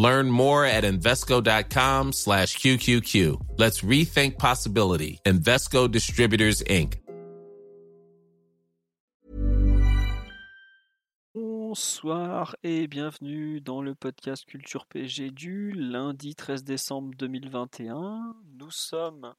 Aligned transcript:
Learn 0.00 0.30
more 0.30 0.64
at 0.64 0.84
Invesco.com 0.84 2.14
slash 2.14 2.56
QQQ. 2.56 3.58
Let's 3.58 3.82
rethink 3.82 4.38
possibility. 4.38 5.20
Invesco 5.26 5.90
Distributors, 5.90 6.62
Inc. 6.70 6.94
Bonsoir 11.34 12.56
et 12.62 12.86
bienvenue 12.86 13.60
dans 13.60 13.82
le 13.82 13.94
podcast 13.94 14.46
Culture 14.46 14.86
PG 14.86 15.32
du 15.32 15.72
lundi 15.72 16.34
13 16.34 16.64
décembre 16.64 17.10
2021. 17.18 18.34
Nous 18.58 18.70
sommes, 18.70 19.34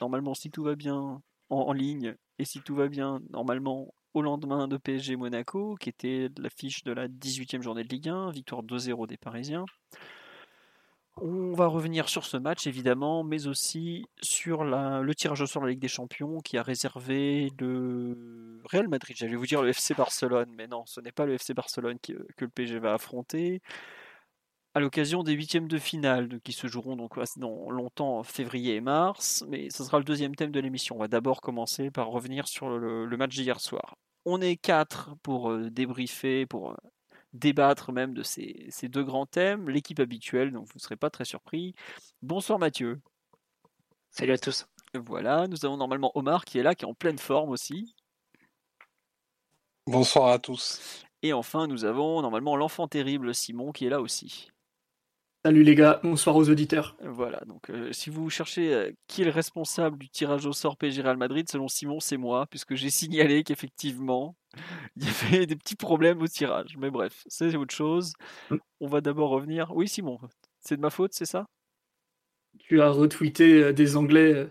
normalement 0.00 0.34
si 0.34 0.52
tout 0.52 0.62
va 0.62 0.76
bien, 0.76 1.20
en, 1.48 1.56
en 1.56 1.72
ligne 1.72 2.14
et 2.38 2.44
si 2.44 2.60
tout 2.60 2.76
va 2.76 2.86
bien, 2.86 3.20
normalement 3.30 3.92
au 4.14 4.22
lendemain 4.22 4.68
de 4.68 4.76
PSG 4.76 5.16
Monaco, 5.16 5.76
qui 5.78 5.88
était 5.88 6.28
l'affiche 6.38 6.84
de 6.84 6.92
la 6.92 7.08
18e 7.08 7.62
journée 7.62 7.84
de 7.84 7.88
Ligue 7.88 8.08
1, 8.08 8.30
victoire 8.30 8.62
2-0 8.62 9.06
des 9.06 9.16
Parisiens. 9.16 9.64
On 11.16 11.52
va 11.52 11.66
revenir 11.66 12.08
sur 12.08 12.24
ce 12.24 12.36
match 12.36 12.66
évidemment, 12.66 13.24
mais 13.24 13.46
aussi 13.46 14.06
sur 14.22 14.64
le 14.64 15.12
tirage 15.14 15.42
au 15.42 15.46
sort 15.46 15.62
de 15.62 15.66
la 15.66 15.72
Ligue 15.72 15.80
des 15.80 15.88
Champions 15.88 16.40
qui 16.40 16.56
a 16.56 16.62
réservé 16.62 17.52
le 17.58 18.60
Real 18.64 18.88
Madrid. 18.88 19.16
J'allais 19.18 19.36
vous 19.36 19.46
dire 19.46 19.60
le 19.60 19.68
FC 19.68 19.92
Barcelone, 19.94 20.50
mais 20.56 20.66
non, 20.66 20.84
ce 20.86 21.00
n'est 21.00 21.12
pas 21.12 21.26
le 21.26 21.34
FC 21.34 21.52
Barcelone 21.52 21.98
qui, 22.00 22.14
que 22.36 22.44
le 22.44 22.50
PSG 22.50 22.78
va 22.78 22.94
affronter. 22.94 23.60
À 24.72 24.78
l'occasion 24.78 25.24
des 25.24 25.32
huitièmes 25.32 25.66
de 25.66 25.78
finale 25.78 26.40
qui 26.44 26.52
se 26.52 26.68
joueront 26.68 26.94
donc 26.94 27.18
dans 27.38 27.70
longtemps 27.70 28.22
février 28.22 28.76
et 28.76 28.80
mars, 28.80 29.44
mais 29.48 29.68
ce 29.68 29.82
sera 29.82 29.98
le 29.98 30.04
deuxième 30.04 30.36
thème 30.36 30.52
de 30.52 30.60
l'émission. 30.60 30.94
On 30.94 31.00
va 31.00 31.08
d'abord 31.08 31.40
commencer 31.40 31.90
par 31.90 32.06
revenir 32.06 32.46
sur 32.46 32.68
le, 32.68 33.04
le 33.04 33.16
match 33.16 33.34
d'hier 33.34 33.60
soir. 33.60 33.96
On 34.26 34.40
est 34.40 34.56
quatre 34.56 35.16
pour 35.22 35.50
euh, 35.50 35.70
débriefer, 35.70 36.46
pour 36.46 36.70
euh, 36.70 36.76
débattre 37.32 37.90
même 37.90 38.14
de 38.14 38.22
ces, 38.22 38.66
ces 38.70 38.88
deux 38.88 39.02
grands 39.02 39.26
thèmes. 39.26 39.68
L'équipe 39.68 39.98
habituelle, 39.98 40.52
donc 40.52 40.66
vous 40.68 40.76
ne 40.76 40.80
serez 40.80 40.96
pas 40.96 41.10
très 41.10 41.24
surpris. 41.24 41.74
Bonsoir 42.22 42.60
Mathieu. 42.60 43.00
Salut 44.10 44.32
à 44.32 44.38
tous. 44.38 44.66
Voilà, 44.94 45.48
nous 45.48 45.64
avons 45.64 45.78
normalement 45.78 46.12
Omar 46.14 46.44
qui 46.44 46.58
est 46.58 46.62
là, 46.62 46.76
qui 46.76 46.84
est 46.84 46.88
en 46.88 46.94
pleine 46.94 47.18
forme 47.18 47.50
aussi. 47.50 47.96
Bonsoir 49.86 50.28
à 50.28 50.38
tous. 50.38 51.04
Et 51.22 51.32
enfin, 51.32 51.66
nous 51.66 51.84
avons 51.84 52.22
normalement 52.22 52.54
l'enfant 52.54 52.86
terrible 52.86 53.34
Simon 53.34 53.72
qui 53.72 53.86
est 53.86 53.90
là 53.90 54.00
aussi. 54.00 54.48
Salut 55.42 55.62
les 55.62 55.74
gars, 55.74 56.00
bonsoir 56.02 56.36
aux 56.36 56.50
auditeurs. 56.50 56.98
Voilà, 57.02 57.40
donc 57.46 57.70
euh, 57.70 57.90
si 57.92 58.10
vous 58.10 58.28
cherchez 58.28 58.74
euh, 58.74 58.90
qui 59.06 59.22
est 59.22 59.24
le 59.24 59.30
responsable 59.30 59.96
du 59.96 60.10
tirage 60.10 60.44
au 60.44 60.52
sort 60.52 60.76
PSG 60.76 61.00
Real 61.00 61.16
Madrid, 61.16 61.48
selon 61.48 61.66
Simon, 61.66 61.98
c'est 61.98 62.18
moi, 62.18 62.46
puisque 62.50 62.74
j'ai 62.74 62.90
signalé 62.90 63.42
qu'effectivement, 63.42 64.36
il 64.96 65.04
y 65.04 65.08
avait 65.08 65.46
des 65.46 65.56
petits 65.56 65.76
problèmes 65.76 66.20
au 66.20 66.28
tirage. 66.28 66.76
Mais 66.76 66.90
bref, 66.90 67.24
c'est 67.26 67.56
autre 67.56 67.74
chose. 67.74 68.12
On 68.80 68.86
va 68.86 69.00
d'abord 69.00 69.30
revenir. 69.30 69.72
Oui, 69.74 69.88
Simon, 69.88 70.18
c'est 70.60 70.76
de 70.76 70.82
ma 70.82 70.90
faute, 70.90 71.14
c'est 71.14 71.24
ça? 71.24 71.46
Tu 72.58 72.82
as 72.82 72.90
retweeté 72.90 73.62
euh, 73.62 73.72
des 73.72 73.96
Anglais 73.96 74.46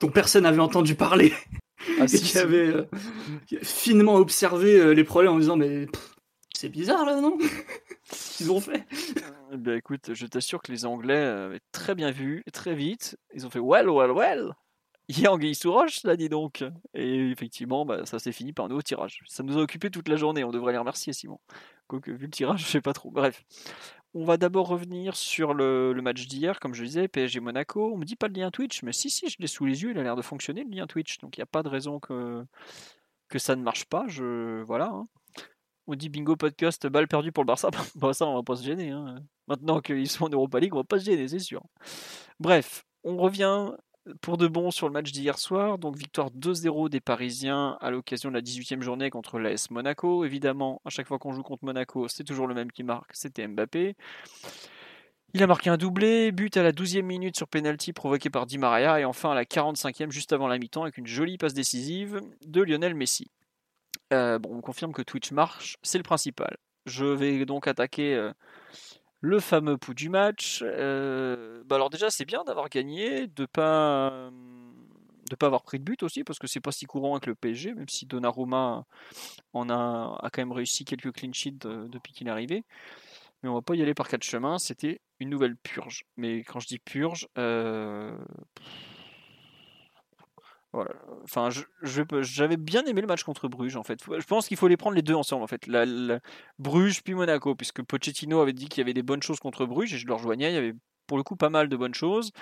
dont 0.00 0.10
personne 0.10 0.42
n'avait 0.42 0.58
entendu 0.58 0.96
parler. 0.96 1.32
Ah, 2.00 2.04
et 2.04 2.08
si, 2.08 2.22
qui 2.22 2.26
si. 2.30 3.58
finement 3.62 4.16
observé 4.16 4.92
les 4.92 5.04
problèmes 5.04 5.34
en 5.34 5.38
disant 5.38 5.56
Mais 5.56 5.86
pff, 5.86 6.15
c'est 6.56 6.68
bizarre 6.68 7.04
là, 7.04 7.20
non? 7.20 7.36
Qu'ils 8.36 8.50
ont 8.50 8.60
fait 8.60 8.86
Eh 9.52 9.56
ben 9.56 9.76
écoute, 9.76 10.14
je 10.14 10.26
t'assure 10.26 10.62
que 10.62 10.72
les 10.72 10.86
Anglais 10.86 11.24
avaient 11.24 11.60
très 11.72 11.94
bien 11.94 12.10
vu, 12.10 12.44
très 12.52 12.74
vite. 12.74 13.18
Ils 13.34 13.46
ont 13.46 13.50
fait 13.50 13.58
well, 13.58 13.88
well, 13.88 14.10
well. 14.10 14.52
Il 15.08 15.20
y 15.20 15.26
a 15.26 15.32
Anguille 15.32 15.54
sous 15.54 15.72
roche, 15.72 16.02
là, 16.02 16.16
dis 16.16 16.28
donc. 16.28 16.64
Et 16.94 17.30
effectivement, 17.30 17.86
bah, 17.86 18.04
ça 18.06 18.18
s'est 18.18 18.32
fini 18.32 18.52
par 18.52 18.64
un 18.64 18.68
nouveau 18.68 18.82
tirage. 18.82 19.20
Ça 19.26 19.44
nous 19.44 19.56
a 19.56 19.60
occupé 19.60 19.90
toute 19.90 20.08
la 20.08 20.16
journée. 20.16 20.42
On 20.42 20.50
devrait 20.50 20.72
les 20.72 20.78
remercier, 20.78 21.12
Simon. 21.12 21.38
Quoique, 21.86 22.10
vu 22.10 22.24
le 22.26 22.30
tirage, 22.32 22.60
je 22.60 22.66
sais 22.66 22.80
pas 22.80 22.92
trop. 22.92 23.10
Bref. 23.10 23.44
On 24.14 24.24
va 24.24 24.36
d'abord 24.36 24.66
revenir 24.66 25.14
sur 25.14 25.54
le, 25.54 25.94
match 26.02 26.26
d'hier, 26.26 26.58
comme 26.58 26.74
je 26.74 26.82
disais, 26.84 27.06
PSG 27.06 27.38
Monaco. 27.38 27.92
On 27.92 27.98
me 27.98 28.04
dit 28.04 28.16
pas 28.16 28.28
le 28.28 28.34
lien 28.34 28.50
Twitch, 28.50 28.82
mais 28.82 28.92
si, 28.92 29.10
si, 29.10 29.28
je 29.28 29.36
l'ai 29.38 29.46
sous 29.46 29.64
les 29.66 29.82
yeux. 29.82 29.90
Il 29.90 29.98
a 29.98 30.02
l'air 30.02 30.16
de 30.16 30.22
fonctionner, 30.22 30.64
le 30.64 30.74
lien 30.74 30.86
Twitch. 30.86 31.18
Donc 31.18 31.36
il 31.36 31.40
n'y 31.40 31.44
a 31.44 31.46
pas 31.46 31.62
de 31.62 31.68
raison 31.68 32.00
que, 32.00 32.44
que 33.28 33.38
ça 33.38 33.54
ne 33.54 33.62
marche 33.62 33.84
pas. 33.84 34.06
Je, 34.08 34.62
voilà. 34.62 34.86
hein. 34.86 35.06
On 35.86 35.94
dit 35.94 36.08
bingo 36.08 36.36
podcast, 36.36 36.86
balle 36.88 37.06
perdue 37.08 37.32
pour 37.32 37.44
le 37.44 37.46
Barça. 37.46 37.70
Bah, 37.94 38.12
ça, 38.12 38.26
on 38.26 38.34
va 38.34 38.42
pas 38.42 38.56
se 38.56 38.64
gêner. 38.64 38.90
hein. 38.90 39.16
Maintenant 39.48 39.80
qu'ils 39.80 40.08
sont 40.08 40.24
en 40.24 40.28
Europa 40.28 40.58
League, 40.58 40.74
on 40.74 40.78
va 40.78 40.84
pas 40.84 40.98
se 40.98 41.04
gêner, 41.04 41.28
c'est 41.28 41.38
sûr. 41.38 41.62
Bref, 42.40 42.84
on 43.04 43.16
revient 43.16 43.70
pour 44.20 44.36
de 44.36 44.46
bon 44.48 44.70
sur 44.70 44.86
le 44.88 44.92
match 44.92 45.12
d'hier 45.12 45.38
soir. 45.38 45.78
Donc 45.78 45.96
victoire 45.96 46.30
2-0 46.30 46.88
des 46.88 47.00
Parisiens 47.00 47.76
à 47.80 47.90
l'occasion 47.90 48.30
de 48.30 48.34
la 48.34 48.40
18e 48.42 48.82
journée 48.82 49.10
contre 49.10 49.38
l'AS 49.38 49.70
Monaco. 49.70 50.24
Évidemment, 50.24 50.80
à 50.84 50.90
chaque 50.90 51.06
fois 51.06 51.18
qu'on 51.18 51.32
joue 51.32 51.42
contre 51.42 51.64
Monaco, 51.64 52.08
c'est 52.08 52.24
toujours 52.24 52.46
le 52.46 52.54
même 52.54 52.72
qui 52.72 52.82
marque, 52.82 53.10
c'était 53.14 53.46
Mbappé. 53.46 53.94
Il 55.34 55.42
a 55.42 55.46
marqué 55.46 55.70
un 55.70 55.76
doublé, 55.76 56.32
but 56.32 56.56
à 56.56 56.62
la 56.62 56.72
12e 56.72 57.02
minute 57.02 57.36
sur 57.36 57.46
penalty 57.48 57.92
provoqué 57.92 58.30
par 58.30 58.46
Di 58.46 58.58
Maria 58.58 59.00
et 59.00 59.04
enfin 59.04 59.32
à 59.32 59.34
la 59.34 59.44
45e 59.44 60.10
juste 60.10 60.32
avant 60.32 60.48
la 60.48 60.56
mi-temps 60.58 60.82
avec 60.82 60.96
une 60.98 61.06
jolie 61.06 61.36
passe 61.36 61.52
décisive 61.52 62.20
de 62.46 62.62
Lionel 62.62 62.94
Messi. 62.94 63.26
Euh, 64.12 64.38
bon, 64.38 64.56
on 64.56 64.60
confirme 64.60 64.92
que 64.92 65.02
Twitch 65.02 65.32
marche, 65.32 65.76
c'est 65.82 65.98
le 65.98 66.04
principal. 66.04 66.56
Je 66.86 67.04
vais 67.04 67.44
donc 67.44 67.66
attaquer 67.66 68.14
euh, 68.14 68.32
le 69.20 69.40
fameux 69.40 69.76
pouls 69.76 69.94
du 69.94 70.08
match. 70.08 70.60
Euh, 70.62 71.62
bah 71.66 71.76
alors 71.76 71.90
déjà, 71.90 72.10
c'est 72.10 72.24
bien 72.24 72.44
d'avoir 72.44 72.68
gagné, 72.68 73.26
de 73.26 73.46
pas 73.46 74.30
de 75.28 75.34
pas 75.34 75.46
avoir 75.46 75.64
pris 75.64 75.80
de 75.80 75.84
but 75.84 76.04
aussi 76.04 76.22
parce 76.22 76.38
que 76.38 76.46
c'est 76.46 76.60
pas 76.60 76.70
si 76.70 76.86
courant 76.86 77.14
avec 77.14 77.26
le 77.26 77.34
PSG, 77.34 77.74
même 77.74 77.88
si 77.88 78.06
Donnarumma 78.06 78.84
en 79.52 79.68
a, 79.70 80.16
a 80.22 80.30
quand 80.30 80.40
même 80.40 80.52
réussi 80.52 80.84
quelques 80.84 81.12
clean 81.12 81.32
sheets 81.32 81.66
depuis 81.66 82.12
qu'il 82.12 82.28
est 82.28 82.30
arrivé. 82.30 82.64
Mais 83.42 83.48
on 83.48 83.54
va 83.54 83.62
pas 83.62 83.74
y 83.74 83.82
aller 83.82 83.94
par 83.94 84.08
quatre 84.08 84.22
chemins. 84.22 84.58
C'était 84.58 85.00
une 85.18 85.30
nouvelle 85.30 85.56
purge. 85.56 86.04
Mais 86.16 86.44
quand 86.44 86.60
je 86.60 86.68
dis 86.68 86.78
purge, 86.78 87.26
Enfin, 91.24 91.48
j'avais 91.82 92.56
bien 92.56 92.84
aimé 92.84 93.00
le 93.00 93.06
match 93.06 93.24
contre 93.24 93.48
Bruges 93.48 93.76
en 93.76 93.82
fait. 93.82 94.00
Je 94.04 94.26
pense 94.26 94.48
qu'il 94.48 94.56
faut 94.56 94.68
les 94.68 94.76
prendre 94.76 94.96
les 94.96 95.02
deux 95.02 95.14
ensemble 95.14 95.42
en 95.42 95.46
fait. 95.46 95.68
Bruges 96.58 97.02
puis 97.02 97.14
Monaco, 97.14 97.54
puisque 97.54 97.82
Pochettino 97.82 98.40
avait 98.40 98.52
dit 98.52 98.68
qu'il 98.68 98.78
y 98.78 98.82
avait 98.82 98.94
des 98.94 99.02
bonnes 99.02 99.22
choses 99.22 99.40
contre 99.40 99.66
Bruges 99.66 99.94
et 99.94 99.98
je 99.98 100.06
le 100.06 100.14
rejoignais. 100.14 100.50
Il 100.50 100.54
y 100.54 100.58
avait 100.58 100.74
pour 101.06 101.16
le 101.16 101.22
coup 101.22 101.36
pas 101.36 101.50
mal 101.50 101.68
de 101.68 101.76
bonnes 101.76 101.94
choses. 101.94 102.32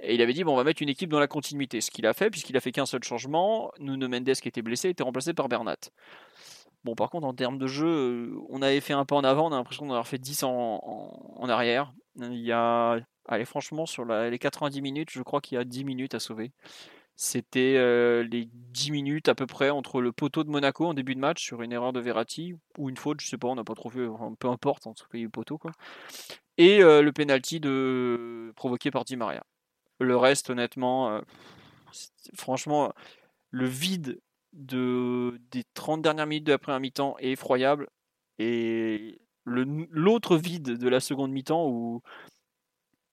Et 0.00 0.14
il 0.14 0.22
avait 0.22 0.34
dit 0.34 0.44
bon, 0.44 0.52
on 0.52 0.56
va 0.56 0.64
mettre 0.64 0.82
une 0.82 0.88
équipe 0.88 1.10
dans 1.10 1.20
la 1.20 1.28
continuité. 1.28 1.80
Ce 1.80 1.90
qu'il 1.90 2.06
a 2.06 2.12
fait, 2.12 2.30
puisqu'il 2.30 2.56
a 2.56 2.60
fait 2.60 2.72
qu'un 2.72 2.86
seul 2.86 3.02
changement. 3.02 3.72
Nuno 3.78 4.08
Mendes 4.08 4.34
qui 4.34 4.48
était 4.48 4.62
blessé 4.62 4.90
était 4.90 5.02
remplacé 5.02 5.32
par 5.32 5.48
Bernat. 5.48 5.76
Bon, 6.84 6.94
par 6.94 7.10
contre, 7.10 7.26
en 7.26 7.34
termes 7.34 7.58
de 7.58 7.66
jeu, 7.66 7.88
euh, 7.88 8.38
on 8.48 8.62
avait 8.62 8.80
fait 8.80 8.92
un 8.92 9.04
pas 9.04 9.16
en 9.16 9.24
avant, 9.24 9.48
on 9.48 9.52
a 9.52 9.56
l'impression 9.56 9.86
d'en 9.86 9.94
avoir 9.94 10.06
fait 10.06 10.18
10 10.18 10.44
en, 10.44 11.48
arrière. 11.48 11.92
Il 12.20 12.38
y 12.38 12.52
a, 12.52 13.00
allez, 13.26 13.44
franchement, 13.44 13.86
sur 13.86 14.04
les 14.04 14.38
90 14.38 14.80
minutes, 14.82 15.10
je 15.10 15.22
crois 15.22 15.40
qu'il 15.40 15.56
y 15.56 15.58
a 15.60 15.64
10 15.64 15.84
minutes 15.84 16.14
à 16.14 16.20
sauver. 16.20 16.52
C'était 17.16 17.76
euh, 17.78 18.22
les 18.24 18.46
10 18.52 18.90
minutes 18.90 19.28
à 19.28 19.34
peu 19.34 19.46
près 19.46 19.70
entre 19.70 20.02
le 20.02 20.12
poteau 20.12 20.44
de 20.44 20.50
Monaco 20.50 20.84
en 20.86 20.94
début 20.94 21.14
de 21.14 21.20
match 21.20 21.42
sur 21.42 21.62
une 21.62 21.72
erreur 21.72 21.94
de 21.94 22.00
Verratti 22.00 22.54
ou 22.76 22.90
une 22.90 22.98
faute, 22.98 23.22
je 23.22 23.28
sais 23.28 23.38
pas, 23.38 23.48
on 23.48 23.54
n'a 23.54 23.64
pas 23.64 23.74
trop 23.74 23.88
vu, 23.88 24.06
peu 24.38 24.48
importe, 24.48 24.86
en 24.86 24.92
tout 24.92 25.06
cas, 25.10 25.16
il 25.16 25.30
poteau 25.30 25.56
quoi. 25.56 25.72
Et 26.58 26.82
euh, 26.82 27.00
le 27.00 27.12
penalty 27.12 27.58
de 27.58 28.52
provoqué 28.54 28.90
par 28.90 29.04
Di 29.04 29.16
Maria. 29.16 29.44
Le 29.98 30.16
reste, 30.16 30.50
honnêtement, 30.50 31.10
euh, 31.10 31.20
franchement, 32.34 32.92
le 33.50 33.66
vide 33.66 34.20
de, 34.52 35.40
des 35.50 35.64
30 35.74 36.02
dernières 36.02 36.26
minutes 36.26 36.44
de 36.44 36.52
la 36.52 36.58
première 36.58 36.80
mi-temps 36.80 37.16
est 37.18 37.32
effroyable. 37.32 37.88
Et 38.38 39.20
l'autre 39.46 40.36
vide 40.36 40.76
de 40.76 40.88
la 40.88 41.00
seconde 41.00 41.32
mi-temps 41.32 41.66
où 41.68 42.02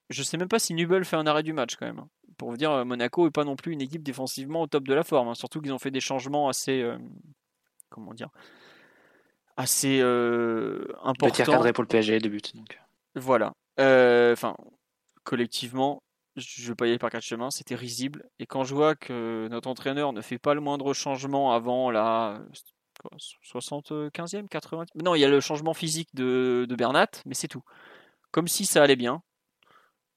je 0.09 0.23
sais 0.23 0.37
même 0.37 0.47
pas 0.49 0.59
si 0.59 0.73
Nubel 0.73 1.05
fait 1.05 1.15
un 1.15 1.27
arrêt 1.27 1.43
du 1.43 1.53
match 1.53 1.75
quand 1.75 1.85
même. 1.85 2.05
Pour 2.37 2.49
vous 2.51 2.57
dire, 2.57 2.71
euh, 2.71 2.85
Monaco 2.85 3.27
est 3.27 3.31
pas 3.31 3.43
non 3.43 3.55
plus 3.55 3.71
une 3.73 3.81
équipe 3.81 4.03
défensivement 4.03 4.61
au 4.63 4.67
top 4.67 4.83
de 4.87 4.93
la 4.93 5.03
forme. 5.03 5.27
hein. 5.29 5.35
Surtout 5.35 5.61
qu'ils 5.61 5.73
ont 5.73 5.79
fait 5.79 5.91
des 5.91 5.99
changements 6.01 6.49
assez, 6.49 6.81
euh, 6.81 6.97
comment 7.89 8.13
dire, 8.13 8.29
assez 9.57 9.99
euh, 10.01 10.85
Petit 10.87 10.93
importants. 11.03 11.27
recadré 11.51 11.73
pour 11.73 11.83
le 11.83 11.87
PSG, 11.87 12.19
deux 12.19 12.29
buts. 12.29 12.41
Donc. 12.55 12.79
Voilà. 13.15 13.53
Euh, 13.79 14.33
Enfin, 14.33 14.55
collectivement, 15.23 16.01
je 16.35 16.67
vais 16.69 16.75
pas 16.75 16.85
y 16.87 16.89
aller 16.89 16.97
par 16.99 17.09
quatre 17.11 17.23
chemins, 17.23 17.51
c'était 17.51 17.75
risible. 17.75 18.27
Et 18.39 18.45
quand 18.45 18.63
je 18.63 18.73
vois 18.73 18.95
que 18.95 19.47
notre 19.51 19.69
entraîneur 19.69 20.13
ne 20.13 20.21
fait 20.21 20.39
pas 20.39 20.53
le 20.53 20.61
moindre 20.61 20.93
changement 20.93 21.53
avant 21.53 21.91
la 21.91 22.41
quoi, 22.99 23.11
75e, 23.43 24.47
80 24.47 24.85
Non, 24.95 25.13
il 25.15 25.19
y 25.19 25.25
a 25.25 25.29
le 25.29 25.39
changement 25.39 25.73
physique 25.73 26.09
de, 26.15 26.65
de 26.67 26.75
Bernat, 26.75 27.07
mais 27.25 27.35
c'est 27.35 27.47
tout. 27.47 27.63
Comme 28.31 28.47
si 28.47 28.65
ça 28.65 28.81
allait 28.81 28.95
bien. 28.95 29.21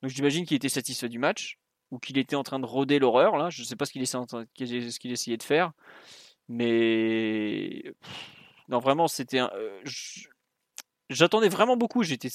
Donc 0.03 0.11
j'imagine 0.11 0.47
qu'il 0.47 0.57
était 0.57 0.69
satisfait 0.71 1.09
du 1.09 1.19
match. 1.19 1.59
Ou 1.91 1.99
qu'il 1.99 2.19
était 2.19 2.37
en 2.37 2.43
train 2.43 2.59
de 2.59 2.67
rôder 2.67 2.99
l'horreur. 2.99 3.37
Là, 3.37 3.50
je 3.50 3.62
sais 3.62 3.77
pas 3.77 3.87
ce 3.87 3.93
qu'il 3.93 4.03
essayait, 4.03 5.37
de 5.37 5.43
faire, 5.43 5.73
mais 6.49 7.85
non, 8.69 8.79
vraiment, 8.81 9.09
c'était. 9.09 9.38
un- 9.41 9.50
euh, 9.55 9.81
J'attendais 11.09 11.49
vraiment 11.49 11.77
beaucoup. 11.77 12.03
J'étais, 12.03 12.29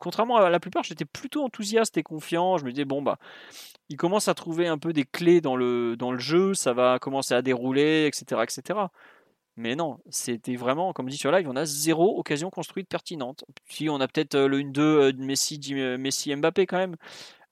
contrairement 0.00 0.36
à 0.36 0.48
la 0.50 0.60
plupart, 0.60 0.82
j'étais 0.84 1.04
plutôt 1.04 1.44
enthousiaste 1.44 1.96
et 1.98 2.02
confiant. 2.02 2.56
Je 2.58 2.64
me 2.64 2.70
disais 2.70 2.84
bon 2.86 3.02
bah, 3.02 3.18
il 3.88 3.96
commence 3.96 4.28
à 4.28 4.34
trouver 4.34 4.68
un 4.68 4.78
peu 4.78 4.92
des 4.92 5.04
clés 5.04 5.40
dans 5.40 5.56
le 5.56 5.96
dans 5.96 6.12
le 6.12 6.18
jeu, 6.18 6.54
ça 6.54 6.72
va 6.72 6.98
commencer 6.98 7.34
à 7.34 7.42
dérouler, 7.42 8.06
etc., 8.06 8.44
etc. 8.44 8.90
Mais 9.56 9.74
non, 9.76 9.98
c'était 10.10 10.56
vraiment, 10.56 10.92
comme 10.92 11.08
dit 11.08 11.16
sur 11.16 11.32
live, 11.32 11.48
on 11.48 11.56
a 11.56 11.64
zéro 11.66 12.18
occasion 12.18 12.50
construite 12.50 12.88
pertinente. 12.88 13.44
Si 13.70 13.88
on 13.88 14.00
a 14.00 14.08
peut-être 14.08 14.34
euh, 14.36 14.48
le 14.48 14.58
1-2 14.60 14.80
euh, 14.82 15.12
de 15.12 15.22
Messi, 15.24 15.60
euh, 15.72 15.96
Messi 15.98 16.34
Mbappé 16.36 16.66
quand 16.66 16.76
même, 16.78 16.96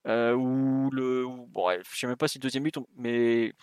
euh, 0.06 0.34
ou 0.34 0.90
le, 0.90 1.26
bon, 1.48 1.70
je 1.70 1.98
sais 1.98 2.06
même 2.06 2.16
pas 2.16 2.28
si 2.28 2.38
le 2.38 2.42
deuxième 2.42 2.64
but, 2.64 2.78
mais 2.96 3.54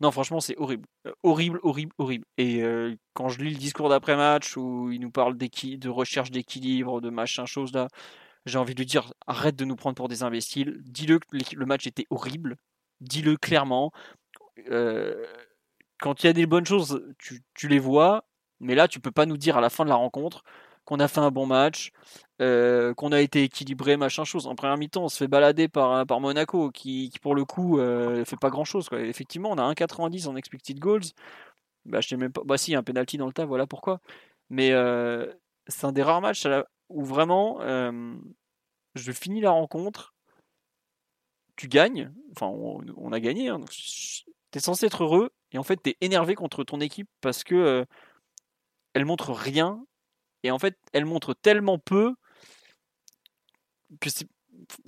non, 0.00 0.10
franchement, 0.10 0.40
c'est 0.40 0.56
horrible, 0.58 0.86
Euh, 1.06 1.12
horrible, 1.22 1.60
horrible, 1.62 1.92
horrible. 1.98 2.24
Et 2.36 2.62
euh, 2.62 2.96
quand 3.14 3.28
je 3.28 3.38
lis 3.40 3.50
le 3.50 3.58
discours 3.58 3.88
d'après 3.88 4.16
match 4.16 4.56
où 4.56 4.90
il 4.90 5.00
nous 5.00 5.10
parle 5.10 5.36
de 5.36 5.88
recherche 5.88 6.30
d'équilibre, 6.30 7.00
de 7.00 7.10
machin 7.10 7.46
chose 7.46 7.72
là, 7.72 7.88
j'ai 8.46 8.58
envie 8.58 8.74
de 8.74 8.80
lui 8.80 8.86
dire 8.86 9.12
arrête 9.26 9.56
de 9.56 9.64
nous 9.64 9.76
prendre 9.76 9.94
pour 9.96 10.08
des 10.08 10.22
imbéciles. 10.24 10.80
Dis-le 10.84 11.18
que 11.20 11.36
le 11.54 11.66
match 11.66 11.86
était 11.86 12.06
horrible. 12.10 12.56
Dis-le 13.00 13.36
clairement. 13.36 13.92
Quand 16.00 16.22
il 16.22 16.26
y 16.26 16.30
a 16.30 16.32
des 16.32 16.46
bonnes 16.46 16.66
choses, 16.66 17.02
tu, 17.18 17.42
tu 17.54 17.68
les 17.68 17.78
vois, 17.78 18.24
mais 18.60 18.74
là, 18.74 18.88
tu 18.88 19.00
peux 19.00 19.12
pas 19.12 19.26
nous 19.26 19.36
dire 19.36 19.56
à 19.56 19.60
la 19.60 19.70
fin 19.70 19.84
de 19.84 19.88
la 19.88 19.96
rencontre 19.96 20.42
qu'on 20.84 20.98
a 21.00 21.08
fait 21.08 21.20
un 21.20 21.30
bon 21.30 21.46
match, 21.46 21.92
euh, 22.42 22.94
qu'on 22.94 23.12
a 23.12 23.20
été 23.20 23.44
équilibré, 23.44 23.96
machin 23.96 24.24
chose. 24.24 24.46
En 24.46 24.54
première 24.54 24.76
mi-temps, 24.76 25.04
on 25.04 25.08
se 25.08 25.16
fait 25.16 25.28
balader 25.28 25.68
par, 25.68 26.06
par 26.06 26.20
Monaco, 26.20 26.70
qui, 26.70 27.10
qui, 27.10 27.18
pour 27.18 27.34
le 27.34 27.44
coup 27.44 27.78
euh, 27.78 28.24
fait 28.24 28.36
pas 28.36 28.50
grand-chose. 28.50 28.88
Effectivement, 28.92 29.50
on 29.50 29.58
a 29.58 29.72
1,90 29.72 30.28
en 30.28 30.36
expected 30.36 30.78
goals. 30.78 31.02
Bah, 31.86 32.00
je 32.00 32.08
sais 32.08 32.16
même 32.16 32.32
pas. 32.32 32.42
Bah 32.44 32.58
si, 32.58 32.74
un 32.74 32.82
penalty 32.82 33.16
dans 33.18 33.26
le 33.26 33.32
tas, 33.32 33.44
voilà 33.46 33.66
pourquoi. 33.66 34.00
Mais 34.50 34.72
euh, 34.72 35.32
c'est 35.66 35.86
un 35.86 35.92
des 35.92 36.02
rares 36.02 36.20
matchs 36.20 36.46
où 36.88 37.04
vraiment 37.04 37.60
euh, 37.62 38.14
je 38.94 39.12
finis 39.12 39.40
la 39.40 39.50
rencontre, 39.50 40.14
tu 41.56 41.68
gagnes, 41.68 42.12
enfin 42.32 42.46
on, 42.46 43.12
a 43.12 43.20
gagné, 43.20 43.48
hein, 43.48 43.58
donc 43.58 43.70
t'es 44.50 44.60
censé 44.60 44.86
être 44.86 45.04
heureux, 45.04 45.30
et 45.52 45.58
en 45.58 45.62
fait 45.62 45.76
t'es 45.76 45.96
énervé 46.00 46.34
contre 46.34 46.64
ton 46.64 46.80
équipe 46.80 47.08
parce 47.20 47.44
que 47.44 47.54
euh, 47.54 47.84
elle 48.94 49.04
montre 49.04 49.32
rien, 49.32 49.84
et 50.42 50.50
en 50.50 50.58
fait 50.58 50.76
elle 50.92 51.06
montre 51.06 51.34
tellement 51.34 51.78
peu 51.78 52.14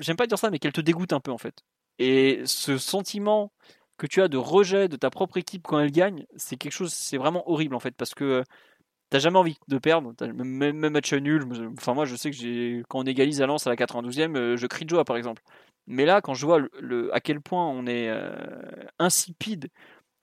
j'aime 0.00 0.16
pas 0.16 0.26
dire 0.26 0.38
ça, 0.38 0.50
mais 0.50 0.58
qu'elle 0.58 0.72
te 0.72 0.80
dégoûte 0.80 1.12
un 1.12 1.20
peu 1.20 1.32
en 1.32 1.38
fait. 1.38 1.64
Et 1.98 2.42
ce 2.44 2.78
sentiment 2.78 3.52
que 3.96 4.06
tu 4.06 4.22
as 4.22 4.28
de 4.28 4.36
rejet 4.36 4.88
de 4.88 4.96
ta 4.96 5.10
propre 5.10 5.36
équipe 5.36 5.66
quand 5.66 5.78
elle 5.78 5.92
gagne, 5.92 6.26
c'est 6.36 6.56
quelque 6.56 6.72
chose, 6.72 6.92
c'est 6.92 7.16
vraiment 7.16 7.48
horrible 7.50 7.74
en 7.74 7.80
fait, 7.80 7.94
parce 7.96 8.14
que 8.14 8.24
euh, 8.24 8.42
t'as 9.10 9.18
jamais 9.20 9.38
envie 9.38 9.56
de 9.68 9.78
perdre, 9.78 10.12
même, 10.32 10.90
match 10.90 11.12
nul. 11.14 11.44
Enfin, 11.78 11.94
moi, 11.94 12.04
je 12.04 12.16
sais 12.16 12.30
que 12.30 12.82
quand 12.88 13.00
on 13.00 13.04
égalise 13.04 13.40
à 13.42 13.46
Lens 13.46 13.66
à 13.66 13.70
la 13.70 13.76
92e, 13.76 14.36
euh, 14.36 14.56
je 14.56 14.66
crie 14.66 14.84
de 14.84 14.90
joie 14.90 15.04
par 15.04 15.16
exemple. 15.16 15.42
Mais 15.86 16.04
là, 16.06 16.20
quand 16.20 16.34
je 16.34 16.46
vois 16.46 16.60
à 17.12 17.20
quel 17.20 17.40
point 17.40 17.66
on 17.68 17.86
est 17.86 18.08
euh, 18.08 18.34
insipide 18.98 19.68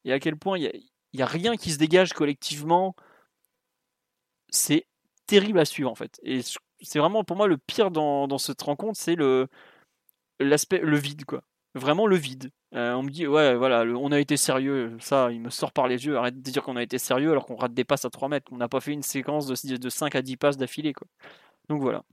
et 0.06 0.14
à 0.14 0.20
quel 0.20 0.36
point 0.38 0.58
il 0.58 0.64
y 0.64 0.68
a, 0.68 0.72
il 1.14 1.20
y 1.20 1.24
a 1.24 1.26
rien 1.26 1.56
qui 1.56 1.72
se 1.72 1.78
dégage 1.78 2.14
collectivement, 2.14 2.96
c'est 4.50 4.86
terrible 5.28 5.60
à 5.60 5.66
suivre 5.66 5.90
en 5.90 5.96
fait. 5.96 6.20
Et 6.24 6.42
c'est 6.82 7.00
vraiment 7.00 7.24
pour 7.24 7.38
moi 7.38 7.48
le 7.48 7.58
pire 7.58 7.92
dans, 7.92 8.38
cette 8.38 8.62
rencontre, 8.62 9.00
c'est 9.00 9.16
le 9.16 9.48
l'aspect, 10.40 10.80
le 10.80 10.98
vide 10.98 11.26
quoi. 11.26 11.44
Vraiment 11.76 12.08
le 12.08 12.16
vide. 12.18 12.52
Euh, 12.76 12.94
on 12.94 13.04
me 13.04 13.10
dit 13.10 13.28
ouais 13.28 13.56
voilà, 13.56 13.84
on 13.84 14.12
a 14.12 14.20
été 14.20 14.38
sérieux, 14.38 14.98
ça 15.00 15.32
il 15.32 15.42
me 15.42 15.50
sort 15.50 15.72
par 15.72 15.88
les 15.88 16.06
yeux. 16.06 16.18
Arrête 16.18 16.42
de 16.42 16.52
dire 16.52 16.64
qu'on 16.64 16.76
a 16.78 16.84
été 16.84 16.98
sérieux 16.98 17.32
alors 17.32 17.46
qu'on 17.46 17.56
rate 17.56 17.74
des 17.74 17.84
passes 17.84 18.06
à 18.06 18.10
3 18.10 18.30
mètres. 18.30 18.52
On 18.52 18.58
n'a 18.58 18.70
pas 18.70 18.82
fait 18.82 18.94
une 18.94 19.04
séquence 19.04 19.48
de, 19.48 19.78
de 19.78 19.90
5 19.90 20.16
à 20.16 20.22
10 20.22 20.38
passes 20.38 20.58
d'affilée 20.58 20.94
quoi. 20.94 21.08
Donc 21.70 21.82
voilà. 21.82 22.04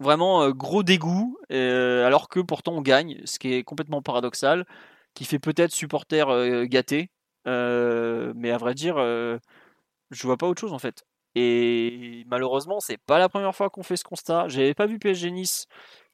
Vraiment 0.00 0.42
euh, 0.42 0.52
gros 0.52 0.82
dégoût, 0.82 1.38
euh, 1.52 2.06
alors 2.06 2.28
que 2.28 2.40
pourtant 2.40 2.74
on 2.74 2.82
gagne, 2.82 3.20
ce 3.26 3.38
qui 3.38 3.52
est 3.52 3.64
complètement 3.64 4.02
paradoxal, 4.02 4.66
qui 5.14 5.24
fait 5.24 5.38
peut-être 5.38 5.72
supporter 5.72 6.66
gâté, 6.68 7.10
mais 7.46 8.50
à 8.50 8.58
vrai 8.58 8.74
dire, 8.74 8.96
je 8.96 10.26
vois 10.26 10.36
pas 10.36 10.48
autre 10.48 10.60
chose 10.60 10.72
en 10.72 10.78
fait. 10.78 11.04
Et 11.34 12.24
malheureusement, 12.26 12.80
c'est 12.80 12.98
pas 12.98 13.18
la 13.18 13.28
première 13.28 13.54
fois 13.54 13.70
qu'on 13.70 13.82
fait 13.82 13.96
ce 13.96 14.04
constat. 14.04 14.48
J'avais 14.48 14.74
pas 14.74 14.86
vu 14.86 14.98
PSG 14.98 15.30
Nice, 15.30 15.66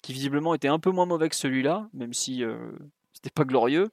qui 0.02 0.12
visiblement 0.12 0.54
était 0.54 0.68
un 0.68 0.78
peu 0.78 0.90
moins 0.90 1.06
mauvais 1.06 1.28
que 1.28 1.36
celui-là, 1.36 1.88
même 1.94 2.12
si 2.12 2.44
euh, 2.44 2.72
c'était 3.12 3.30
pas 3.30 3.44
glorieux. 3.44 3.90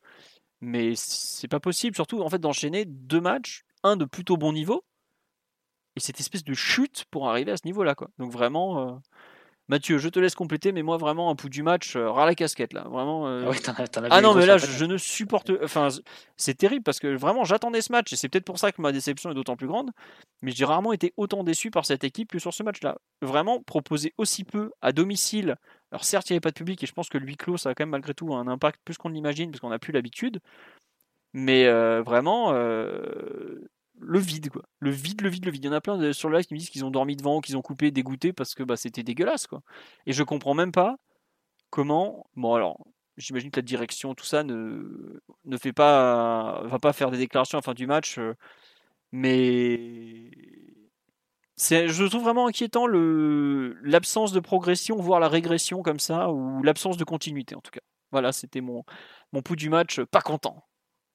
Mais 0.61 0.93
c'est 0.95 1.47
pas 1.47 1.59
possible, 1.59 1.95
surtout 1.95 2.21
en 2.21 2.29
fait 2.29 2.39
d'enchaîner 2.39 2.85
deux 2.85 3.21
matchs, 3.21 3.63
un 3.83 3.97
de 3.97 4.05
plutôt 4.05 4.37
bon 4.37 4.53
niveau, 4.53 4.83
et 5.95 5.99
cette 5.99 6.19
espèce 6.19 6.43
de 6.43 6.53
chute 6.53 7.05
pour 7.11 7.29
arriver 7.29 7.51
à 7.51 7.57
ce 7.57 7.65
niveau-là. 7.65 7.95
Donc 8.17 8.31
vraiment, 8.31 8.79
euh, 8.79 8.95
Mathieu, 9.69 9.98
je 9.98 10.10
te 10.10 10.19
laisse 10.19 10.36
compléter, 10.36 10.74
mais 10.74 10.83
moi 10.83 10.98
vraiment 10.98 11.30
un 11.31 11.36
bout 11.36 11.48
du 11.48 11.63
match, 11.63 11.95
euh, 11.95 12.12
ras 12.12 12.25
la 12.25 12.36
casquette 12.36 12.74
là, 12.74 12.86
vraiment. 12.89 13.27
euh, 13.27 13.44
Ah 13.45 13.50
ouais, 13.50 13.57
ah 14.10 14.21
non, 14.21 14.36
mais 14.36 14.45
là, 14.45 14.57
je, 14.57 14.86
ne 14.86 14.98
supporte. 14.98 15.51
Enfin, 15.63 15.88
c'est 16.36 16.56
terrible 16.56 16.83
parce 16.83 17.00
que 17.00 17.15
vraiment, 17.15 17.45
j'attendais 17.45 17.81
ce 17.81 17.92
match 17.92 18.12
et 18.12 18.18
c'est 18.18 18.27
peut-être 18.27 18.45
pour 18.45 18.60
ça 18.60 18.74
que 18.74 18.81
ma 18.81 18.92
déception 18.92 19.31
est 19.31 19.33
d'autant 19.33 19.56
plus 19.56 19.68
grande. 19.68 19.92
Mais 20.42 20.51
j'ai 20.51 20.65
rarement 20.65 20.92
été 20.92 21.13
autant 21.15 21.45
déçu 21.45 21.71
par 21.71 21.86
cette 21.86 22.04
équipe 22.04 22.30
que 22.30 22.39
sur 22.39 22.54
ce 22.54 22.63
match-là. 22.63 22.98
Vraiment, 23.21 23.62
proposer 23.62 24.13
aussi 24.18 24.44
peu 24.44 24.71
à 24.81 24.92
domicile. 24.92 25.56
Alors, 25.92 26.04
certes, 26.04 26.30
il 26.30 26.33
n'y 26.33 26.36
avait 26.36 26.42
pas 26.42 26.51
de 26.51 26.56
public 26.56 26.83
et 26.83 26.86
je 26.86 26.92
pense 26.92 27.07
que 27.07 27.18
le 27.18 27.25
huis 27.25 27.38
clos, 27.38 27.56
ça 27.56 27.69
a 27.69 27.74
quand 27.74 27.83
même 27.83 27.92
malgré 27.92 28.13
tout 28.13 28.33
un 28.33 28.48
impact 28.48 28.81
plus 28.83 28.98
qu'on 28.98 29.09
l'imagine 29.09 29.51
parce 29.51 29.62
qu'on 29.62 29.69
n'a 29.69 29.80
plus 29.80 29.94
l'habitude. 29.94 30.42
Mais 31.31 31.66
euh, 31.68 32.01
vraiment, 32.01 32.51
le 34.05 34.19
vide, 34.19 34.50
quoi. 34.50 34.63
Le 34.79 34.89
vide, 34.89 35.21
le 35.21 35.29
vide, 35.29 35.45
le 35.45 35.51
vide. 35.51 35.63
Il 35.65 35.67
y 35.67 35.69
en 35.69 35.73
a 35.73 35.81
plein 35.81 36.13
sur 36.13 36.29
le 36.29 36.38
live 36.38 36.45
qui 36.45 36.53
me 36.53 36.59
disent 36.59 36.69
qu'ils 36.69 36.85
ont 36.85 36.91
dormi 36.91 37.15
devant, 37.15 37.41
qu'ils 37.41 37.57
ont 37.57 37.61
coupé, 37.61 37.91
dégoûté 37.91 38.33
parce 38.33 38.55
que 38.55 38.63
bah, 38.63 38.77
c'était 38.77 39.03
dégueulasse, 39.03 39.47
quoi. 39.47 39.61
Et 40.05 40.13
je 40.13 40.23
comprends 40.23 40.53
même 40.53 40.71
pas 40.71 40.97
comment. 41.69 42.25
Bon, 42.35 42.53
alors, 42.53 42.77
j'imagine 43.17 43.51
que 43.51 43.59
la 43.59 43.63
direction, 43.65 44.13
tout 44.15 44.25
ça, 44.25 44.44
ne, 44.44 45.21
ne 45.45 45.57
fait 45.57 45.73
pas, 45.73 46.63
va 46.65 46.79
pas 46.79 46.94
faire 46.94 47.11
des 47.11 47.17
déclarations 47.17 47.57
à 47.57 47.61
la 47.61 47.63
fin 47.63 47.73
du 47.73 47.88
match, 47.88 48.17
euh, 48.17 48.33
mais 49.11 50.31
je 51.57 52.07
trouve 52.07 52.23
vraiment 52.23 52.47
inquiétant 52.47 52.88
l'absence 52.88 54.33
de 54.33 54.39
progression, 54.39 54.97
voire 54.97 55.19
la 55.19 55.29
régression 55.29 55.81
comme 55.81 55.99
ça, 55.99 56.31
ou 56.31 56.63
l'absence 56.63 56.97
de 56.97 57.03
continuité 57.03 57.56
en 57.56 57.61
tout 57.61 57.71
cas. 57.71 57.81
Voilà, 58.11 58.31
c'était 58.31 58.61
mon, 58.61 58.83
mon 59.31 59.41
pouls 59.41 59.56
du 59.56 59.69
match, 59.69 60.01
pas 60.01 60.21
content. 60.21 60.67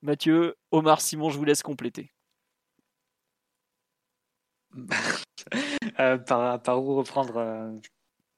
Mathieu, 0.02 0.56
Omar, 0.70 1.00
Simon, 1.00 1.30
je 1.30 1.38
vous 1.38 1.44
laisse 1.44 1.62
compléter. 1.62 2.12
Euh, 6.00 6.18
par, 6.18 6.60
par 6.62 6.82
où 6.82 6.96
reprendre 6.96 7.36
euh, 7.36 7.70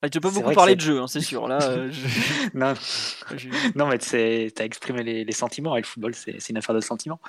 Ah, 0.02 0.08
tu 0.08 0.20
peux 0.20 0.30
beaucoup 0.30 0.52
parler 0.54 0.76
de 0.76 0.80
jeu, 0.80 1.00
hein, 1.00 1.06
c'est 1.06 1.20
sûr. 1.20 1.48
Là, 1.48 1.58
euh, 1.62 1.90
je- 1.90 2.06
Non, 2.54 2.74
non 3.74 3.86
mais 3.88 3.98
tu 3.98 4.16
as 4.16 4.64
exprimé 4.64 5.02
les, 5.02 5.24
les 5.24 5.32
sentiments. 5.32 5.76
Et 5.76 5.80
le 5.80 5.86
football, 5.86 6.14
c'est 6.14 6.48
une 6.48 6.56
affaire 6.56 6.74
de 6.74 6.80
sentiments. 6.80 7.20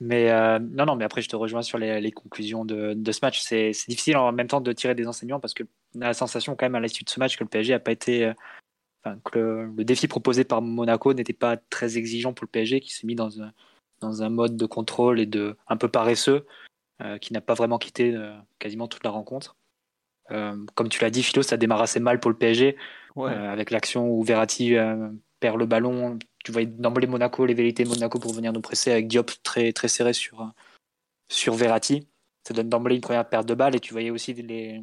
Mais 0.00 0.30
euh, 0.30 0.58
non, 0.58 0.84
non, 0.86 0.96
mais 0.96 1.04
après, 1.04 1.22
je 1.22 1.28
te 1.28 1.36
rejoins 1.36 1.62
sur 1.62 1.78
les, 1.78 2.00
les 2.00 2.12
conclusions 2.12 2.64
de, 2.64 2.94
de 2.94 3.12
ce 3.12 3.20
match. 3.22 3.40
C'est 3.40 3.72
difficile 3.88 4.16
en 4.16 4.32
même 4.32 4.48
temps 4.48 4.60
de 4.60 4.72
tirer 4.72 4.94
des 4.94 5.06
enseignements 5.06 5.40
parce 5.40 5.54
que 5.54 5.64
on 5.94 6.00
a 6.02 6.06
la 6.06 6.14
sensation, 6.14 6.54
quand 6.56 6.66
même, 6.66 6.74
à 6.74 6.80
l'issue 6.80 7.04
de 7.04 7.10
ce 7.10 7.18
match, 7.20 7.36
que 7.36 7.44
le 7.44 7.48
PSG 7.48 7.74
a 7.74 7.78
pas 7.78 7.92
été. 7.92 8.32
Enfin, 9.04 9.18
que 9.24 9.38
le, 9.38 9.66
le 9.76 9.84
défi 9.84 10.08
proposé 10.08 10.44
par 10.44 10.60
Monaco 10.62 11.14
n'était 11.14 11.32
pas 11.32 11.56
très 11.56 11.96
exigeant 11.96 12.32
pour 12.32 12.44
le 12.44 12.50
PSG, 12.50 12.80
qui 12.80 12.92
s'est 12.92 13.06
mis 13.06 13.14
dans 13.14 13.40
un, 13.40 13.52
dans 14.00 14.22
un 14.22 14.28
mode 14.28 14.56
de 14.56 14.66
contrôle 14.66 15.20
et 15.20 15.26
de 15.26 15.56
un 15.68 15.76
peu 15.76 15.88
paresseux, 15.88 16.44
qui 17.20 17.32
n'a 17.32 17.40
pas 17.40 17.54
vraiment 17.54 17.78
quitté 17.78 18.14
euh, 18.14 18.34
quasiment 18.58 18.88
toute 18.88 19.04
la 19.04 19.10
rencontre. 19.10 19.56
Euh, 20.30 20.56
comme 20.74 20.88
tu 20.88 21.00
l'as 21.02 21.10
dit, 21.10 21.22
Philo, 21.22 21.42
ça 21.42 21.56
démarre 21.56 21.82
assez 21.82 22.00
mal 22.00 22.20
pour 22.20 22.30
le 22.30 22.36
PSG. 22.36 22.76
ouais. 23.14 23.32
Euh, 23.32 23.50
avec 23.52 23.70
l'action 23.70 24.08
où 24.08 24.22
Verratti 24.22 24.76
euh, 24.76 25.08
perd 25.40 25.58
le 25.58 25.66
ballon. 25.66 26.18
Tu 26.44 26.52
voyais 26.52 26.66
d'emblée 26.66 27.06
Monaco, 27.06 27.44
les 27.46 27.54
vérités 27.54 27.84
de 27.84 27.88
Monaco 27.88 28.18
pour 28.18 28.32
venir 28.32 28.52
nous 28.52 28.60
presser 28.60 28.92
avec 28.92 29.08
Diop 29.08 29.30
très, 29.42 29.72
très 29.72 29.88
serré 29.88 30.12
sur, 30.12 30.42
euh, 30.42 30.46
sur 31.28 31.54
Verratti. 31.54 32.08
Ça 32.46 32.54
donne 32.54 32.68
d'emblée 32.68 32.94
une 32.96 33.00
première 33.00 33.28
perte 33.28 33.46
de 33.46 33.54
balle 33.54 33.74
et 33.74 33.80
tu 33.80 33.92
voyais 33.92 34.10
aussi 34.10 34.34
les, 34.34 34.82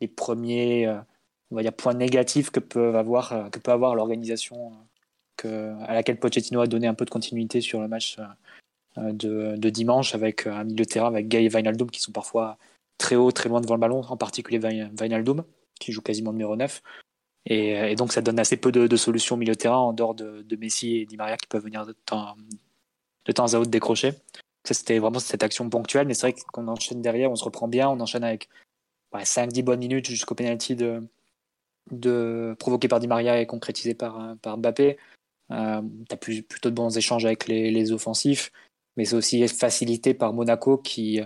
les 0.00 0.08
premiers 0.08 0.86
euh, 0.86 1.00
on 1.50 1.56
va 1.56 1.62
dire, 1.62 1.72
points 1.72 1.94
négatifs 1.94 2.50
que 2.50 2.60
peut 2.60 2.96
avoir, 2.96 3.32
euh, 3.32 3.48
que 3.48 3.58
peut 3.58 3.72
avoir 3.72 3.94
l'organisation 3.94 4.72
euh, 4.72 4.76
que, 5.36 5.82
à 5.84 5.94
laquelle 5.94 6.18
Pochettino 6.18 6.60
a 6.60 6.66
donné 6.66 6.86
un 6.86 6.94
peu 6.94 7.04
de 7.04 7.10
continuité 7.10 7.60
sur 7.60 7.80
le 7.80 7.88
match 7.88 8.18
euh, 8.18 8.24
de, 8.96 9.56
de 9.56 9.70
dimanche 9.70 10.14
avec 10.14 10.46
euh, 10.46 10.52
un 10.52 10.64
milieu 10.64 10.84
de 10.84 10.84
terrain 10.84 11.08
avec 11.08 11.28
Gay 11.28 11.44
et 11.44 11.48
Wijnaldum 11.48 11.90
qui 11.90 12.00
sont 12.00 12.12
parfois 12.12 12.58
très 12.98 13.16
haut, 13.16 13.32
très 13.32 13.48
loin 13.48 13.60
devant 13.60 13.74
le 13.74 13.80
ballon, 13.80 14.02
en 14.02 14.16
particulier 14.16 14.58
Wijnaldum 14.58 15.44
qui 15.80 15.92
joue 15.92 16.00
quasiment 16.00 16.32
numéro 16.32 16.54
9. 16.56 16.82
Et, 17.46 17.70
et 17.70 17.94
donc 17.96 18.12
ça 18.12 18.22
donne 18.22 18.38
assez 18.38 18.56
peu 18.56 18.72
de, 18.72 18.96
solutions 18.96 19.34
au 19.34 19.38
milieu 19.38 19.54
de 19.54 19.58
terrain 19.58 19.76
en 19.76 19.92
dehors 19.92 20.14
de, 20.14 20.56
Messi 20.56 20.98
et 20.98 21.06
Di 21.06 21.16
Maria 21.16 21.36
qui 21.36 21.46
peuvent 21.46 21.64
venir 21.64 21.84
de 21.84 21.92
temps, 21.92 22.36
de 23.26 23.32
temps 23.32 23.52
à 23.52 23.58
autre 23.58 23.70
décrocher. 23.70 24.12
Ça 24.66 24.72
c'était 24.72 24.98
vraiment 24.98 25.18
cette 25.18 25.42
action 25.42 25.68
ponctuelle, 25.68 26.06
mais 26.06 26.14
c'est 26.14 26.30
vrai 26.30 26.40
qu'on 26.52 26.68
enchaîne 26.68 27.02
derrière, 27.02 27.30
on 27.30 27.36
se 27.36 27.44
reprend 27.44 27.68
bien, 27.68 27.88
on 27.90 28.00
enchaîne 28.00 28.24
avec 28.24 28.48
ouais, 29.12 29.24
5-10 29.24 29.62
bonnes 29.62 29.80
minutes 29.80 30.08
jusqu'au 30.08 30.34
penalty 30.34 30.76
de, 30.76 31.02
de 31.90 32.56
provoqué 32.58 32.88
par 32.88 33.00
Di 33.00 33.08
Maria 33.08 33.40
et 33.40 33.46
concrétisé 33.46 33.94
par, 33.94 34.36
par 34.40 34.56
Mbappé. 34.56 34.96
Euh, 35.50 35.82
plutôt 36.18 36.70
de 36.70 36.74
bons 36.74 36.96
échanges 36.96 37.26
avec 37.26 37.48
les 37.48 37.92
offensifs, 37.92 38.50
mais 38.96 39.04
c'est 39.04 39.16
aussi 39.16 39.46
facilité 39.48 40.14
par 40.14 40.32
Monaco 40.32 40.78
qui 40.78 41.20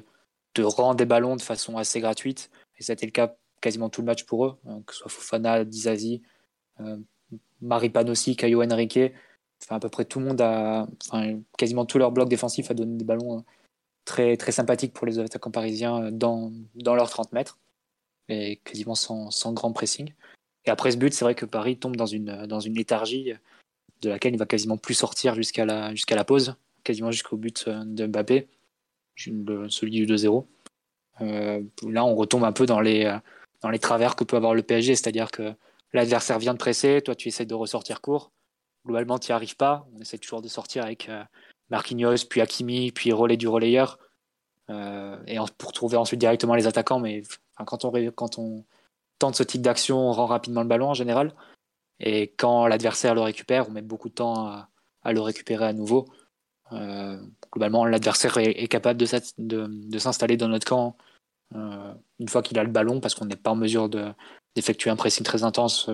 te 0.55 0.63
rend 0.63 0.95
des 0.95 1.05
ballons 1.05 1.37
de 1.37 1.43
façon 1.43 1.77
assez 1.77 2.01
gratuite. 2.01 2.51
Et 2.79 2.83
ça 2.83 2.93
a 2.93 2.95
été 2.95 3.07
le 3.07 3.13
cas 3.13 3.37
quasiment 3.61 3.89
tout 3.91 4.01
le 4.01 4.07
match 4.07 4.25
pour 4.25 4.47
eux, 4.47 4.59
hein, 4.67 4.83
que 4.87 4.93
ce 4.93 5.01
soit 5.01 5.11
Fofana, 5.11 5.65
Dizazi, 5.65 6.23
euh, 6.81 6.97
Maripane 7.61 8.11
aussi, 8.11 8.37
Caio 8.37 8.63
Henrique. 8.63 8.99
Enfin, 9.63 9.77
à 9.77 9.81
peu 9.81 9.89
près 9.89 10.05
tout 10.05 10.21
le 10.21 10.27
monde 10.27 10.41
a, 10.41 10.87
enfin, 11.07 11.41
quasiment 11.57 11.85
tout 11.85 11.99
leur 11.99 12.13
bloc 12.13 12.29
défensif 12.29 12.71
a 12.71 12.75
donné 12.75 12.97
des 12.97 13.05
ballons 13.05 13.45
très, 14.05 14.37
très 14.37 14.53
sympathiques 14.53 14.93
pour 14.93 15.07
les 15.07 15.19
attaquants 15.19 15.51
parisiens 15.51 16.13
dans, 16.13 16.53
dans 16.77 16.95
leurs 16.95 17.11
30 17.11 17.33
mètres 17.33 17.59
et 18.29 18.57
quasiment 18.65 18.95
sans, 18.95 19.31
sans 19.31 19.53
grand 19.53 19.73
pressing. 19.73 20.13
Et 20.65 20.71
après 20.71 20.93
ce 20.93 20.97
but, 20.97 21.13
c'est 21.13 21.25
vrai 21.25 21.35
que 21.35 21.45
Paris 21.47 21.79
tombe 21.79 21.97
dans 21.97 22.07
une, 22.07 22.47
dans 22.47 22.61
une 22.61 22.75
léthargie 22.75 23.33
de 24.03 24.11
laquelle 24.11 24.35
il 24.35 24.39
va 24.39 24.47
quasiment 24.47 24.77
plus 24.77 24.95
sortir 24.95 25.35
jusqu'à 25.35 25.65
la, 25.65 25.93
jusqu'à 25.95 26.15
la 26.15 26.25
pause, 26.25 26.57
quasiment 26.89 27.11
jusqu'au 27.11 27.37
but 27.37 27.69
de 27.69 28.07
Mbappé, 28.07 28.49
celui 29.17 29.91
du 29.91 30.07
2-0. 30.07 30.47
Euh, 31.21 31.63
là, 31.87 32.05
on 32.05 32.15
retombe 32.15 32.45
un 32.45 32.53
peu 32.53 32.67
dans 32.67 32.81
les, 32.81 33.15
dans 33.61 33.71
les 33.71 33.79
travers 33.79 34.17
que 34.17 34.25
peut 34.25 34.37
avoir 34.37 34.55
le 34.55 34.63
PSG, 34.63 34.97
c'est-à-dire 34.97 35.31
que 35.31 35.53
l'adversaire 35.93 36.39
vient 36.39 36.55
de 36.55 36.59
presser, 36.59 37.03
toi 37.03 37.15
tu 37.15 37.29
essaies 37.29 37.47
de 37.47 37.55
ressortir 37.55 38.01
court. 38.01 38.33
Globalement, 38.87 39.19
tu 39.19 39.31
n'y 39.31 39.35
arrives 39.35 39.57
pas. 39.57 39.87
On 39.95 40.01
essaie 40.01 40.19
toujours 40.19 40.41
de 40.41 40.49
sortir 40.49 40.85
avec 40.85 41.09
euh, 41.09 41.23
Marquinhos, 41.69 42.25
puis 42.31 42.41
Hakimi, 42.41 42.91
puis 42.93 43.13
relais 43.13 43.37
du 43.37 43.49
relayeur. 43.49 43.99
Euh, 44.71 45.17
et 45.27 45.37
pour 45.59 45.73
trouver 45.73 45.97
ensuite 45.97 46.21
directement 46.21 46.55
les 46.55 46.67
attaquants. 46.67 47.01
Mais 47.01 47.23
quand, 47.67 47.85
on, 47.85 47.93
quand 48.13 48.39
on 48.39 48.65
tente 49.19 49.35
ce 49.35 49.43
type 49.43 49.63
d'action, 49.63 49.99
on 49.99 50.13
rend 50.13 50.27
rapidement 50.27 50.63
le 50.63 50.69
ballon 50.69 50.89
en 50.89 50.95
général. 50.95 51.35
Et 52.01 52.29
quand 52.37 52.67
l'adversaire 52.67 53.15
le 53.15 53.21
récupère, 53.21 53.69
on 53.69 53.73
met 53.73 53.83
beaucoup 53.83 54.09
de 54.09 54.15
temps 54.15 54.47
à, 55.03 55.13
le 55.13 55.21
récupérer 55.21 55.65
à 55.67 55.73
nouveau. 55.73 56.07
Euh, 56.73 57.19
globalement, 57.53 57.85
l'adversaire 57.85 58.37
est, 58.39 58.69
capable 58.69 58.99
de, 58.99 59.99
s'installer 59.99 60.37
dans 60.37 60.49
notre 60.49 60.67
camp 60.67 60.97
une 61.55 62.29
fois 62.29 62.43
qu'il 62.43 62.59
a 62.59 62.65
le 62.65 62.71
ballon 62.71 63.01
parce 63.01 63.15
qu'on 63.15 63.25
n'est 63.25 63.37
pas 63.37 63.53
en 63.53 63.57
mesure 63.57 63.89
d'effectuer 63.89 64.91
un 64.91 64.97
pressing 64.97 65.25
très 65.25 65.45
intense 65.45 65.91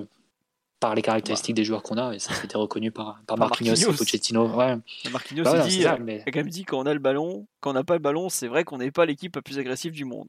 par 0.81 0.95
les 0.95 1.03
caractéristiques 1.03 1.55
des 1.55 1.65
joueurs 1.65 1.83
qu'on 1.83 1.97
a, 1.97 2.13
et 2.15 2.19
ça 2.19 2.35
a 2.35 2.45
été 2.45 2.59
reconnu 2.59 2.91
par, 2.91 3.19
par, 3.27 3.39
Marquinhos, 3.39 3.75
et 3.75 3.97
Pochettino. 3.97 4.47
Ouais. 4.49 4.77
Marquinhos 5.11 5.45
bah 5.45 5.67
dit, 5.67 5.87
a 5.87 5.97
quand 5.97 6.35
même 6.35 6.49
dit 6.49 6.65
quand 6.65 6.79
on 6.79 6.85
a 6.85 6.93
le 6.93 6.99
ballon, 6.99 7.47
quand 7.61 7.71
on 7.71 7.73
n'a 7.75 7.85
pas 7.85 7.95
le 7.95 8.01
ballon, 8.01 8.29
c'est 8.29 8.49
vrai 8.49 8.65
qu'on 8.65 8.79
n'est 8.79 8.91
pas 8.91 9.07
l'équipe 9.07 9.35
la 9.35 9.41
plus 9.41 9.59
agressive 9.59 9.93
du 9.93 10.05
monde. 10.05 10.29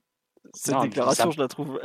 Cette 0.54 0.80
déclaration, 0.80 1.32
je 1.32 1.42
la 1.42 1.48
trouve 1.50 1.80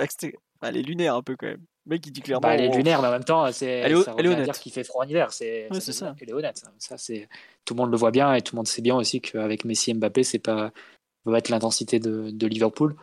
elle 0.62 0.76
est 0.76 0.82
lunaire 0.82 1.16
un 1.16 1.22
peu 1.22 1.36
quand 1.36 1.46
même. 1.46 1.64
Le 1.90 1.96
mec, 1.96 2.06
il 2.06 2.12
dit 2.12 2.20
clairement. 2.20 2.40
Bah, 2.40 2.54
elle 2.54 2.60
est 2.60 2.76
lunaire, 2.76 3.02
mais 3.02 3.08
en 3.08 3.10
même 3.10 3.24
temps, 3.24 3.50
c'est. 3.50 3.66
Elle 3.66 3.92
est, 3.92 4.04
elle 4.16 4.26
est 4.26 4.44
dire 4.44 4.58
qu'il 4.58 4.70
fait 4.70 4.84
froid 4.84 5.04
en 5.04 5.08
hiver. 5.08 5.32
C'est 5.32 5.68
ça. 5.72 6.14
Elle 6.20 6.30
est 6.30 6.32
honnête. 6.32 6.62
Ça, 6.78 6.96
c'est 6.96 7.28
tout 7.64 7.74
le 7.74 7.78
monde 7.78 7.90
le 7.90 7.96
voit 7.96 8.12
bien 8.12 8.32
et 8.34 8.42
tout 8.42 8.54
le 8.54 8.58
monde 8.58 8.68
sait 8.68 8.80
bien 8.80 8.94
aussi 8.94 9.20
qu'avec 9.20 9.64
Messi 9.64 9.90
et 9.90 9.94
Mbappé, 9.94 10.22
c'est 10.22 10.38
pas 10.38 10.70
va 11.26 11.38
être 11.38 11.48
l'intensité 11.48 11.98
de, 11.98 12.30
de, 12.30 12.46
Liverpool. 12.46 12.96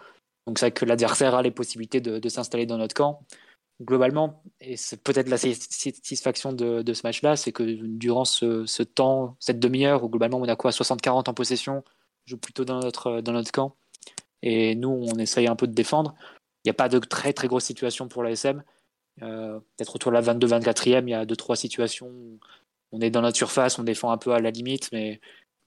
Donc 0.47 0.57
c'est 0.57 0.65
vrai 0.65 0.71
que 0.71 0.85
l'adversaire 0.85 1.35
a 1.35 1.41
les 1.41 1.51
possibilités 1.51 2.01
de, 2.01 2.17
de 2.17 2.29
s'installer 2.29 2.65
dans 2.65 2.77
notre 2.77 2.95
camp 2.95 3.21
globalement, 3.81 4.41
et 4.59 4.75
c'est 4.75 5.01
peut-être 5.03 5.29
la 5.29 5.37
satisfaction 5.37 6.51
de, 6.51 6.81
de 6.81 6.93
ce 6.93 7.05
match-là, 7.05 7.35
c'est 7.35 7.51
que 7.51 7.63
durant 7.63 8.25
ce, 8.25 8.65
ce 8.65 8.81
temps, 8.81 9.35
cette 9.39 9.59
demi-heure 9.59 10.03
où 10.03 10.09
globalement 10.09 10.39
Monaco 10.39 10.67
a 10.67 10.71
60-40 10.71 11.29
en 11.29 11.33
possession, 11.35 11.83
joue 12.25 12.37
plutôt 12.37 12.65
dans 12.65 12.79
notre, 12.79 13.21
dans 13.21 13.33
notre 13.33 13.51
camp, 13.51 13.75
et 14.41 14.73
nous 14.73 14.89
on 14.89 15.19
essaye 15.19 15.45
un 15.47 15.55
peu 15.55 15.67
de 15.67 15.73
défendre. 15.73 16.15
Il 16.63 16.69
n'y 16.69 16.71
a 16.71 16.73
pas 16.73 16.89
de 16.89 16.99
très 16.99 17.33
très 17.33 17.47
grosses 17.47 17.65
situations 17.65 18.07
pour 18.07 18.23
l'ASM. 18.23 18.57
Euh, 18.57 18.76
Peut-être 19.19 19.95
autour 19.95 20.11
de 20.11 20.17
la 20.17 20.21
22-24e, 20.21 21.03
il 21.07 21.09
y 21.09 21.13
a 21.13 21.25
deux 21.25 21.35
trois 21.35 21.55
situations 21.55 22.07
où 22.07 22.39
on 22.91 23.01
est 23.01 23.09
dans 23.09 23.21
notre 23.21 23.37
surface, 23.37 23.79
on 23.79 23.83
défend 23.83 24.11
un 24.11 24.17
peu 24.17 24.31
à 24.31 24.39
la 24.39 24.51
limite, 24.51 24.89
mais 24.91 25.19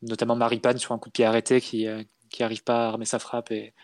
notamment 0.02 0.36
Maripane 0.36 0.78
sur 0.78 0.92
un 0.92 0.98
coup 0.98 1.08
de 1.08 1.12
pied 1.12 1.24
arrêté 1.24 1.60
qui 1.60 1.86
n'arrive 1.86 2.58
qui 2.58 2.62
pas 2.62 2.86
à 2.86 2.88
armer 2.90 3.04
sa 3.04 3.18
frappe 3.18 3.50
et, 3.50 3.74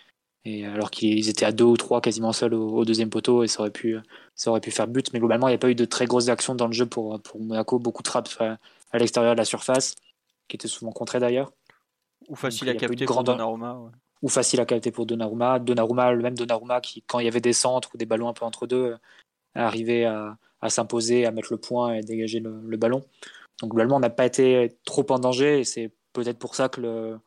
et 0.46 0.64
alors 0.64 0.92
qu'ils 0.92 1.28
étaient 1.28 1.44
à 1.44 1.50
deux 1.50 1.64
ou 1.64 1.76
trois 1.76 2.00
quasiment 2.00 2.32
seuls 2.32 2.54
au, 2.54 2.84
deuxième 2.84 3.10
poteau 3.10 3.42
et 3.42 3.48
ça 3.48 3.60
aurait 3.60 3.72
pu 3.72 3.98
ça 4.36 4.50
aurait 4.50 4.60
pu 4.60 4.70
faire 4.70 4.86
but. 4.86 5.12
Mais 5.12 5.18
globalement 5.18 5.48
il 5.48 5.50
n'y 5.50 5.56
a 5.56 5.58
pas 5.58 5.70
eu 5.70 5.74
de 5.74 5.84
très 5.84 6.06
grosses 6.06 6.28
actions 6.28 6.54
dans 6.54 6.68
le 6.68 6.72
jeu 6.72 6.86
pour 6.86 7.20
pour 7.20 7.40
Monaco. 7.40 7.80
Beaucoup 7.80 8.04
de 8.04 8.08
frappes 8.08 8.28
à, 8.38 8.98
l'extérieur 8.98 9.34
de 9.34 9.38
la 9.38 9.44
surface 9.44 9.96
qui 10.46 10.56
étaient 10.56 10.68
souvent 10.68 10.92
contrées 10.92 11.18
d'ailleurs. 11.18 11.52
Ou 12.28 12.36
facile 12.36 12.68
à 12.68 12.74
capter 12.74 13.04
pour 13.04 13.24
Donnarumma 13.24 13.90
ou 14.22 14.28
facile 14.28 14.60
à 14.60 14.66
capter 14.66 14.92
pour 14.92 15.04
Donnarumma. 15.04 15.58
Donnarumma 15.58 16.12
le 16.12 16.22
même 16.22 16.36
Donnarumma 16.36 16.80
qui 16.80 17.02
quand 17.02 17.18
il 17.18 17.24
y 17.24 17.28
avait 17.28 17.40
des 17.40 17.52
centres 17.52 17.90
ou 17.92 17.98
des 17.98 18.06
ballons 18.06 18.28
un 18.28 18.32
peu 18.32 18.44
entre 18.44 18.68
deux 18.68 18.96
arrivait 19.56 20.04
à, 20.04 20.38
s'imposer 20.68 21.26
à 21.26 21.30
mettre 21.30 21.52
le 21.52 21.58
point 21.58 21.94
et 21.94 22.00
dégager 22.00 22.40
le, 22.40 22.76
ballon 22.76 23.04
donc 23.60 23.70
globalement 23.70 23.96
on 23.96 24.00
n'a 24.00 24.10
pas 24.10 24.26
été 24.26 24.76
trop 24.84 25.06
en 25.10 25.18
danger 25.20 25.60
et 25.60 25.64
c'est 25.64 25.92
peut-être 26.12 26.38
pour 26.38 26.56
ça 26.56 26.68
que 26.68 26.80
le, 26.80 27.18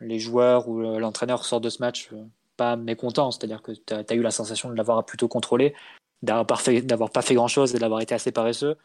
les 0.00 0.18
joueurs 0.18 0.68
ou 0.68 0.80
l'entraîneur 0.98 1.44
sortent 1.44 1.64
de 1.64 1.70
ce 1.70 1.80
match 1.80 2.10
euh, 2.12 2.24
pas 2.56 2.76
mécontent, 2.76 3.30
c'est-à-dire 3.30 3.62
que 3.62 3.72
tu 3.72 3.94
as, 3.94 4.14
eu 4.14 4.22
la 4.22 4.30
sensation 4.30 4.68
de 4.68 4.74
l'avoir 4.74 5.04
plutôt 5.04 5.28
contrôlé, 5.28 5.74
d'avoir 6.22 6.46
pas 6.46 6.56
fait, 6.56 6.84
fait 7.22 7.34
grand-chose 7.34 7.74
et 7.74 7.78
d'avoir 7.78 8.00
été 8.00 8.14
assez 8.14 8.30
paresseux, 8.30 8.76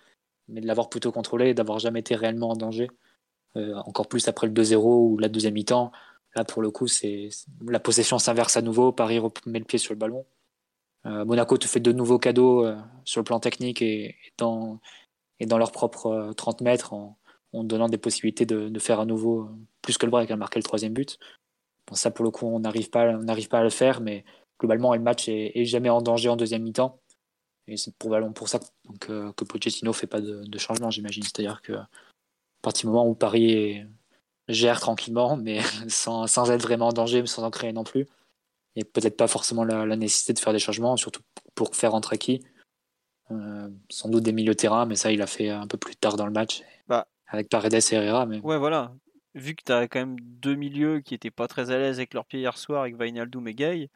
mais 0.47 0.61
de 0.61 0.67
l'avoir 0.67 0.89
plutôt 0.89 1.11
contrôlé 1.11 1.49
et 1.49 1.53
d'avoir 1.53 1.79
jamais 1.79 1.99
été 1.99 2.15
réellement 2.15 2.49
en 2.49 2.55
danger. 2.55 2.89
Euh, 3.57 3.75
encore 3.85 4.07
plus 4.07 4.27
après 4.27 4.47
le 4.47 4.53
2-0 4.53 4.77
ou 4.77 5.17
la 5.17 5.29
deuxième 5.29 5.53
mi-temps. 5.53 5.91
Là, 6.35 6.43
pour 6.43 6.61
le 6.61 6.71
coup, 6.71 6.87
c'est 6.87 7.29
la 7.67 7.79
possession 7.79 8.19
s'inverse 8.19 8.57
à 8.57 8.61
nouveau. 8.61 8.91
Paris 8.91 9.19
met 9.45 9.59
le 9.59 9.65
pied 9.65 9.79
sur 9.79 9.93
le 9.93 9.99
ballon. 9.99 10.25
Euh, 11.05 11.25
Monaco 11.25 11.57
te 11.57 11.67
fait 11.67 11.79
de 11.79 11.91
nouveaux 11.91 12.19
cadeaux 12.19 12.65
euh, 12.65 12.77
sur 13.05 13.21
le 13.21 13.25
plan 13.25 13.39
technique 13.39 13.81
et, 13.81 14.15
dans, 14.37 14.79
et 15.39 15.45
dans 15.45 15.57
leurs 15.57 15.71
propres 15.71 16.33
30 16.35 16.61
mètres 16.61 16.93
en, 16.93 17.17
donnant 17.53 17.89
des 17.89 17.97
possibilités 17.97 18.45
de, 18.45 18.79
faire 18.79 18.99
à 18.99 19.05
nouveau 19.05 19.49
plus 19.81 19.97
que 19.97 20.05
le 20.05 20.11
break, 20.11 20.29
à 20.29 20.35
marquer 20.35 20.59
le 20.59 20.63
troisième 20.63 20.93
but 20.93 21.17
ça, 21.95 22.11
pour 22.11 22.25
le 22.25 22.31
coup, 22.31 22.45
on 22.47 22.59
n'arrive 22.59 22.89
pas, 22.89 23.09
on 23.09 23.25
pas 23.25 23.59
à 23.59 23.63
le 23.63 23.69
faire, 23.69 24.01
mais 24.01 24.23
globalement, 24.59 24.93
le 24.93 25.01
match 25.01 25.27
est, 25.27 25.65
jamais 25.65 25.89
en 25.89 26.01
danger 26.01 26.29
en 26.29 26.35
deuxième 26.35 26.63
mi-temps. 26.63 26.99
Et 27.67 27.77
c'est 27.77 27.95
probablement 27.97 28.33
pour 28.33 28.49
ça 28.49 28.59
que, 28.99 29.11
euh, 29.11 29.31
que 29.33 29.43
Pochettino 29.43 29.93
fait 29.93 30.07
pas 30.07 30.21
de, 30.21 30.57
changement, 30.57 30.89
j'imagine. 30.89 31.23
C'est-à-dire 31.23 31.61
que 31.61 31.73
à 31.73 31.87
partir 32.61 32.89
du 32.89 32.93
moment 32.93 33.07
où 33.07 33.15
Paris 33.15 33.83
gère 34.47 34.79
tranquillement, 34.79 35.37
mais 35.37 35.59
sans, 35.87 36.27
sans, 36.27 36.49
être 36.51 36.63
vraiment 36.63 36.87
en 36.87 36.93
danger, 36.93 37.21
mais 37.21 37.27
sans 37.27 37.43
en 37.43 37.51
créer 37.51 37.73
non 37.73 37.83
plus, 37.83 38.07
a 38.81 38.85
peut-être 38.85 39.17
pas 39.17 39.27
forcément 39.27 39.63
la, 39.63 39.95
nécessité 39.95 40.33
de 40.33 40.39
faire 40.39 40.53
des 40.53 40.59
changements, 40.59 40.97
surtout 40.97 41.21
pour 41.55 41.75
faire 41.75 41.93
entrer 41.93 42.17
qui? 42.17 42.41
Euh, 43.31 43.69
sans 43.89 44.09
doute 44.09 44.23
des 44.23 44.33
milieux 44.33 44.55
terrain, 44.55 44.85
mais 44.85 44.95
ça, 44.95 45.11
il 45.11 45.21
a 45.21 45.27
fait 45.27 45.49
un 45.49 45.67
peu 45.67 45.77
plus 45.77 45.95
tard 45.95 46.17
dans 46.17 46.25
le 46.25 46.31
match. 46.31 46.63
Bah, 46.87 47.07
avec 47.27 47.49
Paredes 47.49 47.73
et 47.73 47.95
Herrera. 47.95 48.25
Mais... 48.25 48.39
Ouais, 48.39 48.57
voilà 48.57 48.93
vu 49.35 49.55
que 49.55 49.63
tu 49.63 49.71
as 49.71 49.87
quand 49.87 49.99
même 49.99 50.19
deux 50.19 50.55
milieux 50.55 50.99
qui 50.99 51.13
étaient 51.13 51.31
pas 51.31 51.47
très 51.47 51.71
à 51.71 51.77
l'aise 51.77 51.97
avec 51.97 52.13
leur 52.13 52.25
pied 52.25 52.39
hier 52.39 52.57
soir, 52.57 52.81
avec 52.81 52.95
Vainaldoum 52.95 53.47
et 53.47 53.53
Gay, 53.53 53.89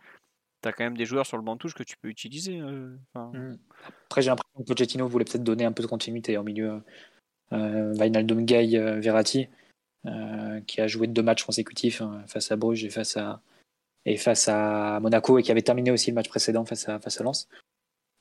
tu 0.62 0.70
as 0.70 0.74
quand 0.74 0.84
même 0.84 0.98
des 0.98 1.06
joueurs 1.06 1.25
sur 1.25 1.38
le 1.38 1.44
banc 1.44 1.56
de 1.56 1.60
touche 1.60 1.74
que 1.74 1.84
tu 1.84 1.98
peux 1.98 2.08
utiliser. 2.08 2.60
Euh, 2.60 2.96
mmh. 3.16 3.58
Après, 4.06 4.22
j'ai 4.22 4.30
l'impression 4.30 4.60
que 4.60 4.63
Pochettino 4.63 5.08
voulait 5.08 5.25
peut-être 5.25 5.44
donner 5.44 5.66
un 5.66 5.72
peu 5.72 5.84
de 5.84 5.88
continuité 5.88 6.38
au 6.38 6.44
milieu. 6.44 6.82
Euh, 7.52 7.94
Vainaldoum, 7.94 8.46
Gay, 8.46 8.78
euh, 8.78 9.00
Verratti, 9.00 9.48
euh, 10.06 10.62
qui 10.62 10.82
a 10.82 10.88
joué 10.88 11.08
deux 11.08 11.24
matchs 11.24 11.44
consécutifs 11.44 12.02
hein, 12.02 12.24
face 12.28 12.52
à 12.52 12.56
Bruges 12.56 12.86
et 12.86 12.90
face 12.90 13.18
à, 13.18 13.42
et 14.05 14.17
face 14.17 14.48
à 14.48 15.00
Monaco 15.00 15.38
et 15.38 15.43
qui 15.43 15.51
avait 15.51 15.62
terminé 15.62 15.91
aussi 15.91 16.12
le 16.12 16.15
match 16.15 16.29
précédent 16.29 16.65
face 16.65 16.89
à, 16.89 17.00
face 17.00 17.19
à 17.19 17.24
Lens. 17.24 17.48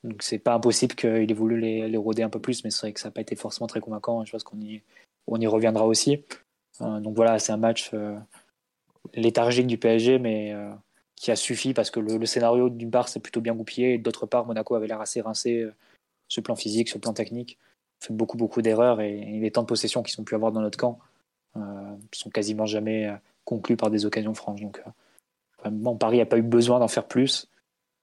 Donc 0.03 0.21
c'est 0.21 0.39
pas 0.39 0.53
impossible 0.53 0.95
qu'il 0.95 1.29
ait 1.29 1.33
voulu 1.33 1.59
les, 1.59 1.87
les, 1.87 1.97
rôder 1.97 2.23
un 2.23 2.29
peu 2.29 2.39
plus, 2.39 2.63
mais 2.63 2.71
c'est 2.71 2.81
vrai 2.81 2.93
que 2.93 2.99
ça 2.99 3.07
n'a 3.07 3.11
pas 3.11 3.21
été 3.21 3.35
forcément 3.35 3.67
très 3.67 3.79
convaincant. 3.79 4.23
Je 4.25 4.31
pense 4.31 4.43
qu'on 4.43 4.59
y, 4.59 4.81
on 5.27 5.39
y 5.39 5.47
reviendra 5.47 5.85
aussi. 5.85 6.23
Euh, 6.81 6.99
donc 6.99 7.15
voilà, 7.15 7.39
c'est 7.39 7.53
un 7.53 7.57
match 7.57 7.91
euh, 7.93 8.17
léthargique 9.13 9.67
du 9.67 9.77
PSG, 9.77 10.19
mais 10.19 10.51
euh, 10.53 10.71
qui 11.15 11.31
a 11.31 11.35
suffi 11.35 11.73
parce 11.73 11.89
que 11.89 11.99
le, 11.99 12.25
scénario 12.25 12.69
d'une 12.69 12.91
part 12.91 13.07
c'est 13.07 13.21
plutôt 13.21 13.39
bien 13.39 13.55
goupillé 13.55 13.93
et 13.93 13.97
d'autre 13.97 14.25
part 14.25 14.45
Monaco 14.45 14.75
avait 14.75 14.87
l'air 14.87 14.99
assez 14.99 15.21
rincé 15.21 15.65
sur 16.27 16.41
le 16.41 16.43
plan 16.43 16.55
physique, 16.55 16.89
sur 16.89 16.97
le 16.97 17.01
plan 17.01 17.13
technique, 17.13 17.57
fait 18.01 18.13
beaucoup 18.13 18.35
beaucoup 18.35 18.61
d'erreurs 18.61 18.99
et, 18.99 19.39
les 19.39 19.51
temps 19.51 19.61
de 19.61 19.67
possession 19.67 20.03
qu'ils 20.03 20.19
ont 20.19 20.25
pu 20.25 20.35
avoir 20.35 20.51
dans 20.51 20.61
notre 20.61 20.77
camp 20.77 20.99
euh, 21.55 21.95
sont 22.11 22.29
quasiment 22.29 22.65
jamais 22.65 23.09
conclus 23.45 23.77
par 23.77 23.89
des 23.89 24.05
occasions 24.05 24.33
franches. 24.33 24.61
Donc 24.61 24.81
bon, 25.71 25.97
Paris 25.97 26.17
n'a 26.17 26.25
pas 26.25 26.37
eu 26.37 26.43
besoin 26.43 26.79
d'en 26.79 26.87
faire 26.87 27.07
plus. 27.07 27.49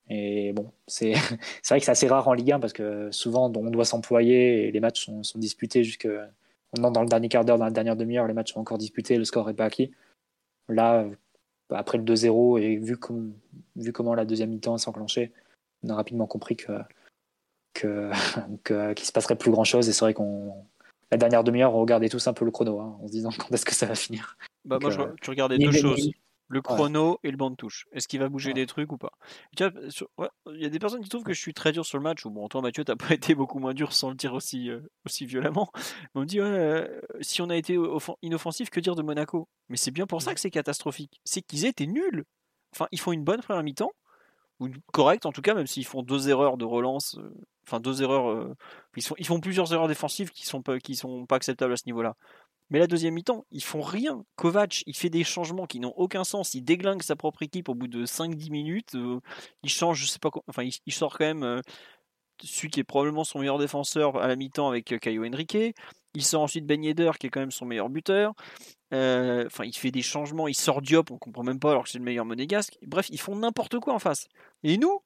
Et 0.09 0.52
bon, 0.52 0.73
c'est 0.87 1.12
vrai 1.69 1.79
que 1.79 1.85
c'est 1.85 1.90
assez 1.90 2.09
rare 2.09 2.26
en 2.29 2.33
Ligue 2.33 2.52
1 2.52 2.61
parce 2.61 2.73
que 2.73 3.11
souvent 3.12 3.52
on 3.55 3.71
doit 3.71 3.85
s'employer 3.85 4.67
et 4.67 4.73
les 4.73 4.81
matchs 4.81 5.05
sont, 5.05 5.23
sont 5.23 5.38
disputés 5.38 5.85
jusqu'à 5.85 6.31
on 6.79 6.85
entre 6.85 6.93
dans 6.93 7.02
le 7.02 7.09
dernier 7.09 7.29
quart 7.29 7.45
d'heure, 7.45 7.59
dans 7.59 7.64
la 7.64 7.71
dernière 7.71 7.97
demi-heure, 7.97 8.26
les 8.26 8.35
matchs 8.35 8.52
sont 8.52 8.61
encore 8.61 8.79
disputés, 8.79 9.17
le 9.17 9.25
score 9.25 9.49
n'est 9.49 9.55
pas 9.55 9.64
acquis. 9.64 9.90
Là, 10.69 11.05
après 11.71 11.99
le 11.99 12.05
2-0 12.05 12.61
et 12.61 12.76
vu, 12.76 12.97
vu 13.76 13.93
comment 13.93 14.14
la 14.14 14.25
deuxième 14.25 14.50
mi-temps 14.50 14.79
s'enclenchait, 14.79 15.33
on 15.83 15.90
a 15.90 15.95
rapidement 15.95 16.26
compris 16.26 16.57
que 16.57 16.73
qu'il 17.75 19.05
se 19.05 19.12
passerait 19.12 19.37
plus 19.37 19.50
grand 19.50 19.64
chose 19.64 19.88
et 19.88 19.93
c'est 19.93 20.05
vrai 20.05 20.12
qu'on 20.12 20.52
la 21.11 21.17
dernière 21.17 21.45
demi-heure 21.45 21.75
on 21.75 21.81
regardait 21.81 22.09
tous 22.09 22.26
un 22.26 22.33
peu 22.35 22.45
le 22.45 22.50
chrono 22.50 22.79
hein, 22.79 22.99
en 23.00 23.07
se 23.07 23.12
disant 23.12 23.31
quand 23.38 23.50
est-ce 23.55 23.64
que 23.64 23.75
ça 23.75 23.87
va 23.87 23.95
finir 23.95 24.37
bah 24.64 24.79
moi 24.83 24.93
euh, 24.93 25.14
tu 25.23 25.31
regardais 25.31 25.57
deux 25.57 25.73
choses 25.73 26.11
le 26.50 26.61
chrono 26.62 27.19
et 27.23 27.30
le 27.30 27.37
banc 27.37 27.50
de 27.50 27.54
touche. 27.57 27.87
Est-ce 27.92 28.09
qu'il 28.09 28.19
va 28.21 28.28
bouger 28.28 28.49
Ouais. 28.50 28.54
des 28.54 28.66
trucs 28.66 28.92
ou 28.92 28.99
pas? 28.99 29.12
Ouais, 30.19 30.28
Il 30.52 30.61
y 30.61 30.66
a 30.66 30.69
des 30.69 30.78
personnes 30.78 31.00
qui 31.02 31.09
trouvent 31.09 31.23
que 31.23 31.33
je 31.33 31.40
suis 31.40 31.54
très 31.54 31.73
dur 31.73 31.87
sur 31.87 31.97
le 31.97 32.02
match. 32.02 32.26
Ou 32.26 32.30
bon, 32.30 32.49
toi, 32.49 32.61
Mathieu, 32.61 32.85
t'as 32.85 32.97
pas 33.14 33.14
été 33.14 33.35
beaucoup 33.35 33.59
moins 33.61 33.73
dur 33.73 33.92
sans 33.92 34.11
le 34.11 34.16
dire 34.16 34.35
aussi, 34.35 34.69
euh, 34.69 34.80
aussi 35.07 35.26
violemment. 35.26 35.71
Mais 35.75 35.83
on 36.16 36.21
me 36.21 36.26
dit, 36.26 36.40
euh, 36.40 37.00
si 37.21 37.40
on 37.40 37.49
a 37.50 37.57
été 37.57 37.76
offen- 37.78 38.16
inoffensif, 38.23 38.69
que 38.69 38.80
dire 38.80 38.97
de 38.97 39.02
Monaco? 39.02 39.49
Mais 39.69 39.76
c'est 39.76 39.90
bien 39.92 40.07
pour 40.07 40.23
ça 40.23 40.35
que 40.35 40.40
c'est 40.40 40.50
catastrophique. 40.50 41.21
C'est 41.25 41.42
qu'ils 41.42 41.64
étaient 41.66 41.87
nuls. 41.87 42.25
Enfin, 42.75 42.87
ils 42.92 43.00
font 43.00 43.12
une 43.12 43.25
bonne 43.25 43.40
première 43.42 43.62
mi-temps, 43.62 43.92
ou 44.61 44.69
correcte 44.92 45.26
en 45.26 45.33
tout 45.33 45.42
cas, 45.42 45.54
même 45.54 45.66
s'ils 45.66 45.87
font 45.87 46.02
deux 46.02 46.28
erreurs 46.28 46.57
de 46.57 46.64
relance. 46.64 47.16
euh, 47.19 47.33
Enfin, 47.66 47.78
deux 47.78 48.02
erreurs. 48.02 48.49
ils, 48.97 49.02
sont, 49.02 49.14
ils 49.19 49.26
font 49.26 49.38
plusieurs 49.38 49.73
erreurs 49.73 49.87
défensives 49.87 50.30
qui 50.30 50.45
sont 50.45 50.61
pas, 50.61 50.80
qui 50.80 50.97
sont 50.97 51.25
pas 51.26 51.37
acceptables 51.37 51.73
à 51.73 51.76
ce 51.76 51.85
niveau-là. 51.87 52.16
Mais 52.70 52.78
la 52.78 52.86
deuxième 52.86 53.14
mi-temps, 53.14 53.44
ils 53.50 53.62
font 53.62 53.80
rien. 53.80 54.24
Kovac, 54.36 54.82
il 54.86 54.96
fait 54.96 55.10
des 55.10 55.24
changements 55.24 55.66
qui 55.66 55.80
n'ont 55.80 55.92
aucun 55.96 56.24
sens. 56.24 56.54
Il 56.54 56.62
déglingue 56.62 57.02
sa 57.02 57.16
propre 57.16 57.42
équipe 57.42 57.68
au 57.68 57.74
bout 57.74 57.88
de 57.88 58.06
5-10 58.06 58.50
minutes. 58.50 58.94
euh, 58.94 59.20
il 59.62 59.70
change, 59.70 60.00
je 60.00 60.06
sais 60.06 60.20
pas 60.20 60.30
quoi. 60.30 60.42
Enfin, 60.48 60.62
il, 60.62 60.92
sort 60.92 61.18
quand 61.18 61.24
même 61.24 61.42
euh, 61.42 61.60
celui 62.42 62.70
qui 62.70 62.80
est 62.80 62.84
probablement 62.84 63.24
son 63.24 63.40
meilleur 63.40 63.58
défenseur 63.58 64.16
à 64.16 64.28
la 64.28 64.36
mi-temps 64.36 64.68
avec 64.68 64.92
euh, 64.92 64.98
Caio 64.98 65.24
Henrique. 65.24 65.56
Il 66.14 66.24
sort 66.24 66.42
ensuite 66.42 66.66
Ben 66.66 66.82
Yedder, 66.82 67.12
qui 67.18 67.26
est 67.26 67.30
quand 67.30 67.40
même 67.40 67.50
son 67.50 67.66
meilleur 67.66 67.90
buteur. 67.90 68.34
Enfin, 68.92 69.64
il 69.64 69.74
fait 69.74 69.90
des 69.92 70.02
changements. 70.02 70.48
Il 70.48 70.54
sort 70.54 70.82
Diop, 70.82 71.10
on 71.10 71.18
comprend 71.18 71.42
même 71.44 71.60
pas 71.60 71.70
alors 71.72 71.84
que 71.84 71.90
c'est 71.90 71.98
le 71.98 72.04
meilleur 72.04 72.24
monégasque. 72.24 72.78
Bref, 72.82 73.08
ils 73.10 73.20
font 73.20 73.36
n'importe 73.36 73.78
quoi 73.78 73.94
en 73.94 73.98
face. 74.00 74.26
Et 74.64 74.76
nous, 74.78 75.00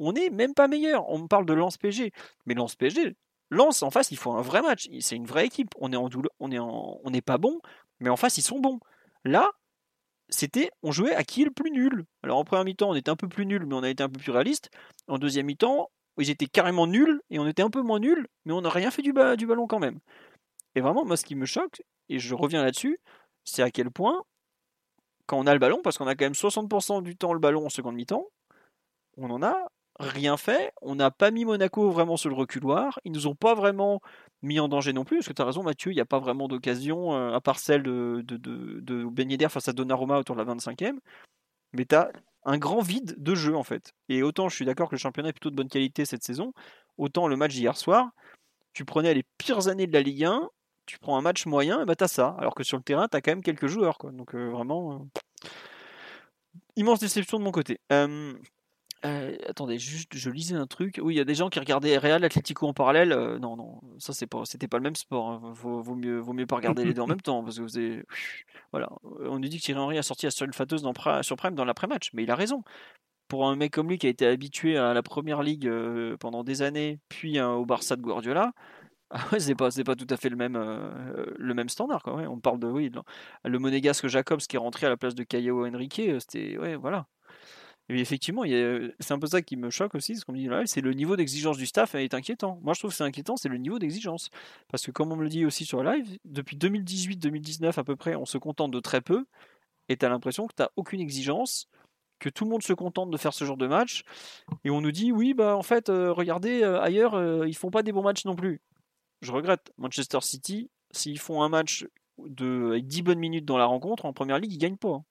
on 0.00 0.12
n'est 0.12 0.30
même 0.30 0.54
pas 0.54 0.66
meilleur. 0.66 1.08
On 1.08 1.18
me 1.20 1.26
parle 1.28 1.46
de 1.46 1.52
Lance 1.52 1.76
PG. 1.76 2.12
Mais 2.46 2.54
Lance 2.54 2.74
PG, 2.74 3.14
Lance 3.50 3.82
en 3.82 3.90
face, 3.90 4.10
il 4.10 4.16
faut 4.16 4.32
un 4.32 4.42
vrai 4.42 4.62
match. 4.62 4.88
C'est 5.00 5.16
une 5.16 5.26
vraie 5.26 5.46
équipe. 5.46 5.70
On 5.80 5.92
est 5.92 5.96
en 5.96 6.08
on 6.38 7.10
n'est 7.10 7.22
pas 7.22 7.38
bon, 7.38 7.60
mais 7.98 8.08
en 8.08 8.16
face, 8.16 8.38
ils 8.38 8.42
sont 8.42 8.60
bons. 8.60 8.80
Là, 9.24 9.50
c'était, 10.28 10.70
on 10.82 10.92
jouait 10.92 11.14
à 11.14 11.24
qui 11.24 11.42
est 11.42 11.44
le 11.44 11.50
plus 11.50 11.70
nul. 11.70 12.04
Alors 12.22 12.38
en 12.38 12.44
première 12.44 12.64
mi-temps, 12.64 12.90
on 12.90 12.94
était 12.94 13.10
un 13.10 13.16
peu 13.16 13.28
plus 13.28 13.46
nul, 13.46 13.66
mais 13.66 13.74
on 13.74 13.82
a 13.82 13.90
été 13.90 14.02
un 14.02 14.08
peu 14.08 14.20
plus 14.20 14.32
réaliste. 14.32 14.70
En 15.08 15.18
deuxième 15.18 15.46
mi-temps, 15.46 15.90
ils 16.18 16.30
étaient 16.30 16.46
carrément 16.46 16.86
nuls 16.86 17.20
et 17.30 17.38
on 17.38 17.46
était 17.46 17.62
un 17.62 17.70
peu 17.70 17.82
moins 17.82 17.98
nuls, 17.98 18.26
mais 18.44 18.52
on 18.52 18.60
n'a 18.62 18.70
rien 18.70 18.90
fait 18.90 19.02
du, 19.02 19.12
du 19.36 19.46
ballon 19.46 19.66
quand 19.66 19.78
même. 19.78 19.98
Et 20.74 20.80
vraiment, 20.80 21.04
moi, 21.04 21.16
ce 21.16 21.24
qui 21.24 21.34
me 21.34 21.46
choque, 21.46 21.82
et 22.08 22.18
je 22.18 22.34
reviens 22.34 22.62
là-dessus, 22.62 22.98
c'est 23.44 23.62
à 23.62 23.70
quel 23.70 23.90
point, 23.90 24.22
quand 25.26 25.38
on 25.38 25.46
a 25.46 25.52
le 25.52 25.58
ballon, 25.58 25.80
parce 25.82 25.98
qu'on 25.98 26.06
a 26.06 26.14
quand 26.14 26.24
même 26.24 26.32
60% 26.32 27.02
du 27.02 27.16
temps 27.16 27.32
le 27.32 27.40
ballon 27.40 27.66
en 27.66 27.70
seconde 27.70 27.96
mi-temps, 27.96 28.26
on 29.16 29.30
en 29.30 29.42
a 29.42 29.70
rien 30.00 30.36
fait. 30.36 30.72
On 30.82 30.94
n'a 30.94 31.10
pas 31.10 31.30
mis 31.30 31.44
Monaco 31.44 31.90
vraiment 31.90 32.16
sur 32.16 32.30
le 32.30 32.34
reculoir. 32.34 32.98
Ils 33.04 33.12
nous 33.12 33.26
ont 33.26 33.34
pas 33.34 33.54
vraiment 33.54 34.00
mis 34.42 34.58
en 34.58 34.68
danger 34.68 34.92
non 34.92 35.04
plus. 35.04 35.18
Parce 35.18 35.28
que 35.28 35.32
tu 35.32 35.42
as 35.42 35.44
raison, 35.44 35.62
Mathieu, 35.62 35.92
il 35.92 35.94
n'y 35.94 36.00
a 36.00 36.06
pas 36.06 36.18
vraiment 36.18 36.48
d'occasion, 36.48 37.14
euh, 37.14 37.34
à 37.34 37.40
part 37.40 37.58
celle 37.58 37.82
de, 37.82 38.22
de, 38.24 38.36
de, 38.36 38.80
de 38.80 39.04
Ben 39.04 39.48
face 39.48 39.68
à 39.68 39.72
Donnarumma 39.72 40.18
autour 40.18 40.36
de 40.36 40.42
la 40.42 40.54
25e. 40.54 40.98
Mais 41.72 41.84
tu 41.84 41.94
as 41.94 42.10
un 42.44 42.58
grand 42.58 42.80
vide 42.80 43.14
de 43.18 43.34
jeu, 43.34 43.54
en 43.54 43.62
fait. 43.62 43.92
Et 44.08 44.22
autant 44.22 44.48
je 44.48 44.56
suis 44.56 44.64
d'accord 44.64 44.88
que 44.88 44.94
le 44.94 45.00
championnat 45.00 45.28
est 45.28 45.32
plutôt 45.32 45.50
de 45.50 45.56
bonne 45.56 45.68
qualité 45.68 46.04
cette 46.04 46.24
saison, 46.24 46.52
autant 46.96 47.28
le 47.28 47.36
match 47.36 47.52
d'hier 47.52 47.76
soir, 47.76 48.10
tu 48.72 48.84
prenais 48.84 49.14
les 49.14 49.24
pires 49.38 49.68
années 49.68 49.86
de 49.86 49.92
la 49.92 50.00
Ligue 50.00 50.24
1, 50.24 50.48
tu 50.86 50.98
prends 50.98 51.16
un 51.18 51.22
match 51.22 51.46
moyen, 51.46 51.82
et 51.82 51.84
bah 51.84 51.96
t'as 51.96 52.08
ça. 52.08 52.34
Alors 52.38 52.54
que 52.54 52.64
sur 52.64 52.76
le 52.76 52.82
terrain, 52.82 53.08
tu 53.08 53.16
as 53.16 53.20
quand 53.20 53.32
même 53.32 53.42
quelques 53.42 53.66
joueurs. 53.66 53.98
Quoi. 53.98 54.10
Donc 54.12 54.34
euh, 54.34 54.50
vraiment, 54.50 54.94
euh, 54.94 55.48
immense 56.76 57.00
déception 57.00 57.38
de 57.38 57.44
mon 57.44 57.52
côté. 57.52 57.78
Attendez, 59.02 59.78
juste, 59.78 60.14
je 60.14 60.30
lisais 60.30 60.54
un 60.54 60.66
truc. 60.66 61.00
Oui, 61.02 61.14
il 61.14 61.16
y 61.16 61.20
a 61.20 61.24
des 61.24 61.34
gens 61.34 61.48
qui 61.48 61.58
regardaient 61.58 61.96
Real 61.96 62.22
Atlético 62.24 62.66
en 62.66 62.74
parallèle. 62.74 63.10
Non, 63.40 63.56
non, 63.56 63.80
ça 63.98 64.12
c'est 64.12 64.26
pas, 64.26 64.44
c'était 64.44 64.68
pas 64.68 64.76
le 64.76 64.82
même 64.82 64.96
sport. 64.96 65.30
hein. 65.30 65.52
Vaut, 65.54 65.94
mieux, 65.94 66.18
vaut 66.18 66.32
mieux 66.32 66.46
pas 66.46 66.56
regarder 66.56 66.84
les 66.84 66.94
deux 66.94 67.02
en 67.02 67.06
même 67.06 67.20
temps 67.20 67.42
parce 67.42 67.58
que 67.58 67.62
vous 67.62 68.02
voilà. 68.72 68.88
On 69.20 69.38
nous 69.38 69.48
dit 69.48 69.58
que 69.58 69.62
Thierry 69.64 69.80
Henry 69.80 69.98
a 69.98 70.02
sorti 70.02 70.26
la 70.26 70.30
seule 70.30 70.52
fâteuse 70.52 70.82
dans, 70.82 70.92
sur 71.22 71.36
Prime 71.36 71.54
dans 71.54 71.64
l'après-match, 71.64 72.10
mais 72.12 72.24
il 72.24 72.30
a 72.30 72.34
raison. 72.34 72.62
Pour 73.28 73.48
un 73.48 73.54
mec 73.56 73.72
comme 73.72 73.88
lui 73.88 73.98
qui 73.98 74.06
a 74.06 74.10
été 74.10 74.26
habitué 74.26 74.76
à 74.76 74.92
la 74.92 75.02
première 75.02 75.42
ligue 75.42 75.70
pendant 76.18 76.42
des 76.42 76.62
années, 76.62 76.98
puis 77.08 77.38
euh, 77.38 77.50
au 77.50 77.64
Barça 77.64 77.94
de 77.96 78.02
Guardiola, 78.02 78.52
ah 79.10 79.38
c'est 79.38 79.54
pas, 79.54 79.70
c'est 79.70 79.84
pas 79.84 79.94
tout 79.96 80.06
à 80.10 80.16
fait 80.16 80.28
le 80.28 80.36
même, 80.36 80.58
le 81.38 81.54
même 81.54 81.68
standard. 81.68 82.02
On 82.06 82.40
parle 82.40 82.58
de 82.60 82.66
oui, 82.66 82.90
le 83.44 83.58
monégasque 83.58 84.08
Jacobs 84.08 84.40
qui 84.40 84.56
est 84.56 84.58
rentré 84.58 84.86
à 84.86 84.90
la 84.90 84.96
place 84.96 85.14
de 85.14 85.22
Caio 85.22 85.66
Henrique, 85.66 86.02
c'était 86.18 86.58
ouais, 86.58 86.76
voilà. 86.76 87.06
Et 87.92 87.98
effectivement, 88.00 88.42
a- 88.44 88.88
c'est 89.00 89.12
un 89.12 89.18
peu 89.18 89.26
ça 89.26 89.42
qui 89.42 89.56
me 89.56 89.68
choque 89.68 89.96
aussi, 89.96 90.14
ce 90.14 90.24
qu'on 90.24 90.32
me 90.32 90.38
dit 90.38 90.46
là, 90.46 90.62
c'est 90.64 90.80
le 90.80 90.92
niveau 90.92 91.16
d'exigence 91.16 91.56
du 91.58 91.66
staff 91.66 91.96
est 91.96 92.14
inquiétant. 92.14 92.60
Moi, 92.62 92.72
je 92.74 92.78
trouve 92.78 92.92
que 92.92 92.96
c'est 92.96 93.02
inquiétant, 93.04 93.36
c'est 93.36 93.48
le 93.48 93.56
niveau 93.56 93.80
d'exigence. 93.80 94.30
Parce 94.68 94.86
que 94.86 94.92
comme 94.92 95.10
on 95.10 95.16
me 95.16 95.24
le 95.24 95.28
dit 95.28 95.44
aussi 95.44 95.64
sur 95.64 95.82
le 95.82 95.90
live, 95.92 96.18
depuis 96.24 96.56
2018-2019 96.56 97.78
à 97.78 97.84
peu 97.84 97.96
près, 97.96 98.14
on 98.14 98.26
se 98.26 98.38
contente 98.38 98.70
de 98.70 98.78
très 98.78 99.00
peu, 99.00 99.24
et 99.88 99.96
tu 99.96 100.06
as 100.06 100.08
l'impression 100.08 100.46
que 100.46 100.54
tu 100.56 100.62
n'as 100.62 100.68
aucune 100.76 101.00
exigence, 101.00 101.66
que 102.20 102.28
tout 102.28 102.44
le 102.44 102.50
monde 102.50 102.62
se 102.62 102.72
contente 102.74 103.10
de 103.10 103.16
faire 103.16 103.34
ce 103.34 103.44
genre 103.44 103.56
de 103.56 103.66
match, 103.66 104.04
et 104.62 104.70
on 104.70 104.80
nous 104.80 104.92
dit, 104.92 105.10
oui, 105.10 105.34
bah 105.34 105.56
en 105.56 105.62
fait, 105.62 105.88
euh, 105.88 106.12
regardez, 106.12 106.62
euh, 106.62 106.80
ailleurs, 106.80 107.14
euh, 107.14 107.48
ils 107.48 107.56
font 107.56 107.70
pas 107.70 107.82
des 107.82 107.90
bons 107.92 108.02
matchs 108.02 108.24
non 108.24 108.36
plus. 108.36 108.60
Je 109.22 109.32
regrette, 109.32 109.72
Manchester 109.78 110.20
City, 110.20 110.70
s'ils 110.92 111.18
font 111.18 111.42
un 111.42 111.48
match 111.48 111.86
de, 112.18 112.68
avec 112.70 112.86
10 112.86 113.02
bonnes 113.02 113.18
minutes 113.18 113.46
dans 113.46 113.58
la 113.58 113.64
rencontre, 113.66 114.04
en 114.04 114.12
première 114.12 114.38
ligue, 114.38 114.52
ils 114.52 114.58
gagnent 114.58 114.76
pas. 114.76 114.90
hein. 114.96 115.04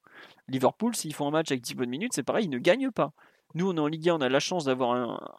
Liverpool, 0.49 0.95
s'ils 0.95 1.13
font 1.13 1.27
un 1.27 1.31
match 1.31 1.51
avec 1.51 1.61
10 1.61 1.75
bonnes 1.75 1.89
minutes, 1.89 2.13
c'est 2.13 2.23
pareil, 2.23 2.45
ils 2.45 2.49
ne 2.49 2.59
gagnent 2.59 2.91
pas. 2.91 3.13
Nous, 3.55 3.69
on 3.69 3.75
est 3.75 3.79
en 3.79 3.87
Ligue 3.87 4.09
1, 4.09 4.15
on 4.15 4.21
a 4.21 4.29
la 4.29 4.39
chance 4.39 4.65
d'avoir 4.65 4.91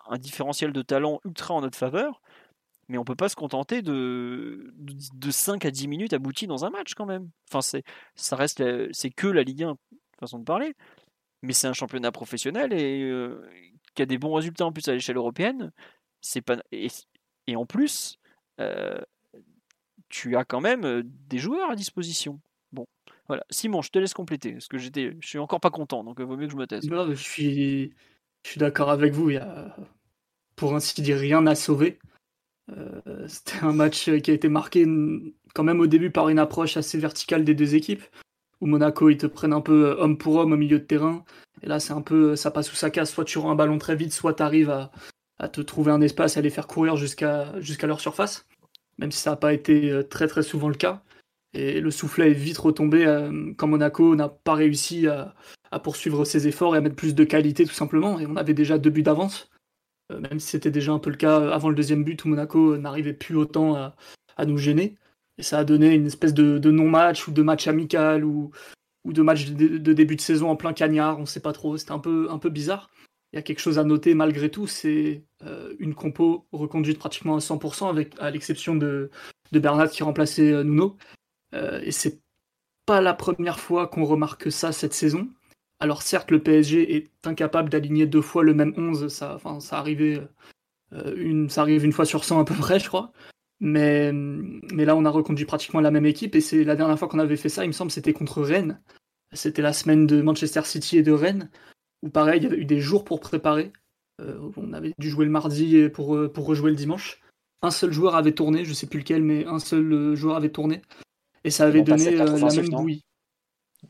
un, 0.09 0.19
différentiel 0.19 0.73
de 0.73 0.83
talent 0.83 1.21
ultra 1.25 1.55
en 1.55 1.61
notre 1.61 1.79
faveur, 1.79 2.21
mais 2.89 2.99
on 2.99 3.05
peut 3.05 3.15
pas 3.15 3.29
se 3.29 3.37
contenter 3.37 3.83
de, 3.83 4.73
de, 4.77 4.95
de 5.15 5.31
5 5.31 5.65
à 5.65 5.71
10 5.71 5.89
minutes 5.89 6.13
abouties 6.13 6.49
dans 6.49 6.65
un 6.65 6.71
match 6.71 6.95
quand 6.95 7.07
même. 7.07 7.31
Enfin, 7.49 7.61
c'est, 7.61 7.85
ça 8.17 8.37
reste, 8.37 8.63
c'est 8.93 9.11
que 9.11 9.29
la 9.29 9.43
Ligue 9.43 9.65
1, 9.65 9.77
façon 10.19 10.39
de 10.39 10.45
parler, 10.45 10.75
mais 11.43 11.53
c'est 11.53 11.67
un 11.67 11.73
championnat 11.73 12.13
professionnel 12.13 12.73
et 12.73 13.03
euh, 13.03 13.49
qui 13.95 14.03
a 14.03 14.07
des 14.07 14.19
bons 14.19 14.35
résultats 14.35 14.67
en 14.67 14.73
plus 14.73 14.87
à 14.89 14.93
l'échelle 14.93 15.17
européenne. 15.17 15.73
C'est 16.21 16.43
pas, 16.43 16.57
et, 16.73 16.89
et 17.47 17.57
en 17.57 17.67
plus, 17.67 18.19
euh, 18.61 19.01
tu 20.09 20.37
as 20.37 20.45
quand 20.45 20.61
même 20.61 20.85
euh, 20.85 21.03
des 21.05 21.39
joueurs 21.39 21.71
à 21.71 21.77
disposition. 21.77 22.41
Voilà. 23.31 23.47
Simon, 23.49 23.81
je 23.81 23.93
te 23.93 23.99
laisse 24.01 24.13
compléter, 24.13 24.55
parce 24.55 24.67
que 24.67 24.77
j'étais, 24.77 25.17
je 25.21 25.29
suis 25.29 25.39
encore 25.39 25.61
pas 25.61 25.71
content, 25.71 26.03
donc 26.03 26.17
il 26.19 26.25
vaut 26.25 26.37
mieux 26.37 26.47
que 26.47 26.53
je 26.53 26.57
me 26.57 26.67
taise. 26.67 26.83
Je 26.85 27.15
suis, 27.15 27.93
d'accord 28.57 28.91
avec 28.91 29.13
vous. 29.13 29.31
Il 29.31 29.35
y 29.35 29.37
a, 29.37 29.77
pour 30.57 30.75
ainsi 30.75 31.01
dire, 31.01 31.17
rien 31.17 31.47
à 31.47 31.55
sauver. 31.55 32.01
Euh, 32.77 33.29
C'était 33.29 33.65
un 33.65 33.73
match 33.73 34.11
qui 34.11 34.33
a 34.33 34.35
été 34.35 34.49
marqué 34.49 34.85
quand 35.55 35.63
même 35.63 35.79
au 35.79 35.87
début 35.87 36.11
par 36.11 36.29
une 36.29 36.41
approche 36.41 36.77
assez 36.77 36.99
verticale 36.99 37.45
des 37.45 37.55
deux 37.55 37.77
équipes, 37.77 38.03
où 38.61 38.67
Monaco 38.67 39.09
ils 39.11 39.17
te 39.17 39.27
prennent 39.27 39.53
un 39.53 39.61
peu 39.61 39.91
euh, 39.91 39.97
homme 40.01 40.19
pour 40.19 40.35
homme 40.35 40.51
au 40.51 40.57
milieu 40.57 40.81
de 40.81 40.85
terrain. 40.85 41.25
Et 41.63 41.69
là, 41.69 41.79
c'est 41.79 41.93
un 41.93 42.03
peu, 42.03 42.35
ça 42.35 42.51
passe 42.51 42.73
ou 42.73 42.75
ça 42.75 42.91
casse. 42.91 43.13
Soit 43.13 43.27
tu 43.27 43.39
rends 43.39 43.53
un 43.53 43.55
ballon 43.55 43.79
très 43.79 43.95
vite, 43.95 44.13
soit 44.13 44.35
tu 44.35 44.43
arrives 44.43 44.71
à, 44.71 44.91
te 45.49 45.61
trouver 45.61 45.93
un 45.93 46.01
espace, 46.01 46.37
à 46.37 46.41
les 46.41 46.51
faire 46.51 46.67
courir 46.67 46.97
jusqu'à 46.97 47.61
jusqu'à 47.61 47.87
leur 47.87 48.01
surface. 48.01 48.45
Même 48.99 49.13
si 49.13 49.21
ça 49.21 49.31
n'a 49.31 49.37
pas 49.37 49.53
été 49.53 49.89
euh, 49.93 50.03
très 50.03 50.27
très 50.27 50.43
souvent 50.43 50.69
le 50.69 50.75
cas. 50.75 51.05
Et 51.53 51.81
le 51.81 51.91
soufflet 51.91 52.31
est 52.31 52.35
vite 52.35 52.59
retombé 52.59 53.07
euh, 53.07 53.53
quand 53.57 53.67
Monaco 53.67 54.15
n'a 54.15 54.29
pas 54.29 54.55
réussi 54.55 55.07
à, 55.09 55.35
poursuivre 55.83 56.25
ses 56.25 56.49
efforts 56.49 56.75
et 56.75 56.79
à 56.79 56.81
mettre 56.81 56.97
plus 56.97 57.15
de 57.15 57.25
qualité 57.25 57.65
tout 57.65 57.75
simplement. 57.75 58.21
Et 58.21 58.27
on 58.27 58.37
avait 58.37 58.55
déjà 58.55 58.79
deux 58.79 58.91
buts 58.91 59.03
d'avance, 59.03 59.51
euh, 60.13 60.21
même 60.21 60.39
si 60.39 60.49
c'était 60.49 60.71
déjà 60.71 60.93
un 60.93 60.99
peu 60.99 61.11
le 61.11 61.17
cas 61.17 61.51
avant 61.51 61.69
le 61.69 61.75
deuxième 61.75 62.05
but 62.05 62.25
où 62.25 62.29
Monaco 62.29 62.77
n'arrivait 62.77 63.15
plus 63.15 63.37
autant 63.37 63.75
à, 63.75 63.95
nous 64.47 64.59
gêner. 64.59 64.97
Et 65.39 65.43
ça 65.43 65.59
a 65.59 65.65
donné 65.65 65.95
une 65.95 66.07
espèce 66.07 66.35
de, 66.35 66.71
non-match 66.71 67.29
ou 67.29 67.33
de 67.33 67.43
match 67.43 67.67
amical 67.67 68.25
ou, 68.25 68.53
de 69.05 69.23
match 69.23 69.51
de, 69.51 69.93
début 69.93 70.17
de 70.17 70.21
saison 70.21 70.51
en 70.51 70.57
plein 70.57 70.73
cagnard, 70.73 71.19
on 71.19 71.27
sait 71.27 71.41
pas 71.41 71.53
trop. 71.53 71.77
C'était 71.77 71.93
un 71.93 71.99
peu, 71.99 72.49
bizarre. 72.49 72.91
Il 73.33 73.37
y 73.37 73.39
a 73.39 73.43
quelque 73.43 73.61
chose 73.61 73.79
à 73.79 73.85
noter 73.85 74.15
malgré 74.15 74.51
tout, 74.51 74.67
c'est 74.67 75.25
euh, 75.45 75.75
une 75.79 75.95
compo 75.95 76.47
reconduite 76.53 76.99
pratiquement 76.99 77.37
à 77.37 77.39
100%, 77.39 77.89
avec, 77.89 78.15
à 78.19 78.31
l'exception 78.31 78.77
de, 78.77 79.11
de 79.53 79.89
qui 79.89 80.03
remplaçait 80.03 80.65
Nuno. 80.65 80.97
Euh, 81.55 81.81
et 81.83 81.93
c'est 81.93 82.21
pas 82.87 83.01
la 83.01 83.15
première 83.15 83.61
fois 83.61 83.87
qu'on 83.87 84.05
remarque 84.05 84.51
ça 84.51 84.73
cette 84.73 84.95
saison. 84.95 85.29
Alors 85.81 86.03
certes, 86.03 86.31
le 86.31 86.43
PSG 86.43 86.95
est 86.97 87.11
incapable 87.27 87.71
d'aligner 87.71 88.07
deux 88.07 88.21
fois 88.21 88.43
le 88.43 88.55
même 88.55 88.75
11, 88.77 89.09
ça, 89.09 89.39
ça, 89.61 89.79
arrivait, 89.79 90.21
euh, 90.93 91.15
une, 91.17 91.49
ça 91.49 91.63
arrive 91.63 91.85
une 91.85 91.93
fois 91.93 92.05
sur 92.05 92.25
100 92.25 92.41
à 92.41 92.45
peu 92.45 92.55
près, 92.55 92.79
je 92.79 92.89
crois. 92.89 93.13
Mais, 93.61 94.13
mais 94.13 94.85
là, 94.85 94.97
on 94.97 95.05
a 95.05 95.11
reconduit 95.11 95.45
pratiquement 95.45 95.81
la 95.81 95.91
même 95.91 96.07
équipe, 96.07 96.35
et 96.35 96.41
c'est 96.41 96.65
la 96.65 96.77
dernière 96.77 96.99
fois 96.99 97.09
qu'on 97.09 97.19
avait 97.19 97.37
fait 97.37 97.49
ça, 97.49 97.65
il 97.65 97.69
me 97.69 97.73
semble, 97.73 97.91
c'était 97.91 98.13
contre 98.13 98.43
Rennes. 98.43 98.81
C'était 99.33 99.63
la 99.63 99.73
semaine 99.73 100.07
de 100.07 100.23
Manchester 100.23 100.63
City 100.65 100.99
et 100.99 101.03
de 101.03 101.13
Rennes, 101.13 101.51
où 102.03 102.09
pareil, 102.11 102.41
il 102.41 102.45
y 102.45 102.47
avait 102.47 102.59
eu 102.59 102.65
des 102.65 102.81
jours 102.81 103.05
pour 103.05 103.21
préparer. 103.21 103.73
Euh, 104.21 104.51
on 104.57 104.73
avait 104.73 104.93
dû 104.99 105.09
jouer 105.09 105.25
le 105.25 105.31
mardi 105.31 105.89
pour, 105.91 106.19
pour 106.33 106.47
rejouer 106.47 106.71
le 106.71 106.77
dimanche. 106.77 107.21
Un 107.63 107.71
seul 107.71 107.93
joueur 107.93 108.17
avait 108.17 108.33
tourné, 108.33 108.65
je 108.65 108.73
sais 108.73 108.87
plus 108.87 109.01
lequel, 109.01 109.23
mais 109.23 109.47
un 109.47 109.59
seul 109.59 110.15
joueur 110.15 110.37
avait 110.37 110.51
tourné. 110.51 110.83
Et 111.45 111.51
ça 111.51 111.67
avait 111.67 111.83
donné 111.83 112.09
à 112.09 112.13
quatre 112.13 112.35
euh, 112.35 112.49
la 112.49 112.55
même 112.55 112.71
bouillie. 112.71 113.05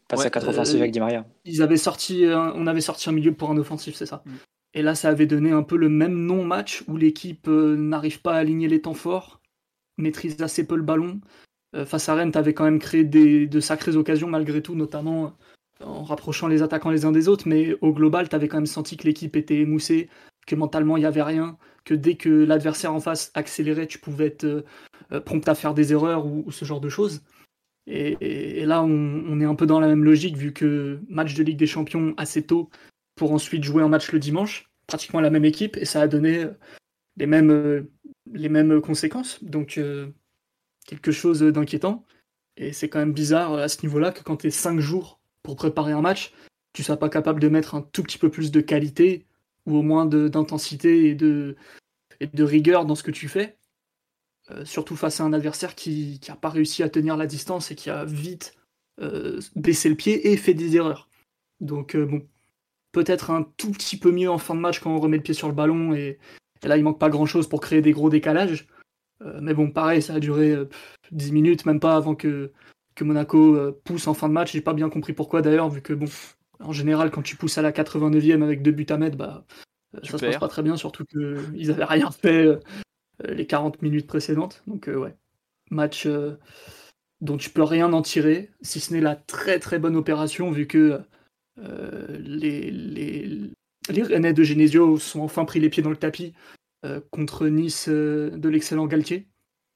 Passe 0.08 0.20
Ouais, 0.20 0.26
à 0.26 0.30
4 0.30 0.46
euh, 0.46 0.50
offensives 0.50 0.80
avec 0.80 0.92
Di 0.92 1.00
Maria. 1.00 1.26
Ils 1.44 1.62
avaient 1.62 1.76
sorti, 1.76 2.24
un- 2.24 2.52
on 2.54 2.66
avait 2.66 2.80
sorti 2.80 3.08
un 3.08 3.12
milieu 3.12 3.32
pour 3.32 3.50
un 3.50 3.56
offensif, 3.56 3.94
c'est 3.96 4.06
ça. 4.06 4.22
Mm. 4.24 4.30
Et 4.74 4.82
là, 4.82 4.94
ça 4.94 5.08
avait 5.08 5.26
donné 5.26 5.50
un 5.50 5.62
peu 5.62 5.76
le 5.76 5.88
même 5.88 6.14
non-match 6.14 6.84
où 6.86 6.96
l'équipe 6.96 7.48
euh, 7.48 7.76
n'arrive 7.76 8.20
pas 8.20 8.34
à 8.34 8.38
aligner 8.38 8.68
les 8.68 8.80
temps 8.80 8.94
forts, 8.94 9.40
maîtrise 9.98 10.40
assez 10.42 10.64
peu 10.66 10.76
le 10.76 10.82
ballon. 10.82 11.20
Euh, 11.74 11.84
face 11.84 12.08
à 12.08 12.14
Rennes, 12.14 12.32
tu 12.32 12.38
avais 12.38 12.54
quand 12.54 12.64
même 12.64 12.78
créé 12.78 13.04
des, 13.04 13.46
de 13.46 13.60
sacrées 13.60 13.96
occasions 13.96 14.28
malgré 14.28 14.62
tout, 14.62 14.74
notamment 14.74 15.32
en 15.82 16.04
rapprochant 16.04 16.46
les 16.46 16.62
attaquants 16.62 16.90
les 16.90 17.04
uns 17.04 17.12
des 17.12 17.26
autres, 17.26 17.48
mais 17.48 17.74
au 17.80 17.92
global, 17.92 18.28
tu 18.28 18.36
avais 18.36 18.48
quand 18.48 18.58
même 18.58 18.66
senti 18.66 18.96
que 18.96 19.04
l'équipe 19.04 19.34
était 19.34 19.56
émoussée, 19.56 20.10
que 20.46 20.54
mentalement 20.54 20.96
il 20.98 21.00
n'y 21.00 21.06
avait 21.06 21.22
rien, 21.22 21.56
que 21.84 21.94
dès 21.94 22.16
que 22.16 22.28
l'adversaire 22.28 22.92
en 22.94 23.00
face 23.00 23.30
accélérait, 23.34 23.86
tu 23.86 23.98
pouvais 23.98 24.26
être 24.26 24.64
prompt 25.24 25.48
à 25.48 25.54
faire 25.54 25.72
des 25.72 25.92
erreurs 25.92 26.26
ou, 26.26 26.50
ce 26.50 26.66
genre 26.66 26.82
de 26.82 26.90
choses. 26.90 27.22
Et, 27.92 28.64
là, 28.66 28.84
on, 28.84 29.40
est 29.40 29.44
un 29.44 29.56
peu 29.56 29.66
dans 29.66 29.80
la 29.80 29.88
même 29.88 30.04
logique, 30.04 30.36
vu 30.36 30.52
que 30.52 31.00
match 31.08 31.34
de 31.34 31.42
Ligue 31.42 31.58
des 31.58 31.66
Champions 31.66 32.14
assez 32.16 32.42
tôt, 32.42 32.70
pour 33.16 33.32
ensuite 33.32 33.64
jouer 33.64 33.82
un 33.82 33.88
match 33.88 34.12
le 34.12 34.20
dimanche, 34.20 34.70
pratiquement 34.86 35.20
la 35.20 35.30
même 35.30 35.44
équipe, 35.44 35.76
et 35.76 35.84
ça 35.84 36.00
a 36.00 36.08
donné 36.08 36.46
les 37.16 37.26
mêmes, 37.26 37.88
les 38.32 38.48
mêmes 38.48 38.80
conséquences. 38.80 39.42
Donc, 39.42 39.80
quelque 40.86 41.10
chose 41.10 41.40
d'inquiétant. 41.40 42.04
Et 42.56 42.72
c'est 42.72 42.88
quand 42.88 43.00
même 43.00 43.12
bizarre 43.12 43.54
à 43.54 43.68
ce 43.68 43.82
niveau-là 43.82 44.12
que 44.12 44.22
quand 44.22 44.36
tu 44.36 44.46
es 44.46 44.50
5 44.50 44.78
jours 44.78 45.20
pour 45.42 45.56
préparer 45.56 45.92
un 45.92 46.00
match, 46.00 46.32
tu 46.72 46.84
sois 46.84 46.96
pas 46.96 47.08
capable 47.08 47.40
de 47.40 47.48
mettre 47.48 47.74
un 47.74 47.82
tout 47.82 48.04
petit 48.04 48.18
peu 48.18 48.30
plus 48.30 48.52
de 48.52 48.60
qualité 48.60 49.26
ou 49.66 49.76
au 49.76 49.82
moins 49.82 50.06
d'intensité 50.06 51.08
et 51.08 51.14
de 51.16 51.56
rigueur 52.38 52.84
dans 52.84 52.94
ce 52.94 53.02
que 53.02 53.10
tu 53.10 53.28
fais. 53.28 53.58
Euh, 54.52 54.64
surtout 54.64 54.96
face 54.96 55.20
à 55.20 55.24
un 55.24 55.32
adversaire 55.32 55.74
qui 55.74 56.20
n'a 56.28 56.36
pas 56.36 56.48
réussi 56.48 56.82
à 56.82 56.88
tenir 56.88 57.16
la 57.16 57.26
distance 57.26 57.70
et 57.70 57.74
qui 57.74 57.90
a 57.90 58.04
vite 58.04 58.54
euh, 59.00 59.40
baissé 59.54 59.88
le 59.88 59.94
pied 59.94 60.32
et 60.32 60.36
fait 60.36 60.54
des 60.54 60.76
erreurs. 60.76 61.08
Donc 61.60 61.94
euh, 61.94 62.06
bon, 62.06 62.26
peut-être 62.92 63.30
un 63.30 63.44
tout 63.56 63.70
petit 63.70 63.96
peu 63.96 64.10
mieux 64.10 64.30
en 64.30 64.38
fin 64.38 64.54
de 64.54 64.60
match 64.60 64.80
quand 64.80 64.94
on 64.94 64.98
remet 65.00 65.18
le 65.18 65.22
pied 65.22 65.34
sur 65.34 65.48
le 65.48 65.54
ballon 65.54 65.94
et, 65.94 66.18
et 66.62 66.68
là 66.68 66.76
il 66.76 66.82
manque 66.82 66.98
pas 66.98 67.10
grand 67.10 67.26
chose 67.26 67.48
pour 67.48 67.60
créer 67.60 67.80
des 67.80 67.92
gros 67.92 68.10
décalages. 68.10 68.66
mais 69.40 69.54
bon, 69.54 69.70
pareil, 69.70 70.02
ça 70.02 70.14
a 70.14 70.20
duré 70.20 70.56
10 71.12 71.32
minutes, 71.32 71.66
même 71.66 71.80
pas 71.80 71.96
avant 71.96 72.14
que, 72.14 72.52
que 72.94 73.04
Monaco 73.04 73.72
pousse 73.84 74.06
en 74.08 74.14
fin 74.14 74.28
de 74.28 74.32
match. 74.32 74.52
J'ai 74.52 74.62
pas 74.62 74.72
bien 74.72 74.88
compris 74.88 75.12
pourquoi 75.12 75.42
d'ailleurs, 75.42 75.68
vu 75.68 75.82
que 75.82 75.92
bon, 75.92 76.06
en 76.60 76.72
général, 76.72 77.10
quand 77.10 77.22
tu 77.22 77.36
pousses 77.36 77.58
à 77.58 77.62
la 77.62 77.72
89e 77.72 78.42
avec 78.42 78.62
deux 78.62 78.72
buts 78.72 78.86
à 78.88 78.96
mettre, 78.96 79.18
bah, 79.18 79.44
ça 80.02 80.18
se 80.18 80.24
passe 80.24 80.38
pas 80.38 80.48
très 80.48 80.62
bien, 80.62 80.76
surtout 80.76 81.04
qu'ils 81.04 81.70
avaient 81.70 81.84
rien 81.84 82.10
fait 82.10 82.58
les 83.28 83.46
40 83.46 83.82
minutes 83.82 84.06
précédentes. 84.06 84.62
Donc 84.66 84.88
euh, 84.88 84.96
ouais, 84.96 85.14
match 85.70 86.06
euh, 86.06 86.36
dont 87.20 87.36
tu 87.36 87.50
peux 87.50 87.62
rien 87.62 87.92
en 87.92 88.02
tirer, 88.02 88.50
si 88.62 88.80
ce 88.80 88.92
n'est 88.92 89.00
la 89.00 89.16
très 89.16 89.58
très 89.58 89.78
bonne 89.78 89.96
opération, 89.96 90.50
vu 90.50 90.66
que 90.66 91.00
les, 92.18 92.70
les, 92.70 93.50
les 93.90 94.02
Rennais 94.02 94.32
de 94.32 94.42
Genesio 94.42 94.96
sont 94.96 95.20
enfin 95.20 95.44
pris 95.44 95.60
les 95.60 95.68
pieds 95.68 95.82
dans 95.82 95.90
le 95.90 95.96
tapis 95.96 96.32
contre 97.10 97.48
Nice 97.48 97.86
de 97.90 98.48
l'excellent 98.48 98.86
Galtier. 98.86 99.28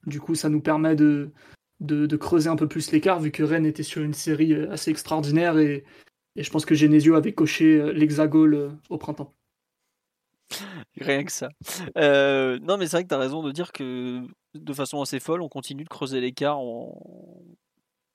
Du 0.07 0.19
coup, 0.19 0.33
ça 0.33 0.49
nous 0.49 0.61
permet 0.61 0.95
de, 0.95 1.29
de, 1.81 2.17
creuser 2.17 2.49
un 2.49 2.55
peu 2.55 2.67
plus 2.67 2.91
l'écart, 2.91 3.19
vu 3.19 3.29
que 3.29 3.43
Rennes 3.43 3.67
était 3.67 3.83
sur 3.83 4.01
une 4.01 4.15
série 4.15 4.55
assez 4.55 4.89
extraordinaire 4.89 5.59
et, 5.59 5.83
et 6.35 6.41
je 6.41 6.49
pense 6.49 6.65
que 6.65 6.73
Genesio 6.73 7.13
avait 7.13 7.33
coché 7.33 7.93
l'hexagone 7.93 8.79
au 8.89 8.97
printemps. 8.97 9.35
Rien 10.99 11.23
que 11.23 11.31
ça. 11.31 11.49
Euh, 11.97 12.59
non, 12.61 12.77
mais 12.77 12.85
c'est 12.87 12.97
vrai 12.97 13.03
que 13.03 13.09
tu 13.09 13.15
as 13.15 13.19
raison 13.19 13.43
de 13.43 13.51
dire 13.51 13.71
que 13.71 14.21
de 14.53 14.73
façon 14.73 15.01
assez 15.01 15.19
folle, 15.19 15.41
on 15.41 15.49
continue 15.49 15.83
de 15.83 15.89
creuser 15.89 16.21
l'écart 16.21 16.59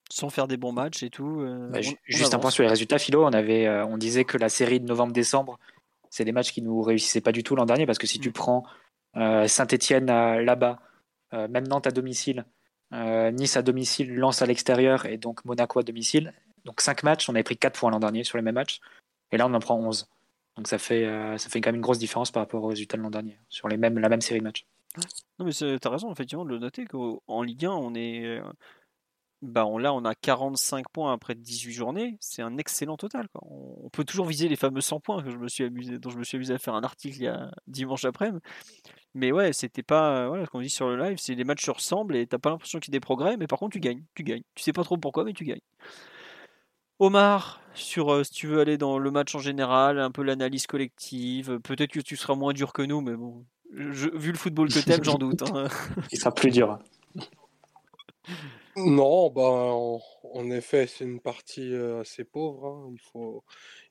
sans 0.09 0.29
faire 0.29 0.47
des 0.47 0.57
bons 0.57 0.71
matchs 0.71 1.03
et 1.03 1.09
tout. 1.09 1.41
Euh, 1.41 1.69
bah, 1.69 1.79
juste 2.05 2.33
un 2.33 2.39
point 2.39 2.51
sur 2.51 2.63
les 2.63 2.69
résultats, 2.69 2.99
Philo. 2.99 3.25
On, 3.25 3.33
avait, 3.33 3.67
euh, 3.67 3.85
on 3.85 3.97
disait 3.97 4.25
que 4.25 4.37
la 4.37 4.49
série 4.49 4.79
de 4.79 4.85
novembre-décembre, 4.85 5.59
c'est 6.09 6.25
des 6.25 6.31
matchs 6.31 6.51
qui 6.51 6.61
nous 6.61 6.81
réussissaient 6.81 7.21
pas 7.21 7.31
du 7.31 7.43
tout 7.43 7.55
l'an 7.55 7.65
dernier 7.65 7.85
parce 7.85 7.97
que 7.97 8.07
si 8.07 8.19
tu 8.19 8.29
mm. 8.29 8.33
prends 8.33 8.63
Saint-Etienne 9.13 10.05
là-bas, 10.05 10.79
même 11.33 11.67
Nantes 11.67 11.87
à 11.87 11.91
domicile, 11.91 12.45
Nice 12.93 13.57
à 13.57 13.61
domicile, 13.61 14.15
Lens 14.15 14.41
à 14.41 14.45
l'extérieur 14.45 15.05
et 15.05 15.17
donc 15.17 15.43
Monaco 15.43 15.79
à 15.79 15.83
domicile, 15.83 16.33
donc 16.63 16.79
5 16.79 17.03
matchs, 17.03 17.29
on 17.29 17.33
avait 17.33 17.43
pris 17.43 17.57
4 17.57 17.77
points 17.77 17.91
l'an 17.91 17.99
dernier 17.99 18.23
sur 18.23 18.37
les 18.37 18.41
mêmes 18.41 18.55
matchs 18.55 18.79
et 19.31 19.37
là 19.37 19.47
on 19.47 19.53
en 19.53 19.59
prend 19.59 19.77
11. 19.77 20.07
Donc 20.57 20.67
ça 20.67 20.77
fait, 20.77 21.05
euh, 21.05 21.37
ça 21.37 21.49
fait 21.49 21.61
quand 21.61 21.69
même 21.69 21.77
une 21.77 21.81
grosse 21.81 21.99
différence 21.99 22.31
par 22.31 22.43
rapport 22.43 22.63
aux 22.63 22.67
résultats 22.67 22.97
de 22.97 23.01
l'an 23.01 23.09
dernier, 23.09 23.39
sur 23.49 23.67
les 23.67 23.77
mêmes, 23.77 23.97
la 23.99 24.09
même 24.09 24.21
série 24.21 24.39
de 24.39 24.43
matchs. 24.43 24.65
Non 25.39 25.45
mais 25.45 25.79
t'as 25.79 25.89
raison 25.89 26.11
effectivement 26.11 26.43
de 26.43 26.49
le 26.49 26.59
noter 26.59 26.85
qu'en 26.85 27.41
Ligue 27.41 27.65
1 27.65 27.71
on 27.71 27.95
est 27.95 28.25
euh, 28.25 28.41
bah 29.41 29.65
on, 29.65 29.77
là 29.77 29.93
on 29.93 30.03
a 30.03 30.13
45 30.13 30.89
points 30.89 31.13
après 31.13 31.33
18 31.33 31.71
journées, 31.71 32.17
c'est 32.19 32.41
un 32.41 32.57
excellent 32.57 32.97
total. 32.97 33.27
On, 33.41 33.89
peut 33.89 34.03
toujours 34.03 34.25
viser 34.25 34.49
les 34.49 34.57
fameux 34.57 34.81
100 34.81 34.99
points 34.99 35.23
que 35.23 35.31
je 35.31 35.37
me 35.37 35.47
suis 35.47 35.63
amusé, 35.63 35.97
dont 35.97 36.09
je 36.09 36.17
me 36.17 36.23
suis 36.23 36.35
amusé 36.35 36.53
à 36.53 36.57
faire 36.57 36.75
un 36.75 36.83
article 36.83 37.15
il 37.17 37.23
y 37.23 37.27
a 37.27 37.49
dimanche 37.67 38.03
après-midi. 38.03 38.39
Mais 39.13 39.31
ouais, 39.31 39.53
c'était 39.53 39.83
pas 39.83 40.27
voilà 40.27 40.45
ce 40.45 40.49
qu'on 40.49 40.61
dit 40.61 40.69
sur 40.69 40.89
le 40.89 40.97
live, 40.97 41.17
c'est 41.17 41.35
les 41.35 41.43
matchs 41.45 41.65
se 41.65 41.71
ressemblent 41.71 42.15
et 42.17 42.27
t'as 42.27 42.37
pas 42.37 42.49
l'impression 42.49 42.79
qu'il 42.79 42.93
y 42.93 42.95
ait 42.95 42.99
des 42.99 43.01
progrès, 43.01 43.37
mais 43.37 43.47
par 43.47 43.59
contre 43.59 43.73
tu 43.73 43.79
gagnes, 43.79 44.03
tu 44.13 44.23
gagnes. 44.23 44.43
Tu 44.55 44.63
sais 44.63 44.73
pas 44.73 44.83
trop 44.83 44.97
pourquoi, 44.97 45.23
mais 45.23 45.33
tu 45.33 45.45
gagnes. 45.45 45.61
Omar, 47.01 47.61
sur 47.73 48.13
euh, 48.13 48.23
si 48.23 48.31
tu 48.31 48.45
veux 48.45 48.59
aller 48.59 48.77
dans 48.77 48.99
le 48.99 49.09
match 49.09 49.33
en 49.33 49.39
général, 49.39 49.99
un 49.99 50.11
peu 50.11 50.21
l'analyse 50.21 50.67
collective. 50.67 51.59
Peut-être 51.63 51.91
que 51.91 51.99
tu 51.99 52.15
seras 52.15 52.35
moins 52.35 52.53
dur 52.53 52.73
que 52.73 52.83
nous, 52.83 53.01
mais 53.01 53.15
bon, 53.15 53.43
vu 53.71 54.31
le 54.31 54.37
football 54.37 54.69
que 54.69 54.85
t'aimes, 54.85 55.03
j'en 55.03 55.17
doute. 55.17 55.41
Hein. 55.41 55.67
Il 56.11 56.19
sera 56.19 56.31
plus 56.31 56.51
dur. 56.51 56.77
Non, 58.77 59.29
bah, 59.29 59.41
en, 59.41 60.49
effet, 60.49 60.87
c'est 60.87 61.03
une 61.03 61.19
partie 61.19 61.73
euh, 61.73 61.99
assez 61.99 62.23
pauvre. 62.23 62.65
Hein. 62.65 62.89
Il, 62.93 62.99
faut, 62.99 63.43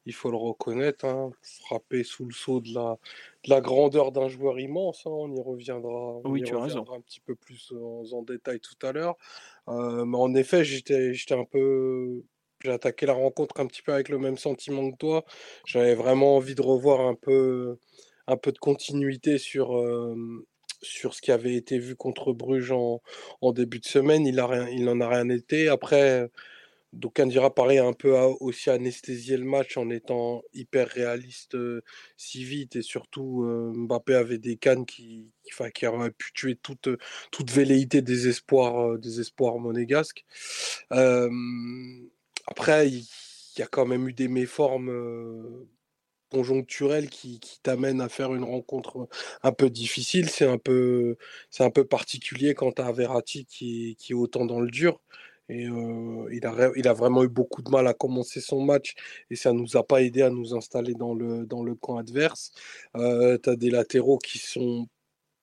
il 0.07 0.15
faut 0.15 0.31
le 0.31 0.39
reconnaître. 0.39 1.05
Hein. 1.05 1.33
Frapper 1.43 2.03
sous 2.03 2.25
le 2.25 2.33
saut 2.33 2.61
de 2.61 2.73
la, 2.73 2.97
la 3.47 3.61
grandeur 3.61 4.11
d'un 4.11 4.29
joueur 4.29 4.59
immense. 4.59 5.05
On 5.05 5.31
y 5.35 5.41
reviendra, 5.43 6.21
oui, 6.25 6.43
tu 6.45 6.57
as 6.57 6.63
raison. 6.63 6.87
un 6.95 7.01
petit 7.03 7.21
peu 7.21 7.35
plus 7.35 7.75
en, 8.11 8.23
détail 8.23 8.59
tout 8.61 8.87
à 8.87 8.93
l'heure. 8.93 9.17
Euh, 9.69 10.07
mais 10.07 10.17
en 10.17 10.35
effet, 10.35 10.65
j'étais 10.65 11.13
un 11.33 11.45
peu 11.45 12.23
j'ai 12.63 12.73
attaqué 12.73 13.07
la 13.07 13.13
rencontre 13.13 13.61
un 13.61 13.67
petit 13.67 13.83
peu 13.83 13.93
avec 13.93 14.09
le 14.09 14.19
même 14.19 14.39
sentiment 14.39 14.91
que 14.91 14.97
toi. 14.97 15.25
J'avais 15.67 15.95
vraiment 15.95 16.37
envie 16.37 16.55
de 16.55 16.63
revoir 16.63 17.01
un 17.01 17.15
peu, 17.15 17.79
un 18.27 18.37
peu 18.37 18.53
de 18.53 18.59
continuité 18.59 19.39
sur, 19.39 19.75
sur 20.83 21.15
ce 21.15 21.23
qui 21.23 21.33
avait 21.33 21.55
été 21.55 21.79
vu 21.79 21.97
contre 21.97 22.33
Bruges 22.33 22.73
en, 22.73 23.01
début 23.53 23.81
de 23.81 23.87
semaine. 23.87 24.27
Il, 24.27 24.37
n'en 24.85 25.01
a 25.01 25.09
rien 25.09 25.29
été. 25.29 25.69
Après, 25.69 26.29
d'aucuns 26.93 27.27
dira 27.27 27.55
pareil, 27.55 27.79
un 27.79 27.93
peu 27.93 28.15
aussi 28.41 28.71
anesthésier 28.71 29.37
le 29.37 29.45
match 29.45 29.77
en 29.77 29.91
étant 29.91 30.43
hyper 30.53 30.89
réaliste 30.89 31.57
si 32.17 32.45
vite. 32.45 32.77
Et 32.77 32.83
surtout, 32.83 33.45
Mbappé 33.75 34.15
avait 34.15 34.39
des 34.39 34.57
cannes 34.57 34.87
qui, 34.87 35.31
qui, 35.75 35.87
auraient 35.87 36.11
pu 36.11 36.33
tuer 36.33 36.57
toute, 36.57 36.89
toute 37.31 37.51
velléité 37.51 38.03
des 38.03 38.29
espoirs, 38.29 38.99
des 38.99 39.21
espoirs 39.21 39.59
monégasques. 39.59 40.25
Après, 42.51 42.89
il 42.89 43.07
y 43.59 43.63
a 43.63 43.67
quand 43.67 43.87
même 43.87 44.09
eu 44.09 44.13
des 44.13 44.29
méformes 44.29 45.67
conjoncturelles 46.31 47.11
qui, 47.11 47.41
t'amènent 47.63 48.01
à 48.01 48.09
faire 48.09 48.35
une 48.35 48.45
rencontre 48.45 49.09
un 49.43 49.53
peu 49.53 49.71
difficile. 49.71 50.31
C'est 50.31 50.47
un 50.47 50.59
peu, 50.59 51.17
un 51.59 51.71
peu 51.71 51.85
particulier 51.85 52.55
quand 52.55 52.73
tu 52.73 52.83
as 52.83 52.93
Verratti 52.93 53.47
qui, 53.47 53.97
est 54.11 54.15
autant 54.15 54.47
dans 54.47 54.61
le 54.61 54.71
dur. 54.71 55.01
Et 55.49 55.65
il, 55.65 56.47
a, 56.47 56.93
vraiment 56.93 57.25
eu 57.25 57.29
beaucoup 57.29 57.63
de 57.63 57.71
mal 57.71 57.87
à 57.89 57.95
commencer 57.95 58.41
son 58.41 58.63
match 58.65 58.95
et 59.31 59.37
ça 59.37 59.53
ne 59.53 59.59
nous 59.59 59.77
a 59.77 59.85
pas 59.85 60.01
aidé 60.03 60.23
à 60.23 60.31
nous 60.31 60.55
installer 60.55 60.95
dans 60.95 61.13
le, 61.15 61.45
dans 61.45 61.65
le 61.65 61.75
camp 61.75 61.97
adverse. 61.99 62.53
tu 62.95 63.01
as 63.51 63.57
des 63.57 63.71
latéraux 63.71 64.19
qui 64.19 64.39
sont 64.39 64.89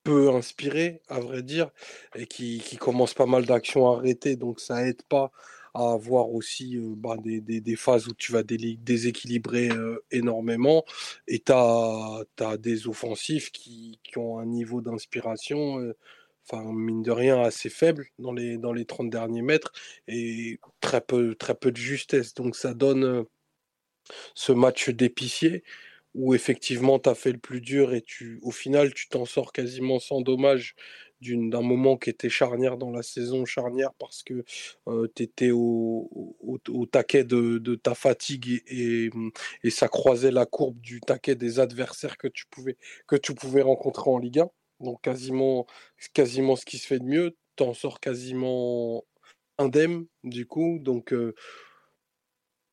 peu 0.03 0.29
inspirés, 0.33 1.01
à 1.09 1.19
vrai 1.19 1.43
dire, 1.43 1.69
et 2.15 2.27
qui, 2.27 2.59
qui 2.59 2.77
commencent 2.77 3.13
pas 3.13 3.25
mal 3.25 3.45
d'actions 3.45 3.91
arrêtées, 3.91 4.37
donc 4.37 4.61
ça 4.61 4.87
aide 4.87 5.03
pas 5.03 5.31
à 5.77 5.93
avoir 5.93 6.31
aussi 6.31 6.77
bah, 6.79 7.17
des, 7.21 7.75
phases 7.75 8.07
où 8.07 8.13
tu 8.13 8.31
vas 8.31 8.43
déséquilibrer 8.43 9.69
énormément 10.11 10.83
et 11.27 11.39
tu 11.39 11.51
as, 11.51 12.25
des 12.59 12.87
offensifs 12.87 13.51
qui, 13.51 13.99
ont 14.15 14.39
un 14.39 14.45
niveau 14.45 14.81
d'inspiration, 14.81 15.93
enfin, 16.45 16.63
mine 16.73 17.03
de 17.03 17.11
rien, 17.11 17.41
assez 17.41 17.69
faible 17.69 18.07
dans 18.19 18.33
les, 18.33 18.57
dans 18.57 18.73
les 18.73 18.85
30 18.85 19.09
derniers 19.09 19.43
mètres 19.43 19.71
et 20.07 20.59
très 20.81 21.01
peu, 21.01 21.35
très 21.35 21.55
peu 21.55 21.71
de 21.71 21.77
justesse. 21.77 22.33
Donc 22.33 22.55
ça 22.55 22.73
donne 22.73 23.25
ce 24.35 24.51
match 24.51 24.89
d'épicier 24.89 25.63
où 26.13 26.33
effectivement 26.33 26.99
tu 26.99 27.09
as 27.09 27.15
fait 27.15 27.31
le 27.31 27.37
plus 27.37 27.61
dur 27.61 27.93
et 27.93 28.01
tu, 28.01 28.39
au 28.41 28.51
final 28.51 28.93
tu 28.93 29.07
t'en 29.07 29.25
sors 29.25 29.53
quasiment 29.53 29.99
sans 29.99 30.21
dommage 30.21 30.75
d'un 31.21 31.61
moment 31.61 31.97
qui 31.97 32.09
était 32.09 32.29
charnière 32.29 32.77
dans 32.77 32.91
la 32.91 33.03
saison, 33.03 33.45
charnière 33.45 33.93
parce 33.99 34.23
que 34.23 34.43
tu 35.15 35.23
étais 35.23 35.51
au, 35.51 36.35
au, 36.41 36.85
taquet 36.85 37.23
de, 37.23 37.57
de, 37.57 37.75
ta 37.75 37.95
fatigue 37.95 38.61
et, 38.67 39.09
et, 39.63 39.69
ça 39.69 39.87
croisait 39.87 40.31
la 40.31 40.45
courbe 40.45 40.79
du 40.79 41.01
taquet 41.01 41.35
des 41.35 41.59
adversaires 41.59 42.17
que 42.17 42.27
tu 42.27 42.45
pouvais, 42.47 42.77
que 43.07 43.15
tu 43.15 43.33
pouvais 43.33 43.61
rencontrer 43.61 44.09
en 44.09 44.19
Ligue 44.19 44.39
1. 44.39 44.49
Donc 44.79 45.01
quasiment, 45.01 45.65
quasiment 46.13 46.55
ce 46.55 46.65
qui 46.65 46.77
se 46.77 46.87
fait 46.87 46.99
de 46.99 47.05
mieux, 47.05 47.35
tu 47.55 47.63
en 47.63 47.73
sors 47.73 47.99
quasiment 47.99 49.03
indemne 49.57 50.05
du 50.23 50.45
coup. 50.45 50.79
Donc 50.79 51.13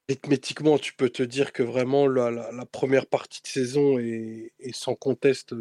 rythmétiquement, 0.08 0.78
tu 0.78 0.94
peux 0.94 1.08
te 1.08 1.22
dire 1.22 1.52
que 1.52 1.62
vraiment 1.62 2.06
la, 2.06 2.30
la, 2.30 2.66
première 2.66 3.06
partie 3.06 3.40
de 3.42 3.46
saison 3.46 3.98
est 3.98 4.52
sans 4.72 4.94
conteste 4.94 5.54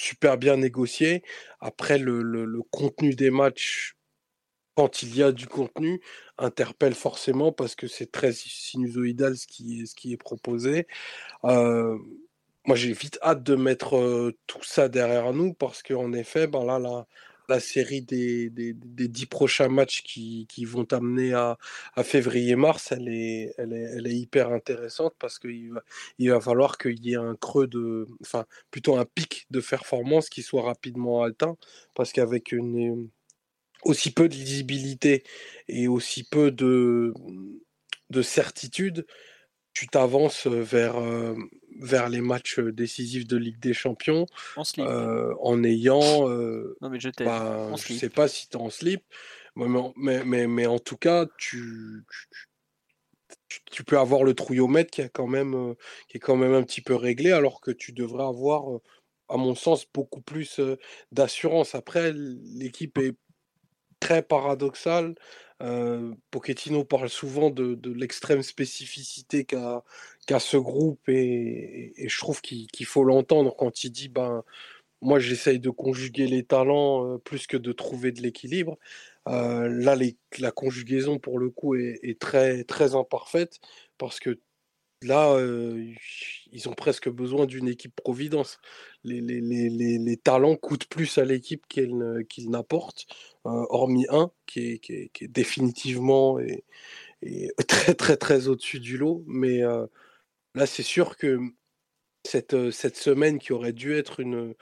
super 0.00 0.38
bien 0.38 0.56
négocié. 0.56 1.22
Après, 1.60 1.98
le, 1.98 2.22
le, 2.22 2.62
contenu 2.70 3.14
des 3.14 3.30
matchs 3.30 3.96
quand 4.76 5.02
il 5.02 5.14
y 5.16 5.22
a 5.22 5.32
du 5.32 5.46
contenu, 5.46 6.00
interpelle 6.38 6.94
forcément 6.94 7.52
parce 7.52 7.74
que 7.74 7.86
c'est 7.86 8.10
très 8.10 8.32
sinusoïdal 8.32 9.36
ce 9.36 9.46
qui 9.46 9.82
est, 9.82 9.86
ce 9.86 9.94
qui 9.94 10.12
est 10.12 10.16
proposé. 10.16 10.86
Euh, 11.44 11.98
moi, 12.66 12.76
j'ai 12.76 12.92
vite 12.92 13.18
hâte 13.22 13.42
de 13.42 13.56
mettre 13.56 13.96
euh, 13.96 14.36
tout 14.46 14.62
ça 14.62 14.88
derrière 14.88 15.32
nous 15.34 15.52
parce 15.54 15.82
qu'en 15.82 16.12
effet, 16.14 16.46
ben 16.46 16.64
là, 16.64 16.78
la, 16.78 17.06
la 17.50 17.60
série 17.60 18.02
des, 18.02 18.48
des, 18.50 18.72
dix 19.08 19.26
prochains 19.26 19.68
matchs 19.68 20.02
qui, 20.02 20.46
qui 20.48 20.64
vont 20.64 20.86
amener 20.92 21.34
à, 21.34 21.58
à 21.94 22.04
février-mars, 22.04 22.92
elle 22.92 23.08
est, 23.08 23.54
elle, 23.58 23.72
est, 23.72 23.90
elle 23.96 24.06
est 24.06 24.14
hyper 24.14 24.50
intéressante 24.50 25.14
parce 25.18 25.38
qu'il 25.38 25.72
va, 25.72 25.82
il 26.18 26.30
va 26.30 26.40
falloir 26.40 26.78
qu'il 26.78 27.04
y 27.04 27.12
ait 27.12 27.16
un 27.16 27.34
creux 27.36 27.66
de, 27.66 28.06
enfin, 28.22 28.46
plutôt 28.70 28.96
un 28.96 29.04
pic 29.04 29.46
de 29.50 29.60
performance 29.60 30.30
qui 30.30 30.42
soit 30.42 30.62
rapidement 30.62 31.22
atteint 31.22 31.56
parce 31.94 32.12
qu'avec 32.12 32.52
une 32.52 33.08
aussi 33.82 34.12
peu 34.12 34.28
de 34.28 34.34
lisibilité 34.34 35.24
et 35.68 35.88
aussi 35.88 36.24
peu 36.24 36.50
de, 36.50 37.12
de 38.10 38.22
certitude, 38.22 39.06
tu 39.72 39.88
t'avances 39.88 40.46
vers, 40.46 40.96
euh, 40.98 41.34
vers 41.78 42.08
les 42.08 42.20
matchs 42.20 42.58
décisifs 42.58 43.26
de 43.26 43.36
Ligue 43.36 43.60
des 43.60 43.74
Champions 43.74 44.26
En 44.56 44.64
euh, 44.78 45.62
ayant. 45.62 46.28
euh, 46.28 46.76
non, 46.80 46.90
mais 46.90 47.00
je 47.00 47.08
t'aide. 47.10 47.26
bah, 47.26 47.70
sais 47.76 48.08
pas 48.08 48.28
si 48.28 48.48
tu 48.48 48.56
es 48.56 48.60
en 48.60 48.70
slip, 48.70 49.02
mais, 49.56 49.66
mais, 49.96 50.24
mais, 50.24 50.46
mais 50.46 50.66
en 50.66 50.78
tout 50.78 50.96
cas, 50.96 51.26
tu, 51.38 52.04
tu, 53.48 53.60
tu 53.70 53.84
peux 53.84 53.98
avoir 53.98 54.24
le 54.24 54.34
trouillomètre 54.34 54.90
qui, 54.90 55.02
a 55.02 55.08
quand 55.08 55.26
même, 55.26 55.74
qui 56.08 56.16
est 56.16 56.20
quand 56.20 56.36
même 56.36 56.54
un 56.54 56.62
petit 56.62 56.80
peu 56.82 56.94
réglé, 56.94 57.32
alors 57.32 57.60
que 57.60 57.70
tu 57.70 57.92
devrais 57.92 58.24
avoir, 58.24 58.80
à 59.28 59.36
mon 59.36 59.54
sens, 59.54 59.86
beaucoup 59.92 60.20
plus 60.20 60.60
d'assurance. 61.12 61.74
Après, 61.74 62.12
l'équipe 62.14 62.98
est 62.98 63.16
très 64.00 64.22
paradoxale. 64.22 65.14
Euh, 65.62 66.14
Pochettino 66.30 66.84
parle 66.84 67.10
souvent 67.10 67.50
de, 67.50 67.78
l'extrême 67.92 68.42
spécificité 68.42 69.44
qu'a 69.44 69.82
ce 70.38 70.56
groupe 70.56 71.08
et, 71.08 71.92
je 71.96 72.18
trouve 72.18 72.40
qu'il 72.40 72.86
faut 72.86 73.04
l'entendre 73.04 73.54
quand 73.56 73.84
il 73.84 73.90
dit 73.90 74.08
ben 74.08 74.42
moi 75.02 75.18
j'essaye 75.18 75.58
de 75.60 75.70
conjuguer 75.70 76.26
les 76.26 76.44
talents 76.44 77.14
euh, 77.14 77.18
plus 77.18 77.46
que 77.46 77.56
de 77.56 77.72
trouver 77.72 78.12
de 78.12 78.22
l'équilibre. 78.22 78.78
Euh, 79.28 79.68
là 79.68 79.96
la 80.38 80.50
conjugaison 80.50 81.18
pour 81.18 81.38
le 81.38 81.50
coup 81.50 81.74
est, 81.74 82.00
est 82.02 82.18
très 82.18 82.64
très 82.64 82.94
imparfaite 82.94 83.60
parce 83.98 84.18
que 84.20 84.38
là 85.02 85.38
ils 86.52 86.68
ont 86.68 86.74
presque 86.74 87.08
besoin 87.08 87.46
d'une 87.46 87.68
équipe 87.68 87.94
providence. 87.96 88.58
Les, 89.04 90.16
talents 90.22 90.56
coûtent 90.56 90.86
plus 90.86 91.18
à 91.18 91.24
l'équipe 91.24 91.66
qu'ils 91.68 92.50
n'apportent, 92.50 93.06
hormis 93.44 94.06
un 94.10 94.30
qui 94.46 94.80
est, 94.82 95.28
définitivement 95.28 96.38
et, 96.40 96.64
très 97.68 97.94
très 97.94 98.16
très 98.16 98.48
au-dessus 98.48 98.80
du 98.80 98.98
lot. 98.98 99.24
Mais 99.26 99.60
là 100.54 100.66
c'est 100.66 100.82
sûr 100.82 101.16
que 101.16 101.38
cette, 102.24 102.96
semaine 102.96 103.38
qui 103.38 103.52
aurait 103.52 103.72
dû 103.72 103.94
être 103.94 104.20
une, 104.20 104.54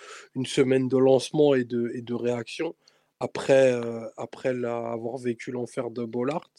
semaine 0.47 0.89
de 0.89 0.97
lancement 0.97 1.55
et 1.55 1.65
de, 1.65 2.15
réaction, 2.15 2.77
après, 3.21 3.73
après 4.17 4.55
la- 4.55 4.93
avoir 4.93 5.19
vécu 5.19 5.51
l'enfer 5.51 5.91
de 5.91 6.05
Bollard, 6.05 6.51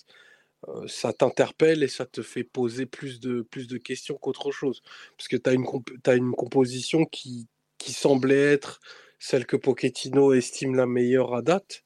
ça 0.87 1.13
t'interpelle 1.13 1.83
et 1.83 1.87
ça 1.87 2.05
te 2.05 2.21
fait 2.21 2.43
poser 2.43 2.85
plus 2.85 3.19
de, 3.19 3.41
plus 3.41 3.67
de 3.67 3.77
questions 3.77 4.17
qu'autre 4.17 4.51
chose. 4.51 4.81
Parce 5.17 5.27
que 5.27 5.37
tu 5.37 5.49
as 5.49 5.53
une, 5.53 5.65
une 6.07 6.31
composition 6.33 7.05
qui, 7.05 7.47
qui 7.77 7.93
semblait 7.93 8.53
être 8.53 8.79
celle 9.19 9.45
que 9.45 9.55
Pochettino 9.55 10.33
estime 10.33 10.75
la 10.75 10.85
meilleure 10.85 11.33
à 11.33 11.41
date. 11.41 11.83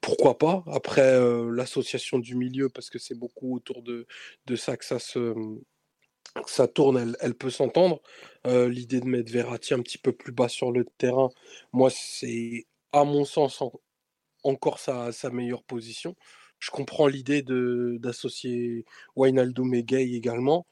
Pourquoi 0.00 0.38
pas? 0.38 0.64
Après 0.66 1.18
l'association 1.50 2.18
du 2.18 2.34
milieu, 2.36 2.68
parce 2.68 2.90
que 2.90 2.98
c'est 2.98 3.14
beaucoup 3.18 3.56
autour 3.56 3.82
de, 3.82 4.06
de 4.46 4.56
ça 4.56 4.76
que 4.76 4.84
ça 4.84 4.98
se, 4.98 5.32
que 6.34 6.50
ça 6.50 6.68
tourne, 6.68 6.98
elle, 6.98 7.16
elle 7.20 7.34
peut 7.34 7.50
s'entendre. 7.50 8.02
L'idée 8.44 9.00
de 9.00 9.06
mettre 9.06 9.32
Verratti 9.32 9.74
un 9.74 9.80
petit 9.80 9.98
peu 9.98 10.12
plus 10.12 10.32
bas 10.32 10.48
sur 10.48 10.72
le 10.72 10.84
terrain, 10.98 11.30
moi, 11.72 11.88
c'est 11.90 12.66
à 12.92 13.04
mon 13.04 13.24
sens 13.24 13.62
en- 13.62 13.72
encore 14.42 14.78
sa, 14.78 15.10
sa 15.12 15.30
meilleure 15.30 15.64
position. 15.64 16.14
Je 16.58 16.70
comprends 16.70 17.06
l'idée 17.06 17.42
d'associer 17.42 18.84
Wijnaldum 19.16 19.74
et 19.74 19.84
Gay 19.84 20.10
également. 20.12 20.66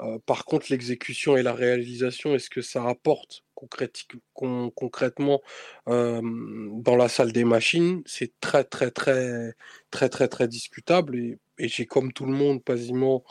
Euh, 0.00 0.18
par 0.26 0.44
contre, 0.44 0.66
l'exécution 0.70 1.36
et 1.36 1.42
la 1.42 1.52
réalisation, 1.54 2.34
est-ce 2.34 2.50
que 2.50 2.62
ça 2.62 2.84
apporte 2.88 3.44
concrètement 3.54 5.42
euh, 5.88 6.20
dans 6.22 6.94
la 6.96 7.08
salle 7.08 7.32
des 7.32 7.44
machines? 7.44 8.02
C'est 8.06 8.32
très, 8.40 8.62
très, 8.64 8.90
très, 8.92 9.54
très, 9.90 10.08
très, 10.08 10.28
très 10.28 10.46
discutable. 10.48 11.16
Et, 11.16 11.38
et 11.58 11.68
j'ai, 11.68 11.86
comme 11.86 12.12
tout 12.12 12.26
le 12.26 12.32
monde, 12.32 12.62
quasiment 12.62 13.24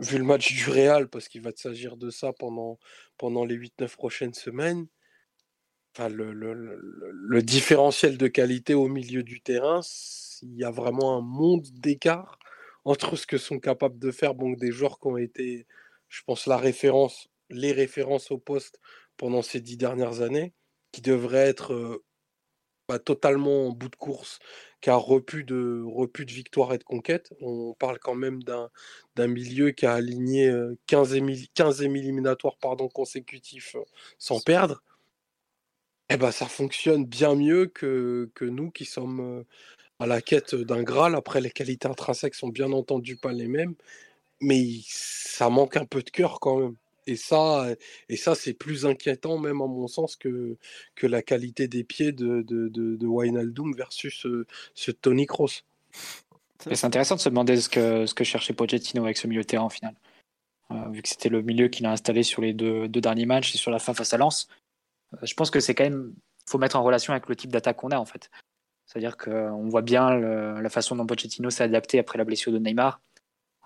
vu 0.00 0.18
le 0.18 0.24
match 0.24 0.52
du 0.52 0.70
Real, 0.70 1.08
parce 1.08 1.28
qu'il 1.28 1.42
va 1.42 1.50
s'agir 1.54 1.96
de 1.96 2.10
ça 2.10 2.32
pendant, 2.32 2.78
pendant 3.18 3.44
les 3.44 3.56
8-9 3.56 3.94
prochaines 3.96 4.34
semaines. 4.34 4.86
Enfin, 5.96 6.08
le, 6.08 6.32
le- 6.32 6.54
le- 6.54 6.76
le- 6.82 7.10
le 7.12 7.42
différentiel 7.42 8.18
de 8.18 8.26
qualité 8.26 8.74
au 8.74 8.88
milieu 8.88 9.22
du 9.22 9.40
terrain, 9.40 9.80
il 10.42 10.56
y 10.56 10.64
a 10.64 10.70
vraiment 10.70 11.16
un 11.16 11.20
monde 11.20 11.66
d'écart 11.72 12.38
entre 12.84 13.16
ce 13.16 13.26
que 13.26 13.38
sont 13.38 13.60
capables 13.60 13.98
de 13.98 14.10
faire 14.10 14.34
donc 14.34 14.58
des 14.58 14.72
joueurs 14.72 14.98
qui 14.98 15.06
ont 15.06 15.16
été, 15.16 15.66
je 16.08 16.22
pense, 16.26 16.46
la 16.46 16.56
référence, 16.56 17.28
les 17.50 17.72
références 17.72 18.30
au 18.32 18.38
poste 18.38 18.80
pendant 19.16 19.42
ces 19.42 19.60
dix 19.60 19.76
dernières 19.76 20.20
années, 20.20 20.52
qui 20.92 21.00
devraient 21.00 21.48
être 21.48 21.72
euh, 21.72 22.04
bah, 22.88 22.98
totalement 22.98 23.68
en 23.68 23.70
bout 23.70 23.88
de 23.88 23.96
course, 23.96 24.38
car 24.80 25.00
repu 25.02 25.44
de, 25.44 25.82
repu 25.86 26.26
de 26.26 26.32
victoire 26.32 26.74
et 26.74 26.78
de 26.78 26.84
conquête. 26.84 27.32
On 27.40 27.74
parle 27.78 27.98
quand 27.98 28.14
même 28.14 28.42
d'un 28.42 29.26
milieu 29.28 29.70
qui 29.70 29.86
a 29.86 29.94
aligné 29.94 30.48
euh, 30.48 30.76
15, 30.86 31.14
émi- 31.14 31.48
15 31.54 31.82
éliminatoires 31.82 32.58
pardon, 32.58 32.88
consécutifs 32.88 33.74
euh, 33.76 33.84
sans 34.18 34.40
perdre. 34.40 34.82
Eh 36.10 36.16
ben, 36.16 36.30
ça 36.30 36.46
fonctionne 36.46 37.04
bien 37.04 37.34
mieux 37.34 37.66
que, 37.66 38.30
que 38.34 38.44
nous 38.44 38.70
qui 38.70 38.84
sommes 38.84 39.44
à 39.98 40.06
la 40.06 40.20
quête 40.20 40.54
d'un 40.54 40.82
Graal. 40.82 41.14
Après, 41.14 41.40
les 41.40 41.50
qualités 41.50 41.88
intrinsèques 41.88 42.34
sont 42.34 42.48
bien 42.48 42.72
entendu 42.72 43.16
pas 43.16 43.32
les 43.32 43.48
mêmes, 43.48 43.74
mais 44.40 44.64
ça 44.86 45.50
manque 45.50 45.76
un 45.76 45.86
peu 45.86 46.02
de 46.02 46.10
cœur 46.10 46.40
quand 46.40 46.58
même. 46.58 46.76
Et 47.06 47.16
ça, 47.16 47.66
et 48.08 48.16
ça 48.16 48.34
c'est 48.34 48.54
plus 48.54 48.86
inquiétant 48.86 49.38
même 49.38 49.60
à 49.60 49.66
mon 49.66 49.86
sens 49.88 50.16
que, 50.16 50.56
que 50.94 51.06
la 51.06 51.22
qualité 51.22 51.68
des 51.68 51.84
pieds 51.84 52.12
de, 52.12 52.42
de, 52.42 52.68
de, 52.68 53.06
Wijnaldum 53.06 53.74
versus 53.76 54.26
ce 54.74 54.90
Tony. 54.90 55.26
Mais 56.66 56.76
c'est 56.76 56.86
intéressant 56.86 57.16
de 57.16 57.20
se 57.20 57.28
demander 57.28 57.58
ce 57.58 57.68
que, 57.68 58.06
ce 58.06 58.14
que 58.14 58.24
cherchait 58.24 58.54
Pochettino 58.54 59.04
avec 59.04 59.18
ce 59.18 59.26
milieu 59.26 59.42
de 59.42 59.46
terrain 59.46 59.64
en 59.64 59.68
final. 59.68 59.94
Euh, 60.70 60.88
vu 60.90 61.02
que 61.02 61.08
c'était 61.08 61.28
le 61.28 61.42
milieu 61.42 61.68
qu'il 61.68 61.84
a 61.84 61.92
installé 61.92 62.22
sur 62.22 62.40
les 62.40 62.54
deux, 62.54 62.88
deux 62.88 63.02
derniers 63.02 63.26
matchs 63.26 63.54
et 63.54 63.58
sur 63.58 63.70
la 63.70 63.78
fin 63.78 63.92
face 63.92 64.14
à 64.14 64.16
Lens. 64.16 64.48
Euh, 65.22 65.26
je 65.26 65.34
pense 65.34 65.50
que 65.50 65.60
c'est 65.60 65.74
quand 65.74 65.84
même. 65.84 66.12
faut 66.48 66.58
mettre 66.58 66.76
en 66.76 66.82
relation 66.82 67.12
avec 67.12 67.28
le 67.28 67.36
type 67.36 67.52
d'attaque 67.52 67.76
qu'on 67.78 67.90
a 67.90 67.98
en 67.98 68.04
fait. 68.04 68.30
C'est-à-dire 68.86 69.16
qu'on 69.16 69.68
voit 69.68 69.82
bien 69.82 70.10
la 70.14 70.68
façon 70.68 70.94
dont 70.94 71.06
Pochettino 71.06 71.48
s'est 71.50 71.64
adapté 71.64 71.98
après 71.98 72.18
la 72.18 72.24
blessure 72.24 72.52
de 72.52 72.58
Neymar, 72.58 73.00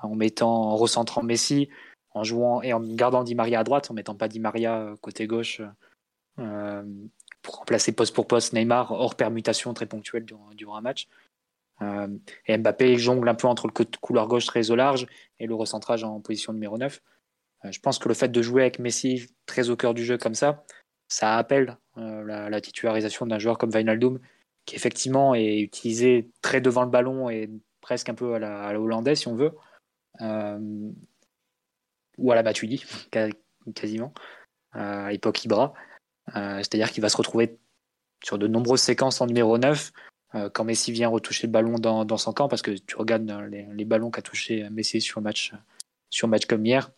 en 0.01 0.15
mettant, 0.15 0.49
en 0.71 0.77
recentrant 0.77 1.25
Messi, 1.25 1.69
en 2.13 2.23
jouant 2.23 2.63
et 2.63 2.73
en 2.73 2.81
gardant 2.81 3.25
Di 3.25 3.35
Maria 3.35 3.61
à 3.61 3.65
droite, 3.65 3.91
en 3.91 3.95
mettant 3.95 4.15
pas 4.15 4.29
Di 4.29 4.39
Maria 4.39 4.79
euh, 4.79 4.97
côté 4.97 5.27
gauche 5.27 5.61
euh, 6.39 6.85
pour 7.43 7.57
remplacer 7.57 7.93
poste 7.93 8.15
pour 8.15 8.27
poste 8.29 8.53
Neymar 8.53 8.93
hors 8.93 9.17
permutation 9.17 9.75
très 9.75 9.87
ponctuelle 9.87 10.25
durant, 10.25 10.77
un 10.77 10.81
match. 10.81 11.09
Euh, 11.83 12.09
et 12.47 12.57
Mbappé 12.57 12.97
jongle 12.97 13.29
un 13.29 13.35
peu 13.35 13.47
entre 13.49 13.67
le 13.67 13.73
cou- 13.73 13.85
couloir 14.01 14.27
gauche 14.29 14.47
très 14.47 14.71
au 14.71 14.77
large 14.77 15.07
et 15.39 15.47
le 15.47 15.55
recentrage 15.55 16.05
en 16.05 16.21
position 16.21 16.53
numéro 16.53 16.79
9. 16.79 17.01
Euh, 17.65 17.73
je 17.73 17.81
pense 17.81 17.99
que 17.99 18.09
le 18.09 18.15
fait 18.15 18.29
de 18.29 18.43
jouer 18.43 18.63
avec 18.63 18.79
Messi 18.79 19.27
très 19.47 19.71
au 19.71 19.77
cœur 19.77 19.95
du 19.95 20.05
jeu 20.05 20.17
comme 20.17 20.35
ça, 20.35 20.65
ça 21.09 21.37
appelle 21.37 21.77
euh, 21.97 22.25
la, 22.25 22.51
la 22.51 22.61
titularisation 22.61 23.27
d'un 23.27 23.38
joueur 23.38 23.59
comme 23.59 23.71
Wijnaldum, 23.71 24.21
qui 24.64 24.77
effectivement 24.77 25.35
est 25.35 25.61
utilisé 25.61 26.31
très 26.42 26.61
devant 26.61 26.85
le 26.85 26.90
ballon 26.90 27.31
et 27.31 27.51
presque 27.81 28.09
un 28.09 28.14
peu 28.14 28.35
à 28.35 28.38
la, 28.38 28.79
hollandaise 28.79 29.21
si 29.21 29.29
on 29.29 29.35
veut, 29.35 29.53
Euh, 30.21 30.90
ou 32.18 32.33
à 32.33 32.35
la 32.35 32.42
Matuidi, 32.42 32.85
quasiment, 33.75 34.12
euh, 34.75 35.07
à 35.07 35.11
l'époque 35.12 35.44
Ibra. 35.44 35.73
C'est-à-dire 36.35 36.90
qu'il 36.90 37.01
va 37.01 37.09
se 37.09 37.16
retrouver 37.16 37.59
sur 38.23 38.38
de 38.38 38.47
nombreuses 38.47 38.83
séquences 38.83 39.21
en 39.21 39.27
numéro 39.27 39.57
9 39.57 39.92
euh, 40.35 40.51
quand 40.51 40.64
Messi 40.64 40.92
vient 40.92 41.09
retoucher 41.09 41.47
le 41.47 41.53
ballon 41.53 41.79
dans, 41.79 42.16
son 42.18 42.33
camp, 42.33 42.49
parce 42.49 42.62
que 42.62 42.73
tu 42.73 42.97
regardes 42.97 43.31
les, 43.51 43.85
ballons 43.85 44.11
qu'a 44.11 44.23
touché 44.23 44.68
Messi 44.71 45.01
sur 45.01 45.23
match, 45.23 45.55
sur 46.11 46.29
match 46.29 46.44
comme 46.47 46.66
hier, 46.66 46.90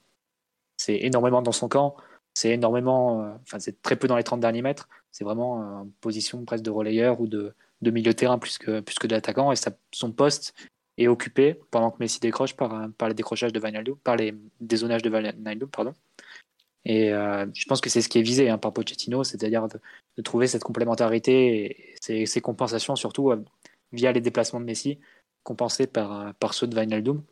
c'est 0.77 0.97
énormément 0.97 1.43
dans 1.43 1.53
son 1.53 1.69
camp, 1.69 1.97
c'est 2.35 2.51
énormément, 2.51 3.23
euh, 3.23 3.33
enfin 3.43 3.59
c'est 3.59 3.81
très 3.83 3.97
peu 3.97 4.09
dans 4.09 4.17
les 4.17 4.25
30 4.25 4.41
derniers 4.41 4.63
mètres, 4.63 4.89
c'est 5.11 5.25
vraiment 5.25 5.61
euh, 5.61 5.65
en 5.83 5.89
position 6.01 6.45
presque 6.45 6.65
de 6.65 6.71
relayeur 6.71 7.21
ou 7.21 7.27
de, 7.27 7.55
de 7.83 7.91
milieu 7.91 8.13
de 8.13 8.17
terrain 8.17 8.39
plus 8.39 8.59
que, 8.59 8.81
plus 8.81 8.99
que 8.99 9.07
d'attaquant, 9.07 9.53
et 9.53 9.57
ça, 9.57 9.73
son 9.93 10.13
poste 10.13 10.55
est 10.99 11.09
occupé 11.09 11.59
pendant 11.71 11.91
que 11.91 11.97
Messi 12.01 12.21
décroche 12.21 12.55
par, 12.55 12.89
par 12.99 13.09
les 13.09 13.15
décrochages 13.15 13.53
de 13.53 13.61
Wijnaldum, 13.61 13.97
par 13.97 14.17
les 14.17 14.35
dézonages 14.61 15.03
de 15.03 15.11
Wijnaldum, 15.11 15.69
pardon. 15.69 15.95
Et 16.85 17.13
euh, 17.13 17.47
je 17.55 17.65
pense 17.67 17.81
que 17.81 17.91
c'est 17.91 18.01
ce 18.01 18.09
qui 18.09 18.19
est 18.19 18.23
visé 18.23 18.49
hein, 18.49 18.59
par 18.59 18.73
Pochettino, 18.73 19.23
c'est-à-dire 19.25 19.69
de, 19.69 19.79
de 20.17 20.23
trouver 20.23 20.47
cette 20.47 20.65
complémentarité 20.65 21.77
et 22.11 22.27
ces, 22.27 22.41
compensations 22.41 22.97
surtout 22.97 23.31
euh, 23.31 23.45
via 23.93 24.13
les 24.13 24.21
déplacements 24.21 24.61
de 24.61 24.65
Messi, 24.65 24.99
compensés 25.43 25.87
par, 25.87 26.35
par 26.35 26.55
ceux 26.55 26.67
de 26.67 26.77
Wijnaldum. 26.77 27.23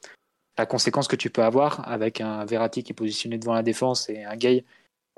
La 0.59 0.67
conséquence 0.67 1.09
que 1.09 1.17
tu 1.17 1.31
peux 1.31 1.45
avoir 1.45 1.89
avec 1.89 2.21
un 2.21 2.45
Verratti 2.45 2.83
qui 2.83 2.93
est 2.93 2.95
positionné 2.95 3.39
devant 3.39 3.55
la 3.55 3.63
défense 3.63 4.09
et 4.09 4.25
un 4.25 4.37
Gay 4.37 4.65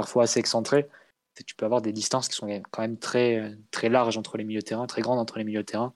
parfois 0.01 0.23
assez 0.23 0.41
excentré, 0.41 0.89
que 1.35 1.43
tu 1.43 1.55
peux 1.55 1.67
avoir 1.67 1.83
des 1.83 1.93
distances 1.93 2.27
qui 2.27 2.35
sont 2.35 2.49
quand 2.71 2.81
même 2.81 2.97
très, 2.97 3.55
très 3.71 3.91
larges 3.91 4.17
entre 4.17 4.39
les 4.39 4.45
milieux 4.45 4.61
de 4.61 4.65
terrain, 4.65 4.87
très 4.87 5.03
grandes 5.03 5.19
entre 5.19 5.37
les 5.37 5.45
milieux 5.45 5.61
de 5.61 5.67
terrain. 5.67 5.93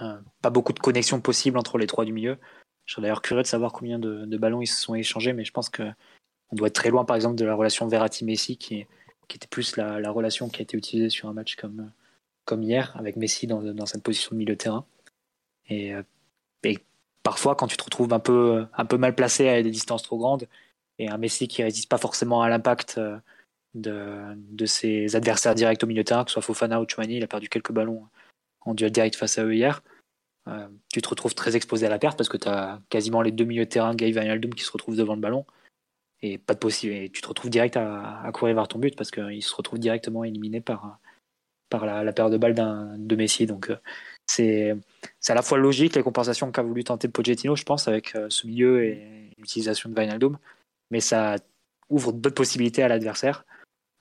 Euh, 0.00 0.16
pas 0.42 0.50
beaucoup 0.50 0.72
de 0.72 0.78
connexions 0.78 1.20
possibles 1.20 1.58
entre 1.58 1.76
les 1.76 1.88
trois 1.88 2.04
du 2.04 2.12
milieu. 2.12 2.38
Je 2.84 2.92
serais 2.92 3.02
d'ailleurs 3.02 3.20
curieux 3.20 3.42
de 3.42 3.48
savoir 3.48 3.72
combien 3.72 3.98
de, 3.98 4.36
ballons 4.36 4.62
ils 4.62 4.68
se 4.68 4.80
sont 4.80 4.94
échangés, 4.94 5.32
mais 5.32 5.44
je 5.44 5.50
pense 5.50 5.70
qu'on 5.70 5.92
doit 6.52 6.68
être 6.68 6.74
très 6.74 6.90
loin, 6.90 7.04
par 7.04 7.16
exemple, 7.16 7.34
de 7.34 7.44
la 7.44 7.56
relation 7.56 7.88
Verratti-Messi, 7.88 8.58
qui, 8.58 8.86
était 9.34 9.48
plus 9.48 9.74
la, 9.74 9.98
la, 9.98 10.12
relation 10.12 10.48
qui 10.48 10.60
a 10.60 10.62
été 10.62 10.76
utilisée 10.76 11.10
sur 11.10 11.28
un 11.28 11.32
match 11.32 11.56
comme, 11.56 12.62
hier, 12.62 12.94
avec 12.96 13.16
Messi 13.16 13.48
dans, 13.48 13.86
cette 13.86 14.04
position 14.04 14.30
de 14.34 14.36
milieu 14.36 14.54
terrain. 14.54 14.86
Et, 15.68 15.92
euh, 15.94 16.04
et, 16.62 16.78
parfois, 17.24 17.56
quand 17.56 17.66
tu 17.66 17.76
te 17.76 17.82
retrouves 17.82 18.12
un 18.12 18.20
peu, 18.20 18.66
un 18.72 18.84
peu 18.84 18.98
mal 18.98 19.16
placé 19.16 19.48
à 19.48 19.60
des 19.64 19.72
distances 19.72 20.04
trop 20.04 20.16
grandes, 20.16 20.46
et 21.00 21.08
un 21.08 21.16
Messi 21.16 21.48
qui 21.48 21.62
résiste 21.62 21.88
pas 21.88 21.96
forcément 21.96 22.42
à 22.42 22.50
l'impact 22.50 22.96
euh, 22.98 23.16
de, 23.74 24.34
de, 24.36 24.66
ses 24.66 25.16
adversaires 25.16 25.54
directs 25.54 25.82
au 25.82 25.86
milieu 25.86 26.02
de 26.02 26.08
terrain, 26.08 26.24
que 26.24 26.30
ce 26.30 26.34
soit 26.34 26.42
Fofana 26.42 26.80
ou 26.80 26.86
Chouamani, 26.86 27.16
il 27.16 27.24
a 27.24 27.26
perdu 27.26 27.48
quelques 27.48 27.72
ballons 27.72 28.06
en 28.60 28.74
duel 28.74 28.92
direct 28.92 29.16
face 29.16 29.38
à 29.38 29.44
eux 29.44 29.54
hier. 29.54 29.82
Euh, 30.48 30.68
tu 30.92 31.00
te 31.00 31.08
retrouves 31.08 31.34
très 31.34 31.56
exposé 31.56 31.86
à 31.86 31.88
la 31.88 31.98
perte 31.98 32.18
parce 32.18 32.28
que 32.28 32.36
tu 32.36 32.48
as 32.48 32.80
quasiment 32.90 33.22
les 33.22 33.32
deux 33.32 33.44
milieux 33.44 33.64
de 33.64 33.70
terrain, 33.70 33.94
Gaï 33.94 34.12
Wijnaldum, 34.12 34.52
qui 34.54 34.62
se 34.62 34.72
retrouvent 34.72 34.96
devant 34.96 35.14
le 35.14 35.20
ballon. 35.20 35.46
Et 36.20 36.36
pas 36.36 36.52
de. 36.52 36.86
Et 36.86 37.08
tu 37.10 37.22
te 37.22 37.28
retrouves 37.28 37.50
direct 37.50 37.78
à, 37.78 38.28
courir 38.34 38.54
vers 38.54 38.68
ton 38.68 38.78
but 38.78 38.94
parce 38.94 39.10
qu'il 39.10 39.42
se 39.42 39.54
retrouve 39.54 39.78
directement 39.78 40.22
éliminé 40.22 40.60
par, 40.60 40.98
par 41.70 41.86
la, 41.86 42.04
la 42.04 42.12
perte 42.12 42.30
de 42.30 42.36
balle 42.36 42.54
de 42.54 43.16
Messi. 43.16 43.46
Donc 43.46 43.70
euh, 43.70 43.76
c'est 44.26 44.76
à 45.28 45.34
la 45.34 45.40
fois 45.40 45.56
logique 45.56 45.96
les 45.96 46.02
compensations 46.02 46.52
qu'a 46.52 46.62
voulu 46.62 46.84
tenter 46.84 47.08
Pochettino, 47.08 47.56
je 47.56 47.64
pense, 47.64 47.88
avec 47.88 48.14
ce 48.28 48.46
milieu 48.46 48.84
et 48.84 49.30
l'utilisation 49.38 49.88
de 49.88 49.98
Wijnaldum. 49.98 50.36
Mais 50.90 51.00
ça 51.00 51.36
ouvre 51.88 52.12
d'autres 52.12 52.34
possibilités 52.34 52.82
à 52.82 52.88
l'adversaire. 52.88 53.44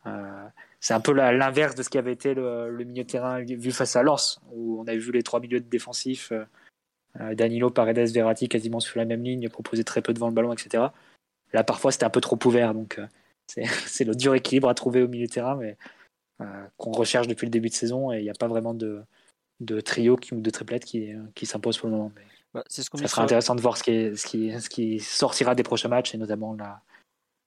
Euh, 0.05 0.47
c'est 0.79 0.93
un 0.93 1.01
peu 1.01 1.11
l'inverse 1.11 1.75
de 1.75 1.83
ce 1.83 1.89
qui 1.89 1.97
avait 1.97 2.13
été 2.13 2.33
le, 2.33 2.71
milieu 2.85 3.03
de 3.03 3.09
terrain 3.09 3.41
vu 3.43 3.71
face 3.71 3.95
à 3.95 4.03
Lens, 4.03 4.39
où 4.51 4.79
on 4.79 4.87
avait 4.87 4.97
vu 4.97 5.11
les 5.11 5.23
trois 5.23 5.39
milieux 5.39 5.59
défensifs, 5.59 6.31
euh, 7.19 7.35
Danilo, 7.35 7.69
Paredes, 7.69 8.11
Verratti 8.11 8.47
quasiment 8.47 8.79
sur 8.79 8.97
la 8.99 9.05
même 9.05 9.23
ligne, 9.23 9.49
proposer 9.49 9.83
très 9.83 10.01
peu 10.01 10.13
devant 10.13 10.27
le 10.27 10.33
ballon, 10.33 10.53
etc. 10.53 10.85
Là, 11.53 11.63
parfois, 11.63 11.91
c'était 11.91 12.05
un 12.05 12.09
peu 12.09 12.21
trop 12.21 12.37
ouvert, 12.45 12.73
donc 12.73 12.99
euh, 12.99 13.07
c'est 13.85 14.03
le 14.03 14.15
dur 14.15 14.35
équilibre 14.35 14.69
à 14.69 14.73
trouver 14.73 15.01
au 15.01 15.07
milieu 15.07 15.25
de 15.25 15.31
terrain, 15.31 15.55
mais 15.55 15.77
euh, 16.41 16.65
qu'on 16.77 16.91
recherche 16.91 17.27
depuis 17.27 17.45
le 17.45 17.51
début 17.51 17.69
de 17.69 17.73
saison, 17.73 18.11
et 18.11 18.19
il 18.19 18.23
n'y 18.23 18.29
a 18.29 18.35
pas 18.35 18.47
vraiment 18.47 18.73
de, 18.73 19.01
de 19.59 19.81
trio 19.81 20.17
ou 20.31 20.39
de 20.39 20.49
triplette 20.49 20.85
qui, 20.85 21.11
qui 21.35 21.45
s'impose 21.45 21.77
pour 21.77 21.89
le 21.89 21.95
moment. 21.95 22.11
Bah, 22.53 22.63
ce 22.67 22.81
ça 22.81 23.07
sera 23.07 23.23
intéressant 23.23 23.55
de 23.55 23.61
voir 23.61 23.77
ce 23.77 23.83
qui, 23.83 24.17
ce, 24.17 24.25
qui, 24.25 24.59
ce 24.59 24.69
qui 24.69 24.99
sortira 24.99 25.55
des 25.55 25.63
prochains 25.63 25.89
matchs, 25.89 26.15
et 26.15 26.17
notamment 26.17 26.53
la, 26.53 26.81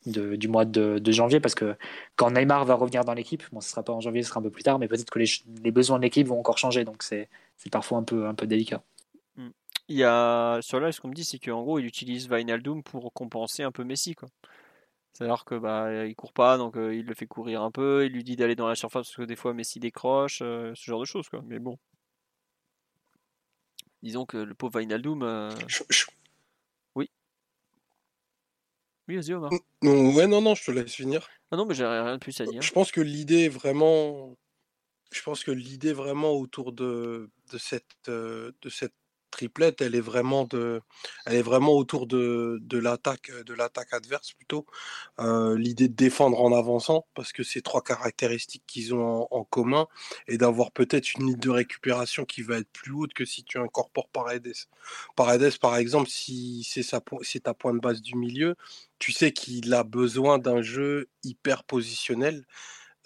de, 0.07 0.37
du 0.37 0.49
mois 0.49 0.65
de, 0.65 0.99
de, 0.99 1.13
janvier 1.13 1.41
parce 1.41 1.55
que 1.55 1.77
quand 2.17 2.31
Neymar 2.31 2.65
va 2.65 2.75
revenir 2.75 3.05
dans 3.05 3.15
l'équipe, 3.15 3.43
bon, 3.53 3.61
ce 3.61 3.71
sera 3.71 3.83
pas 3.83 3.93
en 3.93 4.01
janvier, 4.01 4.23
ce 4.23 4.29
sera 4.29 4.41
un 4.41 4.43
peu 4.43 4.51
plus 4.51 4.63
tard, 4.63 4.79
mais 4.79 4.89
peut-être 4.89 5.11
que 5.11 5.19
les, 5.19 5.31
les, 5.63 5.71
besoins 5.71 5.99
de 5.99 6.03
l'équipe 6.03 6.27
vont 6.27 6.39
encore 6.39 6.59
changer, 6.59 6.85
donc 6.85 7.03
c'est 7.03 7.29
parfois 7.71 7.99
un 7.99 8.03
peu, 8.05 8.27
un 8.27 8.35
peu 8.35 8.47
délicat. 8.47 8.83
Il 9.89 9.97
y 9.97 10.05
a 10.05 10.61
sur 10.63 10.81
là, 10.81 10.93
ce 10.93 11.01
qu'on 11.01 11.09
me 11.09 11.15
dit, 11.15 11.25
c'est 11.25 11.39
qu'en 11.39 11.63
gros, 11.63 11.79
il 11.79 11.87
utilise 11.87 12.29
Vinaldum 12.31 12.83
pour 12.83 13.13
compenser 13.13 13.63
un 13.63 13.73
peu 13.73 13.85
Messi, 13.85 14.15
quoi. 14.15 14.29
C'est-à-dire 15.13 15.45
que 15.45 15.57
bah 15.57 16.07
il 16.07 16.15
court 16.17 16.33
pas, 16.33 16.57
donc 16.57 16.77
euh, 16.77 16.95
il 16.95 17.05
le 17.05 17.15
fait 17.15 17.27
courir 17.27 17.61
un 17.63 17.71
peu, 17.71 18.07
il 18.07 18.13
lui 18.13 18.25
dit 18.25 18.35
d'aller 18.35 18.57
dans 18.57 18.67
la 18.67 18.75
surface 18.75 19.09
parce 19.09 19.17
que 19.17 19.23
des 19.23 19.37
fois 19.37 19.53
Messi 19.53 19.79
décroche, 19.79 20.41
euh, 20.41 20.73
ce 20.75 20.85
genre 20.87 21.01
de 21.01 21.05
choses, 21.05 21.29
quoi. 21.29 21.43
Mais 21.47 21.59
bon, 21.59 21.79
disons 24.03 24.27
que 24.27 24.37
le 24.37 24.55
pauvre 24.55 24.81
Vinaldum. 24.81 25.23
Euh... 25.23 25.51
Oui. 26.95 27.11
Oui, 29.09 29.17
vas-y 29.17 29.35
Omar. 29.35 29.51
Non, 29.83 30.15
ouais, 30.15 30.27
non, 30.27 30.41
non, 30.41 30.55
je 30.55 30.65
te 30.65 30.71
laisse 30.71 30.95
finir. 30.95 31.29
Ah 31.51 31.57
non, 31.57 31.67
mais 31.67 31.75
j'ai 31.75 31.85
rien 31.85 32.15
de 32.15 32.19
plus 32.19 32.41
à 32.41 32.47
dire. 32.47 32.63
Je 32.63 32.73
pense 32.73 32.93
que 32.93 33.01
l'idée 33.01 33.45
est 33.45 33.49
vraiment, 33.49 34.37
je 35.11 35.23
pense 35.23 35.45
que 35.45 35.51
l'idée 35.51 35.93
vraiment 35.93 36.33
autour 36.33 36.73
de, 36.73 37.31
de 37.51 37.59
cette, 37.59 38.09
de 38.09 38.69
cette 38.69 38.95
triplette, 39.33 39.81
elle 39.81 39.97
est 39.97 40.01
vraiment 40.01 40.45
de, 40.45 40.81
elle 41.27 41.35
est 41.35 41.43
vraiment 41.43 41.73
autour 41.73 42.07
de, 42.07 42.59
de 42.63 42.79
l'attaque, 42.79 43.33
de 43.45 43.55
l'attaque 43.55 43.93
adverse 43.93 44.33
plutôt. 44.33 44.67
Euh, 45.19 45.59
L'idée 45.59 45.89
de 45.89 45.95
défendre 45.95 46.41
en 46.41 46.57
avançant, 46.57 47.07
parce 47.15 47.33
que 47.33 47.43
c'est 47.43 47.63
trois 47.63 47.83
caractéristiques 47.83 48.63
qu'ils 48.67 48.95
ont 48.95 49.27
en, 49.31 49.45
commun, 49.45 49.89
et 50.29 50.39
d'avoir 50.39 50.71
peut-être 50.71 51.15
une 51.15 51.27
ligne 51.27 51.39
de 51.39 51.51
récupération 51.51 52.25
qui 52.25 52.43
va 52.43 52.59
être 52.59 52.71
plus 52.73 52.93
haute 52.93 53.15
que 53.15 53.25
si 53.25 53.43
tu 53.43 53.59
incorpores 53.59 54.09
Paredes. 54.09 54.53
Paredes, 55.17 55.59
par 55.59 55.77
exemple, 55.77 56.09
si 56.09 56.65
c'est 56.65 56.83
c'est 57.23 57.41
ta 57.41 57.55
point 57.55 57.75
de 57.75 57.81
base 57.81 58.03
du 58.03 58.17
milieu, 58.17 58.57
tu 58.99 59.13
sais 59.13 59.33
qu'il 59.33 59.73
a 59.75 59.83
besoin 59.85 60.39
d'un 60.39 60.63
jeu 60.63 61.09
hyper 61.25 61.65
positionnel, 61.65 62.45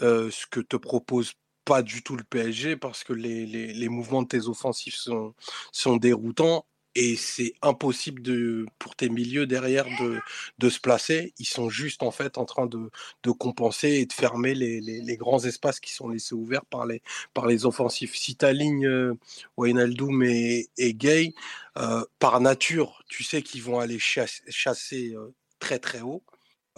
euh, 0.02 0.30
ce 0.30 0.46
que 0.46 0.60
te 0.60 0.76
propose 0.76 1.34
pas 1.66 1.82
du 1.82 2.02
tout 2.02 2.16
le 2.16 2.24
PSG 2.24 2.76
parce 2.76 3.04
que 3.04 3.12
les, 3.12 3.44
les, 3.44 3.88
mouvements 3.88 4.22
de 4.22 4.28
tes 4.28 4.46
offensifs 4.46 4.94
sont, 4.94 5.34
sont 5.72 5.96
déroutants 5.96 6.64
et 6.94 7.16
c'est 7.16 7.54
impossible 7.60 8.22
de, 8.22 8.66
pour 8.78 8.96
tes 8.96 9.10
milieux 9.10 9.46
derrière 9.46 9.84
de, 10.00 10.18
de 10.58 10.70
se 10.70 10.80
placer. 10.80 11.34
Ils 11.38 11.46
sont 11.46 11.68
juste 11.68 12.02
en 12.04 12.12
fait 12.12 12.38
en 12.38 12.46
train 12.46 12.66
de, 12.66 12.90
de 13.24 13.30
compenser 13.32 13.88
et 13.88 14.06
de 14.06 14.12
fermer 14.12 14.54
les, 14.54 14.80
les, 14.80 15.16
grands 15.16 15.44
espaces 15.44 15.80
qui 15.80 15.92
sont 15.92 16.08
laissés 16.08 16.34
ouverts 16.34 16.64
par 16.66 16.86
les, 16.86 17.02
par 17.34 17.46
les 17.46 17.66
offensifs. 17.66 18.14
Si 18.14 18.36
tu 18.36 18.44
alignes 18.46 18.86
euh, 18.86 19.14
Wijnaldum 19.58 20.22
et, 20.22 20.68
Gay, 20.78 21.34
euh, 21.78 22.02
par 22.20 22.40
nature, 22.40 23.02
tu 23.08 23.24
sais 23.24 23.42
qu'ils 23.42 23.62
vont 23.62 23.80
aller 23.80 23.98
chasser, 23.98 25.14
euh, 25.14 25.34
très 25.58 25.78
très 25.78 26.00
haut. 26.00 26.22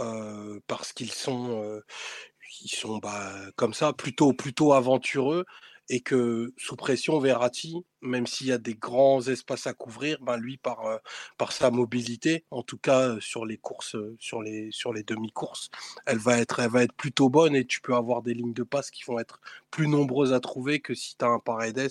Euh, 0.01 0.61
parce 0.69 0.93
qu'ils 0.93 1.11
sont 1.11 1.81
ils 2.63 2.71
sont 2.71 2.99
bah, 2.99 3.33
comme 3.57 3.75
ça, 3.75 3.93
plutôt, 3.93 4.33
plutôt 4.33 4.73
aventureux, 4.73 5.45
et 5.91 6.01
que 6.01 6.53
sous 6.59 6.77
pression, 6.77 7.19
Verratti, 7.19 7.85
même 8.03 8.27
s'il 8.27 8.49
y 8.49 8.53
a 8.53 8.59
des 8.59 8.75
grands 8.75 9.27
espaces 9.27 9.67
à 9.67 9.73
couvrir, 9.73 10.19
ben 10.21 10.37
lui, 10.37 10.59
par, 10.59 10.87
euh, 10.87 10.99
par 11.39 11.53
sa 11.53 11.71
mobilité, 11.71 12.45
en 12.51 12.63
tout 12.63 12.79
cas 12.79 13.17
sur 13.21 13.47
les 13.47 13.57
courses, 13.57 13.97
sur 14.19 14.43
les, 14.43 14.71
sur 14.71 14.93
les 14.93 15.03
demi-courses, 15.03 15.71
elle, 16.07 16.19
va 16.19 16.39
être, 16.39 16.61
elle 16.61 16.71
va 16.71 16.83
être 16.83 16.95
plutôt 16.95 17.31
bonne 17.31 17.57
et 17.57 17.67
tu 17.67 17.81
peux 17.81 17.95
avoir 17.95 18.23
des 18.23 18.35
lignes 18.35 18.53
de 18.53 18.63
passe 18.65 18.91
qui 18.91 19.03
vont 19.05 19.19
être 19.19 19.41
plus 19.71 19.89
nombreuses 19.89 20.33
à 20.33 20.41
trouver 20.41 20.81
que 20.81 20.95
si 20.95 21.17
tu 21.17 21.25
as 21.25 21.29
un 21.29 21.39
Paredes, 21.39 21.91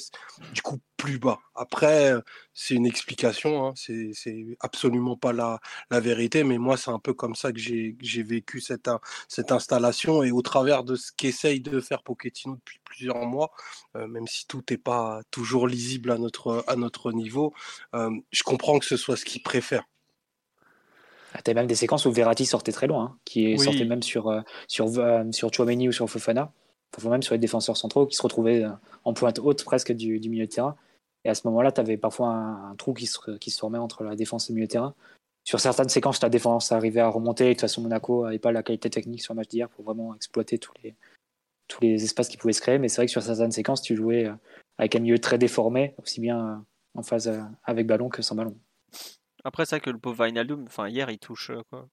du 0.54 0.62
coup 0.62 0.80
plus 0.98 1.20
bas. 1.20 1.40
Après, 1.56 2.14
c'est 2.54 2.74
une 2.74 2.86
explication, 2.86 3.68
hein, 3.68 3.74
c'est 3.76 4.58
absolument 4.60 5.16
pas 5.16 5.32
la, 5.32 5.60
la 5.92 6.00
vérité, 6.00 6.44
mais 6.44 6.58
moi, 6.58 6.76
c'est 6.76 6.92
un 6.92 7.00
peu 7.00 7.14
comme 7.14 7.36
ça 7.36 7.52
que 7.52 7.60
j'ai 7.60 8.24
vécu 8.24 8.60
cette, 8.60 8.90
cette 9.28 9.52
installation 9.52 10.24
et 10.24 10.32
au 10.32 10.42
travers 10.42 10.84
de 10.84 10.96
ce 10.96 11.12
qu'essaye 11.16 11.62
de 11.62 11.80
faire 11.80 12.04
Pochettino 12.04 12.56
depuis 12.56 12.80
plusieurs 12.84 13.26
mois, 13.26 13.52
euh, 13.96 14.08
même 14.08 14.28
si 14.28 14.48
tout 14.48 14.64
n'est 14.70 14.78
pas 14.78 15.22
toujours 15.32 15.68
lisible 15.68 16.12
à 16.12 16.18
notre, 16.18 16.64
à 16.68 16.76
notre 16.76 17.12
niveau, 17.12 17.54
euh, 17.96 18.10
je 18.32 18.44
comprends 18.44 18.80
que 18.80 18.86
ce 18.86 18.98
soit 18.98 19.16
ce 19.16 19.26
qu'il 19.26 19.44
préfère. 19.44 19.84
Ah, 21.34 21.42
tu 21.44 21.52
as 21.52 21.54
même 21.54 21.68
des 21.68 21.76
séquences 21.76 22.06
où 22.06 22.12
Verratti 22.12 22.46
sortait 22.46 22.72
très 22.72 22.88
loin, 22.88 23.04
hein, 23.04 23.18
qui 23.26 23.54
oui. 23.54 23.60
sortait 23.60 23.86
même 23.86 24.02
sur, 24.02 24.30
euh, 24.30 24.42
sur, 24.68 24.88
euh, 24.98 25.24
sur 25.32 25.54
Chouameni 25.54 25.88
ou 25.88 25.92
sur 25.92 26.10
Fofana, 26.10 26.52
parfois 26.92 27.12
même 27.12 27.24
sur 27.24 27.34
les 27.34 27.40
défenseurs 27.40 27.78
centraux 27.78 28.06
qui 28.06 28.16
se 28.16 28.22
retrouvaient 28.22 28.66
en 29.04 29.14
pointe 29.14 29.40
haute 29.40 29.64
presque 29.64 29.92
du, 29.92 30.20
milieu 30.20 30.46
de 30.46 30.52
terrain. 30.52 30.76
Et 31.24 31.30
à 31.30 31.36
ce 31.36 31.48
moment-là, 31.48 31.72
tu 31.72 31.82
avais 31.82 31.98
parfois 31.98 32.30
un, 32.30 32.76
trou 32.76 32.94
qui 32.94 33.06
se, 33.06 33.20
formait 33.58 33.78
entre 33.78 34.04
la 34.04 34.16
défense 34.16 34.50
et 34.50 34.54
le 34.54 34.56
milieu 34.56 34.68
de 34.68 34.72
terrain. 34.72 34.96
Sur 35.44 35.60
certaines 35.60 35.90
séquences, 35.90 36.20
ta 36.20 36.30
défense 36.30 36.72
arrivait 36.72 37.00
à 37.00 37.10
remonter. 37.10 37.46
Et 37.46 37.50
de 37.50 37.54
toute 37.54 37.62
façon, 37.62 37.82
Monaco 37.82 38.26
n'avait 38.26 38.40
pas 38.40 38.52
la 38.52 38.64
qualité 38.64 38.90
technique 38.90 39.22
sur 39.22 39.34
le 39.34 39.38
match 39.38 39.50
d'hier 39.50 39.70
pour 39.70 39.86
vraiment 39.86 40.16
exploiter 40.16 40.58
tous 40.58 40.74
les, 41.82 42.04
espaces 42.04 42.28
qui 42.28 42.38
pouvaient 42.38 42.54
se 42.54 42.62
créer. 42.62 42.80
Mais 42.80 42.90
c'est 42.90 42.98
vrai 42.98 43.06
que 43.06 43.12
sur 43.12 43.24
certaines 43.24 43.52
séquences, 43.52 43.82
tu 43.82 43.96
jouais 43.96 44.30
avec 44.78 44.96
un 44.96 45.00
milieu 45.00 45.20
très 45.20 45.38
déformé, 45.38 45.96
aussi 46.02 46.22
bien 46.22 46.66
en 46.96 47.04
phase 47.04 47.32
avec 47.64 47.88
ballon 47.88 48.10
que 48.10 48.22
sans 48.22 48.36
ballon. 48.36 48.58
Après, 49.44 49.66
ça 49.66 49.80
que 49.80 49.90
le 49.90 49.98
pauvre 49.98 50.26
Wijnaldum, 50.26 50.64
enfin 50.68 50.90
hier, 50.90 51.10
il 51.10 51.20
touche 51.20 51.52
quoi 51.70 51.88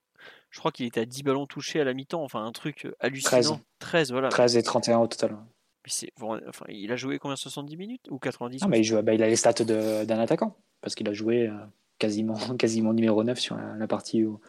Je 0.54 0.60
crois 0.60 0.70
qu'il 0.70 0.86
était 0.86 1.00
à 1.00 1.04
10 1.04 1.24
ballons 1.24 1.46
touchés 1.46 1.80
à 1.80 1.84
la 1.84 1.94
mi-temps, 1.94 2.22
enfin 2.22 2.44
un 2.44 2.52
truc 2.52 2.86
hallucinant. 3.00 3.40
13. 3.40 3.58
13, 3.81 4.12
voilà. 4.12 4.29
13 4.29 4.56
et 4.56 4.62
31 4.62 4.98
au 4.98 5.08
total. 5.08 5.37
Enfin, 6.22 6.64
il 6.68 6.92
a 6.92 6.96
joué 6.96 7.18
combien 7.18 7.35
70 7.35 7.76
minutes 7.76 8.08
ou 8.08 8.20
90 8.20 8.62
Non, 8.62 8.68
mais 8.68 8.79
il, 8.79 8.85
joue, 8.85 9.02
bah, 9.02 9.14
il 9.14 9.22
a 9.24 9.26
les 9.26 9.35
stats 9.35 9.64
d'un 9.64 10.20
attaquant 10.20 10.56
parce 10.81 10.94
qu'il 10.94 11.08
a 11.08 11.12
joué 11.12 11.48
euh, 11.48 11.54
quasiment, 11.98 12.35
quasiment 12.56 12.92
numéro 12.92 13.24
9 13.24 13.37
sur 13.37 13.56
la, 13.56 13.74
la 13.74 13.88
partie 13.88 14.22
où, 14.22 14.40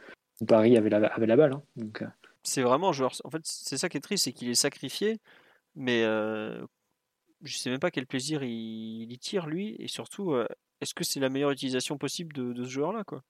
où, 0.42 0.46
Paris 0.46 0.78
avait 0.78 0.92
la, 0.92 1.08
avait 1.08 1.26
la 1.26 1.36
balle. 1.36 1.54
Hein. 1.54 1.64
Donc, 1.76 2.04
euh... 2.04 2.08
C'est 2.44 2.62
vraiment 2.62 2.90
un 2.90 2.94
joueur. 2.94 3.12
En 3.24 3.32
fait, 3.32 3.42
c'est 3.44 3.80
ça 3.80 3.90
qui 3.90 3.98
est 3.98 4.02
triste, 4.02 4.26
c'est 4.26 4.32
qu'il 4.32 4.50
est 4.50 4.54
sacrifié, 4.54 5.18
mais 5.74 6.04
euh, 6.04 6.64
je 7.42 7.58
sais 7.58 7.72
même 7.72 7.80
pas 7.80 7.90
quel 7.90 8.06
plaisir 8.06 8.44
il, 8.44 9.02
il 9.02 9.12
y 9.12 9.18
tire 9.18 9.48
lui, 9.48 9.76
et 9.80 9.88
surtout, 9.88 10.34
euh, 10.34 10.46
est-ce 10.82 10.94
que 10.94 11.04
c'est 11.04 11.20
la 11.20 11.30
meilleure 11.30 11.50
utilisation 11.50 11.98
possible 11.98 12.32
de, 12.34 12.54
de 12.54 12.64
ce 12.64 12.70
joueur-là, 12.70 13.04
quoi? 13.04 13.24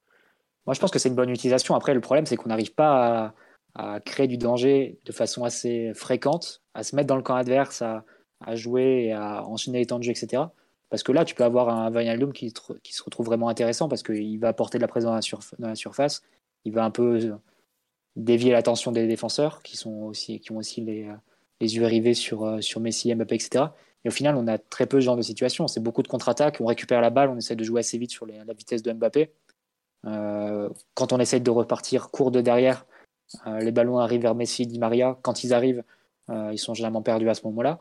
Moi, 0.66 0.74
je 0.74 0.80
pense 0.80 0.92
que 0.92 1.00
c'est 1.00 1.10
une 1.10 1.16
bonne 1.16 1.30
utilisation. 1.30 1.76
Après, 1.76 1.94
le 1.94 2.02
problème, 2.02 2.26
c'est 2.26 2.36
qu'on 2.36 2.50
n'arrive 2.50 2.74
pas 2.74 3.34
à, 3.76 4.00
créer 4.00 4.28
du 4.28 4.38
danger 4.38 5.00
de 5.06 5.12
façon 5.12 5.44
assez 5.44 5.92
fréquente, 5.94 6.62
à 6.74 6.84
se 6.84 6.96
mettre 6.96 7.08
dans 7.08 7.18
le 7.18 7.22
camp 7.22 7.36
adverse, 7.36 7.82
à, 7.82 8.04
jouer 8.56 9.08
et 9.08 9.14
à 9.14 9.44
enchaîner 9.46 9.80
les 9.80 9.86
temps 9.86 10.00
de 10.00 10.04
jeu, 10.04 10.12
etc. 10.12 10.44
Parce 10.90 11.04
que 11.04 11.12
là, 11.12 11.26
tu 11.26 11.36
peux 11.36 11.44
avoir 11.44 11.70
un 11.70 11.92
Wijnaldum 11.92 12.32
qui, 12.32 12.54
qui 12.84 12.94
se 12.94 13.04
retrouve 13.04 13.26
vraiment 13.26 13.50
intéressant 13.50 13.90
parce 13.90 14.02
qu'il 14.02 14.40
va 14.40 14.50
apporter 14.50 14.78
de 14.78 14.82
la 14.82 14.88
présence 14.88 15.56
dans 15.60 15.68
la, 15.68 15.76
surface. 15.76 16.22
Il 16.64 16.74
va 16.74 16.86
un 16.86 16.92
peu 16.92 17.18
euh, 17.18 17.36
dévier 18.16 18.52
l'attention 18.52 18.92
des 18.92 19.08
défenseurs 19.08 19.62
qui, 19.62 19.78
sont 19.78 20.04
aussi, 20.04 20.40
qui 20.40 20.52
ont 20.52 20.58
aussi 20.58 20.82
les, 20.82 21.10
les 21.60 21.76
yeux 21.76 21.86
rivés 21.86 22.14
sur, 22.14 22.64
sur 22.64 22.80
Messi, 22.80 23.14
Mbappé, 23.14 23.36
etc. 23.36 23.66
Et 24.06 24.08
au 24.08 24.12
final, 24.12 24.36
on 24.38 24.48
a 24.48 24.58
très 24.58 24.86
peu 24.86 25.02
ce 25.02 25.06
genre 25.06 25.18
de 25.18 25.22
situation. 25.22 25.68
C'est 25.68 25.82
beaucoup 25.82 26.04
de 26.04 26.08
contre-attaques. 26.08 26.58
On 26.62 26.66
récupère 26.66 27.02
la 27.02 27.10
balle, 27.10 27.30
on 27.30 27.38
essaie 27.38 27.56
de 27.56 27.64
jouer 27.64 27.80
assez 27.80 27.98
vite 27.98 28.12
sur 28.12 28.26
la 28.26 28.54
vitesse 28.54 28.84
de 28.84 28.94
Mbappé. 28.94 29.32
Euh, 30.06 30.70
quand 30.94 31.14
on 31.14 31.20
essaie 31.20 31.40
de 31.40 31.50
repartir 31.50 32.10
court 32.10 32.32
de 32.32 32.42
derrière, 32.42 32.86
euh, 33.48 33.60
les 33.60 33.72
ballons 33.72 33.98
arrivent 34.00 34.22
vers 34.22 34.36
Messi, 34.36 34.68
Di 34.68 34.80
Maria. 34.80 35.18
Quand 35.22 35.44
ils 35.44 35.54
arrivent, 35.54 35.84
euh, 36.30 36.50
ils 36.54 36.60
sont 36.60 36.74
généralement 36.74 37.02
perdus 37.02 37.30
à 37.30 37.34
ce 37.34 37.46
moment-là. 37.48 37.80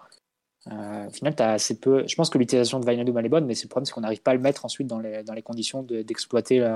au 0.66 1.10
final, 1.10 1.34
as 1.38 1.52
assez 1.52 1.78
peu. 1.78 2.04
Je 2.06 2.14
pense 2.14 2.30
que 2.30 2.38
l'utilisation 2.38 2.80
de 2.80 2.86
Wijnaldum 2.86 3.18
est 3.18 3.28
bonne, 3.28 3.46
mais 3.46 3.54
le 3.54 3.68
problème, 3.68 3.84
c'est 3.84 3.92
qu'on 3.92 4.00
n'arrive 4.00 4.22
pas 4.22 4.32
à 4.32 4.34
le 4.34 4.40
mettre 4.40 4.64
ensuite 4.64 4.86
dans 4.86 4.98
les, 4.98 5.22
dans 5.22 5.34
les 5.34 5.42
conditions 5.42 5.82
d'exploiter 5.82 6.66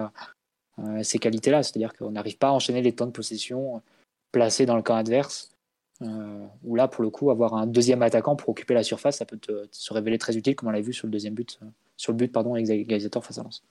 ces 1.02 1.18
qualités-là. 1.18 1.62
C'est-à-dire 1.62 1.94
qu'on 1.94 2.10
n'arrive 2.10 2.38
pas 2.38 2.48
à 2.48 2.52
enchaîner 2.52 2.82
les 2.82 2.94
temps 2.94 3.06
de 3.06 3.12
possession 3.12 3.82
placés 4.32 4.66
dans 4.66 4.76
le 4.76 4.82
camp 4.82 4.96
adverse. 4.96 5.50
Euh, 6.00 6.46
où 6.62 6.76
là, 6.76 6.86
pour 6.86 7.02
le 7.02 7.10
coup, 7.10 7.30
avoir 7.30 7.54
un 7.54 7.66
deuxième 7.66 8.02
attaquant 8.02 8.36
pour 8.36 8.50
occuper 8.50 8.74
la 8.74 8.84
surface, 8.84 9.16
ça 9.18 9.24
peut 9.24 9.38
se 9.70 9.92
révéler 9.92 10.18
très 10.18 10.36
utile, 10.36 10.54
comme 10.54 10.68
on 10.68 10.72
l'a 10.72 10.80
vu 10.80 10.92
sur 10.92 11.06
le 11.06 11.12
deuxième 11.12 11.34
but, 11.34 11.58
sur 11.96 12.12
le 12.12 12.18
but 12.18 12.32
pardon, 12.32 12.54
égalisateur 12.54 13.24
face 13.24 13.38
à 13.38 13.42
Lens. 13.42 13.64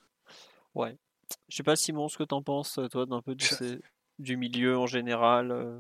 Ouais. 0.76 0.98
Je 1.50 1.56
sais 1.56 1.64
pas, 1.64 1.76
Simon, 1.76 2.08
ce 2.10 2.18
que 2.18 2.24
t'en 2.24 2.42
penses, 2.42 2.80
toi, 2.92 3.06
d'un 3.06 3.22
peu 3.22 3.36
du 4.20 4.38
milieu 4.38 4.78
en 4.78 4.88
général. 4.88 5.52
Euh. 5.52 5.80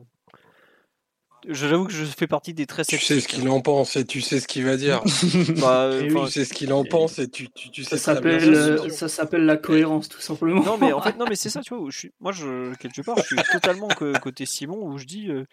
J'avoue 1.47 1.85
que 1.85 1.93
je 1.93 2.03
fais 2.03 2.27
partie 2.27 2.53
des 2.53 2.65
très 2.65 2.83
Tu 2.83 2.97
sais 2.97 3.19
ce 3.19 3.27
qu'il 3.27 3.47
en 3.47 3.61
pense 3.61 3.95
et 3.95 4.05
tu 4.05 4.21
sais 4.21 4.39
ce 4.39 4.47
qu'il 4.47 4.65
va 4.65 4.75
dire. 4.75 5.01
bah, 5.61 5.91
tu 6.01 6.27
sais 6.29 6.45
ce 6.45 6.53
qu'il 6.53 6.73
en 6.73 6.83
pense 6.83 7.19
et 7.19 7.29
tu, 7.29 7.49
tu, 7.51 7.69
tu 7.69 7.83
sais 7.83 7.97
ça 7.97 8.15
s'appelle 8.15 8.91
ça 8.91 9.07
s'appelle 9.07 9.45
la 9.45 9.57
cohérence 9.57 10.09
tout 10.09 10.19
simplement. 10.19 10.63
Non 10.63 10.77
mais 10.77 10.93
en 10.93 11.01
fait 11.01 11.15
non 11.17 11.25
mais 11.29 11.35
c'est 11.35 11.49
ça 11.49 11.61
tu 11.61 11.75
vois 11.75 11.89
je 11.89 11.97
suis, 11.97 12.11
moi 12.19 12.31
je 12.31 12.73
quelque 12.75 13.01
part 13.01 13.17
je 13.17 13.35
suis 13.35 13.51
totalement 13.51 13.87
côté 14.21 14.45
Simon 14.45 14.83
où 14.83 14.97
je 14.97 15.05
dis 15.05 15.29
euh, 15.29 15.45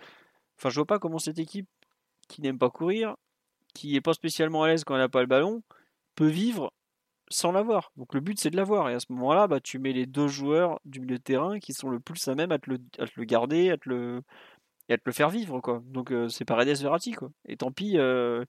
enfin 0.59 0.71
je 0.71 0.77
vois 0.77 0.87
pas 0.87 0.99
comment 0.99 1.19
cette 1.19 1.39
équipe 1.39 1.69
qui 2.29 2.41
n'aime 2.41 2.59
pas 2.59 2.71
courir, 2.71 3.17
qui 3.75 3.95
est 3.95 4.01
pas 4.01 4.15
spécialement 4.15 4.63
à 4.63 4.69
l'aise 4.69 4.85
quand 4.85 4.95
elle 4.95 5.03
n'a 5.03 5.09
pas 5.11 5.21
le 5.21 5.27
ballon, 5.27 5.63
peut 6.15 6.27
vivre 6.27 6.73
sans 7.29 7.53
l'avoir. 7.53 7.93
Donc 7.97 8.15
le 8.15 8.21
but 8.21 8.39
c'est 8.39 8.51
de 8.51 8.57
l'avoir. 8.57 8.89
Et 8.91 8.95
à 8.95 9.01
ce 9.01 9.07
moment-là, 9.13 9.47
bah, 9.47 9.61
tu 9.61 9.79
mets 9.79 9.93
les 9.93 10.07
deux 10.07 10.29
joueurs 10.29 10.81
du 10.85 11.01
milieu 11.01 11.19
de 11.19 11.23
terrain 11.23 11.59
qui 11.59 11.73
sont 11.73 11.89
le 11.91 12.01
plus 12.01 12.27
à 12.29 12.35
même 12.35 12.53
à 12.53 12.59
te 12.59 12.71
le, 12.71 12.79
à 12.99 13.07
te 13.07 13.13
le 13.17 13.25
garder, 13.25 13.71
à 13.71 13.77
te 13.79 13.89
le, 13.89 14.23
à 14.89 14.97
te 14.97 15.03
le 15.07 15.13
faire 15.13 15.31
vivre. 15.31 15.61
Quoi. 15.61 15.83
Donc 15.87 16.13
euh, 16.13 16.29
c'est 16.29 16.45
Paredes 16.45 16.77
Verratti. 16.79 17.13
Quoi. 17.13 17.31
Et 17.49 17.57
tant 17.57 17.73
pis. 17.73 17.99
Euh, 17.99 18.45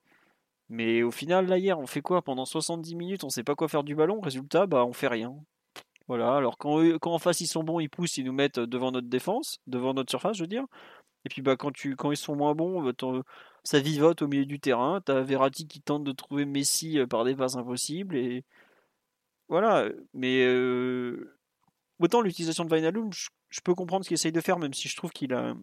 mais 0.70 1.04
au 1.04 1.12
final, 1.12 1.48
là 1.48 1.58
hier, 1.60 1.80
on 1.80 1.88
fait 1.88 2.02
quoi? 2.02 2.22
Pendant 2.24 2.46
70 2.46 2.96
minutes, 2.96 3.24
on 3.24 3.30
sait 3.30 3.44
pas 3.44 3.56
quoi 3.56 3.68
faire 3.68 3.84
du 3.84 3.96
ballon. 3.96 4.20
Résultat, 4.22 4.66
bah, 4.68 4.86
on 4.86 4.94
fait 4.94 5.08
rien. 5.08 5.36
Voilà, 6.08 6.36
alors 6.36 6.58
quand, 6.58 6.80
quand 7.00 7.14
en 7.14 7.20
face 7.20 7.42
ils 7.42 7.48
sont 7.48 7.64
bons, 7.64 7.80
ils 7.80 7.90
poussent, 7.90 8.18
ils 8.18 8.26
nous 8.26 8.34
mettent 8.34 8.60
devant 8.60 8.92
notre 8.92 9.08
défense, 9.08 9.60
devant 9.68 9.94
notre 9.94 10.12
surface, 10.12 10.38
je 10.38 10.44
veux 10.44 10.48
dire. 10.48 10.66
Et 11.26 11.30
puis 11.30 11.42
bah, 11.42 11.56
quand, 11.58 11.72
tu, 11.72 11.96
quand 11.96 12.12
ils 12.12 12.18
sont 12.18 12.36
moins 12.36 12.54
bons, 12.56 12.82
bah, 12.84 12.94
ça 13.64 13.80
vivote 13.80 14.22
au 14.22 14.28
milieu 14.28 14.46
du 14.46 14.60
terrain. 14.60 15.02
T'as 15.04 15.22
Verratti 15.22 15.68
qui 15.68 15.82
tente 15.82 16.04
de 16.04 16.12
trouver 16.12 16.46
Messi 16.46 17.00
euh, 17.00 17.08
par 17.08 17.26
des 17.26 17.36
passes 17.36 17.56
impossibles. 17.56 18.16
Et 18.16 18.44
voilà, 19.48 19.90
mais 20.14 20.44
euh, 20.46 21.38
autant 22.00 22.22
l'utilisation 22.22 22.66
de 22.66 22.74
Wijnaldum, 22.74 23.12
je, 23.14 23.62
peux 23.64 23.76
comprendre 23.76 24.04
ce 24.04 24.10
qu'il 24.10 24.16
essaye 24.16 24.32
de 24.32 24.42
faire, 24.42 24.60
même 24.60 24.74
si 24.74 24.88
je 24.88 24.96
trouve 24.96 25.12
qu'il 25.12 25.34
a 25.34 25.56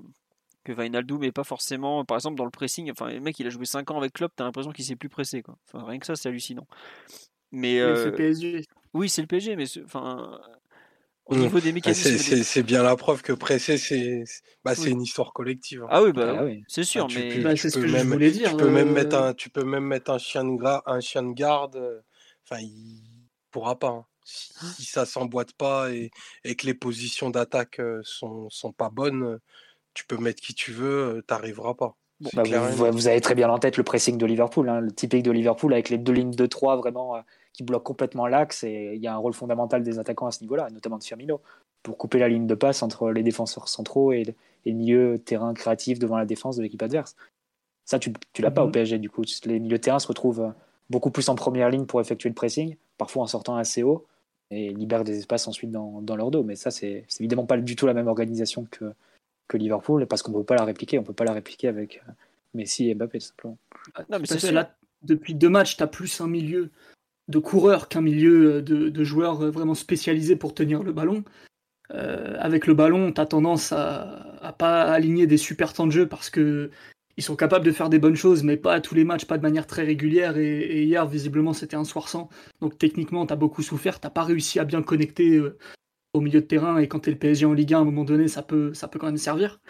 que 0.65 0.73
Wijnaldum 0.73 1.21
n'est 1.21 1.33
pas 1.33 1.45
forcément, 1.45 2.05
par 2.05 2.17
exemple 2.17 2.37
dans 2.37 2.45
le 2.45 2.51
pressing, 2.51 2.91
enfin 2.93 3.11
le 3.11 3.21
mec 3.21 3.39
il 3.41 3.47
a 3.47 3.51
joué 3.51 3.65
5 3.65 3.91
ans 3.91 3.99
avec 3.99 4.13
Klopp, 4.13 4.33
t'as 4.37 4.45
l'impression 4.45 4.71
qu'il 4.71 4.85
s'est 4.85 4.95
plus 4.95 5.09
pressé 5.09 5.43
quoi. 5.43 5.57
Enfin, 5.67 5.85
rien 5.85 5.99
que 5.99 6.07
ça 6.07 6.15
c'est 6.15 6.29
hallucinant. 6.29 6.67
Mais 7.51 7.79
c'est 7.79 8.05
le 8.07 8.15
PSG. 8.15 8.65
Oui 8.95 9.09
c'est 9.09 9.23
le 9.23 9.27
PSG, 9.27 9.57
mais 9.57 9.65
enfin 9.85 10.41
au 11.27 11.37
niveau 11.37 11.61
des 11.61 11.71
bah, 11.71 11.75
mécanismes. 11.75 12.43
C'est 12.43 12.63
bien 12.63 12.83
la 12.83 12.97
preuve 12.97 13.23
que 13.23 13.33
pressé 13.33 13.79
c'est 13.79 14.25
bah, 14.65 14.75
c'est 14.75 14.91
une 14.91 15.03
histoire 15.03 15.33
collective. 15.33 15.83
Hein. 15.85 15.89
Ah 15.91 16.03
oui 16.03 16.13
bah, 16.13 16.37
ah 16.41 16.47
c'est 16.69 16.85
sûr, 16.85 17.07
bah, 17.09 17.15
mais 17.17 17.39
bah, 17.41 17.57
c'est 17.57 17.71
ce 17.71 17.79
que 17.79 17.87
je 17.87 17.97
voulais 17.97 18.31
dire. 18.31 18.51
Tu 18.51 18.57
peux 18.57 18.71
même 18.71 18.93
mettre 18.93 19.17
un, 19.17 19.35
tu 19.35 19.51
peux 19.51 19.65
même 19.65 19.85
mettre 19.85 20.11
un 20.11 20.19
chien 20.19 20.45
de, 20.45 20.89
un 20.91 21.01
chien 21.01 21.23
de 21.23 21.33
garde. 21.33 21.77
Euh, 21.77 22.01
enfin 22.45 22.61
il 22.61 23.22
pourra 23.53 23.79
pas. 23.79 23.89
Hein. 23.89 24.07
Si, 24.25 24.85
ça 24.85 25.05
s'emboîte 25.05 25.53
pas 25.53 25.91
et, 25.91 26.11
que 26.45 26.67
les 26.67 26.75
positions 26.75 27.31
d'attaque 27.31 27.81
sont, 28.03 28.49
sont 28.51 28.73
pas 28.73 28.89
bonnes, 28.89 29.41
tu 29.95 30.05
peux 30.07 30.17
mettre 30.17 30.41
qui 30.41 30.55
tu 30.55 30.73
veux, 30.73 31.25
t'arriveras 31.27 31.75
pas. 31.75 31.97
Bah, 32.35 32.43
vous, 32.45 33.09
avez 33.09 33.21
très 33.21 33.35
bien 33.35 33.51
en 33.51 33.59
tête 33.59 33.77
le 33.77 33.83
pressing 33.83 34.17
de 34.17 34.27
Liverpool, 34.27 34.69
hein, 34.69 34.81
le 34.81 34.93
typique 34.93 35.25
de 35.25 35.33
Liverpool 35.33 35.73
avec 35.73 35.89
les 35.89 35.99
deux 35.99 36.13
lignes 36.13 36.35
de 36.35 36.47
3 36.47 36.77
vraiment 36.77 37.21
qui 37.53 37.63
bloquent 37.63 37.85
complètement 37.85 38.27
l'axe 38.27 38.65
et 38.65 38.93
il 38.95 39.03
y 39.03 39.07
a 39.07 39.15
un 39.15 39.19
rôle 39.19 39.35
fondamental 39.35 39.83
des 39.83 39.99
attaquants 39.99 40.27
à 40.27 40.31
ce 40.31 40.41
niveau-là, 40.43 40.71
notamment 40.71 40.99
de 40.99 41.05
Firmino, 41.05 41.41
pour 41.83 41.99
couper 41.99 42.19
la 42.19 42.29
ligne 42.29 42.47
de 42.47 42.55
passe 42.55 42.83
entre 42.83 43.11
les 43.11 43.23
défenseurs 43.23 43.69
centraux 43.69 44.13
et, 44.13 44.25
le 44.65 44.73
milieu 44.73 45.19
terrain 45.19 45.55
créatif 45.55 45.99
devant 45.99 46.17
la 46.17 46.25
défense 46.25 46.57
de 46.57 46.63
l'équipe 46.63 46.81
adverse. 46.81 47.17
Ça, 47.85 47.99
tu, 47.99 48.13
tu 48.33 48.43
l'as 48.43 48.53
pas 48.53 48.63
au 48.63 48.67
mhm. 48.67 48.73
PSG 48.73 48.99
du 48.99 49.11
coup. 49.11 49.25
Les 49.45 49.59
milieux 49.59 49.79
de 49.79 49.83
terrain 49.83 49.99
se 49.99 50.07
retrouvent 50.07 50.53
beaucoup 50.93 51.11
plus 51.11 51.29
en 51.29 51.35
première 51.35 51.71
ligne 51.71 51.87
pour 51.87 52.01
effectuer 52.01 52.29
le 52.29 52.35
pressing, 52.35 52.77
parfois 52.99 53.25
en 53.25 53.27
sortant 53.27 53.57
assez 53.57 53.83
haut, 53.83 54.07
et 54.53 54.73
libèrent 54.73 55.03
des 55.03 55.19
espaces 55.19 55.49
ensuite 55.49 55.73
dans, 55.73 56.03
dans 56.03 56.15
leur 56.15 56.31
dos. 56.31 56.45
Mais 56.45 56.55
ça, 56.55 56.71
c'est 56.71 57.07
évidemment 57.19 57.47
pas 57.47 57.57
du 57.57 57.75
tout 57.75 57.87
la 57.87 57.95
même 57.95 58.07
organisation 58.07 58.67
que, 58.71 58.93
que 59.49 59.57
Liverpool, 59.57 60.07
parce 60.07 60.23
qu'on 60.23 60.33
ne 60.33 60.37
peut 60.37 60.45
pas 60.45 60.57
la 60.57 60.65
répliquer. 60.65 60.99
On 60.99 61.03
peut 61.03 61.15
pas 61.15 61.25
la 61.25 61.33
répliquer 61.33 61.69
avec 61.69 62.03
euh, 62.07 62.13
Messi 62.55 62.91
et 62.91 62.95
Mbappé, 62.95 63.19
simplement. 63.19 63.57
Ah, 63.95 64.05
non, 64.11 64.19
mais 64.21 64.27
c'est 64.27 64.53
là, 64.53 64.77
depuis 65.03 65.35
deux 65.35 65.49
matchs, 65.49 65.77
tu 65.77 65.83
as 65.83 65.87
plus 65.87 66.21
un 66.21 66.29
milieu 66.29 66.71
de 67.29 67.39
coureurs 67.39 67.89
qu'un 67.89 68.03
milieu 68.03 68.57
euh, 68.57 68.63
de, 68.63 68.91
de, 68.91 69.05
joueurs 69.05 69.41
euh, 69.43 69.51
vraiment 69.51 69.75
spécialisés 69.75 70.37
pour 70.37 70.55
tenir 70.55 70.83
le 70.83 70.93
ballon. 70.93 71.25
avec 71.91 72.67
le 72.67 72.75
ballon, 72.75 73.13
tu 73.13 73.21
as 73.21 73.27
tendance 73.27 73.73
à, 73.73 74.39
à 74.43 74.53
pas 74.53 74.83
aligner 74.83 75.27
des 75.27 75.39
super 75.39 75.73
temps 75.73 75.87
de 75.87 75.93
jeu 75.93 76.07
parce 76.07 76.31
que 76.31 76.71
ils 77.17 77.23
sont 77.23 77.37
capables 77.37 77.65
de 77.65 77.73
faire 77.73 77.91
des 77.91 77.99
bonnes 77.99 78.17
choses, 78.17 78.43
mais 78.43 78.57
pas 78.57 78.75
à 78.75 78.81
tous 78.81 78.95
les 78.95 79.05
matchs, 79.05 79.27
pas 79.27 79.37
de 79.37 79.43
manière 79.43 79.67
très 79.67 79.85
régulière. 79.85 80.39
Et, 80.39 80.85
hier, 80.85 81.07
visiblement, 81.07 81.53
c'était 81.53 81.77
un 81.77 81.85
soir 81.85 82.09
sans. 82.09 82.29
Donc 82.61 82.79
techniquement, 82.79 83.27
tu 83.27 83.33
as 83.33 83.37
beaucoup 83.37 83.63
souffert, 83.63 84.01
tu 84.01 84.09
pas 84.09 84.25
réussi 84.25 84.59
à 84.59 84.65
bien 84.65 84.83
connecter 84.83 85.37
euh, 85.37 85.59
au 86.15 86.21
milieu 86.21 86.41
de 86.41 86.47
terrain. 86.47 86.79
Et 86.79 86.89
quand 86.89 87.01
tu 87.01 87.11
es 87.11 87.13
le 87.13 87.19
PSG 87.19 87.47
en 87.47 87.53
Ligue 87.53 87.75
1, 87.75 87.79
à 87.79 87.81
un 87.81 87.85
moment 87.85 88.05
donné, 88.05 88.29
ça 88.29 88.43
peut, 88.43 88.73
ça 88.75 88.89
peut 88.89 88.99
quand 88.99 89.07
même 89.07 89.17
servir. 89.19 89.61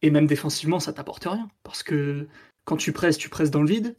Et 0.00 0.10
même 0.10 0.26
défensivement, 0.26 0.80
ça 0.80 0.92
t'apporte 0.92 1.24
rien. 1.24 1.48
Parce 1.62 1.82
que 1.82 2.26
quand 2.64 2.76
tu 2.76 2.92
presses, 2.92 3.18
tu 3.18 3.28
presses 3.28 3.50
dans 3.50 3.62
le 3.62 3.68
vide. 3.68 3.96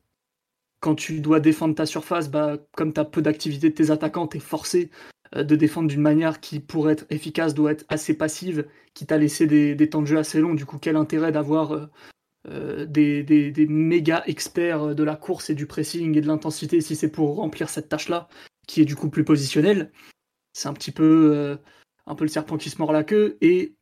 Quand 0.79 0.95
tu 0.95 1.21
dois 1.21 1.39
défendre 1.39 1.75
ta 1.75 1.85
surface, 1.85 2.29
bah, 2.29 2.57
comme 2.75 2.91
tu 2.91 2.99
as 2.99 3.05
peu 3.05 3.21
d'activité 3.21 3.69
de 3.69 3.75
tes 3.75 3.91
attaquants, 3.91 4.27
tu 4.27 4.37
es 4.37 4.39
forcé 4.41 4.89
euh, 5.35 5.43
de 5.43 5.55
défendre 5.55 5.87
d'une 5.87 6.01
manière 6.01 6.41
qui, 6.41 6.59
pour 6.59 6.89
être 6.89 7.05
efficace, 7.09 7.53
doit 7.53 7.71
être 7.71 7.85
assez 7.87 8.15
passive, 8.17 8.67
qui 8.93 9.05
t'a 9.05 9.17
laissé 9.17 9.47
des, 9.47 9.75
des, 9.75 9.89
temps 9.89 10.01
de 10.01 10.07
jeu 10.07 10.17
assez 10.17 10.39
longs. 10.41 10.55
Du 10.55 10.65
coup, 10.65 10.77
quel 10.79 10.97
intérêt 10.97 11.31
d'avoir 11.31 11.73
euh, 11.73 11.85
euh, 12.49 12.85
des, 12.85 13.65
méga 13.69 14.23
experts 14.27 14.95
de 14.95 15.03
la 15.03 15.15
course 15.15 15.49
et 15.49 15.55
du 15.55 15.65
pressing 15.65 16.17
et 16.17 16.21
de 16.21 16.27
l'intensité 16.27 16.81
si 16.81 16.95
c'est 16.95 17.09
pour 17.09 17.35
remplir 17.37 17.69
cette 17.69 17.87
tâche-là, 17.87 18.27
qui 18.67 18.81
est 18.81 18.85
du 18.85 18.95
coup 18.95 19.09
plus 19.09 19.23
positionnelle. 19.23 19.91
C'est 20.51 20.67
un 20.67 20.73
petit 20.73 20.91
peu, 20.91 21.31
euh, 21.33 21.55
un 22.05 22.15
peu 22.15 22.25
le 22.25 22.29
serpent 22.29 22.57
qui 22.57 22.69
se 22.69 22.79
mord 22.79 22.91
la 22.91 23.03
queue 23.03 23.37
et 23.41 23.75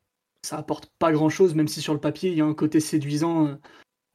ça 0.44 0.58
apporte 0.58 0.92
pas 1.00 1.12
grand-chose, 1.12 1.56
même 1.56 1.68
si 1.68 1.82
sur 1.82 1.94
le 1.94 2.00
papier 2.00 2.30
il 2.32 2.38
y 2.38 2.42
a 2.42 2.46
un 2.46 2.54
côté 2.54 2.80
séduisant 2.80 3.48
euh, 3.48 3.56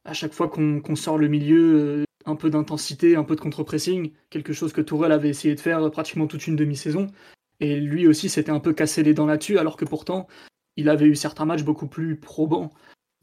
à 0.05 0.13
chaque 0.13 0.33
fois 0.33 0.49
qu'on 0.49 0.95
sort 0.95 1.17
le 1.17 1.27
milieu, 1.27 2.05
un 2.25 2.35
peu 2.37 2.49
d'intensité, 2.49 3.17
un 3.17 3.25
peu 3.25 3.35
de 3.35 3.41
contre-pressing, 3.41 4.13
quelque 4.29 4.53
chose 4.53 4.71
que 4.71 4.81
Tourelle 4.81 5.11
avait 5.11 5.29
essayé 5.29 5.55
de 5.55 5.59
faire 5.59 5.91
pratiquement 5.91 6.27
toute 6.27 6.47
une 6.47 6.55
demi-saison. 6.55 7.07
Et 7.59 7.79
lui 7.79 8.07
aussi 8.07 8.29
s'était 8.29 8.51
un 8.51 8.61
peu 8.61 8.73
cassé 8.73 9.03
les 9.03 9.13
dents 9.13 9.25
là-dessus, 9.25 9.57
alors 9.57 9.75
que 9.75 9.83
pourtant 9.83 10.27
il 10.77 10.89
avait 10.89 11.07
eu 11.07 11.15
certains 11.15 11.45
matchs 11.45 11.63
beaucoup 11.63 11.87
plus 11.87 12.15
probants 12.15 12.71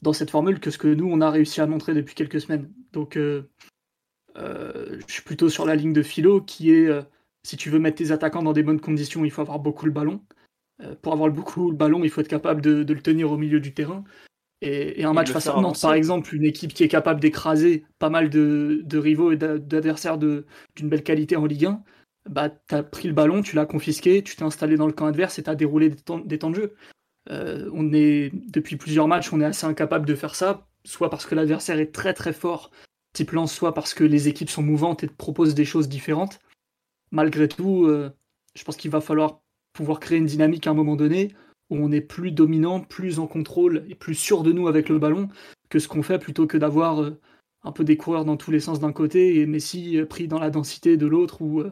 dans 0.04 0.12
cette 0.12 0.30
formule 0.30 0.60
que 0.60 0.70
ce 0.70 0.78
que 0.78 0.86
nous, 0.86 1.08
on 1.10 1.20
a 1.20 1.30
réussi 1.30 1.60
à 1.60 1.66
montrer 1.66 1.94
depuis 1.94 2.14
quelques 2.14 2.40
semaines. 2.40 2.70
Donc, 2.92 3.16
euh, 3.16 3.50
euh, 4.36 5.00
je 5.08 5.12
suis 5.12 5.22
plutôt 5.22 5.48
sur 5.48 5.64
la 5.64 5.74
ligne 5.74 5.94
de 5.94 6.02
philo 6.02 6.42
qui 6.42 6.72
est, 6.72 6.86
euh, 6.86 7.02
si 7.42 7.56
tu 7.56 7.70
veux 7.70 7.78
mettre 7.78 7.96
tes 7.96 8.12
attaquants 8.12 8.42
dans 8.42 8.52
des 8.52 8.62
bonnes 8.62 8.80
conditions, 8.80 9.24
il 9.24 9.30
faut 9.30 9.40
avoir 9.40 9.58
beaucoup 9.58 9.86
le 9.86 9.92
ballon. 9.92 10.22
pour 11.02 11.12
avoir 11.12 11.30
beaucoup 11.30 11.70
le 11.70 11.76
ballon, 11.76 12.04
il 12.04 12.10
faut 12.10 12.20
être 12.20 12.28
capable 12.28 12.60
de, 12.60 12.84
le 12.92 13.00
tenir 13.00 13.30
au 13.30 13.38
milieu 13.38 13.60
du 13.60 13.72
terrain. 13.72 14.04
Et, 14.60 15.04
un 15.04 15.12
match 15.12 15.30
face 15.30 15.46
à 15.46 15.60
Nantes, 15.60 15.80
par 15.80 15.94
exemple, 15.94 16.34
une 16.34 16.44
équipe 16.44 16.74
qui 16.74 16.82
est 16.84 16.88
capable 16.88 17.20
d'écraser 17.20 17.84
pas 17.98 18.10
mal 18.10 18.28
de, 18.28 18.98
rivaux 18.98 19.32
et 19.32 19.36
d'adversaires 19.36 20.18
d'une 20.18 20.44
belle 20.82 21.04
qualité 21.04 21.36
en 21.36 21.46
Ligue 21.46 21.66
1, 21.66 21.82
bah, 22.28 22.50
tu 22.50 22.74
as 22.74 22.82
pris 22.82 23.08
le 23.08 23.14
ballon, 23.14 23.40
tu 23.40 23.56
l'as 23.56 23.66
confisqué, 23.66 24.22
tu 24.22 24.36
t'es 24.36 24.42
installé 24.42 24.76
dans 24.76 24.86
le 24.86 24.92
camp 24.92 25.06
adverse 25.06 25.38
et 25.38 25.44
tu 25.44 25.50
as 25.50 25.54
déroulé 25.54 25.90
des 25.90 26.02
des 26.24 26.38
temps 26.38 26.50
de 26.50 26.56
jeu. 26.56 26.74
Euh, 27.30 27.70
on 27.72 27.92
est 27.92 28.30
depuis 28.50 28.76
plusieurs 28.76 29.08
matchs, 29.08 29.32
on 29.32 29.40
est 29.40 29.44
assez 29.44 29.66
incapable 29.66 30.06
de 30.06 30.14
faire 30.14 30.34
ça, 30.34 30.66
soit 30.84 31.10
parce 31.10 31.26
que 31.26 31.34
l'adversaire 31.34 31.78
est 31.78 31.92
très 31.92 32.14
très 32.14 32.32
fort, 32.32 32.70
type 33.12 33.32
lance, 33.32 33.52
soit 33.54 33.74
parce 33.74 33.94
que 33.94 34.04
les 34.04 34.28
équipes 34.28 34.50
sont 34.50 34.62
mouvantes 34.62 35.04
et 35.04 35.08
proposent 35.08 35.54
des 35.54 35.64
choses 35.64 35.88
différentes. 35.88 36.40
Malgré 37.10 37.48
tout, 37.48 37.86
euh, 37.86 38.10
je 38.54 38.64
pense 38.64 38.76
qu'il 38.76 38.90
va 38.90 39.00
falloir 39.00 39.40
pouvoir 39.72 40.00
créer 40.00 40.18
une 40.18 40.26
dynamique 40.26 40.66
à 40.66 40.70
un 40.70 40.74
moment 40.74 40.96
donné 40.96 41.34
où 41.70 41.76
on 41.76 41.92
est 41.92 42.00
plus 42.02 42.30
dominant, 42.30 42.80
plus 42.80 43.18
en 43.18 43.26
contrôle 43.26 43.84
et 43.88 43.94
plus 43.94 44.14
sûr 44.14 44.42
de 44.42 44.52
nous 44.52 44.68
avec 44.68 44.88
le 44.88 44.98
ballon 44.98 45.28
que 45.70 45.78
ce 45.78 45.88
qu'on 45.88 46.02
fait 46.02 46.18
plutôt 46.18 46.46
que 46.46 46.58
d'avoir 46.58 47.02
euh, 47.02 47.18
un 47.62 47.72
peu 47.72 47.84
des 47.84 47.96
coureurs 47.96 48.26
dans 48.26 48.36
tous 48.36 48.50
les 48.50 48.60
sens 48.60 48.80
d'un 48.80 48.92
côté 48.92 49.40
et 49.40 49.46
Messi 49.46 49.98
pris 50.08 50.28
dans 50.28 50.38
la 50.38 50.50
densité 50.50 50.96
de 50.98 51.06
l'autre 51.06 51.40
où 51.40 51.62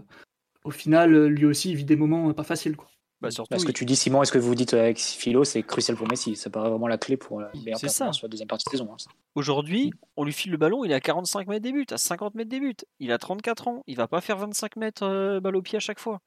au 0.65 0.71
final 0.71 1.27
lui 1.27 1.45
aussi 1.45 1.75
vit 1.75 1.85
des 1.85 1.97
moments 1.97 2.33
pas 2.33 2.45
faciles. 2.45 2.77
Quoi. 2.77 2.92
Bah, 3.23 3.31
surtout, 3.31 3.57
ce 3.57 3.65
que 3.65 3.71
tu 3.71 3.85
dis, 3.85 3.95
Simon, 3.95 4.23
est-ce 4.23 4.33
que 4.33 4.39
vous 4.39 4.57
dites 4.57 4.75
avec 4.75 4.99
Philo, 4.99 5.45
c'est 5.45 5.63
crucial 5.63 5.97
pour 5.97 6.09
Messi? 6.09 6.35
Ça 6.35 6.51
paraît 6.51 6.69
vraiment 6.69 6.89
la 6.89 6.99
clé 6.99 7.17
pour 7.17 7.41
la 7.41 7.53
c'est 7.77 7.89
ça. 7.89 8.13
sur 8.13 8.27
la 8.27 8.31
deuxième 8.31 8.49
partie 8.49 8.65
de 8.65 8.71
saison. 8.71 8.89
Hein. 8.93 8.97
Aujourd'hui, 9.37 9.93
on 10.17 10.25
lui 10.25 10.33
file 10.33 10.51
le 10.51 10.57
ballon, 10.57 10.85
il 10.85 10.91
est 10.91 10.95
à 10.95 11.01
45 11.01 11.47
mètres 11.47 11.63
des 11.63 11.71
buts, 11.71 11.87
à 11.91 11.99
50 11.99 12.35
mètres 12.35 12.51
des 12.51 12.59
buts. 12.59 12.75
Il 12.99 13.13
a 13.13 13.19
34 13.19 13.69
ans, 13.69 13.83
il 13.87 13.97
va 13.97 14.09
pas 14.09 14.21
faire 14.21 14.39
25 14.39 14.75
mètres 14.75 15.05
euh, 15.05 15.39
balle 15.39 15.55
au 15.55 15.63
pied 15.63 15.77
à 15.77 15.81
chaque 15.81 16.01
fois. 16.01 16.21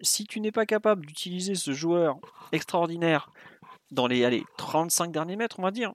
Si 0.00 0.26
tu 0.26 0.38
n'es 0.38 0.52
pas 0.52 0.64
capable 0.64 1.06
d'utiliser 1.06 1.56
ce 1.56 1.72
joueur 1.72 2.20
extraordinaire 2.52 3.32
dans 3.90 4.06
les 4.06 4.24
allez, 4.24 4.44
35 4.58 5.10
derniers 5.10 5.34
mètres, 5.34 5.58
on 5.58 5.62
va 5.62 5.72
dire, 5.72 5.92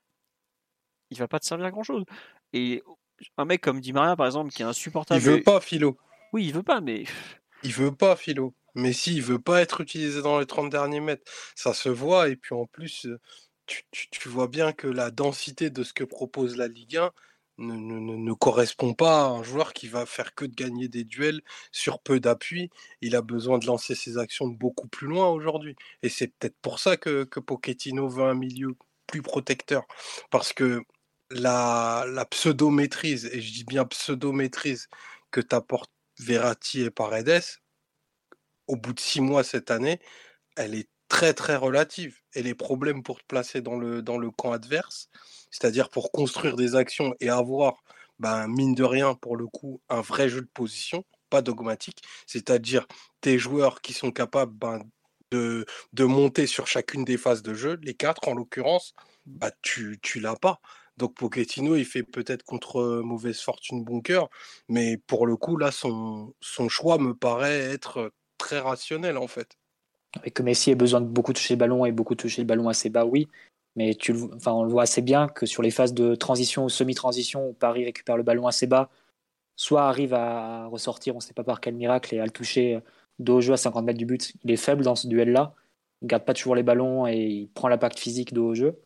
il 1.09 1.17
va 1.17 1.29
pas 1.29 1.39
te 1.39 1.45
servir 1.45 1.67
à 1.67 1.71
grand 1.71 1.83
chose. 1.83 2.03
Et 2.51 2.83
un 3.37 3.45
mec 3.45 3.61
comme 3.61 3.79
Di 3.79 3.93
Maria, 3.93 4.17
par 4.17 4.25
exemple, 4.25 4.51
qui 4.51 4.61
est 4.61 4.65
insupportable. 4.65 5.21
Il 5.21 5.23
veut 5.23 5.41
pas, 5.41 5.61
Philo. 5.61 5.97
Oui, 6.33 6.47
il 6.47 6.53
veut 6.53 6.63
pas, 6.63 6.81
mais. 6.81 7.05
Il 7.63 7.71
veut 7.71 7.95
pas, 7.95 8.17
Philo. 8.17 8.53
Mais 8.75 8.93
si, 8.93 9.15
il 9.15 9.23
veut 9.23 9.39
pas 9.39 9.61
être 9.61 9.81
utilisé 9.81 10.21
dans 10.21 10.39
les 10.39 10.45
30 10.45 10.69
derniers 10.69 10.99
mètres, 10.99 11.29
ça 11.55 11.73
se 11.73 11.89
voit. 11.89 12.29
Et 12.29 12.35
puis 12.35 12.55
en 12.55 12.65
plus, 12.65 13.07
tu, 13.65 14.29
vois 14.29 14.47
bien 14.47 14.73
que 14.73 14.87
la 14.87 15.11
densité 15.11 15.69
de 15.69 15.83
ce 15.83 15.93
que 15.93 16.03
propose 16.03 16.57
la 16.57 16.67
Ligue 16.67 16.97
1 16.97 17.11
ne, 17.59 18.33
correspond 18.33 18.93
pas 18.93 19.25
à 19.25 19.27
un 19.27 19.43
joueur 19.43 19.73
qui 19.73 19.87
va 19.87 20.05
faire 20.05 20.33
que 20.35 20.45
de 20.45 20.55
gagner 20.55 20.87
des 20.87 21.03
duels 21.03 21.41
sur 21.71 21.99
peu 21.99 22.19
d'appui. 22.19 22.69
Il 23.01 23.15
a 23.15 23.21
besoin 23.21 23.59
de 23.59 23.65
lancer 23.67 23.95
ses 23.95 24.17
actions 24.17 24.47
beaucoup 24.47 24.87
plus 24.87 25.07
loin 25.07 25.27
aujourd'hui. 25.29 25.75
Et 26.01 26.09
c'est 26.09 26.27
peut-être 26.27 26.57
pour 26.61 26.79
ça 26.79 26.97
que, 26.97 27.23
que 27.25 27.39
Pochettino 27.39 28.07
veut 28.09 28.23
un 28.23 28.33
milieu 28.35 28.75
plus 29.07 29.21
protecteur. 29.21 29.85
Parce 30.31 30.53
que 30.53 30.81
la, 31.29 32.05
la 32.09 32.25
pseudo-maîtrise, 32.25 33.25
et 33.33 33.41
je 33.41 33.53
dis 33.53 33.65
bien 33.65 33.85
pseudo-maîtrise, 33.85 34.87
que 35.31 35.41
t'apportent 35.41 35.91
Verratti 36.19 36.81
et 36.81 36.91
Paredes, 36.91 37.41
au 38.67 38.75
bout 38.75 38.93
de 38.93 38.99
six 38.99 39.21
mois 39.21 39.43
cette 39.43 39.71
année, 39.71 39.99
elle 40.55 40.75
est 40.75 40.89
très 41.09 41.33
très 41.33 41.55
relative. 41.55 42.17
Et 42.33 42.43
les 42.43 42.55
problèmes 42.55 43.03
pour 43.03 43.19
te 43.19 43.25
placer 43.27 43.61
dans 43.61 43.77
le, 43.77 44.01
dans 44.01 44.17
le 44.17 44.31
camp 44.31 44.51
adverse, 44.51 45.09
c'est-à-dire 45.51 45.89
pour 45.89 46.11
construire 46.11 46.55
des 46.55 46.75
actions 46.75 47.13
et 47.19 47.29
avoir, 47.29 47.83
ben, 48.19 48.47
mine 48.47 48.75
de 48.75 48.83
rien, 48.83 49.13
pour 49.15 49.37
le 49.37 49.47
coup, 49.47 49.81
un 49.89 50.01
vrai 50.01 50.29
jeu 50.29 50.41
de 50.41 50.49
position, 50.53 51.03
pas 51.29 51.41
dogmatique, 51.41 52.01
c'est-à-dire 52.27 52.87
tes 53.21 53.37
joueurs 53.37 53.81
qui 53.81 53.93
sont 53.93 54.11
capables 54.11 54.53
ben, 54.53 54.79
de, 55.31 55.65
de, 55.93 56.03
monter 56.03 56.47
sur 56.47 56.67
chacune 56.67 57.05
des 57.05 57.17
phases 57.17 57.43
de 57.43 57.53
jeu, 57.53 57.79
les 57.83 57.95
quatre 57.95 58.27
en 58.27 58.33
l'occurrence, 58.33 58.93
bah, 59.25 59.51
tu, 59.61 59.99
tu 60.01 60.19
l'as 60.19 60.35
pas. 60.35 60.61
Donc 60.97 61.15
Pochettino, 61.15 61.75
il 61.75 61.85
fait 61.85 62.03
peut-être 62.03 62.43
contre 62.43 63.01
mauvaise 63.03 63.39
fortune 63.39 63.83
bon 63.83 64.01
cœur, 64.01 64.29
mais 64.67 64.97
pour 64.97 65.25
le 65.25 65.35
coup, 65.35 65.57
là, 65.57 65.71
son, 65.71 66.33
son 66.41 66.69
choix 66.69 66.97
me 66.99 67.15
paraît 67.15 67.59
être 67.59 68.11
très 68.43 68.59
rationnel 68.59 69.17
en 69.17 69.27
fait. 69.27 69.57
Et 70.23 70.31
que 70.31 70.43
Messi 70.43 70.69
ait 70.69 70.75
besoin 70.75 71.01
de 71.01 71.07
beaucoup 71.07 71.33
toucher 71.33 71.55
le 71.55 71.59
ballon 71.59 71.85
et 71.85 71.91
beaucoup 71.91 72.13
toucher 72.15 72.41
le 72.41 72.47
ballon 72.47 72.67
assez 72.67 72.89
bas, 72.89 73.05
oui. 73.05 73.27
Mais 73.75 73.97
enfin, 74.35 74.51
on 74.51 74.63
le 74.63 74.69
voit 74.69 74.83
assez 74.83 75.01
bien 75.01 75.27
que 75.27 75.47
sur 75.47 75.63
les 75.63 75.71
phases 75.71 75.93
de 75.93 76.13
transition 76.13 76.65
ou 76.65 76.69
semi-transition 76.69 77.49
où 77.49 77.53
Paris 77.53 77.85
récupère 77.85 78.17
le 78.17 78.23
ballon 78.23 78.45
assez 78.45 78.67
bas, 78.67 78.89
soit 79.55 79.87
arrive 79.87 80.13
à 80.13 80.67
ressortir, 80.67 81.15
on 81.15 81.17
ne 81.17 81.23
sait 81.23 81.33
pas 81.33 81.43
par 81.43 81.59
quel 81.59 81.73
miracle, 81.73 82.13
et 82.13 82.19
à 82.19 82.25
le 82.25 82.31
toucher 82.31 82.79
dos 83.17 83.37
au 83.37 83.41
jeu 83.41 83.53
à 83.53 83.57
50 83.57 83.85
mètres 83.85 83.97
du 83.97 84.05
but. 84.05 84.33
Il 84.43 84.51
est 84.51 84.57
faible 84.57 84.83
dans 84.83 84.95
ce 84.95 85.07
duel-là. 85.07 85.55
Il 86.01 86.05
ne 86.05 86.09
garde 86.09 86.25
pas 86.25 86.33
toujours 86.33 86.55
les 86.55 86.63
ballons 86.63 87.07
et 87.07 87.17
il 87.17 87.47
prend 87.49 87.67
l'impact 87.67 87.97
physique 87.97 88.33
dos 88.33 88.49
au 88.49 88.55
jeu. 88.55 88.79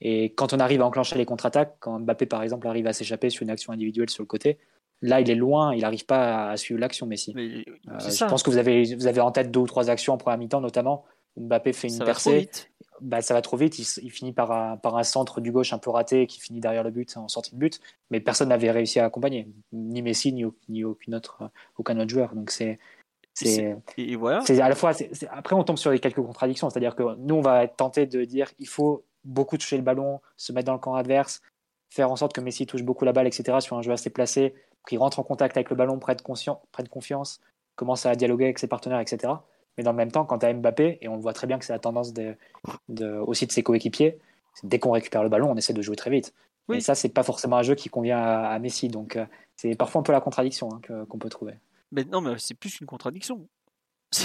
Et 0.00 0.32
quand 0.34 0.52
on 0.52 0.58
arrive 0.58 0.82
à 0.82 0.86
enclencher 0.86 1.16
les 1.16 1.26
contre-attaques, 1.26 1.76
quand 1.78 2.00
Mbappé 2.00 2.26
par 2.26 2.42
exemple 2.42 2.66
arrive 2.66 2.86
à 2.86 2.92
s'échapper 2.92 3.30
sur 3.30 3.42
une 3.42 3.50
action 3.50 3.72
individuelle 3.72 4.10
sur 4.10 4.22
le 4.22 4.26
côté, 4.26 4.58
Là, 5.04 5.20
il 5.20 5.30
est 5.30 5.34
loin, 5.34 5.74
il 5.74 5.82
n'arrive 5.82 6.06
pas 6.06 6.48
à 6.48 6.56
suivre 6.56 6.80
l'action, 6.80 7.04
Messi. 7.04 7.34
Euh, 7.36 7.62
je 7.98 8.24
pense 8.24 8.42
que 8.42 8.48
vous 8.48 8.56
avez, 8.56 8.94
vous 8.94 9.06
avez 9.06 9.20
en 9.20 9.32
tête 9.32 9.50
deux 9.50 9.60
ou 9.60 9.66
trois 9.66 9.90
actions 9.90 10.14
en 10.14 10.16
première 10.16 10.38
mi-temps, 10.38 10.62
notamment. 10.62 11.04
Mbappé 11.36 11.74
fait 11.74 11.88
une 11.88 11.98
percée. 11.98 12.48
Bah, 13.02 13.20
ça 13.20 13.34
va 13.34 13.42
trop 13.42 13.58
vite. 13.58 13.78
Il, 13.78 14.10
finit 14.10 14.32
par 14.32 14.50
un, 14.50 14.78
par 14.78 14.96
un, 14.96 15.02
centre 15.02 15.42
du 15.42 15.52
gauche 15.52 15.74
un 15.74 15.78
peu 15.78 15.90
raté 15.90 16.26
qui 16.26 16.40
finit 16.40 16.60
derrière 16.60 16.82
le 16.82 16.90
but 16.90 17.18
en 17.18 17.28
sortie 17.28 17.50
de 17.50 17.58
but. 17.58 17.80
Mais 18.10 18.20
personne 18.20 18.48
n'avait 18.48 18.70
réussi 18.70 18.98
à 18.98 19.04
accompagner. 19.04 19.46
Ni 19.74 20.00
Messi, 20.00 20.32
ni, 20.32 20.46
ni 20.70 20.84
aucun, 20.84 21.12
autre, 21.12 21.50
aucun 21.76 22.00
autre 22.00 22.10
joueur. 22.10 22.34
Donc 22.34 22.50
c'est. 22.50 22.78
C'est 23.34 23.76
voilà. 24.16 24.42
à 24.48 24.68
la 24.70 24.74
fois. 24.74 24.92
après, 25.32 25.54
on 25.54 25.64
tombe 25.64 25.76
sur 25.76 25.90
les 25.90 25.98
quelques 25.98 26.22
contradictions. 26.22 26.70
C'est-à-dire 26.70 26.96
que 26.96 27.02
nous, 27.16 27.34
on 27.34 27.42
va 27.42 27.64
être 27.64 27.76
tenté 27.76 28.06
de 28.06 28.24
dire 28.24 28.50
il 28.58 28.68
faut 28.68 29.04
beaucoup 29.24 29.58
toucher 29.58 29.76
le 29.76 29.82
ballon, 29.82 30.20
se 30.38 30.52
mettre 30.52 30.66
dans 30.66 30.72
le 30.72 30.78
camp 30.78 30.94
adverse, 30.94 31.42
faire 31.90 32.10
en 32.10 32.16
sorte 32.16 32.32
que 32.32 32.40
Messi 32.40 32.64
touche 32.64 32.84
beaucoup 32.84 33.04
la 33.04 33.12
balle, 33.12 33.26
etc. 33.26 33.58
sur 33.60 33.76
un 33.76 33.82
jeu 33.82 33.92
assez 33.92 34.08
placé, 34.08 34.54
qu'il 34.86 34.98
rentre 34.98 35.18
en 35.18 35.22
contact 35.22 35.56
avec 35.56 35.70
le 35.70 35.76
ballon, 35.76 35.98
prenne, 35.98 36.18
prenne 36.72 36.88
confiance, 36.88 37.40
commence 37.76 38.06
à 38.06 38.14
dialoguer 38.14 38.44
avec 38.44 38.58
ses 38.58 38.66
partenaires, 38.66 39.00
etc. 39.00 39.32
Mais 39.76 39.84
dans 39.84 39.90
le 39.90 39.96
même 39.96 40.12
temps, 40.12 40.24
quand 40.24 40.38
tu 40.38 40.46
as 40.46 40.52
Mbappé, 40.52 40.98
et 41.00 41.08
on 41.08 41.16
le 41.16 41.22
voit 41.22 41.32
très 41.32 41.46
bien 41.46 41.58
que 41.58 41.64
c'est 41.64 41.72
la 41.72 41.78
tendance 41.78 42.12
de, 42.12 42.36
aussi 43.26 43.46
de 43.46 43.52
ses 43.52 43.62
coéquipiers, 43.62 44.18
dès 44.62 44.78
qu'on 44.78 44.92
récupère 44.92 45.22
le 45.22 45.28
ballon, 45.28 45.50
on 45.50 45.56
essaie 45.56 45.72
de 45.72 45.82
jouer 45.82 45.96
très 45.96 46.10
vite. 46.10 46.34
Et 46.72 46.80
ça, 46.80 46.94
c'est 46.94 47.10
pas 47.10 47.22
forcément 47.22 47.56
un 47.58 47.62
jeu 47.62 47.74
qui 47.74 47.90
convient 47.90 48.18
à, 48.18 48.58
Messi. 48.58 48.88
Donc, 48.88 49.16
euh, 49.16 49.26
c'est 49.56 49.76
parfois 49.76 50.00
un 50.00 50.02
peu 50.02 50.12
la 50.12 50.20
contradiction 50.20 50.70
hein, 50.72 51.04
qu'on 51.08 51.18
peut 51.18 51.28
trouver. 51.28 51.54
Mais 51.92 52.04
non, 52.04 52.22
mais 52.22 52.38
c'est 52.38 52.54
plus 52.54 52.80
une 52.80 52.86
contradiction. 52.86 53.46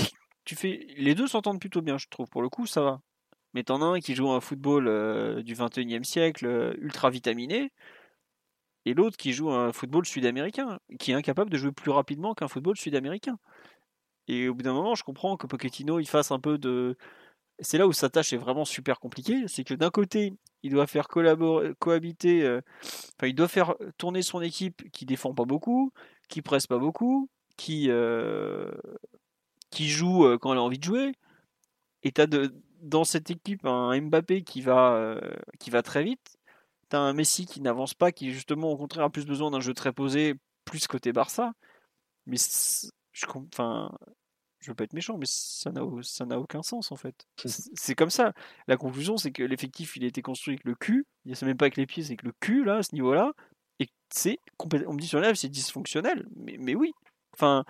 Tu 0.46 0.56
fais... 0.56 0.88
Les 0.98 1.14
deux 1.14 1.28
s'entendent 1.28 1.60
plutôt 1.60 1.82
bien, 1.82 2.00
je 2.00 2.08
trouve. 2.10 2.28
Pour 2.28 2.42
le 2.42 2.50
coup, 2.50 2.66
ça 2.66 2.82
va. 2.82 3.02
Mais 3.54 3.64
t'en 3.64 3.84
as 3.84 3.86
un 3.86 4.00
qui 4.00 4.16
joue 4.16 4.32
un 4.32 4.42
football 4.42 4.88
euh, 4.88 5.44
du 5.44 5.54
21e 5.54 6.04
siècle, 6.04 6.48
euh, 6.48 6.74
ultra 6.80 7.12
vitaminé, 7.12 7.72
et 8.86 8.94
l'autre 8.94 9.18
qui 9.18 9.34
joue 9.34 9.52
un 9.52 9.72
football 9.74 10.06
sud-américain, 10.06 10.80
qui 11.00 11.12
est 11.12 11.16
incapable 11.16 11.50
de 11.50 11.58
jouer 11.58 11.72
plus 11.72 11.92
rapidement 11.92 12.34
qu'un 12.34 12.48
football 12.48 12.78
sud-américain. 12.78 13.38
Et 14.28 14.48
au 14.48 14.54
bout 14.54 14.64
d'un 14.64 14.74
moment, 14.74 14.96
je 14.96 15.04
comprends 15.04 15.38
que 15.38 15.48
Pochettino 15.48 16.00
il 16.00 16.08
fasse 16.08 16.32
un 16.32 16.40
peu 16.40 16.58
de. 16.58 16.98
C'est 17.60 17.78
là 17.78 17.88
où 17.88 17.94
sa 17.94 18.10
tâche 18.10 18.32
est 18.32 18.38
vraiment 18.38 18.64
super 18.64 19.00
compliquée, 19.00 19.48
c'est 19.48 19.66
que 19.66 19.74
d'un 19.74 19.90
côté, 19.90 20.34
il 20.64 20.72
doit 20.72 20.88
faire 20.88 21.08
cohabiter, 21.10 22.44
euh, 22.44 22.62
enfin, 23.18 23.28
il 23.28 23.36
doit 23.36 23.50
faire 23.50 23.76
tourner 23.98 24.22
son 24.22 24.42
équipe 24.42 24.90
qui 24.92 25.06
défend 25.06 25.34
pas 25.34 25.44
beaucoup, 25.46 25.92
qui 26.30 26.42
presse 26.42 26.68
pas 26.68 26.78
beaucoup, 26.78 27.30
qui, 27.58 27.88
euh, 27.90 28.72
qui 29.72 29.90
joue 29.90 30.26
euh, 30.26 30.38
quand 30.38 30.54
elle 30.54 30.60
a 30.60 30.64
envie 30.64 30.80
de 30.80 30.84
jouer. 30.86 31.12
Et 32.04 32.12
tu 32.14 32.22
as 32.22 32.28
de, 32.28 32.54
dans 32.82 33.04
cette 33.04 33.30
équipe 33.30 33.66
un 33.66 34.00
Mbappé 34.00 34.44
qui 34.44 34.62
va, 34.62 35.20
qui 35.60 35.70
va 35.70 35.82
très 35.84 36.04
vite, 36.04 36.39
T'as 36.90 37.00
un 37.00 37.14
Messi 37.14 37.46
qui 37.46 37.62
n'avance 37.62 37.94
pas, 37.94 38.12
qui 38.12 38.32
justement 38.34 38.72
au 38.72 38.78
contraire 38.78 39.06
a 39.06 39.10
plus 39.10 39.26
besoin 39.26 39.52
d'un 39.52 39.60
jeu 39.60 39.74
très 39.74 39.94
posé, 39.94 40.36
plus 40.66 40.88
côté 40.88 41.14
Barça. 41.14 41.54
Mais 42.26 42.38
je, 42.38 43.26
enfin, 43.54 43.92
je 44.60 44.72
veux 44.72 44.76
pas 44.76 44.84
être 44.84 44.94
méchant, 44.94 45.18
mais 45.18 45.26
ça 45.26 45.72
n'a 45.72 45.82
ça 46.02 46.26
n'a 46.26 46.40
aucun 46.40 46.62
sens 46.64 46.92
en 46.92 46.96
fait. 46.96 47.16
C'est 47.46 47.96
comme 47.96 48.10
ça. 48.10 48.34
La 48.68 48.78
conclusion, 48.78 49.18
c'est 49.18 49.32
que 49.32 49.44
l'effectif 49.44 49.96
il 49.96 50.04
a 50.04 50.08
été 50.08 50.22
construit 50.22 50.54
avec 50.54 50.66
le 50.66 50.76
cul. 50.76 51.06
Il 51.26 51.36
c'est 51.36 51.46
même 51.46 51.58
pas 51.58 51.66
avec 51.66 51.78
les 51.78 51.86
pieds, 51.86 52.04
c'est 52.04 52.12
avec 52.12 52.24
le 52.24 52.34
cul 52.40 52.64
là, 52.66 52.78
à 52.78 52.84
ce 52.84 52.94
niveau-là. 52.94 53.32
Et 53.80 53.88
c'est 54.14 54.40
complètement. 54.58 54.92
On 54.92 54.94
me 54.94 55.00
dit 55.00 55.08
sur 55.08 55.22
live, 55.22 55.36
c'est 55.36 55.50
dysfonctionnel. 55.50 56.28
Mais, 56.36 56.58
mais 56.60 56.76
oui. 56.76 56.92
Enfin, 57.34 57.64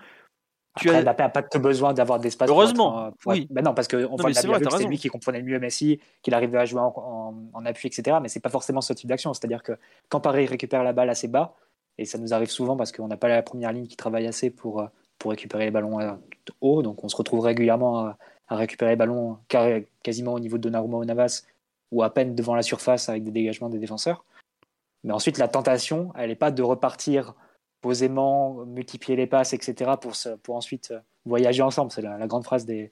tu 0.78 0.88
Après, 0.88 1.24
as... 1.24 1.28
pas 1.28 1.42
que 1.42 1.58
besoin 1.58 1.92
d'avoir 1.92 2.20
d'espace. 2.20 2.48
Heureusement. 2.48 3.06
Euh, 3.06 3.10
oui. 3.26 3.48
Ben 3.50 3.62
non, 3.62 3.74
parce 3.74 3.88
qu'on 3.88 4.16
voit 4.16 4.32
c'est 4.32 4.84
lui 4.84 4.98
qui 4.98 5.08
comprenait 5.08 5.42
mieux 5.42 5.58
Messi, 5.58 6.00
qu'il 6.22 6.32
arrivait 6.32 6.58
à 6.58 6.64
jouer 6.64 6.80
en, 6.80 7.66
appui, 7.66 7.88
etc. 7.88 8.18
Mais 8.22 8.28
c'est 8.28 8.40
pas 8.40 8.50
forcément 8.50 8.80
ce 8.80 8.92
type 8.92 9.08
d'action. 9.08 9.34
C'est-à-dire 9.34 9.62
que 9.62 9.72
quand 10.08 10.20
Paris 10.20 10.46
récupère 10.46 10.84
la 10.84 10.92
balle 10.92 11.10
assez 11.10 11.28
bas, 11.28 11.56
et 11.98 12.04
ça 12.04 12.18
nous 12.18 12.32
arrive 12.32 12.50
souvent 12.50 12.76
parce 12.76 12.92
qu'on 12.92 13.08
n'a 13.08 13.16
pas 13.16 13.28
la 13.28 13.42
première 13.42 13.72
ligne 13.72 13.86
qui 13.86 13.96
travaille 13.96 14.26
assez 14.26 14.50
pour, 14.50 14.80
euh, 14.80 14.86
pour 15.18 15.32
récupérer 15.32 15.64
les 15.64 15.70
ballons 15.70 16.00
euh, 16.00 16.12
haut, 16.60 16.82
donc 16.82 17.02
on 17.02 17.08
se 17.08 17.16
retrouve 17.16 17.40
régulièrement 17.40 18.06
à, 18.06 18.16
récupérer 18.48 18.92
les 18.92 18.96
ballons 18.96 19.38
quasiment 20.02 20.34
au 20.34 20.40
niveau 20.40 20.56
de 20.56 20.62
Donnarumma 20.62 20.96
ou 20.98 21.04
Navas, 21.04 21.44
ou 21.92 22.02
à 22.02 22.12
peine 22.12 22.34
devant 22.34 22.54
la 22.54 22.62
surface 22.62 23.08
avec 23.08 23.24
des 23.24 23.30
dégagements 23.30 23.68
des 23.68 23.78
défenseurs. 23.78 24.24
Mais 25.04 25.12
ensuite, 25.12 25.38
la 25.38 25.48
tentation, 25.48 26.12
elle 26.16 26.30
n'est 26.30 26.36
pas 26.36 26.50
de 26.50 26.62
repartir 26.62 27.34
posément, 27.80 28.64
multiplier 28.66 29.16
les 29.16 29.26
passes, 29.26 29.52
etc., 29.52 29.92
pour, 30.42 30.56
ensuite 30.56 30.90
euh, 30.90 31.00
voyager 31.24 31.62
ensemble. 31.62 31.90
C'est 31.90 32.02
la, 32.02 32.26
grande 32.26 32.44
phrase 32.44 32.64
des, 32.66 32.90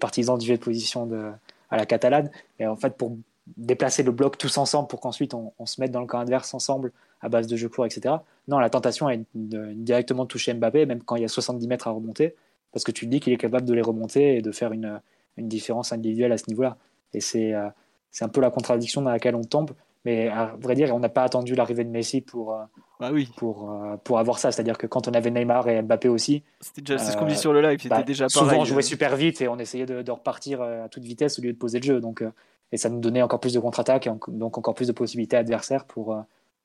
partisans 0.00 0.38
du 0.38 0.46
jeu 0.46 0.56
de 0.56 0.62
position 0.62 1.06
de, 1.06 1.30
à 1.70 1.76
la 1.76 1.86
catalane. 1.86 2.30
Et 2.58 2.66
en 2.66 2.76
fait, 2.76 2.96
pour 2.96 3.16
déplacer 3.56 4.02
le 4.02 4.12
bloc 4.12 4.38
tous 4.38 4.56
ensemble 4.58 4.88
pour 4.88 5.00
qu'ensuite 5.00 5.34
on, 5.34 5.66
se 5.66 5.80
mette 5.80 5.90
dans 5.90 6.00
le 6.00 6.06
camp 6.06 6.20
adverse 6.20 6.54
ensemble 6.54 6.92
à 7.20 7.28
base 7.28 7.46
de 7.46 7.56
jeux 7.56 7.68
courts, 7.68 7.86
etc. 7.86 8.16
Non, 8.48 8.58
la 8.58 8.70
tentation 8.70 9.08
est 9.08 9.24
de, 9.34 9.72
directement 9.72 10.26
toucher 10.26 10.54
Mbappé, 10.54 10.86
même 10.86 11.02
quand 11.02 11.16
il 11.16 11.22
y 11.22 11.24
a 11.24 11.28
70 11.28 11.66
mètres 11.66 11.88
à 11.88 11.90
remonter, 11.90 12.34
parce 12.72 12.84
que 12.84 12.92
tu 12.92 13.06
dis 13.06 13.20
qu'il 13.20 13.32
est 13.32 13.38
capable 13.38 13.66
de 13.66 13.74
les 13.74 13.82
remonter 13.82 14.36
et 14.36 14.42
de 14.42 14.52
faire 14.52 14.72
une, 14.72 15.00
différence 15.38 15.92
individuelle 15.92 16.32
à 16.32 16.36
ce 16.36 16.44
niveau-là. 16.48 16.76
Et 17.14 17.20
euh, 17.34 17.68
c'est 18.10 18.24
un 18.24 18.28
peu 18.28 18.40
la 18.42 18.50
contradiction 18.50 19.00
dans 19.00 19.10
laquelle 19.10 19.34
on 19.34 19.44
tombe. 19.44 19.70
Mais 20.04 20.28
à 20.28 20.56
vrai 20.58 20.74
dire, 20.74 20.94
on 20.94 20.98
n'a 20.98 21.08
pas 21.08 21.22
attendu 21.22 21.54
l'arrivée 21.54 21.84
de 21.84 21.90
Messi 21.90 22.20
pour, 22.20 22.54
euh, 22.54 22.64
bah 22.98 23.10
oui. 23.12 23.30
pour, 23.36 23.70
euh, 23.70 23.96
pour 23.98 24.18
avoir 24.18 24.38
ça. 24.38 24.50
C'est-à-dire 24.50 24.76
que 24.76 24.86
quand 24.86 25.06
on 25.06 25.12
avait 25.12 25.30
Neymar 25.30 25.68
et 25.68 25.80
Mbappé 25.80 26.08
aussi. 26.08 26.42
C'était 26.60 26.98
c'est 26.98 27.12
ce 27.12 27.16
qu'on 27.16 27.26
dit 27.26 27.36
sur 27.36 27.52
le 27.52 27.60
live, 27.60 27.80
c'était 27.80 27.94
bah, 27.94 28.02
déjà 28.02 28.26
pareil. 28.26 28.48
Souvent, 28.50 28.62
on 28.62 28.64
jouait 28.64 28.82
super 28.82 29.14
vite 29.14 29.40
et 29.40 29.48
on 29.48 29.58
essayait 29.58 29.86
de, 29.86 30.10
repartir 30.10 30.60
à 30.60 30.88
toute 30.88 31.04
vitesse 31.04 31.38
au 31.38 31.42
lieu 31.42 31.52
de 31.52 31.58
poser 31.58 31.78
le 31.78 31.84
jeu. 31.84 32.00
Donc, 32.00 32.24
et 32.72 32.76
ça 32.76 32.88
nous 32.88 33.00
donnait 33.00 33.22
encore 33.22 33.38
plus 33.38 33.54
de 33.54 33.60
contre-attaque 33.60 34.06
et 34.08 34.12
donc 34.28 34.58
encore 34.58 34.74
plus 34.74 34.88
de 34.88 34.92
possibilités 34.92 35.36
adversaires 35.36 35.84
pour, 35.84 36.16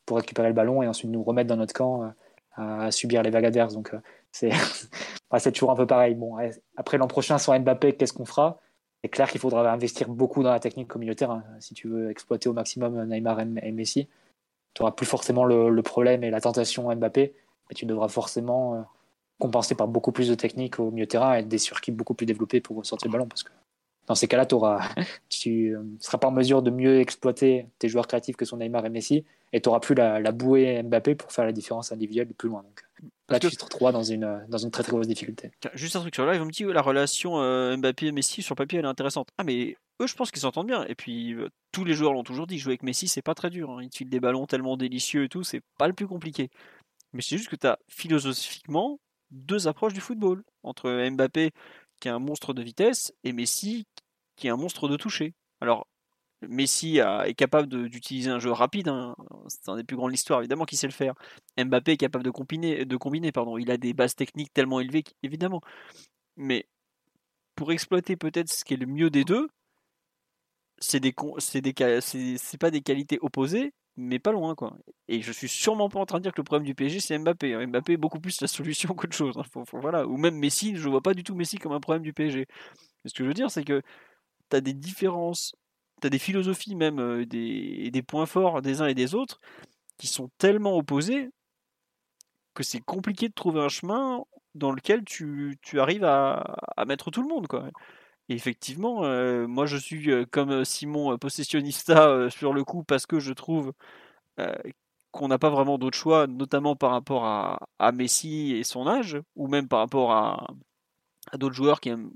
pour 0.06 0.18
récupérer 0.18 0.48
le 0.48 0.54
ballon 0.54 0.82
et 0.82 0.88
ensuite 0.88 1.12
nous 1.12 1.22
remettre 1.22 1.50
dans 1.50 1.58
notre 1.58 1.74
camp 1.74 2.12
à 2.56 2.90
subir 2.90 3.22
les 3.22 3.30
vagues 3.30 3.46
adverses. 3.46 3.74
Donc 3.74 3.94
c'est 4.32 4.50
c'est 5.38 5.52
toujours 5.52 5.72
un 5.72 5.76
peu 5.76 5.86
pareil. 5.86 6.16
Bon, 6.16 6.38
après 6.76 6.98
l'an 6.98 7.08
prochain, 7.08 7.38
sans 7.38 7.58
Mbappé, 7.60 7.94
qu'est-ce 7.94 8.14
qu'on 8.14 8.26
fera? 8.26 8.60
C'est 9.08 9.12
clair 9.12 9.32
qu'il 9.32 9.40
faudra 9.40 9.72
investir 9.72 10.10
beaucoup 10.10 10.44
dans 10.44 10.52
la 10.52 10.60
technique 10.60 10.90
de 10.94 11.14
terrain 11.14 11.42
si 11.62 11.74
tu 11.74 11.88
veux 11.88 12.12
exploiter 12.12 12.50
au 12.50 12.54
maximum 12.54 13.06
Neymar 13.06 13.40
et 13.40 13.72
Messi. 13.72 14.10
Tu 14.74 14.82
n'auras 14.82 14.92
plus 14.92 15.06
forcément 15.06 15.46
le, 15.46 15.82
problème 15.82 16.26
et 16.26 16.30
la 16.30 16.42
tentation 16.42 16.94
Mbappé, 16.94 17.34
mais 17.70 17.74
tu 17.74 17.86
devras 17.86 18.10
forcément 18.10 18.76
euh, 18.76 18.82
compenser 19.40 19.76
par 19.76 19.88
beaucoup 19.88 20.12
plus 20.12 20.28
de 20.28 20.36
technique 20.36 20.82
au 20.82 20.92
milieu 20.92 21.08
terrain 21.08 21.36
et 21.36 21.44
des 21.44 21.58
circuits 21.58 21.94
beaucoup 21.94 22.16
plus 22.16 22.26
développés 22.26 22.60
pour 22.60 22.86
sortir 22.86 23.08
le 23.08 23.14
ballon. 23.14 23.30
Dans 24.08 24.16
ces 24.16 24.28
cas-là, 24.28 24.46
tu 25.30 25.70
ne 25.70 25.78
euh, 25.78 25.84
seras 26.00 26.18
pas 26.18 26.28
en 26.28 26.32
mesure 26.32 26.62
de 26.62 26.72
mieux 26.72 27.00
exploiter 27.00 27.68
tes 27.78 27.90
joueurs 27.90 28.08
créatifs 28.08 28.36
que 28.36 28.46
sont 28.46 28.58
Neymar 28.58 28.86
et 28.86 28.90
Messi, 28.90 29.26
et 29.54 29.62
tu 29.62 29.70
n'auras 29.70 29.80
plus 29.80 29.96
la, 29.96 30.20
la, 30.20 30.32
bouée 30.32 30.82
Mbappé 30.84 31.16
pour 31.16 31.32
faire 31.32 31.46
la 31.46 31.52
différence 31.52 31.92
individuelle 31.92 32.28
plus 32.28 32.50
loin. 32.50 32.64
Donc 32.64 32.84
là, 33.30 33.40
tu 33.40 33.50
te 33.50 33.64
retrouves 33.64 33.92
dans 33.92 34.04
une, 34.04 34.46
dans 34.48 34.58
une 34.58 34.72
très 34.72 34.84
très 34.84 34.92
grosse 34.92 35.08
difficulté. 35.08 35.52
Juste 35.74 35.96
un 35.96 36.02
truc 36.02 36.16
sur 36.16 36.26
live, 36.26 36.42
on 36.42 36.46
me 36.46 36.52
dit 36.52 36.64
la 36.64 36.82
relation 36.82 37.40
euh, 37.42 37.76
Mbappé 37.78 38.08
et 38.08 38.12
Messi 38.12 38.42
sur 38.42 38.56
papier, 38.56 38.80
elle 38.80 38.86
est 38.86 38.90
intéressante. 38.90 39.30
Ah, 39.38 39.44
mais 39.44 39.78
eux, 40.02 40.08
je 40.08 40.16
pense 40.16 40.32
qu'ils 40.32 40.42
s'entendent 40.42 40.68
bien. 40.68 40.86
Et 40.86 40.96
puis, 40.96 41.34
euh, 41.34 41.50
tous 41.72 41.84
les 41.84 41.94
joueurs 41.94 42.14
l'ont 42.14 42.24
toujours 42.24 42.48
dit, 42.48 42.58
jouer 42.60 42.72
avec 42.72 42.84
Messi, 42.84 43.08
c'est 43.08 43.22
pas 43.22 43.36
très 43.36 43.50
dur. 43.50 43.70
Hein. 43.72 43.84
Il 43.84 43.90
te 43.90 44.04
des 44.04 44.20
ballons 44.20 44.46
tellement 44.46 44.78
délicieux 44.78 45.26
et 45.26 45.30
tout, 45.30 45.44
c'est 45.44 45.62
pas 45.78 45.88
le 45.88 45.94
plus 45.94 46.08
compliqué. 46.08 46.50
Mais 47.14 47.22
c'est 47.22 47.38
juste 47.38 47.50
que 47.50 47.56
tu 47.56 47.68
as 47.68 47.78
philosophiquement 47.88 49.00
deux 49.32 49.68
approches 49.68 49.94
du 49.94 50.02
football. 50.02 50.44
Entre 50.64 51.10
Mbappé, 51.10 51.52
qui 52.00 52.08
est 52.08 52.12
un 52.12 52.20
monstre 52.20 52.54
de 52.54 52.62
vitesse, 52.62 53.14
et 53.24 53.34
Messi, 53.34 53.86
qui 54.36 54.48
est 54.48 54.50
un 54.50 54.58
monstre 54.58 54.88
de 54.88 54.98
toucher. 54.98 55.34
Alors, 55.62 55.88
Messi 56.42 57.00
est 57.00 57.34
capable 57.34 57.90
d'utiliser 57.90 58.30
un 58.30 58.40
jeu 58.40 58.52
rapide, 58.52 58.90
hein. 58.90 59.16
c'est 59.48 59.70
un 59.70 59.76
des 59.76 59.84
plus 59.84 59.98
grands 59.98 60.06
de 60.08 60.12
l'histoire 60.12 60.40
évidemment 60.40 60.66
qui 60.66 60.78
sait 60.78 60.88
le 60.88 60.94
faire. 60.94 61.16
Mbappé 61.58 61.94
est 61.94 61.98
capable 61.98 62.24
de 62.24 62.30
combiner, 62.30 62.86
de 62.86 62.98
combiner 62.98 63.32
pardon. 63.32 63.58
il 63.58 63.72
a 63.72 63.78
des 63.78 63.94
bases 63.94 64.16
techniques 64.16 64.54
tellement 64.54 64.80
élevées 64.80 65.04
évidemment. 65.24 65.62
Mais 66.38 66.68
pour 67.56 67.72
exploiter 67.72 68.16
peut-être 68.18 68.52
ce 68.52 68.64
qui 68.64 68.76
est 68.76 68.78
le 68.78 68.86
mieux 68.86 69.10
des 69.10 69.24
deux, 69.24 69.50
c'est 70.80 71.00
des 71.00 71.14
c'est 72.02 72.58
pas 72.60 72.72
des 72.72 72.82
qualités 72.82 73.18
opposées, 73.22 73.74
mais 73.98 74.20
pas 74.20 74.32
loin 74.32 74.56
quoi. 74.56 74.78
Et 75.08 75.22
je 75.22 75.32
suis 75.32 75.50
sûrement 75.50 75.90
pas 75.90 76.00
en 76.00 76.06
train 76.06 76.20
de 76.20 76.24
dire 76.24 76.34
que 76.34 76.40
le 76.40 76.46
problème 76.46 76.66
du 76.66 76.76
PSG 76.76 77.00
c'est 77.00 77.18
Mbappé. 77.18 77.56
Hein. 77.56 77.68
Mbappé 77.68 77.94
est 77.94 77.98
beaucoup 77.98 78.20
plus 78.20 78.40
la 78.42 78.48
solution 78.48 78.90
qu'autre 78.96 79.16
chose. 79.16 79.38
Hein. 79.38 79.64
voilà. 79.74 80.08
Ou 80.08 80.18
même 80.18 80.36
Messi, 80.38 80.76
je 80.76 80.88
vois 80.90 81.02
pas 81.02 81.14
du 81.14 81.24
tout 81.24 81.36
Messi 81.36 81.58
comme 81.58 81.74
un 81.74 81.80
problème 81.80 82.04
du 82.04 82.14
PSG. 82.14 82.46
ce 83.06 83.14
que 83.14 83.24
je 83.24 83.28
veux 83.28 83.34
dire, 83.34 83.52
c'est 83.52 83.64
que 83.64 83.82
tu 84.50 84.58
as 84.58 84.62
des 84.62 84.74
différences, 84.74 85.56
tu 86.02 86.08
as 86.08 86.10
des 86.10 86.20
philosophies 86.20 86.76
même, 86.76 87.00
euh, 87.00 87.26
des, 87.26 87.92
des 87.92 88.04
points 88.04 88.26
forts 88.28 88.62
des 88.62 88.82
uns 88.82 88.88
et 88.88 88.96
des 88.96 89.16
autres 89.16 89.40
qui 89.98 90.08
sont 90.08 90.30
tellement 90.38 90.78
opposés 90.78 91.30
que 92.54 92.64
c'est 92.64 92.82
compliqué 92.82 93.30
de 93.30 93.34
trouver 93.34 93.62
un 93.62 93.70
chemin 93.70 94.24
dans 94.56 94.72
lequel 94.72 95.04
tu, 95.06 95.58
tu 95.62 95.80
arrives 95.80 96.04
à, 96.04 96.58
à, 96.76 96.86
mettre 96.86 97.12
tout 97.12 97.22
le 97.22 97.28
monde. 97.28 97.48
Quoi. 97.48 97.70
Effectivement, 98.30 99.04
euh, 99.06 99.48
moi 99.48 99.66
je 99.66 99.78
suis 99.78 100.12
euh, 100.12 100.26
comme 100.30 100.66
Simon 100.66 101.18
possessionnista 101.18 102.30
sur 102.30 102.54
le 102.54 102.64
coup 102.64 102.84
parce 102.84 103.06
que 103.06 103.20
je 103.20 103.34
trouve 103.34 103.74
qu'on 105.12 105.28
n'a 105.28 105.40
pas 105.40 105.50
vraiment 105.50 105.78
d'autre 105.80 105.98
choix, 105.98 106.28
notamment 106.28 106.76
par 106.76 106.92
rapport 106.92 107.26
à, 107.26 107.60
à, 107.80 107.92
Messi 107.92 108.54
et 108.54 108.64
son 108.64 108.88
âge, 108.88 109.18
ou 109.36 109.48
même 109.48 109.68
par 109.68 109.80
rapport 109.80 110.12
à, 110.12 110.48
à 111.32 111.38
d'autres 111.38 111.56
joueurs 111.56 111.80
qui 111.82 111.90
aiment 111.90 112.12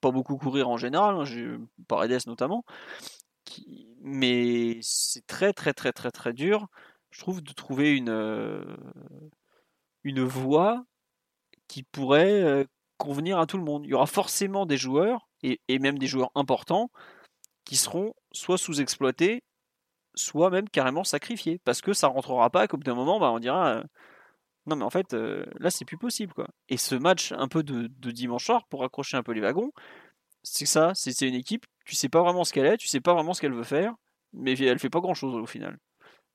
pas 0.00 0.10
beaucoup 0.10 0.36
courir 0.36 0.68
en 0.68 0.76
général, 0.76 1.16
hein, 1.16 1.58
Paredes 1.88 2.26
notamment. 2.26 2.64
Mais 4.02 4.78
c'est 4.82 5.26
très 5.26 5.52
très 5.52 5.72
très 5.72 5.92
très 5.92 6.10
très 6.10 6.32
dur, 6.32 6.68
je 7.10 7.20
trouve, 7.20 7.42
de 7.42 7.52
trouver 7.52 7.96
une, 7.96 8.10
euh, 8.10 8.76
une 10.04 10.22
voie 10.22 10.84
qui 11.68 11.82
pourrait 11.82 12.42
euh, 12.42 12.64
convenir 12.98 13.38
à 13.38 13.46
tout 13.46 13.58
le 13.58 13.64
monde. 13.64 13.84
Il 13.86 13.90
y 13.90 13.94
aura 13.94 14.06
forcément 14.06 14.66
des 14.66 14.76
joueurs, 14.76 15.25
et, 15.42 15.78
même 15.78 15.98
des 15.98 16.06
joueurs 16.06 16.30
importants, 16.34 16.90
qui 17.64 17.76
seront 17.76 18.14
soit 18.32 18.58
sous-exploités, 18.58 19.42
soit 20.14 20.50
même 20.50 20.68
carrément 20.68 21.04
sacrifiés, 21.04 21.60
parce 21.64 21.80
que 21.82 21.92
ça 21.92 22.08
rentrera 22.08 22.50
pas, 22.50 22.68
qu'au 22.68 22.76
bout 22.78 22.84
d'un 22.84 22.94
moment, 22.94 23.20
bah, 23.20 23.30
on 23.32 23.38
dira... 23.38 23.76
Euh, 23.76 23.82
non 24.66 24.74
mais 24.76 24.84
en 24.84 24.90
fait 24.90 25.14
là 25.14 25.70
c'est 25.70 25.84
plus 25.84 25.98
possible 25.98 26.32
quoi. 26.34 26.48
Et 26.68 26.76
ce 26.76 26.94
match 26.94 27.32
un 27.32 27.48
peu 27.48 27.62
de, 27.62 27.86
dimanche 28.10 28.44
soir 28.46 28.66
pour 28.68 28.84
accrocher 28.84 29.16
un 29.16 29.22
peu 29.22 29.32
les 29.32 29.40
wagons, 29.40 29.72
c'est 30.42 30.66
ça, 30.66 30.92
c'est 30.94 31.28
une 31.28 31.34
équipe, 31.34 31.66
tu 31.84 31.94
sais 31.94 32.08
pas 32.08 32.22
vraiment 32.22 32.44
ce 32.44 32.52
qu'elle 32.52 32.66
est, 32.66 32.76
tu 32.76 32.88
sais 32.88 33.00
pas 33.00 33.14
vraiment 33.14 33.34
ce 33.34 33.40
qu'elle 33.40 33.52
veut 33.52 33.64
faire, 33.64 33.94
mais 34.32 34.58
elle 34.58 34.78
fait 34.78 34.90
pas 34.90 35.00
grand 35.00 35.14
chose 35.14 35.34
au 35.34 35.46
final. 35.46 35.78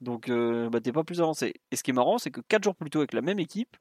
Donc 0.02 0.30
euh, 0.30 0.70
bah, 0.70 0.82
t'es 0.82 0.92
pas 0.92 1.04
plus 1.04 1.22
avancé. 1.22 1.54
Et 1.72 1.76
ce 1.76 1.84
qui 1.84 1.92
est 1.92 1.94
marrant, 1.94 2.18
c'est 2.18 2.32
que 2.32 2.42
4 2.42 2.64
jours 2.64 2.76
plus 2.76 2.90
tôt 2.90 3.00
avec 3.00 3.14
la 3.14 3.22
même 3.22 3.40
équipe, 3.40 3.78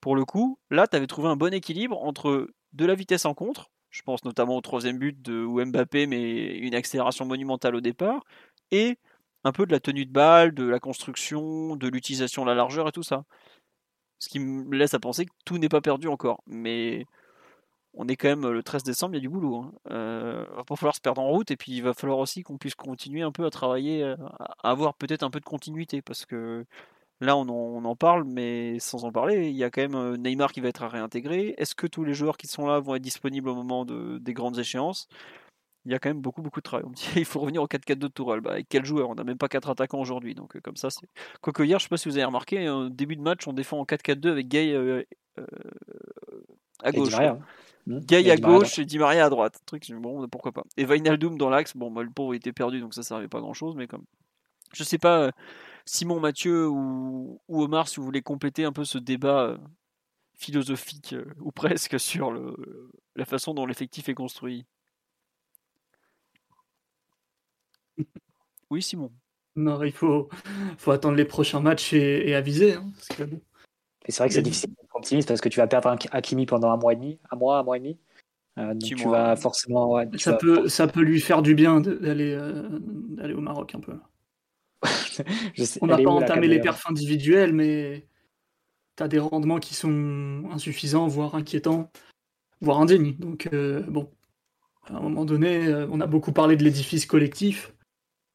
pour 0.00 0.16
le 0.16 0.24
coup, 0.24 0.58
là 0.70 0.86
t'avais 0.86 1.06
trouvé 1.06 1.28
un 1.28 1.36
bon 1.36 1.52
équilibre 1.54 2.02
entre 2.02 2.48
de 2.72 2.86
la 2.86 2.94
vitesse 2.94 3.24
en 3.26 3.34
contre, 3.34 3.70
je 3.92 4.02
pense 4.02 4.24
notamment 4.24 4.56
au 4.56 4.60
troisième 4.60 4.98
but 4.98 5.20
de 5.22 5.44
Mbappé 5.64 6.06
met 6.06 6.56
une 6.58 6.74
accélération 6.74 7.26
monumentale 7.26 7.76
au 7.76 7.80
départ, 7.80 8.24
et 8.72 8.98
un 9.44 9.52
peu 9.52 9.66
de 9.66 9.72
la 9.72 9.80
tenue 9.80 10.06
de 10.06 10.12
balle, 10.12 10.54
de 10.54 10.64
la 10.64 10.80
construction, 10.80 11.76
de 11.76 11.88
l'utilisation 11.88 12.42
de 12.42 12.48
la 12.48 12.54
largeur 12.54 12.88
et 12.88 12.92
tout 12.92 13.02
ça. 13.02 13.24
Ce 14.18 14.28
qui 14.28 14.38
me 14.38 14.74
laisse 14.76 14.94
à 14.94 15.00
penser 15.00 15.26
que 15.26 15.32
tout 15.44 15.58
n'est 15.58 15.68
pas 15.68 15.80
perdu 15.80 16.08
encore. 16.08 16.42
Mais 16.46 17.06
on 17.94 18.08
est 18.08 18.16
quand 18.16 18.28
même 18.28 18.48
le 18.48 18.62
13 18.62 18.84
décembre, 18.84 19.14
il 19.14 19.18
y 19.18 19.20
a 19.20 19.20
du 19.20 19.28
boulot. 19.28 19.56
Hein. 19.56 19.72
Euh, 19.90 20.46
va 20.56 20.64
pas 20.64 20.76
falloir 20.76 20.94
se 20.94 21.00
perdre 21.00 21.20
en 21.20 21.28
route 21.28 21.50
et 21.50 21.56
puis 21.56 21.72
il 21.72 21.82
va 21.82 21.92
falloir 21.92 22.18
aussi 22.18 22.42
qu'on 22.42 22.56
puisse 22.56 22.74
continuer 22.74 23.22
un 23.22 23.32
peu 23.32 23.44
à 23.44 23.50
travailler, 23.50 24.02
euh, 24.02 24.16
à 24.38 24.70
avoir 24.70 24.94
peut-être 24.94 25.22
un 25.24 25.30
peu 25.30 25.40
de 25.40 25.44
continuité 25.44 26.02
parce 26.02 26.24
que 26.24 26.64
là 27.22 27.36
on 27.36 27.84
en, 27.84 27.96
parle, 27.96 28.24
mais 28.24 28.78
sans 28.78 29.04
en 29.04 29.12
parler, 29.12 29.48
il 29.48 29.56
y 29.56 29.64
a 29.64 29.70
quand 29.70 29.82
même 29.82 29.94
euh, 29.94 30.16
Neymar 30.16 30.52
qui 30.52 30.60
va 30.60 30.68
être 30.68 30.82
à 30.82 30.88
réintégrer. 30.88 31.54
Est-ce 31.56 31.74
que 31.74 31.86
tous 31.86 32.04
les 32.04 32.14
joueurs 32.14 32.36
qui 32.36 32.46
sont 32.46 32.66
là 32.66 32.80
vont 32.80 32.94
être 32.94 33.02
disponibles 33.02 33.48
au 33.48 33.54
moment 33.54 33.84
des 33.84 34.34
grandes 34.34 34.58
échéances? 34.58 35.08
Il 35.84 35.90
y 35.90 35.94
a 35.94 35.98
quand 35.98 36.10
même 36.10 36.20
beaucoup 36.20 36.42
beaucoup 36.42 36.60
de 36.60 36.64
travail. 36.64 36.84
On 36.86 36.90
me 36.90 36.94
dit 36.94 37.06
il 37.16 37.24
faut 37.24 37.40
revenir 37.40 37.62
au 37.62 37.66
4-4-2 37.66 37.94
de 37.94 38.08
Tourelle. 38.08 38.40
Bah, 38.40 38.52
avec 38.52 38.68
quel 38.68 38.84
joueur? 38.84 39.10
On 39.10 39.14
n'a 39.14 39.24
même 39.24 39.38
pas 39.38 39.48
4 39.48 39.70
attaquants 39.70 40.00
aujourd'hui. 40.00 40.34
Donc 40.34 40.56
euh, 40.56 40.60
comme 40.60 40.76
ça, 40.76 40.90
c'est. 40.90 41.06
Quoique 41.40 41.62
hier, 41.62 41.78
je 41.78 41.84
sais 41.84 41.88
pas 41.88 41.96
si 41.96 42.08
vous 42.08 42.16
avez 42.16 42.24
remarqué, 42.24 42.68
au 42.68 42.88
début 42.88 43.16
de 43.16 43.22
match, 43.22 43.46
on 43.48 43.52
défend 43.52 43.78
en 43.78 43.84
4-4-2 43.84 44.28
avec 44.30 44.48
Gay 44.48 44.72
euh, 44.72 45.02
euh, 45.38 45.46
à 46.82 46.92
gauche. 46.92 47.14
Gay 47.86 48.30
à 48.30 48.36
gauche 48.36 48.78
et 48.78 48.84
Di 48.84 48.98
Maria 48.98 49.26
à 49.26 49.30
droite. 49.30 49.60
Truc, 49.66 49.90
bon, 49.92 50.28
pourquoi 50.28 50.52
pas. 50.52 50.62
Et 50.76 50.84
Vainaldum 50.84 51.36
dans 51.36 51.50
l'axe. 51.50 51.76
Bon, 51.76 51.90
bah, 51.90 52.02
le 52.02 52.10
pauvre 52.10 52.34
était 52.34 52.52
perdu, 52.52 52.80
donc 52.80 52.94
ça 52.94 53.02
servait 53.02 53.28
pas 53.28 53.40
grand 53.40 53.54
chose. 53.54 53.74
Mais 53.76 53.86
comme. 53.86 54.04
Je 54.72 54.84
sais 54.84 54.96
pas, 54.96 55.30
Simon, 55.84 56.20
Mathieu 56.20 56.68
ou, 56.68 57.40
ou, 57.48 57.62
Omar, 57.62 57.88
si 57.88 57.96
vous 57.96 58.04
voulez 58.04 58.22
compléter 58.22 58.64
un 58.64 58.72
peu 58.72 58.84
ce 58.84 58.98
débat 58.98 59.58
philosophique 60.34 61.14
ou 61.40 61.52
presque 61.52 61.98
sur 62.00 62.30
le, 62.30 62.90
la 63.16 63.24
façon 63.24 63.54
dont 63.54 63.66
l'effectif 63.66 64.08
est 64.08 64.14
construit. 64.14 64.66
Oui, 68.70 68.82
Simon. 68.82 69.12
Non, 69.54 69.82
il 69.82 69.92
faut, 69.92 70.30
faut 70.78 70.92
attendre 70.92 71.16
les 71.16 71.26
prochains 71.26 71.60
matchs 71.60 71.92
et, 71.92 72.34
aviser. 72.34 72.74
Hein, 72.74 72.90
c'est 74.08 74.18
vrai 74.18 74.28
que 74.28 74.34
c'est 74.34 74.42
difficile 74.42 74.70
d'être 74.70 74.96
optimiste 74.96 75.28
parce 75.28 75.42
que 75.42 75.50
tu 75.50 75.58
vas 75.58 75.66
perdre 75.66 75.94
Hakimi 76.10 76.46
pendant 76.46 76.70
un 76.70 76.78
mois 76.78 76.94
et 76.94 76.96
demi, 76.96 77.18
un 77.30 77.36
mois, 77.36 77.58
un 77.58 77.62
mois 77.62 77.76
et 77.76 77.80
demi. 77.80 77.98
Euh, 78.58 78.74
donc 78.74 78.82
tu 78.82 78.94
vas 79.08 79.36
forcément. 79.36 80.02
ça, 80.18 80.34
peut, 80.34 80.68
ça 80.68 80.86
peut 80.86 81.02
lui 81.02 81.20
faire 81.20 81.42
du 81.42 81.54
bien 81.54 81.80
d'aller 81.80 82.32
euh, 82.32 82.68
d'aller 82.70 83.34
au 83.34 83.40
Maroc 83.40 83.74
un 83.74 83.80
peu. 83.80 83.92
On 85.80 85.86
n'a 85.86 85.98
pas 85.98 86.10
entamé 86.10 86.48
les 86.48 86.60
perfs 86.60 86.88
individuels, 86.88 87.52
mais 87.52 88.06
tu 88.96 89.02
as 89.02 89.08
des 89.08 89.18
rendements 89.18 89.58
qui 89.58 89.74
sont 89.74 90.44
insuffisants, 90.50 91.06
voire 91.06 91.34
inquiétants, 91.34 91.90
voire 92.60 92.80
indignes. 92.80 93.16
Donc, 93.18 93.48
euh, 93.52 93.82
bon, 93.82 94.10
à 94.86 94.96
un 94.96 95.00
moment 95.00 95.24
donné, 95.24 95.66
euh, 95.66 95.86
on 95.90 96.00
a 96.00 96.06
beaucoup 96.06 96.32
parlé 96.32 96.56
de 96.56 96.64
l'édifice 96.64 97.06
collectif. 97.06 97.72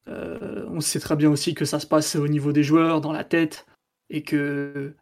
Euh, 0.08 0.66
on 0.68 0.80
sait 0.80 1.00
très 1.00 1.16
bien 1.16 1.30
aussi 1.30 1.54
que 1.54 1.64
ça 1.64 1.80
se 1.80 1.86
passe 1.86 2.16
au 2.16 2.28
niveau 2.28 2.52
des 2.52 2.62
joueurs, 2.62 3.00
dans 3.00 3.12
la 3.12 3.24
tête, 3.24 3.66
et 4.08 4.22
que 4.22 4.94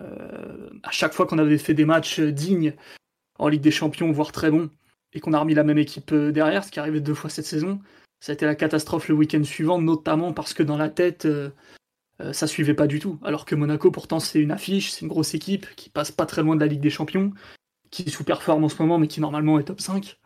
euh, 0.00 0.70
à 0.82 0.90
chaque 0.90 1.12
fois 1.12 1.26
qu'on 1.26 1.38
avait 1.38 1.58
fait 1.58 1.74
des 1.74 1.84
matchs 1.84 2.20
dignes 2.20 2.74
en 3.38 3.48
Ligue 3.48 3.62
des 3.62 3.72
Champions, 3.72 4.12
voire 4.12 4.30
très 4.30 4.50
bons, 4.50 4.70
et 5.12 5.20
qu'on 5.20 5.32
a 5.32 5.40
remis 5.40 5.54
la 5.54 5.64
même 5.64 5.78
équipe 5.78 6.14
derrière, 6.14 6.64
ce 6.64 6.70
qui 6.70 6.78
arrivait 6.78 7.00
deux 7.00 7.14
fois 7.14 7.30
cette 7.30 7.46
saison, 7.46 7.80
ça 8.22 8.30
a 8.30 8.34
été 8.34 8.46
la 8.46 8.54
catastrophe 8.54 9.08
le 9.08 9.14
week-end 9.14 9.42
suivant, 9.42 9.80
notamment 9.80 10.32
parce 10.32 10.54
que 10.54 10.62
dans 10.62 10.76
la 10.76 10.88
tête, 10.88 11.26
ça 12.32 12.46
suivait 12.46 12.74
pas 12.74 12.86
du 12.86 13.00
tout. 13.00 13.18
Alors 13.24 13.44
que 13.44 13.56
Monaco, 13.56 13.90
pourtant, 13.90 14.20
c'est 14.20 14.40
une 14.40 14.52
affiche, 14.52 14.92
c'est 14.92 15.00
une 15.00 15.08
grosse 15.08 15.34
équipe 15.34 15.66
qui 15.74 15.90
passe 15.90 16.12
pas 16.12 16.24
très 16.24 16.42
loin 16.42 16.54
de 16.54 16.60
la 16.60 16.66
Ligue 16.66 16.80
des 16.80 16.88
Champions, 16.88 17.32
qui 17.90 18.08
sous-performe 18.10 18.62
en 18.62 18.68
ce 18.68 18.80
moment, 18.80 18.98
mais 18.98 19.08
qui 19.08 19.20
normalement 19.20 19.58
est 19.58 19.64
top 19.64 19.80
5. 19.80 20.20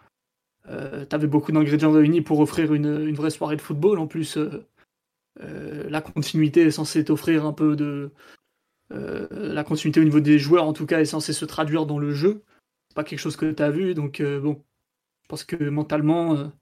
Euh, 0.68 1.04
t'avais 1.04 1.26
beaucoup 1.26 1.52
d'ingrédients 1.52 1.92
réunis 1.92 2.22
pour 2.22 2.40
offrir 2.40 2.74
une, 2.74 3.14
vraie 3.14 3.30
soirée 3.30 3.56
de 3.56 3.60
football. 3.60 3.98
En 3.98 4.06
plus, 4.06 4.36
euh, 4.36 4.66
euh, 5.42 5.88
la 5.88 6.00
continuité 6.00 6.62
est 6.62 6.70
censée 6.70 7.04
t'offrir 7.04 7.46
un 7.46 7.52
peu 7.52 7.76
de. 7.76 8.10
la 8.90 9.64
continuité 9.64 10.00
au 10.00 10.04
niveau 10.04 10.20
des 10.20 10.38
joueurs, 10.38 10.66
en 10.66 10.72
tout 10.72 10.86
cas, 10.86 11.00
est 11.00 11.04
censée 11.04 11.32
se 11.32 11.44
traduire 11.44 11.86
dans 11.86 11.98
le 11.98 12.12
jeu. 12.12 12.42
C'est 12.88 12.94
pas 12.94 13.04
quelque 13.04 13.20
chose 13.20 13.36
que 13.36 13.50
tu 13.50 13.62
as 13.62 13.70
vu, 13.70 13.94
donc 13.94 14.22
bon, 14.22 14.62
je 15.22 15.28
pense 15.28 15.44
que 15.44 15.68
mentalement, 15.68 16.52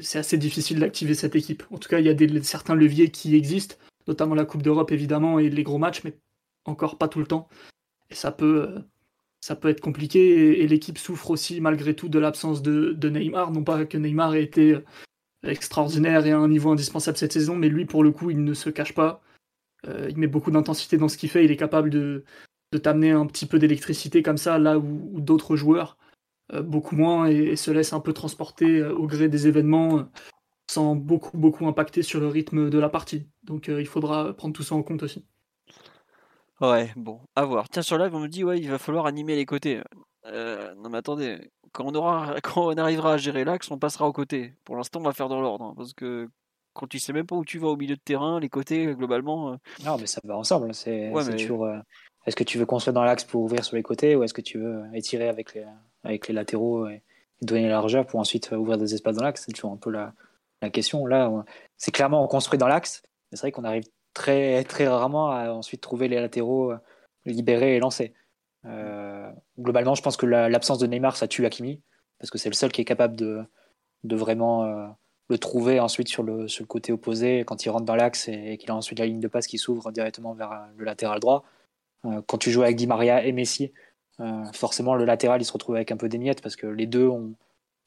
c'est 0.00 0.18
assez 0.18 0.38
difficile 0.38 0.78
d'activer 0.78 1.14
cette 1.14 1.36
équipe. 1.36 1.64
En 1.70 1.78
tout 1.78 1.88
cas, 1.88 1.98
il 1.98 2.06
y 2.06 2.08
a 2.08 2.14
des, 2.14 2.42
certains 2.42 2.74
leviers 2.74 3.10
qui 3.10 3.36
existent, 3.36 3.76
notamment 4.06 4.34
la 4.34 4.44
Coupe 4.44 4.62
d'Europe 4.62 4.92
évidemment 4.92 5.38
et 5.38 5.50
les 5.50 5.62
gros 5.62 5.78
matchs, 5.78 6.02
mais 6.04 6.18
encore 6.64 6.98
pas 6.98 7.08
tout 7.08 7.20
le 7.20 7.26
temps. 7.26 7.48
Et 8.10 8.14
ça 8.14 8.32
peut, 8.32 8.74
ça 9.40 9.56
peut 9.56 9.68
être 9.68 9.80
compliqué. 9.80 10.62
Et, 10.62 10.66
l'équipe 10.66 10.98
souffre 10.98 11.30
aussi 11.30 11.60
malgré 11.60 11.94
tout 11.94 12.08
de 12.08 12.18
l'absence 12.18 12.62
de, 12.62 13.08
Neymar. 13.08 13.50
Non 13.52 13.64
pas 13.64 13.84
que 13.84 13.98
Neymar 13.98 14.34
ait 14.34 14.42
été 14.42 14.78
extraordinaire 15.42 16.26
et 16.26 16.32
à 16.32 16.38
un 16.38 16.48
niveau 16.48 16.70
indispensable 16.70 17.18
cette 17.18 17.32
saison, 17.32 17.54
mais 17.54 17.68
lui 17.68 17.84
pour 17.84 18.02
le 18.02 18.12
coup 18.12 18.30
il 18.30 18.42
ne 18.42 18.54
se 18.54 18.70
cache 18.70 18.94
pas. 18.94 19.22
il 20.08 20.16
met 20.16 20.26
beaucoup 20.26 20.50
d'intensité 20.50 20.96
dans 20.96 21.08
ce 21.08 21.18
qu'il 21.18 21.28
fait. 21.30 21.44
Il 21.44 21.50
est 21.50 21.56
capable 21.56 21.90
de, 21.90 22.24
t'amener 22.82 23.10
un 23.12 23.26
petit 23.26 23.46
peu 23.46 23.58
d'électricité 23.58 24.22
comme 24.22 24.38
ça, 24.38 24.58
là 24.58 24.78
où, 24.78 25.20
d'autres 25.20 25.56
joueurs, 25.56 25.96
euh, 25.96 26.03
beaucoup 26.52 26.96
moins, 26.96 27.26
et, 27.26 27.56
se 27.56 27.70
laissent 27.70 27.92
un 27.92 28.00
peu 28.00 28.12
transporter 28.12 28.80
euh, 28.80 28.94
au 28.94 29.06
gré 29.06 29.28
des 29.28 29.46
événements, 29.46 29.98
euh, 29.98 30.02
sans 30.70 30.94
beaucoup, 30.94 31.36
beaucoup 31.36 31.66
impacter 31.66 32.02
sur 32.02 32.20
le 32.20 32.28
rythme 32.28 32.70
de 32.70 32.78
la 32.78 32.88
partie. 32.88 33.26
Donc 33.42 33.68
il 33.68 33.86
faudra 33.86 34.34
prendre 34.34 34.54
tout 34.54 34.62
ça 34.62 34.74
en 34.74 34.82
compte 34.82 35.02
aussi. 35.02 35.24
Ouais, 36.60 36.90
bon, 36.96 37.20
à 37.34 37.44
voir. 37.44 37.68
Tiens, 37.68 37.82
sur 37.82 37.98
live, 37.98 38.14
on 38.14 38.20
me 38.20 38.28
dit, 38.28 38.44
ouais, 38.44 38.58
il 38.58 38.70
va 38.70 38.78
falloir 38.78 39.06
animer 39.06 39.36
les 39.36 39.44
côtés. 39.44 39.82
non, 40.24 40.88
mais 40.90 40.98
attendez, 40.98 41.50
quand 41.72 41.84
on, 41.86 41.94
aura, 41.94 42.36
quand 42.42 42.66
on 42.66 42.76
arrivera 42.76 43.14
à 43.14 43.16
gérer 43.16 43.44
l'axe, 43.44 43.70
on 43.70 43.78
passera 43.78 44.08
aux 44.08 44.12
côtés. 44.12 44.54
Pour 44.64 44.76
l'instant, 44.76 45.00
on 45.00 45.04
va 45.04 45.12
faire 45.12 45.28
dans 45.28 45.40
l'ordre, 45.40 45.64
hein, 45.64 45.74
parce 45.76 45.92
que 45.92 46.28
quand 46.72 46.86
tu 46.86 46.98
sais 46.98 47.12
même 47.12 47.26
pas 47.26 47.36
où 47.36 47.44
tu 47.44 47.58
vas 47.58 47.68
au 47.68 47.76
milieu 47.76 47.96
de 47.96 48.00
terrain, 48.00 48.40
les 48.40 48.48
côtés, 48.48 48.86
globalement. 48.94 49.58
Non, 49.84 49.96
mais 49.98 50.06
ça 50.06 50.20
va 50.24 50.36
ensemble. 50.36 50.74
C'est 50.74 51.12
toujours. 51.38 51.68
Est-ce 52.26 52.36
que 52.36 52.44
tu 52.44 52.58
veux 52.58 52.66
construire 52.66 52.94
dans 52.94 53.04
l'axe 53.04 53.24
pour 53.24 53.42
ouvrir 53.42 53.64
sur 53.64 53.76
les 53.76 53.82
côtés 53.82 54.16
ou 54.16 54.22
est-ce 54.22 54.32
que 54.32 54.40
tu 54.40 54.58
veux 54.58 54.82
étirer 54.94 55.28
avec 55.28 55.54
les, 55.54 55.66
avec 56.04 56.28
les 56.28 56.34
latéraux 56.34 56.88
et, 56.88 57.02
donner 57.42 57.64
la 57.64 57.70
largeur 57.70 58.06
pour 58.06 58.20
ensuite 58.20 58.52
ouvrir 58.52 58.78
des 58.78 58.94
espaces 58.94 59.16
dans 59.16 59.24
l'axe 59.24 59.42
C'est 59.44 59.52
toujours 59.52 59.72
un 59.72 59.76
peu 59.76 59.90
la, 59.90 60.14
la 60.62 60.70
question. 60.70 61.04
Là, 61.04 61.30
c'est 61.76 61.90
clairement 61.90 62.24
on 62.24 62.26
construit 62.26 62.58
dans 62.58 62.68
l'axe, 62.68 63.02
mais 63.30 63.36
c'est 63.36 63.42
vrai 63.42 63.52
qu'on 63.52 63.64
arrive 63.64 63.84
très, 64.14 64.64
très 64.64 64.88
rarement 64.88 65.30
à 65.30 65.50
ensuite 65.50 65.82
trouver 65.82 66.08
les 66.08 66.20
latéraux 66.20 66.72
euh, 66.72 66.78
libérés 67.26 67.76
et 67.76 67.80
lancés. 67.80 68.14
Euh, 68.64 69.30
globalement, 69.58 69.94
je 69.94 70.02
pense 70.02 70.16
que 70.16 70.24
l'absence 70.24 70.78
de 70.78 70.86
Neymar, 70.86 71.16
ça 71.16 71.28
tue 71.28 71.44
Hakimi, 71.44 71.82
parce 72.18 72.30
que 72.30 72.38
c'est 72.38 72.48
le 72.48 72.54
seul 72.54 72.72
qui 72.72 72.80
est 72.80 72.86
capable 72.86 73.16
de, 73.16 73.42
de 74.04 74.16
vraiment 74.16 74.64
euh, 74.64 74.86
le 75.28 75.38
trouver 75.38 75.80
ensuite 75.80 76.08
sur 76.08 76.22
le, 76.22 76.48
sur 76.48 76.62
le 76.62 76.68
côté 76.68 76.92
opposé 76.92 77.44
quand 77.44 77.64
il 77.64 77.70
rentre 77.70 77.84
dans 77.84 77.96
l'axe 77.96 78.28
et 78.28 78.56
qu'il 78.58 78.70
a 78.70 78.76
ensuite 78.76 78.98
la 78.98 79.06
ligne 79.06 79.20
de 79.20 79.28
passe 79.28 79.46
qui 79.46 79.58
s'ouvre 79.58 79.90
directement 79.90 80.34
vers 80.34 80.68
le 80.76 80.84
latéral 80.84 81.20
droit. 81.20 81.44
Euh, 82.04 82.22
quand 82.26 82.38
tu 82.38 82.50
joues 82.50 82.62
avec 82.62 82.76
Di 82.76 82.86
Maria 82.86 83.24
et 83.24 83.32
Messi, 83.32 83.72
euh, 84.20 84.44
forcément 84.52 84.94
le 84.94 85.04
latéral 85.04 85.42
il 85.42 85.44
se 85.44 85.52
retrouve 85.52 85.74
avec 85.74 85.90
un 85.90 85.96
peu 85.96 86.08
des 86.08 86.18
miettes 86.18 86.40
parce 86.40 86.54
que 86.54 86.66
les 86.66 86.86
deux 86.86 87.08
ont 87.08 87.34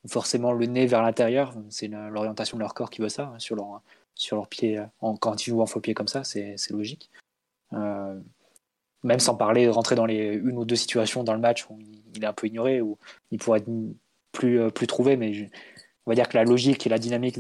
forcément 0.08 0.52
le 0.52 0.66
nez 0.66 0.86
vers 0.86 1.02
l'intérieur. 1.02 1.54
C'est 1.70 1.88
l'orientation 1.88 2.58
de 2.58 2.62
leur 2.62 2.74
corps 2.74 2.90
qui 2.90 3.02
veut 3.02 3.10
ça, 3.10 3.32
hein, 3.34 3.40
sur 3.40 3.56
leur, 3.56 3.82
sur 4.16 4.38
leur 4.38 4.48
pied. 4.48 4.82
quand 5.00 5.46
ils 5.46 5.50
jouent 5.50 5.62
en 5.62 5.66
faux 5.66 5.82
pied 5.82 5.94
comme 5.94 6.08
ça, 6.08 6.24
c'est 6.24 6.56
logique. 6.70 7.10
Euh, 7.74 8.20
même 9.04 9.20
sans 9.20 9.36
parler 9.36 9.66
de 9.66 9.70
rentrer 9.70 9.96
dans 9.96 10.06
les 10.06 10.34
une 10.34 10.58
ou 10.58 10.66
deux 10.66 10.76
situations 10.76 11.24
dans 11.24 11.34
le 11.34 11.40
match 11.40 11.68
où 11.70 11.78
il 12.16 12.24
est 12.24 12.28
un 12.28 12.34
peu 12.34 12.48
ignoré, 12.48 12.82
où 12.82 12.98
il 13.32 13.40
pourrait 13.40 13.60
être 13.60 13.70
plus, 14.32 14.72
plus 14.72 14.88
trouvé, 14.88 15.18
mais 15.18 15.50
on 16.06 16.12
va 16.12 16.16
dire 16.16 16.30
que 16.30 16.38
la 16.38 16.46
logique 16.46 16.86
et 16.88 16.90
la 16.90 17.00
dynamique 17.00 17.40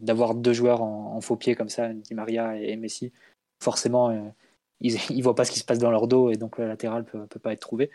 d'avoir 0.00 0.34
deux 0.34 0.52
joueurs 0.52 0.82
en, 0.82 1.20
faux 1.20 1.36
pied 1.36 1.54
comme 1.54 1.68
ça, 1.68 1.92
Di 1.92 2.14
Maria 2.14 2.56
et, 2.56 2.76
Messi, 2.76 3.12
forcément, 3.60 4.10
ils, 4.80 4.94
ne 4.94 5.22
voient 5.22 5.34
pas 5.34 5.44
ce 5.44 5.50
qui 5.50 5.58
se 5.58 5.64
passe 5.64 5.78
dans 5.78 5.90
leur 5.90 6.06
dos 6.06 6.30
et 6.30 6.36
donc 6.36 6.58
le 6.58 6.68
latéral 6.68 7.04
peut, 7.04 7.26
peut 7.26 7.40
pas 7.40 7.52
être 7.52 7.60
trouvé. 7.60 7.90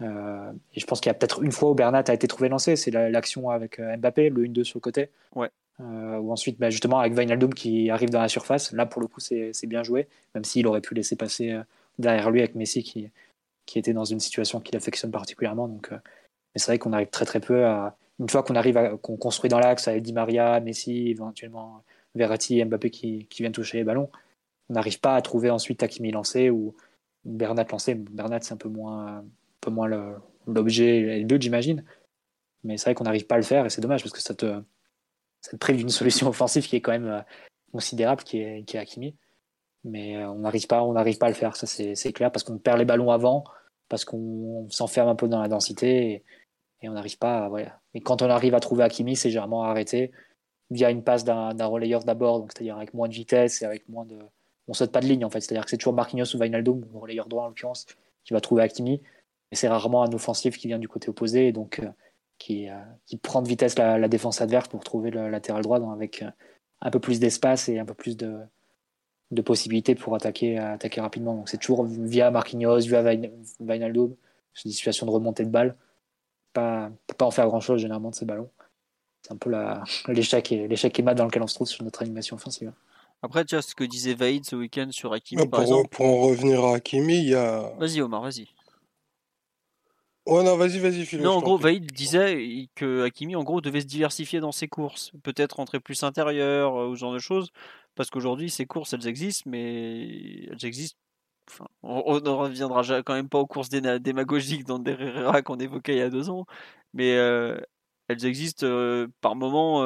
Euh, 0.00 0.52
et 0.74 0.80
je 0.80 0.86
pense 0.86 1.00
qu'il 1.00 1.10
y 1.10 1.10
a 1.10 1.14
peut-être 1.14 1.42
une 1.42 1.52
fois 1.52 1.70
où 1.70 1.74
Bernat 1.74 2.04
a 2.06 2.14
été 2.14 2.26
trouvé 2.26 2.48
lancé, 2.48 2.76
c'est 2.76 2.90
l'action 2.90 3.50
avec 3.50 3.78
euh, 3.78 3.96
Mbappé, 3.96 4.30
le 4.30 4.44
1-2 4.44 4.64
sur 4.64 4.78
le 4.78 4.80
côté. 4.80 5.10
Ouais. 5.34 5.50
Euh, 5.80 6.18
ou 6.18 6.32
ensuite, 6.32 6.58
bah, 6.58 6.70
justement, 6.70 6.98
avec 6.98 7.16
Wijnaldum 7.16 7.54
qui 7.54 7.90
arrive 7.90 8.10
dans 8.10 8.20
la 8.20 8.28
surface. 8.28 8.72
Là, 8.72 8.86
pour 8.86 9.00
le 9.00 9.06
coup, 9.08 9.20
c'est 9.20 9.66
bien 9.66 9.82
joué, 9.82 10.08
même 10.34 10.44
s'il 10.44 10.66
aurait 10.66 10.80
pu 10.80 10.94
laisser 10.94 11.16
passer 11.16 11.58
derrière 11.98 12.30
lui 12.30 12.40
avec 12.40 12.54
Messi 12.54 12.82
qui, 12.82 13.10
qui 13.66 13.78
était 13.78 13.92
dans 13.92 14.04
une 14.04 14.20
situation 14.20 14.60
qu'il 14.60 14.76
affectionne 14.76 15.10
particulièrement. 15.10 15.68
Donc, 15.68 15.90
mais 15.90 15.98
c'est 16.56 16.66
vrai 16.66 16.78
qu'on 16.78 16.92
arrive 16.92 17.08
très 17.08 17.24
très 17.24 17.40
peu 17.40 17.64
à. 17.64 17.96
Une 18.18 18.28
fois 18.28 18.42
qu'on 18.42 18.54
arrive 18.54 18.76
à 18.76 18.98
qu'on 18.98 19.16
construit 19.16 19.48
dans 19.48 19.58
l'axe 19.58 19.88
avec 19.88 20.02
Di 20.02 20.12
Maria, 20.12 20.60
Messi, 20.60 21.08
éventuellement 21.08 21.82
Verratti, 22.14 22.62
Mbappé 22.62 22.90
qui, 22.90 23.26
qui 23.30 23.42
viennent 23.42 23.52
toucher 23.52 23.78
les 23.78 23.84
ballons, 23.84 24.10
on 24.68 24.74
n'arrive 24.74 25.00
pas 25.00 25.16
à 25.16 25.22
trouver 25.22 25.48
ensuite 25.48 25.78
Takimi 25.78 26.10
lancé 26.10 26.50
ou 26.50 26.74
Bernat 27.24 27.64
lancé. 27.70 27.94
Bernat, 27.94 28.40
c'est 28.42 28.52
un 28.52 28.58
peu 28.58 28.68
moins, 28.68 29.24
peu 29.60 29.70
moins 29.70 29.88
l'objet 30.46 30.98
et 30.98 31.20
le 31.20 31.26
but, 31.26 31.40
j'imagine. 31.40 31.84
Mais 32.64 32.76
c'est 32.76 32.84
vrai 32.84 32.94
qu'on 32.94 33.04
n'arrive 33.04 33.26
pas 33.26 33.36
à 33.36 33.38
le 33.38 33.44
faire 33.44 33.66
et 33.66 33.70
c'est 33.70 33.80
dommage 33.80 34.02
parce 34.02 34.12
que 34.12 34.20
ça 34.20 34.34
te, 34.34 34.60
ça 35.40 35.52
te 35.52 35.56
prive 35.56 35.76
d'une 35.76 35.88
solution 35.88 36.28
offensive 36.28 36.66
qui 36.66 36.76
est 36.76 36.80
quand 36.80 36.92
même 36.92 37.08
euh, 37.08 37.20
considérable, 37.72 38.22
qui 38.22 38.38
est, 38.40 38.64
qui 38.64 38.76
est 38.76 38.80
Hakimi. 38.80 39.16
Mais 39.84 40.16
euh, 40.16 40.30
on 40.30 40.40
n'arrive 40.40 40.66
pas, 40.66 40.80
pas 40.80 41.26
à 41.26 41.28
le 41.28 41.34
faire, 41.34 41.56
ça 41.56 41.66
c'est 41.66 42.12
clair, 42.12 42.30
parce 42.30 42.44
qu'on 42.44 42.58
perd 42.58 42.78
les 42.78 42.84
ballons 42.84 43.10
avant, 43.10 43.44
parce 43.88 44.04
qu'on 44.04 44.68
s'enferme 44.68 45.08
un 45.08 45.14
peu 45.14 45.26
dans 45.26 45.40
la 45.40 45.48
densité 45.48 46.24
et, 46.82 46.88
on 46.88 46.92
n'arrive 46.92 47.18
pas 47.18 47.48
voilà. 47.48 47.78
Et 47.92 48.00
quand 48.00 48.22
on 48.22 48.30
arrive 48.30 48.54
à 48.54 48.60
trouver 48.60 48.84
Hakimi, 48.84 49.16
c'est 49.16 49.30
généralement 49.30 49.64
arrêté 49.64 50.12
via 50.70 50.90
une 50.90 51.02
passe 51.02 51.24
d'un 51.24 51.66
relayeur 51.66 52.04
d'abord, 52.04 52.46
c'est-à-dire 52.48 52.76
avec 52.76 52.94
moins 52.94 53.08
de 53.08 53.12
vitesse 53.14 53.60
et 53.60 53.64
avec 53.66 53.88
moins 53.88 54.06
de, 54.06 54.16
on 54.68 54.72
saute 54.72 54.92
pas 54.92 55.00
de 55.00 55.06
ligne 55.06 55.24
en 55.24 55.30
fait. 55.30 55.40
C'est-à-dire 55.40 55.64
que 55.64 55.70
c'est 55.70 55.76
toujours 55.76 55.92
Marquinhos 55.92 56.34
ou 56.34 56.38
Wijnaldum, 56.38 56.86
le 56.92 56.98
relayeur 56.98 57.28
droit 57.28 57.44
en 57.44 57.48
l'occurrence, 57.48 57.86
qui 58.24 58.32
va 58.32 58.40
trouver 58.40 58.62
Hakimi. 58.62 59.02
Et 59.52 59.56
c'est 59.56 59.68
rarement 59.68 60.02
un 60.02 60.12
offensif 60.12 60.56
qui 60.58 60.68
vient 60.68 60.78
du 60.78 60.88
côté 60.88 61.08
opposé 61.08 61.48
et 61.48 61.52
donc 61.52 61.80
euh, 61.80 61.88
qui, 62.38 62.68
euh, 62.68 62.74
qui, 63.06 63.16
prend 63.16 63.42
de 63.42 63.48
vitesse 63.48 63.76
la, 63.76 64.08
défense 64.08 64.40
adverse 64.40 64.68
pour 64.68 64.82
trouver 64.84 65.10
le 65.10 65.28
latéral 65.28 65.62
droit 65.62 65.80
avec 65.92 66.22
euh, 66.22 66.30
un 66.80 66.90
peu 66.90 67.00
plus 67.00 67.20
d'espace 67.20 67.68
et 67.68 67.78
un 67.78 67.84
peu 67.84 67.94
plus 67.94 68.16
de, 68.16 68.38
de 69.30 69.42
possibilités 69.42 69.94
pour 69.94 70.14
attaquer, 70.14 70.58
attaquer 70.58 71.00
rapidement. 71.00 71.34
Donc 71.34 71.48
c'est 71.48 71.58
toujours 71.58 71.84
via 71.84 72.30
Marquinhos, 72.30 72.80
via 72.80 73.02
Wijnaldum, 73.60 74.14
c'est 74.54 74.68
des 74.68 74.74
situations 74.74 75.06
de 75.06 75.10
remontée 75.10 75.44
de 75.44 75.50
balle. 75.50 75.76
Pas, 76.52 76.90
peut 77.06 77.14
pas 77.14 77.26
en 77.26 77.30
faire 77.30 77.46
grand 77.46 77.60
chose 77.60 77.80
généralement 77.80 78.10
de 78.10 78.14
ces 78.14 78.24
ballons. 78.24 78.50
C'est 79.22 79.32
un 79.32 79.36
peu 79.36 79.52
l'échec 80.08 80.50
et 80.50 80.66
l'échec 80.66 80.98
et 80.98 81.02
mat 81.02 81.14
dans 81.14 81.26
lequel 81.26 81.42
on 81.42 81.46
se 81.46 81.54
trouve 81.54 81.68
sur 81.68 81.84
notre 81.84 82.02
animation 82.02 82.36
offensive. 82.36 82.72
Après, 83.22 83.44
tu 83.44 83.54
vois 83.54 83.62
ce 83.62 83.74
que 83.74 83.84
disait 83.84 84.14
Vaïd 84.14 84.46
ce 84.46 84.56
week-end 84.56 84.88
sur 84.90 85.12
Hakimi, 85.12 85.46
par 85.46 85.64
pour, 85.64 85.88
pour, 85.90 86.06
en 86.06 86.22
revenir 86.22 86.64
à 86.64 86.76
Hakimi, 86.76 87.18
il 87.18 87.28
y 87.28 87.34
a. 87.34 87.70
Vas-y, 87.78 88.00
Omar, 88.00 88.22
vas-y. 88.22 88.48
Ouais, 90.30 90.44
non, 90.44 90.56
vas-y, 90.56 90.78
vas-y, 90.78 91.04
Philippe. 91.04 91.24
Non, 91.24 91.32
en 91.32 91.40
gros, 91.40 91.58
Vaïd 91.58 91.90
disait 91.90 92.68
que 92.76 93.02
Hakimi, 93.02 93.34
en 93.34 93.42
gros, 93.42 93.60
devait 93.60 93.80
se 93.80 93.86
diversifier 93.86 94.38
dans 94.38 94.52
ses 94.52 94.68
courses. 94.68 95.10
Peut-être 95.24 95.56
rentrer 95.56 95.80
plus 95.80 96.04
intérieur 96.04 96.76
euh, 96.76 96.86
ou 96.86 96.94
ce 96.94 97.00
genre 97.00 97.12
de 97.12 97.18
choses. 97.18 97.50
Parce 97.96 98.10
qu'aujourd'hui, 98.10 98.48
ses 98.48 98.64
courses, 98.64 98.92
elles 98.92 99.08
existent, 99.08 99.50
mais 99.50 100.44
elles 100.50 100.64
existent. 100.64 100.98
Enfin, 101.50 101.66
on 101.82 102.20
ne 102.20 102.28
reviendra 102.28 102.82
quand 103.02 103.14
même 103.14 103.28
pas 103.28 103.40
aux 103.40 103.46
courses 103.46 103.70
démagogiques 103.70 104.64
dans 104.64 104.78
Derrera 104.78 105.42
qu'on 105.42 105.58
évoquait 105.58 105.94
il 105.94 105.98
y 105.98 106.02
a 106.02 106.10
deux 106.10 106.30
ans. 106.30 106.46
Mais 106.94 107.16
euh, 107.16 107.60
elles 108.06 108.24
existent 108.24 108.66
euh, 108.66 109.08
par 109.20 109.34
moment 109.34 109.82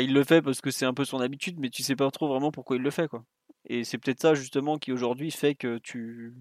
il 0.00 0.12
le 0.12 0.24
fait 0.24 0.42
parce 0.42 0.60
que 0.60 0.70
c'est 0.70 0.86
un 0.86 0.94
peu 0.94 1.04
son 1.04 1.20
habitude, 1.20 1.58
mais 1.58 1.70
tu 1.70 1.82
sais 1.82 1.96
pas 1.96 2.10
trop 2.10 2.28
vraiment 2.28 2.50
pourquoi 2.50 2.76
il 2.76 2.82
le 2.82 2.90
fait, 2.90 3.08
quoi. 3.08 3.24
Et 3.66 3.84
c'est 3.84 3.98
peut-être 3.98 4.20
ça 4.20 4.34
justement 4.34 4.78
qui 4.78 4.92
aujourd'hui 4.92 5.30
fait 5.30 5.54
que 5.54 5.78
tu, 5.78 6.34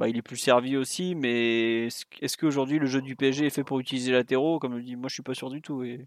bah, 0.00 0.08
il 0.08 0.16
est 0.16 0.22
plus 0.22 0.38
servi 0.38 0.78
aussi. 0.78 1.14
Mais 1.14 1.86
est-ce 1.86 2.36
qu'aujourd'hui 2.38 2.78
le 2.78 2.86
jeu 2.86 3.02
du 3.02 3.16
PSG 3.16 3.46
est 3.46 3.50
fait 3.50 3.64
pour 3.64 3.78
utiliser 3.80 4.12
latéraux? 4.12 4.58
Comme 4.58 4.78
je 4.78 4.82
dis, 4.82 4.96
moi 4.96 5.08
je 5.08 5.14
suis 5.14 5.22
pas 5.22 5.34
sûr 5.34 5.50
du 5.50 5.60
tout. 5.60 5.84
Et 5.84 6.06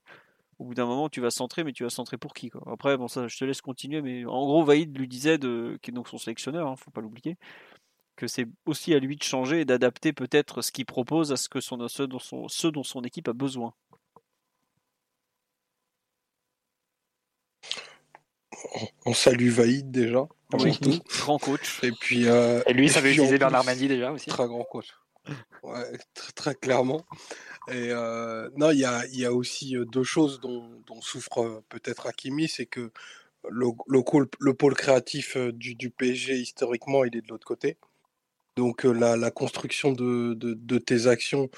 au 0.60 0.66
bout 0.66 0.74
d'un 0.74 0.88
moment, 0.88 1.10
tu 1.10 1.22
vas 1.22 1.30
centrer, 1.30 1.64
mais 1.64 1.74
tu 1.74 1.84
vas 1.84 1.92
centrer 1.92 2.18
pour 2.18 2.34
qui 2.34 2.52
Après, 2.66 2.98
bon 2.98 3.08
ça, 3.08 3.28
je 3.28 3.38
te 3.38 3.46
laisse 3.46 3.62
continuer. 3.62 4.02
Mais 4.02 4.26
en 4.26 4.46
gros, 4.46 4.64
Vaïd 4.64 4.98
lui 4.98 5.08
disait 5.08 5.38
de, 5.38 5.78
qui 5.84 5.92
est 5.92 5.94
donc 5.94 6.10
son 6.10 6.18
sélectionneur, 6.18 6.68
hein, 6.68 6.76
faut 6.76 6.92
pas 6.92 7.02
l'oublier, 7.02 7.38
que 8.16 8.28
c'est 8.28 8.48
aussi 8.66 8.96
à 8.96 9.00
lui 9.00 9.16
de 9.16 9.24
changer 9.24 9.62
et 9.62 9.66
d'adapter 9.66 10.12
peut-être 10.12 10.64
ce 10.64 10.72
qu'il 10.72 10.86
propose 10.86 11.32
à 11.32 11.38
ce 11.38 11.48
que 11.48 11.62
son, 11.62 11.88
ce 11.88 12.68
dont 12.68 12.84
son 12.84 13.04
équipe 13.04 13.28
a 13.28 13.34
besoin. 13.34 13.74
On 19.06 19.14
salue 19.14 19.50
Vaïd 19.50 19.92
déjà. 19.92 20.28
Oui, 20.54 20.78
grand 21.20 21.38
coach. 21.38 21.80
Et 21.84 21.92
puis. 21.92 22.28
Euh, 22.28 22.62
et 22.68 22.74
lui, 22.74 22.90
ça 22.90 23.02
veut 23.02 23.12
utiliser 23.12 23.38
Bernard 23.38 23.66
Mendy 23.66 23.88
déjà 23.88 24.12
aussi. 24.12 24.30
Très 24.30 24.46
grand 24.46 24.64
coach. 24.64 24.88
Ouais, 25.64 25.98
très, 26.36 26.56
clairement. 26.56 27.06
Et 27.70 27.90
euh, 27.92 28.50
non, 28.58 28.72
il 28.72 28.80
y 28.80 28.86
a, 28.86 29.06
y 29.08 29.26
a, 29.26 29.32
aussi 29.32 29.78
euh, 29.78 29.86
deux 29.86 30.04
choses 30.04 30.42
dont, 30.42 30.84
souffre 31.02 31.64
peut-être 31.70 32.08
Hakimi, 32.08 32.48
c'est 32.48 32.66
que 32.66 32.92
le, 33.50 33.68
le, 33.88 34.54
pôle 34.54 34.76
créatif 34.76 35.38
du, 35.38 35.76
du, 35.76 35.90
PSG, 35.90 36.36
historiquement, 36.36 37.06
il 37.06 37.16
est 37.16 37.22
de 37.22 37.30
l'autre 37.30 37.48
côté. 37.48 37.78
Donc 38.56 38.84
la, 38.84 39.18
la 39.18 39.32
construction 39.32 39.94
de, 39.94 40.34
de, 40.34 40.54
de, 40.54 40.78
tes 40.78 41.08
actions, 41.08 41.50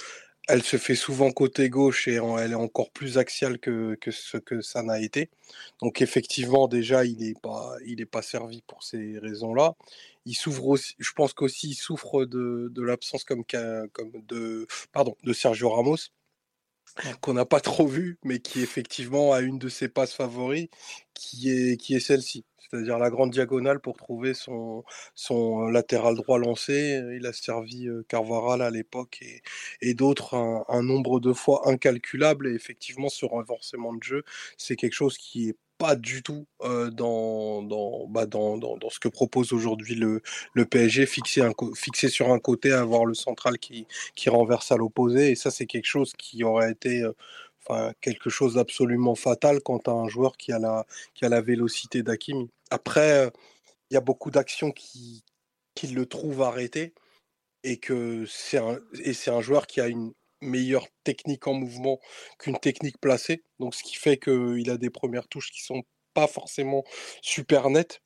elle 0.47 0.63
se 0.63 0.77
fait 0.77 0.95
souvent 0.95 1.31
côté 1.31 1.69
gauche 1.69 2.07
et 2.07 2.15
elle 2.39 2.51
est 2.51 2.55
encore 2.55 2.91
plus 2.91 3.17
axiale 3.17 3.59
que, 3.59 3.97
ce 4.11 4.37
que 4.37 4.61
ça 4.61 4.83
n'a 4.83 4.99
été. 4.99 5.29
Donc 5.81 6.01
effectivement, 6.01 6.67
déjà, 6.67 7.05
il 7.05 7.17
n'est 7.17 7.33
pas, 7.33 7.75
il 7.85 8.05
pas 8.07 8.21
servi 8.21 8.61
pour 8.61 8.83
ces 8.83 9.17
raisons-là. 9.19 9.75
Il 10.25 10.35
souffre 10.35 10.65
aussi, 10.65 10.95
je 10.99 11.11
pense 11.13 11.33
qu'aussi 11.33 11.69
il 11.69 11.75
souffre 11.75 12.25
de, 12.25 12.81
l'absence 12.81 13.23
comme, 13.23 13.43
comme 13.93 14.11
de, 14.27 14.67
pardon, 14.91 15.15
de 15.23 15.33
Sergio 15.33 15.69
Ramos. 15.69 16.09
Qu'on 17.21 17.33
n'a 17.33 17.45
pas 17.45 17.59
trop 17.59 17.87
vu, 17.87 18.17
mais 18.23 18.39
qui 18.39 18.61
effectivement 18.61 19.33
a 19.33 19.41
une 19.41 19.59
de 19.59 19.69
ses 19.69 19.89
passes 19.89 20.13
favoris, 20.13 20.67
qui 21.13 21.49
est, 21.49 21.77
qui 21.77 21.95
est 21.95 21.99
celle-ci. 21.99 22.45
C'est-à-dire 22.69 22.97
la 22.97 23.09
grande 23.09 23.31
diagonale 23.31 23.79
pour 23.79 23.95
trouver 23.95 24.33
son, 24.33 24.83
son 25.13 25.67
latéral 25.67 26.15
droit 26.15 26.39
lancé. 26.39 27.01
Il 27.15 27.25
a 27.25 27.33
servi 27.33 27.87
Carvaral 28.07 28.61
à 28.61 28.69
l'époque 28.71 29.19
et, 29.21 29.41
et 29.81 29.93
d'autres 29.93 30.35
un, 30.35 30.83
nombre 30.83 31.19
de 31.19 31.31
fois 31.33 31.69
incalculable. 31.69 32.47
Et 32.47 32.53
effectivement, 32.53 33.09
ce 33.09 33.25
renforcement 33.25 33.93
de 33.93 34.03
jeu, 34.03 34.23
c'est 34.57 34.75
quelque 34.75 34.93
chose 34.93 35.17
qui 35.17 35.49
est 35.49 35.57
pas 35.77 35.95
du 35.95 36.23
tout 36.23 36.47
dans, 36.61 37.61
dans, 37.61 38.07
bah 38.07 38.25
dans, 38.25 38.57
dans, 38.57 38.77
dans, 38.77 38.89
ce 38.89 38.99
que 38.99 39.09
propose 39.09 39.53
aujourd'hui 39.53 39.95
le, 39.95 40.21
le 40.53 40.65
PSG, 40.65 41.05
fixé, 41.05 41.41
un, 41.41 41.51
sur 42.09 42.31
un 42.31 42.39
côté, 42.39 42.71
avoir 42.71 43.05
le 43.05 43.13
central 43.13 43.57
qui, 43.59 43.87
qui 44.15 44.29
renverse 44.29 44.71
à 44.71 44.77
l'opposé. 44.77 45.31
Et 45.31 45.35
ça, 45.35 45.51
c'est 45.51 45.65
quelque 45.65 45.85
chose 45.85 46.13
qui 46.17 46.43
aurait 46.43 46.71
été 46.71 47.03
quelque 48.01 48.29
chose 48.29 48.55
d'absolument 48.55 49.15
fatal 49.15 49.61
quant 49.61 49.81
à 49.87 49.91
un 49.91 50.07
joueur 50.07 50.37
qui 50.37 50.51
a 50.51 50.59
la, 50.59 50.85
qui 51.13 51.25
a 51.25 51.29
la 51.29 51.41
vélocité 51.41 52.03
d'Akimi. 52.03 52.49
Après, 52.69 53.31
il 53.89 53.93
y 53.93 53.97
a 53.97 54.01
beaucoup 54.01 54.31
d'actions 54.31 54.71
qui, 54.71 55.23
qui 55.73 55.87
le 55.87 56.05
trouvent 56.05 56.41
arrêté 56.41 56.93
et 57.63 57.77
que 57.77 58.25
c'est 58.27 58.57
un, 58.57 58.79
et 59.03 59.13
c'est 59.13 59.31
un 59.31 59.41
joueur 59.41 59.67
qui 59.67 59.81
a 59.81 59.87
une 59.87 60.13
meilleure 60.45 60.87
technique 61.03 61.47
en 61.47 61.53
mouvement 61.53 61.99
qu'une 62.39 62.57
technique 62.57 62.99
placée. 62.99 63.43
Donc, 63.59 63.75
ce 63.75 63.83
qui 63.83 63.95
fait 63.95 64.17
qu'il 64.17 64.69
a 64.69 64.77
des 64.77 64.89
premières 64.89 65.27
touches 65.27 65.51
qui 65.51 65.63
sont 65.63 65.83
pas 66.13 66.27
forcément 66.27 66.83
super 67.21 67.69
nettes. 67.69 68.01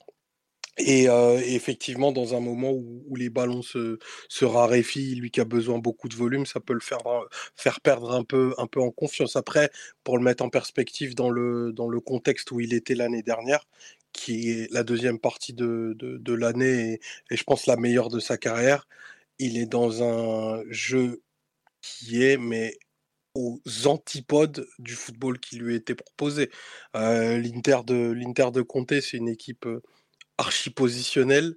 Et, 0.80 1.10
euh, 1.10 1.40
effectivement, 1.46 2.12
dans 2.14 2.36
un 2.36 2.40
moment 2.40 2.72
où, 2.72 3.16
les 3.16 3.30
ballons 3.30 3.62
se, 3.62 4.00
raréfient, 4.42 5.16
lui 5.16 5.30
qui 5.30 5.42
a 5.42 5.46
besoin 5.46 5.78
beaucoup 5.78 6.08
de 6.08 6.16
volume, 6.16 6.46
ça 6.46 6.62
peut 6.62 6.74
le 6.74 6.80
faire, 6.80 7.00
faire 7.56 7.82
perdre 7.82 8.12
un 8.14 8.24
peu, 8.24 8.54
un 8.58 8.68
peu 8.68 8.80
en 8.82 8.92
confiance. 8.92 9.36
Après, 9.36 9.72
pour 10.04 10.18
le 10.18 10.24
mettre 10.24 10.44
en 10.44 10.50
perspective 10.50 11.16
dans 11.16 11.30
le, 11.30 11.74
dans 11.74 11.90
le 11.90 12.00
contexte 12.00 12.52
où 12.52 12.62
il 12.62 12.74
était 12.74 12.96
l'année 12.96 13.24
dernière, 13.24 13.66
qui 14.14 14.50
est 14.52 14.72
la 14.72 14.84
deuxième 14.84 15.20
partie 15.20 15.54
de, 15.54 15.96
de, 16.00 16.34
l'année 16.34 17.00
et, 17.30 17.36
je 17.36 17.44
pense 17.44 17.68
la 17.68 17.76
meilleure 17.78 18.10
de 18.10 18.20
sa 18.20 18.38
carrière, 18.38 18.88
il 19.40 19.58
est 19.58 19.66
dans 19.66 20.04
un 20.04 20.64
jeu 20.70 21.22
qui 21.82 22.24
est 22.24 22.38
mais 22.38 22.78
aux 23.36 23.60
antipodes 23.86 24.68
du 24.80 24.96
football 24.96 25.40
qui 25.40 25.58
lui 25.58 25.76
était 25.76 25.96
proposé. 25.96 26.52
Euh, 26.96 27.38
L'Inter 27.38 27.80
de 27.86 28.12
l'Inter 28.12 28.50
c'est 29.02 29.18
une 29.18 29.30
équipe 29.30 29.68
archi 30.40 30.70
positionnelle, 30.70 31.56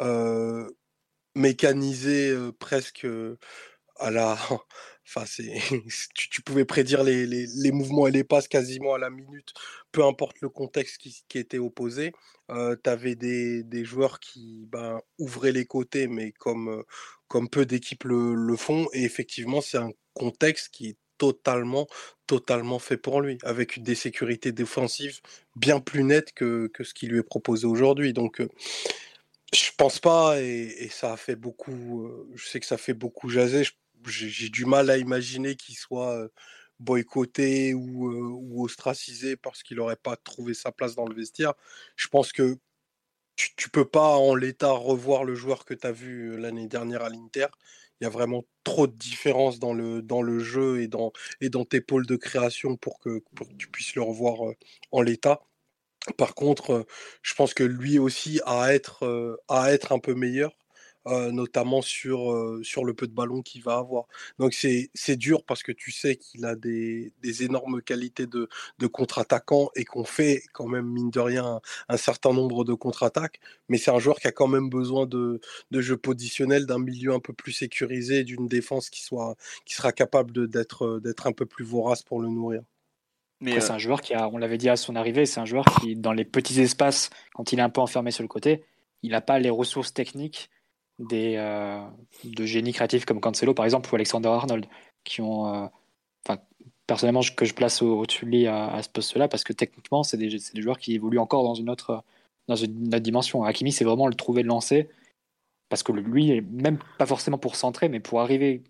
euh, 0.00 0.68
mécanisée 1.36 2.30
euh, 2.30 2.52
presque 2.52 3.06
à 3.96 4.10
la. 4.10 4.38
Enfin, 5.14 5.26
tu, 6.14 6.42
pouvais 6.42 6.64
prédire 6.64 7.02
les, 7.02 7.72
mouvements 7.72 8.06
et 8.06 8.10
les 8.10 8.24
passes 8.24 8.48
quasiment 8.48 8.94
à 8.94 8.98
la 8.98 9.10
minute, 9.10 9.52
peu 9.90 10.04
importe 10.04 10.40
le 10.40 10.48
contexte 10.48 10.98
qui, 10.98 11.38
était 11.38 11.58
opposé. 11.58 12.12
Euh, 12.50 12.76
tu 12.82 12.88
avais 12.88 13.14
des, 13.14 13.84
joueurs 13.84 14.20
qui 14.20 14.66
ben, 14.70 15.00
ouvraient 15.18 15.52
les 15.52 15.66
côtés, 15.66 16.06
mais 16.06 16.32
comme, 16.32 16.82
comme 17.28 17.48
peu 17.48 17.66
d'équipes 17.66 18.04
le, 18.04 18.56
font. 18.56 18.88
Et 18.92 19.04
effectivement, 19.04 19.60
c'est 19.60 19.78
un 19.78 19.92
contexte 20.14 20.70
qui 20.70 20.88
est 20.88 20.96
totalement, 21.18 21.86
totalement 22.26 22.78
fait 22.78 22.96
pour 22.96 23.20
lui, 23.20 23.38
avec 23.42 23.82
des 23.82 23.94
sécurités 23.94 24.52
défensives 24.52 25.20
bien 25.56 25.78
plus 25.80 26.04
nettes 26.04 26.32
que, 26.32 26.70
ce 26.80 26.94
qui 26.94 27.06
lui 27.06 27.18
est 27.18 27.22
proposé 27.22 27.66
aujourd'hui. 27.66 28.12
Donc, 28.12 28.40
euh, 28.40 28.48
je 29.54 29.70
pense 29.76 30.00
pas, 30.00 30.40
et, 30.40 30.74
et, 30.78 30.88
ça 30.88 31.12
a 31.12 31.16
fait 31.16 31.36
beaucoup, 31.36 32.06
euh, 32.06 32.30
je 32.34 32.48
sais 32.48 32.58
que 32.58 32.66
ça 32.66 32.78
fait 32.78 32.94
beaucoup 32.94 33.28
jaser. 33.28 33.64
J'ai 34.06 34.48
du 34.48 34.64
mal 34.64 34.90
à 34.90 34.98
imaginer 34.98 35.56
qu'il 35.56 35.76
soit 35.76 36.28
boycotté 36.80 37.74
ou, 37.74 38.62
ostracisé 38.62 39.36
parce 39.36 39.62
qu'il 39.62 39.78
n'aurait 39.78 39.96
pas 39.96 40.16
trouvé 40.16 40.54
sa 40.54 40.72
place 40.72 40.94
dans 40.94 41.06
le 41.06 41.14
vestiaire. 41.14 41.54
Je 41.96 42.08
pense 42.08 42.32
que 42.32 42.58
tu, 43.36 43.50
tu 43.56 43.70
peux 43.70 43.88
pas 43.88 44.16
en 44.16 44.34
l'état 44.34 44.72
revoir 44.72 45.24
le 45.24 45.34
joueur 45.34 45.64
que 45.64 45.74
tu 45.74 45.86
as 45.86 45.92
vu 45.92 46.36
l'année 46.38 46.68
dernière 46.68 47.02
à 47.02 47.08
l'Inter. 47.08 47.46
Il 48.00 48.04
y 48.04 48.06
a 48.06 48.10
vraiment 48.10 48.44
trop 48.64 48.86
de 48.86 48.96
différences 48.96 49.58
dans 49.58 49.72
le, 49.72 50.02
dans 50.02 50.22
le 50.22 50.40
jeu 50.40 50.82
et 50.82 50.88
dans, 50.88 51.12
et 51.40 51.50
dans 51.50 51.64
tes 51.64 51.80
pôles 51.80 52.06
de 52.06 52.16
création 52.16 52.76
pour 52.76 52.98
que, 52.98 53.22
tu 53.58 53.68
puisses 53.68 53.94
le 53.94 54.02
revoir 54.02 54.54
en 54.90 55.02
l'état. 55.02 55.42
Par 56.18 56.34
contre, 56.34 56.84
je 57.22 57.34
pense 57.34 57.54
que 57.54 57.62
lui 57.62 57.98
aussi 57.98 58.40
a 58.44 58.74
être, 58.74 59.38
à 59.48 59.72
être 59.72 59.92
un 59.92 60.00
peu 60.00 60.14
meilleur 60.14 60.52
euh, 61.08 61.32
notamment 61.32 61.82
sur, 61.82 62.32
euh, 62.32 62.60
sur 62.62 62.84
le 62.84 62.94
peu 62.94 63.06
de 63.06 63.12
ballon 63.12 63.42
qu'il 63.42 63.62
va 63.62 63.76
avoir. 63.76 64.06
Donc 64.38 64.54
c'est 64.54 65.16
dur 65.16 65.44
parce 65.44 65.62
que 65.62 65.72
tu 65.72 65.90
sais 65.90 66.16
qu'il 66.16 66.44
a 66.44 66.54
des, 66.54 67.12
des, 67.22 67.42
énormes 67.42 67.82
qualités 67.82 68.26
de, 68.26 68.48
de 68.78 68.86
contre-attaquant 68.86 69.70
et 69.74 69.84
qu'on 69.84 70.04
fait 70.04 70.42
quand 70.52 70.66
même, 70.66 70.86
mine 70.86 71.10
de 71.10 71.20
rien, 71.20 71.44
un, 71.44 71.60
un 71.88 71.96
certain 71.96 72.32
nombre 72.32 72.64
de 72.64 72.74
contre-attaques. 72.74 73.40
Mais 73.68 73.78
c'est 73.78 73.90
un 73.90 73.98
joueur 73.98 74.20
qui 74.20 74.28
a 74.28 74.32
quand 74.32 74.46
même 74.46 74.68
besoin 74.68 75.06
de, 75.06 75.40
de 75.70 75.80
jeu 75.80 75.96
positionnel, 75.96 76.66
d'un 76.66 76.78
milieu 76.78 77.12
un 77.12 77.20
peu 77.20 77.32
plus 77.32 77.52
sécurisé, 77.52 78.24
d'une 78.24 78.46
défense 78.46 78.88
qui, 78.88 79.02
soit, 79.02 79.34
qui 79.64 79.74
sera 79.74 79.92
capable 79.92 80.48
d'être 80.48 81.26
un 81.26 81.32
peu 81.32 81.46
plus 81.46 81.64
vorace 81.64 82.02
pour 82.02 82.20
le 82.20 82.28
nourrir. 82.28 82.62
Mais 83.40 83.56
euh... 83.56 83.60
c'est 83.60 83.72
un 83.72 83.78
joueur 83.78 84.00
qui 84.00 84.14
a, 84.14 84.28
on 84.28 84.38
l'avait 84.38 84.56
dit 84.56 84.68
à 84.68 84.76
son 84.76 84.96
arrivée, 84.96 85.26
c'est 85.26 85.40
un 85.40 85.44
joueur 85.44 85.64
qui, 85.80 85.96
dans 85.96 86.12
les 86.12 86.24
petits 86.24 86.60
espaces, 86.60 87.10
quand 87.34 87.52
il 87.52 87.58
est 87.58 87.62
un 87.62 87.70
peu 87.70 87.80
enfermé 87.80 88.12
sur 88.12 88.22
le 88.22 88.28
côté, 88.28 88.64
il 89.02 89.10
n'a 89.10 89.20
pas 89.20 89.38
les 89.38 89.50
ressources 89.50 89.92
techniques 89.92 90.48
des, 91.08 91.36
euh, 91.36 91.80
de 92.24 92.44
génies 92.44 92.72
créatifs 92.72 93.04
comme 93.04 93.20
Cancelo 93.20 93.54
par 93.54 93.64
exemple 93.64 93.90
ou 93.92 93.96
Alexander 93.96 94.28
Arnold 94.28 94.66
qui 95.04 95.20
ont 95.20 95.54
euh, 95.54 95.66
personnellement 96.86 97.22
que 97.36 97.44
je 97.44 97.54
place 97.54 97.82
au-dessus 97.82 98.46
à, 98.46 98.82
ce 98.82 98.88
poste-là 98.88 99.28
parce 99.28 99.44
que 99.44 99.52
techniquement 99.52 100.02
c'est 100.02 100.16
des, 100.16 100.28
des, 100.28 100.62
joueurs 100.62 100.78
qui 100.78 100.94
évoluent 100.94 101.18
encore 101.18 101.44
dans 101.44 101.54
une 101.54 101.70
autre 101.70 102.04
dans 102.48 102.56
une 102.56 102.88
autre 102.88 102.98
dimension. 102.98 103.44
Hakimi 103.44 103.72
c'est 103.72 103.84
vraiment 103.84 104.08
le 104.08 104.14
trouver 104.14 104.42
le 104.42 104.48
lancer 104.48 104.88
parce 105.68 105.82
que 105.82 105.92
lui 105.92 106.40
même 106.42 106.78
pas 106.98 107.06
forcément 107.06 107.38
pour 107.38 107.56
centrer 107.56 107.88
mais 107.88 108.00
pour 108.00 108.20
arriver 108.20 108.62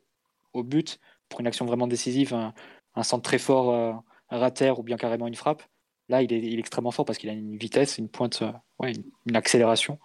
au 0.53 0.63
but 0.63 1.01
pour 1.29 1.41
une 1.41 1.47
action 1.47 1.65
vraiment 1.65 1.87
décisive 1.87 2.35
un, 2.35 2.55
un 2.95 3.03
centre 3.03 3.23
très 3.23 3.39
fort 3.39 3.71
euh, 3.71 3.93
rater 4.31 4.75
ou 4.79 4.83
bien 4.83 4.97
carrément 4.97 5.27
une 5.27 5.35
frappe 5.35 5.63
là 6.09 6.23
il 6.23 6.33
est, 6.33 6.39
il 6.39 6.57
est 6.57 6.59
extrêmement 6.59 6.91
fort 6.91 7.05
parce 7.05 7.19
qu'il 7.19 7.31
a 7.31 7.33
une 7.33 7.57
vitesse 7.57 7.99
une 7.99 8.09
pointe 8.09 8.43
euh, 8.43 8.53
ouais, 8.79 8.93
une 9.27 9.37
accélération 9.37 9.99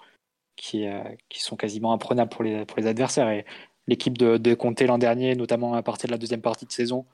qui, 0.57 0.85
euh, 0.85 1.01
qui 1.29 1.41
sont 1.41 1.55
quasiment 1.55 1.93
imprenables 1.93 2.29
pour 2.29 2.43
les, 2.43 2.87
adversaires. 2.87 3.29
Et 3.29 3.45
l'équipe 3.87 4.17
de, 4.17 4.35
de 4.35 4.53
Conte 4.53 4.81
l'an 4.81 4.97
dernier, 4.97 5.35
notamment 5.35 5.73
à 5.75 5.83
partir 5.83 6.07
de 6.07 6.11
la 6.11 6.17
deuxième 6.17 6.41
partie 6.41 6.65
de 6.65 6.71
saison, 6.71 7.05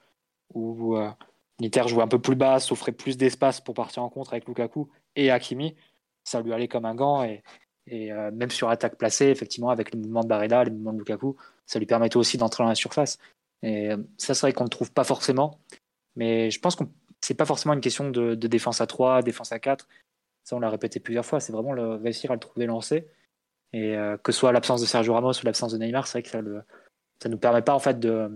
où 0.55 0.97
euh, 0.97 1.09
Inter 1.61 1.87
jouait 1.87 2.01
un 2.01 2.07
peu 2.07 2.19
plus 2.19 2.35
bas, 2.35 2.59
s'offrait 2.59 2.91
plus 2.91 3.17
d'espace 3.17 3.61
pour 3.61 3.75
partir 3.75 4.01
en 4.01 4.09
contre 4.09 4.33
avec 4.33 4.47
Lukaku 4.47 4.89
et 5.15 5.29
Hakimi, 5.29 5.75
ça 6.23 6.41
lui 6.41 6.53
allait 6.53 6.67
comme 6.67 6.85
un 6.85 6.95
gant. 6.95 7.23
Et, 7.23 7.43
euh, 7.91 8.31
même 8.31 8.49
sur 8.49 8.69
attaque 8.69 8.97
placée, 8.97 9.27
effectivement, 9.27 9.69
avec 9.69 9.93
les 9.93 9.99
mouvements 9.99 10.23
de 10.23 10.27
Barreda, 10.27 10.63
les 10.63 10.71
mouvements 10.71 10.93
de 10.93 10.99
Lukaku, 10.99 11.35
ça 11.65 11.79
lui 11.79 11.85
permettait 11.85 12.17
aussi 12.17 12.37
d'entrer 12.37 12.63
dans 12.63 12.69
la 12.69 12.75
surface. 12.75 13.19
Et 13.61 13.89
ça, 14.17 14.33
c'est 14.33 14.41
vrai 14.41 14.53
qu'on 14.53 14.63
ne 14.63 14.69
trouve 14.69 14.91
pas 14.91 15.03
forcément. 15.03 15.59
Mais 16.15 16.49
je 16.49 16.59
pense 16.59 16.75
que 16.75 16.83
c'est 17.21 17.33
pas 17.33 17.45
forcément 17.45 17.73
une 17.73 17.81
question 17.81 18.09
de, 18.09 18.35
défense 18.35 18.81
à 18.81 18.87
3, 18.87 19.21
défense 19.21 19.51
à 19.51 19.59
4. 19.59 19.87
Ça, 20.43 20.55
on 20.55 20.59
l'a 20.59 20.69
répété 20.69 20.99
plusieurs 20.99 21.25
fois. 21.25 21.39
C'est 21.39 21.53
vraiment 21.53 21.73
réussir 21.97 22.31
à 22.31 22.33
le 22.33 22.39
trouver 22.39 22.65
lancé. 22.65 23.07
Et 23.73 23.97
euh, 23.97 24.17
que 24.17 24.31
ce 24.31 24.39
soit 24.39 24.51
l'absence 24.51 24.81
de 24.81 24.85
Sergio 24.85 25.13
Ramos 25.13 25.31
ou 25.31 25.45
l'absence 25.45 25.73
de 25.73 25.77
Neymar, 25.77 26.07
c'est 26.07 26.19
vrai 26.19 26.23
que 26.23 26.29
ça 26.29 26.41
ne 26.41 26.59
ça 27.21 27.29
nous 27.29 27.37
permet 27.37 27.61
pas 27.61 27.73
en 27.73 27.79
fait 27.79 27.99
de, 27.99 28.29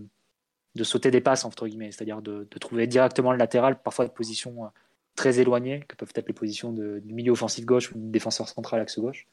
de 0.75 0.83
sauter 0.83 1.11
des 1.11 1.21
passes, 1.21 1.45
entre 1.45 1.67
guillemets, 1.67 1.91
c'est-à-dire 1.91 2.21
de, 2.21 2.47
de, 2.49 2.57
trouver 2.57 2.87
directement 2.87 3.31
le 3.31 3.37
latéral, 3.37 3.81
parfois 3.81 4.05
de 4.05 4.11
positions 4.11 4.65
euh, 4.65 4.69
très 5.15 5.39
éloignées, 5.39 5.83
que 5.87 5.95
peuvent 5.95 6.13
être 6.15 6.27
les 6.27 6.33
positions 6.33 6.71
de, 6.71 6.99
du 6.99 7.13
milieu 7.13 7.33
offensif 7.33 7.65
gauche 7.65 7.91
ou 7.91 7.99
du 7.99 8.09
défenseur 8.09 8.47
central 8.47 8.79
axe 8.79 8.99
gauche. 8.99 9.27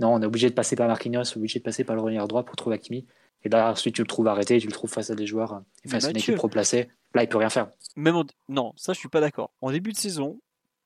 Non, 0.00 0.14
on 0.14 0.22
est 0.22 0.26
obligé 0.26 0.48
de 0.48 0.54
passer 0.54 0.76
par 0.76 0.88
Marquinhos, 0.88 1.36
obligé 1.36 1.58
de 1.58 1.64
passer 1.64 1.84
par 1.84 1.96
le 1.96 2.02
relier 2.02 2.18
droit 2.26 2.44
pour 2.44 2.56
trouver 2.56 2.76
Hakimi. 2.76 3.06
Et 3.44 3.48
là, 3.48 3.72
ensuite, 3.72 3.94
tu 3.94 4.02
le 4.02 4.06
trouves 4.06 4.28
arrêté, 4.28 4.58
tu 4.58 4.66
le 4.66 4.72
trouves 4.72 4.90
face 4.90 5.10
à 5.10 5.14
des 5.14 5.26
joueurs, 5.26 5.54
euh, 5.54 5.88
face 5.88 6.04
à 6.04 6.10
une 6.10 6.16
équipe 6.16 6.38
replacée. 6.38 6.88
Là, 7.14 7.22
il 7.24 7.28
peut 7.28 7.38
rien 7.38 7.50
faire. 7.50 7.68
Même 7.96 8.16
en... 8.16 8.24
Non, 8.48 8.72
ça, 8.76 8.92
je 8.92 8.98
suis 8.98 9.08
pas 9.08 9.20
d'accord. 9.20 9.50
En 9.60 9.70
début 9.70 9.92
de 9.92 9.98
saison, 9.98 10.40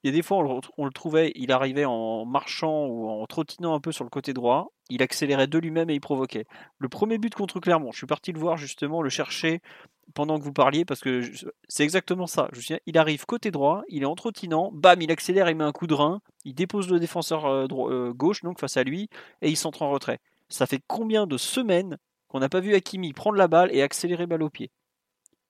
il 0.06 0.12
des 0.12 0.22
fois, 0.22 0.38
on 0.76 0.84
le, 0.84 0.92
trouvait, 0.92 1.32
il 1.34 1.50
arrivait 1.50 1.84
en 1.84 2.24
marchant 2.24 2.86
ou 2.86 3.08
en 3.08 3.26
trottinant 3.26 3.74
un 3.74 3.80
peu 3.80 3.90
sur 3.90 4.04
le 4.04 4.08
côté 4.08 4.32
droit, 4.32 4.68
il 4.88 5.02
accélérait 5.02 5.48
de 5.48 5.58
lui-même 5.58 5.90
et 5.90 5.94
il 5.94 6.00
provoquait. 6.00 6.44
Le 6.78 6.88
premier 6.88 7.18
but 7.18 7.34
contre 7.34 7.58
Clermont, 7.58 7.90
je 7.90 7.98
suis 7.98 8.06
parti 8.06 8.30
le 8.30 8.38
voir 8.38 8.56
justement, 8.56 9.02
le 9.02 9.10
chercher 9.10 9.60
pendant 10.14 10.38
que 10.38 10.44
vous 10.44 10.52
parliez, 10.52 10.84
parce 10.84 11.00
que 11.00 11.22
c'est 11.66 11.82
exactement 11.82 12.28
ça. 12.28 12.48
Il 12.86 12.98
arrive 12.98 13.26
côté 13.26 13.50
droit, 13.50 13.82
il 13.88 14.04
est 14.04 14.06
en 14.06 14.14
trottinant, 14.14 14.70
bam, 14.72 15.02
il 15.02 15.10
accélère, 15.10 15.50
il 15.50 15.56
met 15.56 15.64
un 15.64 15.72
coup 15.72 15.88
de 15.88 15.94
rein, 15.94 16.20
il 16.44 16.54
dépose 16.54 16.88
le 16.88 17.00
défenseur 17.00 17.46
euh, 17.46 17.66
euh, 17.72 18.12
gauche, 18.12 18.42
donc 18.42 18.60
face 18.60 18.76
à 18.76 18.84
lui, 18.84 19.08
et 19.42 19.48
il 19.48 19.56
s'entre 19.56 19.82
en 19.82 19.90
retrait. 19.90 20.20
Ça 20.48 20.66
fait 20.66 20.80
combien 20.86 21.26
de 21.26 21.36
semaines 21.36 21.98
qu'on 22.28 22.38
n'a 22.38 22.48
pas 22.48 22.60
vu 22.60 22.74
Hakimi 22.74 23.12
prendre 23.12 23.38
la 23.38 23.48
balle 23.48 23.74
et 23.74 23.82
accélérer 23.82 24.26
balle 24.26 24.44
au 24.44 24.50
pied? 24.50 24.70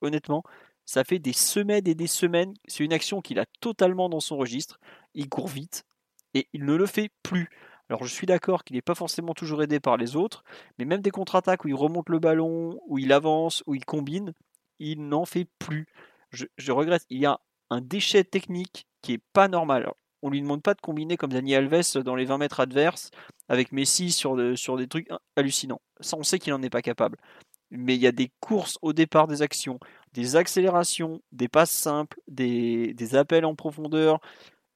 Honnêtement, 0.00 0.44
ça 0.86 1.04
fait 1.04 1.18
des 1.18 1.32
semaines 1.32 1.86
et 1.86 1.94
des 1.94 2.06
semaines. 2.06 2.54
C'est 2.68 2.84
une 2.84 2.92
action 2.92 3.20
qu'il 3.20 3.38
a 3.38 3.44
totalement 3.60 4.08
dans 4.08 4.20
son 4.20 4.36
registre. 4.36 4.78
Il 5.14 5.28
court 5.28 5.48
vite 5.48 5.84
et 6.32 6.48
il 6.52 6.64
ne 6.64 6.74
le 6.74 6.86
fait 6.86 7.10
plus. 7.22 7.50
Alors 7.88 8.04
je 8.04 8.12
suis 8.12 8.26
d'accord 8.26 8.64
qu'il 8.64 8.76
n'est 8.76 8.82
pas 8.82 8.94
forcément 8.94 9.34
toujours 9.34 9.62
aidé 9.62 9.80
par 9.80 9.96
les 9.96 10.16
autres, 10.16 10.44
mais 10.78 10.84
même 10.84 11.02
des 11.02 11.10
contre-attaques 11.10 11.64
où 11.64 11.68
il 11.68 11.74
remonte 11.74 12.08
le 12.08 12.18
ballon, 12.18 12.80
où 12.86 12.98
il 12.98 13.12
avance, 13.12 13.62
où 13.66 13.74
il 13.74 13.84
combine, 13.84 14.32
il 14.78 15.08
n'en 15.08 15.24
fait 15.24 15.46
plus. 15.58 15.86
je, 16.30 16.72
regrette. 16.72 17.04
Il 17.10 17.18
y 17.18 17.26
a 17.26 17.40
un 17.70 17.80
déchet 17.80 18.24
technique 18.24 18.86
qui 19.02 19.14
est 19.14 19.22
pas 19.32 19.48
normal. 19.48 19.90
on 20.22 20.30
lui 20.30 20.40
demande 20.40 20.62
pas 20.62 20.74
de 20.74 20.80
combiner 20.80 21.16
comme 21.16 21.32
Dani 21.32 21.54
Alves 21.54 21.98
dans 22.02 22.14
les 22.16 22.24
20 22.24 22.38
mètres 22.38 22.60
adverses 22.60 23.10
avec 23.48 23.72
Messi 23.72 24.10
sur, 24.10 24.36
sur 24.56 24.76
des 24.76 24.88
trucs 24.88 25.08
hallucinants. 25.36 25.80
Ça, 26.00 26.16
on 26.16 26.22
sait 26.22 26.38
qu'il 26.38 26.52
n'en 26.52 26.62
est 26.62 26.70
pas 26.70 26.82
capable. 26.82 27.18
Mais 27.70 27.94
il 27.94 28.00
y 28.00 28.06
a 28.06 28.12
des 28.12 28.30
courses 28.40 28.78
au 28.82 28.92
départ 28.92 29.26
des 29.26 29.42
actions, 29.42 29.78
des 30.12 30.36
accélérations, 30.36 31.20
des 31.32 31.48
passes 31.48 31.70
simples, 31.70 32.20
des, 32.28 32.94
des 32.94 33.16
appels 33.16 33.44
en 33.44 33.54
profondeur, 33.54 34.20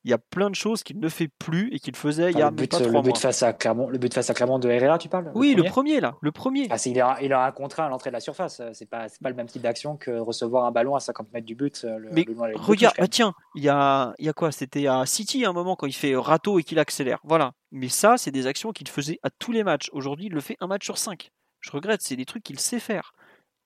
il 0.05 0.11
y 0.11 0.15
a 0.15 0.19
plein 0.19 0.49
de 0.49 0.55
choses 0.55 0.83
qu'il 0.83 0.99
ne 0.99 1.09
fait 1.09 1.29
plus 1.29 1.73
et 1.73 1.79
qu'il 1.79 1.95
faisait 1.95 2.31
il 2.31 2.39
y 2.39 2.43
a 2.43 2.51
le 2.51 2.57
but, 2.57 2.71
pas 2.71 2.79
le 2.79 3.03
but 3.03 3.19
face 3.19 3.43
à 3.43 3.53
Clermont, 3.53 3.89
le 3.89 3.99
but 3.99 4.13
face 4.13 4.31
à 4.31 4.35
Clermont 4.35 4.59
de 4.59 4.69
Herrera, 4.69 4.99
tu 4.99 5.09
parles? 5.09 5.31
Oui, 5.35 5.55
le 5.55 5.65
premier, 5.65 6.01
là, 6.01 6.17
le 6.23 6.33
premier. 6.33 6.69
Ah, 6.71 6.77
il, 6.87 7.01
a, 7.01 7.19
il 7.21 7.33
a 7.33 7.45
un 7.45 7.53
contrat 7.53 7.87
à 7.87 7.89
l'entrée 7.89 8.11
de 8.11 8.15
la 8.15 8.21
surface. 8.21 8.63
C'est 8.73 8.89
pas, 8.89 9.07
pas 9.23 9.29
le 9.29 9.35
même 9.35 9.47
type 9.47 9.63
d'action 9.63 9.97
que 9.97 10.11
recevoir 10.11 10.65
un 10.65 10.71
ballon 10.71 10.95
à 10.95 11.01
50 11.01 11.33
mètres 11.33 11.47
du 11.47 11.55
but. 11.55 11.83
Euh, 11.85 11.99
le, 11.99 12.11
Mais 12.13 12.25
regarde, 12.55 12.95
ah, 12.99 13.09
tiens, 13.09 13.35
il 13.55 13.63
y 13.63 13.69
a, 13.69 14.15
il 14.19 14.25
y 14.25 14.29
a 14.29 14.33
quoi? 14.33 14.53
C'était 14.53 14.87
à 14.87 15.05
City 15.05 15.45
à 15.45 15.51
un 15.51 15.53
moment 15.53 15.77
quand 15.77 15.87
il 15.87 15.93
fait 15.93 16.17
râteau 16.17 16.59
et 16.59 16.63
qu'il 16.63 16.79
accélère. 16.79 17.19
Voilà. 17.25 17.53
Mais 17.71 17.89
ça, 17.89 18.17
c'est 18.17 18.31
des 18.31 18.47
actions 18.47 18.73
qu'il 18.73 18.89
faisait 18.89 19.19
à 19.23 19.29
tous 19.31 19.53
les 19.53 19.65
matchs. 19.65 19.91
Aujourd'hui, 19.93 20.27
il 20.27 20.33
le 20.33 20.41
fait 20.41 20.57
un 20.61 20.67
match 20.67 20.85
sur 20.85 20.97
cinq. 20.97 21.31
Je 21.61 21.71
regrette, 21.71 22.03
c'est 22.03 22.17
des 22.17 22.25
trucs 22.25 22.43
qu'il 22.43 22.59
sait 22.59 22.81
faire. 22.81 23.13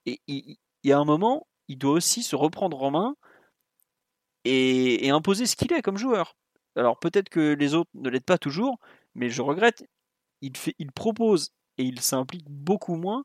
Et 0.06 0.20
il, 0.26 0.56
y 0.82 0.92
a 0.92 0.98
un 0.98 1.04
moment, 1.04 1.46
il 1.68 1.78
doit 1.78 1.92
aussi 1.92 2.22
se 2.22 2.36
reprendre 2.36 2.82
en 2.82 2.90
main 2.90 3.16
et, 4.44 5.10
imposer 5.10 5.46
ce 5.46 5.56
qu'il 5.56 5.72
est 5.72 5.82
comme 5.82 5.96
joueur. 5.96 6.36
Alors 6.76 6.98
peut-être 6.98 7.28
que 7.28 7.54
les 7.54 7.74
autres 7.74 7.90
ne 7.94 8.08
l'aident 8.08 8.24
pas 8.24 8.38
toujours, 8.38 8.78
mais 9.14 9.30
je 9.30 9.42
regrette, 9.42 9.86
il, 10.42 10.52
propose 10.92 11.52
et 11.78 11.84
il 11.84 12.00
s'implique 12.00 12.48
beaucoup 12.48 12.96
moins 12.96 13.24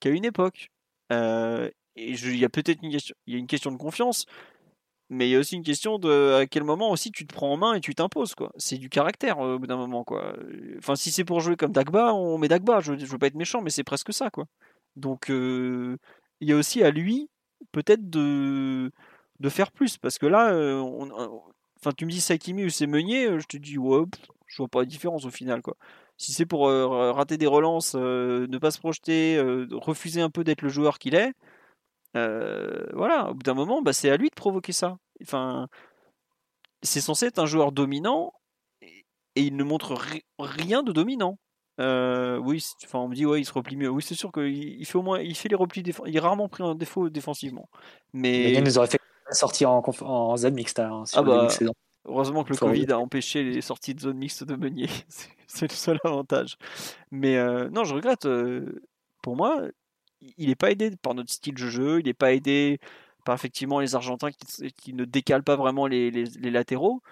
qu'à 0.00 0.10
une 0.10 0.24
époque. 0.24 0.70
Euh, 1.12 1.68
et 1.96 2.12
il 2.12 2.38
y 2.38 2.44
a 2.44 2.48
peut-être 2.48 2.80
une 3.26 3.46
question 3.46 3.72
de 3.72 3.76
confiance, 3.76 4.26
mais 5.10 5.28
il 5.28 5.32
y 5.32 5.36
a 5.36 5.38
aussi 5.38 5.56
une 5.56 5.62
question 5.62 5.98
de 5.98 6.34
à 6.42 6.46
quel 6.46 6.64
moment 6.64 6.90
aussi 6.90 7.10
tu 7.12 7.26
te 7.26 7.34
prends 7.34 7.52
en 7.52 7.56
main 7.56 7.74
et 7.74 7.80
tu 7.80 7.94
t'imposes 7.94 8.34
quoi. 8.34 8.52
C'est 8.56 8.78
du 8.78 8.88
caractère 8.88 9.40
euh, 9.40 9.56
au 9.56 9.58
bout 9.58 9.66
d'un 9.66 9.76
moment 9.76 10.04
quoi. 10.04 10.34
Enfin 10.78 10.96
si 10.96 11.10
c'est 11.12 11.24
pour 11.24 11.40
jouer 11.40 11.56
comme 11.56 11.72
Dagba, 11.72 12.14
on 12.14 12.38
met 12.38 12.48
Dagba. 12.48 12.80
Je, 12.80 12.96
je 12.96 13.06
veux 13.06 13.18
pas 13.18 13.26
être 13.28 13.34
méchant, 13.34 13.60
mais 13.62 13.70
c'est 13.70 13.84
presque 13.84 14.12
ça 14.12 14.30
quoi. 14.30 14.46
Donc 14.96 15.30
euh, 15.30 15.98
il 16.40 16.48
y 16.48 16.52
a 16.52 16.56
aussi 16.56 16.82
à 16.82 16.90
lui 16.90 17.28
peut-être 17.72 18.08
de 18.10 18.90
de 19.40 19.48
faire 19.48 19.72
plus 19.72 19.98
parce 19.98 20.18
que 20.18 20.26
là 20.26 20.54
on, 20.54 21.10
Enfin, 21.84 21.92
tu 21.94 22.06
me 22.06 22.10
dis 22.10 22.22
Sakimi 22.22 22.64
ou 22.64 22.70
c'est 22.70 22.86
Meunier, 22.86 23.26
euh, 23.26 23.38
je 23.40 23.46
te 23.46 23.58
dis 23.58 23.76
ouais, 23.76 24.04
je 24.46 24.56
vois 24.56 24.68
pas 24.68 24.78
la 24.80 24.86
différence 24.86 25.26
au 25.26 25.30
final 25.30 25.60
quoi. 25.60 25.76
Si 26.16 26.32
c'est 26.32 26.46
pour 26.46 26.66
euh, 26.68 27.12
rater 27.12 27.36
des 27.36 27.46
relances, 27.46 27.94
euh, 27.94 28.46
ne 28.48 28.56
pas 28.56 28.70
se 28.70 28.78
projeter, 28.78 29.38
refuser 29.70 30.22
un 30.22 30.30
peu 30.30 30.44
d'être 30.44 30.62
le 30.62 30.70
joueur 30.70 30.98
qu'il 30.98 31.14
est, 31.14 31.32
voilà, 32.14 33.30
au 33.30 33.34
bout 33.34 33.42
d'un 33.42 33.54
moment, 33.54 33.82
bah, 33.82 33.92
c'est 33.92 34.10
à 34.10 34.16
lui 34.16 34.28
de 34.28 34.34
provoquer 34.34 34.72
ça. 34.72 34.96
Enfin, 35.22 35.68
c'est 36.82 37.00
censé 37.00 37.26
être 37.26 37.38
un 37.38 37.46
joueur 37.46 37.72
dominant 37.72 38.32
et, 38.82 39.04
il 39.36 39.56
ne 39.56 39.64
montre 39.64 39.96
rien 40.38 40.82
de 40.82 40.92
dominant. 40.92 41.38
oui, 41.78 42.64
enfin, 42.84 42.98
on 43.00 43.08
me 43.08 43.14
dit 43.14 43.26
ouais, 43.26 43.40
il 43.40 43.44
se 43.44 43.52
replie 43.52 43.76
mieux. 43.76 43.88
Oui, 43.88 44.02
c'est 44.02 44.14
sûr 44.14 44.32
qu'il 44.32 44.52
il 44.54 44.86
fait 44.86 44.98
au 44.98 45.02
moins, 45.02 45.20
il 45.20 45.34
fait 45.34 45.48
les 45.48 45.56
replis 45.56 45.82
Il 46.06 46.16
est 46.16 46.20
rarement 46.20 46.48
pris 46.48 46.62
en 46.62 46.74
défaut 46.74 47.08
défensivement. 47.08 47.68
Mais, 48.12 48.52
il 48.52 48.62
nous 48.62 48.78
aurait 48.78 48.86
fait 48.86 49.00
sorti 49.30 49.66
en, 49.66 49.82
en 50.02 50.36
zone 50.36 50.54
mixte. 50.54 50.78
Hein, 50.78 51.04
ah 51.14 51.22
bah, 51.22 51.48
heureusement 52.06 52.44
que 52.44 52.52
le 52.52 52.58
Covid 52.58 52.92
a 52.92 52.98
empêché 52.98 53.42
les 53.42 53.60
sorties 53.60 53.94
de 53.94 54.00
zone 54.00 54.18
mixte 54.18 54.44
de 54.44 54.56
Meunier. 54.56 54.88
C'est 55.46 55.70
le 55.70 55.74
seul 55.74 55.98
avantage. 56.04 56.56
Mais 57.10 57.36
euh, 57.36 57.68
non, 57.70 57.84
je 57.84 57.94
regrette. 57.94 58.26
Euh, 58.26 58.82
pour 59.22 59.36
moi, 59.36 59.62
il 60.38 60.48
n'est 60.48 60.54
pas 60.54 60.70
aidé 60.70 60.90
par 60.96 61.14
notre 61.14 61.32
style 61.32 61.54
de 61.54 61.68
jeu. 61.68 62.00
Il 62.00 62.06
n'est 62.06 62.14
pas 62.14 62.32
aidé 62.32 62.80
par 63.24 63.34
effectivement 63.34 63.80
les 63.80 63.94
Argentins 63.94 64.30
qui, 64.76 64.92
ne 64.94 65.04
décalent 65.04 65.44
pas 65.44 65.56
vraiment 65.56 65.86
les, 65.86 66.10
latéraux. 66.50 67.02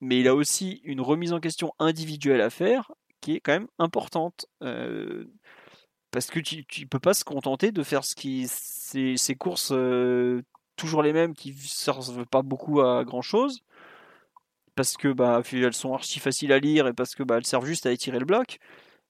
Mais 0.00 0.20
il 0.20 0.28
a 0.28 0.34
aussi 0.34 0.80
une 0.84 1.00
remise 1.00 1.32
en 1.32 1.40
question 1.40 1.72
individuelle 1.78 2.40
à 2.40 2.50
faire 2.50 2.90
qui 3.20 3.36
est 3.36 3.40
quand 3.40 3.52
même 3.52 3.68
importante. 3.78 4.46
Euh, 4.62 5.26
parce 6.10 6.26
que 6.26 6.40
tu 6.40 6.64
ne 6.80 6.86
peux 6.86 6.98
pas 7.00 7.14
se 7.14 7.24
contenter 7.24 7.72
de 7.72 7.82
faire 7.82 8.02
ces, 8.04 9.34
courses 9.38 9.72
toujours 10.76 11.02
les 11.02 11.12
mêmes 11.12 11.34
qui 11.34 11.52
ne 11.52 11.58
servent 11.58 12.26
pas 12.26 12.42
beaucoup 12.42 12.80
à 12.80 13.04
grand 13.04 13.22
chose 13.22 13.62
parce 14.74 14.96
que 14.96 15.12
bah 15.12 15.42
elles 15.52 15.74
sont 15.74 15.94
archi 15.94 16.18
faciles 16.18 16.52
à 16.52 16.58
lire 16.58 16.86
et 16.86 16.92
parce 16.92 17.14
que 17.14 17.22
bah 17.22 17.36
elles 17.36 17.46
servent 17.46 17.66
juste 17.66 17.86
à 17.86 17.92
étirer 17.92 18.18
le 18.18 18.24
bloc 18.24 18.58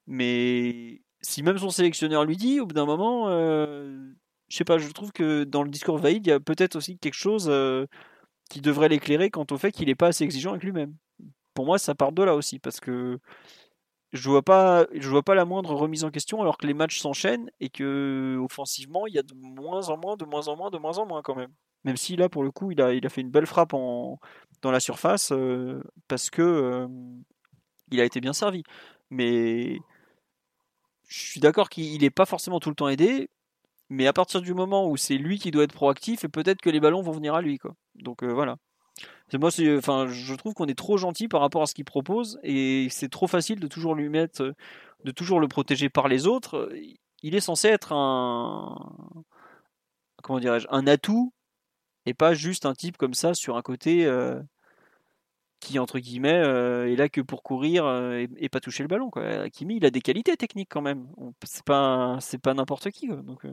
mais 0.07 1.03
si 1.23 1.43
même 1.43 1.59
son 1.59 1.71
sélectionneur 1.71 2.25
lui 2.25 2.37
dit 2.37 2.61
au 2.61 2.67
bout 2.67 2.75
d'un 2.75 2.87
moment 2.87 3.29
euh, 3.29 4.13
je 4.49 4.57
sais 4.57 4.65
pas 4.65 4.79
je 4.79 4.89
trouve 4.89 5.13
que 5.13 5.45
dans 5.45 5.63
le 5.63 5.71
discours 5.71 5.99
Vaïd 5.99 6.27
il 6.27 6.31
y 6.31 6.33
a 6.33 6.41
peut-être 6.41 6.77
aussi 6.77 6.99
quelque 6.99 7.15
chose 7.15 7.47
euh, 7.49 7.87
qui 8.51 8.61
devrait 8.61 8.89
l'éclairer 8.89 9.31
quant 9.31 9.47
au 9.51 9.57
fait 9.57 9.73
qu'il 9.73 9.87
n'est 9.87 9.95
pas 9.95 10.09
assez 10.09 10.25
exigeant 10.25 10.51
avec 10.51 10.65
lui-même. 10.65 10.95
Pour 11.55 11.67
moi 11.67 11.79
ça 11.79 11.95
part 11.95 12.13
de 12.13 12.23
là 12.23 12.35
aussi 12.35 12.59
parce 12.59 12.81
que 12.81 13.19
je 14.13 14.29
vois 14.29 14.43
pas 14.43 14.87
je 14.93 15.09
vois 15.09 15.23
pas 15.23 15.35
la 15.35 15.45
moindre 15.45 15.75
remise 15.75 16.05
en 16.05 16.11
question 16.11 16.43
alors 16.43 16.59
que 16.59 16.67
les 16.67 16.75
matchs 16.75 17.01
s'enchaînent 17.01 17.51
et 17.61 17.71
que 17.71 18.39
offensivement 18.43 19.07
il 19.07 19.15
y 19.15 19.19
a 19.19 19.23
de 19.23 19.35
moins 19.35 19.89
en 19.89 19.97
moins 19.97 20.17
de 20.17 20.25
moins 20.25 20.49
en 20.49 20.57
moins 20.57 20.71
de 20.71 20.79
moins 20.79 20.99
en 20.99 21.07
moins 21.07 21.23
quand 21.23 21.37
même. 21.37 21.53
Même 21.85 21.97
si 21.97 22.17
là 22.17 22.29
pour 22.29 22.43
le 22.43 22.51
coup 22.51 22.73
il 22.73 22.81
a 22.83 22.93
il 22.95 23.07
a 23.07 23.09
fait 23.09 23.21
une 23.23 23.31
belle 23.31 23.47
frappe 23.47 23.75
en 23.75 24.19
dans 24.63 24.71
la 24.71 24.81
surface 24.81 25.33
euh, 25.33 25.83
parce 26.09 26.31
que 26.31 26.43
euh, 26.43 26.89
il 27.91 28.01
a 28.01 28.05
été 28.05 28.21
bien 28.21 28.33
servi. 28.33 28.65
Mais 29.11 29.79
je 31.13 31.31
suis 31.31 31.41
d'accord 31.41 31.69
qu'il 31.69 32.01
n'est 32.01 32.11
pas 32.11 32.27
forcément 32.27 32.61
tout 32.61 32.71
le 32.71 32.75
temps 32.75 32.89
aidé 32.89 33.29
mais 33.91 34.07
à 34.07 34.13
partir 34.13 34.41
du 34.41 34.55
moment 34.55 34.89
où 34.89 34.97
c'est 34.97 35.19
lui 35.19 35.39
qui 35.39 35.51
doit 35.51 35.65
être 35.65 35.75
proactif 35.75 36.25
et 36.25 36.29
peut-être 36.29 36.61
que 36.63 36.71
les 36.71 36.81
ballons 36.81 37.03
vont 37.03 37.13
venir 37.13 37.35
à 37.35 37.43
lui 37.43 37.59
quoi 37.59 37.75
donc 37.95 38.23
euh, 38.23 38.33
voilà 38.33 38.57
moi, 39.39 39.51
enfin, 39.79 40.07
je 40.09 40.35
trouve 40.35 40.55
qu'on 40.55 40.67
est 40.67 40.79
trop 40.79 40.99
gentil 40.99 41.29
par 41.29 41.41
rapport 41.41 41.63
à 41.63 41.67
ce 41.67 41.75
qu'il 41.75 41.85
propose 41.85 42.39
et 42.43 42.89
c'est 42.91 43.09
trop 43.09 43.27
facile 43.27 43.61
de 43.61 43.67
toujours 43.67 43.95
lui 43.95 44.09
mettre, 44.09 44.55
de 45.05 45.11
toujours 45.11 45.41
le 45.41 45.49
protéger 45.49 45.89
par 45.89 46.09
les 46.09 46.27
autres. 46.27 46.71
Il 47.23 47.35
est 47.35 47.41
censé 47.41 47.69
être 47.69 47.93
un, 47.93 48.93
comment 50.23 50.41
dirais-je, 50.41 50.67
un 50.71 50.87
atout 50.87 51.33
et 52.07 52.15
pas 52.15 52.35
juste 52.35 52.67
un 52.67 52.75
type 52.75 52.97
comme 52.97 53.15
ça 53.15 53.35
sur 53.35 53.57
un 53.57 53.63
côté 53.63 54.07
euh, 54.07 54.41
qui 55.63 55.79
entre 55.79 55.99
guillemets 55.99 56.43
euh, 56.45 56.91
est 56.91 56.97
là 56.97 57.09
que 57.09 57.21
pour 57.21 57.43
courir 57.43 57.85
euh, 57.87 58.27
et, 58.37 58.49
pas 58.49 58.61
toucher 58.61 58.83
le 58.83 58.89
ballon. 58.89 59.11
Quoi. 59.11 59.47
Il 59.61 59.87
a 59.87 59.91
des 59.91 60.01
qualités 60.01 60.37
techniques 60.37 60.69
quand 60.71 60.83
même. 60.83 61.07
C'est 61.45 61.65
pas, 61.65 62.19
c'est 62.21 62.39
pas 62.39 62.55
n'importe 62.55 62.91
qui. 62.91 63.09
Donc, 63.09 63.47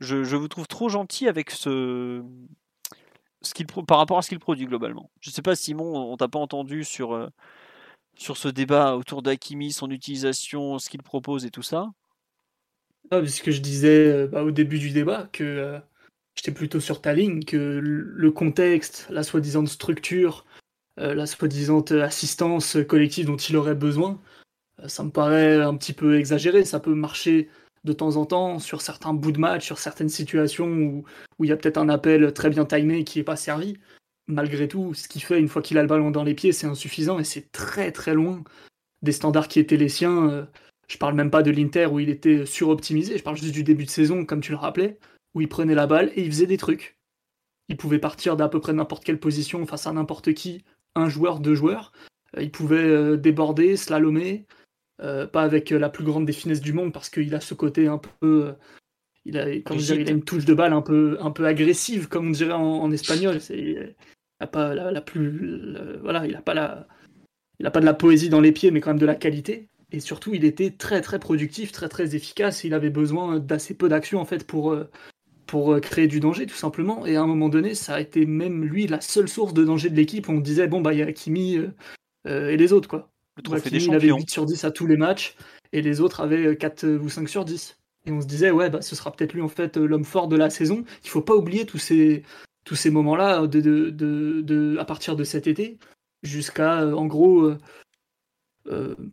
je, 0.00 0.24
je 0.24 0.36
vous 0.36 0.48
trouve 0.48 0.66
trop 0.66 0.88
gentil 0.88 1.28
avec 1.28 1.50
ce 1.50 2.22
ce 3.46 3.54
qu'il 3.54 3.66
par 3.66 3.98
rapport 3.98 4.18
à 4.18 4.22
ce 4.22 4.28
qu'il 4.28 4.38
produit 4.38 4.66
globalement. 4.66 5.10
Je 5.20 5.30
sais 5.30 5.42
pas 5.42 5.56
Simon, 5.56 6.12
on 6.12 6.16
t'a 6.16 6.28
pas 6.28 6.38
entendu 6.38 6.84
sur, 6.84 7.14
euh, 7.14 7.28
sur 8.16 8.36
ce 8.36 8.48
débat 8.48 8.96
autour 8.96 9.22
d'Akimi, 9.22 9.72
son 9.72 9.90
utilisation, 9.90 10.78
ce 10.78 10.90
qu'il 10.90 11.02
propose 11.02 11.46
et 11.46 11.50
tout 11.50 11.62
ça. 11.62 11.90
Ah, 13.10 13.24
ce 13.24 13.42
que 13.42 13.52
je 13.52 13.60
disais 13.60 14.06
euh, 14.06 14.26
bah, 14.26 14.42
au 14.42 14.50
début 14.50 14.78
du 14.78 14.90
débat, 14.90 15.28
que 15.32 15.44
euh, 15.44 15.78
j'étais 16.34 16.52
plutôt 16.52 16.80
sur 16.80 17.00
ta 17.00 17.14
ligne, 17.14 17.44
que 17.44 17.56
le 17.56 18.30
contexte, 18.32 19.06
la 19.10 19.22
soi-disant 19.22 19.64
structure, 19.66 20.44
la 20.98 21.26
soi-disant 21.26 21.82
assistance 22.02 22.78
collective 22.88 23.26
dont 23.26 23.36
il 23.36 23.56
aurait 23.56 23.74
besoin, 23.74 24.20
ça 24.86 25.04
me 25.04 25.10
paraît 25.10 25.60
un 25.60 25.76
petit 25.76 25.92
peu 25.92 26.18
exagéré. 26.18 26.64
Ça 26.64 26.80
peut 26.80 26.94
marcher 26.94 27.48
de 27.84 27.92
temps 27.92 28.16
en 28.16 28.26
temps 28.26 28.58
sur 28.58 28.82
certains 28.82 29.14
bouts 29.14 29.32
de 29.32 29.38
match, 29.38 29.64
sur 29.64 29.78
certaines 29.78 30.08
situations 30.08 30.68
où, 30.68 31.04
où 31.38 31.44
il 31.44 31.48
y 31.48 31.52
a 31.52 31.56
peut-être 31.56 31.78
un 31.78 31.88
appel 31.88 32.32
très 32.32 32.50
bien 32.50 32.64
timé 32.64 33.04
qui 33.04 33.18
n'est 33.18 33.24
pas 33.24 33.36
servi. 33.36 33.78
Malgré 34.28 34.68
tout, 34.68 34.92
ce 34.92 35.08
qu'il 35.08 35.22
fait 35.22 35.38
une 35.38 35.48
fois 35.48 35.62
qu'il 35.62 35.78
a 35.78 35.82
le 35.82 35.88
ballon 35.88 36.10
dans 36.10 36.24
les 36.24 36.34
pieds, 36.34 36.52
c'est 36.52 36.66
insuffisant 36.66 37.18
et 37.18 37.24
c'est 37.24 37.52
très 37.52 37.92
très 37.92 38.12
loin 38.12 38.42
des 39.02 39.12
standards 39.12 39.48
qui 39.48 39.60
étaient 39.60 39.76
les 39.76 39.88
siens. 39.88 40.28
Euh, 40.30 40.44
je 40.88 40.98
parle 40.98 41.14
même 41.14 41.30
pas 41.30 41.42
de 41.42 41.50
l'Inter 41.50 41.86
où 41.86 42.00
il 42.00 42.10
était 42.10 42.44
suroptimisé, 42.44 43.18
je 43.18 43.22
parle 43.22 43.36
juste 43.36 43.54
du 43.54 43.64
début 43.64 43.84
de 43.84 43.90
saison, 43.90 44.24
comme 44.24 44.40
tu 44.40 44.50
le 44.50 44.58
rappelais, 44.58 44.98
où 45.34 45.40
il 45.40 45.48
prenait 45.48 45.74
la 45.74 45.86
balle 45.86 46.10
et 46.14 46.22
il 46.22 46.30
faisait 46.30 46.46
des 46.46 46.58
trucs. 46.58 46.96
Il 47.68 47.76
pouvait 47.76 47.98
partir 47.98 48.36
d'à 48.36 48.48
peu 48.48 48.60
près 48.60 48.72
n'importe 48.72 49.04
quelle 49.04 49.18
position 49.18 49.64
face 49.66 49.86
à 49.86 49.92
n'importe 49.92 50.34
qui, 50.34 50.64
un 50.96 51.08
joueur, 51.08 51.38
deux 51.38 51.54
joueurs. 51.54 51.92
Euh, 52.36 52.42
il 52.42 52.50
pouvait 52.50 52.78
euh, 52.78 53.16
déborder, 53.16 53.76
slalomer, 53.76 54.46
euh, 55.02 55.26
pas 55.26 55.42
avec 55.42 55.70
la 55.70 55.88
plus 55.88 56.04
grande 56.04 56.26
des 56.26 56.32
finesses 56.32 56.60
du 56.60 56.72
monde 56.72 56.92
parce 56.92 57.10
qu'il 57.10 57.34
a 57.34 57.40
ce 57.40 57.54
côté 57.54 57.86
un 57.86 57.98
peu. 57.98 58.54
Il 59.24 59.38
a, 59.38 59.50
il 59.50 60.08
a 60.08 60.10
une 60.10 60.22
touche 60.22 60.44
de 60.44 60.54
balle 60.54 60.72
un 60.72 60.82
peu, 60.82 61.18
un 61.20 61.32
peu 61.32 61.46
agressive, 61.46 62.08
comme 62.08 62.28
on 62.28 62.30
dirait 62.30 62.52
en, 62.52 62.90
espagnol. 62.92 63.40
C'est, 63.40 63.58
il 63.58 63.94
n'a 64.40 64.46
pas 64.46 64.74
la, 64.74 65.00
plus. 65.00 65.76
voilà, 66.00 66.26
il 66.26 66.32
n'a 66.32 66.42
pas, 66.42 66.54
la, 66.54 66.86
il 67.58 67.66
a 67.66 67.72
pas 67.72 67.80
de 67.80 67.86
la 67.86 67.94
poésie 67.94 68.28
dans 68.28 68.40
les 68.40 68.52
pieds, 68.52 68.70
mais 68.70 68.80
quand 68.80 68.90
même 68.90 69.00
de 69.00 69.06
la 69.06 69.16
qualité. 69.16 69.68
Et 69.90 69.98
surtout, 69.98 70.32
il 70.34 70.44
était 70.44 70.70
très 70.70 71.00
très 71.00 71.18
productif, 71.18 71.72
très 71.72 71.88
très 71.88 72.14
efficace. 72.14 72.62
Il 72.62 72.72
avait 72.72 72.90
besoin 72.90 73.40
d'assez 73.40 73.74
peu 73.74 73.88
d'action 73.88 74.20
en 74.20 74.24
fait 74.24 74.46
pour, 74.46 74.76
pour 75.46 75.80
créer 75.80 76.06
du 76.08 76.20
danger, 76.20 76.46
tout 76.46 76.54
simplement. 76.54 77.06
Et 77.06 77.16
à 77.16 77.22
un 77.22 77.26
moment 77.26 77.48
donné, 77.48 77.74
ça 77.74 77.94
a 77.94 78.00
été 78.00 78.26
même 78.26 78.64
lui 78.64 78.86
la 78.86 79.00
seule 79.00 79.28
source 79.28 79.54
de 79.54 79.64
danger 79.64 79.90
de 79.90 79.96
l'équipe. 79.96 80.28
On 80.28 80.38
disait, 80.38 80.66
bon, 80.66 80.80
bah, 80.80 80.92
il 80.92 80.98
y 80.98 81.02
a 81.02 81.12
Kimi 81.12 81.58
et 82.24 82.56
les 82.56 82.72
autres, 82.72 82.88
quoi. 82.88 83.10
Le 83.36 83.42
trophée 83.42 83.70
des 83.70 83.80
champions. 83.80 83.92
Il 83.92 84.10
avait 84.10 84.12
8 84.12 84.30
sur 84.30 84.46
10 84.46 84.64
à 84.64 84.70
tous 84.70 84.86
les 84.86 84.96
matchs 84.96 85.36
et 85.72 85.82
les 85.82 86.00
autres 86.00 86.20
avaient 86.20 86.56
4 86.56 86.84
euh, 86.84 86.98
ou 86.98 87.08
5 87.08 87.28
sur 87.28 87.44
10. 87.44 87.78
Et 88.06 88.12
on 88.12 88.20
se 88.20 88.26
disait, 88.26 88.50
ouais, 88.50 88.70
bah, 88.70 88.80
ce 88.80 88.96
sera 88.96 89.12
peut-être 89.12 89.34
lui 89.34 89.42
en 89.42 89.48
fait 89.48 89.76
euh, 89.76 89.86
l'homme 89.86 90.04
fort 90.04 90.28
de 90.28 90.36
la 90.36 90.48
saison. 90.48 90.84
Il 91.04 91.10
faut 91.10 91.22
pas 91.22 91.34
oublier 91.34 91.66
tous 91.66 91.78
ces, 91.78 92.22
tous 92.64 92.76
ces 92.76 92.90
moments-là 92.90 93.46
de, 93.46 93.60
de, 93.60 93.90
de, 94.40 94.76
à 94.78 94.84
partir 94.84 95.16
de 95.16 95.24
cet 95.24 95.46
été 95.46 95.78
jusqu'à 96.22 96.86
en 96.86 97.06
gros 97.06 97.52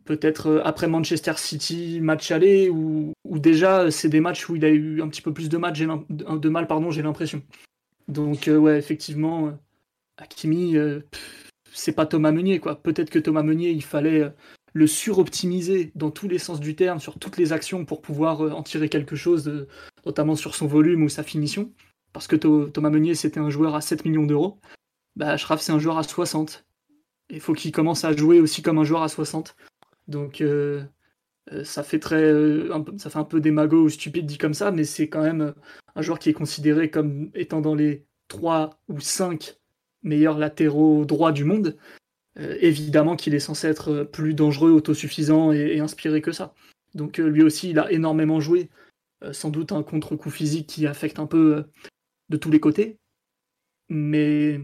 peut-être 0.04 0.62
après 0.64 0.88
Manchester 0.88 1.34
City 1.36 2.00
match 2.00 2.30
aller 2.30 2.68
ou, 2.70 3.12
déjà 3.24 3.90
c'est 3.90 4.08
des 4.08 4.20
matchs 4.20 4.48
où 4.48 4.56
il 4.56 4.64
a 4.64 4.70
eu 4.70 5.00
un 5.00 5.08
petit 5.08 5.22
peu 5.22 5.32
plus 5.32 5.48
de, 5.48 5.58
de 5.58 6.48
mal 6.48 6.66
pardon 6.66 6.90
j'ai 6.90 7.02
l'impression 7.02 7.42
donc 8.08 8.48
ouais 8.52 8.78
effectivement 8.78 9.56
Hakimi 10.16 10.76
c'est 11.72 11.92
pas 11.92 12.06
Thomas 12.06 12.32
Meunier 12.32 12.58
quoi 12.58 12.82
peut-être 12.82 13.10
que 13.10 13.18
Thomas 13.18 13.42
Meunier 13.42 13.70
il 13.70 13.84
fallait 13.84 14.32
le 14.74 14.88
suroptimiser 14.88 15.92
dans 15.94 16.10
tous 16.10 16.28
les 16.28 16.38
sens 16.38 16.60
du 16.60 16.74
terme, 16.74 16.98
sur 16.98 17.18
toutes 17.18 17.38
les 17.38 17.52
actions 17.52 17.84
pour 17.84 18.02
pouvoir 18.02 18.44
euh, 18.44 18.50
en 18.50 18.62
tirer 18.62 18.88
quelque 18.88 19.16
chose, 19.16 19.66
notamment 20.04 20.34
sur 20.34 20.54
son 20.54 20.66
volume 20.66 21.04
ou 21.04 21.08
sa 21.08 21.22
finition. 21.22 21.72
Parce 22.12 22.26
que 22.26 22.36
Thomas 22.36 22.90
Meunier, 22.90 23.14
c'était 23.14 23.40
un 23.40 23.50
joueur 23.50 23.74
à 23.74 23.80
7 23.80 24.04
millions 24.04 24.26
d'euros. 24.26 24.60
Bah, 25.16 25.36
Schraf, 25.36 25.60
c'est 25.60 25.72
un 25.72 25.78
joueur 25.78 25.98
à 25.98 26.02
60. 26.02 26.64
Il 27.30 27.40
faut 27.40 27.54
qu'il 27.54 27.72
commence 27.72 28.04
à 28.04 28.14
jouer 28.14 28.40
aussi 28.40 28.62
comme 28.62 28.78
un 28.78 28.84
joueur 28.84 29.02
à 29.02 29.08
60. 29.08 29.56
Donc, 30.08 30.40
euh, 30.40 30.84
euh, 31.52 31.64
ça 31.64 31.82
fait 31.82 31.98
très, 31.98 32.30
un 32.70 32.84
ça 32.98 33.10
fait 33.10 33.18
un 33.18 33.24
peu 33.24 33.40
démago 33.40 33.84
ou 33.84 33.88
stupide 33.88 34.26
dit 34.26 34.38
comme 34.38 34.54
ça, 34.54 34.70
mais 34.70 34.84
c'est 34.84 35.08
quand 35.08 35.22
même 35.22 35.54
un 35.94 36.02
joueur 36.02 36.18
qui 36.18 36.30
est 36.30 36.34
considéré 36.34 36.90
comme 36.90 37.30
étant 37.34 37.60
dans 37.60 37.74
les 37.74 38.04
3 38.28 38.78
ou 38.88 39.00
5 39.00 39.56
meilleurs 40.02 40.38
latéraux 40.38 41.04
droits 41.04 41.32
du 41.32 41.44
monde. 41.44 41.76
Euh, 42.38 42.56
évidemment 42.60 43.14
qu'il 43.14 43.34
est 43.34 43.40
censé 43.40 43.68
être 43.68 44.02
plus 44.04 44.34
dangereux, 44.34 44.72
autosuffisant 44.72 45.52
et, 45.52 45.78
inspiré 45.80 46.20
que 46.20 46.32
ça. 46.32 46.54
Donc 46.94 47.20
euh, 47.20 47.28
lui 47.28 47.42
aussi, 47.42 47.70
il 47.70 47.78
a 47.78 47.90
énormément 47.92 48.40
joué, 48.40 48.70
euh, 49.22 49.32
sans 49.32 49.50
doute 49.50 49.72
un 49.72 49.82
contre-coup 49.82 50.30
physique 50.30 50.68
qui 50.68 50.86
affecte 50.86 51.18
un 51.18 51.26
peu 51.26 51.64
de 52.28 52.36
tous 52.36 52.50
les 52.50 52.60
côtés. 52.60 52.98
Mais 53.88 54.60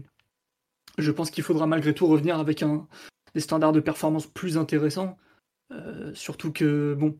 je 0.97 1.11
pense 1.11 1.31
qu'il 1.31 1.43
faudra 1.43 1.67
malgré 1.67 1.93
tout 1.93 2.07
revenir 2.07 2.39
avec 2.39 2.63
un, 2.63 2.87
des 3.33 3.41
standards 3.41 3.73
de 3.73 3.79
performance 3.79 4.27
plus 4.27 4.57
intéressants. 4.57 5.17
surtout 6.13 6.51
que, 6.51 6.95
bon, 6.95 7.17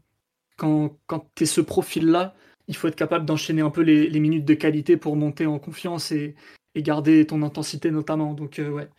quand, 0.57 0.97
quand 1.07 1.29
tu 1.35 1.43
es 1.43 1.45
ce 1.45 1.61
profil-là, 1.61 2.35
il 2.67 2.75
faut 2.75 2.87
être 2.87 2.95
capable 2.95 3.25
d'enchaîner 3.25 3.61
un 3.61 3.69
peu 3.69 3.81
les, 3.81 4.19
minutes 4.19 4.45
de 4.45 4.53
qualité 4.53 4.97
pour 4.97 5.15
monter 5.15 5.45
en 5.45 5.59
confiance 5.59 6.11
et, 6.11 6.35
garder 6.75 7.27
ton 7.27 7.43
intensité 7.43 7.91
notamment. 7.91 8.33
Donc, 8.33 8.59
ouais, 8.59 8.89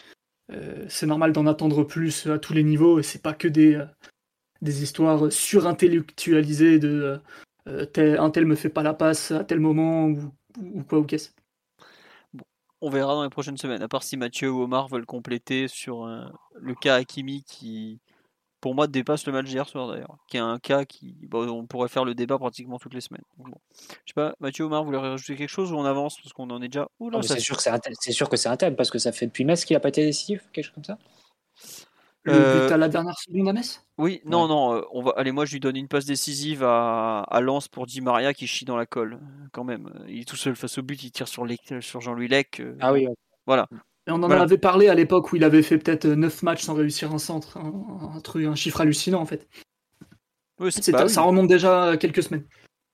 euh, 0.53 0.85
c'est 0.89 1.07
normal 1.07 1.33
d'en 1.33 1.47
attendre 1.47 1.85
plus 1.85 2.27
à 2.27 2.39
tous 2.39 2.53
les 2.53 2.65
niveaux 2.65 2.99
et 2.99 3.03
c'est 3.03 3.23
pas 3.23 3.33
que 3.33 3.49
des, 3.49 3.77
euh, 3.77 3.87
des 4.61 4.83
histoires 4.83 5.33
surintellectualisées 5.33 6.79
de 6.79 7.19
euh, 7.69 7.87
tel, 7.87 8.19
un 8.19 8.31
tel 8.31 8.45
me 8.45 8.57
fait 8.57 8.69
pas 8.69 8.83
la 8.83 8.93
passe 8.93 9.31
à 9.31 9.45
tel 9.45 9.61
moment 9.61 10.09
ou, 10.09 10.83
quoi 10.83 10.99
ou 10.99 11.05
qu'est-ce. 11.05 11.31
On 12.83 12.91
verra 12.91 13.15
dans 13.15 13.23
les 13.23 13.31
prochaines 13.31 13.57
semaines, 13.57 13.83
à 13.83 13.89
part 13.89 14.03
si 14.03 14.17
Mathieu 14.17 14.51
ou 14.51 14.63
Omar 14.63 14.89
veulent 14.89 15.07
compléter 15.07 15.69
sur 15.69 16.07
le 16.55 16.75
cas 16.75 16.97
Hakimi 16.97 17.45
qui, 17.45 18.01
pour 18.61 18.75
moi, 18.75 18.87
dépasse 18.87 19.27
le 19.27 19.33
match 19.33 19.47
d'hier 19.47 19.69
soir 19.69 19.89
d'ailleurs, 19.89 20.17
qui 20.29 20.37
est 20.37 20.41
un 20.41 20.59
cas 20.59 20.85
qui, 20.85 21.17
on 21.33 21.67
pourrait 21.67 21.89
faire 21.89 22.05
le 22.05 22.15
débat 22.15 22.39
pratiquement 22.39 22.79
toutes 22.79 22.95
les 22.95 23.01
semaines. 23.01 23.25
Je 23.39 23.51
sais 24.07 24.15
pas, 24.15 24.35
Mathieu 24.41 24.65
Omar, 24.65 24.83
vous 24.83 24.87
voulez 24.87 24.99
rajouter 24.99 25.37
quelque 25.37 25.49
chose 25.49 25.73
ou 25.73 25.77
on 25.77 25.85
avance 25.85 26.17
parce 26.21 26.33
qu'on 26.33 26.49
en 26.51 26.63
est 26.63 26.69
déjà. 26.69 26.89
c'est 27.23 27.41
sûr 27.41 27.57
que 27.57 27.63
c'est 27.63 27.71
un, 27.71 27.81
sûr 28.11 28.29
que 28.29 28.37
c'est 28.37 28.49
un 28.49 28.57
thème 28.57 28.77
parce 28.77 28.91
que 28.91 28.99
ça 28.99 29.13
fait 29.13 29.27
depuis 29.27 29.45
Metz 29.45 29.65
qu'il 29.65 29.77
a 29.77 29.81
pas 29.81 29.89
été 29.89 30.05
décisif, 30.05 30.43
quelque 30.53 30.65
chose 30.65 30.75
comme 30.75 30.85
ça? 30.85 30.99
Le 32.25 32.33
euh, 32.35 32.67
but 32.67 32.73
à 32.73 32.77
la 32.77 32.89
dernière 32.89 33.19
seconde 33.19 33.49
à 33.49 33.53
Metz? 33.53 33.85
Oui, 33.99 34.21
non, 34.25 34.47
non. 34.47 34.75
Euh, 34.75 34.83
on 34.93 35.03
va, 35.03 35.13
allez, 35.17 35.33
moi 35.33 35.45
je 35.45 35.53
lui 35.53 35.61
donne 35.61 35.77
une 35.77 35.89
passe 35.89 36.05
décisive 36.05 36.63
à, 36.63 37.21
à 37.21 37.41
Lens 37.41 37.67
pour 37.67 37.87
Di 37.87 38.01
Maria 38.01 38.33
qui 38.33 38.47
chie 38.47 38.65
dans 38.65 38.77
la 38.77 38.87
colle, 38.87 39.19
quand 39.53 39.65
même. 39.65 39.91
Il 40.07 40.21
est 40.21 40.29
tout 40.29 40.37
seul 40.37 40.55
face 40.55 40.79
au 40.79 40.83
but, 40.83 41.03
il 41.03 41.11
tire 41.11 41.27
sur, 41.27 41.47
sur 41.81 42.01
Jean-Louis 42.01 42.29
Lec. 42.29 42.61
Euh, 42.61 42.77
ah 42.81 42.93
oui. 42.93 43.09
Voilà. 43.47 43.69
Et 44.07 44.11
on 44.13 44.23
en 44.23 44.31
avait 44.31 44.59
parlé 44.59 44.89
à 44.89 44.95
l'époque 44.95 45.33
où 45.33 45.37
il 45.37 45.45
avait 45.45 45.63
fait 45.63 45.79
peut-être 45.79 46.07
9 46.07 46.43
matchs 46.43 46.63
sans 46.63 46.75
réussir 46.75 47.13
un 47.13 47.19
centre. 47.19 47.59
Un, 47.59 48.21
truc, 48.21 48.47
un 48.47 48.55
chiffre 48.55 48.81
hallucinant 48.81 49.21
en 49.21 49.27
fait. 49.27 49.49
Bah 50.59 51.09
ça 51.09 51.23
remonte 51.23 51.49
déjà 51.49 51.91
à 51.91 51.97
quelques 51.97 52.23
semaines. 52.23 52.45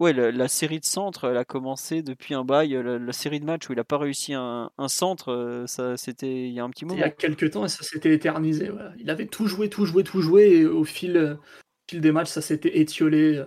Ouais, 0.01 0.12
la, 0.12 0.49
série 0.49 0.78
de 0.78 0.84
centres, 0.84 1.28
elle 1.28 1.36
a 1.36 1.44
commencé 1.44 2.03
depuis 2.03 2.34
un 2.34 2.44
bail. 2.44 2.80
La, 2.84 3.12
série 3.12 3.40
de 3.40 3.44
matchs 3.44 3.68
où 3.68 3.72
il 3.72 3.76
n'a 3.76 3.84
pas 3.84 3.99
réussi 3.99 4.32
un, 4.32 4.70
centre, 4.86 5.32
euh, 5.32 5.66
ça 5.66 5.96
c'était 5.96 6.46
il 6.46 6.53
y 6.53 6.61
a 6.61 6.64
un 6.64 6.70
petit 6.70 6.84
moment. 6.84 6.99
Il 6.99 7.01
y 7.01 7.05
a 7.05 7.11
quelques 7.11 7.51
temps 7.51 7.64
et 7.64 7.68
ça 7.68 7.82
s'était 7.82 8.14
éternisé. 8.14 8.70
Il 8.99 9.11
avait 9.11 9.26
tout 9.26 9.49
joué, 9.49 9.68
tout 9.68 9.86
joué, 9.86 10.05
tout 10.05 10.22
joué 10.22 10.59
et 10.59 10.66
au 10.66 10.84
fil, 10.84 11.36
fil 11.90 12.01
des 12.01 12.12
matchs, 12.12 12.28
ça 12.28 12.40
s'était 12.40 12.78
étiolé 12.78 13.38
euh, 13.38 13.44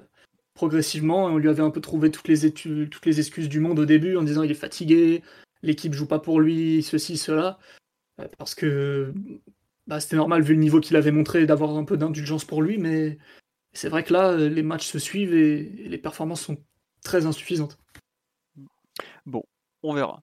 progressivement. 0.54 1.26
on 1.26 1.38
lui 1.38 1.48
avait 1.48 1.64
un 1.64 1.70
peu 1.70 1.80
trouvé 1.80 2.12
toutes 2.12 2.28
les, 2.28 2.52
toutes 2.52 3.06
les 3.06 3.20
excuses 3.20 3.48
du 3.48 3.62
monde 3.62 3.80
au 3.80 3.86
début 3.86 4.18
en 4.18 4.24
disant 4.24 4.44
il 4.44 4.52
est 4.52 4.56
fatigué, 4.56 5.24
l'équipe 5.64 5.94
joue 5.94 6.08
pas 6.08 6.20
pour 6.20 6.42
lui, 6.42 6.84
ceci, 6.84 7.18
cela. 7.18 7.60
Euh, 8.20 8.28
parce 8.38 8.56
que 8.56 9.14
bah, 9.88 10.02
c'était 10.02 10.18
normal 10.18 10.42
vu 10.42 10.54
le 10.54 10.60
niveau 10.60 10.80
qu'il 10.80 10.96
avait 10.98 11.12
montré 11.12 11.46
d'avoir 11.46 11.78
un 11.78 11.86
peu 11.86 11.98
d'indulgence 11.98 12.46
pour 12.46 12.62
lui, 12.62 12.78
mais 12.78 13.18
c'est 13.74 13.90
vrai 13.90 14.04
que 14.04 14.14
là, 14.14 14.32
euh, 14.32 14.50
les 14.50 14.64
matchs 14.64 14.88
se 14.88 15.00
suivent 15.00 15.34
et, 15.34 15.64
les 15.64 15.98
performances 15.98 16.42
sont 16.42 16.58
très 17.04 17.26
insuffisantes. 17.26 17.78
Bon, 19.26 19.44
on 19.84 19.94
verra. 19.94 20.22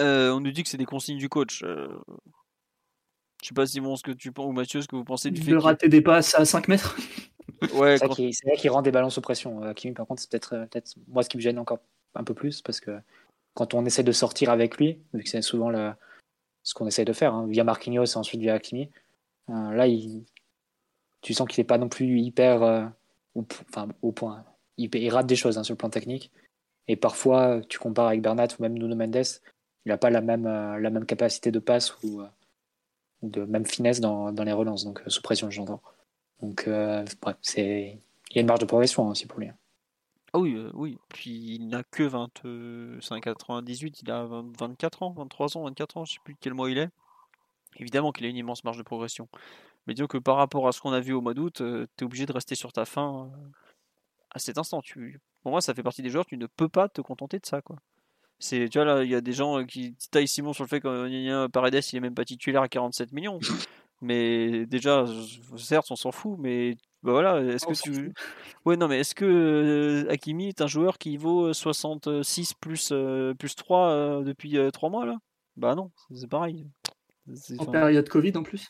Euh, 0.00 0.32
on 0.32 0.40
nous 0.40 0.52
dit 0.52 0.62
que 0.62 0.68
c'est 0.68 0.76
des 0.76 0.84
consignes 0.84 1.18
du 1.18 1.28
coach. 1.28 1.62
Je 1.62 3.48
sais 3.48 3.54
pas 3.54 3.66
Simon 3.66 3.96
ce 3.96 4.02
que 4.02 4.12
tu 4.12 4.32
penses 4.32 4.46
ou 4.46 4.52
Mathieu 4.52 4.80
ce 4.80 4.88
que 4.88 4.96
vous 4.96 5.04
pensez 5.04 5.30
du 5.30 5.42
fait 5.42 5.50
de 5.50 5.56
rater 5.56 5.88
des 5.88 6.00
passes 6.00 6.34
à 6.34 6.44
5 6.44 6.68
mètres. 6.68 6.96
ouais, 7.74 7.98
c'est 7.98 8.46
vrai 8.46 8.56
qu'il 8.56 8.70
rend 8.70 8.82
des 8.82 8.90
ballons 8.90 9.10
sous 9.10 9.20
pression. 9.20 9.72
Kimi, 9.74 9.94
par 9.94 10.06
contre, 10.06 10.22
c'est 10.22 10.30
peut-être 10.30 10.66
peut 10.70 10.80
moi 11.08 11.22
ce 11.22 11.28
qui 11.28 11.36
me 11.36 11.42
gêne 11.42 11.58
encore 11.58 11.78
un 12.14 12.24
peu 12.24 12.34
plus 12.34 12.62
parce 12.62 12.80
que 12.80 12.98
quand 13.54 13.74
on 13.74 13.84
essaie 13.84 14.02
de 14.02 14.12
sortir 14.12 14.50
avec 14.50 14.78
lui, 14.78 14.98
vu 15.14 15.22
que 15.22 15.28
c'est 15.28 15.42
souvent 15.42 15.70
le, 15.70 15.92
ce 16.62 16.74
qu'on 16.74 16.86
essaie 16.86 17.04
de 17.04 17.12
faire, 17.12 17.32
hein, 17.32 17.46
via 17.48 17.64
Marquinhos 17.64 18.04
et 18.04 18.16
ensuite 18.16 18.40
via 18.40 18.54
euh, 19.48 19.72
là, 19.72 19.86
il, 19.86 20.24
tu 21.26 21.34
sens 21.34 21.48
qu'il 21.48 21.60
n'est 21.60 21.66
pas 21.66 21.76
non 21.76 21.88
plus 21.88 22.20
hyper 22.20 22.62
euh, 22.62 22.84
au, 23.34 23.44
enfin, 23.68 23.88
au 24.00 24.12
point. 24.12 24.44
Il, 24.78 25.10
rate 25.10 25.26
des 25.26 25.34
choses 25.34 25.58
hein, 25.58 25.64
sur 25.64 25.72
le 25.72 25.76
plan 25.76 25.90
technique. 25.90 26.30
Et 26.86 26.94
parfois, 26.94 27.60
tu 27.68 27.80
compares 27.80 28.06
avec 28.06 28.22
Bernat 28.22 28.46
ou 28.56 28.62
même 28.62 28.74
Nuno 28.74 28.94
Mendes, 28.94 29.24
il 29.84 29.88
n'a 29.88 29.98
pas 29.98 30.08
la 30.08 30.20
même, 30.20 30.46
euh, 30.46 30.78
la 30.78 30.88
même 30.88 31.04
capacité 31.04 31.50
de 31.50 31.58
passe 31.58 32.00
ou, 32.04 32.22
de 33.22 33.44
même 33.44 33.66
finesse 33.66 33.98
dans, 33.98 34.30
dans 34.30 34.44
les 34.44 34.52
relances, 34.52 34.84
donc 34.84 35.02
sous 35.08 35.20
pression, 35.20 35.50
j'entends. 35.50 35.82
Donc, 36.40 36.62
il 36.68 37.98
y 38.34 38.38
a 38.38 38.40
une 38.40 38.46
marge 38.46 38.60
de 38.60 38.66
progression 38.66 39.08
hein, 39.08 39.10
aussi 39.10 39.26
pour 39.26 39.40
lui. 39.40 39.48
Ah 40.32 40.38
oui, 40.38 40.54
euh, 40.54 40.70
oui. 40.74 40.96
Puis 41.08 41.56
il 41.56 41.66
n'a 41.66 41.82
que 41.82 42.04
20, 42.04 43.00
c'est 43.02 43.14
un 43.14 43.20
98, 43.20 44.02
il 44.02 44.10
a 44.12 44.28
24 44.60 45.02
ans, 45.02 45.10
23 45.10 45.56
ans, 45.56 45.64
24 45.64 45.96
ans, 45.96 46.04
je 46.04 46.12
sais 46.12 46.20
plus 46.22 46.36
quel 46.40 46.54
mois 46.54 46.70
il 46.70 46.78
est. 46.78 46.90
Évidemment 47.78 48.12
qu'il 48.12 48.26
a 48.26 48.28
une 48.28 48.36
immense 48.36 48.62
marge 48.62 48.78
de 48.78 48.84
progression. 48.84 49.28
Mais 49.86 49.94
disons 49.94 50.06
que 50.06 50.18
par 50.18 50.36
rapport 50.36 50.66
à 50.66 50.72
ce 50.72 50.80
qu'on 50.80 50.92
a 50.92 51.00
vu 51.00 51.12
au 51.12 51.20
mois 51.20 51.34
d'août, 51.34 51.60
euh, 51.60 51.86
tu 51.96 52.04
es 52.04 52.06
obligé 52.06 52.26
de 52.26 52.32
rester 52.32 52.54
sur 52.54 52.72
ta 52.72 52.84
fin 52.84 53.30
euh, 53.32 53.48
à 54.30 54.38
cet 54.38 54.58
instant. 54.58 54.80
Tu... 54.82 55.20
Pour 55.42 55.52
moi, 55.52 55.60
ça 55.60 55.74
fait 55.74 55.82
partie 55.82 56.02
des 56.02 56.10
joueurs, 56.10 56.26
tu 56.26 56.36
ne 56.36 56.46
peux 56.46 56.68
pas 56.68 56.88
te 56.88 57.00
contenter 57.00 57.38
de 57.38 57.46
ça. 57.46 57.62
Quoi. 57.62 57.76
C'est, 58.38 58.68
tu 58.68 58.78
vois, 58.78 58.84
là, 58.84 59.04
il 59.04 59.10
y 59.10 59.14
a 59.14 59.20
des 59.20 59.32
gens 59.32 59.64
qui 59.64 59.96
taillent 60.10 60.28
Simon 60.28 60.52
sur 60.52 60.64
le 60.64 60.68
fait 60.68 60.80
que 60.80 61.46
Paredes, 61.46 61.82
il 61.92 61.96
est 61.96 62.00
même 62.00 62.14
pas 62.14 62.24
titulaire 62.24 62.62
à 62.62 62.68
47 62.68 63.12
millions. 63.12 63.38
Mais 64.02 64.66
déjà, 64.66 65.06
certes, 65.56 65.90
on 65.90 65.96
s'en 65.96 66.12
fout, 66.12 66.36
mais 66.38 66.76
bah 67.02 67.12
voilà, 67.12 67.40
est-ce 67.40 67.66
que 67.66 67.72
tu. 67.72 68.12
Ouais, 68.64 68.76
non, 68.76 68.88
mais 68.88 69.00
est-ce 69.00 69.14
que 69.14 69.24
euh, 69.24 70.10
Hakimi 70.10 70.48
est 70.48 70.60
un 70.60 70.66
joueur 70.66 70.98
qui 70.98 71.16
vaut 71.16 71.52
66 71.52 72.54
plus, 72.54 72.92
plus 73.38 73.54
3 73.54 73.88
euh, 73.88 74.22
depuis 74.22 74.58
3 74.72 74.90
mois 74.90 75.06
là? 75.06 75.16
Bah 75.56 75.74
non, 75.74 75.90
c'est 76.12 76.28
pareil. 76.28 76.66
En 77.58 77.66
période 77.66 78.08
Covid 78.08 78.36
en 78.36 78.42
plus? 78.42 78.68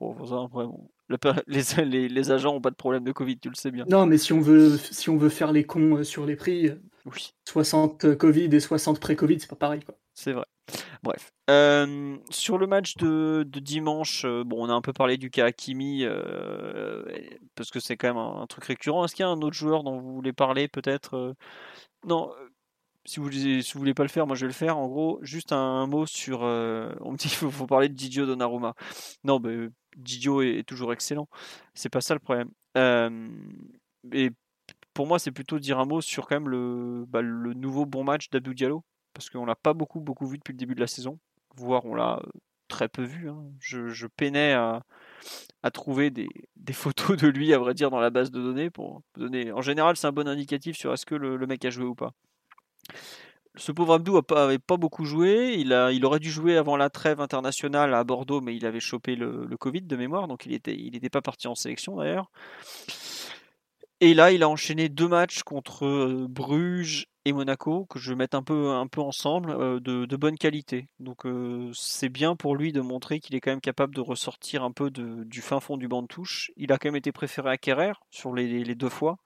Bon, 0.00 0.26
ça, 0.26 0.42
après, 0.44 0.66
bon. 0.66 0.88
Les, 1.46 1.62
les, 1.84 2.08
les, 2.08 2.30
agents 2.30 2.54
ont 2.54 2.60
pas 2.60 2.70
de 2.70 2.76
problème 2.76 3.04
de 3.04 3.12
Covid, 3.12 3.38
tu 3.38 3.50
le 3.50 3.54
sais 3.54 3.70
bien. 3.70 3.84
Non, 3.86 4.06
mais 4.06 4.16
si 4.16 4.32
on 4.32 4.40
veut, 4.40 4.78
si 4.78 5.10
on 5.10 5.18
veut 5.18 5.28
faire 5.28 5.52
les 5.52 5.64
cons 5.64 6.02
sur 6.04 6.24
les 6.24 6.36
prix, 6.36 6.70
oui. 7.04 7.34
60 7.46 8.16
Covid 8.16 8.48
et 8.54 8.60
60 8.60 8.98
pré-Covid, 8.98 9.40
c'est 9.40 9.50
pas 9.50 9.56
pareil. 9.56 9.80
Quoi. 9.84 9.94
C'est 10.14 10.32
vrai. 10.32 10.46
Bref. 11.02 11.32
Euh, 11.50 12.16
sur 12.30 12.58
le 12.58 12.66
match 12.66 12.96
de, 12.96 13.44
dimanche, 13.44 14.24
euh, 14.24 14.44
bon, 14.44 14.64
on 14.64 14.70
a 14.70 14.72
un 14.72 14.80
peu 14.80 14.92
parlé 14.92 15.16
du 15.16 15.30
cas 15.30 15.46
Hakimi, 15.46 16.04
euh, 16.04 17.02
parce 17.54 17.70
que 17.70 17.80
c'est 17.80 17.96
quand 17.96 18.08
même 18.08 18.16
un, 18.16 18.46
truc 18.46 18.64
récurrent. 18.64 19.04
Est-ce 19.04 19.14
qu'il 19.14 19.24
y 19.24 19.26
a 19.26 19.30
un 19.30 19.42
autre 19.42 19.56
joueur 19.56 19.82
dont 19.82 19.98
vous 19.98 20.14
voulez 20.14 20.32
parler, 20.32 20.68
peut-être 20.68 21.34
Non, 22.06 22.32
si 23.04 23.20
vous, 23.20 23.28
vous 23.28 23.78
voulez 23.80 23.94
pas 23.94 24.02
le 24.02 24.08
faire, 24.08 24.26
moi 24.26 24.36
je 24.36 24.42
vais 24.42 24.48
le 24.48 24.52
faire. 24.52 24.78
En 24.78 24.88
gros, 24.88 25.18
juste 25.22 25.52
un, 25.52 25.86
mot 25.86 26.06
sur. 26.06 26.42
on 26.42 27.12
me 27.12 27.16
dit 27.16 27.28
qu'il 27.28 27.38
faut, 27.50 27.66
parler 27.66 27.88
de 27.88 27.94
Didio 27.94 28.26
Donnarumma. 28.26 28.74
Non, 29.24 29.40
mais 29.40 29.68
Didio 29.96 30.42
est, 30.42 30.64
toujours 30.66 30.92
excellent. 30.92 31.28
C'est 31.74 31.90
pas 31.90 32.00
ça 32.00 32.14
le 32.14 32.20
problème. 32.20 32.50
et 34.12 34.30
pour 34.94 35.06
moi, 35.06 35.18
c'est 35.18 35.32
plutôt 35.32 35.58
dire 35.58 35.78
un 35.78 35.86
mot 35.86 36.00
sur 36.00 36.28
quand 36.28 36.36
même 36.36 36.48
le, 36.48 37.04
bah, 37.08 37.22
le 37.22 37.54
nouveau 37.54 37.86
bon 37.86 38.04
match 38.04 38.28
d'Abdou 38.30 38.54
Diallo 38.54 38.84
parce 39.12 39.30
qu'on 39.30 39.44
l'a 39.44 39.54
pas 39.54 39.74
beaucoup 39.74 40.00
beaucoup 40.00 40.26
vu 40.26 40.38
depuis 40.38 40.52
le 40.52 40.58
début 40.58 40.74
de 40.74 40.80
la 40.80 40.86
saison, 40.86 41.18
voire 41.56 41.84
on 41.84 41.94
l'a 41.94 42.18
euh, 42.18 42.30
très 42.68 42.88
peu 42.88 43.02
vu. 43.02 43.28
Hein. 43.28 43.44
Je, 43.60 44.06
peinais 44.06 44.52
à, 44.52 44.82
trouver 45.72 46.10
des, 46.10 46.28
photos 46.72 47.16
de 47.16 47.28
lui, 47.28 47.52
à 47.52 47.58
vrai 47.58 47.74
dire, 47.74 47.90
dans 47.90 48.00
la 48.00 48.10
base 48.10 48.30
de 48.30 48.40
données. 48.40 49.52
En 49.52 49.62
général, 49.62 49.96
c'est 49.96 50.06
un 50.06 50.12
bon 50.12 50.28
indicatif 50.28 50.76
sur 50.76 50.92
est-ce 50.92 51.06
que 51.06 51.14
le, 51.14 51.46
mec 51.46 51.64
a 51.64 51.70
joué 51.70 51.84
ou 51.84 51.94
pas. 51.94 52.12
Ce 53.54 53.70
pauvre 53.70 53.94
Abdou 53.94 54.18
n'avait 54.30 54.58
pas, 54.58 54.76
beaucoup 54.76 55.04
joué. 55.04 55.56
Il, 55.58 55.72
aurait 56.04 56.20
dû 56.20 56.30
jouer 56.30 56.56
avant 56.56 56.76
la 56.76 56.90
trêve 56.90 57.20
internationale 57.20 57.94
à 57.94 58.04
Bordeaux, 58.04 58.40
mais 58.40 58.56
il 58.56 58.64
avait 58.64 58.80
chopé 58.80 59.14
le, 59.14 59.46
Covid 59.58 59.82
de 59.82 59.96
mémoire, 59.96 60.28
donc 60.28 60.46
il 60.46 60.52
n'était 60.52 60.74
était 60.74 61.10
pas 61.10 61.22
parti 61.22 61.48
en 61.48 61.54
sélection 61.54 61.96
d'ailleurs. 61.96 62.30
Et 64.00 64.14
là, 64.14 64.32
il 64.32 64.42
a 64.42 64.48
enchaîné 64.48 64.88
deux 64.88 65.06
matchs 65.06 65.44
contre 65.44 65.86
euh, 65.86 66.26
Bruges 66.28 67.06
et 67.24 67.32
Monaco, 67.32 67.86
que 67.88 68.00
je 68.00 68.10
vais 68.10 68.16
mettre 68.16 68.36
un 68.36 68.42
peu, 68.42 68.68
ensemble, 68.96 69.50
euh, 69.52 69.78
de, 69.78 70.16
bonne 70.16 70.36
qualité. 70.36 70.88
Donc 70.98 71.24
euh, 71.24 71.70
c'est 71.72 72.08
bien 72.08 72.34
pour 72.34 72.56
lui 72.56 72.72
de 72.72 72.80
montrer 72.80 73.20
qu'il 73.20 73.36
est 73.36 73.40
quand 73.40 73.52
même 73.52 73.60
capable 73.60 73.94
de 73.94 74.00
ressortir 74.00 74.64
un 74.64 74.72
peu 74.72 74.90
du 74.90 75.40
fin 75.40 75.60
fond 75.60 75.76
du 75.76 75.86
banc 75.86 76.02
de 76.02 76.08
touche. 76.08 76.50
Il 76.56 76.72
a 76.72 76.78
quand 76.78 76.88
même 76.88 76.96
été 76.96 77.12
préféré 77.12 77.50
à 77.50 77.58
Kerrer 77.58 77.92
sur 78.10 78.32
les 78.32 78.74
deux 78.74 78.88
fois. 78.88 79.18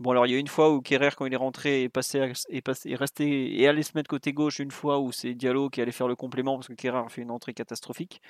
Bon, 0.00 0.10
alors 0.10 0.26
il 0.26 0.32
y 0.32 0.34
a 0.34 0.38
une 0.38 0.48
fois 0.48 0.72
où 0.72 0.80
Kerrer, 0.80 1.10
quand 1.16 1.24
il 1.24 1.32
est 1.32 1.36
rentré, 1.36 1.84
est, 1.84 1.88
passé, 1.88 2.32
est, 2.48 2.60
passé, 2.62 2.90
est 2.90 2.96
resté 2.96 3.60
et 3.60 3.68
allait 3.68 3.84
se 3.84 3.92
mettre 3.94 4.08
côté 4.08 4.32
gauche, 4.32 4.58
une 4.58 4.72
fois 4.72 4.98
où 4.98 5.12
c'est 5.12 5.34
Diallo 5.34 5.70
qui 5.70 5.80
allait 5.80 5.92
faire 5.92 6.08
le 6.08 6.16
complément 6.16 6.56
parce 6.56 6.66
que 6.66 6.72
Kerrer 6.74 6.98
a 6.98 7.08
fait 7.08 7.22
une 7.22 7.30
entrée 7.30 7.54
catastrophique. 7.54 8.20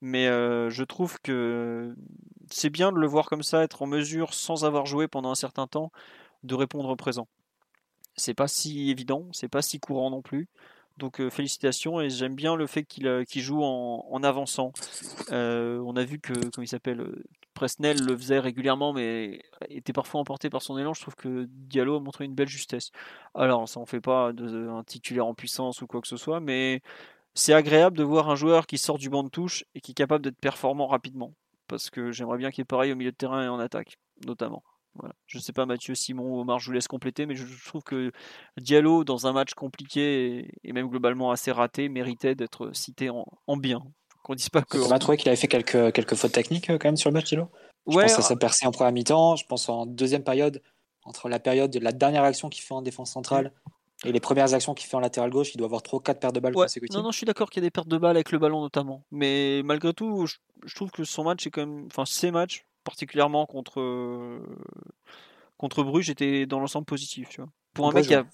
Mais 0.00 0.28
euh, 0.28 0.70
je 0.70 0.82
trouve 0.84 1.18
que 1.22 1.94
c'est 2.50 2.70
bien 2.70 2.90
de 2.92 2.98
le 2.98 3.06
voir 3.06 3.26
comme 3.28 3.42
ça, 3.42 3.62
être 3.62 3.82
en 3.82 3.86
mesure, 3.86 4.34
sans 4.34 4.64
avoir 4.64 4.86
joué 4.86 5.08
pendant 5.08 5.30
un 5.30 5.34
certain 5.34 5.66
temps, 5.66 5.92
de 6.42 6.54
répondre 6.54 6.88
au 6.88 6.96
présent. 6.96 7.28
C'est 8.16 8.34
pas 8.34 8.48
si 8.48 8.90
évident, 8.90 9.28
c'est 9.32 9.48
pas 9.48 9.62
si 9.62 9.80
courant 9.80 10.10
non 10.10 10.22
plus. 10.22 10.48
Donc 10.96 11.20
euh, 11.20 11.28
félicitations 11.28 12.00
et 12.00 12.08
j'aime 12.08 12.34
bien 12.34 12.54
le 12.54 12.66
fait 12.66 12.84
qu'il 12.84 13.08
euh, 13.08 13.24
joue 13.28 13.62
en, 13.62 14.22
avançant. 14.22 14.72
on 15.30 15.96
a 15.96 16.04
vu 16.04 16.20
que, 16.20 16.32
comme 16.50 16.62
il 16.62 16.68
s'appelle, 16.68 17.04
Presnel 17.54 18.04
le 18.04 18.16
faisait 18.16 18.40
régulièrement, 18.40 18.92
mais 18.92 19.40
était 19.68 19.92
parfois 19.92 20.20
emporté 20.20 20.50
par 20.50 20.62
son 20.62 20.76
élan. 20.78 20.92
Je 20.92 21.00
trouve 21.00 21.14
que 21.14 21.46
Diallo 21.48 21.96
a 21.96 22.00
montré 22.00 22.24
une 22.24 22.34
belle 22.34 22.48
justesse. 22.48 22.90
Alors, 23.34 23.68
ça 23.68 23.80
en 23.80 23.86
fait 23.86 24.00
pas 24.00 24.30
un 24.30 24.82
titulaire 24.84 25.26
en 25.26 25.34
puissance 25.34 25.80
ou 25.82 25.86
quoi 25.86 26.00
que 26.00 26.08
ce 26.08 26.16
soit, 26.16 26.40
mais 26.40 26.82
c'est 27.34 27.54
agréable 27.54 27.96
de 27.96 28.04
voir 28.04 28.28
un 28.30 28.36
joueur 28.36 28.66
qui 28.66 28.78
sort 28.78 28.98
du 28.98 29.08
banc 29.08 29.24
de 29.24 29.28
touche 29.28 29.64
et 29.74 29.80
qui 29.80 29.92
est 29.92 29.94
capable 29.94 30.24
d'être 30.24 30.38
performant 30.38 30.86
rapidement. 30.86 31.32
Parce 31.68 31.90
que 31.90 32.12
j'aimerais 32.12 32.38
bien 32.38 32.50
qu'il 32.50 32.62
est 32.62 32.66
pareil 32.66 32.92
au 32.92 32.96
milieu 32.96 33.12
de 33.12 33.16
terrain 33.16 33.44
et 33.44 33.48
en 33.48 33.58
attaque, 33.58 33.98
notamment. 34.26 34.62
Voilà. 34.96 35.14
Je 35.26 35.38
ne 35.38 35.42
sais 35.42 35.52
pas, 35.52 35.66
Mathieu, 35.66 35.94
Simon 35.94 36.36
ou 36.36 36.40
Omar, 36.40 36.58
je 36.58 36.66
vous 36.66 36.72
laisse 36.72 36.88
compléter, 36.88 37.26
mais 37.26 37.34
je 37.34 37.44
trouve 37.66 37.82
que 37.82 38.12
Diallo, 38.58 39.04
dans 39.04 39.26
un 39.26 39.32
match 39.32 39.54
compliqué 39.54 40.50
et 40.62 40.72
même 40.72 40.88
globalement 40.88 41.30
assez 41.30 41.50
raté, 41.50 41.88
méritait 41.88 42.34
d'être 42.34 42.70
cité 42.74 43.10
en, 43.10 43.26
en 43.46 43.56
bien. 43.56 43.82
Qu'on 44.22 44.34
dise 44.34 44.48
pas 44.48 44.62
que. 44.62 44.78
On 44.78 44.90
a 44.90 44.98
trouvé 44.98 45.16
qu'il 45.16 45.28
avait 45.28 45.36
fait 45.36 45.48
quelques, 45.48 45.92
quelques 45.92 46.14
fautes 46.14 46.32
techniques 46.32 46.70
euh, 46.70 46.78
quand 46.78 46.88
même 46.88 46.96
sur 46.96 47.10
le 47.10 47.14
match, 47.14 47.30
Je 47.30 47.38
ouais, 47.86 48.04
pense 48.04 48.18
à 48.18 48.22
sa 48.22 48.36
percée 48.36 48.66
en 48.66 48.72
première 48.72 48.92
mi-temps. 48.92 49.36
Je 49.36 49.44
pense 49.46 49.68
en 49.68 49.84
deuxième 49.84 50.24
période, 50.24 50.62
entre 51.04 51.28
la 51.28 51.38
période 51.38 51.70
de 51.70 51.78
la 51.78 51.92
dernière 51.92 52.22
action 52.22 52.48
qu'il 52.48 52.62
fait 52.62 52.74
en 52.74 52.82
défense 52.82 53.12
centrale 53.12 53.52
et 54.04 54.12
les 54.12 54.20
premières 54.20 54.54
actions 54.54 54.74
qu'il 54.74 54.88
fait 54.88 54.96
en 54.96 55.00
latéral 55.00 55.30
gauche, 55.30 55.54
il 55.54 55.58
doit 55.58 55.66
avoir 55.66 55.82
3 55.82 56.02
4 56.02 56.20
pertes 56.20 56.34
de 56.34 56.40
balles 56.40 56.54
consécutives. 56.54 56.96
Non, 56.96 57.04
non, 57.04 57.10
je 57.10 57.16
suis 57.16 57.26
d'accord 57.26 57.50
qu'il 57.50 57.62
y 57.62 57.64
a 57.64 57.68
des 57.68 57.70
pertes 57.70 57.88
de 57.88 57.96
balles 57.96 58.16
avec 58.16 58.32
le 58.32 58.38
ballon 58.38 58.60
notamment. 58.60 59.04
Mais 59.10 59.62
malgré 59.64 59.94
tout, 59.94 60.26
je, 60.26 60.74
trouve 60.74 60.90
que 60.90 61.04
son 61.04 61.24
match 61.24 61.46
est 61.46 61.50
quand 61.50 61.66
même. 61.66 61.86
Enfin, 61.86 62.04
ses 62.04 62.30
matchs, 62.30 62.66
particulièrement 62.84 63.46
contre, 63.46 64.40
contre 65.56 65.82
Bruges, 65.82 66.10
étaient 66.10 66.46
dans 66.46 66.60
l'ensemble 66.60 66.86
positifs. 66.86 67.28
Tu 67.30 67.40
vois. 67.40 67.50
Pour 67.74 67.88
un 67.88 67.92
mec 67.92 68.06
qui 68.06 68.14
a 68.14 68.24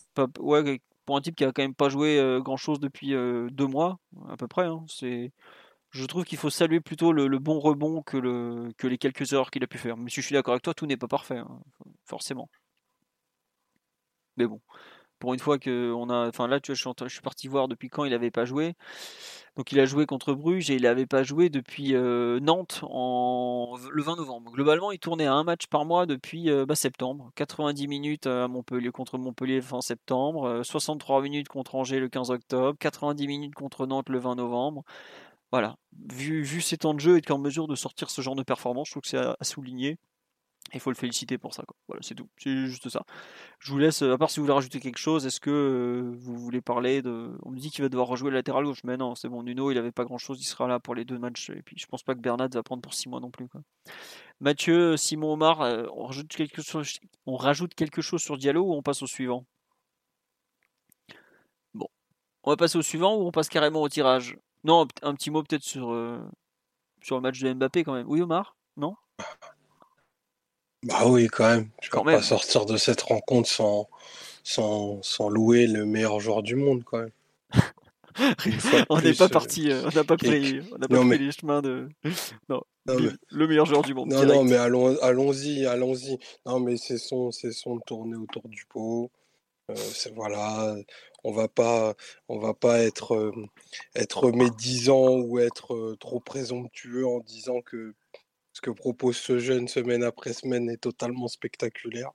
ouais, 0.40 0.80
pour 1.06 1.16
un 1.16 1.20
type 1.20 1.34
qui 1.34 1.44
a 1.44 1.52
quand 1.52 1.62
même 1.62 1.74
pas 1.74 1.88
joué 1.88 2.18
euh, 2.18 2.40
grand 2.40 2.56
chose 2.56 2.78
depuis 2.78 3.14
euh, 3.14 3.48
deux 3.50 3.66
mois, 3.66 3.98
à 4.28 4.36
peu 4.36 4.46
près, 4.46 4.66
hein, 4.66 4.84
c'est 4.86 5.32
je 5.90 6.04
trouve 6.04 6.24
qu'il 6.24 6.38
faut 6.38 6.50
saluer 6.50 6.78
plutôt 6.80 7.12
le, 7.12 7.26
bon 7.40 7.58
rebond 7.58 8.02
que, 8.02 8.16
le, 8.16 8.72
que 8.78 8.86
les 8.86 8.96
quelques 8.96 9.32
erreurs 9.32 9.50
qu'il 9.50 9.64
a 9.64 9.66
pu 9.66 9.76
faire. 9.78 9.96
Mais 9.96 10.08
si 10.08 10.20
je 10.20 10.26
suis 10.26 10.34
d'accord 10.34 10.52
avec 10.52 10.62
toi, 10.62 10.72
tout 10.72 10.86
n'est 10.86 10.96
pas 10.96 11.08
parfait, 11.08 11.38
hein, 11.38 11.60
forcément. 12.04 12.48
Mais 14.36 14.46
bon, 14.46 14.60
pour 15.20 15.34
une 15.34 15.38
fois 15.38 15.58
que 15.58 15.92
on 15.92 16.10
a, 16.10 16.28
enfin 16.28 16.48
là, 16.48 16.58
tu 16.58 16.72
vois, 16.72 16.94
je 17.06 17.08
suis, 17.08 17.20
parti 17.20 17.46
voir 17.46 17.68
depuis 17.68 17.88
quand 17.88 18.04
il 18.04 18.10
n'avait 18.10 18.32
pas 18.32 18.44
joué. 18.44 18.74
Donc 19.56 19.72
il 19.72 19.80
a 19.80 19.84
joué 19.84 20.06
contre 20.06 20.32
Bruges 20.32 20.70
et 20.70 20.76
il 20.76 20.82
n'avait 20.82 21.06
pas 21.06 21.22
joué 21.22 21.50
depuis 21.50 21.94
euh, 21.94 22.40
Nantes 22.40 22.80
en, 22.82 23.76
le 23.90 24.02
20 24.02 24.16
novembre. 24.16 24.50
Globalement, 24.52 24.90
il 24.92 24.98
tournait 24.98 25.26
à 25.26 25.34
un 25.34 25.44
match 25.44 25.66
par 25.66 25.84
mois 25.84 26.06
depuis 26.06 26.50
euh, 26.50 26.66
bah, 26.66 26.74
septembre. 26.74 27.30
90 27.36 27.86
minutes 27.86 28.26
Montpellier 28.26 28.90
contre 28.90 29.18
Montpellier 29.18 29.60
fin 29.60 29.80
septembre, 29.80 30.62
63 30.64 31.18
euh, 31.18 31.22
minutes 31.22 31.48
contre 31.48 31.74
Angers 31.74 32.00
le 32.00 32.08
15 32.08 32.30
octobre, 32.30 32.76
90 32.80 33.26
minutes 33.26 33.54
contre 33.54 33.86
Nantes 33.86 34.08
le 34.08 34.18
20 34.18 34.36
novembre. 34.36 34.84
Voilà, 35.52 35.76
vu, 36.08 36.42
vu 36.42 36.60
ses 36.60 36.78
temps 36.78 36.94
de 36.94 37.00
jeu, 37.00 37.16
être 37.16 37.30
en 37.30 37.38
mesure 37.38 37.66
de 37.66 37.74
sortir 37.74 38.08
ce 38.08 38.22
genre 38.22 38.36
de 38.36 38.44
performance, 38.44 38.86
je 38.88 38.92
trouve 38.92 39.02
que 39.02 39.08
c'est 39.08 39.18
à, 39.18 39.36
souligner. 39.42 39.98
Il 40.72 40.80
faut 40.80 40.90
le 40.90 40.96
féliciter 40.96 41.36
pour 41.36 41.54
ça. 41.54 41.64
Voilà, 41.88 42.00
c'est 42.02 42.14
tout. 42.14 42.28
C'est 42.38 42.66
juste 42.66 42.88
ça. 42.88 43.04
Je 43.58 43.72
vous 43.72 43.78
laisse, 43.78 44.02
à 44.02 44.16
part 44.18 44.30
si 44.30 44.38
vous 44.38 44.44
voulez 44.44 44.54
rajouter 44.54 44.78
quelque 44.78 44.98
chose, 44.98 45.26
est-ce 45.26 45.40
que 45.40 45.50
euh, 45.50 46.14
vous 46.16 46.36
voulez 46.36 46.60
parler 46.60 47.02
de. 47.02 47.36
On 47.42 47.50
me 47.50 47.58
dit 47.58 47.70
qu'il 47.70 47.82
va 47.82 47.88
devoir 47.88 48.06
rejouer 48.06 48.30
le 48.30 48.36
latéral 48.36 48.64
gauche, 48.64 48.84
mais 48.84 48.96
non, 48.96 49.14
c'est 49.16 49.28
bon. 49.28 49.42
Nuno, 49.42 49.70
il 49.70 49.78
avait 49.78 49.90
pas 49.90 50.04
grand 50.04 50.18
chose, 50.18 50.40
il 50.40 50.44
sera 50.44 50.68
là 50.68 50.78
pour 50.78 50.94
les 50.94 51.04
deux 51.04 51.18
matchs. 51.18 51.50
Et 51.50 51.62
puis 51.62 51.76
je 51.76 51.86
pense 51.86 52.02
pas 52.04 52.14
que 52.14 52.20
Bernard 52.20 52.50
va 52.52 52.62
prendre 52.62 52.82
pour 52.82 52.94
six 52.94 53.08
mois 53.08 53.20
non 53.20 53.30
plus. 53.30 53.48
Mathieu, 54.40 54.96
Simon, 54.96 55.32
Omar, 55.32 55.60
euh, 55.62 55.86
on, 55.94 56.06
rajoute 56.06 56.28
quelque 56.28 56.62
chose, 56.62 56.98
on 57.26 57.36
rajoute 57.36 57.74
quelque 57.74 58.00
chose 58.00 58.22
sur 58.22 58.38
Diallo 58.38 58.62
ou 58.62 58.74
on 58.74 58.82
passe 58.82 59.02
au 59.02 59.06
suivant? 59.06 59.44
Bon. 61.74 61.88
On 62.44 62.50
va 62.50 62.56
passer 62.56 62.78
au 62.78 62.82
suivant 62.82 63.16
ou 63.16 63.26
on 63.26 63.32
passe 63.32 63.48
carrément 63.48 63.82
au 63.82 63.88
tirage? 63.88 64.36
Non, 64.64 64.86
un 65.02 65.14
petit 65.14 65.30
mot 65.30 65.42
peut-être 65.42 65.64
sur, 65.64 65.90
euh, 65.92 66.20
sur 67.02 67.16
le 67.16 67.22
match 67.22 67.40
de 67.40 67.52
Mbappé 67.52 67.82
quand 67.84 67.94
même. 67.94 68.06
Oui, 68.08 68.22
Omar? 68.22 68.56
Non? 68.76 68.94
Bah 70.82 71.06
oui, 71.06 71.26
quand 71.26 71.48
même. 71.48 71.68
Je 71.82 71.88
ne 71.88 71.92
peux 71.92 72.10
pas 72.10 72.22
sortir 72.22 72.64
de 72.64 72.76
cette 72.76 73.02
rencontre 73.02 73.48
sans, 73.48 73.88
sans, 74.42 75.02
sans, 75.02 75.28
louer 75.28 75.66
le 75.66 75.84
meilleur 75.84 76.20
joueur 76.20 76.42
du 76.42 76.56
monde 76.56 76.82
quand 76.84 76.98
même. 76.98 77.10
on 78.88 79.00
n'est 79.00 79.14
pas 79.14 79.28
parti, 79.28 79.70
euh, 79.70 79.82
on 79.84 79.94
n'a 79.94 80.04
pas 80.04 80.16
pris, 80.16 80.60
on 80.72 80.78
pas 80.78 80.88
pris 80.88 81.18
les 81.18 81.32
chemins 81.32 81.62
de. 81.62 81.88
Non, 82.48 82.62
le 82.86 83.46
meilleur 83.46 83.66
joueur 83.66 83.82
du 83.82 83.94
monde. 83.94 84.08
Non, 84.08 84.24
non, 84.24 84.44
mais 84.44 84.56
allons, 84.56 84.96
allons-y, 85.02 85.66
allons-y. 85.66 86.18
Non, 86.46 86.60
mais 86.60 86.76
c'est 86.76 86.98
son, 86.98 87.30
c'est 87.30 87.52
son 87.52 87.78
tourner 87.80 88.16
autour 88.16 88.48
du 88.48 88.64
pot. 88.66 89.10
Euh, 89.70 89.74
voilà, 90.14 90.74
on 91.24 91.32
va 91.32 91.46
pas, 91.46 91.94
on 92.28 92.38
va 92.38 92.54
pas 92.54 92.80
être, 92.80 93.32
être 93.94 94.32
médisant 94.32 95.18
ou 95.18 95.38
être 95.38 95.94
trop 96.00 96.20
présomptueux 96.20 97.06
en 97.06 97.20
disant 97.20 97.60
que 97.60 97.94
ce 98.60 98.70
que 98.70 98.74
propose 98.76 99.16
ce 99.16 99.38
jeune 99.38 99.68
semaine 99.68 100.02
après 100.02 100.34
semaine 100.34 100.68
est 100.68 100.82
totalement 100.82 101.28
spectaculaire. 101.28 102.10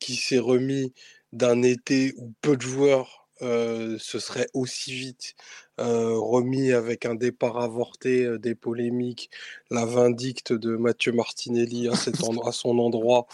qui 0.00 0.16
s'est 0.16 0.40
remis 0.40 0.92
d'un 1.32 1.62
été 1.62 2.14
où 2.16 2.32
peu 2.40 2.56
de 2.56 2.62
joueurs 2.62 3.28
se 3.40 4.18
seraient 4.18 4.48
aussi 4.54 4.92
vite 4.92 5.34
remis 5.78 6.72
avec 6.72 7.06
un 7.06 7.14
départ 7.14 7.58
avorté, 7.60 8.38
des 8.38 8.56
polémiques, 8.56 9.30
la 9.70 9.86
vindicte 9.86 10.52
de 10.52 10.76
Mathieu 10.76 11.12
Martinelli 11.12 11.88
à, 11.88 12.52
son 12.52 12.78
endroit, 12.78 13.26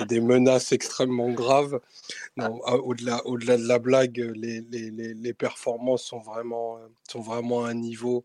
et 0.00 0.06
des 0.06 0.20
menaces 0.20 0.72
extrêmement 0.72 1.30
graves. 1.30 1.80
au-delà, 2.38 3.24
au-delà 3.26 3.56
de 3.56 3.68
la 3.68 3.78
blague, 3.78 4.18
les, 4.34 5.34
performances 5.34 6.02
sont 6.02 6.20
vraiment, 6.20 6.80
sont 7.08 7.20
vraiment 7.20 7.64
à 7.64 7.70
un 7.70 7.74
niveau 7.74 8.24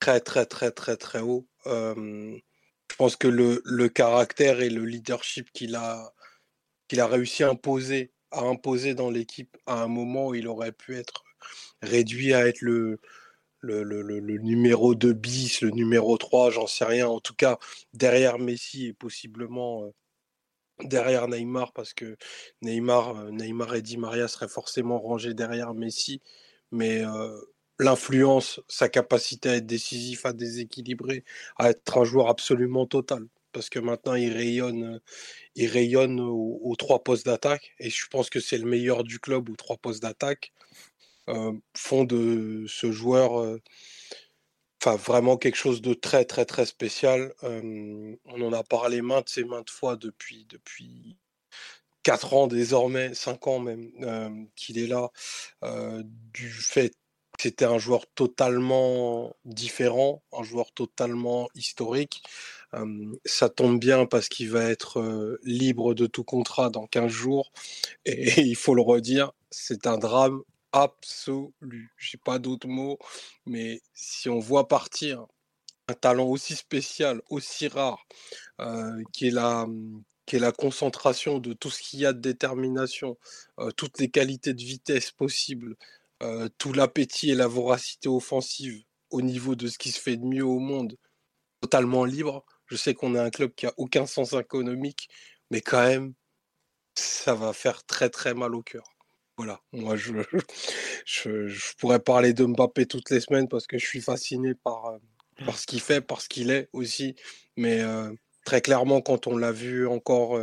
très 0.00 0.20
très 0.20 0.44
très 0.44 0.70
très 0.70 0.96
très 0.96 1.20
haut. 1.20 1.46
Je 1.64 2.96
pense 2.96 3.16
que 3.16 3.28
le, 3.28 3.88
caractère 3.88 4.60
et 4.60 4.70
le 4.70 4.84
leadership 4.84 5.50
qu'il 5.52 5.74
a, 5.76 6.12
réussi 6.92 7.42
à 7.44 7.50
imposer 7.50 8.94
dans 8.94 9.10
l'équipe 9.10 9.56
à 9.66 9.82
un 9.82 9.88
moment 9.88 10.28
où 10.28 10.34
il 10.34 10.46
aurait 10.48 10.72
pu 10.72 10.96
être 10.96 11.24
réduit 11.82 12.34
à 12.34 12.46
être 12.46 12.60
le, 12.60 13.00
numéro 13.62 14.94
2 14.94 15.12
bis, 15.12 15.60
le 15.60 15.70
numéro 15.70 16.16
3, 16.18 16.50
j'en 16.50 16.66
sais 16.66 16.84
rien. 16.84 17.08
En 17.08 17.20
tout 17.20 17.34
cas, 17.34 17.58
derrière 17.94 18.38
Messi 18.38 18.86
et 18.86 18.92
possiblement 18.92 19.92
derrière 20.84 21.28
Neymar, 21.28 21.72
parce 21.72 21.94
que 21.94 22.16
Neymar, 22.60 23.30
Neymar 23.30 23.74
et 23.74 23.82
Di 23.82 23.96
Maria 23.98 24.28
seraient 24.28 24.48
forcément 24.48 24.98
rangés 24.98 25.34
derrière 25.34 25.74
Messi. 25.74 26.20
Mais 26.70 27.02
l'influence, 27.82 28.60
sa 28.68 28.88
capacité 28.88 29.48
à 29.50 29.56
être 29.56 29.66
décisif, 29.66 30.26
à 30.26 30.32
déséquilibrer, 30.32 31.24
à 31.58 31.70
être 31.70 31.98
un 31.98 32.04
joueur 32.04 32.28
absolument 32.28 32.86
total 32.86 33.26
parce 33.52 33.68
que 33.68 33.78
maintenant 33.78 34.14
il 34.14 34.32
rayonne, 34.32 35.00
il 35.54 35.68
rayonne 35.68 36.20
aux, 36.20 36.74
trois 36.78 37.02
postes 37.04 37.26
d'attaque 37.26 37.72
et 37.78 37.90
je 37.90 38.06
pense 38.08 38.30
que 38.30 38.40
c'est 38.40 38.58
le 38.58 38.66
meilleur 38.68 39.04
du 39.04 39.20
club 39.20 39.50
aux 39.50 39.56
trois 39.56 39.76
postes 39.76 40.02
d'attaque. 40.02 40.52
font 41.76 42.04
de 42.04 42.64
ce 42.68 42.90
joueur 42.92 43.58
enfin 44.82 44.96
vraiment 44.96 45.36
quelque 45.36 45.56
chose 45.56 45.82
de 45.82 45.94
très 45.94 46.24
très 46.24 46.44
très 46.44 46.66
spécial. 46.66 47.32
on 47.42 48.16
en 48.26 48.52
a 48.52 48.64
parlé 48.64 49.02
maintes 49.02 49.36
et 49.38 49.44
maintes 49.44 49.70
fois 49.70 49.96
depuis 49.96 50.46
depuis 50.48 51.16
4 52.02 52.34
ans 52.34 52.46
désormais, 52.48 53.14
5 53.14 53.46
ans 53.46 53.60
même 53.60 54.48
qu'il 54.56 54.78
est 54.78 54.88
là, 54.88 55.10
du 56.32 56.50
fait 56.50 56.92
c'était 57.40 57.64
un 57.64 57.78
joueur 57.78 58.06
totalement 58.14 59.34
différent, 59.44 60.22
un 60.32 60.42
joueur 60.42 60.72
totalement 60.72 61.48
historique 61.54 62.22
ça 63.24 63.48
tombe 63.48 63.78
bien 63.78 64.06
parce 64.06 64.28
qu'il 64.28 64.50
va 64.50 64.64
être 64.64 65.38
libre 65.42 65.94
de 65.94 66.06
tout 66.06 66.24
contrat 66.24 66.70
dans 66.70 66.86
15 66.86 67.10
jours. 67.10 67.52
Et, 68.04 68.40
il 68.40 68.56
faut 68.56 68.74
le 68.74 68.82
redire, 68.82 69.32
c'est 69.50 69.86
un 69.86 69.98
drame 69.98 70.42
absolu. 70.72 71.92
J'ai 71.98 72.18
pas 72.18 72.38
d'autres 72.38 72.68
mots, 72.68 72.98
mais 73.46 73.82
si 73.94 74.28
on 74.28 74.38
voit 74.38 74.68
partir 74.68 75.26
un 75.88 75.94
talent 75.94 76.26
aussi 76.26 76.54
spécial, 76.54 77.20
aussi 77.28 77.68
rare, 77.68 78.06
euh, 78.60 79.02
qui, 79.12 79.28
est 79.28 79.30
la, 79.30 79.66
concentration 80.52 81.38
de 81.38 81.52
tout 81.52 81.70
ce 81.70 81.82
qu'il 81.82 82.00
y 82.00 82.06
a 82.06 82.12
de 82.12 82.20
détermination, 82.20 83.18
toutes 83.76 83.98
les 83.98 84.08
qualités 84.08 84.54
de 84.54 84.62
vitesse 84.62 85.10
possibles, 85.10 85.76
euh, 86.22 86.48
tout 86.58 86.72
l'appétit 86.72 87.30
et 87.30 87.34
la 87.34 87.48
voracité 87.48 88.08
offensive 88.08 88.82
au 89.10 89.22
niveau 89.22 89.54
de 89.54 89.66
ce 89.66 89.76
qui 89.76 89.90
se 89.90 90.00
fait 90.00 90.16
de 90.16 90.24
mieux 90.24 90.44
au 90.44 90.58
monde, 90.58 90.96
totalement 91.60 92.04
libre. 92.04 92.44
Je 92.66 92.76
sais 92.76 92.94
qu'on 92.94 93.14
est 93.14 93.18
un 93.18 93.30
club 93.30 93.52
qui 93.54 93.66
a 93.66 93.74
aucun 93.76 94.06
sens 94.06 94.32
économique, 94.32 95.08
mais 95.50 95.60
quand 95.60 95.82
même, 95.82 96.14
ça 96.94 97.34
va 97.34 97.52
faire 97.52 97.84
très 97.84 98.08
très 98.08 98.34
mal 98.34 98.54
au 98.54 98.62
cœur. 98.62 98.84
Voilà, 99.36 99.60
moi 99.72 99.96
je, 99.96 100.12
je, 101.06 101.74
pourrais 101.78 102.00
parler 102.00 102.32
de 102.32 102.44
Mbappé 102.44 102.86
toutes 102.86 103.10
les 103.10 103.20
semaines 103.20 103.48
parce 103.48 103.66
que 103.66 103.78
je 103.78 103.86
suis 103.86 104.00
fasciné 104.00 104.54
par, 104.54 104.86
euh, 104.86 104.98
par 105.44 105.58
ce 105.58 105.66
qu'il 105.66 105.80
fait, 105.80 106.00
par 106.00 106.20
ce 106.20 106.28
qu'il 106.28 106.50
est 106.50 106.68
aussi. 106.72 107.16
Mais 107.56 107.80
euh, 107.80 108.12
très 108.44 108.60
clairement, 108.60 109.00
quand 109.00 109.26
on 109.26 109.36
l'a 109.36 109.52
vu 109.52 109.86
encore 109.86 110.38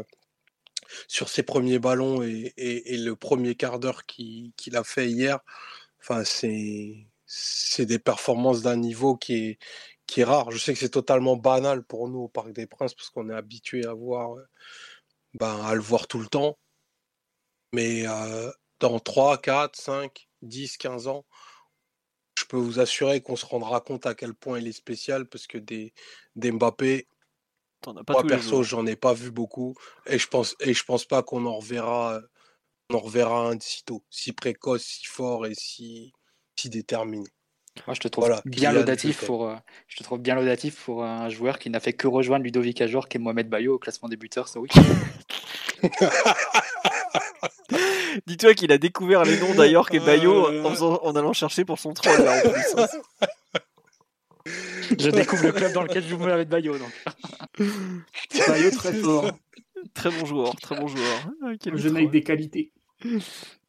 sur 1.08 1.30
ses 1.30 1.44
premiers 1.44 1.80
ballons 1.80 2.24
et, 2.24 2.54
et, 2.58 2.98
le 2.98 3.16
premier 3.16 3.56
quart 3.56 3.80
d'heure 3.80 4.06
qu'il 4.06 4.54
a 4.74 4.84
fait 4.84 5.10
hier, 5.10 5.40
enfin, 6.00 6.24
c'est 6.24 7.86
des 7.86 8.00
performances 8.00 8.62
d'un 8.62 8.78
niveau 8.78 9.16
qui 9.18 9.36
est, 9.36 9.60
qui 10.08 10.22
est 10.22 10.26
rare. 10.26 10.52
Je 10.52 10.58
sais 10.58 10.74
que 10.74 10.80
c'est 10.80 10.90
totalement 10.90 11.38
banal 11.38 11.84
pour 11.84 12.10
nous 12.10 12.20
au 12.22 12.28
Parc 12.28 12.52
des 12.52 12.68
Princes 12.68 12.94
parce 12.94 13.10
qu'on 13.10 13.30
est 13.30 13.36
habitué 13.36 13.86
à 13.86 13.94
voir 13.94 14.36
ben, 15.36 15.62
à 15.66 15.76
le 15.76 15.82
voir 15.82 16.08
tout 16.08 16.20
le 16.20 16.28
temps. 16.28 16.58
Mais 17.74 18.06
dans 18.80 19.00
3, 19.00 19.38
4, 19.40 19.76
5, 19.76 20.28
10, 20.42 20.78
15 20.78 21.08
ans, 21.08 21.26
je 22.38 22.46
peux 22.46 22.58
vous 22.58 22.80
assurer 22.80 23.22
qu'on 23.22 23.36
se 23.36 23.46
rendra 23.46 23.82
compte 23.82 24.06
à 24.06 24.16
quel 24.16 24.34
point 24.34 24.60
il 24.60 24.68
est 24.68 24.72
spécial 24.72 25.28
parce 25.28 25.46
que 25.46 25.58
des, 25.58 25.94
des 26.36 26.52
Mbappé, 26.52 27.08
moi 27.86 28.24
perso, 28.28 28.64
j'en 28.64 28.86
ai 28.86 28.96
pas 28.96 29.14
vu 29.14 29.32
beaucoup 29.32 29.76
et 30.06 30.20
je 30.20 30.28
pense 30.28 30.56
et 30.60 30.74
je 30.74 30.84
pense 30.84 31.06
pas 31.06 31.24
qu'on 31.24 31.46
en 31.46 31.58
reverra 31.58 32.22
on 32.90 32.96
en 32.96 33.00
reverra 33.00 33.50
un 33.50 33.60
si 33.60 33.84
tôt, 33.84 34.04
si 34.10 34.34
précoce, 34.34 34.84
si 34.84 35.06
fort 35.06 35.46
et 35.46 35.54
si, 35.56 36.14
si 36.56 36.70
déterminé. 36.70 37.28
Moi, 37.86 37.94
je 37.94 38.00
te 38.00 38.08
trouve 38.08 38.30
bien 38.46 38.72
laudatif 38.72 39.26
pour, 39.26 39.48
euh, 39.48 39.56
je 39.88 39.98
te 39.98 40.04
trouve 40.04 40.20
bien 40.20 40.36
laudatif 40.36 40.84
pour 40.84 41.04
un 41.04 41.30
joueur 41.30 41.60
qui 41.60 41.70
n'a 41.70 41.80
fait 41.80 41.94
que 41.94 42.08
rejoindre 42.08 42.44
Ludovic 42.44 42.82
Ajor, 42.82 43.08
qui 43.08 43.18
est 43.18 43.20
Mohamed 43.20 43.48
Bayo 43.48 43.76
au 43.76 43.80
classement 43.80 44.10
des 44.10 44.18
buteurs 44.18 44.48
ce 44.48 44.58
week 44.60 44.74
Dis-toi 48.26 48.56
qu'il 48.56 48.72
a 48.72 48.80
découvert 48.80 49.24
les 49.24 49.40
noms 49.40 49.54
d'ailleurs 49.54 49.88
et 49.94 50.00
Bayo 50.00 50.48
en, 50.66 51.16
allant 51.16 51.34
chercher 51.34 51.64
pour 51.64 51.80
son 51.80 51.94
troll. 51.94 52.28
Hein. 52.28 52.42
je 55.00 55.10
découvre 55.10 55.44
le 55.44 55.52
club 55.52 55.74
dans 55.74 55.84
lequel 55.84 56.04
je 56.04 56.10
joue 56.10 56.24
avec 56.24 56.50
Bayo. 56.50 56.78
Donc. 56.78 56.92
Bayo 58.48 58.72
très 58.72 58.94
fort. 58.94 59.32
Très 59.94 60.10
bon 60.10 60.26
joueur, 60.26 60.56
très 60.58 60.76
bon 60.76 60.88
joueur. 60.88 61.32
Ah, 61.44 61.52
jeune 61.76 61.98
avec 61.98 62.12
des 62.12 62.24
qualités. 62.24 62.72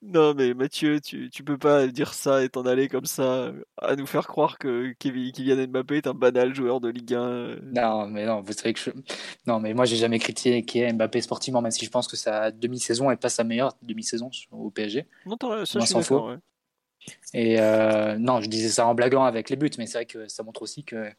Non, 0.02 0.34
mais 0.34 0.54
Mathieu, 0.54 0.98
tu, 1.00 1.30
tu 1.30 1.44
peux 1.44 1.58
pas 1.58 1.86
dire 1.86 2.14
ça 2.14 2.42
et 2.42 2.48
t'en 2.48 2.64
aller 2.64 2.88
comme 2.88 3.04
ça 3.04 3.52
à 3.76 3.94
nous 3.94 4.06
faire 4.06 4.26
croire 4.26 4.58
que 4.58 4.92
Kevin, 4.98 5.30
Kylian 5.30 5.68
Mbappé 5.68 5.98
est 5.98 6.06
un 6.06 6.14
banal 6.14 6.54
joueur 6.54 6.80
de 6.80 6.88
Ligue 6.88 7.14
1. 7.14 7.22
Euh. 7.22 7.60
Non, 7.62 8.06
mais 8.08 8.24
non, 8.24 8.40
vous 8.40 8.52
savez 8.52 8.72
que 8.72 8.80
je... 8.80 8.90
Non, 9.46 9.60
mais 9.60 9.74
moi 9.74 9.84
j'ai 9.84 9.96
jamais 9.96 10.18
critiqué 10.18 10.90
Mbappé 10.92 11.20
sportivement, 11.20 11.60
même 11.60 11.70
si 11.70 11.84
je 11.84 11.90
pense 11.90 12.08
que 12.08 12.16
sa 12.16 12.50
demi-saison 12.50 13.10
est 13.10 13.16
pas 13.16 13.28
sa 13.28 13.44
meilleure 13.44 13.76
demi-saison 13.82 14.30
au 14.50 14.70
PSG. 14.70 15.06
Non, 15.26 15.36
ça, 15.40 15.80
je 15.80 15.86
suis 15.86 16.14
Et 17.34 17.60
euh, 17.60 18.18
non, 18.18 18.40
je 18.40 18.48
disais 18.48 18.68
ça 18.68 18.86
en 18.86 18.94
blaguant 18.94 19.24
avec 19.24 19.50
les 19.50 19.56
buts, 19.56 19.70
mais 19.78 19.86
c'est 19.86 19.98
vrai 19.98 20.06
que 20.06 20.28
ça 20.28 20.42
montre 20.42 20.62
aussi 20.62 20.84
que 20.84 21.10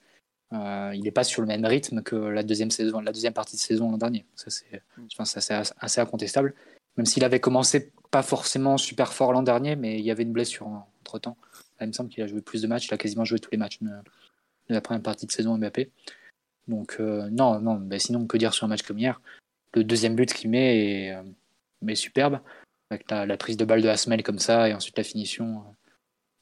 euh, 0.53 0.91
il 0.93 1.03
n'est 1.03 1.11
pas 1.11 1.23
sur 1.23 1.41
le 1.41 1.47
même 1.47 1.65
rythme 1.65 2.01
que 2.01 2.15
la 2.15 2.43
deuxième 2.43 2.71
saison, 2.71 2.99
la 2.99 3.13
deuxième 3.13 3.33
partie 3.33 3.55
de 3.55 3.61
saison 3.61 3.89
l'an 3.89 3.97
dernier. 3.97 4.25
Ça 4.35 4.49
c'est, 4.49 4.83
mm. 4.97 5.63
assez 5.79 6.01
incontestable. 6.01 6.53
Même 6.97 7.05
s'il 7.05 7.23
avait 7.23 7.39
commencé 7.39 7.91
pas 8.11 8.21
forcément 8.21 8.77
super 8.77 9.13
fort 9.13 9.31
l'an 9.31 9.43
dernier, 9.43 9.75
mais 9.77 9.97
il 9.97 10.05
y 10.05 10.11
avait 10.11 10.23
une 10.23 10.33
blessure 10.33 10.67
entre 10.67 11.19
temps. 11.19 11.37
il 11.79 11.87
me 11.87 11.93
semble 11.93 12.09
qu'il 12.09 12.21
a 12.23 12.27
joué 12.27 12.41
plus 12.41 12.61
de 12.61 12.67
matchs, 12.67 12.87
il 12.87 12.93
a 12.93 12.97
quasiment 12.97 13.23
joué 13.23 13.39
tous 13.39 13.51
les 13.51 13.57
matchs 13.57 13.79
de, 13.81 13.89
la 14.67 14.81
première 14.81 15.01
partie 15.01 15.25
de 15.25 15.31
saison 15.31 15.57
Mbappé. 15.57 15.89
Donc 16.67 16.97
euh, 16.99 17.29
non, 17.29 17.59
non, 17.59 17.87
sinon 17.97 18.27
que 18.27 18.37
dire 18.37 18.53
sur 18.53 18.65
un 18.65 18.67
match 18.67 18.83
comme 18.83 18.99
hier? 18.99 19.21
Le 19.73 19.85
deuxième 19.85 20.15
but 20.15 20.33
qu'il 20.33 20.49
met 20.49 21.07
est, 21.07 21.15
euh, 21.15 21.95
superbe, 21.95 22.39
avec 22.91 23.09
la, 23.09 23.37
prise 23.37 23.57
de 23.57 23.65
balle 23.65 23.81
de 23.81 23.89
Asmel 23.89 24.21
comme 24.21 24.39
ça, 24.39 24.69
et 24.69 24.73
ensuite 24.73 24.97
la 24.97 25.03
finition 25.03 25.57
euh, 25.57 25.71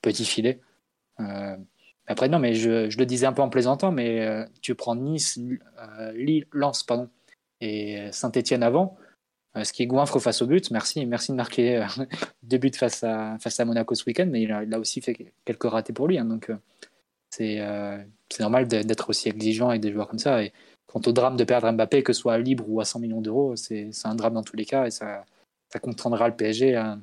petit 0.01 0.25
filet. 0.25 0.59
après 2.07 2.27
non, 2.27 2.39
mais 2.39 2.55
je, 2.55 2.97
le 2.97 3.05
disais 3.05 3.25
un 3.25 3.33
peu 3.33 3.41
en 3.41 3.49
plaisantant, 3.49 3.91
mais 3.91 4.45
tu 4.61 4.75
prends 4.75 4.95
Nice, 4.95 5.39
Lille, 6.13 6.45
Lens, 6.51 6.83
pardon, 6.83 7.09
et 7.61 8.09
Saint-Etienne 8.11 8.63
avant 8.63 8.97
euh, 9.57 9.63
ce 9.63 9.73
qui 9.73 9.83
est 9.83 9.87
goinfre 9.87 10.19
face 10.19 10.41
au 10.41 10.47
but. 10.47 10.69
Merci, 10.71 11.05
merci 11.05 11.31
de 11.31 11.37
marquer 11.37 11.77
euh, 11.77 11.85
deux 12.43 12.57
buts 12.57 12.71
face 12.75 13.03
à, 13.03 13.37
face 13.39 13.59
à 13.59 13.65
Monaco 13.65 13.95
ce 13.95 14.03
week-end, 14.05 14.27
mais 14.29 14.43
il 14.43 14.51
a, 14.51 14.79
aussi 14.79 15.01
fait 15.01 15.33
quelques 15.45 15.63
ratés 15.63 15.93
pour 15.93 16.07
lui. 16.07 16.19
Hein, 16.19 16.25
donc, 16.25 16.49
euh, 16.49 18.03
c'est 18.29 18.41
normal 18.41 18.67
d'être 18.67 19.09
aussi 19.09 19.29
exigeant 19.29 19.69
avec 19.69 19.81
des 19.81 19.91
joueurs 19.91 20.07
comme 20.07 20.19
ça. 20.19 20.43
Et 20.43 20.53
quant 20.85 21.01
au 21.05 21.11
drame 21.11 21.35
de 21.35 21.43
perdre 21.43 21.71
Mbappé, 21.71 22.03
que 22.03 22.13
ce 22.13 22.21
soit 22.21 22.37
libre 22.37 22.65
ou 22.67 22.79
à 22.79 22.85
100 22.85 22.99
millions 22.99 23.21
d'euros, 23.21 23.55
c'est 23.55 23.89
un 24.03 24.15
drame 24.15 24.33
dans 24.33 24.43
tous 24.43 24.55
les 24.55 24.65
cas 24.65 24.85
et 24.85 24.91
ça, 24.91 25.25
ça 25.71 25.79
contraindra 25.79 26.27
le 26.27 26.35
PSG 26.35 26.75
à, 26.75 26.99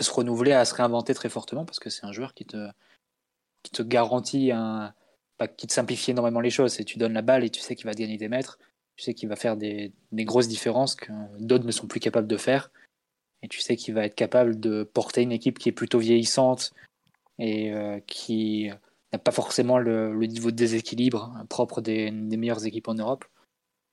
se 0.00 0.10
renouveler, 0.10 0.52
à 0.52 0.64
se 0.64 0.74
réinventer 0.74 1.14
très 1.14 1.28
fortement 1.28 1.64
parce 1.64 1.78
que 1.78 1.90
c'est 1.90 2.06
un 2.06 2.12
joueur 2.12 2.34
qui 2.34 2.44
te, 2.46 2.68
qui 3.62 3.72
te 3.72 3.82
garantit 3.82 4.52
un. 4.52 4.94
qui 5.56 5.66
te 5.66 5.72
simplifie 5.72 6.12
énormément 6.12 6.40
les 6.40 6.50
choses. 6.50 6.80
Et 6.80 6.84
tu 6.84 6.98
donnes 6.98 7.12
la 7.12 7.22
balle 7.22 7.44
et 7.44 7.50
tu 7.50 7.60
sais 7.60 7.74
qu'il 7.74 7.86
va 7.86 7.92
gagner 7.92 8.16
des 8.16 8.28
mètres 8.28 8.58
tu 9.00 9.04
sais 9.04 9.14
qu'il 9.14 9.30
va 9.30 9.36
faire 9.36 9.56
des, 9.56 9.94
grosses 10.12 10.46
différences 10.46 10.94
que 10.94 11.10
d'autres 11.38 11.64
ne 11.64 11.72
sont 11.72 11.86
plus 11.86 12.00
capables 12.00 12.28
de 12.28 12.36
faire. 12.36 12.70
Et 13.42 13.48
tu 13.48 13.60
sais 13.60 13.74
qu'il 13.74 13.94
va 13.94 14.04
être 14.04 14.14
capable 14.14 14.60
de 14.60 14.82
porter 14.82 15.22
une 15.22 15.32
équipe 15.32 15.58
qui 15.58 15.70
est 15.70 15.72
plutôt 15.72 15.98
vieillissante 15.98 16.74
et 17.38 17.72
euh, 17.72 17.98
qui 18.06 18.70
n'a 19.10 19.18
pas 19.18 19.30
forcément 19.30 19.78
le, 19.78 20.14
niveau 20.26 20.50
de 20.50 20.56
déséquilibre 20.56 21.32
propre 21.48 21.80
des, 21.80 22.10
meilleures 22.10 22.66
équipes 22.66 22.88
en 22.88 22.94
Europe. 22.94 23.24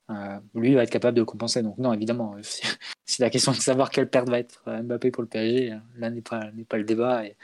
Euh, 0.09 0.39
lui 0.55 0.73
va 0.73 0.84
être 0.84 0.89
capable 0.89 1.17
de 1.17 1.23
compenser. 1.23 1.61
Donc 1.61 1.77
non, 1.77 1.93
évidemment, 1.93 2.35
si, 3.05 3.21
la 3.21 3.29
question 3.29 3.51
est 3.51 3.57
de 3.57 3.61
savoir 3.61 3.89
quelle 3.89 4.09
perte 4.09 4.29
va 4.29 4.39
être 4.39 4.63
Mbappé 4.65 5.11
pour 5.11 5.23
le 5.23 5.29
PSG, 5.29 5.77
là 5.97 6.09
n'est 6.09 6.21
pas, 6.21 6.49
pas 6.69 6.77
le 6.77 6.84
débat. 6.84 7.25
Et, 7.25 7.35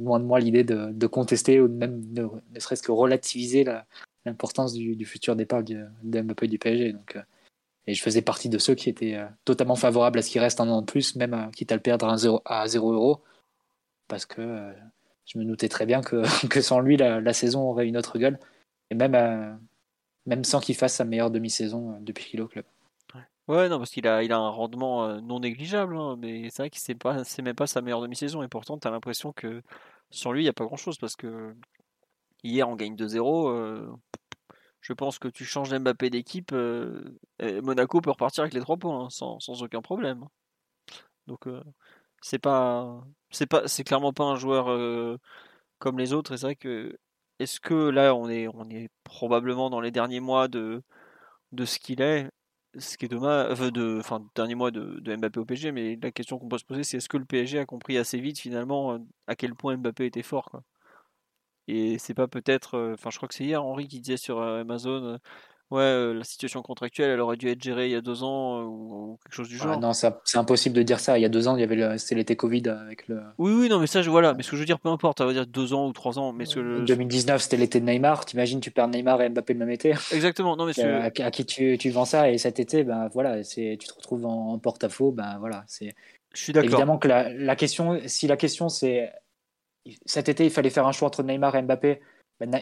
loin 0.00 0.18
de 0.18 0.24
moi 0.24 0.40
l'idée 0.40 0.64
de, 0.64 1.06
contester 1.06 1.60
ou 1.60 1.68
même 1.68 2.02
ne 2.12 2.58
serait-ce 2.58 2.82
que 2.82 2.90
relativiser 2.90 3.62
la, 3.62 3.86
l'importance 4.24 4.72
du, 4.72 5.04
futur 5.04 5.36
départ 5.36 5.62
de, 5.62 5.86
Mbappé 6.02 6.48
du 6.48 6.58
PSG. 6.58 6.92
Donc, 6.92 7.16
euh, 7.16 7.22
et 7.86 7.94
je 7.94 8.02
faisais 8.02 8.22
partie 8.22 8.48
de 8.48 8.58
ceux 8.58 8.74
qui 8.74 8.88
étaient 8.88 9.16
euh, 9.16 9.26
totalement 9.44 9.76
favorables 9.76 10.18
à 10.18 10.22
ce 10.22 10.30
qu'il 10.30 10.40
reste 10.40 10.60
un 10.60 10.68
an 10.68 10.82
de 10.82 10.86
plus, 10.86 11.16
même 11.16 11.34
euh, 11.34 11.50
quitte 11.50 11.72
à 11.72 11.76
le 11.76 11.80
perdre 11.80 12.08
à 12.08 12.16
0, 12.16 12.42
à 12.44 12.66
0 12.66 12.92
euros, 12.92 13.22
parce 14.08 14.26
que 14.26 14.72
je 15.26 15.38
me 15.38 15.44
doutais 15.44 15.68
très 15.68 15.86
bien 15.86 16.02
que, 16.02 16.22
que 16.48 16.60
sans 16.60 16.80
lui, 16.80 16.96
la, 16.96 17.32
saison 17.32 17.62
aurait 17.62 17.88
une 17.88 17.96
autre 17.96 18.18
gueule, 18.18 18.38
et 18.90 18.94
même, 18.94 19.58
même 20.26 20.44
sans 20.44 20.60
qu'il 20.60 20.74
fasse 20.74 20.94
sa 20.94 21.04
meilleure 21.04 21.30
demi-saison 21.30 21.98
depuis 22.00 22.24
qu'il 22.24 22.40
est 22.40 22.42
au 22.42 22.48
club. 22.48 22.64
Ouais, 23.48 23.68
non, 23.68 23.78
parce 23.78 23.90
qu'il 23.90 24.06
a, 24.06 24.22
il 24.22 24.32
a 24.32 24.38
un 24.38 24.48
rendement 24.48 25.20
non 25.22 25.40
négligeable, 25.40 25.96
hein, 25.96 26.16
mais 26.18 26.50
c'est 26.50 26.62
vrai 26.62 26.70
que 26.70 26.78
c'est 26.78 26.94
pas, 26.94 27.24
c'est 27.24 27.42
même 27.42 27.56
pas 27.56 27.66
sa 27.66 27.80
meilleure 27.80 28.00
demi-saison, 28.00 28.42
et 28.44 28.48
pourtant, 28.48 28.78
tu 28.78 28.86
as 28.86 28.92
l'impression 28.92 29.32
que 29.32 29.62
sans 30.10 30.30
lui, 30.30 30.42
il 30.42 30.44
n'y 30.44 30.50
a 30.50 30.52
pas 30.52 30.64
grand-chose, 30.64 30.98
parce 30.98 31.16
que 31.16 31.56
Hier, 32.42 32.68
on 32.68 32.76
gagne 32.76 32.96
2-0. 32.96 33.50
Euh, 33.50 33.92
je 34.80 34.92
pense 34.92 35.18
que 35.18 35.28
tu 35.28 35.44
changes 35.44 35.74
Mbappé 35.74 36.10
d'équipe, 36.10 36.52
euh, 36.52 37.16
Monaco 37.62 38.00
peut 38.00 38.10
repartir 38.10 38.42
avec 38.42 38.54
les 38.54 38.60
3 38.60 38.76
points 38.78 39.06
hein, 39.06 39.10
sans, 39.10 39.62
aucun 39.62 39.82
problème. 39.82 40.26
Donc 41.26 41.46
euh, 41.46 41.62
c'est 42.22 42.38
pas 42.38 43.02
c'est 43.30 43.46
pas 43.46 43.68
c'est 43.68 43.84
clairement 43.84 44.12
pas 44.12 44.24
un 44.24 44.36
joueur 44.36 45.18
comme 45.78 45.98
les 45.98 46.12
autres. 46.12 46.32
Et 46.32 46.38
c'est 46.38 46.46
vrai 46.46 46.56
que 46.56 46.98
est-ce 47.40 47.60
que 47.60 47.74
là 47.74 48.14
on 48.14 48.28
est 48.28 48.48
on 48.48 48.68
est 48.70 48.90
probablement 49.04 49.70
dans 49.70 49.80
les 49.80 49.90
derniers 49.90 50.20
mois 50.20 50.48
de 50.48 50.82
de 51.52 51.64
ce 51.64 51.78
qu'il 51.80 52.02
est, 52.02 52.30
ce 52.78 52.96
qui 52.96 53.06
est 53.06 53.08
dommage, 53.08 53.58
de, 53.72 53.98
enfin, 54.00 54.24
dernier 54.36 54.54
mois 54.54 54.70
de, 54.70 55.00
de, 55.00 55.16
Mbappé 55.16 55.40
au 55.40 55.44
PSG, 55.44 55.72
mais 55.72 55.98
la 56.02 56.12
question 56.12 56.38
qu'on 56.38 56.48
peut 56.48 56.58
se 56.58 56.64
poser, 56.64 56.84
c'est 56.84 56.98
est-ce 56.98 57.08
que 57.08 57.16
le 57.16 57.24
PSG 57.24 57.58
a 57.58 57.66
compris 57.66 57.98
assez 57.98 58.20
vite 58.20 58.38
finalement 58.38 58.98
à 59.26 59.36
quel 59.36 59.54
point 59.56 59.76
Mbappé 59.76 60.06
était 60.06 60.22
fort, 60.22 60.50
quoi? 60.50 60.62
Et 61.68 61.98
c'est 61.98 62.14
pas 62.14 62.28
peut-être. 62.28 62.94
Enfin, 62.94 63.10
je 63.10 63.16
crois 63.16 63.28
que 63.28 63.34
c'est 63.34 63.44
hier 63.44 63.64
Henri 63.64 63.86
qui 63.88 64.00
disait 64.00 64.16
sur 64.16 64.38
euh, 64.40 64.64
Amazon. 65.70 65.82
Euh, 65.82 66.12
ouais, 66.12 66.18
la 66.18 66.24
situation 66.24 66.62
contractuelle, 66.62 67.10
elle 67.10 67.20
aurait 67.20 67.36
dû 67.36 67.48
être 67.48 67.62
gérée 67.62 67.86
il 67.86 67.92
y 67.92 67.96
a 67.96 68.00
deux 68.00 68.22
ans 68.22 68.62
ou, 68.62 69.18
quelque 69.22 69.34
chose 69.34 69.48
du 69.48 69.56
ah 69.60 69.64
genre. 69.64 69.80
non, 69.80 69.92
c'est 69.92 70.38
impossible 70.38 70.74
de 70.74 70.82
dire 70.82 71.00
ça. 71.00 71.18
Il 71.18 71.22
y 71.22 71.24
a 71.24 71.28
deux 71.28 71.48
ans, 71.48 71.56
il 71.56 71.60
y 71.60 71.64
avait 71.64 71.98
c'est 71.98 72.14
l'été 72.14 72.36
Covid 72.36 72.68
avec 72.68 73.08
le. 73.08 73.20
Oui, 73.38 73.52
oui, 73.52 73.68
non, 73.68 73.78
mais 73.78 73.86
ça, 73.86 74.02
je, 74.02 74.10
voilà. 74.10 74.34
Mais 74.34 74.42
ce 74.42 74.50
que 74.50 74.56
je 74.56 74.62
veux 74.62 74.66
dire, 74.66 74.78
peu 74.78 74.88
importe, 74.88 75.18
ça 75.18 75.26
veut 75.26 75.32
dire 75.32 75.46
deux 75.46 75.72
ans 75.72 75.88
ou 75.88 75.92
trois 75.92 76.18
ans. 76.18 76.32
Mais 76.32 76.44
ce 76.44 76.84
2019, 76.84 77.40
c'était 77.40 77.56
l'été 77.56 77.80
de 77.80 77.86
Neymar. 77.86 78.24
T'imagines, 78.24 78.60
tu 78.60 78.70
perds 78.70 78.88
Neymar 78.88 79.22
et 79.22 79.28
Mbappé 79.28 79.52
le 79.54 79.58
même 79.58 79.70
été. 79.70 79.90
Exactement. 80.12 80.56
Non, 80.56 80.66
mais 80.66 80.82
à, 80.82 81.10
qui 81.10 81.44
tu, 81.44 81.78
tu, 81.78 81.90
vends 81.90 82.04
ça? 82.04 82.30
Et 82.30 82.38
cet 82.38 82.60
été, 82.60 82.84
ben 82.84 83.08
voilà, 83.12 83.42
c'est 83.44 83.76
tu 83.80 83.88
te 83.88 83.94
retrouves 83.94 84.26
en, 84.26 84.58
porte-à-faux, 84.58 85.12
ben 85.12 85.38
voilà, 85.38 85.64
c'est 85.66 85.94
Je 86.34 86.42
suis 86.42 86.52
d'accord. 86.52 86.70
Évidemment 86.70 86.98
que 86.98 87.08
la, 87.08 87.32
la 87.32 87.56
question, 87.56 88.00
si 88.06 88.26
la 88.26 88.36
question 88.36 88.68
c'est 88.68 89.10
cet 90.04 90.28
été 90.28 90.44
il 90.44 90.50
fallait 90.50 90.70
faire 90.70 90.86
un 90.86 90.92
choix 90.92 91.08
entre 91.08 91.22
Neymar 91.22 91.54
et 91.56 91.62
Mbappé, 91.62 92.00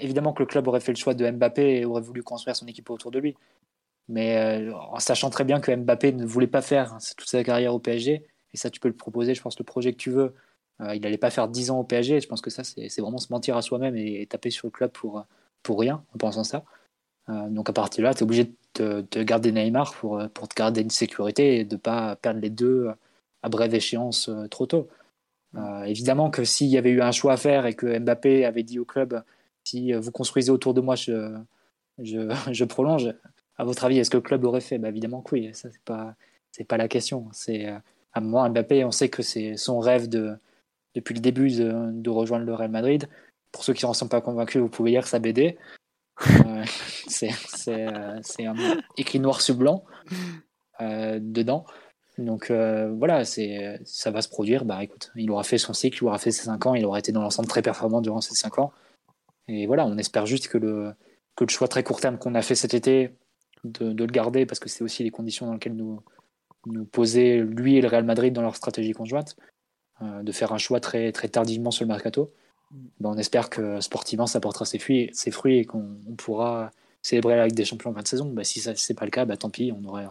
évidemment 0.00 0.32
que 0.32 0.42
le 0.42 0.46
club 0.46 0.66
aurait 0.68 0.80
fait 0.80 0.92
le 0.92 0.98
choix 0.98 1.14
de 1.14 1.30
Mbappé 1.30 1.80
et 1.80 1.84
aurait 1.84 2.00
voulu 2.00 2.22
construire 2.22 2.56
son 2.56 2.66
équipe 2.66 2.90
autour 2.90 3.10
de 3.10 3.18
lui. 3.18 3.36
Mais 4.08 4.36
euh, 4.38 4.74
en 4.74 4.98
sachant 4.98 5.30
très 5.30 5.44
bien 5.44 5.60
que 5.60 5.74
Mbappé 5.74 6.12
ne 6.12 6.24
voulait 6.24 6.46
pas 6.46 6.62
faire 6.62 6.96
toute 7.16 7.28
sa 7.28 7.44
carrière 7.44 7.74
au 7.74 7.78
PSG, 7.78 8.26
et 8.52 8.56
ça 8.56 8.70
tu 8.70 8.80
peux 8.80 8.88
le 8.88 8.96
proposer, 8.96 9.34
je 9.34 9.42
pense, 9.42 9.58
le 9.58 9.64
projet 9.64 9.92
que 9.92 9.98
tu 9.98 10.10
veux, 10.10 10.34
euh, 10.80 10.94
il 10.94 11.02
n'allait 11.02 11.18
pas 11.18 11.30
faire 11.30 11.48
10 11.48 11.70
ans 11.70 11.80
au 11.80 11.84
PSG, 11.84 12.20
je 12.20 12.28
pense 12.28 12.40
que 12.40 12.50
ça 12.50 12.64
c'est 12.64 13.00
vraiment 13.00 13.18
se 13.18 13.32
mentir 13.32 13.56
à 13.56 13.62
soi-même 13.62 13.96
et, 13.96 14.26
taper 14.26 14.50
sur 14.50 14.66
le 14.66 14.70
club 14.70 14.90
pour, 14.92 15.24
pour 15.62 15.78
rien 15.78 16.02
en 16.14 16.18
pensant 16.18 16.44
ça. 16.44 16.64
Euh, 17.28 17.48
donc 17.50 17.68
à 17.68 17.72
partir 17.74 18.02
de 18.02 18.04
là, 18.04 18.14
tu 18.14 18.20
es 18.20 18.22
obligé 18.22 18.52
de, 18.76 19.06
de, 19.10 19.22
garder 19.22 19.52
Neymar 19.52 19.92
pour, 19.94 20.22
pour 20.32 20.48
te 20.48 20.54
garder 20.54 20.80
une 20.80 20.90
sécurité 20.90 21.58
et 21.58 21.64
de 21.64 21.74
ne 21.74 21.80
pas 21.80 22.16
perdre 22.16 22.40
les 22.40 22.50
deux 22.50 22.88
à 23.42 23.48
brève 23.50 23.74
échéance 23.74 24.30
trop 24.50 24.66
tôt. 24.66 24.88
évidemment 25.84 26.30
que 26.30 26.44
s'il 26.44 26.68
y 26.68 26.78
avait 26.78 26.90
eu 26.90 27.02
un 27.02 27.12
choix 27.12 27.34
à 27.34 27.36
faire 27.36 27.66
et 27.66 27.74
que 27.74 27.98
Mbappé 27.98 28.44
avait 28.46 28.62
dit 28.62 28.78
au 28.78 28.84
club 28.84 29.22
si 29.68 29.92
vous 29.92 30.10
construisez 30.12 30.50
autour 30.50 30.74
de 30.74 30.80
moi, 30.80 30.94
je, 31.98 32.64
prolonge, 32.64 33.14
à 33.56 33.64
votre 33.64 33.84
avis, 33.84 33.98
est-ce 33.98 34.10
que 34.10 34.16
le 34.16 34.22
club 34.22 34.42
l'aurait 34.42 34.60
fait? 34.60 34.78
Bah, 34.78 34.88
Évidemment 34.88 35.20
que 35.20 35.34
oui, 35.34 35.50
ça, 35.52 35.68
c'est 35.70 35.82
pas, 35.84 36.14
pas 36.68 36.76
la 36.76 36.88
question. 36.88 37.28
C'est, 37.32 37.66
euh, 37.66 37.78
à 38.12 38.20
moi, 38.20 38.48
Mbappé, 38.48 38.84
on 38.84 38.90
sait 38.90 39.08
que 39.08 39.22
c'est 39.22 39.56
son 39.56 39.78
rêve 39.78 40.08
de, 40.08 40.36
depuis 40.94 41.14
le 41.14 41.20
début 41.20 41.50
de, 41.50 42.10
rejoindre 42.10 42.44
le 42.44 42.54
Real 42.54 42.70
Madrid. 42.70 43.08
Pour 43.52 43.64
ceux 43.64 43.74
qui 43.74 43.84
n'en 43.84 43.94
sont 43.94 44.08
pas 44.08 44.20
convaincus, 44.20 44.60
vous 44.60 44.68
pouvez 44.68 44.90
lire 44.92 45.06
sa 45.06 45.18
BD. 45.18 45.56
Euh, 46.46 46.64
c'est, 47.06 47.30
euh, 47.68 48.20
un 48.40 48.54
écrit 48.96 49.20
noir 49.20 49.40
sur 49.40 49.54
blanc 49.54 49.84
dedans. 50.80 51.64
Donc 52.18 52.50
voilà, 52.50 53.24
ça 53.24 54.10
va 54.10 54.20
se 54.20 54.28
produire. 54.28 54.64
Bah 54.64 54.82
écoute, 54.82 55.12
il 55.14 55.30
aura 55.30 55.44
fait 55.44 55.58
son 55.58 55.72
cycle, 55.72 55.98
il 56.02 56.06
aura 56.06 56.18
fait 56.18 56.32
ses 56.32 56.44
5 56.44 56.66
ans, 56.66 56.74
il 56.74 56.84
aura 56.84 56.98
été 56.98 57.12
dans 57.12 57.22
l'ensemble 57.22 57.48
très 57.48 57.62
performant 57.62 58.00
durant 58.00 58.20
ces 58.20 58.34
5 58.34 58.58
ans. 58.58 58.72
Et 59.48 59.66
voilà, 59.66 59.86
on 59.86 59.96
espère 59.98 60.26
juste 60.26 60.48
que 60.48 60.58
le, 60.58 60.94
choix 61.48 61.68
très 61.68 61.82
court 61.82 62.00
terme 62.00 62.18
qu'on 62.18 62.34
a 62.34 62.42
fait 62.42 62.54
cet 62.54 62.74
été 62.74 63.10
de, 63.64 63.92
le 63.92 64.06
garder 64.06 64.46
parce 64.46 64.60
que 64.60 64.68
c'est 64.68 64.84
aussi 64.84 65.02
les 65.02 65.10
conditions 65.10 65.46
dans 65.46 65.54
lesquelles 65.54 65.76
nous, 65.76 66.00
nous 66.66 66.84
posaient 66.84 67.38
lui 67.38 67.76
et 67.76 67.80
le 67.80 67.88
Real 67.88 68.04
Madrid 68.04 68.32
dans 68.32 68.42
leur 68.42 68.56
stratégie 68.56 68.92
conjointe, 68.92 69.36
euh, 70.02 70.22
de 70.22 70.32
faire 70.32 70.52
un 70.52 70.58
choix 70.58 70.80
très, 70.80 71.12
tardivement 71.12 71.70
sur 71.70 71.84
le 71.84 71.88
mercato. 71.88 72.32
Ben, 73.00 73.10
on 73.10 73.18
espère 73.18 73.48
que 73.48 73.80
sportivement 73.80 74.26
ça 74.26 74.40
portera 74.40 74.66
ses 74.66 74.78
fruits, 74.78 75.10
ses 75.12 75.30
fruits 75.30 75.58
et 75.58 75.64
qu'on 75.64 75.96
pourra 76.18 76.70
célébrer 77.02 77.36
la 77.36 77.46
Ligue 77.46 77.56
des 77.56 77.64
Champions 77.64 77.90
en 77.90 77.94
fin 77.94 78.02
de 78.02 78.08
saison. 78.08 78.30
Ben, 78.30 78.44
si 78.44 78.60
ce 78.60 78.70
n'est 78.70 78.96
pas 78.96 79.06
le 79.06 79.10
cas, 79.10 79.24
ben, 79.24 79.36
tant 79.36 79.50
pis, 79.50 79.72
on 79.72 79.84
aurait 79.88 80.06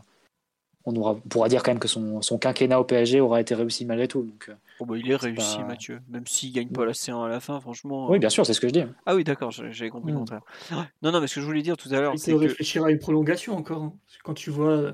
on, 0.87 0.95
aura, 0.95 1.15
pourra 1.29 1.49
dire 1.49 1.63
quand 1.63 1.71
même 1.71 1.79
que 1.79 1.87
son, 1.89 2.21
son, 2.21 2.37
quinquennat 2.37 2.79
au 2.79 2.85
PSG 2.85 3.19
aura 3.19 3.41
été 3.41 3.53
réussi 3.53 3.85
malgré 3.85 4.07
tout. 4.07 4.23
Donc, 4.23 4.47
euh, 4.47 4.53
oh 4.79 4.85
bah, 4.85 4.95
il 4.97 5.11
est, 5.11 5.15
réussi, 5.15 5.59
Mathieu. 5.67 5.99
Même 6.09 6.25
s'il 6.25 6.53
gagne 6.53 6.69
pas 6.69 6.85
la 6.85 6.93
C1 6.93 7.25
à 7.25 7.27
la 7.27 7.41
fin, 7.41 7.59
franchement. 7.59 8.09
Oui, 8.09 8.19
bien 8.19 8.29
sûr, 8.29 8.45
c'est 8.45 8.53
ce 8.53 8.61
que 8.61 8.69
je 8.69 8.73
dis. 8.73 8.83
Ah 9.05 9.13
oui, 9.13 9.25
d'accord, 9.25 9.51
j'avais 9.51 9.89
compris 9.89 10.11
le 10.11 10.15
mm. 10.15 10.19
contraire. 10.19 10.41
Non, 11.01 11.11
non, 11.11 11.19
mais 11.19 11.27
ce 11.27 11.35
que 11.35 11.41
je 11.41 11.45
voulais 11.45 11.61
dire 11.61 11.75
tout 11.75 11.89
à 11.91 11.99
l'heure. 11.99 12.13
Il 12.15 12.31
faut 12.31 12.37
réfléchir 12.37 12.85
à 12.85 12.91
une 12.91 12.99
prolongation 12.99 13.57
encore. 13.57 13.83
Hein. 13.83 13.93
Quand 14.23 14.33
tu 14.33 14.49
vois 14.49 14.71
euh, 14.71 14.93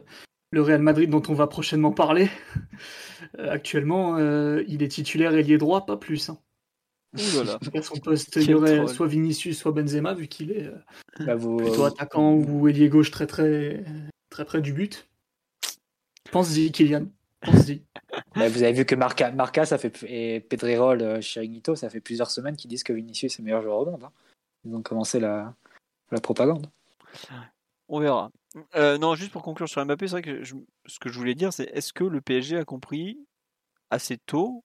le 0.49 0.63
Real 0.63 0.81
Madrid 0.81 1.09
dont 1.09 1.21
on 1.29 1.35
va 1.35 1.45
prochainement 1.45 1.91
parler, 1.91 2.27
euh, 3.39 3.51
actuellement, 3.51 4.17
il 4.17 4.81
est 4.81 4.87
titulaire 4.87 5.35
ailier 5.35 5.59
droit, 5.59 5.85
pas 5.85 5.97
plus. 5.97 6.29
Hein. 6.29 6.39
Ouh 7.15 7.77
À 7.77 7.81
son 7.83 7.97
poste, 7.97 8.37
il 8.37 8.49
y 8.49 8.53
aurait 8.55 8.87
soit 8.87 9.05
Vinicius, 9.05 9.59
soit 9.59 9.71
Benzema, 9.71 10.15
vu 10.15 10.27
qu'il 10.27 10.51
est 10.51 10.71
bah, 11.19 11.35
plutôt 11.35 11.83
attaquant 11.83 12.33
ou 12.33 12.67
ailier 12.67 12.89
gauche 12.89 13.11
très, 13.11 13.27
très, 13.27 13.83
très 14.31 14.43
près 14.43 14.59
du 14.59 14.73
but. 14.73 15.07
Pense-y, 16.31 16.71
Kylian. 16.71 17.07
Pense-y. 17.41 17.83
vous 18.35 18.63
avez 18.63 18.73
vu 18.73 18.85
que 18.85 18.95
Marca, 18.95 19.31
Marca 19.31 19.65
ça 19.65 19.77
fait, 19.77 20.03
et 20.03 20.39
Pedrerol, 20.39 21.01
euh, 21.01 21.21
Chiringuito, 21.21 21.75
ça 21.75 21.89
fait 21.89 22.01
plusieurs 22.01 22.31
semaines 22.31 22.55
qu'ils 22.55 22.69
disent 22.69 22.83
que 22.83 22.93
Vinicius 22.93 23.35
est 23.35 23.39
le 23.39 23.45
meilleur 23.45 23.61
joueur 23.61 23.79
au 23.79 23.85
monde. 23.85 24.03
Hein. 24.03 24.11
Ils 24.65 24.75
ont 24.75 24.81
commencé 24.81 25.19
la, 25.19 25.53
la 26.11 26.21
propagande. 26.21 26.67
On 27.89 27.99
verra. 27.99 28.31
Euh, 28.75 28.97
non, 28.97 29.15
juste 29.15 29.31
pour 29.31 29.41
conclure 29.41 29.67
sur 29.67 29.83
Mbappé, 29.85 30.07
c'est 30.07 30.13
vrai 30.13 30.21
que 30.21 30.43
ce 30.43 30.99
que 30.99 31.09
je 31.09 31.17
voulais 31.17 31.35
dire, 31.35 31.51
c'est 31.51 31.65
est-ce 31.73 31.91
que 31.91 32.03
le 32.03 32.21
PSG 32.21 32.57
a 32.57 32.65
compris 32.65 33.19
assez 33.89 34.17
tôt 34.17 34.63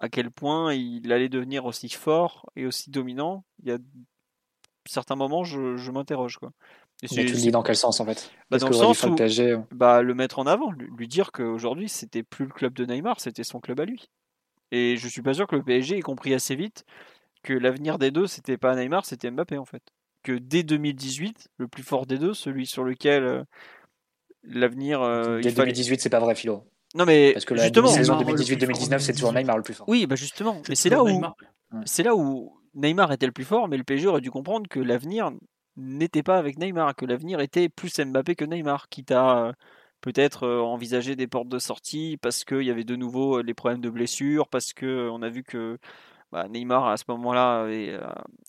à 0.00 0.08
quel 0.08 0.30
point 0.30 0.74
il 0.74 1.12
allait 1.12 1.28
devenir 1.28 1.64
aussi 1.64 1.88
fort 1.88 2.50
et 2.56 2.66
aussi 2.66 2.90
dominant? 2.90 3.44
Il 3.62 3.68
y 3.68 3.72
a 3.72 3.78
certains 4.86 5.16
moments, 5.16 5.44
je, 5.44 5.76
je 5.76 5.90
m'interroge. 5.90 6.38
Et 7.02 7.06
tu 7.06 7.22
le 7.22 7.30
dis 7.30 7.50
dans 7.50 7.62
quel 7.62 7.76
sens 7.76 8.00
en 8.00 8.04
fait? 8.04 8.30
Bah, 8.50 8.58
Dans 8.58 8.68
le 8.68 8.74
sens 8.74 9.02
où, 9.04 9.14
le, 9.14 9.62
bah, 9.72 10.02
le 10.02 10.14
mettre 10.14 10.40
en 10.40 10.46
avant, 10.46 10.72
lui, 10.72 11.06
dire 11.06 11.30
qu'aujourd'hui 11.30 11.88
c'était 11.88 12.24
plus 12.24 12.46
le 12.46 12.50
club 12.50 12.74
de 12.74 12.84
Neymar, 12.84 13.20
c'était 13.20 13.44
son 13.44 13.60
club 13.60 13.78
à 13.80 13.84
lui. 13.84 14.10
Et 14.72 14.96
je 14.96 15.08
suis 15.08 15.22
pas 15.22 15.32
sûr 15.32 15.46
que 15.46 15.56
le 15.56 15.62
PSG 15.62 15.98
ait 15.98 16.02
compris 16.02 16.34
assez 16.34 16.56
vite 16.56 16.84
que 17.44 17.52
l'avenir 17.52 17.98
des 17.98 18.10
deux 18.10 18.26
c'était 18.26 18.58
pas 18.58 18.74
Neymar, 18.74 19.06
c'était 19.06 19.30
Mbappé 19.30 19.58
en 19.58 19.64
fait. 19.64 19.82
Que 20.24 20.32
dès 20.32 20.64
2018, 20.64 21.48
le 21.56 21.68
plus 21.68 21.84
fort 21.84 22.04
des 22.04 22.18
deux, 22.18 22.34
celui 22.34 22.66
sur 22.66 22.82
lequel 22.82 23.22
euh, 23.22 23.44
l'avenir. 24.42 25.00
Euh, 25.00 25.40
dès 25.40 25.52
2018, 25.52 26.00
c'est 26.00 26.10
pas 26.10 26.18
vrai, 26.18 26.34
Philo. 26.34 26.64
Non 26.96 27.04
mais 27.04 27.32
parce 27.32 27.44
que 27.44 27.54
la 27.54 27.64
justement, 27.64 27.88
saison 27.88 28.20
2018-2019, 28.20 28.98
c'est 28.98 29.12
toujours 29.12 29.32
Neymar 29.32 29.56
le 29.56 29.62
plus 29.62 29.74
fort. 29.74 29.88
Oui, 29.88 30.06
bah 30.06 30.16
justement, 30.16 30.60
mais 30.68 30.74
c'est 30.74 30.88
là 30.88 31.04
où 31.04 31.22
c'est 31.84 32.02
là 32.02 32.16
où 32.16 32.58
Neymar 32.74 33.12
était 33.12 33.26
le 33.26 33.32
plus 33.32 33.44
fort, 33.44 33.68
mais 33.68 33.76
le 33.76 33.84
PSG 33.84 34.08
aurait 34.08 34.20
dû 34.20 34.30
comprendre 34.30 34.68
que 34.68 34.80
l'avenir 34.80 35.30
n'était 35.78 36.22
pas 36.22 36.36
avec 36.36 36.58
Neymar, 36.58 36.94
que 36.94 37.06
l'avenir 37.06 37.40
était 37.40 37.68
plus 37.68 37.98
Mbappé 37.98 38.34
que 38.34 38.44
Neymar, 38.44 38.88
quitte 38.88 39.12
à 39.12 39.46
euh, 39.46 39.52
peut-être 40.00 40.44
euh, 40.44 40.60
envisager 40.60 41.16
des 41.16 41.26
portes 41.26 41.48
de 41.48 41.58
sortie 41.58 42.18
parce 42.20 42.44
qu'il 42.44 42.62
y 42.62 42.70
avait 42.70 42.84
de 42.84 42.96
nouveau 42.96 43.38
euh, 43.38 43.42
les 43.42 43.54
problèmes 43.54 43.80
de 43.80 43.90
blessures, 43.90 44.48
parce 44.48 44.72
qu'on 44.72 45.22
a 45.22 45.28
vu 45.28 45.44
que 45.44 45.78
bah, 46.32 46.46
Neymar 46.48 46.88
à 46.88 46.96
ce 46.96 47.04
moment-là 47.08 47.66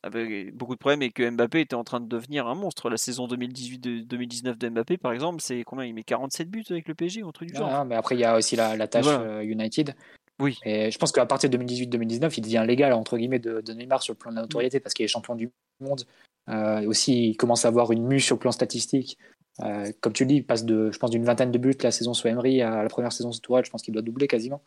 avait, 0.04 0.52
beaucoup 0.52 0.74
de 0.74 0.80
problèmes 0.80 1.02
et 1.02 1.12
que 1.12 1.30
Mbappé 1.30 1.62
était 1.62 1.76
en 1.76 1.86
train 1.86 2.02
de 2.02 2.08
devenir 2.08 2.48
un 2.48 2.56
monstre. 2.56 2.90
La 2.90 2.98
saison 2.98 3.28
2018-2019 3.28 4.58
de 4.58 4.70
Mbappé, 4.70 4.98
par 4.98 5.14
exemple, 5.14 5.42
c'est 5.42 5.64
combien? 5.64 5.86
Il 5.86 5.94
met 5.94 6.04
47 6.04 6.50
buts 6.50 6.66
avec 6.70 6.90
le 6.90 6.96
PSG, 6.96 7.22
un 7.22 7.32
truc 7.32 7.52
du 7.52 7.58
genre. 7.58 7.86
mais 7.86 7.96
après, 7.96 8.16
il 8.16 8.22
y 8.22 8.26
a 8.26 8.36
aussi 8.36 8.58
la, 8.58 8.88
tâche 8.88 9.06
United. 9.44 9.96
Oui. 10.40 10.58
Et 10.64 10.90
je 10.90 10.98
pense 10.98 11.12
qu'à 11.12 11.26
partir 11.26 11.50
de 11.50 11.58
2018-2019, 11.58 12.34
il 12.38 12.42
devient 12.42 12.64
légal 12.66 12.94
entre 12.94 13.18
guillemets 13.18 13.40
de, 13.40 13.62
de, 13.62 13.74
Neymar 13.74 14.02
sur 14.02 14.14
le 14.14 14.18
plan 14.18 14.32
de 14.32 14.36
la 14.36 14.44
notoriété 14.44 14.80
parce 14.80 14.94
qu'il 14.94 15.04
est 15.04 15.10
champion 15.10 15.36
du 15.36 15.52
monde, 15.82 16.06
euh, 16.50 16.86
aussi, 16.88 17.30
il 17.30 17.38
commence 17.38 17.66
à 17.66 17.68
avoir 17.68 17.92
une 17.92 18.06
mue 18.06 18.20
sur 18.20 18.36
le 18.36 18.40
plan 18.40 18.52
statistique. 18.52 19.18
Euh, 19.62 19.92
comme 20.02 20.14
tu 20.14 20.24
le 20.24 20.30
dis, 20.30 20.36
il 20.36 20.46
passe 20.46 20.66
de, 20.66 20.92
je 20.92 20.98
pense, 20.98 21.12
d'une 21.12 21.24
vingtaine 21.24 21.52
de 21.52 21.58
buts 21.58 21.76
la 21.82 21.92
saison 21.92 22.14
sous 22.14 22.28
Emery 22.28 22.62
à 22.62 22.82
la 22.84 22.90
première 22.90 23.12
saison 23.12 23.32
sous 23.32 23.42
Tourelle. 23.42 23.66
Je 23.66 23.70
pense 23.70 23.82
qu'il 23.82 23.94
doit 23.94 24.02
doubler 24.02 24.28
quasiment 24.28 24.62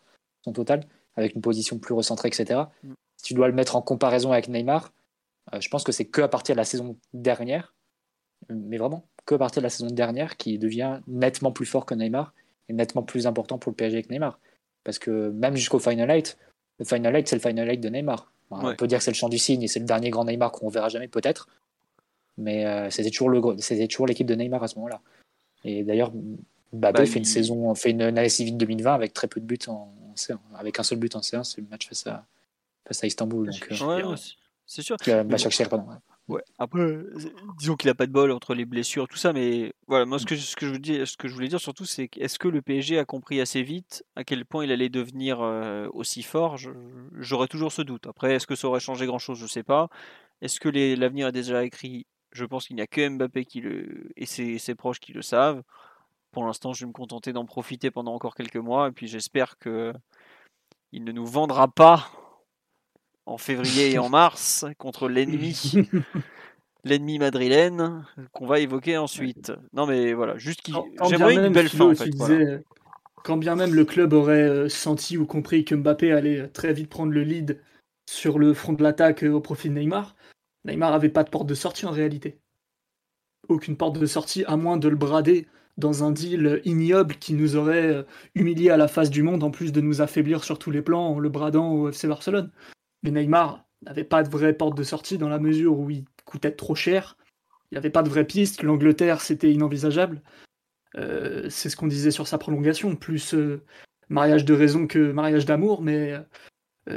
son 0.44 0.52
total, 0.52 0.86
avec 1.16 1.34
une 1.34 1.40
position 1.40 1.78
plus 1.78 1.94
recentrée, 1.94 2.28
etc. 2.28 2.60
Mm. 2.82 2.92
Si 3.16 3.24
tu 3.24 3.34
dois 3.34 3.48
le 3.48 3.54
mettre 3.54 3.76
en 3.76 3.82
comparaison 3.82 4.32
avec 4.32 4.48
Neymar, 4.48 4.92
euh, 5.52 5.60
je 5.60 5.68
pense 5.68 5.82
que 5.82 5.92
c'est 5.92 6.04
que 6.04 6.20
à 6.20 6.28
partir 6.28 6.54
de 6.54 6.58
la 6.58 6.64
saison 6.64 6.96
dernière, 7.12 7.74
mais 8.48 8.76
vraiment 8.76 9.06
que 9.24 9.34
à 9.34 9.38
partir 9.38 9.62
de 9.62 9.66
la 9.66 9.70
saison 9.70 9.88
dernière, 9.88 10.36
qui 10.36 10.58
devient 10.58 11.00
nettement 11.06 11.52
plus 11.52 11.66
fort 11.66 11.86
que 11.86 11.94
Neymar 11.94 12.34
et 12.68 12.72
nettement 12.72 13.02
plus 13.02 13.26
important 13.26 13.58
pour 13.58 13.70
le 13.70 13.76
PSG 13.76 14.02
que 14.02 14.12
Neymar. 14.12 14.38
Parce 14.84 14.98
que 14.98 15.30
même 15.30 15.56
jusqu'au 15.56 15.78
Final 15.78 16.10
8, 16.10 16.38
le 16.78 16.84
Final 16.84 17.14
8, 17.14 17.28
c'est 17.28 17.36
le 17.36 17.40
Final 17.40 17.68
8 17.68 17.78
de 17.78 17.88
Neymar. 17.88 18.32
On 18.50 18.74
peut 18.74 18.86
dire 18.86 18.98
que 18.98 19.04
c'est 19.04 19.10
le 19.10 19.16
champ 19.16 19.30
du 19.30 19.38
signe 19.38 19.62
et 19.62 19.68
c'est 19.68 19.80
le 19.80 19.86
dernier 19.86 20.10
grand 20.10 20.24
Neymar 20.24 20.52
qu'on 20.52 20.68
verra 20.68 20.88
jamais, 20.88 21.08
peut-être. 21.08 21.48
Mais 22.36 22.66
euh, 22.66 22.90
c'était 22.90 23.10
toujours 23.10 23.30
le 23.30 23.40
c'était 23.58 23.86
toujours 23.88 24.06
l'équipe 24.06 24.26
de 24.26 24.34
Neymar 24.34 24.62
à 24.62 24.68
ce 24.68 24.76
moment-là. 24.76 25.00
Et 25.64 25.84
d'ailleurs, 25.84 26.12
Mbappé 26.72 26.98
bah, 27.00 27.06
fait 27.06 27.18
une 27.18 27.24
saison, 27.24 27.74
fait 27.74 27.90
une 27.90 28.02
année 28.02 28.28
civile 28.28 28.56
2020 28.56 28.94
avec 28.94 29.12
très 29.12 29.28
peu 29.28 29.40
de 29.40 29.46
buts 29.46 29.58
en, 29.68 29.92
C1, 30.16 30.38
avec 30.54 30.78
un 30.78 30.82
seul 30.82 30.98
but 30.98 31.14
en 31.16 31.20
C1, 31.20 31.44
c'est 31.44 31.60
le 31.60 31.66
match 31.68 31.88
face 31.88 32.06
à, 32.06 32.24
face 32.86 33.04
à 33.04 33.06
Istanbul. 33.06 33.46
Donc, 33.46 33.68
euh, 33.70 34.16
c'est 34.66 34.82
sûr. 34.82 34.96
Euh, 35.08 35.24
bah, 35.24 35.36
pardon. 35.68 35.84
Ouais. 35.88 35.96
Après, 36.58 36.98
disons 37.58 37.76
qu'il 37.76 37.88
n'a 37.88 37.94
pas 37.94 38.06
de 38.06 38.12
bol 38.12 38.30
entre 38.30 38.54
les 38.54 38.64
blessures, 38.64 39.06
tout 39.06 39.16
ça, 39.16 39.32
mais 39.32 39.74
voilà, 39.86 40.06
moi 40.06 40.18
ce 40.18 40.24
que, 40.24 40.36
ce 40.36 40.56
que, 40.56 40.66
je, 40.66 41.34
voulais 41.34 41.48
dire 41.48 41.60
surtout, 41.60 41.84
c'est 41.84 42.08
est-ce 42.16 42.38
que 42.38 42.48
le 42.48 42.62
PSG 42.62 42.98
a 42.98 43.04
compris 43.04 43.40
assez 43.40 43.62
vite 43.62 44.04
à 44.16 44.24
quel 44.24 44.46
point 44.46 44.64
il 44.64 44.72
allait 44.72 44.88
devenir 44.88 45.40
aussi 45.92 46.22
fort? 46.22 46.56
J'aurais 47.18 47.48
toujours 47.48 47.72
ce 47.72 47.82
doute. 47.82 48.06
Après, 48.06 48.34
est-ce 48.34 48.46
que 48.46 48.54
ça 48.54 48.68
aurait 48.68 48.80
changé 48.80 49.04
grand-chose? 49.04 49.38
Je 49.38 49.46
sais 49.46 49.62
pas. 49.62 49.90
Est-ce 50.42 50.58
que 50.58 50.68
l'avenir 50.68 51.28
est 51.28 51.32
déjà 51.32 51.64
écrit? 51.64 52.06
Je 52.32 52.44
pense 52.44 52.66
qu'il 52.66 52.76
n'y 52.76 52.82
a 52.82 52.86
que 52.86 53.08
Mbappé 53.08 53.44
qui 53.44 53.60
le, 53.60 54.10
et 54.16 54.26
ses, 54.26 54.74
proches 54.74 55.00
qui 55.00 55.12
le 55.12 55.22
savent. 55.22 55.62
Pour 56.32 56.44
l'instant, 56.44 56.72
je 56.72 56.84
vais 56.84 56.88
me 56.88 56.92
contenter 56.92 57.32
d'en 57.32 57.44
profiter 57.44 57.90
pendant 57.90 58.14
encore 58.14 58.34
quelques 58.34 58.56
mois. 58.56 58.88
Et 58.88 58.92
puis 58.92 59.06
j'espère 59.06 59.58
que 59.58 59.92
il 60.92 61.04
ne 61.04 61.12
nous 61.12 61.26
vendra 61.26 61.68
pas 61.68 62.10
en 63.26 63.38
février 63.38 63.92
et 63.92 63.98
en 63.98 64.08
mars 64.08 64.64
contre 64.78 65.08
l'ennemi. 65.08 65.72
l'ennemi 66.84 67.18
madrilène 67.18 68.04
qu'on 68.32 68.46
va 68.46 68.58
évoquer 68.58 68.96
ensuite. 68.96 69.52
Non 69.72 69.86
mais 69.86 70.12
voilà, 70.12 70.36
juste 70.38 70.62
qu'il 70.62 70.74
j'aimerais 71.08 71.34
une 71.34 71.52
belle 71.52 71.68
fin 71.68 71.90
en 71.90 71.94
fait, 71.94 72.10
Quand 73.24 73.36
bien 73.36 73.54
même 73.54 73.74
le 73.74 73.84
club 73.84 74.12
aurait 74.12 74.48
euh, 74.48 74.68
senti 74.68 75.16
ou 75.16 75.26
compris 75.26 75.64
que 75.64 75.74
Mbappé 75.74 76.12
allait 76.12 76.48
très 76.48 76.72
vite 76.72 76.88
prendre 76.88 77.12
le 77.12 77.22
lead 77.22 77.60
sur 78.10 78.38
le 78.38 78.52
front 78.52 78.72
de 78.72 78.82
l'attaque 78.82 79.22
euh, 79.22 79.32
au 79.32 79.40
profit 79.40 79.68
de 79.68 79.74
Neymar, 79.74 80.16
Neymar 80.64 80.92
avait 80.92 81.08
pas 81.08 81.24
de 81.24 81.30
porte 81.30 81.46
de 81.46 81.54
sortie 81.54 81.86
en 81.86 81.92
réalité. 81.92 82.38
Aucune 83.48 83.76
porte 83.76 83.98
de 83.98 84.06
sortie, 84.06 84.44
à 84.46 84.56
moins 84.56 84.76
de 84.76 84.88
le 84.88 84.96
brader 84.96 85.46
dans 85.78 86.04
un 86.04 86.10
deal 86.10 86.60
ignoble 86.64 87.16
qui 87.16 87.32
nous 87.34 87.56
aurait 87.56 88.04
humilié 88.34 88.70
à 88.70 88.76
la 88.76 88.88
face 88.88 89.10
du 89.10 89.22
monde, 89.22 89.42
en 89.42 89.50
plus 89.50 89.72
de 89.72 89.80
nous 89.80 90.00
affaiblir 90.00 90.44
sur 90.44 90.58
tous 90.58 90.70
les 90.70 90.82
plans 90.82 91.08
en 91.08 91.18
le 91.18 91.28
bradant 91.28 91.72
au 91.72 91.88
FC 91.88 92.06
Barcelone. 92.06 92.50
Mais 93.02 93.10
Neymar 93.10 93.64
n'avait 93.82 94.04
pas 94.04 94.22
de 94.22 94.28
vraie 94.28 94.52
porte 94.52 94.76
de 94.76 94.82
sortie 94.82 95.18
dans 95.18 95.28
la 95.28 95.38
mesure 95.38 95.78
où 95.78 95.90
il 95.90 96.04
coûtait 96.24 96.52
trop 96.52 96.74
cher. 96.74 97.16
Il 97.70 97.74
n'y 97.74 97.78
avait 97.78 97.90
pas 97.90 98.02
de 98.02 98.08
vraie 98.08 98.26
piste. 98.26 98.62
L'Angleterre, 98.62 99.20
c'était 99.20 99.52
inenvisageable. 99.52 100.22
Euh, 100.96 101.48
c'est 101.48 101.70
ce 101.70 101.76
qu'on 101.76 101.86
disait 101.86 102.10
sur 102.10 102.28
sa 102.28 102.38
prolongation, 102.38 102.96
plus 102.96 103.34
euh, 103.34 103.62
mariage 104.08 104.44
de 104.44 104.54
raison 104.54 104.86
que 104.86 105.12
mariage 105.12 105.46
d'amour, 105.46 105.82
mais 105.82 106.12
euh, 106.12 106.22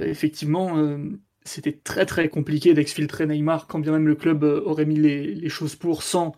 effectivement, 0.04 1.00
c'était 1.44 1.80
très 1.84 2.06
très 2.06 2.28
compliqué 2.30 2.74
d'exfiltrer 2.74 3.26
Neymar, 3.26 3.68
quand 3.68 3.80
bien 3.80 3.94
même 3.94 4.08
le 4.08 4.16
club 4.16 4.44
aurait 4.44 4.86
mis 4.86 4.98
les, 4.98 5.50
choses 5.50 5.76
pour, 5.76 6.04
sans 6.04 6.34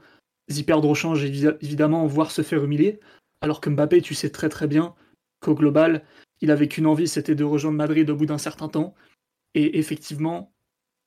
y 0.49 0.63
perdre 0.63 0.87
au 0.87 0.95
change, 0.95 1.23
évidemment, 1.25 2.05
voire 2.05 2.31
se 2.31 2.41
faire 2.41 2.63
humilier. 2.63 2.99
Alors 3.41 3.61
que 3.61 3.69
Mbappé, 3.69 4.01
tu 4.01 4.13
sais 4.13 4.29
très 4.29 4.49
très 4.49 4.67
bien 4.67 4.95
qu'au 5.39 5.55
global, 5.55 6.03
il 6.41 6.51
avait 6.51 6.67
qu'une 6.67 6.87
envie, 6.87 7.07
c'était 7.07 7.35
de 7.35 7.43
rejoindre 7.43 7.77
Madrid 7.77 8.09
au 8.09 8.15
bout 8.15 8.25
d'un 8.25 8.37
certain 8.37 8.67
temps. 8.67 8.95
Et 9.57 9.79
effectivement, 9.79 10.53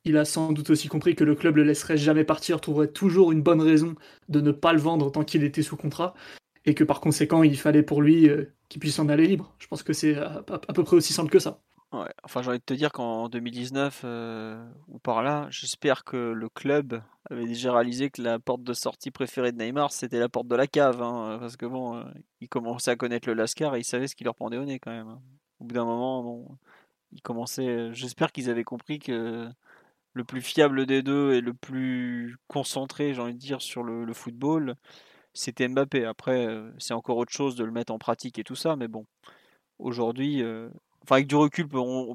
il 0.05 0.17
a 0.17 0.25
sans 0.25 0.51
doute 0.51 0.71
aussi 0.71 0.89
compris 0.89 1.15
que 1.15 1.23
le 1.23 1.37
club 1.37 1.55
le 1.55 1.63
laisserait 1.63 1.97
jamais 1.97 2.25
partir, 2.25 2.61
trouverait 2.61 2.89
toujours 2.89 3.31
une 3.31 3.43
bonne 3.43 3.63
raison 3.63 3.95
de 4.29 4.41
ne 4.41 4.51
pas 4.51 4.73
le 4.73 4.81
vendre 4.81 5.13
tant 5.13 5.23
qu'il 5.23 5.45
était 5.45 5.63
sous 5.63 5.77
contrat, 5.77 6.15
et 6.65 6.75
que 6.75 6.83
par 6.83 7.01
conséquent, 7.01 7.45
il 7.45 7.57
fallait 7.57 7.85
pour 7.85 8.03
lui 8.03 8.29
euh, 8.29 8.53
qu'il 8.69 8.81
puisse 8.81 8.99
en 8.99 9.09
aller 9.09 9.29
libre. 9.29 9.55
Je 9.61 9.69
pense 9.69 9.85
que 9.85 9.93
c'est 9.93 10.17
à, 10.17 10.43
peu 10.43 10.83
près 10.83 10.97
aussi 10.97 11.13
simple 11.13 11.31
que 11.31 11.39
ça. 11.39 11.63
Ouais, 11.93 12.13
enfin, 12.25 12.43
j'ai 12.43 12.49
envie 12.49 12.59
de 12.59 12.65
te 12.65 12.75
dire 12.75 12.91
qu'en 12.91 13.29
2019 13.29 14.03
euh, 14.03 14.69
ou 14.89 14.99
par 14.99 15.23
là, 15.23 15.47
j'espère 15.51 16.03
que 16.03 16.17
le 16.17 16.49
club 16.49 17.01
avait 17.31 17.47
déjà 17.47 17.73
réalisé 17.73 18.11
que 18.11 18.21
la 18.21 18.41
porte 18.41 18.65
de 18.65 18.73
sortie 18.73 19.13
préférée 19.13 19.53
de 19.53 19.59
Neymar, 19.59 19.93
c'était 19.93 20.19
la 20.19 20.29
porte 20.29 20.49
de 20.49 20.57
la 20.57 20.67
cave, 20.67 21.03
hein, 21.03 21.39
parce 21.39 21.57
que 21.57 21.67
bon, 21.67 21.97
euh, 21.97 22.05
il 22.41 22.49
commençait 22.49 22.91
à 22.91 22.97
connaître 22.97 23.29
le 23.29 23.35
Lascar 23.35 23.77
et 23.77 23.81
il 23.81 23.85
savait 23.85 24.09
ce 24.09 24.17
qu'il 24.17 24.25
leur 24.25 24.35
pendait 24.35 24.57
au 24.57 24.65
nez 24.65 24.81
quand 24.81 24.91
même. 24.91 25.09
Hein. 25.09 25.23
Au 25.61 25.65
bout 25.65 25.75
d'un 25.75 25.85
moment, 25.85 26.25
bon, 26.25 26.59
commençait. 27.23 27.93
J'espère 27.93 28.33
qu'ils 28.33 28.51
avaient 28.51 28.65
compris 28.65 28.99
que 28.99 29.49
le 30.13 30.25
plus 30.25 30.43
fiable 30.43 30.87
des 30.87 31.03
deux 31.03 31.35
et 31.35 31.41
le 31.41 31.55
plus 31.55 32.37
concentré, 32.49 33.15
j'ai 33.15 33.21
envie 33.21 33.35
de 33.35 33.39
dire, 33.39 33.63
sur 33.63 33.83
le 33.83 34.13
football, 34.13 34.77
c'était 35.35 35.69
Mbappé. 35.69 36.05
Après, 36.05 36.47
euh, 36.47 36.71
c'est 36.79 36.95
encore 36.95 37.17
autre 37.17 37.33
chose 37.33 37.55
de 37.57 37.65
le 37.65 37.73
mettre 37.73 37.93
en 37.93 37.99
pratique 37.99 38.39
et 38.39 38.45
tout 38.45 38.57
ça, 38.57 38.77
mais 38.77 38.89
bon, 38.89 39.07
aujourd'hui, 39.79 40.43
euh, 40.43 40.69
enfin 41.03 41.17
avec 41.17 41.27
du 41.29 41.37
recul, 41.37 41.69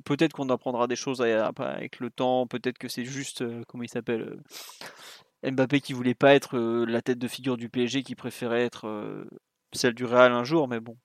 peut-être 0.06 0.34
qu'on 0.34 0.50
apprendra 0.50 0.88
des 0.88 0.96
choses 0.96 1.22
avec 1.22 2.00
le 2.00 2.10
temps, 2.10 2.48
peut-être 2.48 2.78
que 2.78 2.88
c'est 2.90 3.06
juste, 3.06 3.42
euh, 3.42 3.64
comment 3.68 3.84
il 3.84 3.90
s'appelle, 3.90 4.40
Mbappé 5.44 5.82
qui 5.82 5.94
voulait 5.94 6.16
pas 6.16 6.34
être 6.36 6.58
la 6.58 7.02
tête 7.02 7.20
de 7.20 7.28
figure 7.28 7.58
du 7.58 7.70
PSG, 7.70 8.04
qui 8.04 8.16
préférait 8.16 8.64
être 8.66 9.28
celle 9.74 9.94
du 9.94 10.06
Real 10.06 10.32
un 10.32 10.44
jour, 10.44 10.68
mais 10.68 10.80
bon. 10.80 10.98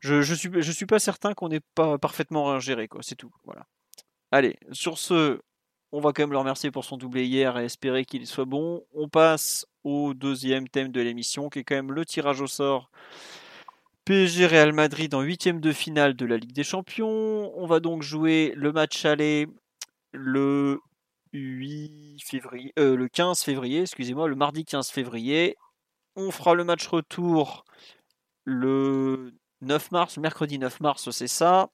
Je, 0.00 0.22
je, 0.22 0.34
suis, 0.72 0.86
pas 0.86 0.98
certain 0.98 1.34
qu'on 1.34 1.48
n'ait 1.48 1.60
pas 1.74 1.98
parfaitement 1.98 2.58
géré, 2.58 2.88
quoi, 2.88 3.02
c'est 3.02 3.16
tout. 3.16 3.32
Voilà. 3.44 3.66
Allez, 4.32 4.56
sur 4.72 4.98
ce, 4.98 5.40
on 5.92 6.00
va 6.00 6.12
quand 6.12 6.22
même 6.22 6.32
le 6.32 6.38
remercier 6.38 6.70
pour 6.70 6.84
son 6.84 6.96
doublé 6.96 7.26
hier 7.26 7.58
et 7.58 7.64
espérer 7.64 8.04
qu'il 8.04 8.26
soit 8.26 8.46
bon. 8.46 8.84
On 8.94 9.08
passe 9.08 9.66
au 9.84 10.14
deuxième 10.14 10.68
thème 10.68 10.90
de 10.90 11.00
l'émission, 11.00 11.50
qui 11.50 11.60
est 11.60 11.64
quand 11.64 11.74
même 11.74 11.92
le 11.92 12.06
tirage 12.06 12.40
au 12.40 12.46
sort. 12.46 12.90
PSG 14.04 14.46
Real 14.46 14.72
Madrid 14.72 15.14
en 15.14 15.20
huitième 15.20 15.60
de 15.60 15.72
finale 15.72 16.14
de 16.14 16.24
la 16.24 16.38
Ligue 16.38 16.52
des 16.52 16.64
Champions. 16.64 17.52
On 17.56 17.66
va 17.66 17.80
donc 17.80 18.02
jouer 18.02 18.52
le 18.56 18.72
match 18.72 19.04
aller 19.04 19.46
le 20.12 20.80
8 21.32 22.18
février, 22.24 22.72
euh, 22.78 22.96
le 22.96 23.08
15 23.08 23.42
février, 23.42 23.82
excusez-moi, 23.82 24.28
le 24.28 24.34
mardi 24.34 24.64
15 24.64 24.88
février. 24.90 25.56
On 26.16 26.30
fera 26.30 26.54
le 26.54 26.64
match 26.64 26.86
retour 26.88 27.64
le 28.44 29.32
9 29.62 29.90
mars, 29.90 30.18
mercredi 30.18 30.58
9 30.58 30.80
mars, 30.80 31.10
c'est 31.10 31.28
ça. 31.28 31.70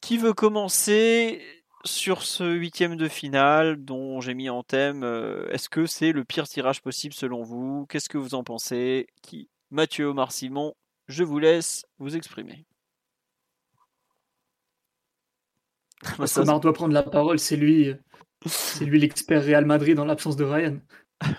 Qui 0.00 0.18
veut 0.18 0.34
commencer 0.34 1.42
sur 1.84 2.22
ce 2.22 2.44
huitième 2.44 2.96
de 2.96 3.08
finale 3.08 3.76
dont 3.76 4.20
j'ai 4.20 4.34
mis 4.34 4.50
en 4.50 4.62
thème, 4.62 5.04
euh, 5.04 5.48
est-ce 5.50 5.68
que 5.68 5.86
c'est 5.86 6.12
le 6.12 6.24
pire 6.24 6.48
tirage 6.48 6.82
possible 6.82 7.14
selon 7.14 7.42
vous? 7.42 7.86
Qu'est-ce 7.88 8.08
que 8.08 8.18
vous 8.18 8.34
en 8.34 8.44
pensez? 8.44 9.08
Qui 9.22 9.48
Mathieu 9.70 10.06
Omar 10.06 10.32
Simon, 10.32 10.74
je 11.08 11.24
vous 11.24 11.38
laisse 11.38 11.86
vous 11.98 12.16
exprimer. 12.16 12.66
Omar 16.36 16.60
doit 16.60 16.72
prendre 16.72 16.94
la 16.94 17.02
parole, 17.02 17.38
c'est 17.38 17.56
lui, 17.56 17.94
c'est 18.46 18.84
lui 18.84 19.00
l'expert 19.00 19.42
Real 19.42 19.64
Madrid 19.64 19.96
dans 19.96 20.04
l'absence 20.04 20.36
de 20.36 20.44
Ryan. 20.44 20.78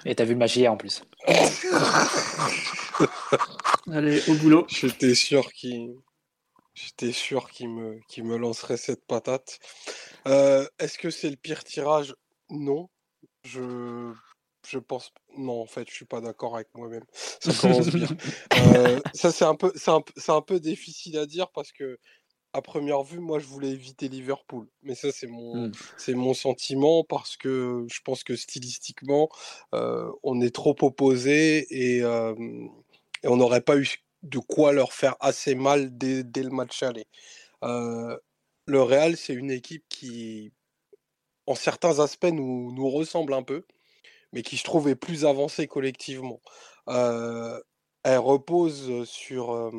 Et 0.05 0.15
t'as 0.15 0.25
vu 0.25 0.33
le 0.33 0.39
match 0.39 0.57
en 0.57 0.75
plus. 0.75 1.03
Allez, 3.91 4.21
au 4.29 4.33
boulot. 4.35 4.65
J'étais 4.69 5.15
sûr 5.15 5.51
qu'il 5.53 5.95
J'étais 6.77 7.11
sûr 7.11 7.49
qu'il 7.49 7.69
me, 7.69 7.99
me 8.17 8.37
lancerait 8.37 8.77
cette 8.77 9.03
patate. 9.07 9.57
Euh, 10.27 10.67
est-ce 10.77 10.99
que 10.99 11.09
c'est 11.09 11.29
le 11.31 11.35
pire 11.35 11.63
tirage? 11.63 12.13
Non. 12.51 12.87
Je, 13.43 14.13
je 14.67 14.77
pense. 14.77 15.11
Non, 15.35 15.61
en 15.61 15.65
fait, 15.65 15.89
je 15.89 15.95
suis 15.95 16.05
pas 16.05 16.21
d'accord 16.21 16.55
avec 16.55 16.67
moi-même. 16.75 17.03
Ça 17.13 17.51
commence 17.61 17.87
bien. 17.87 18.07
Euh, 18.75 18.99
ça, 19.15 19.31
c'est 19.31 19.45
un, 19.45 19.55
peu, 19.55 19.73
un, 19.87 20.01
un, 20.27 20.41
peu 20.41 20.59
difficile 20.59 21.17
à 21.17 21.25
dire 21.25 21.49
parce 21.49 21.71
que, 21.71 21.97
à 22.53 22.61
première 22.61 23.01
vue, 23.01 23.19
moi, 23.19 23.39
je 23.39 23.47
voulais 23.47 23.71
éviter 23.71 24.07
Liverpool. 24.07 24.67
Mais 24.83 24.93
ça, 24.93 25.11
c'est 25.11 25.27
mon, 25.27 25.71
c'est 25.97 26.13
mon 26.13 26.35
sentiment 26.35 27.03
parce 27.03 27.37
que 27.37 27.87
je 27.91 28.01
pense 28.01 28.23
que 28.23 28.35
stylistiquement, 28.35 29.29
euh, 29.73 30.11
on 30.21 30.41
est 30.41 30.53
trop 30.53 30.75
opposés 30.81 31.65
et, 31.71 32.03
et 33.23 33.27
on 33.27 33.37
n'aurait 33.37 33.61
pas 33.61 33.77
eu 33.77 33.87
de 34.23 34.39
quoi 34.39 34.73
leur 34.73 34.93
faire 34.93 35.15
assez 35.19 35.55
mal 35.55 35.97
dès, 35.97 36.23
le 36.35 36.49
match 36.49 36.83
aller. 36.83 37.05
le 37.61 38.81
Real, 38.81 39.17
c'est 39.17 39.33
une 39.33 39.51
équipe 39.51 39.85
qui, 39.89 40.51
en 41.45 41.55
certains 41.55 41.99
aspects, 41.99 42.25
nous, 42.25 42.71
nous 42.73 42.89
ressemble 42.89 43.33
un 43.33 43.43
peu, 43.43 43.65
mais 44.33 44.41
qui, 44.41 44.57
je 44.57 44.63
trouve, 44.63 44.89
est 44.89 44.95
plus 44.95 45.25
avancée 45.25 45.67
collectivement. 45.67 46.41
elle 46.87 48.19
repose 48.19 49.05
sur, 49.05 49.71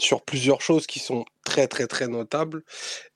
sur 0.00 0.22
plusieurs 0.22 0.60
choses 0.60 0.86
qui 0.86 0.98
sont 0.98 1.24
très, 1.44 1.68
très, 1.68 1.86
très 1.86 2.08
notables 2.08 2.64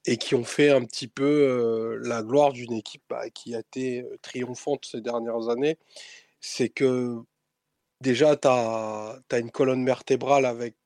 et 0.07 0.17
qui 0.17 0.35
ont 0.35 0.45
fait 0.45 0.71
un 0.71 0.85
petit 0.85 1.09
peu 1.09 1.99
la 2.03 2.23
gloire 2.23 2.53
d'une 2.53 2.73
équipe 2.73 3.03
bah, 3.09 3.31
qui 3.31 3.55
a 3.55 3.61
été 3.61 4.05
triomphante 4.23 4.85
ces 4.85 5.01
dernières 5.01 5.49
années. 5.49 5.79
C'est 6.41 6.69
que 6.69 7.25
déjà, 8.01 8.37
tu 8.37 8.49
as, 8.49 9.39
une 9.39 9.51
colonne 9.51 9.85
vertébrale 9.85 10.47
avec 10.47 10.77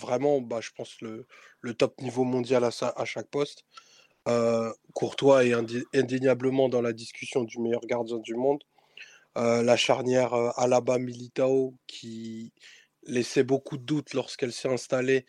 vraiment, 0.00 0.40
bah, 0.40 0.60
je 0.60 0.70
pense, 0.74 1.00
le, 1.00 1.26
top 1.74 2.00
niveau 2.00 2.24
mondial 2.24 2.64
à, 2.64 3.04
chaque 3.04 3.28
poste. 3.28 3.64
Euh, 4.28 4.72
Courtois 4.94 5.44
est 5.44 5.54
indéniablement 5.94 6.68
dans 6.68 6.82
la 6.82 6.92
discussion 6.92 7.42
du 7.44 7.58
meilleur 7.60 7.82
gardien 7.82 8.18
du 8.18 8.34
monde. 8.34 8.62
Euh, 9.38 9.62
la 9.62 9.76
charnière 9.76 10.34
euh, 10.34 10.50
Alaba-Militao 10.56 11.74
qui 11.86 12.52
laissait 13.04 13.42
beaucoup 13.42 13.78
de 13.78 13.84
doutes 13.84 14.14
lorsqu'elle 14.14 14.52
s'est 14.52 14.68
installée. 14.68 15.26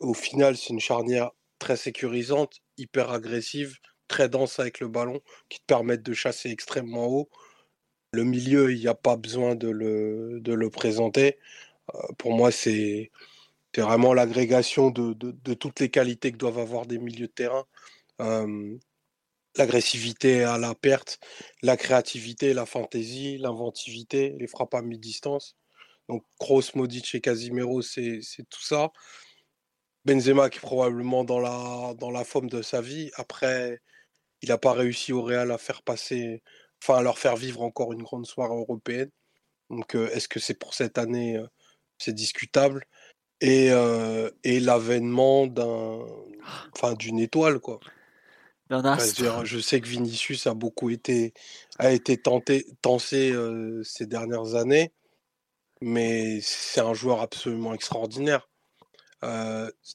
au 0.00 0.14
final, 0.14 0.56
c'est 0.56 0.70
une 0.70 0.80
charnière 0.80 1.30
très 1.58 1.76
sécurisante, 1.76 2.60
hyper 2.76 3.10
agressive, 3.12 3.78
très 4.08 4.28
dense 4.28 4.58
avec 4.58 4.80
le 4.80 4.88
ballon, 4.88 5.20
qui 5.48 5.60
te 5.60 5.64
permettent 5.66 6.02
de 6.02 6.12
chasser 6.12 6.50
extrêmement 6.50 7.06
haut. 7.06 7.30
Le 8.12 8.24
milieu, 8.24 8.72
il 8.72 8.80
n'y 8.80 8.88
a 8.88 8.94
pas 8.94 9.16
besoin 9.16 9.54
de 9.54 9.68
le, 9.70 10.40
de 10.40 10.52
le 10.52 10.70
présenter. 10.70 11.38
Euh, 11.94 11.98
pour 12.18 12.32
moi, 12.32 12.50
c'est 12.52 13.10
vraiment 13.76 14.14
l'agrégation 14.14 14.90
de, 14.90 15.14
de, 15.14 15.54
toutes 15.54 15.80
les 15.80 15.90
qualités 15.90 16.32
que 16.32 16.36
doivent 16.36 16.58
avoir 16.58 16.86
des 16.86 16.98
milieux 16.98 17.28
de 17.28 17.32
terrain. 17.32 17.64
Euh, 18.20 18.76
l'agressivité 19.56 20.44
à 20.44 20.58
la 20.58 20.74
perte, 20.74 21.20
la 21.62 21.76
créativité, 21.76 22.54
la 22.54 22.66
fantaisie, 22.66 23.38
l'inventivité, 23.38 24.36
les 24.38 24.46
frappes 24.46 24.74
à 24.74 24.82
mi-distance. 24.82 25.56
Donc 26.08 26.24
Kroos, 26.38 26.74
Modric 26.74 27.14
et 27.14 27.20
Casimiro, 27.20 27.82
c'est 27.82 28.20
tout 28.50 28.62
ça. 28.62 28.90
Benzema 30.04 30.50
qui 30.50 30.58
est 30.58 30.60
probablement 30.60 31.24
dans 31.24 31.40
la, 31.40 31.94
dans 31.94 32.10
la 32.10 32.24
forme 32.24 32.48
de 32.50 32.62
sa 32.62 32.80
vie. 32.80 33.10
Après, 33.16 33.80
il 34.42 34.48
n'a 34.50 34.58
pas 34.58 34.72
réussi 34.72 35.12
au 35.12 35.22
Real 35.22 35.50
à 35.52 35.58
faire 35.58 35.82
passer 35.82 36.42
enfin 36.82 37.00
leur 37.00 37.18
faire 37.18 37.36
vivre 37.36 37.62
encore 37.62 37.92
une 37.92 38.02
grande 38.02 38.26
soirée 38.26 38.56
européenne. 38.56 39.10
Donc 39.70 39.94
est-ce 39.94 40.28
que 40.28 40.40
c'est 40.40 40.54
pour 40.58 40.74
cette 40.74 40.98
année 40.98 41.40
C'est 41.98 42.12
discutable? 42.12 42.84
Et, 43.40 43.68
et 44.44 44.60
l'avènement 44.60 45.46
d'un, 45.46 45.98
enfin 46.74 46.94
d'une 46.94 47.18
étoile 47.20 47.60
quoi. 47.60 47.78
je 49.44 49.58
sais 49.58 49.80
que 49.80 49.86
Vinicius 49.86 50.46
a 50.46 50.54
beaucoup 50.54 50.90
été 50.90 51.34
a 51.78 51.90
été 51.92 52.16
tenté 52.16 52.66
tensé 52.80 53.32
ces 53.84 54.06
dernières 54.06 54.54
années, 54.54 54.92
mais 55.80 56.40
c'est 56.40 56.80
un 56.80 56.94
joueur 56.94 57.20
absolument 57.20 57.74
extraordinaire. 57.74 58.48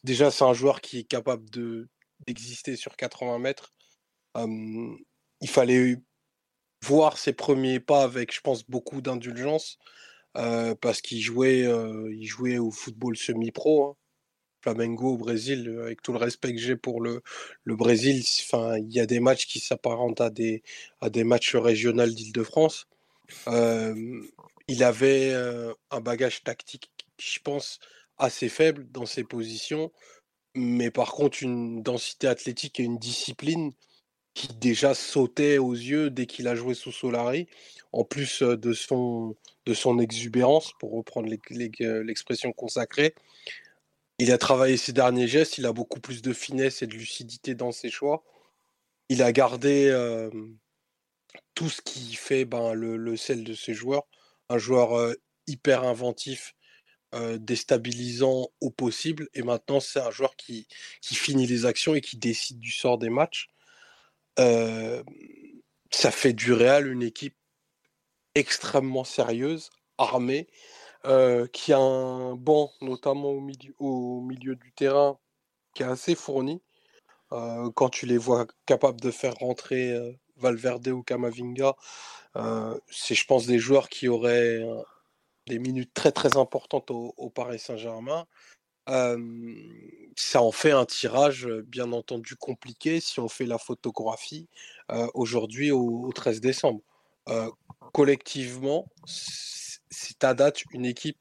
déjà, 0.03 0.31
c'est 0.31 0.43
un 0.43 0.53
joueur 0.53 0.81
qui 0.81 0.99
est 0.99 1.07
capable 1.07 1.49
de 1.49 1.89
d'exister 2.25 2.75
sur 2.75 2.95
80 2.95 3.39
mètres. 3.39 3.73
il 4.35 5.49
fallait 5.49 5.97
voir 6.83 7.17
ses 7.17 7.33
premiers 7.33 7.79
pas 7.79 8.03
avec, 8.03 8.33
je 8.33 8.41
pense, 8.41 8.63
beaucoup 8.69 9.01
d'indulgence. 9.01 9.77
parce 10.33 11.01
qu'il 11.01 11.21
jouait, 11.21 11.65
il 12.11 12.25
jouait 12.25 12.57
au 12.57 12.71
football 12.71 13.17
semi-pro. 13.17 13.85
Hein. 13.85 13.95
Flamengo 14.61 15.13
au 15.13 15.17
Brésil, 15.17 15.79
avec 15.81 16.01
tout 16.01 16.11
le 16.11 16.17
respect 16.17 16.53
que 16.53 16.59
j'ai 16.59 16.75
pour 16.75 16.99
le, 16.99 17.21
le 17.63 17.75
Brésil, 17.75 18.23
il 18.53 18.91
y 18.91 18.99
a 18.99 19.05
des 19.05 19.19
matchs 19.19 19.45
qui 19.45 19.59
s'apparentent 19.59 20.19
à 20.19 20.29
des, 20.29 20.63
à 20.99 21.09
des 21.09 21.23
matchs 21.23 21.55
régionaux 21.55 22.07
d'Île-de-France. 22.07 22.87
il 23.47 24.83
avait 24.83 25.33
un 25.91 26.01
bagage 26.01 26.43
tactique, 26.43 26.89
je 27.19 27.39
pense, 27.39 27.79
assez 28.17 28.49
faible 28.49 28.87
dans 28.91 29.05
ses 29.05 29.23
positions, 29.23 29.91
mais 30.55 30.91
par 30.91 31.11
contre 31.11 31.43
une 31.43 31.81
densité 31.83 32.27
athlétique 32.27 32.79
et 32.79 32.83
une 32.83 32.97
discipline 32.97 33.73
qui 34.37 34.49
déjà 34.53 34.93
sautait 34.93 35.57
aux 35.57 35.73
yeux 35.73 36.11
dès 36.11 36.27
qu'il 36.27 36.47
a 36.47 36.53
joué 36.53 36.75
sous 36.75 36.91
Solari, 36.91 37.47
en 37.91 38.03
plus 38.03 38.43
de 38.43 38.71
son, 38.71 39.35
de 39.65 39.73
son 39.73 39.97
exubérance, 39.97 40.73
pour 40.79 40.93
reprendre 40.93 41.27
l'expression 41.27 42.53
consacrée. 42.53 43.15
Il 44.19 44.31
a 44.31 44.37
travaillé 44.37 44.77
ses 44.77 44.93
derniers 44.93 45.27
gestes, 45.27 45.57
il 45.57 45.65
a 45.65 45.73
beaucoup 45.73 45.99
plus 45.99 46.21
de 46.21 46.33
finesse 46.33 46.83
et 46.83 46.87
de 46.87 46.93
lucidité 46.93 47.55
dans 47.55 47.71
ses 47.71 47.89
choix. 47.89 48.23
Il 49.09 49.23
a 49.23 49.31
gardé 49.31 49.91
tout 51.55 51.69
ce 51.69 51.81
qui 51.81 52.13
fait 52.13 52.45
ben, 52.45 52.73
le, 52.73 53.17
sel 53.17 53.43
de 53.43 53.55
ses 53.55 53.73
joueurs. 53.73 54.05
Un 54.49 54.59
joueur 54.59 55.15
hyper 55.47 55.83
inventif, 55.83 56.53
déstabilisant 57.39 58.49
au 58.61 58.69
possible. 58.69 59.29
Et 59.33 59.41
maintenant, 59.41 59.79
c'est 59.79 59.99
un 59.99 60.11
joueur 60.11 60.35
qui, 60.35 60.67
qui, 61.01 61.15
finit 61.15 61.47
les 61.47 61.65
actions 61.65 61.95
et 61.95 62.01
qui 62.01 62.17
décide 62.17 62.59
du 62.59 62.71
sort 62.71 62.99
des 62.99 63.09
matchs. 63.09 63.49
Ça 64.37 66.11
fait 66.11 66.33
du 66.33 66.53
Real 66.53 66.87
une 66.87 67.03
équipe 67.03 67.35
extrêmement 68.35 69.03
sérieuse, 69.03 69.71
armée, 69.97 70.47
euh, 71.05 71.47
qui 71.47 71.73
a 71.73 71.79
un 71.79 72.35
banc, 72.35 72.71
notamment 72.81 73.31
au 73.79 74.21
milieu, 74.21 74.55
du 74.55 74.71
terrain, 74.73 75.17
qui 75.73 75.83
est 75.83 75.87
assez 75.87 76.15
fourni. 76.15 76.61
Euh, 77.33 77.71
quand 77.75 77.89
tu 77.89 78.05
les 78.05 78.17
vois 78.17 78.47
capables 78.65 79.01
de 79.01 79.11
faire 79.11 79.35
rentrer 79.35 79.91
euh, 79.91 80.11
Valverde 80.37 80.87
ou 80.89 81.03
Camavinga, 81.03 81.75
c'est, 82.89 83.15
je 83.15 83.25
pense, 83.25 83.47
des 83.47 83.59
joueurs 83.59 83.89
qui 83.89 84.07
auraient 84.07 84.61
des 85.47 85.59
minutes 85.59 85.93
très 85.93 86.11
très 86.11 86.37
importantes 86.37 86.91
au, 86.91 87.29
Paris 87.31 87.59
Saint-Germain. 87.59 88.27
Ça 88.87 90.41
en 90.41 90.51
fait 90.51 90.71
un 90.71 90.85
tirage, 90.85 91.47
bien 91.65 91.91
entendu, 91.91 92.35
compliqué 92.35 92.99
si 92.99 93.19
on 93.19 93.27
fait 93.27 93.45
la 93.45 93.57
photographie 93.57 94.47
aujourd'hui 95.13 95.71
au, 95.71 96.05
au, 96.05 96.11
13 96.13 96.41
décembre. 96.41 96.81
collectivement, 97.93 98.87
c'est 99.05 100.23
à 100.23 100.33
date 100.33 100.63
une 100.71 100.85
équipe 100.85 101.17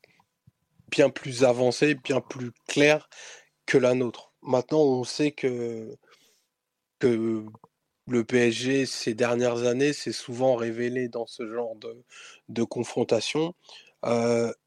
bien 0.91 1.11
plus 1.11 1.45
avancée, 1.45 1.95
bien 1.95 2.21
plus 2.21 2.53
claire 2.67 3.09
que 3.67 3.79
la 3.79 3.95
nôtre. 3.95 4.33
Maintenant, 4.43 4.83
on 4.83 5.05
sait 5.05 5.33
que, 5.33 5.97
que 7.01 7.45
le 8.09 8.25
PSG, 8.25 8.87
ces 8.87 9.15
dernières 9.15 9.65
années, 9.65 9.93
s'est 9.93 10.13
souvent 10.13 10.55
révélé 10.55 11.09
dans 11.09 11.27
ce 11.27 11.47
genre 11.53 11.75
de, 11.77 12.05
de 12.49 12.63
confrontation. 12.63 13.55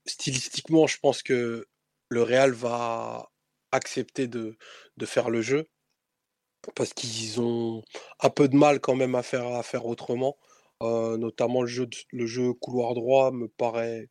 Stylistiquement, 0.05 0.87
je 0.87 0.97
pense 0.99 1.23
que 1.23 1.65
le 2.09 2.23
Real 2.23 2.51
va 2.51 3.29
accepter 3.71 4.27
de, 4.27 4.57
faire 5.05 5.29
le 5.29 5.41
jeu 5.41 5.69
parce 6.75 6.93
qu'ils 6.93 7.39
ont 7.39 7.83
un 8.19 8.29
peu 8.29 8.47
de 8.49 8.55
mal 8.55 8.79
quand 8.81 8.95
même 8.95 9.15
à 9.15 9.23
faire, 9.23 9.85
autrement 9.85 10.37
notamment 10.81 11.61
le 11.61 11.67
jeu, 12.25 12.53
couloir 12.53 12.93
droit 12.93 13.31
me 13.31 13.47
paraît 13.47 14.09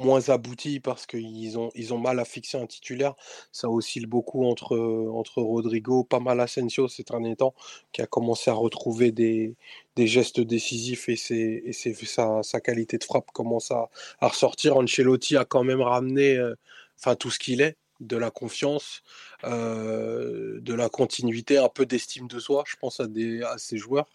moins 0.00 0.28
abouti 0.28 0.78
parce 0.78 1.06
qu'ils 1.06 1.58
ont, 1.58 1.70
ils 1.74 1.92
mal 1.98 2.20
à 2.20 2.24
fixer 2.24 2.56
un 2.56 2.66
titulaire. 2.66 3.14
Ça 3.50 3.68
oscille 3.68 4.06
beaucoup 4.06 4.44
entre, 4.44 4.76
Rodrigo, 5.36 6.04
pas 6.04 6.20
mal 6.20 6.40
Asensio 6.40 6.86
ces 6.88 7.02
derniers 7.02 7.36
temps, 7.36 7.54
qui 7.92 8.02
a 8.02 8.06
commencé 8.06 8.50
à 8.50 8.54
retrouver 8.54 9.10
des, 9.10 9.56
gestes 9.96 10.40
décisifs 10.40 11.08
et, 11.08 11.68
et 11.68 11.72
sa, 11.72 12.60
qualité 12.60 12.98
de 12.98 13.04
frappe 13.04 13.32
commence 13.32 13.72
à, 13.72 13.88
à, 14.20 14.28
ressortir. 14.28 14.76
Ancelotti 14.76 15.36
a 15.36 15.44
quand 15.44 15.64
même 15.64 15.82
ramené 15.82 16.38
enfin 16.98 17.16
tout 17.16 17.30
ce 17.30 17.38
qu'il 17.38 17.60
est, 17.60 17.76
de 18.00 18.16
la 18.16 18.30
confiance, 18.30 19.02
de 19.44 20.74
la 20.74 20.88
continuité, 20.88 21.58
un 21.58 21.68
peu 21.68 21.86
d'estime 21.86 22.28
de 22.28 22.38
soi, 22.38 22.64
je 22.66 22.76
pense 22.76 23.00
à, 23.00 23.06
ces 23.58 23.78
joueurs. 23.78 24.08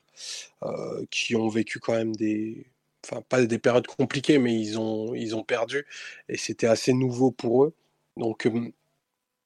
Euh, 0.64 1.05
qui 1.10 1.35
ont 1.35 1.49
vécu 1.49 1.80
quand 1.80 1.93
même 1.93 2.15
des, 2.15 2.68
enfin 3.03 3.22
pas 3.22 3.43
des 3.43 3.60
périodes 3.60 3.88
compliquées, 3.88 4.38
mais 4.38 4.55
ils 4.60 4.80
ont, 4.80 5.15
ils 5.15 5.35
ont 5.35 5.43
perdu 5.43 5.85
et 6.30 6.38
c'était 6.38 6.68
assez 6.68 6.93
nouveau 6.93 7.31
pour 7.31 7.65
eux. 7.65 7.73
Donc 8.15 8.47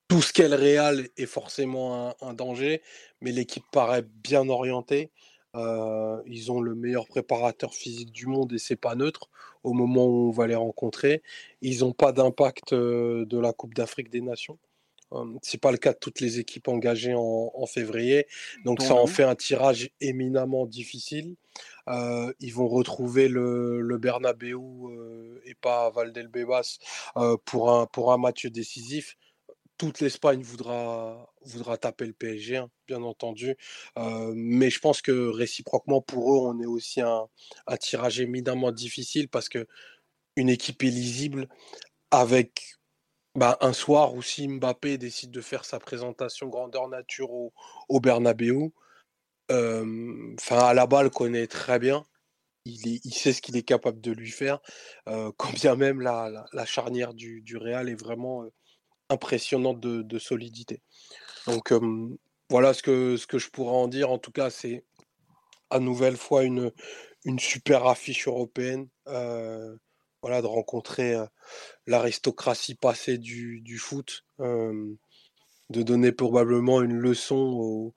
tout 0.08 0.22
ce 0.22 0.34
qu'est 0.34 0.50
le 0.50 0.56
Real 0.56 1.08
est 1.18 1.26
forcément 1.26 2.16
un, 2.22 2.34
danger, 2.34 2.82
mais 3.22 3.32
l'équipe 3.32 3.64
paraît 3.72 4.04
bien 4.04 4.48
orientée. 4.50 5.10
Euh, 5.56 6.22
ils 6.26 6.52
ont 6.52 6.60
le 6.60 6.76
meilleur 6.76 7.08
préparateur 7.08 7.74
physique 7.74 8.12
du 8.12 8.28
monde 8.28 8.54
et 8.54 8.58
c'est 8.58 8.76
pas 8.76 8.96
neutre 8.96 9.30
au 9.64 9.74
moment 9.74 10.06
où 10.06 10.30
on 10.30 10.32
va 10.32 10.48
les 10.48 10.56
rencontrer. 10.56 11.24
Ils 11.62 11.80
n'ont 11.80 11.94
pas 11.94 12.12
d'impact 12.12 12.74
euh, 12.74 13.26
de 13.26 13.40
la 13.40 13.54
Coupe 13.54 13.74
d'Afrique 13.74 14.10
des 14.10 14.22
Nations. 14.22 14.60
C'est 15.42 15.62
pas 15.62 15.72
le 15.72 15.78
cas 15.78 15.94
de 15.94 15.98
toutes 15.98 16.20
les 16.20 16.38
équipes 16.38 16.68
engagées 16.68 17.14
en, 17.16 17.66
février. 17.66 18.28
Donc 18.66 18.82
ça 18.82 18.94
en 18.94 19.08
fait 19.08 19.24
un 19.24 19.36
tirage 19.36 19.90
éminemment 20.02 20.66
difficile. 20.66 21.38
ils 21.88 22.54
vont 22.54 22.68
retrouver 22.68 23.30
le, 23.30 23.80
le 23.80 23.98
Bernabeu 23.98 24.58
et 25.46 25.56
pas 25.56 25.90
Valdelbebas 25.92 26.80
pour, 27.46 27.72
un, 27.72 27.86
pour 27.86 28.12
un 28.12 28.18
match 28.18 28.48
décisif. 28.48 29.16
Toute 29.78 30.00
l'Espagne 30.00 30.42
voudra, 30.42 31.30
taper 31.80 32.08
le 32.08 32.14
PSG, 32.14 32.58
hein, 32.58 32.72
bien 32.88 33.04
entendu. 33.04 33.56
mais 33.96 34.70
je 34.70 34.80
pense 34.80 35.02
que 35.02 35.30
réciproquement 35.30 36.02
pour 36.02 36.34
eux, 36.34 36.50
on 36.50 36.60
est 36.60 36.66
aussi 36.66 37.02
un, 37.02 37.28
tirage 37.80 38.20
éminemment 38.20 38.72
difficile 38.72 39.30
parce 39.30 39.50
que 39.50 39.68
une 40.36 40.50
équipe 40.50 40.84
illisible 40.84 41.48
avec 42.12 42.78
bah, 43.36 43.58
un 43.62 43.74
soir 43.74 44.16
où 44.16 44.22
si 44.22 44.48
Mbappé 44.48 44.98
décide 44.98 45.32
de 45.32 45.42
faire 45.42 45.66
sa 45.66 45.80
présentation 45.80 46.48
grandeur 46.48 46.88
nature 46.88 47.32
au, 47.32 47.54
au 47.90 48.00
Bernabeu, 48.00 48.72
enfin 49.50 50.60
à 50.60 50.74
la 50.74 50.88
balle 50.88 51.10
connaît 51.12 51.48
très 51.48 51.80
bien. 51.80 52.06
Il, 52.66 53.14
sait 53.14 53.32
ce 53.32 53.42
qu'il 53.42 53.56
est 53.56 53.64
capable 53.64 54.02
de 54.02 54.12
lui 54.12 54.32
faire, 54.32 54.60
quand 55.06 55.54
bien 55.54 55.76
même 55.76 56.02
la, 56.02 56.48
charnière 56.66 57.14
du, 57.14 57.42
du, 57.42 57.58
Real 57.58 57.90
est 57.90 57.96
vraiment 57.96 58.44
impressionnante 59.10 59.80
de, 59.80 60.20
solidité. 60.20 60.82
Donc 61.46 61.74
voilà 62.50 62.74
ce 62.74 62.84
que, 62.84 63.18
ce 63.18 63.28
que 63.28 63.38
je 63.38 63.50
pourrais 63.50 63.76
en 63.76 63.88
dire. 63.88 64.12
En 64.12 64.18
tout 64.18 64.32
cas, 64.32 64.50
c'est 64.50 64.84
à 65.70 65.80
nouvelle 65.80 66.18
fois 66.18 66.44
une, 66.44 66.72
une 67.26 67.40
super 67.40 67.88
affiche 67.88 68.28
européenne 68.28 68.88
voilà, 69.06 70.42
de 70.42 70.48
rencontrer 70.48 71.16
l'aristocratie 71.86 72.76
passée 72.76 73.18
du, 73.18 73.62
du 73.62 73.78
foot, 73.78 74.26
de 74.40 74.98
donner 75.70 76.12
probablement 76.12 76.82
une 76.82 76.96
leçon 76.96 77.36
au, 77.36 77.94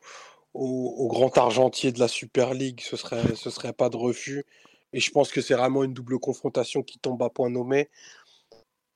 au, 0.54 1.08
grand 1.08 1.36
argentier 1.38 1.92
de 1.92 1.98
la 1.98 2.08
Super 2.08 2.54
League, 2.54 2.80
ce 2.82 2.96
serait, 2.96 3.34
ce 3.36 3.50
serait 3.50 3.72
pas 3.72 3.88
de 3.88 3.96
refus. 3.96 4.44
Et 4.92 5.00
je 5.00 5.10
pense 5.12 5.30
que 5.30 5.40
c'est 5.40 5.54
vraiment 5.54 5.84
une 5.84 5.94
double 5.94 6.18
confrontation 6.18 6.82
qui 6.82 6.98
tombe 6.98 7.22
à 7.22 7.30
point 7.30 7.50
nommé. 7.50 7.88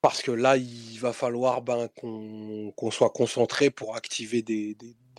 Parce 0.04 0.20
que 0.20 0.32
là, 0.32 0.58
il 0.58 0.98
va 0.98 1.14
falloir 1.14 1.62
ben, 1.62 1.88
qu'on 1.96 2.90
soit 2.90 3.08
concentré 3.08 3.70
pour 3.70 3.96
activer 3.96 4.42
des, 4.42 4.76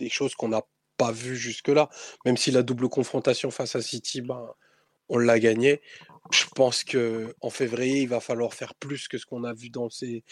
choses 0.08 0.36
qu'on 0.36 0.50
n'a 0.50 0.62
pas 0.96 1.10
vues 1.10 1.36
jusque-là. 1.36 1.88
Même 2.24 2.36
si 2.36 2.52
la 2.52 2.62
double 2.62 2.88
confrontation 2.88 3.50
face 3.50 3.74
à 3.74 3.82
City, 3.82 4.20
ben, 4.20 4.48
on 5.08 5.18
l'a 5.18 5.40
gagné 5.40 5.82
je 6.30 6.44
pense 6.54 6.84
que 6.84 7.34
en 7.40 7.50
février, 7.50 8.02
il 8.02 8.08
va 8.08 8.20
falloir 8.20 8.54
faire 8.54 8.76
plus 8.76 9.08
que 9.08 9.18
ce 9.18 9.26
qu'on 9.26 9.42
a 9.42 9.52
vu 9.52 9.70
dans 9.70 9.90
ces, 9.90 10.22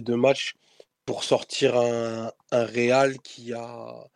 deux 0.00 0.16
matchs 0.16 0.54
pour 1.06 1.22
sortir 1.22 1.76
un, 1.76 2.32
Real 2.50 3.20
qui 3.20 3.52
a, 3.52 4.08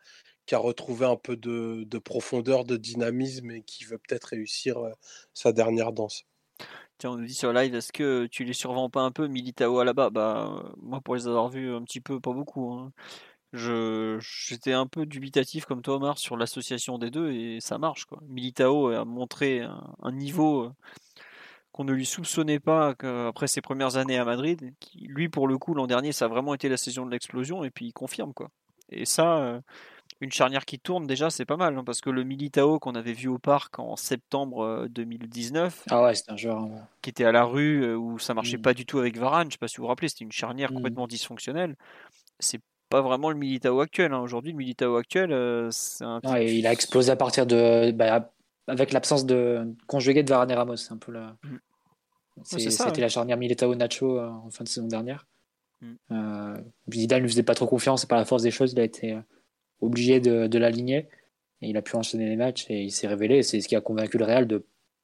retrouvé 0.51 1.05
un 1.05 1.15
peu 1.15 1.37
de, 1.37 1.85
de, 1.85 1.97
profondeur, 1.97 2.65
de 2.65 2.75
dynamisme 2.75 3.51
et 3.51 3.61
qui 3.61 3.85
veut 3.85 3.99
peut-être 3.99 4.25
réussir 4.25 4.79
euh, 4.79 4.91
sa 5.33 5.53
dernière 5.53 5.93
danse. 5.93 6.25
Tiens, 6.97 7.11
on 7.11 7.17
nous 7.17 7.25
dit 7.25 7.33
sur 7.35 7.53
live, 7.53 7.75
est-ce 7.75 7.93
que 7.93 8.25
tu 8.25 8.43
les 8.43 8.53
survends 8.53 8.89
pas 8.89 9.01
un 9.01 9.11
peu, 9.11 9.27
Militao 9.27 9.83
là-bas 9.83 10.09
Bah, 10.09 10.63
moi, 10.81 10.99
pour 11.01 11.15
les 11.15 11.27
avoir 11.27 11.47
vus 11.49 11.73
un 11.73 11.83
petit 11.83 12.01
peu, 12.01 12.19
pas 12.19 12.33
beaucoup. 12.33 12.71
Hein. 12.73 12.91
Je, 13.53 14.17
j'étais 14.19 14.73
un 14.73 14.87
peu 14.87 15.05
dubitatif 15.05 15.65
comme 15.65 15.81
toi, 15.81 15.95
Omar, 15.95 16.17
sur 16.17 16.37
l'association 16.37 16.97
des 16.97 17.11
deux 17.11 17.31
et 17.31 17.59
ça 17.61 17.77
marche. 17.77 18.05
Quoi. 18.05 18.19
Militao 18.27 18.89
a 18.89 19.05
montré 19.05 19.61
un, 19.61 19.93
un 20.01 20.11
niveau 20.11 20.65
euh, 20.65 20.71
qu'on 21.71 21.83
ne 21.83 21.93
lui 21.93 22.05
soupçonnait 22.05 22.59
pas 22.59 22.95
après 23.27 23.47
ses 23.47 23.61
premières 23.61 23.97
années 23.97 24.17
à 24.17 24.25
Madrid. 24.25 24.73
Lui, 24.99 25.29
pour 25.29 25.47
le 25.47 25.57
coup, 25.59 25.75
l'an 25.75 25.85
dernier, 25.87 26.11
ça 26.11 26.25
a 26.25 26.27
vraiment 26.27 26.55
été 26.55 26.67
la 26.67 26.77
saison 26.77 27.05
de 27.05 27.11
l'explosion 27.11 27.63
et 27.63 27.69
puis 27.69 27.85
il 27.87 27.93
confirme 27.93 28.33
quoi. 28.33 28.49
Et 28.89 29.05
ça, 29.05 29.37
euh, 29.37 29.61
une 30.21 30.31
charnière 30.31 30.65
qui 30.65 30.79
tourne, 30.79 31.05
déjà, 31.05 31.29
c'est 31.29 31.45
pas 31.45 31.57
mal. 31.57 31.77
hein, 31.77 31.83
parce 31.83 32.01
que 32.01 32.09
le 32.09 32.23
Militao 32.23 32.79
qu'on 32.79 32.95
avait 32.95 33.13
vu 33.13 33.27
au 33.27 33.37
parc 33.37 33.77
en 33.79 33.95
septembre 33.95 34.61
euh, 34.63 34.87
2019, 34.89 35.83
Ah 35.89 36.03
ouais, 36.03 36.13
un 36.27 36.35
joueur. 36.37 36.63
euh, 36.63 36.67
qui 37.01 37.09
était 37.09 37.25
à 37.25 37.31
la 37.31 37.43
rue, 37.43 37.83
euh, 37.83 37.95
où 37.95 38.17
ça 38.19 38.33
marchait 38.33 38.57
Mm. 38.57 38.61
pas 38.61 38.73
du 38.73 38.85
tout 38.85 38.99
avec 38.99 39.17
Varane, 39.17 39.47
je 39.49 39.53
sais 39.53 39.57
pas 39.59 39.67
si 39.67 39.77
vous 39.77 39.83
vous 39.83 39.87
rappelez, 39.89 40.09
c'était 40.09 40.25
une 40.25 40.31
charnière 40.31 40.71
Mm. 40.71 40.75
complètement 40.75 41.07
dysfonctionnelle. 41.07 41.75
C'est 42.39 42.61
pas 42.89 43.01
vraiment 43.01 43.29
le 43.29 43.35
Militao 43.35 43.79
actuel. 43.81 44.13
hein. 44.13 44.19
Aujourd'hui, 44.19 44.51
le 44.53 44.57
Militao 44.57 44.95
actuel, 44.95 45.31
euh, 45.31 45.69
c'est 45.71 46.03
un. 46.05 46.19
il 46.39 46.65
a 46.65 46.71
explosé 46.71 47.11
à 47.11 47.15
partir 47.15 47.45
de. 47.45 47.91
bah, 47.91 48.31
avec 48.67 48.91
l'absence 48.91 49.25
de 49.25 49.73
conjugué 49.87 50.23
de 50.23 50.29
Varane 50.29 50.51
et 50.51 50.55
Ramos. 50.55 50.75
C'est 50.77 50.93
un 50.93 50.97
peu 50.97 51.11
la. 51.11 51.35
Mm. 51.43 51.57
C'était 52.43 52.83
ouais. 52.83 52.99
la 53.01 53.09
charnière 53.09 53.37
Militao-Nacho 53.37 54.19
euh, 54.19 54.29
en 54.29 54.49
fin 54.51 54.63
de 54.63 54.69
saison 54.69 54.87
dernière. 54.87 55.25
Euh, 56.11 56.57
Zidane 56.91 57.21
lui 57.23 57.29
faisait 57.29 57.43
pas 57.43 57.55
trop 57.55 57.65
confiance 57.67 58.03
et 58.03 58.07
par 58.07 58.17
la 58.17 58.25
force 58.25 58.43
des 58.43 58.51
choses, 58.51 58.73
il 58.73 58.79
a 58.79 58.83
été 58.83 59.13
euh, 59.13 59.19
obligé 59.81 60.19
de, 60.19 60.47
de 60.47 60.57
l'aligner. 60.57 61.07
Et 61.61 61.69
il 61.69 61.77
a 61.77 61.81
pu 61.81 61.95
enchaîner 61.95 62.29
les 62.29 62.35
matchs 62.35 62.69
et 62.69 62.83
il 62.83 62.91
s'est 62.91 63.07
révélé. 63.07 63.41
C'est 63.43 63.61
ce 63.61 63.67
qui 63.67 63.75
a 63.75 63.81
convaincu 63.81 64.17
le 64.17 64.25
Real 64.25 64.47
de 64.47 64.63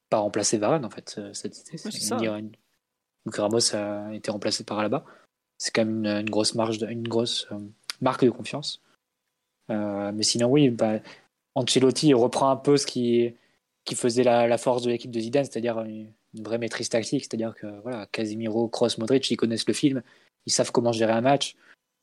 pas 0.09 0.17
remplacer 0.19 0.57
Varane 0.59 0.85
en 0.85 0.89
fait 0.89 1.15
euh, 1.17 1.33
cet 1.33 1.57
été. 1.57 1.77
Ouais, 2.29 2.43
que 3.31 3.41
Ramos 3.41 3.75
a 3.75 4.13
été 4.13 4.29
remplacé 4.29 4.63
par 4.63 4.81
là-bas. 4.81 5.03
C'est 5.57 5.71
quand 5.73 5.85
même 5.85 6.05
une, 6.05 6.07
une 6.07 6.29
grosse 6.29 6.55
marge, 6.55 6.77
de- 6.77 6.87
une 6.87 7.07
grosse 7.07 7.47
euh, 7.51 7.57
marque 8.01 8.23
de 8.25 8.29
confiance. 8.29 8.81
Euh, 9.71 10.11
mais 10.13 10.23
sinon, 10.23 10.47
oui, 10.49 10.69
bah, 10.69 10.99
Ancelotti 11.55 12.13
reprend 12.13 12.49
un 12.49 12.57
peu 12.57 12.77
ce 12.77 12.85
qui, 12.85 13.33
qui 13.85 13.95
faisait 13.95 14.23
la, 14.23 14.47
la 14.47 14.57
force 14.57 14.83
de 14.83 14.89
l'équipe 14.89 15.09
de 15.09 15.19
Zidane, 15.19 15.45
c'est-à-dire 15.45 15.79
une, 15.81 16.11
une 16.35 16.43
vraie 16.43 16.57
maîtrise 16.57 16.89
tactique. 16.89 17.23
C'est-à-dire 17.23 17.55
que 17.55 17.65
voilà, 17.81 18.07
Casemiro, 18.11 18.67
Kroos, 18.67 18.97
Modric, 18.99 19.31
ils 19.31 19.37
connaissent 19.37 19.67
le 19.67 19.73
film, 19.73 20.03
ils 20.45 20.51
savent 20.51 20.71
comment 20.71 20.91
gérer 20.91 21.13
un 21.13 21.21
match, 21.21 21.55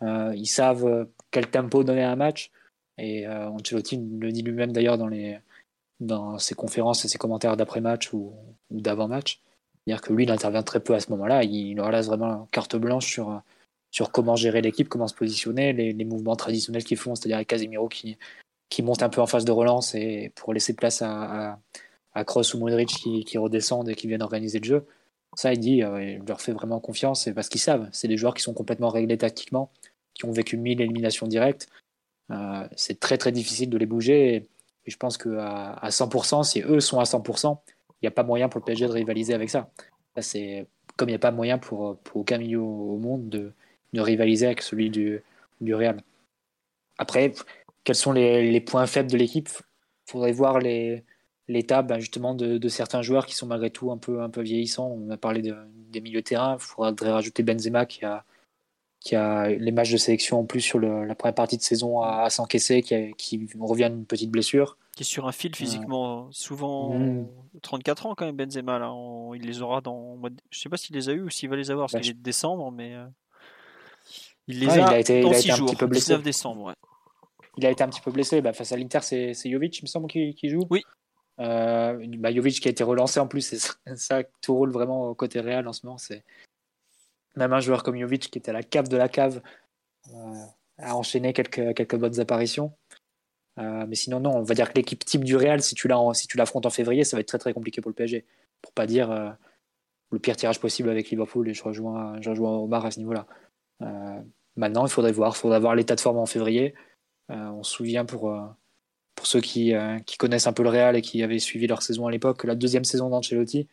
euh, 0.02 0.32
ils 0.34 0.46
savent 0.46 1.06
quel 1.30 1.48
tempo 1.50 1.84
donner 1.84 2.02
à 2.02 2.10
un 2.10 2.16
match. 2.16 2.50
Et 3.00 3.26
euh, 3.26 3.48
Ancelotti 3.48 3.96
le 4.20 4.30
dit 4.30 4.42
lui-même 4.42 4.72
d'ailleurs 4.72 4.98
dans, 4.98 5.10
dans 6.00 6.38
ses 6.38 6.54
conférences 6.54 7.04
et 7.04 7.08
ses 7.08 7.18
commentaires 7.18 7.56
d'après-match 7.56 8.12
ou, 8.12 8.32
d'avant-match. 8.70 9.40
C'est-à-dire 9.84 10.02
que 10.02 10.12
lui, 10.12 10.24
il 10.24 10.30
intervient 10.30 10.62
très 10.62 10.80
peu 10.80 10.94
à 10.94 11.00
ce 11.00 11.10
moment-là. 11.10 11.42
Il, 11.42 11.52
il 11.52 11.80
laisse 11.80 12.06
vraiment 12.06 12.46
carte 12.52 12.76
blanche 12.76 13.10
sur, 13.10 13.42
sur 13.90 14.12
comment 14.12 14.36
gérer 14.36 14.60
l'équipe, 14.60 14.88
comment 14.88 15.08
se 15.08 15.14
positionner, 15.14 15.72
les, 15.72 16.04
mouvements 16.04 16.36
traditionnels 16.36 16.84
qu'ils 16.84 16.98
font, 16.98 17.14
c'est-à-dire 17.14 17.44
Casemiro 17.46 17.88
qui, 17.88 18.18
qui 18.68 18.82
monte 18.82 19.02
un 19.02 19.08
peu 19.08 19.20
en 19.20 19.26
phase 19.26 19.44
de 19.44 19.52
relance 19.52 19.94
et 19.94 20.32
pour 20.36 20.52
laisser 20.52 20.74
place 20.74 21.02
à, 21.02 21.52
à, 21.52 21.58
à 22.14 22.24
ou 22.24 22.58
Modric 22.58 22.88
qui, 22.88 23.24
qui 23.24 23.38
redescendent 23.38 23.88
et 23.88 23.94
qui 23.94 24.06
viennent 24.06 24.22
organiser 24.22 24.60
le 24.60 24.64
jeu. 24.64 24.86
Ça, 25.36 25.52
il 25.52 25.60
dit, 25.60 25.82
euh, 25.82 26.02
il 26.02 26.22
leur 26.26 26.40
fait 26.40 26.52
vraiment 26.52 26.80
confiance 26.80 27.28
parce 27.34 27.48
qu'ils 27.48 27.60
savent. 27.60 27.88
C'est 27.92 28.08
des 28.08 28.16
joueurs 28.16 28.34
qui 28.34 28.42
sont 28.42 28.54
complètement 28.54 28.88
réglés 28.88 29.18
tactiquement, 29.18 29.70
qui 30.14 30.24
ont 30.24 30.32
vécu 30.32 30.56
mille 30.56 30.80
éliminations 30.80 31.26
directes. 31.26 31.68
Euh, 32.30 32.68
c'est 32.76 33.00
très 33.00 33.18
très 33.18 33.32
difficile 33.32 33.70
de 33.70 33.78
les 33.78 33.86
bouger 33.86 34.34
et, 34.34 34.48
je 34.86 34.96
pense 34.96 35.18
qu'à 35.18 35.72
à 35.74 35.90
100%, 35.90 36.42
si 36.42 36.62
eux 36.62 36.80
sont 36.80 36.98
à 36.98 37.04
100%, 37.04 37.58
il 37.68 37.94
n'y 38.02 38.08
a 38.08 38.10
pas 38.10 38.24
moyen 38.24 38.48
pour 38.48 38.60
le 38.60 38.64
PSG 38.64 38.88
de 38.88 38.92
rivaliser 38.92 39.34
avec 39.34 39.50
ça. 39.50 39.70
c'est 40.20 40.66
comme 40.96 41.08
il 41.08 41.12
n'y 41.12 41.16
a 41.16 41.20
pas 41.20 41.30
moyen 41.30 41.58
pour, 41.58 41.98
aucun 42.14 42.38
milieu 42.38 42.60
au 42.60 42.96
monde 42.96 43.28
de, 43.28 43.52
rivaliser 43.94 44.46
avec 44.46 44.62
celui 44.62 44.90
du, 44.90 45.22
Real. 45.62 46.02
Après, 46.98 47.32
quels 47.84 47.94
sont 47.94 48.12
les, 48.12 48.60
points 48.60 48.86
faibles 48.86 49.10
de 49.10 49.16
l'équipe? 49.16 49.48
Il 50.08 50.10
faudrait 50.12 50.32
voir 50.32 50.58
les, 50.58 51.04
l'état 51.46 51.82
ben, 51.82 52.00
justement 52.00 52.34
de, 52.34 52.68
certains 52.68 53.02
joueurs 53.02 53.26
qui 53.26 53.34
sont 53.36 53.46
malgré 53.46 53.70
tout 53.70 53.92
un 53.92 53.98
peu, 53.98 54.22
un 54.22 54.30
peu 54.30 54.42
vieillissants. 54.42 54.88
On 54.88 55.10
a 55.10 55.16
parlé 55.16 55.42
de, 55.42 55.54
des 55.90 56.00
milieux 56.00 56.20
de 56.20 56.26
terrain. 56.26 56.56
Il 56.58 56.62
faudrait 56.62 57.12
rajouter 57.12 57.42
Benzema 57.42 57.86
qui 57.86 58.04
a, 58.04 58.24
qui 59.00 59.16
a 59.16 59.48
les 59.48 59.72
matchs 59.72 59.92
de 59.92 59.96
sélection 59.96 60.40
en 60.40 60.44
plus 60.44 60.60
sur 60.60 60.78
le, 60.78 61.04
la 61.04 61.14
première 61.14 61.34
partie 61.34 61.56
de 61.56 61.62
saison 61.62 62.00
à, 62.02 62.22
à 62.22 62.30
s'encaisser, 62.30 62.82
qui, 62.82 62.94
a, 62.94 63.10
qui 63.12 63.48
revient 63.58 63.88
d'une 63.90 64.04
petite 64.04 64.30
blessure. 64.30 64.76
Qui 64.94 65.02
est 65.02 65.06
sur 65.06 65.26
un 65.26 65.32
fil 65.32 65.56
physiquement, 65.56 66.26
euh... 66.26 66.28
souvent 66.30 66.98
mmh. 66.98 67.26
34 67.62 68.06
ans 68.06 68.14
quand 68.14 68.26
même 68.26 68.36
Benzema. 68.36 68.78
Là. 68.78 68.92
On, 68.92 69.32
il 69.34 69.42
les 69.42 69.62
aura 69.62 69.80
dans. 69.80 70.18
Je 70.50 70.58
sais 70.58 70.68
pas 70.68 70.76
s'il 70.76 70.96
les 70.96 71.08
a 71.08 71.12
eu 71.12 71.22
ou 71.22 71.30
s'il 71.30 71.48
va 71.48 71.56
les 71.56 71.70
avoir, 71.70 71.86
parce 71.86 71.94
bah, 71.94 72.00
qu'il 72.00 72.08
je... 72.08 72.12
est 72.12 72.18
de 72.18 72.22
décembre, 72.22 72.70
mais. 72.70 72.94
Euh... 72.94 73.06
Il 74.46 74.60
les 74.60 74.68
a, 74.68 74.76
il 74.76 74.80
a 74.82 74.98
été, 74.98 75.20
dans 75.22 75.28
il 75.28 75.34
a 75.34 75.38
6 75.38 75.44
été 75.44 75.52
un 75.52 75.56
jours, 75.56 75.66
petit 75.68 75.76
peu 75.76 75.86
blessé. 75.86 76.06
19 76.06 76.22
décembre. 76.22 76.62
Ouais. 76.64 76.74
Il 77.56 77.64
a 77.66 77.70
été 77.70 77.82
un 77.82 77.88
petit 77.88 78.00
peu 78.00 78.10
blessé. 78.10 78.40
Bah, 78.42 78.52
face 78.52 78.72
à 78.72 78.76
l'Inter, 78.76 79.00
c'est 79.02 79.50
Jovic, 79.50 79.78
il 79.78 79.84
me 79.84 79.86
semble, 79.86 80.08
qui, 80.08 80.34
qui 80.34 80.48
joue. 80.50 80.66
Oui. 80.70 80.82
Euh, 81.38 82.04
bah, 82.18 82.32
Jovic 82.32 82.60
qui 82.60 82.68
a 82.68 82.70
été 82.70 82.84
relancé 82.84 83.18
en 83.20 83.26
plus, 83.26 83.40
c'est 83.40 83.58
ça, 83.58 83.72
ça, 83.96 84.22
tout 84.42 84.54
roule 84.54 84.72
vraiment 84.72 85.08
au 85.08 85.14
côté 85.14 85.40
réel 85.40 85.66
en 85.68 85.72
ce 85.72 85.86
moment. 85.86 85.98
C'est 85.98 86.24
même 87.36 87.52
un 87.52 87.60
joueur 87.60 87.82
comme 87.82 87.98
Jovic 87.98 88.30
qui 88.30 88.38
était 88.38 88.50
à 88.50 88.54
la 88.54 88.62
cave 88.62 88.88
de 88.88 88.96
la 88.96 89.08
cave 89.08 89.40
euh, 90.14 90.44
a 90.78 90.96
enchaîné 90.96 91.32
quelques, 91.32 91.96
bonnes 91.96 92.20
apparitions. 92.20 92.72
Euh, 93.58 93.84
mais 93.86 93.94
sinon, 93.94 94.20
non, 94.20 94.36
on 94.36 94.42
va 94.42 94.54
dire 94.54 94.72
que 94.72 94.78
l'équipe 94.78 95.04
type 95.04 95.24
du 95.24 95.36
Real, 95.36 95.62
si 95.62 95.74
tu 95.74 95.88
l'affrontes 95.88 96.66
en 96.66 96.70
février, 96.70 97.04
ça 97.04 97.16
va 97.16 97.20
être 97.20 97.28
très 97.28 97.38
très 97.38 97.52
compliqué 97.52 97.80
pour 97.80 97.90
le 97.90 97.94
PSG. 97.94 98.24
Pour 98.62 98.72
pas 98.72 98.86
dire 98.86 99.10
euh, 99.10 99.30
le 100.10 100.18
pire 100.18 100.36
tirage 100.36 100.60
possible 100.60 100.88
avec 100.88 101.10
Liverpool, 101.10 101.48
et 101.48 101.54
je 101.54 101.62
rejoins, 101.62 102.20
je 102.20 102.30
Omar 102.30 102.86
à 102.86 102.90
ce 102.90 102.98
niveau-là. 102.98 103.26
Maintenant, 104.56 104.84
il 104.84 104.90
faudrait 104.90 105.12
voir, 105.12 105.34
il 105.34 105.38
faudrait 105.38 105.60
voir 105.60 105.74
l'état 105.74 105.94
de 105.94 106.00
forme 106.00 106.18
en 106.18 106.26
février. 106.26 106.74
On 107.28 107.62
se 107.62 107.72
souvient 107.72 108.04
pour, 108.04 108.34
ceux 109.22 109.40
qui, 109.40 109.72
connaissent 110.18 110.48
un 110.48 110.52
peu 110.52 110.64
le 110.64 110.68
Real 110.68 110.96
et 110.96 111.02
qui 111.02 111.22
avaient 111.22 111.38
suivi 111.38 111.66
leur 111.66 111.82
saison 111.82 112.06
à 112.06 112.10
l'époque, 112.10 112.44
la 112.44 112.56
deuxième 112.56 112.84
saison 112.84 113.08
d'Ancelotti, 113.08 113.68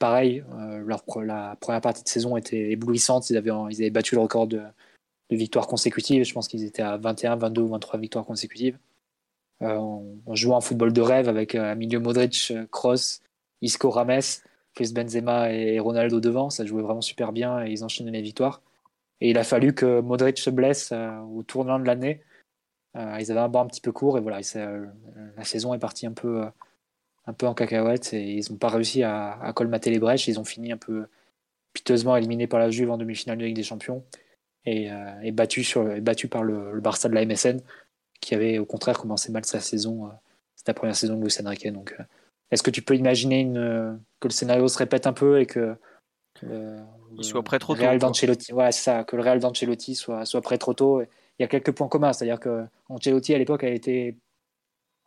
pareil, 0.00 0.42
leur, 0.84 1.04
la 1.22 1.56
première 1.60 1.80
partie 1.80 2.02
de 2.02 2.08
saison 2.08 2.36
était 2.36 2.72
éblouissante. 2.72 3.30
Ils 3.30 3.36
avaient, 3.36 3.90
battu 3.90 4.16
le 4.16 4.22
record 4.22 4.48
de, 4.48 4.60
victoires 5.30 5.68
consécutives. 5.68 6.24
Je 6.24 6.34
pense 6.34 6.48
qu'ils 6.48 6.64
étaient 6.64 6.82
à 6.82 6.96
21, 6.96 7.36
22 7.36 7.62
ou 7.62 7.68
23 7.68 8.00
victoires 8.00 8.24
consécutives. 8.24 8.76
Euh, 9.62 9.76
on, 9.76 10.18
on 10.26 10.34
jouait 10.34 10.54
un 10.56 10.60
football 10.60 10.92
de 10.92 11.00
rêve 11.00 11.28
avec 11.28 11.54
euh, 11.54 11.72
Emilio 11.72 12.00
Modric, 12.00 12.52
Kroos, 12.72 13.20
Isco, 13.62 13.90
Rames, 13.90 14.20
plus 14.74 14.92
Benzema 14.92 15.52
et 15.52 15.78
Ronaldo 15.78 16.18
devant. 16.20 16.50
Ça 16.50 16.64
jouait 16.64 16.82
vraiment 16.82 17.02
super 17.02 17.32
bien 17.32 17.64
et 17.64 17.70
ils 17.70 17.84
enchaînaient 17.84 18.10
les 18.10 18.22
victoires. 18.22 18.62
Et 19.20 19.30
il 19.30 19.38
a 19.38 19.44
fallu 19.44 19.74
que 19.74 20.00
Modric 20.00 20.38
se 20.38 20.50
blesse 20.50 20.90
euh, 20.92 21.18
au 21.20 21.42
tournant 21.42 21.78
de 21.78 21.84
l'année. 21.84 22.22
Euh, 22.96 23.18
ils 23.20 23.30
avaient 23.30 23.40
un 23.40 23.48
banc 23.48 23.62
un 23.62 23.66
petit 23.66 23.80
peu 23.80 23.92
court 23.92 24.18
et 24.18 24.20
voilà, 24.20 24.40
la 25.36 25.44
saison 25.44 25.74
est 25.74 25.78
partie 25.78 26.06
un 26.06 26.12
peu, 26.12 26.44
un 27.26 27.32
peu 27.32 27.46
en 27.46 27.54
cacahuète 27.54 28.12
et 28.12 28.34
ils 28.34 28.50
n'ont 28.50 28.58
pas 28.58 28.68
réussi 28.68 29.02
à, 29.02 29.38
à, 29.40 29.52
colmater 29.52 29.90
les 29.90 29.98
brèches. 29.98 30.28
Ils 30.28 30.40
ont 30.40 30.44
fini 30.44 30.72
un 30.72 30.76
peu 30.76 31.06
piteusement 31.72 32.16
éliminés 32.16 32.46
par 32.46 32.60
la 32.60 32.70
Juve 32.70 32.90
en 32.90 32.98
demi-finale 32.98 33.38
de 33.38 33.44
Ligue 33.44 33.56
des 33.56 33.62
Champions 33.62 34.04
et, 34.64 34.90
euh, 34.90 35.20
et 35.22 35.32
battu, 35.32 35.64
sur, 35.64 35.90
et 35.90 36.00
battu 36.00 36.28
par 36.28 36.42
le, 36.42 36.72
le, 36.72 36.80
Barça 36.80 37.08
de 37.08 37.14
la 37.14 37.24
MSN 37.24 37.60
qui 38.20 38.34
avait 38.34 38.58
au 38.58 38.66
contraire 38.66 38.98
commencé 38.98 39.32
mal 39.32 39.44
sa 39.44 39.60
saison. 39.60 40.06
Euh, 40.06 40.10
C'était 40.56 40.70
la 40.70 40.74
première 40.74 40.96
saison 40.96 41.16
de 41.16 41.22
Luis 41.22 41.34
Enrique. 41.44 41.66
Donc, 41.72 41.94
euh, 41.98 42.02
est-ce 42.50 42.62
que 42.62 42.70
tu 42.70 42.82
peux 42.82 42.96
imaginer 42.96 43.40
une, 43.40 44.00
que 44.18 44.28
le 44.28 44.32
scénario 44.32 44.66
se 44.68 44.78
répète 44.78 45.06
un 45.06 45.12
peu 45.12 45.40
et 45.40 45.46
que 45.46 45.76
il 46.42 47.24
soit 47.24 47.42
prêt 47.42 47.58
trop 47.58 47.74
tôt 47.74 47.82
Real 47.82 47.98
d'Ancelotti, 47.98 48.52
voilà, 48.52 48.72
c'est 48.72 48.82
ça, 48.82 49.04
que 49.04 49.16
le 49.16 49.22
Real 49.22 49.40
d'Ancelotti 49.40 49.94
soit, 49.94 50.24
soit 50.24 50.40
prêt 50.40 50.58
trop 50.58 50.74
tôt. 50.74 51.02
Il 51.02 51.42
y 51.42 51.44
a 51.44 51.48
quelques 51.48 51.72
points 51.72 51.88
communs, 51.88 52.12
c'est-à-dire 52.12 52.40
que 52.40 52.64
Ancelotti 52.88 53.34
à 53.34 53.38
l'époque 53.38 53.64
a 53.64 53.68
été 53.68 54.16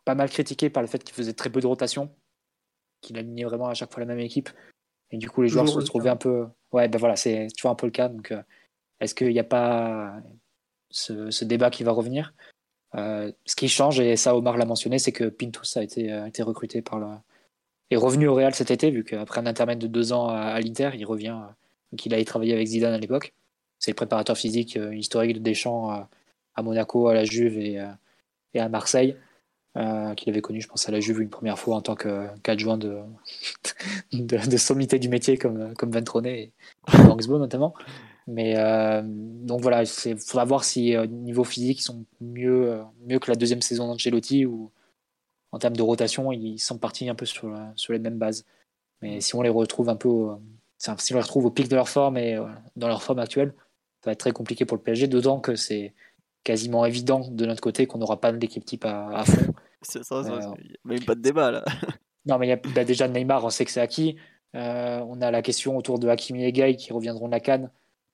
pas 0.04 0.14
mal 0.14 0.30
critiqué 0.30 0.70
par 0.70 0.82
le 0.82 0.88
fait 0.88 1.02
qu'il 1.02 1.14
faisait 1.14 1.32
très 1.32 1.50
peu 1.50 1.60
de 1.60 1.66
rotation, 1.66 2.10
qu'il 3.00 3.18
alignait 3.18 3.44
vraiment 3.44 3.68
à 3.68 3.74
chaque 3.74 3.92
fois 3.92 4.00
la 4.00 4.06
même 4.06 4.20
équipe. 4.20 4.50
Et 5.10 5.18
du 5.18 5.30
coup, 5.30 5.42
les 5.42 5.48
joueurs 5.48 5.68
se 5.68 5.76
retrouvaient 5.76 6.10
un 6.10 6.16
peu. 6.16 6.46
Ouais, 6.72 6.88
ben 6.88 6.98
voilà, 6.98 7.16
c'est 7.16 7.48
toujours 7.56 7.70
un 7.70 7.74
peu 7.74 7.86
le 7.86 7.92
cas. 7.92 8.08
Donc, 8.08 8.32
euh, 8.32 8.42
est-ce 9.00 9.14
qu'il 9.14 9.28
n'y 9.28 9.38
a 9.38 9.44
pas 9.44 10.16
ce, 10.90 11.30
ce, 11.30 11.44
débat 11.44 11.70
qui 11.70 11.84
va 11.84 11.92
revenir? 11.92 12.34
Euh, 12.96 13.30
Ce 13.46 13.56
qui 13.56 13.68
change, 13.68 14.00
et 14.00 14.16
ça 14.16 14.36
Omar 14.36 14.56
l'a 14.56 14.64
mentionné, 14.64 14.98
c'est 14.98 15.12
que 15.12 15.24
Pintus 15.24 15.76
a 15.76 15.82
été, 15.82 16.10
a 16.12 16.28
été 16.28 16.42
recruté 16.42 16.82
par 16.82 16.98
le. 16.98 17.06
est 17.90 17.96
revenu 17.96 18.28
au 18.28 18.34
Real 18.34 18.54
cet 18.54 18.70
été, 18.70 18.90
vu 18.90 19.04
qu'après 19.04 19.40
un 19.40 19.46
intermède 19.46 19.78
de 19.78 19.86
deux 19.86 20.12
ans 20.12 20.28
à, 20.28 20.38
à 20.38 20.60
l'Inter, 20.60 20.90
il 20.94 21.04
revient. 21.04 21.38
Donc, 21.92 22.06
il 22.06 22.14
a 22.14 22.24
travaillé 22.24 22.54
avec 22.54 22.66
Zidane 22.66 22.94
à 22.94 22.98
l'époque. 22.98 23.34
C'est 23.78 23.90
le 23.90 23.96
préparateur 23.96 24.36
physique 24.36 24.76
euh, 24.76 24.94
historique 24.94 25.34
de 25.34 25.40
Deschamps 25.40 25.90
à, 25.90 26.08
à, 26.54 26.62
Monaco, 26.62 27.08
à 27.08 27.14
la 27.14 27.24
Juve 27.24 27.58
et, 27.58 27.78
euh, 27.78 27.86
et 28.54 28.60
à 28.60 28.68
Marseille. 28.68 29.16
Euh, 29.76 30.14
qu'il 30.14 30.30
avait 30.30 30.40
connu, 30.40 30.60
je 30.60 30.68
pense, 30.68 30.88
à 30.88 30.92
la 30.92 31.00
Juve 31.00 31.20
une 31.20 31.30
première 31.30 31.58
fois 31.58 31.74
en 31.74 31.82
tant 31.82 31.96
qu'adjoint 31.96 32.78
de, 32.78 33.00
de, 34.12 34.48
de, 34.48 34.56
sommité 34.56 35.00
du 35.00 35.08
métier 35.08 35.36
comme, 35.36 35.74
comme 35.74 35.90
Ventrone 35.90 36.26
et 36.26 36.52
Banksbo 36.92 37.38
notamment. 37.38 37.74
Mais 38.26 38.56
euh, 38.56 39.02
donc 39.04 39.60
voilà, 39.60 39.82
il 39.82 40.18
faudra 40.18 40.44
voir 40.44 40.64
si 40.64 40.96
euh, 40.96 41.06
niveau 41.06 41.44
physique 41.44 41.80
ils 41.80 41.82
sont 41.82 42.06
mieux, 42.20 42.72
euh, 42.72 42.82
mieux 43.06 43.18
que 43.18 43.30
la 43.30 43.36
deuxième 43.36 43.62
saison 43.62 43.86
d'Ancelotti 43.86 44.46
ou 44.46 44.70
en 45.52 45.58
termes 45.58 45.76
de 45.76 45.82
rotation, 45.82 46.32
ils 46.32 46.58
sont 46.58 46.78
partis 46.78 47.08
un 47.08 47.14
peu 47.14 47.26
sur, 47.26 47.48
la, 47.48 47.72
sur 47.76 47.92
les 47.92 47.98
mêmes 47.98 48.18
bases. 48.18 48.44
Mais 49.02 49.20
si 49.20 49.34
on 49.34 49.42
les 49.42 49.50
retrouve 49.50 49.88
un 49.88 49.96
peu, 49.96 50.08
au, 50.08 50.40
si 50.78 51.12
on 51.12 51.16
les 51.16 51.22
retrouve 51.22 51.46
au 51.46 51.50
pic 51.50 51.68
de 51.68 51.76
leur 51.76 51.88
forme 51.88 52.16
et 52.16 52.38
dans 52.76 52.88
leur 52.88 53.02
forme 53.02 53.18
actuelle, 53.18 53.54
ça 54.00 54.10
va 54.10 54.12
être 54.12 54.20
très 54.20 54.32
compliqué 54.32 54.64
pour 54.64 54.76
le 54.76 54.82
PSG, 54.82 55.06
d'autant 55.06 55.40
que 55.40 55.54
c'est 55.54 55.94
quasiment 56.44 56.84
évident 56.84 57.26
de 57.30 57.46
notre 57.46 57.60
côté 57.60 57.86
qu'on 57.86 57.98
n'aura 57.98 58.20
pas 58.20 58.30
l'équipe 58.30 58.64
type 58.64 58.84
à, 58.84 59.08
à 59.08 59.24
fond. 59.24 59.54
C'est 59.82 60.04
ça, 60.04 60.22
ça 60.22 60.32
euh, 60.32 60.54
même 60.84 61.04
pas 61.04 61.14
de 61.14 61.20
débat 61.20 61.50
là. 61.50 61.64
non, 62.26 62.38
mais 62.38 62.46
il 62.46 62.50
y 62.50 62.52
a 62.52 62.56
bah, 62.56 62.84
déjà 62.84 63.06
Neymar, 63.08 63.44
on 63.44 63.50
sait 63.50 63.66
que 63.66 63.70
c'est 63.70 63.82
acquis. 63.82 64.16
Euh, 64.54 65.00
on 65.06 65.20
a 65.20 65.30
la 65.30 65.42
question 65.42 65.76
autour 65.76 65.98
de 65.98 66.08
Hakimi 66.08 66.44
et 66.44 66.52
Gay 66.52 66.76
qui 66.76 66.92
reviendront 66.92 67.26
de 67.26 67.32
la 67.32 67.40
Cannes, 67.40 67.70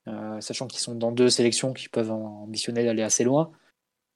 euh, 0.08 0.40
sachant 0.40 0.66
qu'ils 0.66 0.80
sont 0.80 0.96
dans 0.96 1.12
deux 1.12 1.28
sélections 1.28 1.72
qui 1.72 1.88
peuvent 1.88 2.10
ambitionner 2.10 2.84
d'aller 2.84 3.02
assez 3.02 3.22
loin. 3.22 3.52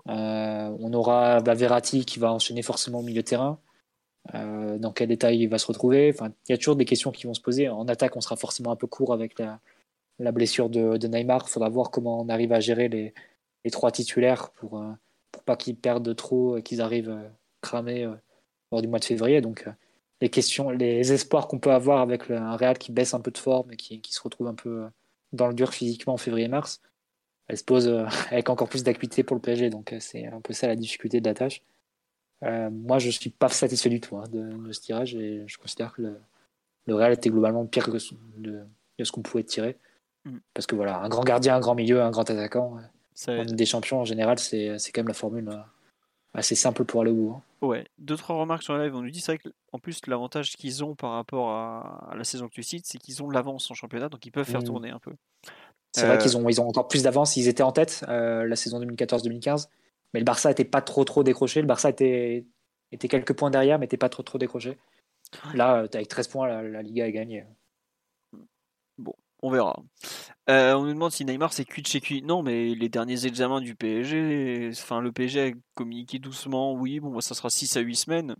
Euh, 0.08 0.76
on 0.80 0.92
aura 0.92 1.40
bah, 1.40 1.54
Verratti 1.54 2.04
qui 2.04 2.18
va 2.18 2.32
enchaîner 2.32 2.62
forcément 2.62 3.00
au 3.00 3.02
milieu 3.02 3.22
de 3.22 3.26
terrain. 3.26 3.60
Euh, 4.34 4.78
dans 4.78 4.92
quel 4.92 5.12
état 5.12 5.32
il 5.32 5.48
va 5.48 5.58
se 5.58 5.66
retrouver 5.66 6.10
enfin, 6.14 6.32
Il 6.48 6.52
y 6.52 6.54
a 6.54 6.58
toujours 6.58 6.76
des 6.76 6.86
questions 6.86 7.12
qui 7.12 7.26
vont 7.26 7.34
se 7.34 7.40
poser. 7.40 7.68
En 7.68 7.86
attaque, 7.88 8.16
on 8.16 8.20
sera 8.20 8.36
forcément 8.36 8.72
un 8.72 8.76
peu 8.76 8.86
court 8.86 9.12
avec 9.12 9.38
la, 9.38 9.60
la 10.18 10.32
blessure 10.32 10.70
de, 10.70 10.96
de 10.96 11.08
Neymar. 11.08 11.44
Il 11.46 11.50
faudra 11.50 11.68
voir 11.68 11.90
comment 11.90 12.20
on 12.20 12.28
arrive 12.28 12.52
à 12.52 12.60
gérer 12.60 12.88
les, 12.88 13.14
les 13.64 13.70
trois 13.70 13.90
titulaires 13.90 14.50
pour, 14.50 14.78
euh, 14.80 14.92
pour 15.32 15.42
pas 15.44 15.56
qu'ils 15.56 15.76
perdent 15.76 16.14
trop 16.14 16.56
et 16.56 16.62
qu'ils 16.62 16.80
arrivent 16.80 17.10
euh, 17.10 17.28
cramés 17.60 18.04
euh, 18.04 18.14
lors 18.72 18.82
du 18.82 18.88
mois 18.88 18.98
de 18.98 19.04
février. 19.04 19.40
Donc, 19.40 19.66
les 20.20 20.28
questions, 20.30 20.70
les 20.70 21.12
espoirs 21.12 21.48
qu'on 21.48 21.58
peut 21.58 21.72
avoir 21.72 22.00
avec 22.00 22.28
le- 22.28 22.36
un 22.36 22.56
Real 22.56 22.78
qui 22.78 22.92
baisse 22.92 23.14
un 23.14 23.20
peu 23.20 23.30
de 23.30 23.38
forme 23.38 23.72
et 23.72 23.76
qui, 23.76 24.00
qui 24.00 24.12
se 24.12 24.22
retrouve 24.22 24.46
un 24.46 24.54
peu 24.54 24.86
dans 25.32 25.48
le 25.48 25.54
dur 25.54 25.72
physiquement 25.74 26.14
en 26.14 26.18
février-mars, 26.18 26.80
elle 27.48 27.58
se 27.58 27.64
pose 27.64 27.88
avec 28.30 28.48
encore 28.48 28.68
plus 28.68 28.84
d'acuité 28.84 29.22
pour 29.22 29.36
le 29.36 29.42
PSG. 29.42 29.70
Donc, 29.70 29.94
c'est 30.00 30.26
un 30.26 30.40
peu 30.40 30.52
ça 30.52 30.66
la 30.66 30.76
difficulté 30.76 31.20
de 31.20 31.28
la 31.28 31.34
tâche. 31.34 31.62
Euh, 32.42 32.68
moi, 32.70 32.98
je 32.98 33.10
suis 33.10 33.30
pas 33.30 33.48
satisfait 33.48 33.88
du 33.88 34.00
tout 34.00 34.16
hein, 34.16 34.24
de, 34.30 34.42
de 34.66 34.72
ce 34.72 34.80
tirage 34.80 35.14
et 35.14 35.44
je 35.46 35.56
considère 35.56 35.92
que 35.94 36.02
le, 36.02 36.20
le 36.86 36.94
Real 36.94 37.12
était 37.12 37.30
globalement 37.30 37.64
pire 37.66 37.90
que 37.90 37.98
ce, 37.98 38.14
de, 38.36 38.60
de 38.98 39.04
ce 39.04 39.12
qu'on 39.12 39.22
pouvait 39.22 39.44
tirer. 39.44 39.78
Mm. 40.24 40.38
Parce 40.52 40.66
que 40.66 40.74
voilà, 40.74 40.98
un 41.00 41.08
grand 41.08 41.24
gardien, 41.24 41.56
un 41.56 41.60
grand 41.60 41.74
milieu, 41.74 42.02
un 42.02 42.10
grand 42.10 42.28
attaquant, 42.28 42.78
Ça 43.14 43.44
des 43.44 43.66
champions 43.66 44.00
en 44.00 44.04
général, 44.04 44.38
c'est 44.38 44.76
quand 44.92 45.00
même 45.00 45.08
la 45.08 45.14
formule 45.14 45.48
euh, 45.48 45.56
assez 46.34 46.54
simple 46.54 46.84
pour 46.84 47.00
aller 47.02 47.10
au 47.10 47.14
bout. 47.14 47.32
hein. 47.36 47.42
Ouais, 47.66 47.86
deux 47.98 48.16
trois 48.16 48.36
remarques 48.36 48.62
sur 48.62 48.74
la 48.76 48.84
live. 48.84 48.94
On 48.94 49.00
nous 49.02 49.10
dit 49.10 49.20
c'est 49.20 49.32
vrai 49.32 49.38
que 49.38 49.48
en 49.72 49.78
plus 49.78 50.06
l'avantage 50.06 50.56
qu'ils 50.56 50.84
ont 50.84 50.94
par 50.94 51.12
rapport 51.12 51.50
à, 51.50 52.12
la 52.16 52.24
saison 52.24 52.48
que 52.48 52.52
tu 52.52 52.62
cites, 52.62 52.86
c'est 52.86 52.98
qu'ils 52.98 53.22
ont 53.22 53.30
l'avance 53.30 53.70
en 53.70 53.74
championnat, 53.74 54.08
donc 54.08 54.26
ils 54.26 54.30
peuvent 54.30 54.46
faire 54.46 54.60
Mm. 54.60 54.64
tourner 54.64 54.90
un 54.90 54.98
peu. 54.98 55.12
C'est 55.92 56.04
Euh, 56.04 56.08
vrai 56.08 56.18
qu'ils 56.18 56.36
ont, 56.36 56.48
ils 56.48 56.60
ont 56.60 56.68
encore 56.68 56.88
plus 56.88 57.04
d'avance. 57.04 57.36
Ils 57.36 57.46
étaient 57.48 57.62
en 57.62 57.72
tête 57.72 58.04
euh, 58.08 58.44
la 58.46 58.56
saison 58.56 58.80
2014-2015, 58.80 59.68
mais 60.12 60.20
le 60.20 60.24
Barça 60.24 60.50
était 60.50 60.64
pas 60.64 60.82
trop 60.82 61.04
trop 61.04 61.22
décroché. 61.22 61.60
Le 61.60 61.68
Barça 61.68 61.88
était, 61.88 62.44
était 62.90 63.08
quelques 63.08 63.32
points 63.32 63.50
derrière, 63.50 63.78
mais 63.78 63.86
était 63.86 63.96
pas 63.96 64.08
trop 64.08 64.24
trop 64.24 64.36
décroché. 64.38 64.76
Là, 65.54 65.76
euh, 65.82 65.88
avec 65.94 66.08
13 66.08 66.28
points, 66.28 66.48
la, 66.48 66.62
la 66.62 66.82
Liga 66.82 67.04
a 67.04 67.10
gagné. 67.10 67.44
On 69.44 69.50
verra. 69.50 69.76
Euh, 70.48 70.72
on 70.72 70.84
nous 70.86 70.94
demande 70.94 71.12
si 71.12 71.22
Neymar 71.26 71.52
c'est 71.52 71.66
cuit 71.66 71.82
de 71.82 71.86
chez 71.86 72.00
cuit. 72.00 72.22
Non, 72.22 72.42
mais 72.42 72.74
les 72.74 72.88
derniers 72.88 73.26
examens 73.26 73.60
du 73.60 73.74
PSG, 73.74 74.70
enfin 74.72 75.02
le 75.02 75.12
PSG 75.12 75.48
a 75.48 75.52
communiqué 75.74 76.18
doucement. 76.18 76.72
Oui, 76.72 76.98
bon, 76.98 77.10
bah, 77.10 77.20
ça 77.20 77.34
sera 77.34 77.50
6 77.50 77.76
à 77.76 77.80
8 77.80 77.94
semaines. 77.94 78.36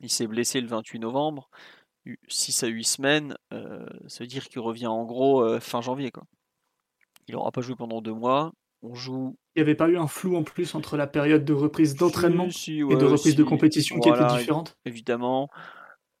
Il 0.00 0.10
s'est 0.10 0.26
blessé 0.26 0.60
le 0.60 0.68
28 0.68 0.98
novembre. 0.98 1.48
6 2.28 2.64
à 2.64 2.66
8 2.66 2.84
semaines, 2.84 3.36
euh, 3.54 3.86
ça 4.08 4.24
veut 4.24 4.28
dire 4.28 4.44
qu'il 4.50 4.60
revient 4.60 4.88
en 4.88 5.04
gros 5.06 5.42
euh, 5.42 5.58
fin 5.58 5.80
janvier. 5.80 6.10
Quoi. 6.10 6.24
Il 7.28 7.34
n'aura 7.34 7.50
pas 7.50 7.62
joué 7.62 7.74
pendant 7.74 8.02
deux 8.02 8.12
mois. 8.12 8.52
On 8.82 8.94
joue 8.94 9.38
Il 9.54 9.60
n'y 9.60 9.62
avait 9.62 9.74
pas 9.74 9.88
eu 9.88 9.96
un 9.96 10.06
flou 10.06 10.36
en 10.36 10.42
plus 10.42 10.74
entre 10.74 10.98
la 10.98 11.06
période 11.06 11.46
de 11.46 11.54
reprise 11.54 11.94
d'entraînement 11.94 12.50
Si, 12.50 12.58
si, 12.58 12.78
et 12.80 12.96
de 12.96 13.06
reprise 13.06 13.36
de 13.36 13.42
compétition 13.42 13.98
qui 14.00 14.10
était 14.10 14.26
différente? 14.36 14.76
Évidemment. 14.84 15.48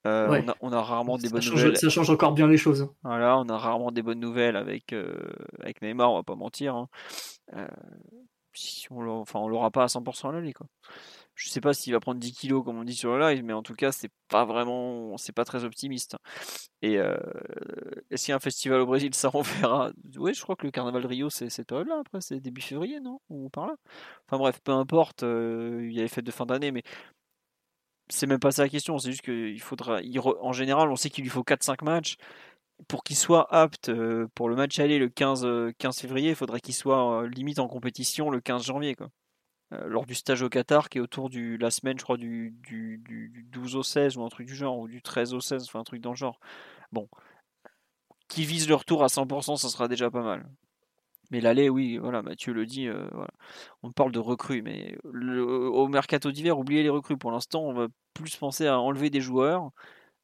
Euh, 0.06 0.28
Ouais. 0.30 0.42
on, 0.44 0.48
a, 0.50 0.56
on 0.60 0.72
a 0.72 0.82
rarement 0.82 1.16
des 1.18 1.28
Ça 1.28 1.32
bonnes 1.32 1.42
change, 1.42 1.64
nouvelles. 1.64 1.76
ça 1.76 1.88
change 1.88 2.10
encore 2.10 2.32
bien 2.32 2.46
les 2.48 2.56
choses. 2.56 2.82
hein. 2.82 2.90
Voilà, 3.02 3.38
on 3.38 3.48
a 3.48 3.56
rarement 3.58 3.90
des 3.90 4.02
bonnes 4.02 4.20
nouvelles 4.20 4.56
avec, 4.56 4.92
euh, 4.92 5.14
avec 5.60 5.82
Neymar, 5.82 6.12
on 6.12 6.16
va 6.16 6.22
pas 6.22 6.36
mentir. 6.36 6.74
hein. 6.76 6.88
Euh, 7.54 7.66
si 8.58 8.86
on 8.90 9.06
enfin, 9.20 9.38
on 9.40 9.48
l'aura 9.48 9.70
pas 9.70 9.82
à 9.84 9.88
100% 9.88 10.30
à 10.30 10.32
l'aller, 10.32 10.54
quoi. 10.54 10.66
Je 11.34 11.50
sais 11.50 11.60
pas 11.60 11.74
s'il 11.74 11.92
va 11.92 12.00
prendre 12.00 12.18
10 12.18 12.32
kilos 12.32 12.64
comme 12.64 12.78
on 12.78 12.84
dit 12.84 12.94
sur 12.94 13.12
le 13.14 13.20
live, 13.20 13.44
mais 13.44 13.52
en 13.52 13.62
tout 13.62 13.74
cas, 13.74 13.92
c'est 13.92 14.10
pas 14.28 14.46
vraiment, 14.46 15.18
c'est 15.18 15.34
pas 15.34 15.44
très 15.44 15.64
optimiste. 15.64 16.16
Et 16.80 16.94
est-ce 18.10 18.24
qu'il 18.24 18.30
y 18.30 18.32
a 18.32 18.36
un 18.36 18.40
festival 18.40 18.80
au 18.80 18.86
Brésil? 18.86 19.10
Ça, 19.14 19.30
on 19.34 19.42
verra. 19.42 19.90
Oui, 20.16 20.32
je 20.32 20.40
crois 20.42 20.56
que 20.56 20.64
le 20.64 20.70
Carnaval 20.70 21.02
de 21.02 21.06
Rio, 21.08 21.28
c'est 21.28 21.50
cette 21.50 21.66
période-là, 21.68 21.98
après, 22.00 22.22
c'est 22.22 22.40
début 22.40 22.62
février, 22.62 23.00
non? 23.00 23.20
Ou 23.28 23.50
par 23.50 23.66
là? 23.66 23.74
Enfin 24.26 24.38
bref, 24.38 24.58
peu 24.64 24.72
importe, 24.72 25.20
il 25.22 25.92
y 25.92 25.98
a 25.98 26.02
les 26.02 26.08
fêtes 26.08 26.24
de 26.24 26.30
fin 26.30 26.46
d'année, 26.46 26.72
mais 26.72 26.82
c'est 28.08 28.26
même 28.26 28.38
pas 28.38 28.52
ça 28.52 28.62
la 28.62 28.68
question, 28.68 28.98
c'est 28.98 29.10
juste 29.10 29.22
qu'il 29.24 29.60
faudra. 29.60 30.00
en 30.40 30.52
général, 30.52 30.90
on 30.90 30.96
sait 30.96 31.10
qu'il 31.10 31.24
lui 31.24 31.30
faut 31.30 31.42
4-5 31.42 31.82
matchs. 31.84 32.16
Pour 32.88 33.04
qu'il 33.04 33.16
soit 33.16 33.52
apte 33.54 33.88
euh, 33.88 34.28
pour 34.34 34.50
le 34.50 34.56
match 34.56 34.78
aller 34.78 34.98
le 34.98 35.08
15, 35.08 35.46
euh, 35.46 35.72
15 35.78 35.98
février, 35.98 36.30
il 36.30 36.36
faudrait 36.36 36.60
qu'il 36.60 36.74
soit 36.74 37.22
euh, 37.22 37.28
limite 37.28 37.58
en 37.58 37.68
compétition 37.68 38.28
le 38.30 38.40
15 38.40 38.64
janvier. 38.64 38.94
Quoi. 38.94 39.08
Lors 39.70 40.06
du 40.06 40.14
stage 40.14 40.42
au 40.42 40.48
Qatar, 40.48 40.88
qui 40.88 40.98
est 40.98 41.00
autour 41.00 41.28
de 41.30 41.56
la 41.58 41.70
semaine, 41.70 41.98
je 41.98 42.04
crois, 42.04 42.16
du, 42.18 42.54
du- 42.68 42.98
du 43.04 43.42
12 43.50 43.76
au 43.76 43.82
16 43.82 44.16
ou 44.16 44.24
un 44.24 44.28
truc 44.28 44.46
du 44.46 44.54
genre, 44.54 44.78
ou 44.78 44.88
du 44.88 45.02
13 45.02 45.34
au 45.34 45.40
16, 45.40 45.64
enfin 45.64 45.80
un 45.80 45.84
truc 45.84 46.00
dans 46.00 46.10
le 46.10 46.16
genre. 46.16 46.38
Bon. 46.92 47.08
Qui 48.28 48.44
vise 48.44 48.68
le 48.68 48.74
retour 48.76 49.02
à 49.02 49.08
100%, 49.08 49.56
ça 49.56 49.68
sera 49.68 49.88
déjà 49.88 50.10
pas 50.10 50.22
mal. 50.22 50.46
Mais 51.30 51.40
l'aller, 51.40 51.68
oui, 51.68 51.98
voilà, 51.98 52.22
Mathieu 52.22 52.52
le 52.52 52.66
dit, 52.66 52.86
euh, 52.88 53.06
voilà. 53.12 53.30
on 53.82 53.90
parle 53.92 54.12
de 54.12 54.18
recrues, 54.18 54.62
mais 54.62 54.96
le- 55.12 55.44
au 55.44 55.88
mercato 55.88 56.30
d'hiver, 56.30 56.58
oubliez 56.58 56.82
les 56.82 56.88
recrues. 56.88 57.16
Pour 57.16 57.30
l'instant, 57.32 57.62
on 57.62 57.72
va 57.74 57.88
plus 58.14 58.36
penser 58.36 58.66
à 58.66 58.78
enlever 58.80 59.10
des 59.10 59.20
joueurs. 59.20 59.70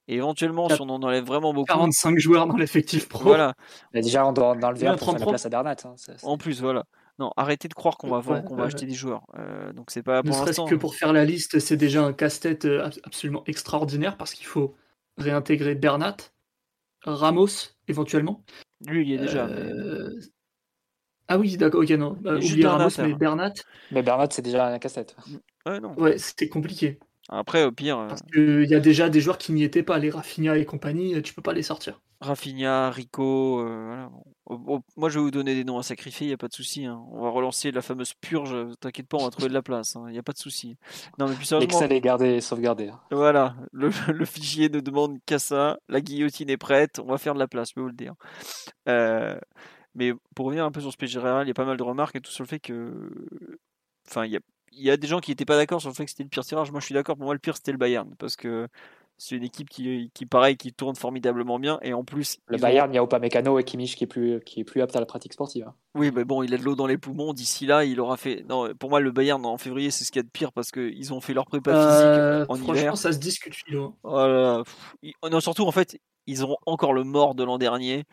Et 0.09 0.16
éventuellement, 0.16 0.69
si 0.69 0.81
on 0.81 0.89
en 0.89 1.03
enlève 1.03 1.24
vraiment 1.24 1.53
beaucoup, 1.55 1.66
45 1.73 2.19
joueurs 2.19 2.47
dans 2.47 2.57
l'effectif 2.57 3.09
pro. 3.09 3.23
voilà, 3.23 3.55
Mais 3.95 4.01
déjà, 4.01 4.27
on 4.27 4.33
doit 4.33 4.49
en 4.51 4.62
enlever 4.62 4.87
un 4.89 4.97
pour 4.97 5.07
faire 5.07 5.15
la 5.15 5.20
33. 5.20 5.33
place 5.33 5.47
à 5.47 5.49
Bernat. 5.49 5.77
hein. 5.85 5.95
Ça, 5.97 6.12
en 6.24 6.37
plus, 6.39 6.61
voilà. 6.61 6.85
Non, 7.19 7.31
arrêtez 7.37 7.69
de 7.69 7.74
croire 7.74 7.97
qu'on 7.99 8.09
va, 8.09 8.19
vendre- 8.20 8.41
Ouais, 8.41 8.45
qu'on 8.49 8.57
va 8.57 8.62
ouais, 8.62 8.66
acheter 8.69 8.87
des 8.87 8.95
joueurs. 8.95 9.23
Euh, 9.39 9.73
donc 9.74 9.91
c'est 9.91 10.03
pas 10.03 10.23
Ne 10.23 10.29
pour 10.29 10.35
serait-ce 10.35 10.49
l'instant. 10.61 10.65
que 10.66 10.74
pour 10.74 10.95
faire 10.97 11.12
la 11.12 11.24
liste, 11.24 11.59
c'est 11.61 11.77
déjà 11.77 12.03
un 12.05 12.12
casse-tête 12.12 12.65
euh, 12.65 12.85
ab- 12.87 12.95
absolument 13.05 13.45
extraordinaire 13.47 14.16
parce 14.16 14.33
qu'il 14.35 14.47
faut 14.47 14.74
réintégrer 15.19 15.74
Bernat, 15.77 16.16
Ramos 17.05 17.47
éventuellement. 17.89 18.45
Lui, 18.87 19.03
il 19.03 19.09
y 19.11 19.15
est 19.15 19.19
déjà. 19.19 19.47
mais- 19.47 19.70
Ah 21.28 21.39
oui, 21.39 21.57
d'accord, 21.57 21.82
ok, 21.82 21.90
non. 21.90 22.16
Juste 22.36 22.53
oubliez 22.53 22.62
Bernat, 22.62 22.89
Ramos, 22.89 23.09
mais. 23.09 23.15
Bernat, 23.15 23.53
Mais 23.90 24.03
Bernat, 24.03 24.28
c'est 24.31 24.43
déjà 24.43 24.66
un 24.69 24.78
casse-tête. 24.78 25.16
Ouais, 25.66 25.81
non. 25.81 25.94
ouais, 25.97 26.19
c'était 26.19 26.49
compliqué. 26.49 26.99
Après, 27.28 27.65
au 27.65 27.73
pire, 27.73 27.99
euh, 27.99 28.09
Parce 28.09 28.23
qu'il 28.23 28.65
y 28.69 28.74
a 28.74 28.81
déjà 28.81 29.09
des 29.09 29.20
joueurs 29.20 29.39
qui 29.39 29.53
n'y 29.53 29.62
étaient 29.62 29.85
pas, 29.85 29.99
les 29.99 30.11
Rafinha 30.11 30.59
et 30.59 30.65
compagnie, 30.65 31.15
euh, 31.15 31.23
tu 31.23 31.32
peux 31.35 31.40
pas 31.43 31.53
les 31.53 31.62
sortir. 31.62 32.01
Rafinha, 32.20 32.90
Rico, 32.90 33.61
euh, 33.61 33.86
voilà. 33.86 34.11
au- 34.47 34.81
moi, 34.97 35.09
je 35.09 35.19
vais 35.19 35.24
vous 35.24 35.31
donner 35.31 35.55
des 35.55 35.65
noms 35.65 35.78
à 35.78 35.82
sacrifier, 35.82 36.27
il 36.27 36.31
n'y 36.31 36.35
a 36.35 36.36
pas 36.36 36.49
de 36.49 36.53
souci. 36.53 36.85
hein. 36.85 37.01
On 37.11 37.23
va 37.23 37.31
relancer 37.31 37.70
la 37.73 37.81
fameuse 37.82 38.12
purge, 38.15 38.55
t'inquiète 38.81 39.07
pas, 39.09 39.16
on 39.19 39.24
va 39.24 39.31
trouver 39.31 39.49
de 39.49 39.55
la 39.55 39.62
place, 39.62 39.97
il 40.09 40.12
n'y 40.12 40.19
a 40.19 40.23
pas 40.23 40.32
de 40.32 40.39
souci. 40.39 40.77
Non, 41.19 41.28
mais 41.28 41.35
plus 41.35 41.47
sérieusement, 41.47 41.78
L'excel 41.81 41.93
est 41.97 42.01
gardé 42.01 42.27
et 42.35 42.40
sauvegardé. 42.40 42.89
hein. 42.89 43.01
voilà, 43.12 43.55
le, 43.73 43.90
le 44.15 44.24
fichier 44.24 44.69
ne 44.69 44.81
demande 44.81 45.19
qu'à 45.27 45.39
ça, 45.39 45.78
la 45.89 46.01
guillotine 46.01 46.51
est 46.51 46.57
prête, 46.57 46.99
on 46.99 47.07
va 47.07 47.19
faire 47.19 47.35
de 47.35 47.39
la 47.39 47.49
place, 47.49 47.70
je 47.70 47.74
peux 47.74 47.81
vous 47.81 47.89
le 47.89 47.93
dire. 47.94 48.15
Euh, 48.89 49.36
mais 49.94 50.12
pour 50.35 50.47
revenir 50.47 50.64
un 50.64 50.70
peu 50.73 50.81
sur 50.81 50.93
ce 50.93 50.97
PSG 50.97 51.19
Real, 51.19 51.44
il 51.44 51.48
y 51.48 51.51
a 51.51 51.55
pas 51.55 51.64
mal 51.64 51.77
de 51.77 51.82
remarques 51.82 52.16
et 52.16 52.20
tout 52.20 52.31
sur 52.31 52.43
le 52.44 52.48
fait 52.48 52.60
que. 52.60 52.93
Enfin, 54.09 54.24
il 54.24 54.32
y 54.32 54.36
a, 54.36 54.40
il 54.73 54.82
y 54.82 54.90
a 54.90 54.97
des 54.97 55.06
gens 55.06 55.20
qui 55.20 55.31
n'étaient 55.31 55.44
pas 55.44 55.56
d'accord 55.56 55.81
sur 55.81 55.90
le 55.90 55.94
fait 55.94 56.05
que 56.05 56.10
c'était 56.10 56.23
le 56.24 56.28
pire 56.28 56.44
tirage. 56.44 56.70
Moi, 56.70 56.81
je 56.81 56.86
suis 56.86 56.94
d'accord, 56.94 57.16
pour 57.16 57.24
moi, 57.27 57.35
le 57.35 57.39
pire, 57.40 57.56
c'était 57.56 57.73
le 57.73 57.78
Bayern. 57.78 58.14
Parce 58.19 58.36
que 58.36 58.69
c'est 59.19 59.36
une 59.36 59.44
équipe 59.44 59.69
qui, 59.70 60.10
qui, 60.14 60.27
pareil, 60.27 60.56
qui 60.56 60.73
tourne 60.73 60.97
formidablement 60.97 61.59
bien. 61.60 61.78
Et 61.82 61.93
en 61.93 62.02
plus. 62.02 62.39
Le 62.47 62.56
Bayern, 62.59 62.90
il 62.93 62.97
y 62.97 62.98
a 62.98 63.02
Upamecano 63.05 63.59
et 63.59 63.64
Kimmich 63.64 63.94
qui 63.94 64.05
est 64.05 64.06
plus, 64.09 64.40
qui 64.40 64.60
est 64.60 64.64
plus 64.64 64.81
apte 64.81 64.97
à 64.97 65.01
la 65.01 65.06
pratique 65.06 65.35
sportive. 65.35 65.66
hein. 65.69 65.74
Oui, 65.94 66.10
mais 66.12 66.24
bon, 66.24 66.43
il 66.43 66.52
a 66.55 66.56
de 66.56 66.64
l'eau 66.64 66.74
dans 66.74 66.86
les 66.86 66.98
poumons. 66.98 67.32
D'ici 67.35 67.66
là, 67.66 67.85
il 67.85 68.01
aura 68.01 68.16
fait. 68.16 68.44
Non, 68.48 68.74
pour 68.74 68.90
moi, 68.90 68.98
le 69.01 69.12
Bayern 69.12 69.44
en 69.47 69.59
février, 69.59 69.90
c'est 69.90 70.05
ce 70.05 70.10
qu'il 70.10 70.19
y 70.20 70.24
a 70.24 70.24
de 70.24 70.31
pire 70.31 70.52
parce 70.52 70.70
qu'ils 70.73 71.12
ont 71.12 71.20
fait 71.20 71.35
leur 71.35 71.44
prépa 71.47 71.73
physique 71.74 72.06
Euh, 72.06 72.43
en 72.48 72.56
franchement, 72.56 72.74
hiver. 72.74 72.97
ça 72.97 73.12
se 73.12 73.19
discute, 73.19 73.55
Philo. 73.55 73.94
Voilà. 74.02 74.62
Pff, 74.64 74.94
ils- 75.02 75.14
Non, 75.31 75.39
surtout, 75.40 75.64
en 75.66 75.73
fait, 75.73 75.98
ils 76.27 76.43
auront 76.43 76.56
encore 76.66 76.94
le 76.94 77.05
mort 77.05 77.35
de 77.35 77.44
l'an 77.44 77.59
dernier. 77.59 78.05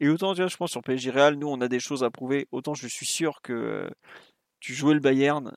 Et 0.00 0.08
autant, 0.08 0.34
tu 0.34 0.40
vois, 0.40 0.48
je 0.48 0.56
pense, 0.56 0.70
sur 0.70 0.82
PSG 0.82 1.10
Real, 1.10 1.34
nous, 1.36 1.48
on 1.48 1.60
a 1.60 1.68
des 1.68 1.80
choses 1.80 2.04
à 2.04 2.10
prouver. 2.10 2.46
Autant, 2.52 2.74
je 2.74 2.86
suis 2.86 3.06
sûr 3.06 3.40
que 3.42 3.52
euh, 3.52 3.90
tu 4.60 4.74
jouais 4.74 4.94
le 4.94 5.00
Bayern, 5.00 5.52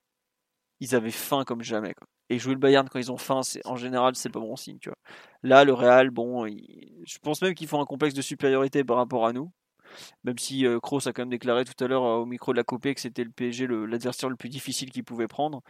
ils 0.80 0.96
avaient 0.96 1.12
faim 1.12 1.44
comme 1.46 1.64
jamais. 1.64 1.94
Et 2.30 2.40
jouer 2.40 2.54
le 2.54 2.60
Bayern 2.60 2.88
quand 2.90 3.00
ils 3.00 3.12
ont 3.12 3.18
faim, 3.18 3.42
en 3.66 3.76
général, 3.76 4.16
c'est 4.16 4.30
pas 4.30 4.40
bon 4.40 4.56
signe. 4.56 4.80
Tu 4.80 4.90
vois. 4.90 4.98
Là, 5.44 5.66
le 5.66 5.74
Real, 5.74 6.10
bon, 6.12 6.48
je 6.48 7.18
pense 7.22 7.42
même 7.42 7.54
qu'ils 7.56 7.68
font 7.68 7.82
un 7.82 7.86
complexe 7.86 8.16
de 8.16 8.22
supériorité 8.22 8.84
par 8.84 8.98
rapport 8.98 9.28
à 9.28 9.34
nous. 9.34 9.52
Même 10.24 10.38
si 10.38 10.66
euh, 10.66 10.80
Kroos 10.80 11.08
a 11.08 11.14
quand 11.14 11.24
même 11.24 11.30
déclaré 11.30 11.66
tout 11.66 11.84
à 11.84 11.88
l'heure 11.88 12.04
euh, 12.06 12.18
au 12.18 12.26
micro 12.26 12.54
de 12.54 12.58
la 12.58 12.64
Copé 12.64 12.94
que 12.96 13.02
c'était 13.02 13.24
le 13.24 13.32
PSG 13.32 13.68
l'adversaire 13.68 14.30
le, 14.30 14.36
plus 14.36 14.50
difficile 14.50 14.92
qu'il 14.92 15.04
pouvait 15.04 15.28
prendre. 15.28 15.62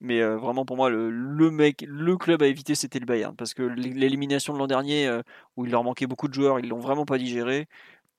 Mais 0.00 0.22
vraiment 0.22 0.64
pour 0.64 0.76
moi 0.76 0.90
le, 0.90 1.50
mec, 1.50 1.84
le 1.88 2.16
club 2.16 2.42
à 2.42 2.46
éviter 2.48 2.74
c'était 2.74 2.98
le 2.98 3.06
Bayern 3.06 3.36
parce 3.36 3.54
que 3.54 3.62
l'é- 3.62 3.92
l'élimination 3.94 4.52
de 4.52 4.58
l'an 4.58 4.66
dernier 4.66 5.10
où 5.56 5.64
il 5.64 5.70
leur 5.72 5.84
manquait 5.84 6.06
beaucoup 6.06 6.28
de 6.28 6.34
joueurs, 6.34 6.60
ils 6.60 6.68
l'ont 6.68 6.80
vraiment 6.80 7.04
pas 7.04 7.18
digéré. 7.18 7.68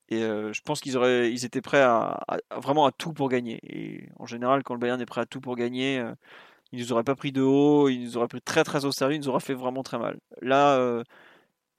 Et 0.09 0.23
euh, 0.23 0.51
je 0.53 0.61
pense 0.61 0.81
qu'ils 0.81 0.97
auraient, 0.97 1.31
ils 1.31 1.45
étaient 1.45 1.61
prêts 1.61 1.81
à, 1.81 2.19
à- 2.27 2.37
à- 2.49 2.59
vraiment 2.59 2.85
à 2.85 2.91
tout 2.91 3.13
pour 3.13 3.29
gagner. 3.29 3.59
Et 3.63 4.09
en 4.19 4.25
général, 4.25 4.63
quand 4.63 4.73
le 4.73 4.79
Bayern 4.79 4.99
est 5.01 5.05
prêt 5.05 5.21
à 5.21 5.25
tout 5.25 5.41
pour 5.41 5.55
gagner, 5.55 5.99
euh, 5.99 6.13
ils 6.71 6.79
nous 6.79 6.91
auraient 6.91 7.03
pas 7.03 7.15
pris 7.15 7.31
de 7.31 7.41
haut, 7.41 7.89
ils 7.89 8.03
nous 8.03 8.17
auraient 8.17 8.27
pris 8.27 8.41
très 8.41 8.63
très 8.63 8.85
au 8.85 8.91
sérieux, 8.91 9.15
ils 9.15 9.19
nous 9.21 9.29
auraient 9.29 9.39
fait 9.39 9.53
vraiment 9.53 9.83
très 9.83 9.97
mal. 9.99 10.17
Là, 10.41 10.75
euh, 10.77 11.03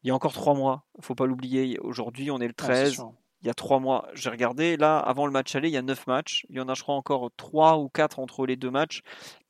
il 0.02 0.08
y 0.08 0.10
a 0.10 0.14
encore 0.14 0.32
trois 0.32 0.54
mois, 0.54 0.84
faut 1.00 1.14
pas 1.14 1.26
l'oublier. 1.26 1.78
Aujourd'hui, 1.80 2.30
on 2.30 2.38
est 2.40 2.46
le 2.48 2.54
Ah, 2.58 2.62
c'est 2.62 2.72
13 2.72 2.92
sûr. 2.94 3.12
il 3.42 3.46
y 3.46 3.50
a 3.50 3.54
trois 3.54 3.78
mois. 3.78 4.08
J'ai 4.14 4.30
regardé, 4.30 4.76
là, 4.76 4.98
avant 4.98 5.26
le 5.26 5.32
match 5.32 5.54
aller, 5.54 5.68
il 5.68 5.72
y 5.74 5.76
a 5.76 5.82
9 5.82 6.06
matchs. 6.06 6.46
Il 6.50 6.56
y 6.56 6.60
en 6.60 6.68
a, 6.68 6.74
je 6.74 6.82
crois, 6.82 6.94
encore 6.94 7.30
3 7.36 7.78
ou 7.78 7.88
4 7.88 8.18
entre 8.18 8.46
les 8.46 8.56
deux 8.56 8.70
matchs. 8.70 9.00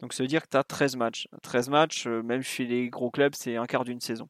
Donc 0.01 0.13
ça 0.13 0.23
veut 0.23 0.29
dire 0.29 0.43
que 0.43 0.49
tu 0.51 0.57
as 0.57 0.65
13 0.65 0.97
matchs. 0.97 1.29
13 1.43 1.69
matchs, 1.69 2.07
euh, 2.07 2.23
même 2.23 2.43
chez 2.43 2.65
les 2.67 2.89
gros 2.89 3.11
clubs, 3.11 3.35
c'est 3.37 3.57
un 3.57 3.67
quart 3.67 3.85
d'une 3.85 4.01
saison. 4.01 4.29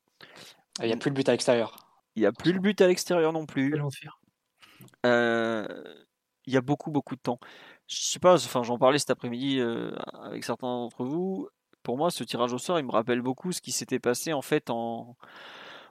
Il 0.80 0.86
n'y 0.86 0.92
a 0.92 0.96
plus 0.96 1.10
le 1.10 1.14
but 1.14 1.28
à 1.28 1.32
l'extérieur. 1.32 1.76
Il 2.16 2.20
n'y 2.20 2.26
a 2.26 2.32
plus 2.32 2.52
le 2.52 2.58
but 2.60 2.80
à 2.80 2.86
l'extérieur 2.86 3.32
non 3.32 3.44
plus. 3.46 3.70
Euh, 5.06 5.66
il 6.46 6.52
y 6.52 6.56
a 6.56 6.60
beaucoup, 6.60 6.90
beaucoup 6.90 7.16
de 7.16 7.20
temps. 7.20 7.38
je 7.88 7.96
sais 7.96 8.18
pas, 8.18 8.34
enfin, 8.34 8.62
j'en 8.62 8.78
parlais 8.78 8.98
cet 8.98 9.10
après-midi 9.10 9.60
euh, 9.60 9.92
avec 10.22 10.44
certains 10.44 10.66
d'entre 10.68 11.04
vous. 11.04 11.48
Pour 11.82 11.96
moi, 11.98 12.10
ce 12.10 12.24
tirage 12.24 12.52
au 12.52 12.58
sort, 12.58 12.78
il 12.78 12.86
me 12.86 12.92
rappelle 12.92 13.22
beaucoup 13.22 13.52
ce 13.52 13.60
qui 13.60 13.72
s'était 13.72 13.98
passé 13.98 14.32
en 14.32 14.42
fait 14.42 14.70
en, 14.70 15.16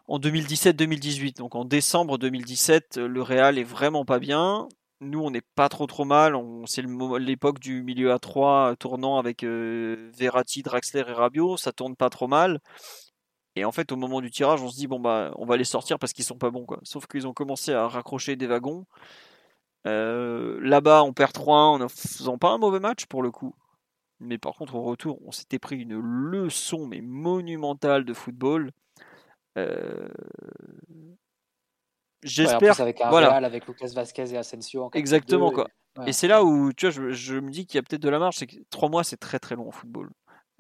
en 0.08 0.20
2017-2018. 0.20 1.38
Donc 1.38 1.56
en 1.56 1.66
décembre 1.66 2.18
2017, 2.18 2.98
le 2.98 3.22
Real 3.22 3.58
est 3.58 3.64
vraiment 3.64 4.06
pas 4.06 4.20
bien. 4.20 4.68
Nous, 5.02 5.20
on 5.20 5.32
n'est 5.32 5.42
pas 5.42 5.70
trop 5.70 5.86
trop 5.86 6.06
mal. 6.06 6.36
C'est 6.66 6.84
l'époque 7.20 7.60
du 7.60 7.84
milieu 7.84 8.12
à 8.14 8.20
3 8.20 8.76
tournant 8.78 9.18
avec 9.18 9.44
euh, 9.44 10.10
Verratti, 10.18 10.64
Draxler 10.64 11.04
et 11.08 11.12
Rabiot. 11.12 11.58
Ça 11.58 11.74
tourne 11.74 11.96
pas 11.96 12.10
trop 12.10 12.28
mal. 12.28 12.60
Et 13.56 13.66
en 13.66 13.72
fait, 13.72 13.92
au 13.92 13.96
moment 13.96 14.22
du 14.22 14.32
tirage, 14.32 14.62
on 14.62 14.70
se 14.70 14.76
dit 14.76 14.88
bon 14.88 15.00
bah 15.00 15.32
on 15.38 15.46
va 15.46 15.58
les 15.58 15.64
sortir 15.64 16.00
parce 16.00 16.14
qu'ils 16.14 16.26
sont 16.26 16.38
pas 16.38 16.50
bons 16.50 16.66
quoi. 16.66 16.80
Sauf 16.84 17.06
qu'ils 17.08 17.28
ont 17.28 17.34
commencé 17.34 17.74
à 17.74 17.88
raccrocher 17.88 18.36
des 18.36 18.48
wagons. 18.48 18.86
Euh, 19.86 20.60
là-bas, 20.62 21.04
on 21.04 21.14
perd 21.14 21.34
3 21.34 21.58
en 21.58 21.80
ne 21.80 21.88
faisant 21.88 22.38
pas 22.38 22.50
un 22.50 22.58
mauvais 22.58 22.80
match 22.80 23.06
pour 23.06 23.22
le 23.22 23.32
coup. 23.32 23.54
Mais 24.20 24.38
par 24.38 24.56
contre, 24.56 24.76
au 24.76 24.84
retour, 24.84 25.20
on 25.26 25.32
s'était 25.32 25.60
pris 25.60 25.78
une 25.78 26.00
leçon 26.00 26.88
mais 26.88 27.02
monumentale 27.02 28.06
de 28.06 28.14
football. 28.14 28.72
Euh... 29.58 30.08
J'espère. 32.24 32.80
avec 32.80 33.02
un 33.02 33.10
voilà. 33.10 33.32
Real, 33.32 33.46
avec 33.46 33.68
Lucas 33.68 33.92
Vasquez 33.94 34.34
et 34.34 34.38
Asensio. 34.38 34.90
Exactement 34.94 35.52
quoi. 35.52 35.68
Et, 36.08 36.14
c'est 36.14 36.28
là 36.28 36.44
où 36.44 36.72
tu 36.74 36.88
vois, 36.88 36.92
je, 36.92 37.12
je 37.12 37.36
me 37.36 37.52
dis 37.52 37.68
qu'il 37.68 37.78
y 37.78 37.80
a 37.80 37.84
peut-être 37.84 38.02
de 38.02 38.10
la 38.10 38.18
marge. 38.18 38.38
C'est 38.38 38.48
que 38.48 38.56
3 38.72 38.90
mois, 38.90 39.04
c'est 39.04 39.18
très 39.18 39.38
très 39.38 39.56
long 39.56 39.68
en 39.68 39.72
football. 39.72 40.10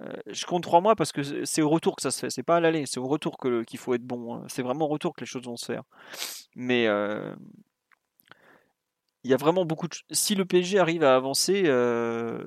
Euh, 0.04 0.14
je 0.28 0.46
compte 0.46 0.64
3 0.64 0.82
mois 0.82 0.96
parce 0.96 1.12
que 1.12 1.46
c'est 1.46 1.62
au 1.62 1.70
retour 1.70 1.96
que 1.96 2.02
ça 2.02 2.12
se 2.12 2.20
fait. 2.20 2.30
C'est 2.30 2.44
pas 2.44 2.58
à 2.58 2.60
l'aller. 2.60 2.86
C'est 2.86 3.00
au 3.00 3.08
retour 3.08 3.38
qu'il 3.38 3.80
faut 3.80 3.94
être 3.94 4.04
bon. 4.04 4.36
Hein. 4.36 4.46
C'est 4.48 4.62
vraiment 4.62 4.86
au 4.86 4.90
retour 4.90 5.14
que 5.14 5.22
les 5.22 5.26
choses 5.26 5.46
vont 5.46 5.58
se 5.58 5.66
faire. 5.66 5.84
Mais 6.56 6.88
euh, 6.88 7.34
il 9.24 9.32
y 9.32 9.34
a 9.34 9.38
vraiment 9.38 9.66
beaucoup 9.66 9.88
de. 9.88 9.96
Si 10.12 10.36
le 10.36 10.46
PSG 10.46 10.80
arrive 10.80 11.04
à 11.04 11.16
avancer, 11.16 11.64
euh, 11.66 12.44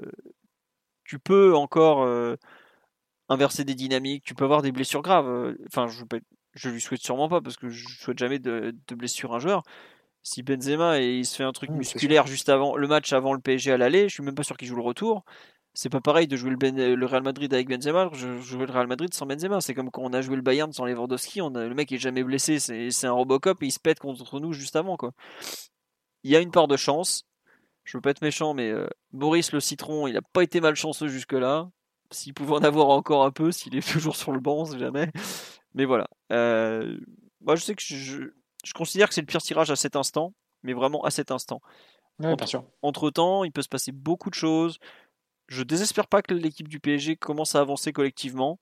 tu 1.04 1.18
peux 1.18 1.54
encore 1.54 2.02
euh, 2.02 2.36
inverser 3.28 3.64
des 3.64 3.74
dynamiques, 3.74 4.24
tu 4.24 4.34
peux 4.34 4.44
avoir 4.44 4.62
des 4.62 4.72
blessures 4.72 5.02
graves. 5.02 5.54
Enfin, 5.66 5.86
je, 5.88 6.04
je 6.54 6.68
lui 6.68 6.80
souhaite 6.80 7.02
sûrement 7.02 7.28
pas 7.28 7.40
parce 7.40 7.56
que 7.56 7.68
je 7.68 7.88
souhaite 7.88 8.18
jamais 8.18 8.38
de, 8.38 8.74
de 8.86 8.94
blessure 8.94 9.32
à 9.32 9.36
un 9.36 9.40
joueur. 9.40 9.62
Si 10.22 10.42
Benzema 10.42 11.00
et 11.00 11.18
il 11.18 11.24
se 11.24 11.36
fait 11.36 11.44
un 11.44 11.52
truc 11.52 11.70
musculaire 11.70 12.26
juste 12.26 12.48
avant 12.48 12.76
le 12.76 12.88
match 12.88 13.12
avant 13.12 13.32
le 13.32 13.38
PSG 13.38 13.70
à 13.70 13.76
l'aller, 13.76 14.08
je 14.08 14.14
suis 14.14 14.24
même 14.24 14.34
pas 14.34 14.42
sûr 14.42 14.56
qu'il 14.56 14.66
joue 14.66 14.74
le 14.74 14.82
retour. 14.82 15.24
C'est 15.78 15.90
pas 15.90 16.00
pareil 16.00 16.26
de 16.26 16.36
jouer 16.36 16.50
le, 16.50 16.56
ben, 16.56 16.74
le, 16.74 17.06
Real 17.06 17.22
Madrid 17.22 17.52
avec 17.52 17.68
Benzema, 17.68 18.08
je 18.14 18.38
jouer 18.38 18.66
le 18.66 18.72
Real 18.72 18.86
Madrid 18.86 19.12
sans 19.12 19.26
Benzema. 19.26 19.60
C'est 19.60 19.74
comme 19.74 19.90
quand 19.90 20.02
on 20.02 20.12
a 20.14 20.22
joué 20.22 20.36
le 20.36 20.42
Bayern 20.42 20.72
sans 20.72 20.86
Lewandowski, 20.86 21.42
on 21.42 21.54
a, 21.54 21.66
le 21.66 21.74
mec 21.74 21.92
est 21.92 21.98
jamais 21.98 22.24
blessé, 22.24 22.58
c'est 22.58 23.06
un 23.06 23.12
Robocop 23.12 23.62
et 23.62 23.66
il 23.66 23.70
se 23.70 23.78
pète 23.78 24.00
contre 24.00 24.40
nous 24.40 24.52
juste 24.52 24.74
avant 24.74 24.96
quoi 24.96 25.12
il 26.26 26.30
y 26.30 26.36
a 26.36 26.40
une 26.40 26.50
part 26.50 26.66
de 26.66 26.76
chance. 26.76 27.24
Je 27.84 27.96
veux 27.96 28.00
pas 28.00 28.10
être 28.10 28.20
méchant, 28.20 28.52
mais 28.52 28.68
euh, 28.68 28.88
Boris 29.12 29.52
le 29.52 29.60
citron, 29.60 30.08
il 30.08 30.14
n'a 30.14 30.22
pas 30.22 30.42
été 30.42 30.60
malchanceux 30.60 31.06
jusque-là. 31.06 31.70
S'il 32.10 32.34
pouvait 32.34 32.54
en 32.54 32.64
avoir 32.64 32.88
encore 32.88 33.24
un 33.24 33.30
peu, 33.30 33.52
s'il 33.52 33.76
est 33.76 33.88
toujours 33.92 34.16
sur 34.16 34.32
le 34.32 34.40
banc, 34.40 34.62
on 34.62 34.76
jamais. 34.76 35.12
Mais 35.74 35.84
voilà. 35.84 36.08
Euh, 36.32 36.98
moi, 37.40 37.54
je 37.54 37.62
sais 37.62 37.76
que 37.76 37.82
je, 37.82 38.24
considère 38.74 39.08
que 39.08 39.14
c'est 39.14 39.20
le 39.20 39.26
pire 39.26 39.40
tirage 39.40 39.70
à 39.70 39.76
cet 39.76 39.94
instant, 39.94 40.34
mais 40.64 40.72
vraiment 40.72 41.04
à 41.04 41.12
cet 41.12 41.30
instant. 41.30 41.60
entre, 42.82 43.10
temps, 43.10 43.44
il 43.44 43.52
peut 43.52 43.62
se 43.62 43.68
passer 43.68 43.92
beaucoup 43.92 44.30
de 44.30 44.34
choses. 44.34 44.80
Je 45.48 45.62
désespère 45.62 46.06
pas 46.08 46.22
que 46.22 46.34
l'équipe 46.34 46.68
du 46.68 46.80
PSG 46.80 47.16
commence 47.16 47.54
à 47.54 47.60
avancer 47.60 47.92
collectivement. 47.92 48.58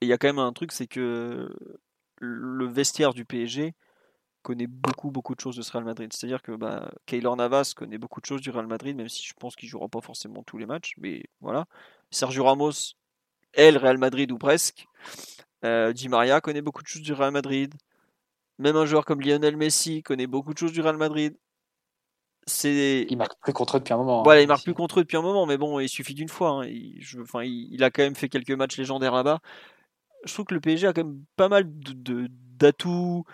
Et 0.00 0.06
il 0.06 0.08
y 0.08 0.12
a 0.12 0.18
quand 0.18 0.28
même 0.28 0.38
un 0.38 0.52
truc, 0.52 0.72
c'est 0.72 0.86
que 0.86 1.54
le 2.18 2.66
vestiaire 2.66 3.14
du 3.14 3.24
PSG 3.24 3.74
connaît 4.42 4.66
beaucoup 4.66 5.10
beaucoup 5.10 5.34
de 5.34 5.40
choses 5.40 5.56
de 5.56 5.62
ce 5.62 5.72
Real 5.72 5.84
Madrid. 5.84 6.12
C'est-à-dire 6.12 6.42
que 6.42 6.52
bah, 6.52 6.92
Keylor 7.06 7.36
Navas 7.36 7.72
connaît 7.76 7.98
beaucoup 7.98 8.20
de 8.20 8.26
choses 8.26 8.40
du 8.40 8.50
Real 8.50 8.66
Madrid, 8.66 8.96
même 8.96 9.08
si 9.08 9.22
je 9.22 9.32
pense 9.34 9.56
qu'il 9.56 9.68
jouera 9.68 9.88
pas 9.88 10.00
forcément 10.00 10.42
tous 10.42 10.58
les 10.58 10.66
matchs. 10.66 10.94
Mais 10.98 11.24
voilà. 11.40 11.66
Sergio 12.10 12.44
Ramos 12.44 12.94
est 13.54 13.70
le 13.70 13.78
Real 13.78 13.98
Madrid 13.98 14.30
ou 14.32 14.38
presque. 14.38 14.86
Euh, 15.64 15.92
Di 15.92 16.08
Maria 16.08 16.40
connaît 16.40 16.62
beaucoup 16.62 16.82
de 16.82 16.88
choses 16.88 17.02
du 17.02 17.12
Real 17.12 17.30
Madrid. 17.30 17.74
Même 18.58 18.76
un 18.76 18.86
joueur 18.86 19.04
comme 19.04 19.20
Lionel 19.20 19.56
Messi 19.56 20.02
connaît 20.02 20.26
beaucoup 20.26 20.52
de 20.52 20.58
choses 20.58 20.72
du 20.72 20.80
Real 20.80 20.96
Madrid. 20.96 21.36
C'est... 22.46 23.06
Il 23.08 23.16
marque 23.16 23.38
plus 23.40 23.52
contre 23.52 23.76
eux 23.76 23.80
depuis 23.80 23.94
un 23.94 23.98
moment. 23.98 24.20
Hein. 24.20 24.24
Voilà, 24.24 24.42
il 24.42 24.48
marque 24.48 24.64
plus 24.64 24.74
contre 24.74 25.00
eux 25.00 25.02
depuis 25.02 25.16
un 25.16 25.22
moment, 25.22 25.46
mais 25.46 25.56
bon, 25.56 25.78
il 25.78 25.88
suffit 25.88 26.14
d'une 26.14 26.28
fois. 26.28 26.50
Hein. 26.50 26.66
Il, 26.66 27.00
enfin, 27.20 27.42
il, 27.44 27.82
a 27.84 27.90
quand 27.90 28.02
même 28.02 28.16
fait 28.16 28.28
quelques 28.28 28.50
matchs 28.50 28.76
légendaires 28.78 29.14
là-bas. 29.14 29.40
Je 30.24 30.32
trouve 30.32 30.46
que 30.46 30.54
le 30.54 30.60
PSG 30.60 30.86
a 30.86 30.92
quand 30.92 31.04
même 31.04 31.24
pas 31.36 31.48
mal 31.48 31.64
de, 31.66 32.28
d'atouts 32.30 33.24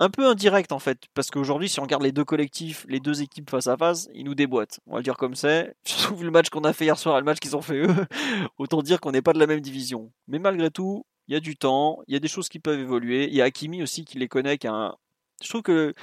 un 0.00 0.08
peu 0.08 0.26
indirect 0.26 0.72
en 0.72 0.78
fait, 0.78 0.98
parce 1.12 1.30
qu'aujourd'hui, 1.30 1.68
si 1.68 1.78
on 1.78 1.82
regarde 1.82 2.02
les 2.02 2.10
deux 2.10 2.24
collectifs, 2.24 2.86
les 2.88 3.00
deux 3.00 3.20
équipes 3.20 3.50
face 3.50 3.66
à 3.66 3.76
face, 3.76 4.08
ils 4.14 4.24
nous 4.24 4.34
déboîtent. 4.34 4.80
On 4.86 4.92
va 4.92 4.98
le 4.98 5.04
dire 5.04 5.18
comme 5.18 5.34
c'est. 5.34 5.74
trouve 5.84 6.24
le 6.24 6.30
match 6.30 6.48
qu'on 6.48 6.64
a 6.64 6.72
fait 6.72 6.86
hier 6.86 6.98
soir 6.98 7.16
et 7.16 7.20
le 7.20 7.26
match 7.26 7.38
qu'ils 7.38 7.54
ont 7.54 7.60
fait 7.60 7.86
eux, 7.86 7.94
autant 8.58 8.82
dire 8.82 8.98
qu'on 9.00 9.12
n'est 9.12 9.22
pas 9.22 9.34
de 9.34 9.38
la 9.38 9.46
même 9.46 9.60
division. 9.60 10.10
Mais 10.26 10.38
malgré 10.38 10.70
tout, 10.70 11.04
il 11.28 11.34
y 11.34 11.36
a 11.36 11.40
du 11.40 11.56
temps, 11.56 12.00
il 12.08 12.14
y 12.14 12.16
a 12.16 12.18
des 12.18 12.28
choses 12.28 12.48
qui 12.48 12.58
peuvent 12.58 12.80
évoluer. 12.80 13.28
Il 13.28 13.34
y 13.34 13.42
a 13.42 13.44
Hakimi 13.44 13.82
aussi 13.82 14.04
qui 14.04 14.18
les 14.18 14.26
connaît, 14.26 14.56
qui 14.56 14.66
un... 14.66 14.96
Je 15.42 15.48
trouve 15.48 15.62
que 15.62 15.94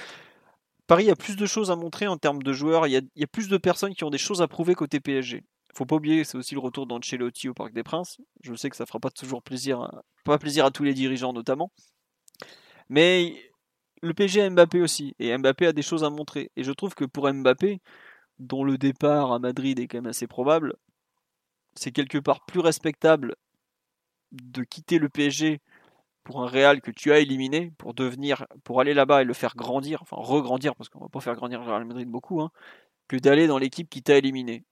Paris 0.88 1.10
a 1.10 1.16
plus 1.16 1.36
de 1.36 1.44
choses 1.44 1.70
à 1.70 1.76
montrer 1.76 2.08
en 2.08 2.16
termes 2.16 2.42
de 2.42 2.52
joueurs. 2.52 2.86
Il 2.86 2.92
y 2.92 3.24
a, 3.24 3.26
plus 3.26 3.48
de 3.48 3.58
personnes 3.58 3.94
qui 3.94 4.04
ont 4.04 4.10
des 4.10 4.18
choses 4.18 4.40
à 4.40 4.48
prouver 4.48 4.74
côté 4.74 5.00
PSG. 5.00 5.44
Faut 5.74 5.84
pas 5.84 5.96
oublier, 5.96 6.24
c'est 6.24 6.38
aussi 6.38 6.54
le 6.54 6.60
retour 6.60 6.86
d'Ancelotti 6.86 7.50
au 7.50 7.54
Parc 7.54 7.74
des 7.74 7.82
Princes. 7.82 8.18
Je 8.42 8.54
sais 8.54 8.70
que 8.70 8.76
ça 8.76 8.86
fera 8.86 8.98
pas 8.98 9.10
toujours 9.10 9.42
plaisir, 9.42 9.86
pas 10.24 10.38
plaisir 10.38 10.64
à 10.64 10.70
tous 10.70 10.84
les 10.84 10.94
dirigeants 10.94 11.34
notamment. 11.34 11.70
Mais 12.88 13.38
le 14.00 14.14
PSG 14.14 14.40
a 14.40 14.48
Mbappé 14.48 14.80
aussi, 14.80 15.14
et 15.18 15.36
Mbappé 15.36 15.66
a 15.66 15.72
des 15.74 15.82
choses 15.82 16.04
à 16.04 16.10
montrer. 16.10 16.50
Et 16.56 16.64
je 16.64 16.72
trouve 16.72 16.94
que 16.94 17.04
pour 17.04 17.30
Mbappé, 17.30 17.82
dont 18.38 18.64
le 18.64 18.78
départ 18.78 19.32
à 19.32 19.38
Madrid 19.38 19.78
est 19.78 19.88
quand 19.88 19.98
même 19.98 20.06
assez 20.06 20.26
probable, 20.26 20.74
c'est 21.74 21.92
quelque 21.92 22.18
part 22.18 22.46
plus 22.46 22.60
respectable 22.60 23.36
de 24.32 24.62
quitter 24.62 24.98
le 24.98 25.10
PSG 25.10 25.60
pour 26.24 26.42
un 26.42 26.46
Real 26.46 26.80
que 26.80 26.90
tu 26.90 27.12
as 27.12 27.20
éliminé, 27.20 27.72
pour 27.78 27.94
devenir, 27.94 28.46
pour 28.64 28.80
aller 28.80 28.94
là-bas 28.94 29.22
et 29.22 29.24
le 29.24 29.34
faire 29.34 29.56
grandir, 29.56 30.02
enfin 30.02 30.16
regrandir, 30.18 30.74
parce 30.76 30.88
qu'on 30.88 31.00
va 31.00 31.08
pas 31.08 31.20
faire 31.20 31.34
grandir 31.34 31.60
le 31.60 31.66
Real 31.66 31.84
Madrid 31.84 32.08
beaucoup, 32.08 32.40
hein, 32.42 32.50
que 33.08 33.16
d'aller 33.16 33.46
dans 33.46 33.58
l'équipe 33.58 33.88
qui 33.88 34.02
t'a 34.02 34.18
éliminé. 34.18 34.64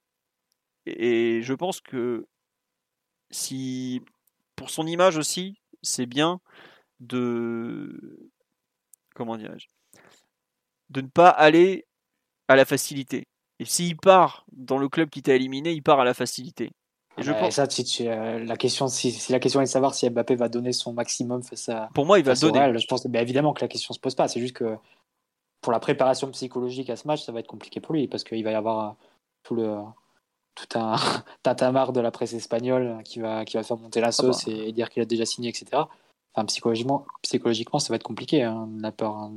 Et 0.86 1.43
je 1.43 1.55
pense 1.55 1.81
que 1.81 2.27
si, 3.31 4.02
pour 4.55 4.70
son 4.70 4.86
image 4.86 5.16
aussi, 5.16 5.60
c'est 5.82 6.06
bien 6.06 6.40
de 7.01 8.31
comment 9.14 9.36
dirais-je, 9.36 9.66
de 10.90 11.01
ne 11.01 11.09
pas 11.09 11.31
aller 11.31 11.86
à 12.48 12.56
la 12.56 12.64
facilité. 12.64 13.27
Et 13.59 13.64
s'il 13.64 13.97
part 13.97 14.44
dans 14.52 14.78
le 14.78 14.89
club 14.89 15.10
qui 15.10 15.23
t'a 15.23 15.35
éliminé, 15.35 15.73
il 15.73 15.82
part 15.82 16.01
à 16.01 16.05
la 16.05 16.14
facilité. 16.14 16.70
Et 17.18 17.22
je 17.22 17.32
pense... 17.32 17.55
ça, 17.55 17.66
la 18.38 18.56
question, 18.56 18.88
si, 18.88 19.16
la 19.30 19.40
question 19.40 19.60
est 19.60 19.64
de 19.64 19.68
savoir 19.68 19.94
si 19.94 20.09
Mbappé 20.09 20.34
va 20.36 20.48
donner 20.48 20.72
son 20.72 20.93
maximum 20.93 21.43
face 21.43 21.68
à. 21.68 21.88
Pour 21.94 22.06
moi, 22.06 22.18
il 22.18 22.24
va 22.24 22.34
donner. 22.34 22.78
je 22.78 22.86
pense, 22.86 23.06
évidemment 23.06 23.52
que 23.52 23.62
la 23.62 23.68
question 23.68 23.94
se 23.94 24.01
pose 24.01 24.14
pas. 24.14 24.28
C'est 24.28 24.40
juste 24.40 24.56
que 24.56 24.76
pour 25.60 25.72
la 25.72 25.80
préparation 25.80 26.30
psychologique 26.30 26.90
à 26.90 26.97
ce 26.97 27.06
match, 27.06 27.22
ça 27.24 27.32
va 27.32 27.40
être 27.40 27.47
compliqué 27.47 27.80
pour 27.80 27.94
lui 27.94 28.09
parce 28.09 28.24
qu'il 28.24 28.44
va 28.44 28.52
y 28.52 28.55
avoir 28.55 28.97
tout 29.43 29.55
le 29.55 29.78
tout 30.55 30.78
un 30.78 30.97
tatamar 31.43 31.93
de 31.93 32.01
la 32.01 32.10
presse 32.10 32.32
espagnole 32.32 33.02
qui 33.05 33.20
va 33.20 33.44
qui 33.44 33.56
va 33.56 33.62
faire 33.62 33.76
monter 33.76 34.01
la 34.01 34.09
ah 34.09 34.12
sauce 34.12 34.47
bah. 34.47 34.52
et 34.52 34.72
dire 34.72 34.88
qu'il 34.88 35.02
a 35.02 35.06
déjà 35.06 35.26
signé, 35.26 35.48
etc 35.48 35.82
psychologiquement, 36.44 37.06
psychologiquement, 37.22 37.78
ça 37.78 37.93
va 37.93 37.97
être 37.97 38.02
compliqué. 38.02 38.43
Hein. 38.43 38.68
On 38.78 38.84
a 38.84 38.93
peur 38.93 39.14
hein, 39.14 39.32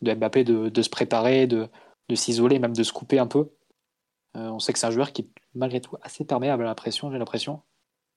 de 0.00 0.14
Mbappé 0.14 0.44
de, 0.44 0.82
se 0.82 0.90
préparer, 0.90 1.46
de, 1.46 1.68
s'isoler, 2.14 2.58
même 2.58 2.74
de 2.74 2.82
se 2.82 2.92
couper 2.92 3.18
un 3.18 3.26
peu. 3.26 3.48
Euh, 4.36 4.48
on 4.48 4.58
sait 4.58 4.72
que 4.72 4.78
c'est 4.78 4.86
un 4.86 4.90
joueur 4.90 5.12
qui 5.12 5.22
est 5.22 5.28
malgré 5.54 5.80
tout 5.80 5.96
assez 6.02 6.24
perméable 6.24 6.62
à 6.62 6.66
la 6.66 6.74
pression, 6.74 7.10
j'ai 7.10 7.18
l'impression. 7.18 7.60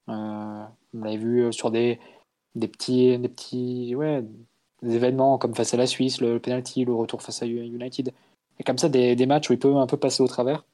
Euh, 0.09 0.63
on 0.93 1.03
l'avait 1.03 1.17
vu 1.17 1.51
sur 1.51 1.71
des, 1.71 1.99
des 2.55 2.67
petits, 2.67 3.17
des 3.17 3.29
petits 3.29 3.95
ouais, 3.95 4.23
événements 4.83 5.37
comme 5.37 5.55
face 5.55 5.73
à 5.73 5.77
la 5.77 5.87
Suisse, 5.87 6.21
le, 6.21 6.39
penalty, 6.39 6.85
le 6.85 6.93
retour 6.93 7.21
face 7.21 7.41
à 7.41 7.45
United. 7.45 8.13
Et 8.59 8.63
comme 8.63 8.77
ça, 8.77 8.89
des, 8.89 9.15
des, 9.15 9.25
matchs 9.25 9.49
où 9.49 9.53
il 9.53 9.59
peut 9.59 9.75
un 9.75 9.87
peu 9.87 9.97
passer 9.97 10.23
au 10.23 10.27
travers. 10.27 10.65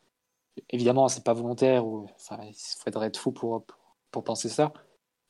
Évidemment, 0.70 1.08
c'est 1.08 1.24
pas 1.24 1.34
volontaire, 1.34 1.86
ou, 1.86 2.08
enfin, 2.16 2.38
il 2.44 2.54
faudrait 2.56 3.08
être 3.08 3.18
fou 3.18 3.32
pour, 3.32 3.66
pour 4.12 4.24
penser 4.24 4.50
ça. 4.50 4.74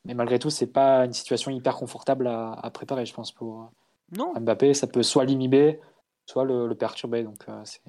Mais 0.05 0.13
malgré 0.13 0.39
tout, 0.39 0.49
c'est 0.49 0.67
pas 0.67 1.05
une 1.05 1.13
situation 1.13 1.51
hyper 1.51 1.75
confortable 1.75 2.27
à, 2.27 2.69
préparer, 2.73 3.05
je 3.05 3.13
pense, 3.13 3.31
pour 3.31 3.71
non. 4.17 4.33
Mbappé. 4.39 4.73
Ça 4.73 4.87
peut 4.87 5.03
soit 5.03 5.25
l'inhiber, 5.25 5.79
soit 6.25 6.43
le, 6.43 6.73
perturber. 6.73 7.23
Donc, 7.23 7.43
euh, 7.47 7.61
c'est 7.63 7.81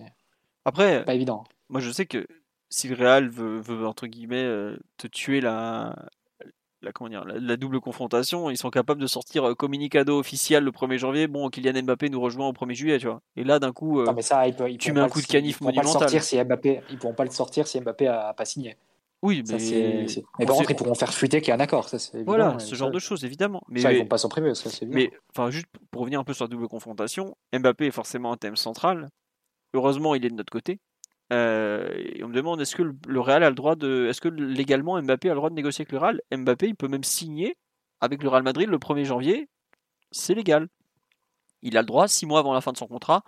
Après, 0.64 1.04
pas 1.04 1.14
évident. 1.14 1.44
Moi, 1.72 1.80
je 1.80 1.90
sais 1.90 2.04
que 2.04 2.26
si 2.68 2.86
le 2.86 2.94
Real 2.94 3.30
veut, 3.30 3.86
entre 3.86 4.06
guillemets, 4.06 4.44
euh, 4.44 4.76
te 4.98 5.06
tuer 5.06 5.40
la, 5.40 5.96
la, 6.82 6.92
comment 6.92 7.08
dire, 7.08 7.24
la, 7.24 7.56
double 7.56 7.80
confrontation, 7.80 8.50
ils 8.50 8.58
sont 8.58 8.68
capables 8.68 9.00
de 9.00 9.06
sortir 9.06 9.48
euh, 9.48 9.54
communicado 9.54 10.18
officiel 10.18 10.64
le 10.64 10.70
1er 10.70 10.98
janvier. 10.98 11.26
Bon, 11.28 11.48
Kylian 11.48 11.82
Mbappé 11.82 12.10
nous 12.10 12.20
rejoint 12.20 12.46
au 12.46 12.52
1er 12.52 12.74
juillet, 12.74 12.98
tu 12.98 13.06
vois. 13.06 13.22
Et 13.36 13.44
là, 13.44 13.58
d'un 13.58 13.72
coup, 13.72 14.04
mais 14.14 14.20
ça, 14.20 14.44
tu 14.78 14.92
mets 14.92 15.00
un 15.00 15.08
coup 15.08 15.22
de 15.22 15.26
canif 15.26 15.62
monumental. 15.62 15.92
Pas 15.94 15.98
sortir 16.00 16.22
si 16.22 16.44
Mbappé, 16.44 16.82
ils 16.90 16.98
pourront 16.98 17.14
pas 17.14 17.24
le 17.24 17.30
sortir 17.30 17.66
si 17.66 17.80
Mbappé 17.80 18.06
a 18.06 18.34
pas 18.34 18.44
signé. 18.44 18.76
Oui, 19.22 19.42
mais, 19.48 19.56
mais 20.38 20.46
par 20.46 20.56
contre, 20.56 20.72
ils 20.72 20.76
pourront 20.76 20.94
faire 20.94 21.14
fuiter 21.14 21.40
qu'il 21.40 21.48
y 21.48 21.52
a 21.52 21.54
un 21.54 21.60
accord. 21.60 21.88
Ça, 21.88 21.96
voilà, 22.26 22.58
ce 22.58 22.74
genre 22.74 22.90
de 22.90 22.98
choses, 22.98 23.24
évidemment. 23.24 23.62
Mais 23.68 23.80
ça, 23.80 23.94
ils 23.94 24.00
vont 24.00 24.06
pas 24.06 24.18
s'en 24.18 24.28
priver, 24.28 24.54
ça, 24.54 24.68
Mais 24.88 25.10
enfin, 25.30 25.50
juste 25.50 25.68
pour 25.90 26.02
revenir 26.02 26.20
un 26.20 26.24
peu 26.24 26.34
sur 26.34 26.44
la 26.44 26.48
double 26.48 26.68
confrontation, 26.68 27.34
Mbappé 27.56 27.86
est 27.86 27.92
forcément 27.92 28.32
un 28.32 28.36
thème 28.36 28.56
central. 28.56 29.08
Heureusement, 29.74 30.14
il 30.14 30.26
est 30.26 30.28
de 30.28 30.34
notre 30.34 30.52
côté. 30.52 30.80
Et 31.32 32.22
on 32.22 32.28
me 32.28 32.34
demande 32.34 32.60
est-ce 32.60 32.76
que 32.76 32.82
le 32.82 33.20
Real 33.20 33.42
a 33.42 33.48
le 33.48 33.54
droit 33.54 33.74
de. 33.74 34.06
Est-ce 34.08 34.20
que 34.20 34.28
légalement 34.28 35.00
Mbappé 35.00 35.28
a 35.30 35.32
le 35.32 35.36
droit 35.36 35.50
de 35.50 35.54
négocier 35.54 35.82
avec 35.82 35.92
le 35.92 35.98
Real? 35.98 36.20
Mbappé, 36.30 36.68
il 36.68 36.76
peut 36.76 36.88
même 36.88 37.04
signer 37.04 37.56
avec 38.00 38.22
le 38.22 38.28
Real 38.28 38.42
Madrid 38.42 38.68
le 38.68 38.78
1er 38.78 39.04
janvier. 39.04 39.48
C'est 40.10 40.34
légal. 40.34 40.68
Il 41.62 41.76
a 41.76 41.80
le 41.80 41.86
droit, 41.86 42.08
six 42.08 42.26
mois 42.26 42.40
avant 42.40 42.52
la 42.52 42.60
fin 42.60 42.72
de 42.72 42.76
son 42.76 42.86
contrat, 42.86 43.22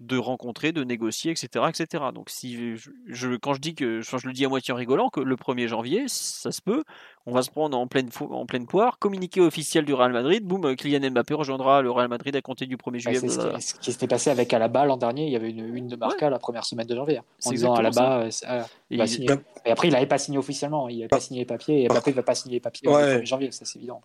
de 0.00 0.16
rencontrer, 0.16 0.72
de 0.72 0.82
négocier, 0.82 1.30
etc. 1.30 1.66
etc. 1.68 2.04
Donc 2.14 2.30
si 2.30 2.76
je, 3.06 3.36
quand 3.36 3.52
je 3.52 3.60
dis 3.60 3.74
que 3.74 4.00
je 4.00 4.26
le 4.26 4.32
dis 4.32 4.46
à 4.46 4.48
moitié 4.48 4.72
en 4.72 4.76
rigolant, 4.76 5.10
que 5.10 5.20
le 5.20 5.36
1er 5.36 5.66
janvier, 5.66 6.04
ça 6.08 6.50
se 6.52 6.62
peut, 6.62 6.84
on 7.26 7.32
va 7.32 7.42
se 7.42 7.50
prendre 7.50 7.78
en 7.78 7.86
pleine, 7.86 8.08
en 8.18 8.46
pleine 8.46 8.66
poire, 8.66 8.98
communiqué 8.98 9.42
officiel 9.42 9.84
du 9.84 9.92
Real 9.92 10.12
Madrid, 10.12 10.42
boum, 10.42 10.74
Kylian 10.74 11.10
Mbappé 11.10 11.34
rejoindra 11.34 11.82
le 11.82 11.90
Real 11.90 12.08
Madrid 12.08 12.34
à 12.34 12.40
compter 12.40 12.64
du 12.64 12.76
1er 12.76 12.98
juillet. 12.98 13.20
c'est 13.20 13.28
ce, 13.28 13.74
qui 13.74 13.92
s'était 13.92 14.06
passé 14.06 14.30
avec 14.30 14.52
Alaba 14.54 14.86
l'an 14.86 14.96
dernier, 14.96 15.26
il 15.26 15.32
y 15.32 15.36
avait 15.36 15.50
une, 15.50 15.76
une 15.76 15.88
de 15.88 15.96
Marca 15.96 16.30
la 16.30 16.38
première 16.38 16.64
semaine 16.64 16.86
de 16.86 16.96
janvier, 16.96 17.20
en 17.44 17.50
disant 17.50 17.74
Alaba, 17.74 18.22
euh, 18.22 18.62
et, 18.90 18.96
et, 18.96 19.70
après 19.70 19.88
il 19.88 19.92
n'avait 19.92 20.06
pas 20.06 20.18
signé 20.18 20.38
officiellement, 20.38 20.88
il 20.88 20.96
n'avait 20.96 21.08
pas 21.08 21.20
signé 21.20 21.40
les 21.40 21.46
papiers, 21.46 21.84
et 21.84 21.88
Mbappé 21.88 22.12
ne 22.12 22.16
va 22.16 22.22
pas 22.22 22.34
signer 22.34 22.54
les 22.54 22.60
papiers 22.60 22.88
le 22.88 22.94
1er 22.94 23.26
janvier, 23.26 23.52
ça 23.52 23.66
c'est 23.66 23.78
évident. 23.78 24.00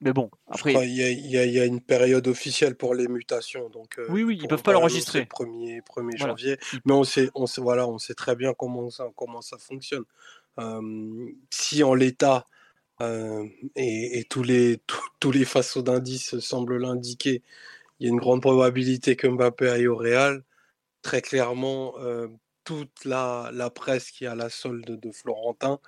Mais 0.00 0.12
bon, 0.12 0.30
après... 0.48 0.72
Il 0.86 0.92
y, 0.92 1.30
y, 1.30 1.60
a 1.60 1.64
une 1.64 1.80
période 1.80 2.28
officielle 2.28 2.76
pour 2.76 2.94
les 2.94 3.08
mutations, 3.08 3.68
donc... 3.70 3.98
Euh, 3.98 4.06
oui, 4.08 4.22
oui, 4.22 4.36
ils 4.36 4.44
ne 4.44 4.48
peuvent 4.48 4.62
pas 4.62 4.72
l'enregistrer. 4.72 5.26
1er, 5.32 5.82
1er 5.82 6.16
janvier, 6.18 6.58
mais 6.84 6.92
on 6.92 7.04
sait, 7.04 7.30
on, 7.34 7.46
sait, 7.46 7.60
voilà, 7.60 7.86
on 7.88 7.98
sait 7.98 8.14
très 8.14 8.36
bien 8.36 8.54
comment 8.54 8.90
ça, 8.90 9.08
comment 9.16 9.42
ça 9.42 9.58
fonctionne. 9.58 10.04
Euh, 10.58 11.30
si 11.50 11.82
en 11.82 11.94
l'état 11.94 12.44
euh, 13.02 13.48
et, 13.76 14.24
tous, 14.30 14.42
les, 14.42 14.80
tous 15.20 15.32
les 15.32 15.44
faceaux 15.44 15.82
d'indices 15.82 16.38
semblent 16.40 16.78
l'indiquer. 16.78 17.42
Il 17.98 18.06
y 18.06 18.08
a 18.08 18.12
une 18.12 18.20
grande 18.20 18.42
probabilité 18.42 19.16
que 19.16 19.26
Mbappé 19.26 19.68
aille 19.68 19.88
au 19.88 19.96
Real. 19.96 20.44
Très 21.02 21.22
clairement, 21.22 21.94
euh, 21.98 22.28
toute 22.64 23.04
la, 23.04 23.50
la, 23.52 23.70
presse 23.70 24.10
qui 24.10 24.26
a 24.26 24.34
la 24.34 24.50
solde 24.50 25.00
de 25.00 25.12
Florentin 25.12 25.80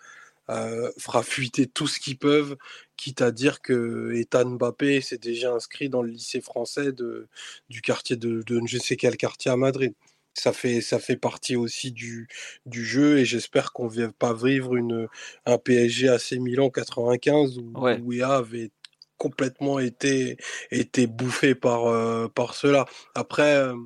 euh, 0.51 0.91
fera 0.99 1.23
fuiter 1.23 1.67
tout 1.67 1.87
ce 1.87 2.01
qu'ils 2.01 2.19
peuvent, 2.19 2.57
quitte 2.97 3.23
à 3.23 3.31
dire 3.31 3.61
que 3.61 4.13
Ethan 4.15 4.51
Mbappé 4.51 5.01
s'est 5.01 5.19
déjà 5.19 5.53
inscrit 5.53 5.89
dans 5.89 6.03
le 6.03 6.11
lycée 6.11 6.41
français 6.41 6.93
de, 6.93 7.29
du 7.69 7.83
quartier 7.83 8.17
de, 8.17 8.43
de 8.43 8.61
je 8.67 8.79
sais 8.79 8.97
quel 8.97 9.17
quartier 9.17 9.51
à 9.51 9.57
Madrid 9.57 9.95
ça 10.35 10.53
fait, 10.53 10.81
ça 10.81 10.99
fait 10.99 11.17
partie 11.17 11.57
aussi 11.57 11.93
du, 11.93 12.29
du 12.67 12.85
jeu 12.85 13.19
et 13.19 13.25
j'espère 13.25 13.73
qu'on 13.73 13.89
ne 13.89 14.07
va 14.07 14.13
pas 14.13 14.35
vivre 14.35 14.75
une, 14.75 15.09
un 15.47 15.59
PSG 15.59 16.09
AC 16.09 16.33
Milan 16.33 16.71
95 16.71 17.59
où, 17.59 17.73
ouais. 17.81 18.23
avait 18.23 18.71
complètement 19.17 19.79
été, 19.79 20.37
été 20.71 21.07
bouffé 21.07 21.55
par, 21.55 21.87
euh, 21.87 22.29
par 22.29 22.55
cela. 22.55 22.85
Après, 23.15 23.57
euh, 23.57 23.77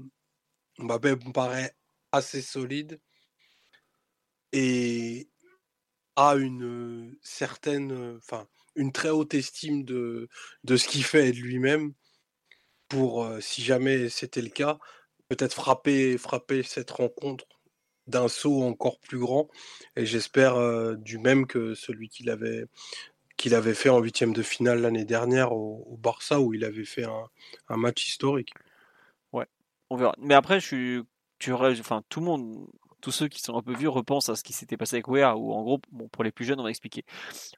Mbappé 0.79 1.11
me 1.17 1.33
paraît 1.33 1.75
assez 2.13 2.41
solide 2.41 2.99
et 4.53 5.29
a 6.17 6.35
une 6.35 7.15
certaine, 7.23 8.17
enfin, 8.17 8.49
une 8.79 8.93
très 8.93 9.11
haute 9.11 9.35
estime 9.35 9.85
de, 9.85 10.29
de 10.65 10.77
ce 10.77 10.89
qu'il 10.89 11.05
fait 11.05 11.29
et 11.29 11.33
de 11.33 11.39
lui-même 11.39 11.93
pour, 12.89 13.25
euh, 13.25 13.41
si 13.41 13.63
jamais 13.63 14.09
c'était 14.09 14.43
le 14.43 14.49
cas, 14.49 14.79
peut-être 15.29 15.55
frapper, 15.55 16.17
frapper 16.19 16.63
cette 16.63 16.91
rencontre 16.91 17.45
d'un 18.07 18.29
saut 18.29 18.63
encore 18.63 18.99
plus 19.01 19.19
grand. 19.19 19.49
Et 19.97 20.07
j'espère 20.07 20.97
du 20.97 21.19
même 21.19 21.47
que 21.47 21.75
celui 21.75 22.09
qu'il 22.09 22.31
avait, 22.31 22.65
qu'il 23.39 23.55
avait 23.55 23.75
fait 23.75 23.89
en 23.89 24.01
huitième 24.01 24.35
de 24.35 24.43
finale 24.43 24.81
l'année 24.83 25.05
dernière 25.05 25.53
au, 25.53 25.97
Barça, 25.97 26.41
où 26.41 26.53
il 26.53 26.65
avait 26.65 26.85
fait 26.85 27.05
un, 27.05 27.77
match 27.77 28.07
historique. 28.07 28.53
Ouais, 29.33 29.47
on 29.89 29.97
verra. 29.97 30.15
Mais 30.19 30.35
après, 30.35 30.61
je 30.61 30.67
suis, 30.67 31.01
tu 31.39 31.53
enfin, 31.53 32.03
tout 32.09 32.21
le 32.21 32.27
monde, 32.27 32.67
tous 33.01 33.12
ceux 33.12 33.29
qui 33.29 33.41
sont 33.41 33.57
un 33.57 33.62
peu 33.62 33.75
vieux 33.75 33.89
repensent 33.89 34.33
à 34.33 34.37
ce 34.37 34.43
qui 34.43 34.53
s'était 34.53 34.77
passé 34.77 34.97
avec 34.97 35.09
Wea, 35.09 35.37
où 35.37 35.53
en 35.53 35.62
gros, 35.62 35.81
bon, 35.93 36.09
pour 36.09 36.25
les 36.25 36.33
plus 36.33 36.45
jeunes, 36.45 36.61
on 36.61 36.65
va 36.65 36.70
expliquer. 36.70 37.05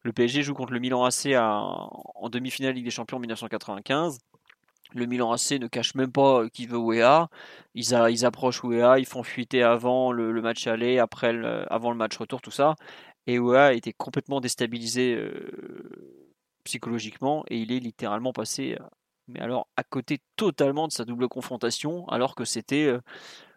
Le 0.03 0.13
PSG 0.13 0.43
joue 0.43 0.55
contre 0.55 0.73
le 0.73 0.81
Milan 0.81 1.05
AC 1.05 1.35
en 1.37 2.29
demi-finale 2.31 2.75
Ligue 2.75 2.85
des 2.85 2.91
Champions 2.91 3.17
en 3.17 3.21
1995. 3.21 4.19
Le 4.93 5.07
Milan 5.07 5.33
AC 5.33 5.53
ne 5.53 5.69
cache 5.69 5.95
même 5.95 6.11
pas 6.11 6.49
qui 6.49 6.67
veut 6.67 6.79
Wea. 6.79 7.29
Ils, 7.75 8.25
approchent 8.25 8.65
Wea, 8.65 8.99
ils 8.99 9.07
font 9.07 9.23
fuiter 9.23 9.63
avant 9.63 10.13
le, 10.13 10.41
match 10.43 10.67
aller, 10.67 10.99
après 10.99 11.35
avant 11.69 11.91
le 11.91 11.97
match 11.97 12.17
retour, 12.17 12.41
tout 12.41 12.51
ça. 12.51 12.75
Et 13.27 13.39
Wea 13.39 13.75
était 13.75 13.93
complètement 13.93 14.41
déstabilisé 14.41 15.15
euh, 15.15 16.21
psychologiquement 16.65 17.45
et 17.49 17.59
il 17.59 17.71
est 17.71 17.79
littéralement 17.79 18.33
passé, 18.33 18.77
euh, 18.81 18.85
mais 19.29 19.41
alors 19.41 19.69
à 19.77 19.85
côté 19.85 20.19
totalement 20.37 20.89
de 20.89 20.93
sa 20.93 21.05
double 21.05 21.29
confrontation, 21.29 22.09
alors 22.09 22.35
que 22.35 22.45
c'était 22.45 22.87
euh, 22.87 23.01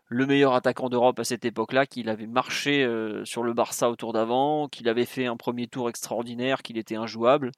le 0.08 0.26
meilleur 0.26 0.54
attaquant 0.54 0.90
d'Europe 0.90 1.20
à 1.20 1.24
cette 1.24 1.46
époque-là, 1.46 1.86
qu'il 1.86 2.10
avait 2.10 2.28
marché 2.28 2.88
sur 3.24 3.44
le 3.44 3.54
Barça 3.54 3.90
au 3.90 3.96
tour 3.96 4.14
d'avant, 4.14 4.68
qu'il 4.68 4.88
avait 4.90 5.06
fait 5.06 5.26
un 5.26 5.38
premier 5.38 5.68
tour 5.68 5.90
extraordinaire, 5.90 6.62
qu'il 6.62 6.78
était 6.78 6.96
injouable. 6.96 7.52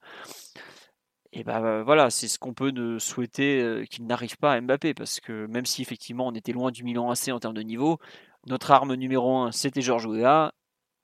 Et 1.38 1.44
ben 1.44 1.82
voilà, 1.82 2.08
c'est 2.08 2.28
ce 2.28 2.38
qu'on 2.38 2.54
peut 2.54 2.72
souhaiter 2.98 3.60
euh, 3.60 3.84
qu'il 3.84 4.06
n'arrive 4.06 4.38
pas 4.38 4.54
à 4.54 4.60
Mbappé, 4.60 4.94
parce 4.94 5.20
que 5.20 5.46
même 5.48 5.66
si 5.66 5.82
effectivement 5.82 6.26
on 6.28 6.32
était 6.32 6.52
loin 6.52 6.70
du 6.70 6.82
Milan 6.82 7.10
AC 7.10 7.28
en 7.28 7.38
termes 7.38 7.54
de 7.54 7.60
niveau, 7.60 7.98
notre 8.46 8.70
arme 8.70 8.94
numéro 8.94 9.36
un 9.36 9.52
c'était 9.52 9.82
Georges 9.82 10.06
Weah, 10.06 10.54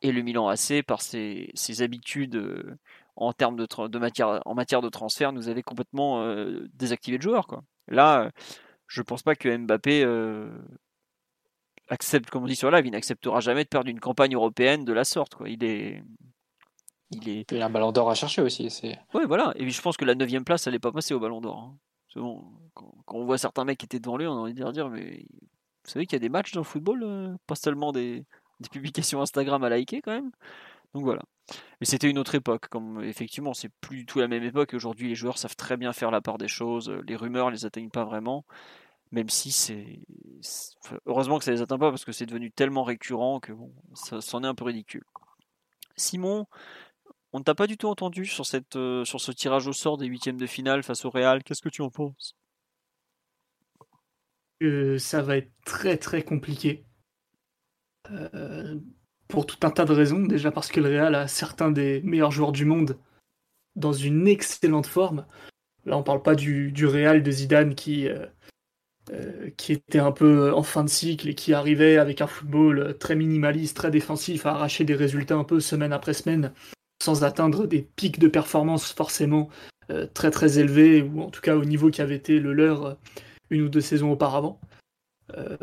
et 0.00 0.10
le 0.10 0.22
Milan 0.22 0.48
AC, 0.48 0.82
par 0.86 1.02
ses, 1.02 1.52
habitudes 1.80 2.36
euh, 2.36 2.78
en 3.16 3.26
matière, 3.28 3.52
de 3.52 4.88
transfert, 4.88 5.32
nous 5.34 5.48
avait 5.50 5.62
complètement 5.62 6.22
euh, 6.22 6.66
désactivé 6.72 7.18
le 7.18 7.22
joueur. 7.22 7.46
Là, 7.88 8.30
je 8.86 9.02
pense 9.02 9.22
pas 9.22 9.34
que 9.34 9.54
Mbappé 9.54 10.02
accepte, 11.88 12.30
comme 12.30 12.44
on 12.44 12.46
dit 12.46 12.56
sur 12.56 12.70
live, 12.70 12.86
il 12.86 12.92
n'acceptera 12.92 13.40
jamais 13.40 13.64
de 13.64 13.68
perdre 13.68 13.90
une 13.90 14.00
campagne 14.00 14.34
européenne 14.34 14.84
de 14.84 14.92
la 14.92 15.04
sorte. 15.04 15.34
Quoi. 15.34 15.48
Il 15.48 15.62
est 15.64 16.02
il 17.12 17.28
est. 17.28 17.50
Il 17.50 17.58
y 17.58 17.62
a 17.62 17.66
un 17.66 17.70
ballon 17.70 17.92
d'or 17.92 18.10
à 18.10 18.14
chercher 18.14 18.42
aussi. 18.42 18.68
Ouais, 19.14 19.26
voilà. 19.26 19.52
Et 19.56 19.68
je 19.68 19.82
pense 19.82 19.96
que 19.96 20.04
la 20.04 20.14
9 20.14 20.44
place, 20.44 20.66
elle 20.66 20.72
n'est 20.72 20.78
pas 20.78 20.92
passée 20.92 21.14
au 21.14 21.20
ballon 21.20 21.40
d'or. 21.40 21.58
Hein. 21.58 21.76
Bon, 22.16 22.44
quand, 22.74 22.92
on 23.08 23.24
voit 23.24 23.38
certains 23.38 23.64
mecs 23.64 23.78
qui 23.78 23.86
étaient 23.86 24.00
devant 24.00 24.16
lui, 24.16 24.26
on 24.26 24.32
a 24.32 24.40
envie 24.40 24.54
de 24.54 24.70
dire, 24.70 24.88
mais 24.90 25.24
vous 25.30 25.90
savez 25.90 26.06
qu'il 26.06 26.14
y 26.14 26.16
a 26.16 26.20
des 26.20 26.28
matchs 26.28 26.52
dans 26.52 26.60
le 26.60 26.64
football, 26.64 27.02
euh, 27.02 27.34
pas 27.46 27.54
seulement 27.54 27.92
des, 27.92 28.24
publications 28.70 29.20
Instagram 29.20 29.64
à 29.64 29.68
liker 29.68 30.02
quand 30.02 30.12
même. 30.12 30.30
Donc 30.94 31.04
voilà. 31.04 31.22
Mais 31.80 31.86
c'était 31.86 32.08
une 32.08 32.18
autre 32.18 32.34
époque. 32.34 32.68
Comme 32.68 33.02
effectivement, 33.02 33.54
c'est 33.54 33.70
plus 33.80 33.98
du 33.98 34.06
tout 34.06 34.20
la 34.20 34.28
même 34.28 34.44
époque. 34.44 34.74
Aujourd'hui, 34.74 35.08
les 35.08 35.14
joueurs 35.14 35.38
savent 35.38 35.56
très 35.56 35.76
bien 35.76 35.92
faire 35.92 36.10
la 36.10 36.20
part 36.20 36.38
des 36.38 36.48
choses. 36.48 36.90
Les 37.06 37.16
rumeurs 37.16 37.50
les 37.50 37.64
atteignent 37.64 37.90
pas 37.90 38.04
vraiment. 38.04 38.44
Même 39.12 39.28
si 39.28 39.52
c'est. 39.52 40.00
Heureusement 41.06 41.38
que 41.38 41.44
ça 41.44 41.52
les 41.52 41.60
atteint 41.60 41.78
pas 41.78 41.90
parce 41.90 42.04
que 42.04 42.12
c'est 42.12 42.26
devenu 42.26 42.50
tellement 42.50 42.82
récurrent 42.82 43.40
que 43.40 43.52
bon, 43.52 43.72
ça 43.94 44.20
c'en 44.22 44.42
est 44.42 44.46
un 44.46 44.54
peu 44.54 44.64
ridicule. 44.64 45.04
Simon, 45.96 46.46
on 47.32 47.38
ne 47.38 47.44
t'a 47.44 47.54
pas 47.54 47.66
du 47.66 47.76
tout 47.76 47.88
entendu 47.88 48.24
sur, 48.24 48.46
cette, 48.46 48.76
euh, 48.76 49.04
sur 49.04 49.20
ce 49.20 49.30
tirage 49.30 49.66
au 49.66 49.74
sort 49.74 49.98
des 49.98 50.06
huitièmes 50.06 50.38
de 50.38 50.46
finale 50.46 50.82
face 50.82 51.04
au 51.04 51.10
Real. 51.10 51.42
Qu'est-ce 51.44 51.60
que 51.60 51.68
tu 51.68 51.82
en 51.82 51.90
penses? 51.90 52.34
Euh, 54.62 54.98
Ça 54.98 55.22
va 55.22 55.36
être 55.36 55.52
très 55.64 55.98
très 55.98 56.22
compliqué. 56.22 56.86
Euh, 58.10 58.80
pour 59.28 59.46
tout 59.46 59.58
un 59.62 59.70
tas 59.70 59.84
de 59.84 59.92
raisons. 59.92 60.20
Déjà 60.20 60.50
parce 60.50 60.68
que 60.68 60.80
le 60.80 60.88
Real 60.88 61.14
a 61.14 61.28
certains 61.28 61.70
des 61.70 62.00
meilleurs 62.02 62.32
joueurs 62.32 62.52
du 62.52 62.64
monde 62.64 62.98
dans 63.76 63.92
une 63.92 64.26
excellente 64.26 64.86
forme. 64.86 65.26
Là, 65.84 65.98
on 65.98 66.02
parle 66.02 66.22
pas 66.22 66.34
du, 66.34 66.72
du 66.72 66.86
Real 66.86 67.22
de 67.22 67.30
Zidane 67.30 67.74
qui, 67.74 68.08
qui 69.56 69.72
était 69.72 69.98
un 69.98 70.12
peu 70.12 70.52
en 70.52 70.62
fin 70.62 70.84
de 70.84 70.88
cycle 70.88 71.28
et 71.28 71.34
qui 71.34 71.54
arrivait 71.54 71.96
avec 71.96 72.20
un 72.20 72.26
football 72.26 72.96
très 72.98 73.16
minimaliste, 73.16 73.76
très 73.76 73.90
défensif, 73.90 74.46
à 74.46 74.52
arracher 74.52 74.84
des 74.84 74.94
résultats 74.94 75.34
un 75.34 75.44
peu 75.44 75.60
semaine 75.60 75.92
après 75.92 76.14
semaine 76.14 76.52
sans 77.02 77.24
atteindre 77.24 77.66
des 77.66 77.82
pics 77.82 78.20
de 78.20 78.28
performance 78.28 78.92
forcément 78.92 79.48
euh, 79.90 80.06
très 80.14 80.30
très 80.30 80.58
élevés, 80.58 81.02
ou 81.02 81.20
en 81.20 81.30
tout 81.30 81.40
cas 81.40 81.56
au 81.56 81.64
niveau 81.64 81.90
qui 81.90 82.00
avait 82.00 82.14
été 82.14 82.38
le 82.38 82.52
leur 82.52 82.86
euh, 82.86 82.94
une 83.50 83.62
ou 83.62 83.68
deux 83.68 83.80
saisons 83.80 84.12
auparavant. 84.12 84.60
Euh, 85.36 85.56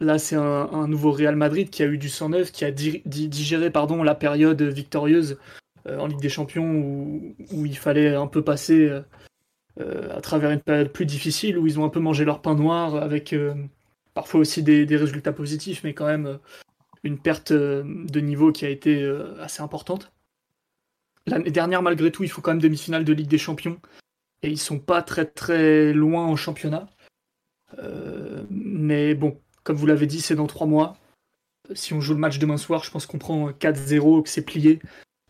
là, 0.00 0.18
c'est 0.18 0.36
un, 0.36 0.88
nouveau 0.88 1.12
Real 1.12 1.36
Madrid 1.36 1.70
qui 1.70 1.82
a 1.82 1.86
eu 1.86 1.98
du 1.98 2.08
109, 2.08 2.52
qui 2.52 2.64
a 2.64 2.70
digéré 2.70 3.70
pardon, 3.70 4.02
la 4.02 4.14
période 4.14 4.60
victorieuse 4.62 5.38
en 5.88 6.06
Ligue 6.06 6.20
des 6.20 6.28
Champions 6.28 6.68
où, 7.52 7.66
il 7.66 7.78
fallait 7.78 8.14
un 8.14 8.26
peu 8.26 8.42
passer 8.42 8.90
à 9.78 10.20
travers 10.20 10.50
une 10.50 10.60
période 10.60 10.90
plus 10.90 11.06
difficile, 11.06 11.58
où 11.58 11.66
ils 11.66 11.78
ont 11.78 11.84
un 11.84 11.90
peu 11.90 12.00
mangé 12.00 12.24
leur 12.24 12.40
pain 12.40 12.54
noir 12.54 12.96
avec 12.96 13.34
parfois 14.14 14.40
aussi 14.40 14.62
des, 14.62 14.96
résultats 14.96 15.32
positifs, 15.32 15.84
mais 15.84 15.92
quand 15.92 16.06
même 16.06 16.38
une 17.04 17.18
perte 17.18 17.52
de 17.52 18.20
niveau 18.20 18.52
qui 18.52 18.64
a 18.64 18.70
été 18.70 19.06
assez 19.40 19.62
importante. 19.62 20.12
L'année 21.26 21.50
dernière, 21.50 21.82
malgré 21.82 22.12
tout, 22.12 22.22
ils 22.22 22.30
font 22.30 22.40
quand 22.40 22.52
même 22.52 22.60
demi-finale 22.62 23.04
de 23.04 23.12
Ligue 23.12 23.28
des 23.28 23.38
Champions. 23.38 23.80
Et 24.42 24.50
ils 24.50 24.58
sont 24.58 24.78
pas 24.78 25.02
très 25.02 25.24
très 25.24 25.92
loin 25.92 26.24
en 26.26 26.36
championnat. 26.36 26.88
Euh, 27.78 28.44
mais 28.50 29.14
bon, 29.14 29.40
comme 29.64 29.76
vous 29.76 29.86
l'avez 29.86 30.06
dit, 30.06 30.20
c'est 30.20 30.36
dans 30.36 30.46
trois 30.46 30.66
mois. 30.66 30.96
Si 31.74 31.94
on 31.94 32.00
joue 32.00 32.14
le 32.14 32.20
match 32.20 32.38
demain 32.38 32.58
soir, 32.58 32.84
je 32.84 32.90
pense 32.92 33.06
qu'on 33.06 33.18
prend 33.18 33.50
4-0, 33.50 34.22
que 34.22 34.28
c'est 34.28 34.44
plié. 34.44 34.78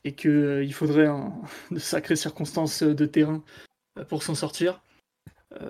Et 0.04 0.14
qu'il 0.14 0.30
euh, 0.30 0.70
faudrait 0.70 1.08
de 1.70 1.78
sacrées 1.78 2.16
circonstances 2.16 2.82
de 2.82 3.06
terrain 3.06 3.42
euh, 3.42 3.65
pour 4.08 4.22
s'en 4.22 4.34
sortir. 4.34 4.82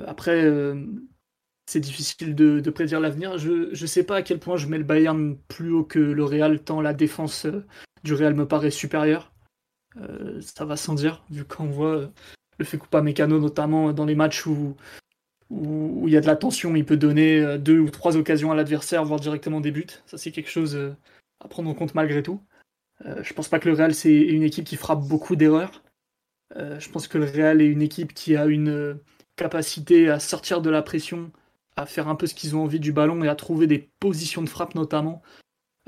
après, 0.07 0.45
c'est 1.67 1.81
difficile 1.81 2.35
de, 2.35 2.71
prédire 2.71 3.01
l'avenir. 3.01 3.39
Je 3.39 3.71
ne 3.71 3.87
sais 3.87 4.05
pas 4.05 4.17
à 4.17 4.23
quel 4.23 4.39
point 4.39 4.57
je 4.57 4.69
mets 4.69 4.79
le 4.79 4.85
Bayern 4.85 5.37
plus 5.49 5.73
haut 5.73 5.85
que 5.85 5.99
le 5.99 6.25
Real, 6.25 6.63
tant 6.63 6.81
la 6.81 6.95
défense 6.95 7.47
euh, 7.47 7.65
du 8.05 8.15
Real 8.15 8.35
me 8.35 8.47
paraît 8.47 8.71
supérieure. 8.71 9.33
Euh, 10.01 10.41
ça 10.41 10.65
va 10.65 10.77
sans 10.77 10.95
dire, 10.95 11.25
vu 11.31 11.45
qu'on 11.45 11.67
voit 11.67 11.97
euh, 11.97 12.09
le 12.59 12.65
fait 12.65 12.79
pas 12.79 13.03
Mécano, 13.03 13.41
notamment 13.41 13.93
dans 13.93 14.05
les 14.05 14.15
matchs 14.15 14.47
où, 14.47 14.77
où, 15.51 16.05
il 16.07 16.13
y 16.13 16.17
a 16.17 16.21
de 16.21 16.27
la 16.27 16.37
tension, 16.37 16.77
il 16.77 16.85
peut 16.85 16.97
donner 16.97 17.59
deux 17.59 17.81
ou 17.81 17.91
trois 17.91 18.17
occasions 18.17 18.53
à 18.53 18.55
l'adversaire, 18.55 19.05
voire 19.05 19.21
directement 19.21 19.61
des 19.61 19.73
buts. 19.73 19.87
Ça, 20.07 20.19
c'est 20.19 20.31
quelque 20.31 20.51
chose 20.51 20.79
à 21.41 21.49
prendre 21.49 21.69
en 21.69 21.75
compte 21.75 21.95
malgré 21.95 22.23
tout. 22.23 22.41
je 23.05 23.33
pense 23.35 23.49
pas 23.49 23.59
que 23.59 23.69
le 23.69 23.75
Real, 23.75 23.95
c'est 23.95 24.15
une 24.15 24.43
équipe 24.43 24.65
qui 24.65 24.77
frappe 24.77 25.01
beaucoup 25.01 25.37
d'erreurs. 25.37 25.83
Je 26.55 26.89
pense 26.91 27.09
que 27.09 27.19
le 27.19 27.25
Real 27.25 27.61
est 27.61 27.67
une 27.67 27.83
équipe 27.83 28.15
qui 28.15 28.37
a 28.37 28.47
une 28.47 28.99
capacité 29.37 30.09
à 30.09 30.19
sortir 30.19 30.63
de 30.63 30.71
la 30.71 30.83
pression 30.83 31.31
à 31.77 31.87
faire 31.87 32.09
un 32.09 32.15
peu 32.15 32.27
ce 32.27 32.35
qu'ils 32.35 32.57
ont 32.57 32.65
envie 32.65 32.81
du 32.81 32.93
ballon 32.93 33.23
et 33.23 33.29
à 33.29 33.35
trouver 33.35 33.67
des 33.67 33.91
positions 34.01 34.43
de 34.43 34.49
frappe 34.49 34.75
notamment 34.75 35.23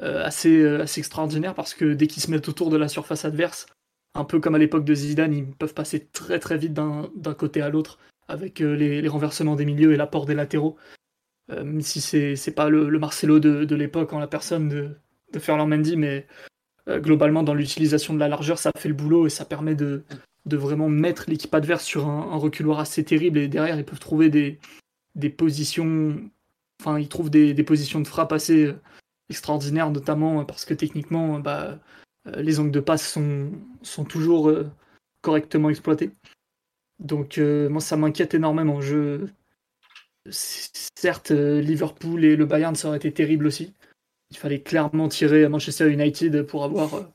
euh, 0.02 0.22
assez, 0.22 0.60
euh, 0.60 0.82
assez 0.82 1.00
extraordinaires 1.00 1.54
parce 1.54 1.74
que 1.74 1.94
dès 1.94 2.06
qu'ils 2.06 2.22
se 2.22 2.30
mettent 2.30 2.48
autour 2.48 2.70
de 2.70 2.76
la 2.76 2.88
surface 2.88 3.24
adverse, 3.24 3.66
un 4.14 4.24
peu 4.24 4.38
comme 4.38 4.54
à 4.54 4.58
l'époque 4.58 4.84
de 4.84 4.94
Zidane, 4.94 5.34
ils 5.34 5.46
peuvent 5.46 5.74
passer 5.74 6.06
très 6.06 6.38
très 6.38 6.58
vite 6.58 6.74
d'un 6.74 7.34
côté 7.36 7.62
à 7.62 7.70
l'autre 7.70 7.98
avec 8.28 8.60
euh, 8.60 8.74
les, 8.74 9.08
renversements 9.08 9.56
des 9.56 9.64
milieux 9.64 9.92
et 9.92 9.96
l'apport 9.96 10.26
des 10.26 10.34
latéraux. 10.34 10.76
même 11.48 11.80
si 11.80 12.00
c'est 12.00 12.54
pas 12.54 12.68
le, 12.68 12.98
Marcelo 12.98 13.40
de, 13.40 13.74
l'époque 13.74 14.12
en 14.12 14.18
la 14.18 14.26
personne 14.26 14.68
de, 14.68 14.90
de 15.32 15.38
Ferland 15.38 15.68
Mendy, 15.68 15.96
mais 15.96 16.26
globalement 16.88 17.42
dans 17.42 17.54
l'utilisation 17.54 18.14
de 18.14 18.18
la 18.18 18.28
largeur, 18.28 18.58
ça 18.58 18.70
fait 18.76 18.88
le 18.88 18.94
boulot 18.94 19.26
et 19.26 19.30
ça 19.30 19.44
permet 19.44 19.74
de, 19.74 20.04
de 20.48 20.56
vraiment 20.56 20.88
mettre 20.88 21.24
l'équipe 21.28 21.54
adverse 21.54 21.84
sur 21.84 22.08
un, 22.08 22.36
reculoir 22.36 22.80
assez 22.80 23.04
terrible 23.04 23.38
et 23.38 23.48
derrière 23.48 23.78
ils 23.78 23.84
peuvent 23.84 24.00
trouver 24.00 24.30
des, 24.30 24.58
des 25.14 25.30
positions. 25.30 26.30
Enfin, 26.80 26.98
il 26.98 27.08
trouve 27.08 27.30
des, 27.30 27.54
positions 27.64 28.00
de 28.00 28.06
frappe 28.06 28.32
assez 28.32 28.66
euh, 28.66 28.80
extraordinaires, 29.30 29.90
notamment 29.90 30.44
parce 30.44 30.64
que 30.64 30.74
techniquement, 30.74 31.40
bah, 31.40 31.78
euh, 32.26 32.42
les 32.42 32.60
angles 32.60 32.70
de 32.70 32.80
passe 32.80 33.06
sont, 33.06 33.50
sont 33.82 34.04
toujours 34.04 34.48
euh, 34.48 34.70
correctement 35.22 35.70
exploités. 35.70 36.12
Donc, 37.00 37.38
moi, 37.38 37.80
ça 37.80 37.96
m'inquiète 37.96 38.34
énormément. 38.34 38.80
Je... 38.80 39.26
Certes, 40.30 41.30
Liverpool 41.30 42.24
et 42.24 42.34
le 42.34 42.44
Bayern, 42.44 42.74
ça 42.74 42.88
aurait 42.88 42.96
été 42.96 43.12
terrible 43.12 43.46
aussi. 43.46 43.72
Il 44.30 44.36
fallait 44.36 44.60
clairement 44.60 45.08
tirer 45.08 45.44
à 45.44 45.48
Manchester 45.48 45.90
United 45.92 46.42
pour 46.42 46.64
avoir 46.64 47.08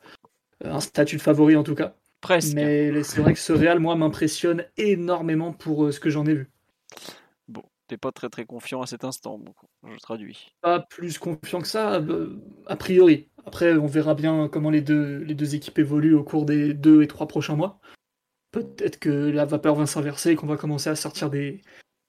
un 0.63 0.79
statut 0.79 1.17
de 1.17 1.21
favori, 1.21 1.57
en 1.57 1.63
tout 1.63 1.75
cas. 1.75 1.97
Presque. 2.23 2.55
Mais 2.55 3.03
c'est 3.03 3.21
vrai 3.21 3.33
que 3.33 3.39
ce 3.39 3.53
Real, 3.53 3.79
moi, 3.79 3.95
m'impressionne 3.95 4.65
énormément 4.77 5.53
pour 5.53 5.93
ce 5.93 5.99
que 5.99 6.09
j'en 6.09 6.25
ai 6.25 6.33
vu 6.33 6.49
pas 7.97 8.11
très 8.11 8.29
très 8.29 8.45
confiant 8.45 8.81
à 8.81 8.87
cet 8.87 9.03
instant, 9.03 9.39
je 9.83 9.97
traduis. 9.97 10.51
Pas 10.61 10.79
plus 10.79 11.17
confiant 11.17 11.61
que 11.61 11.67
ça, 11.67 11.95
euh, 11.95 12.39
a 12.67 12.75
priori. 12.75 13.29
Après, 13.45 13.73
on 13.73 13.87
verra 13.87 14.15
bien 14.15 14.47
comment 14.47 14.69
les 14.69 14.81
deux, 14.81 15.19
les 15.19 15.35
deux 15.35 15.55
équipes 15.55 15.79
évoluent 15.79 16.15
au 16.15 16.23
cours 16.23 16.45
des 16.45 16.73
deux 16.73 17.01
et 17.01 17.07
trois 17.07 17.27
prochains 17.27 17.55
mois. 17.55 17.79
Peut-être 18.51 18.99
que 18.99 19.09
la 19.09 19.45
vapeur 19.45 19.75
va 19.75 19.85
s'inverser, 19.85 20.35
qu'on 20.35 20.47
va 20.47 20.57
commencer 20.57 20.89
à 20.89 20.95
sortir 20.95 21.29
des, 21.29 21.61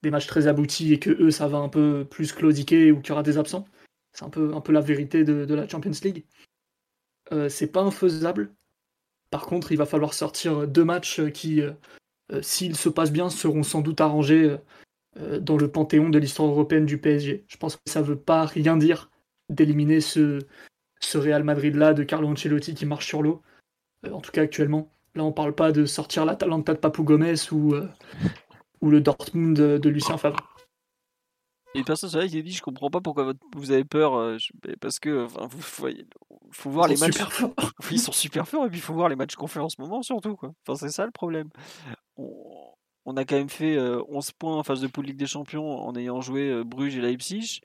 des, 0.03 0.11
matchs 0.11 0.27
très 0.27 0.47
aboutis 0.47 0.93
et 0.93 0.99
que 0.99 1.09
eux, 1.09 1.31
ça 1.31 1.47
va 1.47 1.57
un 1.57 1.69
peu 1.69 2.05
plus 2.09 2.33
claudiquer 2.33 2.91
ou 2.91 3.01
qu'il 3.01 3.09
y 3.09 3.11
aura 3.13 3.23
des 3.23 3.37
absents. 3.37 3.65
C'est 4.13 4.25
un 4.25 4.29
peu, 4.29 4.53
un 4.53 4.61
peu 4.61 4.71
la 4.71 4.81
vérité 4.81 5.23
de, 5.23 5.53
la 5.53 5.67
Champions 5.67 5.91
League. 6.03 6.25
Euh, 7.31 7.49
c'est 7.49 7.71
pas 7.71 7.81
infaisable. 7.81 8.53
Par 9.35 9.47
contre, 9.47 9.73
il 9.73 9.77
va 9.77 9.85
falloir 9.85 10.13
sortir 10.13 10.65
deux 10.65 10.85
matchs 10.85 11.19
qui, 11.33 11.61
euh, 11.61 11.73
s'ils 12.41 12.77
se 12.77 12.87
passent 12.87 13.11
bien, 13.11 13.29
seront 13.29 13.63
sans 13.63 13.81
doute 13.81 13.99
arrangés 13.99 14.55
euh, 15.19 15.41
dans 15.41 15.57
le 15.57 15.67
panthéon 15.67 16.07
de 16.07 16.17
l'histoire 16.17 16.47
européenne 16.47 16.85
du 16.85 16.97
PSG. 16.97 17.43
Je 17.45 17.57
pense 17.57 17.75
que 17.75 17.81
ça 17.85 17.99
ne 17.99 18.05
veut 18.05 18.15
pas 18.17 18.45
rien 18.45 18.77
dire 18.77 19.11
d'éliminer 19.49 19.99
ce, 19.99 20.39
ce 21.01 21.17
Real 21.17 21.43
Madrid-là 21.43 21.93
de 21.93 22.03
Carlo 22.03 22.29
Ancelotti 22.29 22.75
qui 22.75 22.85
marche 22.85 23.07
sur 23.07 23.21
l'eau. 23.21 23.41
Euh, 24.05 24.11
en 24.13 24.21
tout 24.21 24.31
cas, 24.31 24.43
actuellement. 24.43 24.89
Là, 25.15 25.25
on 25.25 25.31
ne 25.31 25.33
parle 25.33 25.53
pas 25.53 25.73
de 25.73 25.85
sortir 25.85 26.23
l'Atalanta 26.23 26.73
de 26.73 26.79
Papou 26.79 27.03
Gomez 27.03 27.35
euh, 27.51 27.89
ou 28.79 28.89
le 28.89 29.01
Dortmund 29.01 29.53
de, 29.53 29.89
Lucien 29.89 30.17
Favre. 30.17 30.54
Et 31.75 31.83
personne 31.83 32.09
c'est 32.09 32.17
vrai 32.17 32.29
qui 32.29 32.41
dit 32.41 32.51
je 32.51 32.61
comprends 32.61 32.89
pas 32.89 33.01
pourquoi 33.01 33.33
vous 33.55 33.71
avez 33.71 33.83
peur 33.83 34.37
parce 34.79 34.99
que 34.99 35.25
enfin 35.25 35.47
vous 35.49 35.61
voyez 35.77 36.07
faut 36.51 36.69
voir 36.69 36.87
les 36.87 36.95
matchs 36.95 37.17
ils 37.91 37.99
sont 37.99 38.13
super 38.13 38.47
forts 38.47 38.65
et 38.65 38.69
puis 38.69 38.79
il 38.79 38.81
faut 38.81 38.93
voir 38.93 39.09
les 39.09 39.15
matchs 39.15 39.35
qu'on 39.35 39.47
fait 39.47 39.59
en 39.59 39.67
ce 39.67 39.79
moment 39.81 40.01
surtout 40.01 40.35
quoi 40.35 40.53
enfin 40.65 40.75
c'est 40.75 40.91
ça 40.91 41.05
le 41.05 41.11
problème 41.11 41.49
on 43.05 43.17
a 43.17 43.25
quand 43.25 43.35
même 43.35 43.49
fait 43.49 43.77
11 43.77 44.29
euh, 44.29 44.31
points 44.37 44.57
en 44.57 44.63
phase 44.63 44.81
de 44.81 44.87
poule 44.87 45.05
Ligue 45.05 45.17
des 45.17 45.27
Champions 45.27 45.79
en 45.79 45.95
ayant 45.95 46.21
joué 46.21 46.49
euh, 46.49 46.63
Bruges 46.63 46.95
et 46.95 47.01
Leipzig. 47.01 47.61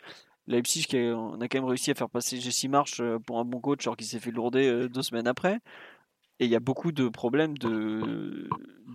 Leipzig, 0.47 0.87
on 0.95 1.41
a 1.41 1.49
quand 1.49 1.59
même 1.59 1.69
réussi 1.69 1.91
à 1.91 1.95
faire 1.95 2.11
passer 2.11 2.41
Jesse 2.41 2.65
March 2.65 3.01
euh, 3.01 3.19
pour 3.19 3.39
un 3.39 3.45
bon 3.45 3.61
coach 3.61 3.87
alors 3.87 3.97
qu'il 3.97 4.07
s'est 4.07 4.21
fait 4.21 4.31
lourder 4.31 4.89
deux 4.89 5.03
semaines 5.03 5.29
après. 5.29 5.61
Et 6.41 6.45
il 6.45 6.51
y 6.51 6.57
a 6.57 6.61
beaucoup 6.61 6.93
de 6.93 7.09
problèmes 7.09 7.55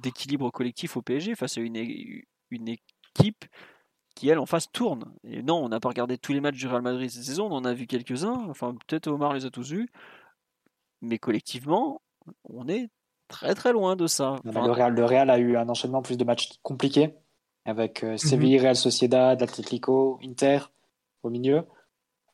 d'équilibre 0.04 0.52
collectif 0.52 0.98
au 0.98 1.02
PSG 1.02 1.36
face 1.36 1.58
à 1.58 1.62
une, 1.62 1.78
une 2.50 2.68
équipe 2.68 3.46
qui, 4.16 4.30
elle, 4.30 4.40
en 4.40 4.46
face, 4.46 4.72
tourne. 4.72 5.14
Et 5.24 5.44
non, 5.44 5.58
on 5.58 5.70
n'a 5.70 5.80
pas 5.80 5.90
regardé 5.90 6.18
tous 6.18 6.34
les 6.34 6.42
matchs 6.42 6.58
du 6.58 6.68
Real 6.68 6.82
Madrid 6.82 7.10
cette 7.10 7.24
saison, 7.24 7.48
on 7.48 7.56
en 7.56 7.66
a 7.66 7.74
vu 7.74 7.86
quelques-uns. 7.86 8.46
Enfin, 8.50 8.76
peut-être 8.88 9.08
Omar 9.08 9.34
les 9.34 9.46
a 9.46 9.52
tous 9.52 9.72
vus. 9.72 9.90
Mais 11.02 11.20
collectivement, 11.20 12.02
on 12.50 12.68
est 12.68 12.90
très 13.28 13.54
très 13.54 13.74
loin 13.74 13.96
de 13.96 14.08
ça. 14.08 14.38
le, 14.44 14.52
Real, 14.72 14.94
le, 14.94 15.06
Real, 15.06 15.30
a 15.30 15.38
eu 15.38 15.58
un 15.58 15.70
enchaînement 15.70 16.02
plus 16.02 16.18
de 16.18 16.24
matchs 16.24 16.50
compliqués 16.64 17.16
avec 17.66 18.04
euh, 18.04 18.18
Séville, 18.18 18.56
mhm. 18.56 18.62
Real 18.62 18.76
Sociedad, 18.76 19.42
Atletico, 19.42 20.20
Inter 20.24 20.60
au 21.24 21.30
milieu. 21.30 21.66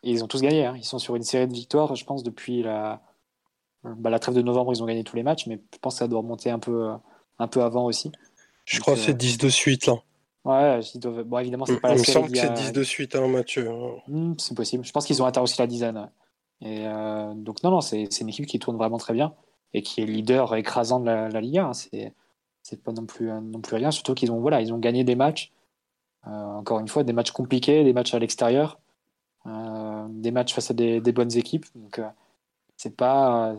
Et 0.03 0.11
ils 0.11 0.23
ont 0.23 0.27
tous 0.27 0.41
gagné. 0.41 0.65
Hein. 0.65 0.75
Ils 0.77 0.85
sont 0.85 0.99
sur 0.99 1.15
une 1.15 1.23
série 1.23 1.47
de 1.47 1.53
victoires, 1.53 1.95
je 1.95 2.05
pense, 2.05 2.23
depuis 2.23 2.63
la, 2.63 3.01
bah, 3.83 4.09
la 4.09 4.19
trêve 4.19 4.35
de 4.35 4.41
novembre, 4.41 4.73
ils 4.73 4.83
ont 4.83 4.85
gagné 4.85 5.03
tous 5.03 5.15
les 5.15 5.23
matchs, 5.23 5.47
mais 5.47 5.59
je 5.73 5.79
pense 5.79 5.95
que 5.95 5.99
ça 5.99 6.07
doit 6.07 6.19
remonter 6.19 6.51
un 6.51 6.59
peu, 6.59 6.91
un 7.39 7.47
peu 7.47 7.61
avant 7.63 7.85
aussi. 7.85 8.11
Je 8.65 8.79
crois 8.79 8.93
que 8.93 8.99
c'est 8.99 9.17
10 9.17 9.35
euh, 9.35 9.45
de 9.45 9.49
suite 9.49 9.85
là. 9.87 9.95
Ouais, 10.43 10.79
doivent... 10.95 11.23
bon, 11.23 11.37
évidemment, 11.39 11.65
c'est 11.65 11.79
pas 11.79 11.89
la 11.89 11.95
Il 11.95 11.99
me 11.99 12.03
semble 12.03 12.31
que 12.31 12.37
c'est 12.37 12.51
10 12.51 12.71
de 12.73 12.83
suite, 12.83 13.15
hein, 13.15 13.27
Mathieu. 13.27 13.69
Hmm, 14.07 14.33
c'est 14.37 14.55
possible. 14.55 14.83
Je 14.83 14.91
pense 14.91 15.05
qu'ils 15.05 15.21
ont 15.21 15.25
atteint 15.25 15.41
aussi 15.41 15.59
la 15.59 15.67
dizaine. 15.67 16.09
Et 16.61 16.85
euh, 16.85 17.33
donc, 17.35 17.63
non, 17.63 17.71
non, 17.71 17.81
c'est 17.81 18.05
une 18.21 18.29
équipe 18.29 18.45
qui 18.45 18.59
tourne 18.59 18.77
vraiment 18.77 18.97
très 18.97 19.13
bien 19.13 19.33
et 19.73 19.81
qui 19.81 20.01
est 20.01 20.05
leader 20.05 20.55
écrasant 20.55 20.99
de 20.99 21.05
la, 21.05 21.29
la 21.29 21.41
Liga. 21.41 21.65
Hein. 21.65 21.73
C'est 22.63 22.83
pas 22.83 22.91
non 22.91 23.05
plus 23.05 23.27
non 23.27 23.61
plus 23.61 23.75
rien. 23.75 23.91
Surtout 23.91 24.13
qu'ils 24.13 24.31
ont 24.31 24.39
voilà, 24.39 24.61
ils 24.61 24.73
ont 24.73 24.77
gagné 24.77 25.03
des 25.03 25.15
matchs. 25.15 25.51
Euh, 26.27 26.29
encore 26.29 26.79
une 26.79 26.87
fois, 26.87 27.03
des 27.03 27.13
matchs 27.13 27.31
compliqués, 27.31 27.83
des 27.83 27.93
matchs 27.93 28.13
à 28.13 28.19
l'extérieur, 28.19 28.79
euh, 29.47 30.05
des 30.09 30.31
matchs 30.31 30.53
face 30.53 30.69
à 30.71 30.73
des, 30.73 31.01
des 31.01 31.11
bonnes 31.11 31.35
équipes. 31.35 31.65
Donc 31.75 31.99
euh, 31.99 32.07
c'est 32.77 32.95
pas 32.95 33.55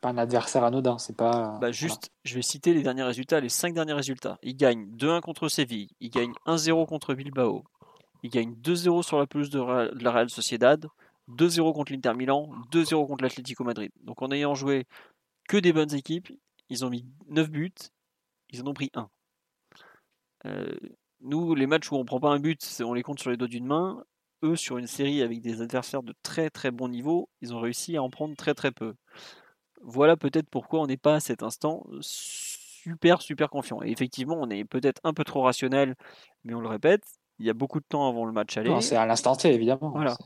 pas 0.00 0.10
un 0.10 0.18
adversaire 0.18 0.64
anodin. 0.64 0.98
C'est 0.98 1.16
pas. 1.16 1.58
Bah 1.60 1.72
juste, 1.72 2.10
je 2.24 2.34
vais 2.34 2.42
citer 2.42 2.74
les 2.74 2.82
derniers 2.82 3.02
résultats, 3.02 3.40
les 3.40 3.48
cinq 3.48 3.74
derniers 3.74 3.92
résultats. 3.92 4.38
Ils 4.42 4.56
gagnent 4.56 4.86
2-1 4.96 5.20
contre 5.20 5.48
Séville, 5.48 5.88
ils 6.00 6.10
gagnent 6.10 6.34
1-0 6.46 6.86
contre 6.86 7.14
Bilbao, 7.14 7.64
ils 8.22 8.30
gagnent 8.30 8.54
2-0 8.54 9.02
sur 9.02 9.18
la 9.18 9.26
pelouse 9.26 9.50
de, 9.50 9.58
de 9.58 10.04
la 10.04 10.10
Real 10.10 10.30
Sociedad, 10.30 10.86
2-0 11.30 11.72
contre 11.72 11.92
l'Inter 11.92 12.14
Milan, 12.14 12.50
2-0 12.72 13.06
contre 13.06 13.24
l'Atlético 13.24 13.64
Madrid. 13.64 13.90
Donc 14.02 14.22
en 14.22 14.30
ayant 14.30 14.54
joué 14.54 14.86
que 15.48 15.56
des 15.56 15.72
bonnes 15.72 15.94
équipes. 15.94 16.28
Ils 16.68 16.84
ont 16.84 16.90
mis 16.90 17.06
9 17.28 17.48
buts, 17.48 17.72
ils 18.50 18.62
en 18.62 18.66
ont 18.66 18.74
pris 18.74 18.90
1. 18.94 19.08
Euh, 20.46 20.74
nous, 21.20 21.54
les 21.54 21.66
matchs 21.66 21.90
où 21.90 21.96
on 21.96 22.04
prend 22.04 22.20
pas 22.20 22.30
un 22.30 22.40
but, 22.40 22.60
on 22.80 22.92
les 22.92 23.02
compte 23.02 23.20
sur 23.20 23.30
les 23.30 23.36
doigts 23.36 23.48
d'une 23.48 23.66
main. 23.66 24.04
Eux, 24.42 24.56
sur 24.56 24.76
une 24.76 24.86
série 24.86 25.22
avec 25.22 25.40
des 25.40 25.62
adversaires 25.62 26.02
de 26.02 26.14
très 26.22 26.50
très 26.50 26.70
bon 26.70 26.88
niveau, 26.88 27.30
ils 27.40 27.54
ont 27.54 27.60
réussi 27.60 27.96
à 27.96 28.02
en 28.02 28.10
prendre 28.10 28.36
très 28.36 28.54
très 28.54 28.70
peu. 28.70 28.94
Voilà 29.82 30.16
peut-être 30.16 30.48
pourquoi 30.48 30.80
on 30.80 30.86
n'est 30.86 30.96
pas 30.96 31.16
à 31.16 31.20
cet 31.20 31.42
instant 31.42 31.84
super 32.00 33.22
super 33.22 33.50
confiant. 33.50 33.82
Et 33.82 33.90
effectivement, 33.90 34.36
on 34.40 34.50
est 34.50 34.64
peut-être 34.64 35.00
un 35.04 35.12
peu 35.12 35.24
trop 35.24 35.42
rationnel, 35.42 35.94
mais 36.44 36.54
on 36.54 36.60
le 36.60 36.68
répète, 36.68 37.02
il 37.38 37.46
y 37.46 37.50
a 37.50 37.54
beaucoup 37.54 37.80
de 37.80 37.86
temps 37.88 38.08
avant 38.08 38.24
le 38.24 38.32
match 38.32 38.56
aller. 38.56 38.80
C'est 38.80 38.96
à 38.96 39.06
l'instant 39.06 39.36
T, 39.36 39.52
évidemment. 39.52 39.90
Voilà 39.90 40.16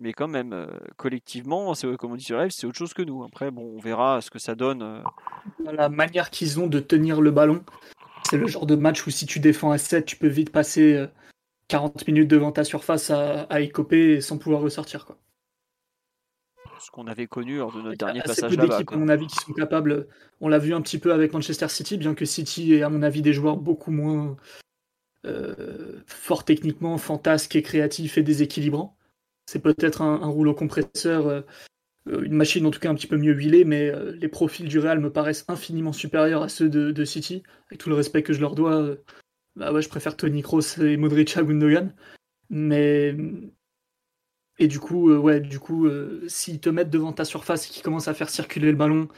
mais 0.00 0.14
quand 0.14 0.28
même, 0.28 0.52
euh, 0.54 0.66
collectivement, 0.96 1.74
c'est, 1.74 1.94
comme 1.98 2.12
on 2.12 2.16
dit 2.16 2.24
sur 2.24 2.38
live, 2.38 2.50
c'est 2.50 2.66
autre 2.66 2.78
chose 2.78 2.94
que 2.94 3.02
nous. 3.02 3.22
Après, 3.22 3.50
bon, 3.50 3.74
on 3.76 3.78
verra 3.78 4.20
ce 4.22 4.30
que 4.30 4.38
ça 4.38 4.54
donne. 4.54 4.82
Euh. 4.82 5.02
La 5.72 5.90
manière 5.90 6.30
qu'ils 6.30 6.58
ont 6.58 6.66
de 6.66 6.80
tenir 6.80 7.20
le 7.20 7.30
ballon, 7.30 7.62
c'est 8.28 8.38
le 8.38 8.46
genre 8.46 8.64
de 8.64 8.76
match 8.76 9.06
où 9.06 9.10
si 9.10 9.26
tu 9.26 9.40
défends 9.40 9.70
à 9.70 9.78
7, 9.78 10.06
tu 10.06 10.16
peux 10.16 10.26
vite 10.26 10.50
passer 10.50 11.06
40 11.68 12.00
euh, 12.00 12.04
minutes 12.08 12.30
devant 12.30 12.50
ta 12.50 12.64
surface 12.64 13.10
à, 13.10 13.42
à 13.42 13.60
écoper 13.60 14.22
sans 14.22 14.38
pouvoir 14.38 14.62
ressortir. 14.62 15.04
Quoi. 15.04 15.18
Ce 16.80 16.90
qu'on 16.90 17.06
avait 17.06 17.26
connu 17.26 17.58
lors 17.58 17.74
de 17.74 17.82
notre 17.82 17.98
dernier 17.98 18.22
passage 18.22 18.56
là-bas. 18.56 18.80
à 18.86 18.96
mon 18.96 19.08
avis, 19.08 19.26
qui 19.26 19.36
sont 19.36 19.52
capables. 19.52 20.08
On 20.40 20.48
l'a 20.48 20.58
vu 20.58 20.74
un 20.74 20.80
petit 20.80 20.98
peu 20.98 21.12
avec 21.12 21.32
Manchester 21.32 21.68
City, 21.68 21.98
bien 21.98 22.14
que 22.14 22.24
City 22.24 22.74
est, 22.74 22.82
à 22.82 22.88
mon 22.88 23.02
avis, 23.02 23.22
des 23.22 23.32
joueurs 23.32 23.56
beaucoup 23.56 23.90
moins 23.90 24.36
forts 26.06 26.44
techniquement, 26.44 26.96
fantasques 26.96 27.54
et 27.54 27.62
créatifs 27.62 28.16
et 28.16 28.22
déséquilibrants 28.22 28.96
c'est 29.50 29.58
peut-être 29.58 30.00
un, 30.00 30.28
rouleau 30.28 30.54
compresseur, 30.54 31.26
euh, 31.26 31.42
une 32.06 32.34
machine 32.34 32.64
en 32.66 32.70
tout 32.70 32.78
cas 32.78 32.88
un 32.88 32.94
petit 32.94 33.08
peu 33.08 33.16
mieux 33.16 33.32
huilée, 33.32 33.64
mais 33.64 33.90
euh, 33.90 34.12
les 34.12 34.28
profils 34.28 34.68
du 34.68 34.78
Real 34.78 35.00
me 35.00 35.10
paraissent 35.10 35.44
infiniment 35.48 35.92
supérieurs 35.92 36.44
à 36.44 36.48
ceux 36.48 36.68
de, 36.68 37.04
City, 37.04 37.42
avec 37.66 37.80
tout 37.80 37.88
le 37.88 37.96
respect 37.96 38.22
que 38.22 38.32
je 38.32 38.40
leur 38.40 38.54
dois. 38.54 38.80
Euh, 38.80 39.02
bah 39.56 39.72
ouais, 39.72 39.82
je 39.82 39.88
préfère 39.88 40.16
Tony 40.16 40.42
Kroos 40.42 40.80
et 40.80 40.96
Modric 40.96 41.36
à 41.36 41.42
Gundogan. 41.42 41.92
Mais 42.48 43.16
et 44.60 44.68
du 44.68 44.78
coup, 44.78 45.12
ouais, 45.12 45.40
du 45.40 45.58
coup, 45.58 45.88
s'ils 46.28 46.60
te 46.60 46.68
mettent 46.68 46.90
devant 46.90 47.12
ta 47.12 47.24
surface 47.24 47.66
et 47.66 47.70
qu'ils 47.70 47.82
commencent 47.82 48.08
à 48.08 48.14
faire 48.14 48.30
circuler 48.30 48.70
le 48.70 48.76
ballon, 48.76 49.08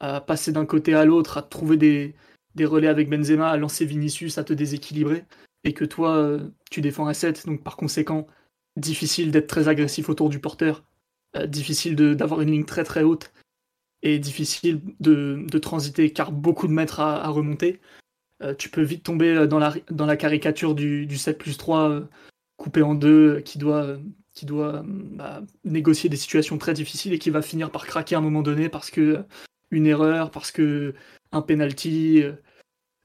à 0.00 0.20
passer 0.20 0.52
d'un 0.52 0.66
côté 0.66 0.94
à 0.94 1.04
l'autre, 1.04 1.38
à 1.38 1.42
trouver 1.42 1.76
des, 1.76 2.14
relais 2.64 2.88
avec 2.88 3.08
Benzema, 3.08 3.48
à 3.48 3.56
lancer 3.56 3.84
Vinicius, 3.84 4.38
à 4.38 4.44
te 4.44 4.52
déséquilibrer, 4.52 5.24
et 5.64 5.72
que 5.72 5.84
toi, 5.84 6.38
tu 6.70 6.80
défends 6.80 7.06
à 7.06 7.14
7, 7.14 7.46
donc 7.46 7.64
par 7.64 7.76
conséquent, 7.76 8.26
difficile 8.76 9.30
d'être 9.32 9.48
très 9.48 9.68
agressif 9.68 10.08
autour 10.08 10.28
du 10.28 10.38
porteur, 10.38 10.84
difficile 11.46 11.96
d'avoir 11.96 12.42
une 12.42 12.50
ligne 12.50 12.64
très 12.64 12.84
très 12.84 13.02
haute, 13.02 13.32
et 14.04 14.18
difficile 14.18 14.82
de, 15.00 15.58
transiter 15.58 16.12
car 16.12 16.30
beaucoup 16.30 16.68
de 16.68 16.72
mètres 16.72 17.00
à, 17.00 17.26
remonter. 17.28 17.80
Euh, 18.42 18.54
tu 18.54 18.68
peux 18.68 18.82
vite 18.82 19.02
tomber 19.02 19.34
euh, 19.34 19.46
dans 19.46 19.58
la, 20.06 20.16
caricature 20.16 20.74
du, 20.74 21.06
du 21.06 21.16
7 21.16 21.38
plus 21.38 21.56
3 21.56 21.90
euh, 21.90 22.00
coupé 22.56 22.82
en 22.82 22.94
deux 22.94 23.40
qui 23.40 23.58
doit, 23.58 23.96
qui 24.34 24.46
doit 24.46 24.82
bah, 24.84 25.42
négocier 25.64 26.10
des 26.10 26.16
situations 26.16 26.58
très 26.58 26.74
difficiles 26.74 27.12
et 27.12 27.18
qui 27.18 27.30
va 27.30 27.42
finir 27.42 27.70
par 27.70 27.86
craquer 27.86 28.14
à 28.14 28.18
un 28.18 28.22
moment 28.22 28.42
donné 28.42 28.68
parce 28.68 28.90
que 28.90 29.24
une 29.70 29.86
erreur, 29.86 30.30
parce 30.30 30.50
que 30.50 30.94
un 31.32 31.42
penalty, 31.42 32.22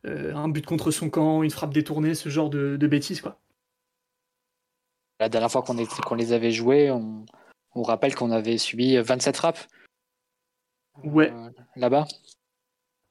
un 0.04 0.50
but 0.50 0.66
contre 0.66 0.92
son 0.92 1.10
camp, 1.10 1.44
une 1.44 1.52
frappe 1.52 1.74
détournée, 1.74 2.16
ce 2.16 2.30
genre 2.30 2.50
de, 2.50 2.78
de 2.78 2.88
bêtises 2.88 3.22
quoi. 3.22 3.40
La 5.20 5.30
dernière 5.30 5.52
fois 5.52 5.64
qu'on 5.64 6.16
les 6.16 6.34
avait 6.34 6.52
joués, 6.52 6.92
on, 6.92 7.26
on 7.76 7.84
rappelle 7.84 8.16
qu'on 8.16 8.32
avait 8.32 8.58
subi 8.58 8.98
27 8.98 9.38
frappes 9.38 9.60
Ouais. 11.04 11.32
Euh, 11.32 11.50
là-bas 11.76 12.08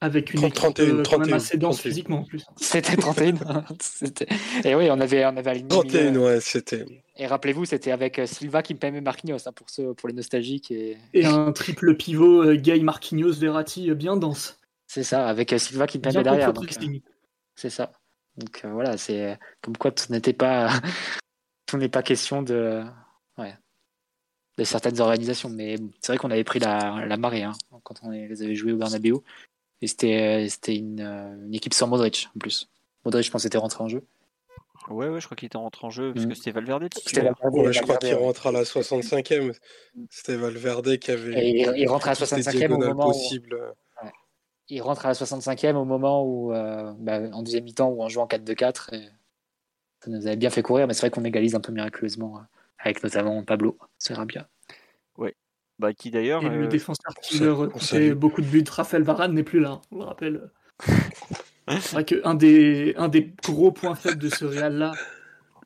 avec 0.01 0.33
une 0.33 0.49
30, 0.49 0.79
équipe 0.79 1.03
31, 1.03 1.03
quand 1.03 1.25
même 1.25 1.33
assez 1.33 1.57
dense 1.57 1.81
physiquement 1.81 2.19
en 2.19 2.23
plus. 2.23 2.45
C'était 2.55 2.95
31. 2.95 3.33
et 4.63 4.75
oui, 4.75 4.87
on 4.89 4.99
avait, 4.99 5.25
on 5.25 5.35
avait 5.35 5.49
aligné. 5.49 5.67
31, 5.67 6.15
ouais, 6.15 6.39
c'était. 6.39 6.85
Et 7.17 7.27
rappelez-vous, 7.27 7.65
c'était 7.65 7.91
avec 7.91 8.17
euh, 8.17 8.25
Silva, 8.25 8.63
Kimpembe, 8.63 9.01
Marquinhos, 9.01 9.45
hein, 9.45 9.51
pour, 9.53 9.69
ceux, 9.69 9.93
pour 9.93 10.07
les 10.07 10.15
nostalgiques. 10.15 10.71
Et... 10.71 10.97
et 11.13 11.25
un 11.25 11.51
triple 11.51 11.95
pivot, 11.95 12.43
euh, 12.43 12.55
Gay, 12.55 12.79
Marquinhos, 12.79 13.33
Verratti, 13.33 13.91
bien 13.93 14.15
dense. 14.15 14.57
C'est 14.87 15.03
ça, 15.03 15.27
avec 15.27 15.53
Silva, 15.57 15.85
Kimpembe 15.85 16.23
derrière. 16.23 16.53
C'est 17.55 17.69
ça. 17.69 17.91
Donc 18.37 18.61
voilà, 18.63 18.97
c'est 18.97 19.37
comme 19.61 19.75
quoi 19.75 19.91
tout 19.91 20.11
n'était 20.11 20.33
pas. 20.33 20.69
tout 21.65 21.77
n'est 21.77 21.89
pas 21.89 22.03
question 22.03 22.41
de. 22.41 22.83
Ouais, 23.37 23.53
de 24.57 24.63
certaines 24.63 25.01
organisations. 25.01 25.49
Mais 25.49 25.75
c'est 25.99 26.13
vrai 26.13 26.17
qu'on 26.17 26.31
avait 26.31 26.45
pris 26.45 26.59
la, 26.59 27.05
la 27.05 27.17
marée 27.17 27.43
hein, 27.43 27.51
quand 27.83 27.95
on 28.03 28.11
les 28.11 28.41
avait 28.41 28.55
joués 28.55 28.71
au 28.71 28.77
Bernabeu. 28.77 29.21
Et 29.81 29.87
c'était, 29.87 30.47
c'était 30.49 30.75
une, 30.75 30.99
une, 30.99 31.53
équipe 31.53 31.73
sans 31.73 31.87
Modric 31.87 32.29
en 32.35 32.39
plus. 32.39 32.69
Modric, 33.05 33.25
je 33.25 33.31
pense, 33.31 33.45
était 33.45 33.57
rentré 33.57 33.83
en 33.83 33.87
jeu. 33.87 34.03
Ouais, 34.89 35.07
ouais, 35.07 35.21
je 35.21 35.25
crois 35.25 35.35
qu'il 35.35 35.45
était 35.45 35.57
rentré 35.57 35.85
en 35.85 35.89
jeu 35.89 36.13
parce 36.13 36.25
mm. 36.25 36.29
que 36.29 36.35
c'était 36.35 36.51
Valverde. 36.51 36.89
C'était 36.93 37.21
Valverde 37.21 37.53
ouais, 37.53 37.73
je 37.73 37.81
crois 37.81 37.97
qu'il 37.97 38.15
rentre 38.15 38.47
à 38.47 38.51
la 38.51 38.63
65e. 38.63 39.55
C'était 40.09 40.35
Valverde 40.35 40.97
qui 40.97 41.11
avait. 41.11 41.47
Et 41.47 41.79
il, 41.79 41.87
rentre 41.87 42.07
à 42.07 42.11
la 42.11 42.15
65e 42.15 42.71
au 42.71 42.77
moment 42.77 43.07
possible. 43.07 43.55
Où... 43.55 44.05
Ouais. 44.05 44.11
Il 44.69 44.81
rentre 44.81 45.05
à 45.05 45.09
la 45.09 45.13
65e 45.13 45.75
au 45.75 45.85
moment 45.85 46.23
où, 46.23 46.53
euh, 46.53 46.93
bah, 46.97 47.21
en 47.33 47.43
deuxième 47.43 47.65
mi-temps, 47.65 47.89
où 47.89 48.01
on 48.01 48.09
joue 48.09 48.21
en 48.21 48.27
4-2-4. 48.27 48.95
Et 48.95 49.09
ça 50.03 50.09
nous 50.09 50.25
avait 50.25 50.37
bien 50.37 50.49
fait 50.49 50.63
courir, 50.63 50.87
mais 50.87 50.93
c'est 50.93 51.01
vrai 51.01 51.11
qu'on 51.11 51.25
égalise 51.25 51.55
un 51.55 51.61
peu 51.61 51.71
miraculeusement. 51.71 52.37
Euh, 52.37 52.41
avec 52.79 53.03
notamment 53.03 53.43
Pablo 53.43 53.77
Serrabia. 53.97 54.47
Bah, 55.79 55.93
qui 55.93 56.11
d'ailleurs. 56.11 56.43
Et 56.43 56.49
le 56.49 56.65
euh, 56.65 56.67
défenseur 56.67 57.13
qui 57.21 57.39
leur 57.39 57.71
fait 57.81 58.13
beaucoup 58.13 58.41
de 58.41 58.47
buts, 58.47 58.63
Raphaël 58.69 59.03
Varane 59.03 59.33
n'est 59.33 59.43
plus 59.43 59.61
là, 59.61 59.81
on 59.91 59.99
le 59.99 60.03
rappelle. 60.03 60.51
C'est 61.69 61.91
vrai 61.91 62.05
qu'un 62.05 62.33
des, 62.33 62.93
un 62.97 63.07
des 63.07 63.31
gros 63.43 63.71
points 63.71 63.95
faibles 63.95 64.17
de 64.17 64.29
ce 64.29 64.43
Real-là, 64.43 64.91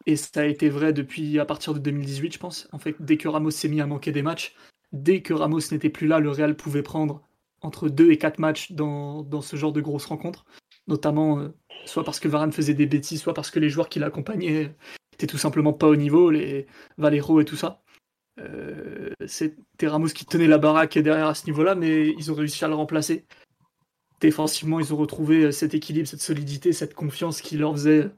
et 0.05 0.17
ça 0.17 0.41
a 0.41 0.45
été 0.45 0.69
vrai 0.69 0.91
depuis 0.91 1.39
à 1.39 1.45
partir 1.45 1.73
de 1.73 1.79
2018, 1.79 2.33
je 2.33 2.39
pense, 2.39 2.67
en 2.73 2.77
fait, 2.77 2.95
dès 2.99 3.17
que 3.17 3.27
Ramos 3.27 3.51
s'est 3.51 3.69
mis 3.69 3.79
à 3.79 3.87
manquer 3.87 4.11
des 4.11 4.21
matchs, 4.21 4.53
dès 4.91 5.21
que 5.21 5.33
Ramos 5.33 5.59
n'était 5.71 5.89
plus 5.89 6.07
là, 6.07 6.19
le 6.19 6.29
Real 6.29 6.55
pouvait 6.55 6.83
prendre 6.83 7.21
entre 7.61 7.87
2 7.87 8.11
et 8.11 8.17
4 8.17 8.39
matchs 8.39 8.73
dans, 8.73 9.23
dans 9.23 9.41
ce 9.41 9.55
genre 9.55 9.71
de 9.71 9.79
grosses 9.79 10.05
rencontres, 10.05 10.45
notamment 10.87 11.39
euh, 11.39 11.49
soit 11.85 12.03
parce 12.03 12.19
que 12.19 12.27
Varane 12.27 12.51
faisait 12.51 12.73
des 12.73 12.85
bêtises, 12.85 13.21
soit 13.21 13.33
parce 13.33 13.49
que 13.49 13.59
les 13.59 13.69
joueurs 13.69 13.87
qui 13.87 13.99
l'accompagnaient 13.99 14.75
n'étaient 15.13 15.27
tout 15.27 15.37
simplement 15.37 15.71
pas 15.71 15.87
au 15.87 15.95
niveau, 15.95 16.29
les 16.29 16.67
Valero 16.97 17.39
et 17.39 17.45
tout 17.45 17.55
ça. 17.55 17.82
Euh, 18.39 19.11
C'était 19.25 19.87
Ramos 19.87 20.07
qui 20.07 20.25
tenait 20.25 20.47
la 20.47 20.57
baraque 20.57 20.97
derrière 20.97 21.27
à 21.27 21.35
ce 21.35 21.45
niveau-là, 21.45 21.75
mais 21.75 22.09
ils 22.09 22.31
ont 22.31 22.35
réussi 22.35 22.63
à 22.65 22.67
le 22.67 22.75
remplacer. 22.75 23.25
Défensivement, 24.19 24.79
ils 24.79 24.93
ont 24.93 24.97
retrouvé 24.97 25.51
cet 25.51 25.73
équilibre, 25.73 26.07
cette 26.07 26.21
solidité, 26.21 26.73
cette 26.73 26.93
confiance 26.93 27.41
qui 27.41 27.57
leur 27.57 27.73
faisait 27.73 28.09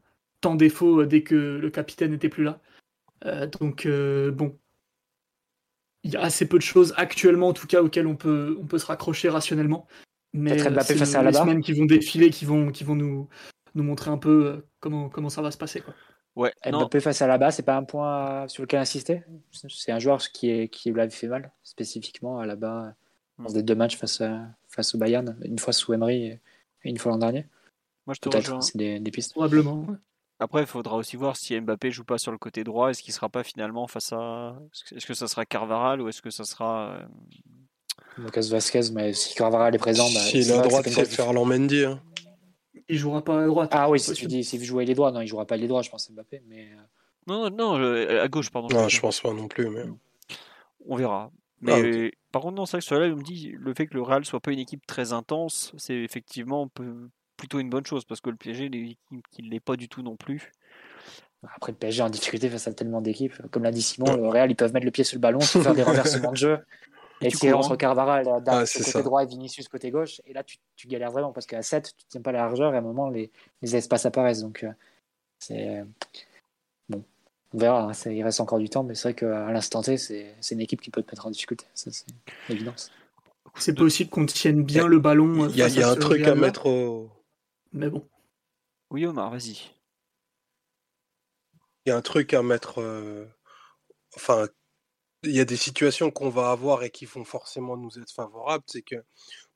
tant 0.41 0.55
défaut 0.55 1.05
dès 1.05 1.23
que 1.23 1.35
le 1.35 1.69
capitaine 1.69 2.11
n'était 2.11 2.29
plus 2.29 2.43
là. 2.43 2.61
Euh, 3.25 3.47
donc, 3.47 3.85
euh, 3.85 4.31
bon, 4.31 4.57
il 6.03 6.11
y 6.11 6.17
a 6.17 6.21
assez 6.21 6.47
peu 6.47 6.57
de 6.57 6.63
choses 6.63 6.93
actuellement, 6.97 7.47
en 7.47 7.53
tout 7.53 7.65
cas, 7.65 7.81
auxquelles 7.81 8.07
on 8.07 8.15
peut, 8.15 8.55
on 8.61 8.65
peut 8.65 8.77
se 8.77 8.85
raccrocher 8.85 9.29
rationnellement. 9.29 9.87
Mais 10.33 10.59
c'est 10.59 10.95
les 10.95 11.05
semaines 11.05 11.61
qui 11.61 11.73
vont 11.73 11.85
défiler, 11.85 12.29
qui 12.29 12.45
vont, 12.45 12.69
qui 12.69 12.83
vont 12.83 12.95
nous, 12.95 13.27
nous 13.73 13.83
montrer 13.83 14.11
un 14.11 14.17
peu 14.17 14.65
comment, 14.79 15.09
comment 15.09 15.29
ça 15.29 15.41
va 15.41 15.49
se 15.49 15.57
passer. 15.57 15.81
Quoi. 15.81 15.93
Ouais, 16.35 16.53
Mbappé 16.65 16.99
face 16.99 17.21
à 17.21 17.27
la 17.27 17.37
bas, 17.37 17.51
c'est 17.51 17.63
pas 17.63 17.77
un 17.77 17.83
point 17.83 18.47
sur 18.49 18.63
lequel 18.63 18.81
insister? 18.81 19.23
C'est 19.69 19.91
un 19.91 19.99
joueur 19.99 20.19
qui, 20.19 20.49
est, 20.49 20.67
qui 20.67 20.91
l'avait 20.91 21.09
fait 21.09 21.27
mal, 21.27 21.51
spécifiquement 21.63 22.39
à 22.39 22.45
la 22.45 22.55
bas, 22.57 22.93
dans 23.39 23.51
des 23.51 23.63
deux 23.63 23.75
matchs 23.75 23.97
face, 23.97 24.21
face 24.67 24.95
au 24.95 24.97
Bayern, 24.97 25.37
une 25.43 25.59
fois 25.59 25.71
sous 25.71 25.93
Emery 25.93 26.25
et 26.25 26.39
une 26.83 26.97
fois 26.97 27.13
l'an 27.13 27.19
dernier. 27.19 27.45
Moi, 28.05 28.13
je 28.13 28.19
te 28.19 28.35
rejoins. 28.35 28.61
C'est 28.61 28.77
des, 28.77 28.99
des, 28.99 29.11
pistes. 29.11 29.31
Probablement. 29.31 29.87
Après, 30.39 30.61
il 30.61 30.67
faudra 30.67 30.97
aussi 30.97 31.15
voir 31.15 31.37
si 31.37 31.59
Mbappé 31.59 31.91
joue 31.91 32.03
pas 32.03 32.17
sur 32.17 32.31
le 32.31 32.37
côté 32.37 32.63
droit, 32.63 32.89
est-ce 32.89 33.01
qu'il 33.01 33.13
sera 33.13 33.29
pas 33.29 33.43
finalement 33.43 33.87
face 33.87 34.11
à. 34.11 34.59
Est-ce 34.93 35.05
que 35.05 35.13
ça 35.13 35.27
sera 35.27 35.45
Carvaral 35.45 36.01
ou 36.01 36.09
est-ce 36.09 36.21
que 36.21 36.29
ça 36.29 36.43
sera. 36.43 36.91
Euh, 36.91 37.05
Lucas 38.17 38.47
Vasquez, 38.49 38.91
mais 38.93 39.13
si 39.13 39.33
Carvaral 39.35 39.73
est 39.73 39.79
présent. 39.79 40.07
Bah, 40.13 40.19
si 40.19 40.43
la 40.43 40.59
droite, 40.59 40.87
c'est 40.89 41.05
Ferland 41.05 41.45
Mendy. 41.45 41.85
Hein 41.85 42.01
il 42.87 42.97
jouera 42.97 43.23
pas 43.23 43.43
à 43.43 43.47
droite. 43.47 43.69
Ah 43.73 43.89
oui, 43.89 43.99
si 43.99 44.13
tu 44.13 44.27
dis 44.27 44.43
s'il 44.43 44.63
jouer 44.63 44.85
les 44.85 44.95
droits, 44.95 45.11
non, 45.11 45.21
il 45.21 45.27
jouera 45.27 45.45
pas 45.45 45.57
les 45.57 45.67
droits, 45.67 45.81
je 45.81 45.89
pense 45.89 46.09
Mbappé, 46.09 46.41
mais. 46.47 46.69
Euh. 46.73 46.81
Non, 47.27 47.49
non, 47.49 47.73
à 47.73 48.27
gauche, 48.27 48.51
pardon. 48.51 48.67
Non, 48.71 48.87
je 48.87 48.99
pense 48.99 49.21
pas 49.21 49.33
non 49.33 49.47
plus, 49.47 49.69
mais. 49.69 49.83
On 50.87 50.95
verra. 50.95 51.31
Mais 51.61 52.11
ah, 52.13 52.17
par 52.31 52.43
contre, 52.43 52.55
non, 52.55 52.65
c'est 52.65 52.77
vrai 52.77 52.79
que 52.81 52.85
cela, 52.85 53.15
me 53.15 53.23
dit 53.23 53.55
le 53.57 53.73
fait 53.73 53.87
que 53.87 53.95
le 53.95 54.01
Real 54.01 54.25
soit 54.25 54.39
pas 54.39 54.51
une 54.51 54.59
équipe 54.59 54.85
très 54.85 55.13
intense, 55.13 55.73
c'est 55.77 55.95
effectivement 55.95 56.69
plutôt 57.37 57.59
une 57.59 57.69
bonne 57.69 57.85
chose 57.85 58.05
parce 58.05 58.21
que 58.21 58.29
le 58.29 58.35
PSG, 58.35 58.69
il 59.37 59.49
n'est 59.49 59.59
pas 59.59 59.75
du 59.75 59.89
tout 59.89 60.01
non 60.01 60.15
plus. 60.15 60.51
Après, 61.55 61.71
le 61.71 61.77
PSG 61.77 62.01
en 62.01 62.09
difficulté 62.09 62.49
face 62.49 62.67
à 62.67 62.73
tellement 62.73 63.01
d'équipes, 63.01 63.33
comme 63.51 63.63
l'a 63.63 63.71
dit 63.71 63.81
Simon, 63.81 64.15
le 64.15 64.27
Real, 64.27 64.49
ils 64.49 64.55
peuvent 64.55 64.73
mettre 64.73 64.85
le 64.85 64.91
pied 64.91 65.03
sur 65.03 65.15
le 65.15 65.21
ballon, 65.21 65.39
faire 65.39 65.73
des 65.73 65.83
renversements 65.83 66.31
de 66.31 66.37
jeu. 66.37 66.59
Et 67.21 67.29
tu 67.29 67.51
entre 67.53 67.75
Carvaral 67.75 68.27
ah, 68.47 68.63
côté 68.65 69.03
droit 69.03 69.23
et 69.23 69.25
Vinicius 69.25 69.67
côté 69.67 69.89
gauche. 69.89 70.21
Et 70.25 70.33
là, 70.33 70.43
tu, 70.43 70.57
tu 70.75 70.87
galères 70.87 71.11
vraiment 71.11 71.31
parce 71.31 71.45
qu'à 71.45 71.61
7, 71.61 71.93
tu 71.97 72.05
tiens 72.07 72.21
pas 72.21 72.31
la 72.31 72.39
largeur 72.39 72.73
et 72.73 72.75
à 72.75 72.79
un 72.79 72.83
moment, 72.83 73.09
les, 73.09 73.31
les 73.61 73.75
espaces 73.75 74.05
apparaissent. 74.05 74.41
Donc, 74.41 74.63
euh, 74.63 74.71
c'est. 75.39 75.83
Bon, 76.89 77.03
on 77.53 77.57
verra. 77.57 77.89
Hein, 77.89 78.11
il 78.11 78.23
reste 78.23 78.41
encore 78.41 78.59
du 78.59 78.69
temps, 78.69 78.83
mais 78.83 78.95
c'est 78.95 79.09
vrai 79.09 79.13
qu'à 79.13 79.51
l'instant 79.51 79.81
T, 79.81 79.97
c'est 79.97 80.35
une 80.51 80.61
équipe 80.61 80.81
qui 80.81 80.89
peut 80.89 81.01
te 81.01 81.11
mettre 81.11 81.25
en 81.25 81.31
difficulté. 81.31 81.65
Ça, 81.73 81.89
c'est 81.91 82.05
évidence. 82.49 82.91
C'est 83.57 83.73
possible 83.73 84.09
qu'on 84.09 84.25
tienne 84.25 84.63
bien 84.63 84.87
le 84.87 84.99
ballon. 84.99 85.47
Il 85.47 85.55
y 85.55 85.61
a, 85.61 85.69
y 85.69 85.81
a 85.81 85.89
un 85.89 85.95
truc 85.95 86.27
à 86.27 86.35
mettre 86.35 86.65
au. 86.65 87.09
Mais 87.71 87.89
bon. 87.89 88.05
Oui, 88.91 89.05
Omar, 89.05 89.31
vas-y. 89.31 89.71
Il 91.85 91.89
y 91.89 91.91
a 91.91 91.97
un 91.97 92.01
truc 92.01 92.33
à 92.33 92.43
mettre. 92.43 92.81
Euh, 92.81 93.25
enfin, 94.15 94.47
il 95.25 95.35
y 95.35 95.39
a 95.39 95.45
des 95.45 95.57
situations 95.57 96.11
qu'on 96.11 96.29
va 96.29 96.51
avoir 96.51 96.83
et 96.83 96.89
qui 96.89 97.05
vont 97.05 97.25
forcément 97.25 97.77
nous 97.77 97.99
être 97.99 98.11
favorables. 98.11 98.63
C'est 98.67 98.81
que 98.81 99.03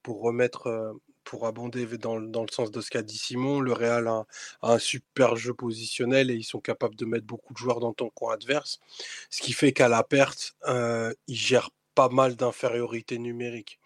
pour 0.03 0.21
remettre, 0.21 0.67
euh, 0.67 0.93
pour 1.23 1.45
abonder 1.45 1.85
dans, 1.97 2.19
dans 2.19 2.41
le 2.41 2.51
sens 2.51 2.71
de 2.71 2.81
ce 2.81 2.89
qu'a 2.89 3.01
dit 3.01 3.17
Simon, 3.17 3.59
le 3.61 3.73
Real 3.73 4.07
a, 4.07 4.25
un 4.61 4.79
super 4.79 5.35
jeu 5.35 5.53
positionnel 5.53 6.31
et 6.31 6.35
ils 6.35 6.43
sont 6.43 6.59
capables 6.59 6.95
de 6.95 7.05
mettre 7.05 7.25
beaucoup 7.25 7.53
de 7.53 7.57
joueurs 7.59 7.79
dans 7.79 7.93
ton 7.93 8.09
coin 8.09 8.33
adverse. 8.33 8.79
Ce 9.29 9.41
qui 9.41 9.53
fait 9.53 9.73
qu'à 9.73 9.87
la 9.87 10.03
perte, 10.03 10.55
euh, 10.67 11.13
ils 11.27 11.35
gèrent 11.35 11.71
pas 11.95 12.09
mal 12.09 12.35
d'infériorité 12.35 13.19
numérique. 13.19 13.79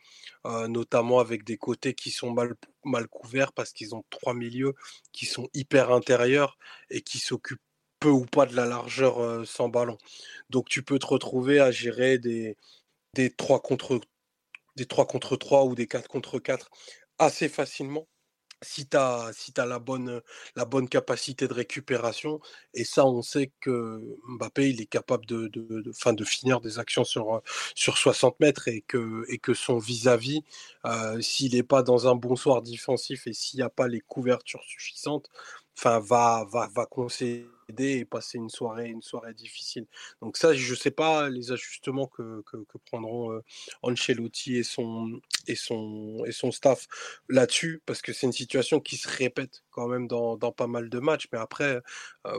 Euh, 0.45 0.68
notamment 0.68 1.19
avec 1.19 1.45
des 1.45 1.55
côtés 1.55 1.93
qui 1.93 2.11
sont 2.11 2.31
mal, 2.31 2.55
mal 2.84 3.07
couverts 3.07 3.53
parce 3.53 3.72
qu'ils 3.72 3.95
ont 3.95 4.03
trois 4.10 4.34
milieux 4.34 4.73
qui 5.14 5.26
sont 5.26 5.47
hyper 5.53 5.91
intérieurs 5.91 6.57
et 6.89 7.01
qui 7.01 7.18
s'occupent 7.18 7.61
ou 8.09 8.25
pas 8.25 8.45
de 8.45 8.55
la 8.55 8.65
largeur 8.65 9.45
sans 9.47 9.69
ballon. 9.69 9.97
Donc 10.49 10.69
tu 10.69 10.84
peux 10.84 10.99
te 10.99 11.07
retrouver 11.07 11.59
à 11.59 11.71
gérer 11.71 12.17
des, 12.19 12.57
des 13.15 13.31
3 13.31 13.61
contre 13.61 14.01
des 14.75 14.85
3 14.85 15.05
contre 15.07 15.35
3 15.38 15.65
ou 15.65 15.75
des 15.75 15.88
4 15.88 16.07
contre 16.07 16.39
4 16.39 16.69
assez 17.19 17.49
facilement 17.49 18.07
si 18.63 18.88
tu 18.88 18.97
as, 18.97 19.31
si 19.34 19.53
as 19.57 19.65
la, 19.65 19.80
bonne, 19.80 20.21
la 20.55 20.65
bonne 20.65 20.88
capacité 20.89 21.47
de 21.47 21.53
récupération. 21.53 22.39
Et 22.73 22.84
ça, 22.85 23.05
on 23.05 23.21
sait 23.21 23.51
que 23.59 24.01
Mbappé, 24.27 24.69
il 24.69 24.81
est 24.81 24.85
capable 24.85 25.25
de, 25.25 25.47
de, 25.47 25.81
de, 25.81 25.91
fin, 25.91 26.13
de 26.13 26.23
finir 26.23 26.61
des 26.61 26.80
actions 26.80 27.03
sur, 27.03 27.41
sur 27.75 27.97
60 27.97 28.39
mètres 28.39 28.67
et 28.67 28.81
que, 28.81 29.25
et 29.30 29.38
que 29.38 29.53
son 29.53 29.77
vis-à-vis, 29.77 30.43
s'il 31.21 31.53
n'est 31.55 31.63
pas 31.63 31.84
dans 31.84 32.07
un 32.07 32.15
bon 32.15 32.35
soir 32.35 32.61
défensif 32.61 33.27
et 33.27 33.34
s'il 33.34 33.57
n'y 33.59 33.63
a 33.63 33.69
pas 33.69 33.88
les 33.88 34.01
couvertures 34.01 34.63
suffisantes, 34.63 35.30
enfin, 35.77 35.99
va, 35.99 36.45
va, 36.51 36.69
va 36.73 36.85
concéder 37.68 37.99
et 37.99 38.06
passer 38.06 38.38
une 38.38 38.49
soirée, 38.49 38.90
une 38.90 39.02
soirée 39.02 39.34
difficile. 39.34 39.85
Donc 40.22 40.38
ça, 40.38 40.53
je 40.53 40.72
ne 40.72 40.76
sais 40.76 40.91
pas 40.91 41.30
les 41.30 41.52
ajustements 41.52 42.07
que, 42.07 42.41
que, 42.44 42.57
prendront 42.85 43.41
Ancelotti 43.81 44.57
et 44.57 44.64
son, 44.64 45.19
et 45.48 45.56
son, 45.56 46.23
et 46.26 46.31
son 46.31 46.52
staff 46.52 46.88
là-dessus, 47.30 47.81
parce 47.85 48.02
que 48.02 48.14
c'est 48.14 48.27
une 48.27 48.34
situation 48.34 48.80
qui 48.80 48.98
se 48.98 49.07
répète 49.07 49.64
quand 49.72 49.88
même 49.88 50.07
dans, 50.07 50.38
dans 50.38 50.52
pas 50.52 50.68
mal 50.68 50.90
de 50.90 50.99
matchs. 50.99 51.27
Mais 51.31 51.40
après, 51.40 51.81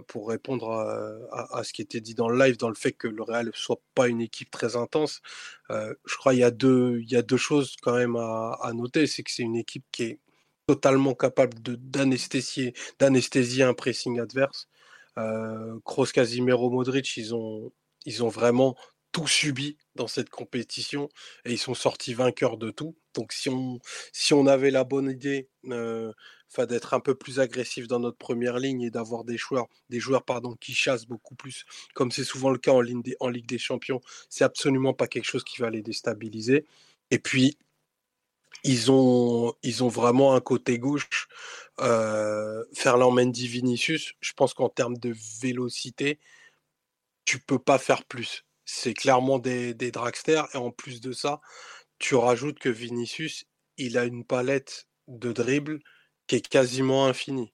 pour 0.07 0.29
répondre 0.29 0.71
à, 0.71 1.59
à, 1.59 1.65
ce 1.65 1.73
qui 1.73 1.83
était 1.83 2.01
dit 2.01 2.15
dans 2.15 2.29
le 2.29 2.39
live, 2.39 2.57
dans 2.57 2.69
le 2.69 2.75
fait 2.75 2.93
que 2.93 3.09
le 3.09 3.23
Real 3.23 3.47
ne 3.47 3.53
soit 3.53 3.81
pas 3.95 4.09
une 4.09 4.21
équipe 4.21 4.51
très 4.51 4.77
intense, 4.77 5.23
je 5.71 6.17
crois 6.17 6.33
qu'il 6.33 6.41
y, 6.41 6.45
a 6.45 6.51
deux, 6.51 7.01
y 7.03 7.17
a 7.17 7.23
deux 7.23 7.37
choses 7.37 7.77
quand 7.83 7.97
même 7.97 8.17
à, 8.17 8.59
à 8.61 8.73
noter. 8.73 9.07
C'est 9.07 9.23
que 9.23 9.31
c'est 9.31 9.43
une 9.43 9.57
équipe 9.57 9.85
qui 9.93 10.03
est 10.05 10.19
totalement 10.67 11.15
capable 11.15 11.59
d'anesthésier 11.61 12.73
un 13.63 13.75
pressing 13.75 14.21
adverse. 14.21 14.69
Euh, 15.19 15.78
Kroos, 15.85 16.07
Casimiro, 16.07 16.70
Modric, 16.70 17.16
ils 17.16 17.35
ont, 17.35 17.73
ils 18.05 18.23
ont 18.24 18.28
vraiment 18.28 18.77
tout 19.12 19.28
subi 19.28 19.77
dans 19.95 20.09
cette 20.09 20.28
compétition 20.28 21.09
et 21.45 21.53
ils 21.53 21.59
sont 21.59 21.74
sortis 21.74 22.15
vainqueurs 22.15 22.57
de 22.59 22.70
tout. 22.70 22.97
Donc 23.15 23.32
si 23.32 23.49
on, 23.49 23.78
si 24.12 24.35
on 24.35 24.47
avait 24.47 24.73
la 24.73 24.82
bonne 24.82 25.09
idée 25.09 25.49
euh, 25.66 26.12
d'être 26.59 26.95
un 26.95 27.01
peu 27.01 27.15
plus 27.15 27.41
agressif 27.41 27.89
dans 27.89 28.01
notre 28.01 28.19
première 28.19 28.59
ligne 28.59 28.82
et 28.82 28.91
d'avoir 28.91 29.24
des 29.24 29.36
joueurs, 29.36 29.66
des 29.89 30.01
joueurs 30.01 30.24
pardon, 30.24 30.55
qui 30.55 30.74
chassent 30.74 31.07
beaucoup 31.07 31.35
plus, 31.35 31.65
comme 31.95 32.11
c'est 32.11 32.24
souvent 32.24 32.51
le 32.51 32.59
cas 32.59 32.73
en, 32.73 32.82
en 33.20 33.28
Ligue 33.28 33.47
des 33.47 33.59
Champions, 33.59 34.01
c'est 34.28 34.45
absolument 34.45 34.95
pas 34.95 35.07
quelque 35.07 35.24
chose 35.24 35.45
qui 35.45 35.61
va 35.61 35.70
les 35.70 35.82
déstabiliser. 35.82 36.65
Et 37.11 37.19
puis, 37.19 37.57
ils 38.65 38.91
ont, 38.91 39.55
vraiment 39.89 40.35
un 40.35 40.41
côté 40.41 40.78
gauche. 40.78 41.28
Euh, 41.81 42.65
Ferland 42.73 43.12
Mendy 43.12 43.47
Vinicius, 43.47 44.15
je 44.20 44.32
pense 44.32 44.55
qu'en 44.55 44.69
termes 44.69 44.97
de 44.97 45.15
vélocité, 45.41 46.19
tu 47.24 47.39
peux 47.39 47.59
pas 47.59 47.78
faire 47.78 48.05
plus. 48.05 48.45
C'est 48.65 48.95
clairement 48.95 49.39
des, 49.39 49.74
dragsters. 49.74 50.49
Et 50.55 50.57
en 50.57 50.70
plus 50.70 51.01
de 51.01 51.12
ça, 51.12 51.41
tu 51.99 52.15
rajoutes 52.15 52.59
que 52.59 52.70
Vinicius, 52.70 53.45
il 53.77 53.99
a 53.99 54.05
une 54.05 54.24
palette 54.24 54.89
de 55.09 55.32
dribble 55.32 55.81
qui 56.27 56.36
est 56.36 56.49
quasiment 56.49 57.07
infinie. 57.07 57.53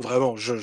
Vraiment, 0.00 0.36
je 0.36 0.54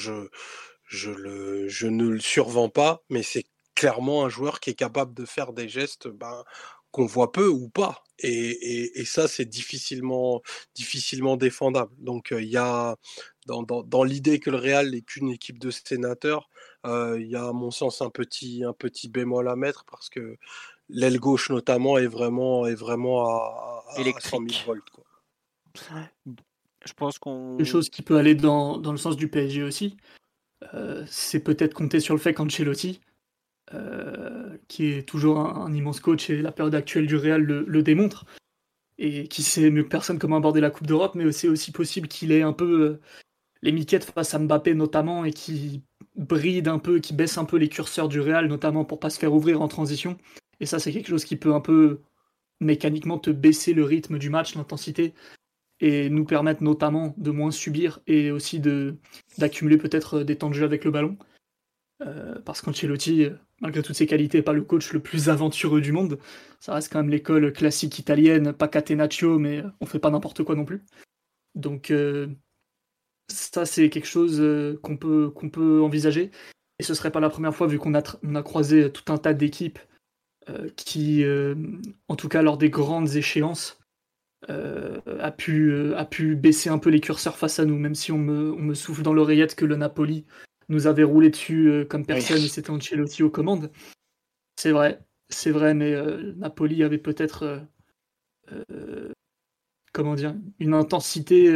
ne 1.87 2.09
le 2.09 2.19
survends 2.19 2.69
pas, 2.69 3.03
mais 3.09 3.23
c'est 3.23 3.45
clairement 3.75 4.25
un 4.25 4.29
joueur 4.29 4.59
qui 4.59 4.71
est 4.71 4.75
capable 4.75 5.13
de 5.13 5.25
faire 5.25 5.53
des 5.53 5.69
gestes 5.69 6.09
ben, 6.09 6.43
qu'on 6.91 7.05
voit 7.05 7.31
peu 7.31 7.47
ou 7.47 7.69
pas. 7.69 8.03
Et, 8.19 8.99
et, 8.99 9.05
ça, 9.05 9.27
c'est 9.27 9.45
difficilement, 9.45 10.43
difficilement 10.75 11.37
défendable. 11.37 11.91
Donc, 11.97 12.33
il 12.37 12.49
y 12.49 12.57
a 12.57 12.95
dans, 13.47 13.63
dans, 13.63 13.81
dans 13.81 14.03
l'idée 14.03 14.39
que 14.39 14.51
le 14.51 14.57
Real 14.57 14.91
n'est 14.91 15.01
qu'une 15.01 15.29
équipe 15.29 15.57
de 15.57 15.71
sénateurs, 15.71 16.49
il 16.85 17.25
y 17.27 17.35
a 17.35 17.47
à 17.47 17.51
mon 17.51 17.71
sens 17.71 18.03
un 18.03 18.11
petit, 18.11 18.63
un 18.63 18.73
petit 18.73 19.09
bémol 19.09 19.49
à 19.49 19.55
mettre 19.55 19.85
parce 19.85 20.09
que 20.09 20.37
l'aile 20.89 21.19
gauche 21.19 21.49
notamment 21.49 21.97
est 21.97 22.07
vraiment, 22.07 22.67
est 22.67 22.75
vraiment 22.75 23.25
à, 23.25 23.83
à 23.87 24.19
100 24.19 24.47
000 24.47 24.65
volts. 24.67 24.89
Quoi. 24.91 25.03
Je 26.85 26.93
pense 26.93 27.19
qu'on. 27.19 27.57
Une 27.57 27.65
chose 27.65 27.89
qui 27.89 28.01
peut 28.01 28.17
aller 28.17 28.35
dans, 28.35 28.77
dans 28.77 28.91
le 28.91 28.97
sens 28.97 29.15
du 29.15 29.27
PSG 29.27 29.63
aussi, 29.63 29.97
euh, 30.73 31.03
c'est 31.07 31.39
peut-être 31.39 31.73
compter 31.73 31.99
sur 31.99 32.15
le 32.15 32.19
fait 32.19 32.33
qu'Ancelotti, 32.33 33.01
euh, 33.73 34.57
qui 34.67 34.87
est 34.87 35.07
toujours 35.07 35.39
un, 35.39 35.73
immense 35.73 35.99
coach 35.99 36.29
et 36.29 36.41
la 36.41 36.51
période 36.51 36.75
actuelle 36.75 37.07
du 37.07 37.15
Real 37.15 37.41
le, 37.41 37.83
démontre, 37.83 38.25
et 38.97 39.27
qui 39.27 39.43
sait 39.43 39.69
mieux 39.69 39.83
que 39.83 39.89
personne 39.89 40.19
comment 40.19 40.37
aborder 40.37 40.61
la 40.61 40.71
Coupe 40.71 40.87
d'Europe, 40.87 41.15
mais 41.15 41.31
c'est 41.31 41.47
aussi 41.47 41.71
possible 41.71 42.07
qu'il 42.07 42.31
ait 42.31 42.41
un 42.41 42.53
peu 42.53 42.81
euh, 42.81 42.99
les 43.61 43.71
miquettes 43.71 44.05
face 44.05 44.33
à 44.33 44.39
Mbappé 44.39 44.73
notamment, 44.73 45.25
et 45.25 45.31
qui 45.31 45.83
bride 46.15 46.67
un 46.67 46.79
peu, 46.79 46.99
qui 46.99 47.13
baisse 47.13 47.37
un 47.37 47.45
peu 47.45 47.57
les 47.57 47.69
curseurs 47.69 48.09
du 48.09 48.19
Real, 48.19 48.47
notamment 48.47 48.85
pour 48.85 48.99
pas 48.99 49.09
se 49.09 49.19
faire 49.19 49.33
ouvrir 49.33 49.61
en 49.61 49.67
transition. 49.67 50.17
Et 50.59 50.65
ça, 50.65 50.79
c'est 50.79 50.91
quelque 50.91 51.09
chose 51.09 51.25
qui 51.25 51.37
peut 51.37 51.53
un 51.53 51.61
peu 51.61 52.01
mécaniquement 52.59 53.17
te 53.17 53.31
baisser 53.31 53.73
le 53.73 53.83
rythme 53.83 54.19
du 54.19 54.29
match, 54.29 54.55
l'intensité, 54.55 55.13
et 55.79 56.09
nous 56.09 56.25
permettre 56.25 56.63
notamment 56.63 57.13
de 57.17 57.31
moins 57.31 57.51
subir 57.51 57.99
et 58.07 58.31
aussi 58.31 58.59
de 58.59 58.95
d'accumuler 59.37 59.77
peut-être 59.77 60.21
des 60.23 60.37
temps 60.37 60.49
de 60.49 60.55
jeu 60.55 60.65
avec 60.65 60.85
le 60.85 60.91
ballon. 60.91 61.17
Euh, 62.01 62.39
parce 62.45 62.61
qu'Ancelotti, 62.61 63.27
malgré 63.61 63.83
toutes 63.83 63.95
ses 63.95 64.07
qualités, 64.07 64.41
pas 64.41 64.53
le 64.53 64.63
coach 64.63 64.91
le 64.91 64.99
plus 64.99 65.29
aventureux 65.29 65.81
du 65.81 65.91
monde. 65.91 66.19
Ça 66.59 66.73
reste 66.73 66.91
quand 66.91 66.99
même 66.99 67.09
l'école 67.09 67.53
classique 67.53 67.99
italienne, 67.99 68.53
pas 68.53 68.67
catenaccio, 68.67 69.39
mais 69.39 69.63
on 69.79 69.85
fait 69.85 69.99
pas 69.99 70.09
n'importe 70.09 70.43
quoi 70.43 70.55
non 70.55 70.65
plus. 70.65 70.83
Donc 71.55 71.91
euh, 71.91 72.27
ça, 73.27 73.65
c'est 73.65 73.89
quelque 73.89 74.07
chose 74.07 74.39
euh, 74.41 74.79
qu'on 74.81 74.97
peut, 74.97 75.29
qu'on 75.29 75.49
peut 75.49 75.81
envisager. 75.81 76.31
Et 76.79 76.83
ce 76.83 76.93
serait 76.95 77.11
pas 77.11 77.19
la 77.19 77.29
première 77.29 77.55
fois, 77.55 77.67
vu 77.67 77.77
qu'on 77.77 77.93
a, 77.93 78.01
croisé 78.41 78.91
tout 78.91 79.13
un 79.13 79.17
tas 79.17 79.33
d'équipes 79.33 79.79
qui, 80.75 81.23
en 82.07 82.15
tout 82.15 82.27
cas 82.27 82.41
lors 82.41 82.57
des 82.57 82.71
grandes 82.71 83.15
échéances, 83.15 83.79
a, 84.49 85.31
pu, 85.31 85.93
a 85.93 86.05
pu 86.05 86.35
baisser 86.35 86.69
un 86.69 86.79
peu 86.79 86.89
les 86.89 86.99
curseurs 86.99 87.37
face 87.37 87.59
à 87.59 87.65
nous, 87.65 87.77
même 87.77 87.93
si 87.93 88.11
on 88.11 88.17
me, 88.17 88.51
on 88.51 88.61
me 88.61 88.73
souffle 88.73 89.03
dans 89.03 89.13
l'oreillette 89.13 89.53
que 89.53 89.65
le 89.65 89.75
Napoli 89.75 90.25
nous 90.71 90.87
avait 90.87 91.03
roulé 91.03 91.29
dessus 91.29 91.67
euh, 91.69 91.85
comme 91.85 92.05
personne 92.05 92.41
et 92.41 92.47
c'était 92.47 92.71
Ancelotti 92.71 93.23
aux 93.23 93.29
commandes. 93.29 93.71
C'est 94.55 94.71
vrai, 94.71 94.99
c'est 95.29 95.51
vrai, 95.51 95.73
mais 95.73 95.93
euh, 95.93 96.33
Napoli 96.37 96.83
avait 96.83 96.97
peut-être 96.97 97.61
euh, 98.51 99.13
comment 99.93 100.15
dire 100.15 100.35
une 100.59 100.73
intensité 100.73 101.47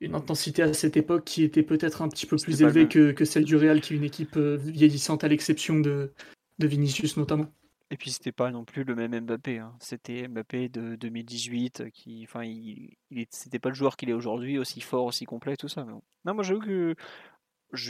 une 0.00 0.14
intensité 0.14 0.62
à 0.62 0.72
cette 0.72 0.96
époque 0.96 1.24
qui 1.24 1.42
était 1.42 1.62
peut-être 1.62 2.00
un 2.00 2.08
petit 2.08 2.24
peu 2.24 2.36
plus 2.36 2.62
élevée 2.62 2.88
que, 2.88 3.24
celle 3.24 3.44
du 3.44 3.56
Real, 3.56 3.82
qui 3.82 3.92
est 3.92 3.96
une 3.98 4.04
équipe 4.04 4.38
vieillissante 4.38 5.24
à 5.24 5.28
l'exception 5.28 5.78
de, 5.78 6.12
de 6.58 6.66
Vinicius 6.66 7.18
notamment. 7.18 7.52
Et 7.92 7.96
puis 7.96 8.10
c'était 8.12 8.32
pas 8.32 8.50
non 8.52 8.64
plus 8.64 8.84
le 8.84 8.94
même 8.94 9.18
Mbappé. 9.20 9.58
Hein. 9.58 9.74
C'était 9.80 10.28
Mbappé 10.28 10.68
de 10.68 10.94
2018 10.94 11.90
qui, 11.92 12.24
enfin, 12.24 12.44
il, 12.44 12.96
c'était 13.30 13.58
pas 13.58 13.68
le 13.68 13.74
joueur 13.74 13.96
qu'il 13.96 14.08
est 14.08 14.14
aujourd'hui, 14.14 14.58
aussi 14.58 14.80
fort, 14.80 15.06
aussi 15.06 15.24
complet, 15.24 15.56
tout 15.56 15.68
ça. 15.68 15.84
Non, 15.84 16.34
moi 16.34 16.44
j'avoue 16.44 16.60
que 16.60 16.94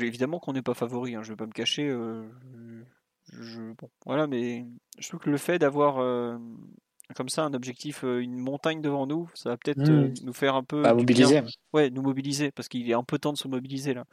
évidemment 0.00 0.38
qu'on 0.38 0.52
n'est 0.52 0.62
pas 0.62 0.74
favori, 0.74 1.14
hein, 1.14 1.22
je 1.22 1.30
vais 1.30 1.36
pas 1.36 1.46
me 1.46 1.52
cacher. 1.52 1.88
Euh, 1.88 2.22
bon, 3.32 3.88
voilà, 4.06 4.26
mais 4.26 4.66
je 4.98 5.08
trouve 5.08 5.20
que 5.20 5.30
le 5.30 5.36
fait 5.36 5.58
d'avoir 5.58 5.98
euh, 5.98 6.36
comme 7.14 7.28
ça 7.28 7.44
un 7.44 7.54
objectif, 7.54 8.04
euh, 8.04 8.20
une 8.20 8.38
montagne 8.38 8.80
devant 8.80 9.06
nous, 9.06 9.30
ça 9.34 9.50
va 9.50 9.56
peut-être 9.56 9.80
mmh. 9.80 10.14
nous 10.24 10.32
faire 10.32 10.54
un 10.54 10.64
peu. 10.64 10.82
Bah, 10.82 10.94
mobiliser. 10.94 11.42
Ouais, 11.72 11.90
nous 11.90 12.02
mobiliser, 12.02 12.50
parce 12.50 12.68
qu'il 12.68 12.88
est 12.90 12.94
un 12.94 13.04
peu 13.04 13.18
temps 13.18 13.32
de 13.32 13.38
se 13.38 13.48
mobiliser 13.48 13.94
là. 13.94 14.04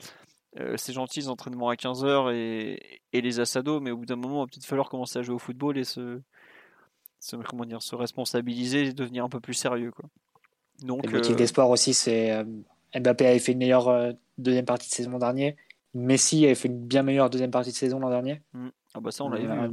c'est 0.77 0.93
gentil 0.93 1.21
les 1.21 1.29
entraînements 1.29 1.69
à 1.69 1.75
15h 1.75 2.33
et, 2.33 3.01
et, 3.13 3.21
les 3.21 3.39
assados, 3.39 3.79
mais 3.79 3.91
au 3.91 3.97
bout 3.97 4.05
d'un 4.05 4.15
moment, 4.15 4.37
il 4.37 4.45
va 4.45 4.47
peut-être 4.47 4.65
falloir 4.65 4.89
commencer 4.89 5.19
à 5.19 5.21
jouer 5.21 5.35
au 5.35 5.39
football 5.39 5.77
et 5.77 5.83
se, 5.83 6.19
comment 7.47 7.65
dire, 7.65 7.81
se 7.81 7.95
responsabiliser 7.95 8.87
et 8.87 8.93
devenir 8.93 9.23
un 9.23 9.29
peu 9.29 9.39
plus 9.39 9.53
sérieux. 9.53 9.91
Quoi. 9.91 10.09
Donc, 10.81 11.05
le 11.05 11.11
motif 11.11 11.35
d'espoir 11.35 11.69
aussi, 11.69 11.93
c'est 11.93 12.43
Mbappé 12.95 13.25
avait 13.25 13.39
fait 13.39 13.51
une 13.51 13.59
meilleure 13.59 14.15
deuxième 14.37 14.65
partie 14.65 14.89
de 14.89 14.93
saison 14.93 15.17
dernier. 15.17 15.55
Messi 15.93 16.45
avait 16.45 16.55
fait 16.55 16.67
une 16.67 16.85
bien 16.85 17.03
meilleure 17.03 17.29
deuxième 17.29 17.51
partie 17.51 17.71
de 17.71 17.75
saison 17.75 17.99
l'an 17.99 18.09
dernier. 18.09 18.41
Mm. 18.53 18.69
Ah 18.93 18.99
bah 18.99 19.11
ça 19.11 19.23
on 19.23 19.29
l'avait 19.29 19.45
vu. 19.45 19.51
Euh, 19.51 19.71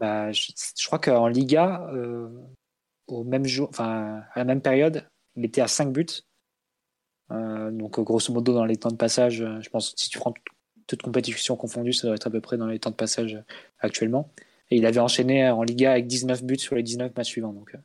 bah, 0.00 0.32
je, 0.32 0.86
crois 0.86 0.98
qu'en 0.98 1.26
Liga, 1.28 1.88
euh, 1.92 2.28
au 3.06 3.24
même 3.24 3.44
jour, 3.44 3.68
enfin 3.70 4.22
à 4.34 4.38
la 4.38 4.44
même 4.44 4.62
période, 4.62 5.06
il 5.36 5.44
était 5.44 5.60
à 5.60 5.68
5 5.68 5.92
buts. 5.92 6.06
Euh, 7.30 7.70
donc 7.70 8.00
grosso 8.00 8.32
modo 8.32 8.54
dans 8.54 8.64
les 8.64 8.76
temps 8.76 8.90
de 8.90 8.96
passage, 8.96 9.44
je 9.60 9.68
pense 9.68 9.94
si 9.96 10.08
tu 10.08 10.18
prends 10.18 10.32
toute 10.86 11.02
compétition 11.02 11.56
confondue, 11.56 11.92
ça 11.92 12.06
doit 12.06 12.16
être 12.16 12.26
à 12.26 12.30
peu 12.30 12.40
près 12.40 12.56
dans 12.56 12.66
les 12.66 12.78
temps 12.78 12.90
de 12.90 12.96
passage 12.96 13.42
actuellement. 13.80 14.32
Et 14.70 14.76
il 14.76 14.86
avait 14.86 15.00
enchaîné 15.00 15.48
en 15.50 15.62
Liga 15.62 15.92
avec 15.92 16.06
19 16.06 16.44
buts 16.44 16.58
sur 16.58 16.74
les 16.74 16.82
19 16.82 17.14
matchs 17.16 17.28
suivants. 17.28 17.52
Donc 17.52 17.76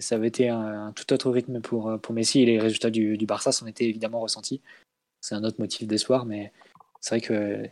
ça 0.00 0.16
avait 0.16 0.28
été 0.28 0.48
un, 0.48 0.92
tout 0.92 1.12
autre 1.12 1.30
rythme 1.30 1.60
pour, 1.60 1.98
pour 2.00 2.14
Messi 2.14 2.42
et 2.42 2.46
les 2.46 2.60
résultats 2.60 2.90
du, 2.90 3.16
du 3.16 3.26
Barça 3.26 3.52
s'en 3.52 3.66
étaient 3.66 3.86
évidemment 3.86 4.20
ressentis. 4.20 4.60
C'est 5.20 5.34
un 5.34 5.44
autre 5.44 5.60
motif 5.60 5.86
d'espoir, 5.86 6.26
mais 6.26 6.52
c'est 7.00 7.16
vrai 7.16 7.20
que 7.20 7.68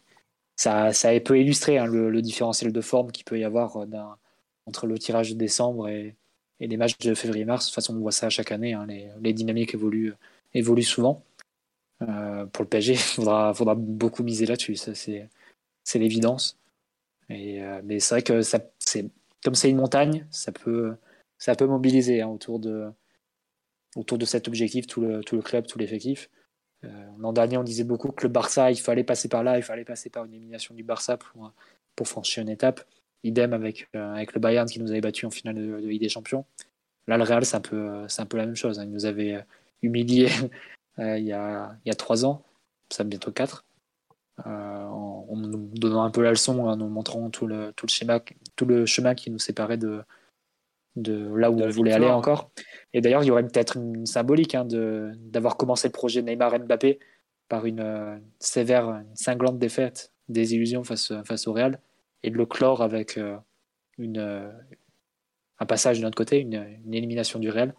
ça, 0.56 0.92
ça 0.92 1.18
peut 1.20 1.40
illustrer 1.40 1.78
hein, 1.78 1.86
le, 1.86 2.20
différentiel 2.20 2.70
de 2.70 2.80
forme 2.82 3.12
qu'il 3.12 3.24
peut 3.24 3.38
y 3.38 3.44
avoir 3.44 3.78
euh, 3.78 3.86
entre 4.66 4.86
le 4.86 4.98
tirage 4.98 5.30
de 5.30 5.36
décembre 5.36 5.88
et, 5.88 6.16
et 6.60 6.66
les 6.66 6.76
matchs 6.76 6.98
de 6.98 7.14
février-mars. 7.14 7.64
De 7.64 7.70
toute 7.70 7.74
façon, 7.74 7.96
on 7.96 8.00
voit 8.00 8.12
ça 8.12 8.28
chaque 8.28 8.52
année. 8.52 8.74
Hein, 8.74 8.84
les, 8.86 9.08
les, 9.22 9.32
dynamiques 9.32 9.72
évoluent, 9.72 10.12
évoluent 10.52 10.82
souvent. 10.82 11.24
Euh, 12.02 12.44
pour 12.46 12.64
le 12.64 12.68
PSG, 12.68 12.92
il 12.94 12.98
faudra, 12.98 13.54
faudra 13.54 13.74
beaucoup 13.74 14.22
miser 14.22 14.44
là-dessus. 14.44 14.76
c'est 14.76 15.98
l'évidence. 15.98 16.58
Euh, 17.30 17.80
mais 17.84 18.00
c'est 18.00 18.16
vrai 18.16 18.22
que 18.22 18.42
ça, 18.42 18.58
comme 19.42 19.54
c'est 19.54 19.70
une 19.70 19.76
montagne, 19.76 20.26
ça 20.30 20.52
peut, 20.52 20.94
ça 21.40 21.56
peut 21.56 21.66
mobiliser 21.66 22.20
hein, 22.20 22.28
autour, 22.28 22.60
de, 22.60 22.92
autour 23.96 24.18
de 24.18 24.24
cet 24.26 24.46
objectif 24.46 24.86
tout 24.86 25.00
le, 25.00 25.22
tout 25.22 25.34
le 25.34 25.42
club, 25.42 25.66
tout 25.66 25.78
l'effectif. 25.78 26.30
Euh, 26.84 26.88
l'an 27.18 27.32
dernier, 27.32 27.56
on 27.56 27.64
disait 27.64 27.82
beaucoup 27.82 28.12
que 28.12 28.22
le 28.22 28.28
Barça, 28.28 28.70
il 28.70 28.78
fallait 28.78 29.04
passer 29.04 29.28
par 29.28 29.42
là, 29.42 29.56
il 29.56 29.62
fallait 29.62 29.84
passer 29.84 30.10
par 30.10 30.26
une 30.26 30.34
élimination 30.34 30.74
du 30.74 30.84
Barça 30.84 31.16
pour, 31.16 31.52
pour 31.96 32.06
franchir 32.06 32.42
une 32.42 32.50
étape. 32.50 32.84
Idem 33.24 33.54
avec, 33.54 33.88
euh, 33.96 34.14
avec 34.14 34.34
le 34.34 34.40
Bayern 34.40 34.68
qui 34.68 34.80
nous 34.80 34.90
avait 34.90 35.00
battu 35.00 35.26
en 35.26 35.30
finale 35.30 35.56
de, 35.56 35.80
de 35.80 35.88
Ligue 35.88 36.08
Champions. 36.08 36.44
Là, 37.06 37.16
le 37.16 37.24
Real, 37.24 37.44
c'est 37.44 37.56
un, 37.56 37.60
peu, 37.60 38.06
un 38.16 38.26
peu 38.26 38.36
la 38.36 38.46
même 38.46 38.56
chose. 38.56 38.78
Hein. 38.78 38.84
Il 38.84 38.90
nous 38.90 39.06
avait 39.06 39.42
humilié 39.82 40.28
il, 40.98 41.24
y 41.24 41.32
a, 41.32 41.74
il 41.84 41.88
y 41.88 41.90
a 41.90 41.94
trois 41.94 42.26
ans, 42.26 42.44
ça 42.90 43.02
bientôt 43.02 43.32
quatre, 43.32 43.64
en, 44.44 45.26
en, 45.28 45.36
nous 45.36 45.70
donnant 45.74 46.02
un 46.02 46.10
peu 46.10 46.22
la 46.22 46.30
leçon, 46.30 46.66
en 46.66 46.76
nous 46.76 46.88
montrant 46.88 47.30
tout 47.30 47.46
le, 47.46 47.72
tout 47.72 47.86
le, 47.86 47.90
schéma, 47.90 48.20
tout 48.56 48.66
le 48.66 48.84
chemin 48.84 49.14
qui 49.14 49.30
nous 49.30 49.38
séparait 49.38 49.78
de, 49.78 50.02
de 50.96 51.34
là 51.34 51.50
où 51.50 51.56
De 51.56 51.62
on 51.62 51.66
la 51.66 51.72
voulait 51.72 51.92
aller 51.92 52.06
encore. 52.06 52.50
Et 52.92 53.00
d'ailleurs, 53.00 53.22
il 53.22 53.26
y 53.26 53.30
aurait 53.30 53.46
peut-être 53.46 53.76
une 53.76 54.06
symbolique 54.06 54.54
hein, 54.54 54.64
de- 54.64 55.12
d'avoir 55.16 55.56
commencé 55.56 55.88
le 55.88 55.92
projet 55.92 56.22
Neymar-Mbappé 56.22 56.98
par 57.48 57.66
une 57.66 57.80
euh, 57.80 58.16
sévère, 58.38 58.88
une 58.88 59.14
cinglante 59.16 59.58
défaite 59.58 60.12
des 60.28 60.54
illusions 60.54 60.84
face, 60.84 61.12
face 61.24 61.46
au 61.48 61.52
Real 61.52 61.80
et 62.22 62.30
de 62.30 62.36
le 62.36 62.46
clore 62.46 62.82
avec 62.82 63.18
euh, 63.18 63.36
une, 63.98 64.18
euh, 64.18 64.50
un 65.58 65.66
passage 65.66 65.98
de 65.98 66.04
notre 66.04 66.16
côté, 66.16 66.38
une, 66.38 66.64
une 66.84 66.94
élimination 66.94 67.38
du 67.38 67.50
Real. 67.50 67.74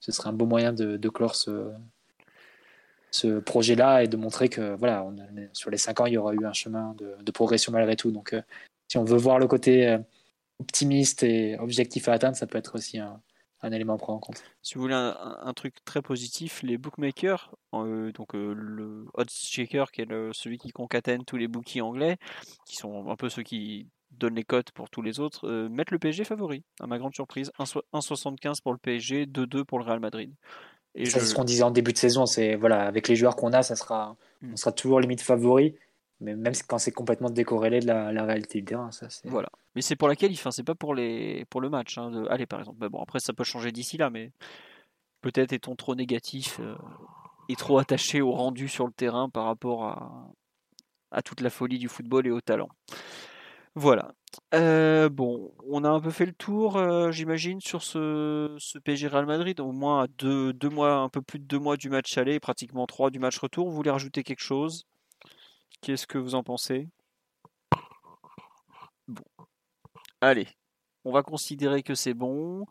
Ce 0.00 0.12
serait 0.12 0.28
un 0.28 0.32
beau 0.32 0.46
moyen 0.46 0.72
de, 0.72 0.96
de 0.96 1.08
clore 1.08 1.34
ce, 1.34 1.70
ce 3.10 3.38
projet-là 3.38 4.02
et 4.04 4.08
de 4.08 4.16
montrer 4.16 4.48
que 4.48 4.74
voilà, 4.76 5.04
on 5.04 5.16
sur 5.52 5.70
les 5.70 5.78
cinq 5.78 6.00
ans, 6.00 6.06
il 6.06 6.12
y 6.14 6.18
aura 6.18 6.34
eu 6.34 6.44
un 6.44 6.52
chemin 6.52 6.94
de, 6.98 7.14
de 7.22 7.30
progression 7.32 7.72
malgré 7.72 7.96
tout. 7.96 8.10
Donc, 8.10 8.32
euh, 8.34 8.42
si 8.88 8.98
on 8.98 9.04
veut 9.04 9.16
voir 9.16 9.38
le 9.38 9.46
côté 9.48 9.88
euh, 9.88 9.98
optimiste 10.60 11.22
et 11.22 11.58
objectif 11.58 12.08
à 12.08 12.12
atteindre, 12.14 12.36
ça 12.36 12.46
peut 12.46 12.58
être 12.58 12.74
aussi 12.76 12.98
un, 12.98 13.20
un 13.62 13.72
élément 13.72 13.94
à 13.94 13.98
prendre 13.98 14.16
en 14.16 14.20
compte. 14.20 14.42
Si 14.62 14.74
vous 14.74 14.80
voulez 14.82 14.94
un, 14.94 15.52
truc 15.54 15.76
très 15.84 16.02
positif, 16.02 16.62
les 16.62 16.78
bookmakers, 16.78 17.54
euh, 17.74 18.12
donc 18.12 18.34
euh, 18.34 18.54
le 18.56 19.06
odds 19.14 19.28
checker 19.30 19.84
qui 19.92 20.02
est 20.02 20.06
le- 20.06 20.30
celui 20.32 20.58
qui 20.58 20.70
concatène 20.70 21.24
tous 21.24 21.36
les 21.36 21.48
bookies 21.48 21.80
anglais, 21.80 22.16
qui 22.66 22.76
sont 22.76 23.08
un 23.10 23.16
peu 23.16 23.28
ceux 23.28 23.42
qui 23.42 23.88
donnent 24.12 24.36
les 24.36 24.44
cotes 24.44 24.70
pour 24.72 24.88
tous 24.88 25.02
les 25.02 25.20
autres, 25.20 25.46
euh, 25.48 25.68
mettent 25.68 25.90
le 25.90 25.98
PSG 25.98 26.24
favori, 26.24 26.62
à 26.80 26.86
ma 26.86 26.98
grande 26.98 27.14
surprise. 27.14 27.50
1,so- 27.58 27.82
1,75 27.92 28.60
pour 28.60 28.72
le 28.72 28.78
PSG, 28.78 29.26
2,2 29.26 29.64
pour 29.64 29.78
le 29.78 29.84
Real 29.84 30.00
Madrid. 30.00 30.32
Et 30.94 31.04
ça, 31.04 31.20
c'est 31.20 31.26
ce 31.26 31.34
qu'on 31.34 31.44
disait 31.44 31.62
en 31.64 31.70
début 31.70 31.92
de 31.92 31.98
saison. 31.98 32.24
C'est 32.24 32.54
voilà, 32.54 32.86
avec 32.86 33.08
les 33.08 33.16
joueurs 33.16 33.36
qu'on 33.36 33.52
a, 33.52 33.62
ça 33.62 33.76
sera, 33.76 34.16
Mm. 34.40 34.52
on 34.52 34.56
sera 34.56 34.72
toujours 34.72 35.00
limite 35.00 35.20
favori, 35.20 35.74
mais 36.20 36.34
même 36.34 36.54
quand 36.66 36.78
c'est 36.78 36.92
complètement 36.92 37.30
décorrélé 37.30 37.80
de 37.80 37.86
la, 37.86 38.24
réalité 38.24 38.60
du 38.60 38.64
terrain, 38.64 38.90
ça. 38.90 39.08
Voilà. 39.24 39.48
Mais 39.74 39.82
c'est 39.82 39.96
pour 39.96 40.08
la 40.08 40.16
qualif, 40.16 40.40
enfin, 40.40 40.50
c'est 40.50 40.64
pas 40.64 40.74
pour, 40.74 40.94
les... 40.94 41.44
pour 41.50 41.60
le 41.60 41.68
match. 41.68 41.98
Hein. 41.98 42.24
Allez, 42.30 42.46
par 42.46 42.60
exemple. 42.60 42.88
Bon, 42.88 43.02
après, 43.02 43.20
ça 43.20 43.32
peut 43.32 43.44
changer 43.44 43.72
d'ici 43.72 43.98
là, 43.98 44.08
mais 44.08 44.32
peut-être 45.20 45.52
est-on 45.52 45.76
trop 45.76 45.94
négatif 45.94 46.58
euh, 46.60 46.76
et 47.48 47.56
trop 47.56 47.78
attaché 47.78 48.22
au 48.22 48.32
rendu 48.32 48.68
sur 48.68 48.86
le 48.86 48.92
terrain 48.92 49.28
par 49.28 49.44
rapport 49.44 49.84
à... 49.84 50.32
à 51.10 51.22
toute 51.22 51.42
la 51.42 51.50
folie 51.50 51.78
du 51.78 51.88
football 51.88 52.26
et 52.26 52.30
au 52.30 52.40
talent. 52.40 52.68
Voilà. 53.74 54.14
Euh, 54.54 55.10
bon, 55.10 55.52
on 55.68 55.84
a 55.84 55.90
un 55.90 56.00
peu 56.00 56.10
fait 56.10 56.24
le 56.24 56.32
tour, 56.32 56.76
euh, 56.78 57.10
j'imagine, 57.10 57.60
sur 57.60 57.82
ce, 57.82 58.56
ce 58.58 58.78
PSG 58.78 59.08
Real 59.08 59.26
Madrid, 59.26 59.60
au 59.60 59.72
moins 59.72 60.06
deux, 60.16 60.54
deux 60.54 60.70
mois, 60.70 60.94
un 60.94 61.10
peu 61.10 61.20
plus 61.20 61.38
de 61.38 61.44
deux 61.44 61.58
mois 61.58 61.76
du 61.76 61.90
match 61.90 62.16
aller, 62.16 62.40
pratiquement 62.40 62.86
trois 62.86 63.10
du 63.10 63.18
match 63.18 63.38
retour. 63.38 63.68
Vous 63.68 63.76
voulez 63.76 63.90
rajouter 63.90 64.22
quelque 64.22 64.42
chose? 64.42 64.86
Qu'est-ce 65.80 66.06
que 66.06 66.18
vous 66.18 66.34
en 66.34 66.42
pensez? 66.42 66.88
Bon. 69.08 69.24
Allez, 70.20 70.48
on 71.04 71.12
va 71.12 71.22
considérer 71.22 71.82
que 71.82 71.94
c'est 71.94 72.14
bon. 72.14 72.66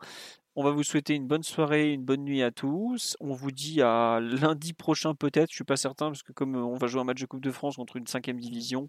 On 0.58 0.64
va 0.64 0.70
vous 0.70 0.82
souhaiter 0.82 1.14
une 1.14 1.26
bonne 1.26 1.42
soirée, 1.42 1.92
une 1.92 2.02
bonne 2.02 2.24
nuit 2.24 2.42
à 2.42 2.50
tous. 2.50 3.14
On 3.20 3.34
vous 3.34 3.50
dit 3.50 3.82
à 3.82 4.20
lundi 4.20 4.72
prochain 4.72 5.14
peut-être, 5.14 5.50
je 5.50 5.54
suis 5.54 5.64
pas 5.64 5.76
certain, 5.76 6.06
parce 6.06 6.22
que 6.22 6.32
comme 6.32 6.56
euh, 6.56 6.64
on 6.64 6.76
va 6.76 6.86
jouer 6.86 7.02
un 7.02 7.04
match 7.04 7.20
de 7.20 7.26
Coupe 7.26 7.42
de 7.42 7.50
France 7.50 7.76
contre 7.76 7.96
une 7.96 8.06
cinquième 8.06 8.40
division, 8.40 8.88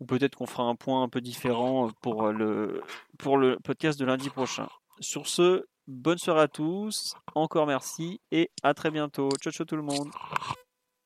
ou 0.00 0.04
peut-être 0.04 0.36
qu'on 0.36 0.46
fera 0.46 0.64
un 0.64 0.74
point 0.74 1.02
un 1.02 1.08
peu 1.08 1.22
différent 1.22 1.90
pour 2.02 2.26
euh, 2.26 2.32
le, 2.32 2.82
pour 3.18 3.38
le 3.38 3.58
podcast 3.58 3.98
de 3.98 4.04
lundi 4.04 4.28
prochain. 4.28 4.68
Sur 5.00 5.26
ce, 5.26 5.64
bonne 5.86 6.18
soirée 6.18 6.42
à 6.42 6.48
tous, 6.48 7.14
encore 7.34 7.66
merci 7.66 8.20
et 8.30 8.50
à 8.62 8.74
très 8.74 8.90
bientôt. 8.90 9.30
Ciao 9.40 9.52
ciao 9.52 9.64
tout 9.64 9.76
le 9.76 9.82
monde. 9.82 10.10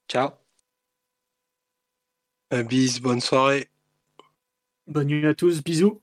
Ciao. 0.08 0.41
Un 2.52 2.64
bis, 2.64 3.00
bonne 3.00 3.20
soirée. 3.20 3.66
Bonne 4.86 5.06
nuit 5.06 5.26
à 5.26 5.34
tous, 5.34 5.62
bisous. 5.62 5.98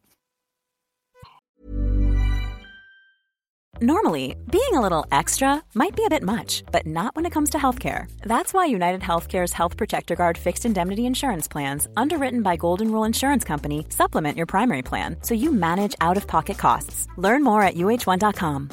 Normally, 3.82 4.36
being 4.52 4.74
a 4.74 4.82
little 4.82 5.06
extra 5.10 5.64
might 5.74 5.96
be 5.96 6.04
a 6.06 6.10
bit 6.10 6.24
much, 6.24 6.64
but 6.72 6.86
not 6.86 7.16
when 7.16 7.26
it 7.26 7.32
comes 7.32 7.52
to 7.52 7.58
healthcare. 7.58 8.08
That's 8.24 8.52
why 8.54 8.66
United 8.66 9.02
Healthcare's 9.02 9.54
Health 9.54 9.78
Protector 9.78 10.16
Guard 10.16 10.38
fixed 10.38 10.66
indemnity 10.66 11.06
insurance 11.06 11.48
plans, 11.48 11.88
underwritten 11.96 12.42
by 12.42 12.58
Golden 12.58 12.92
Rule 12.92 13.06
Insurance 13.06 13.46
Company, 13.46 13.86
supplement 13.90 14.36
your 14.36 14.48
primary 14.48 14.82
plan 14.82 15.18
so 15.22 15.34
you 15.36 15.54
manage 15.54 15.96
out 16.02 16.18
of 16.18 16.28
pocket 16.28 16.58
costs. 16.58 17.08
Learn 17.16 17.44
more 17.44 17.62
at 17.62 17.76
uh1.com. 17.76 18.70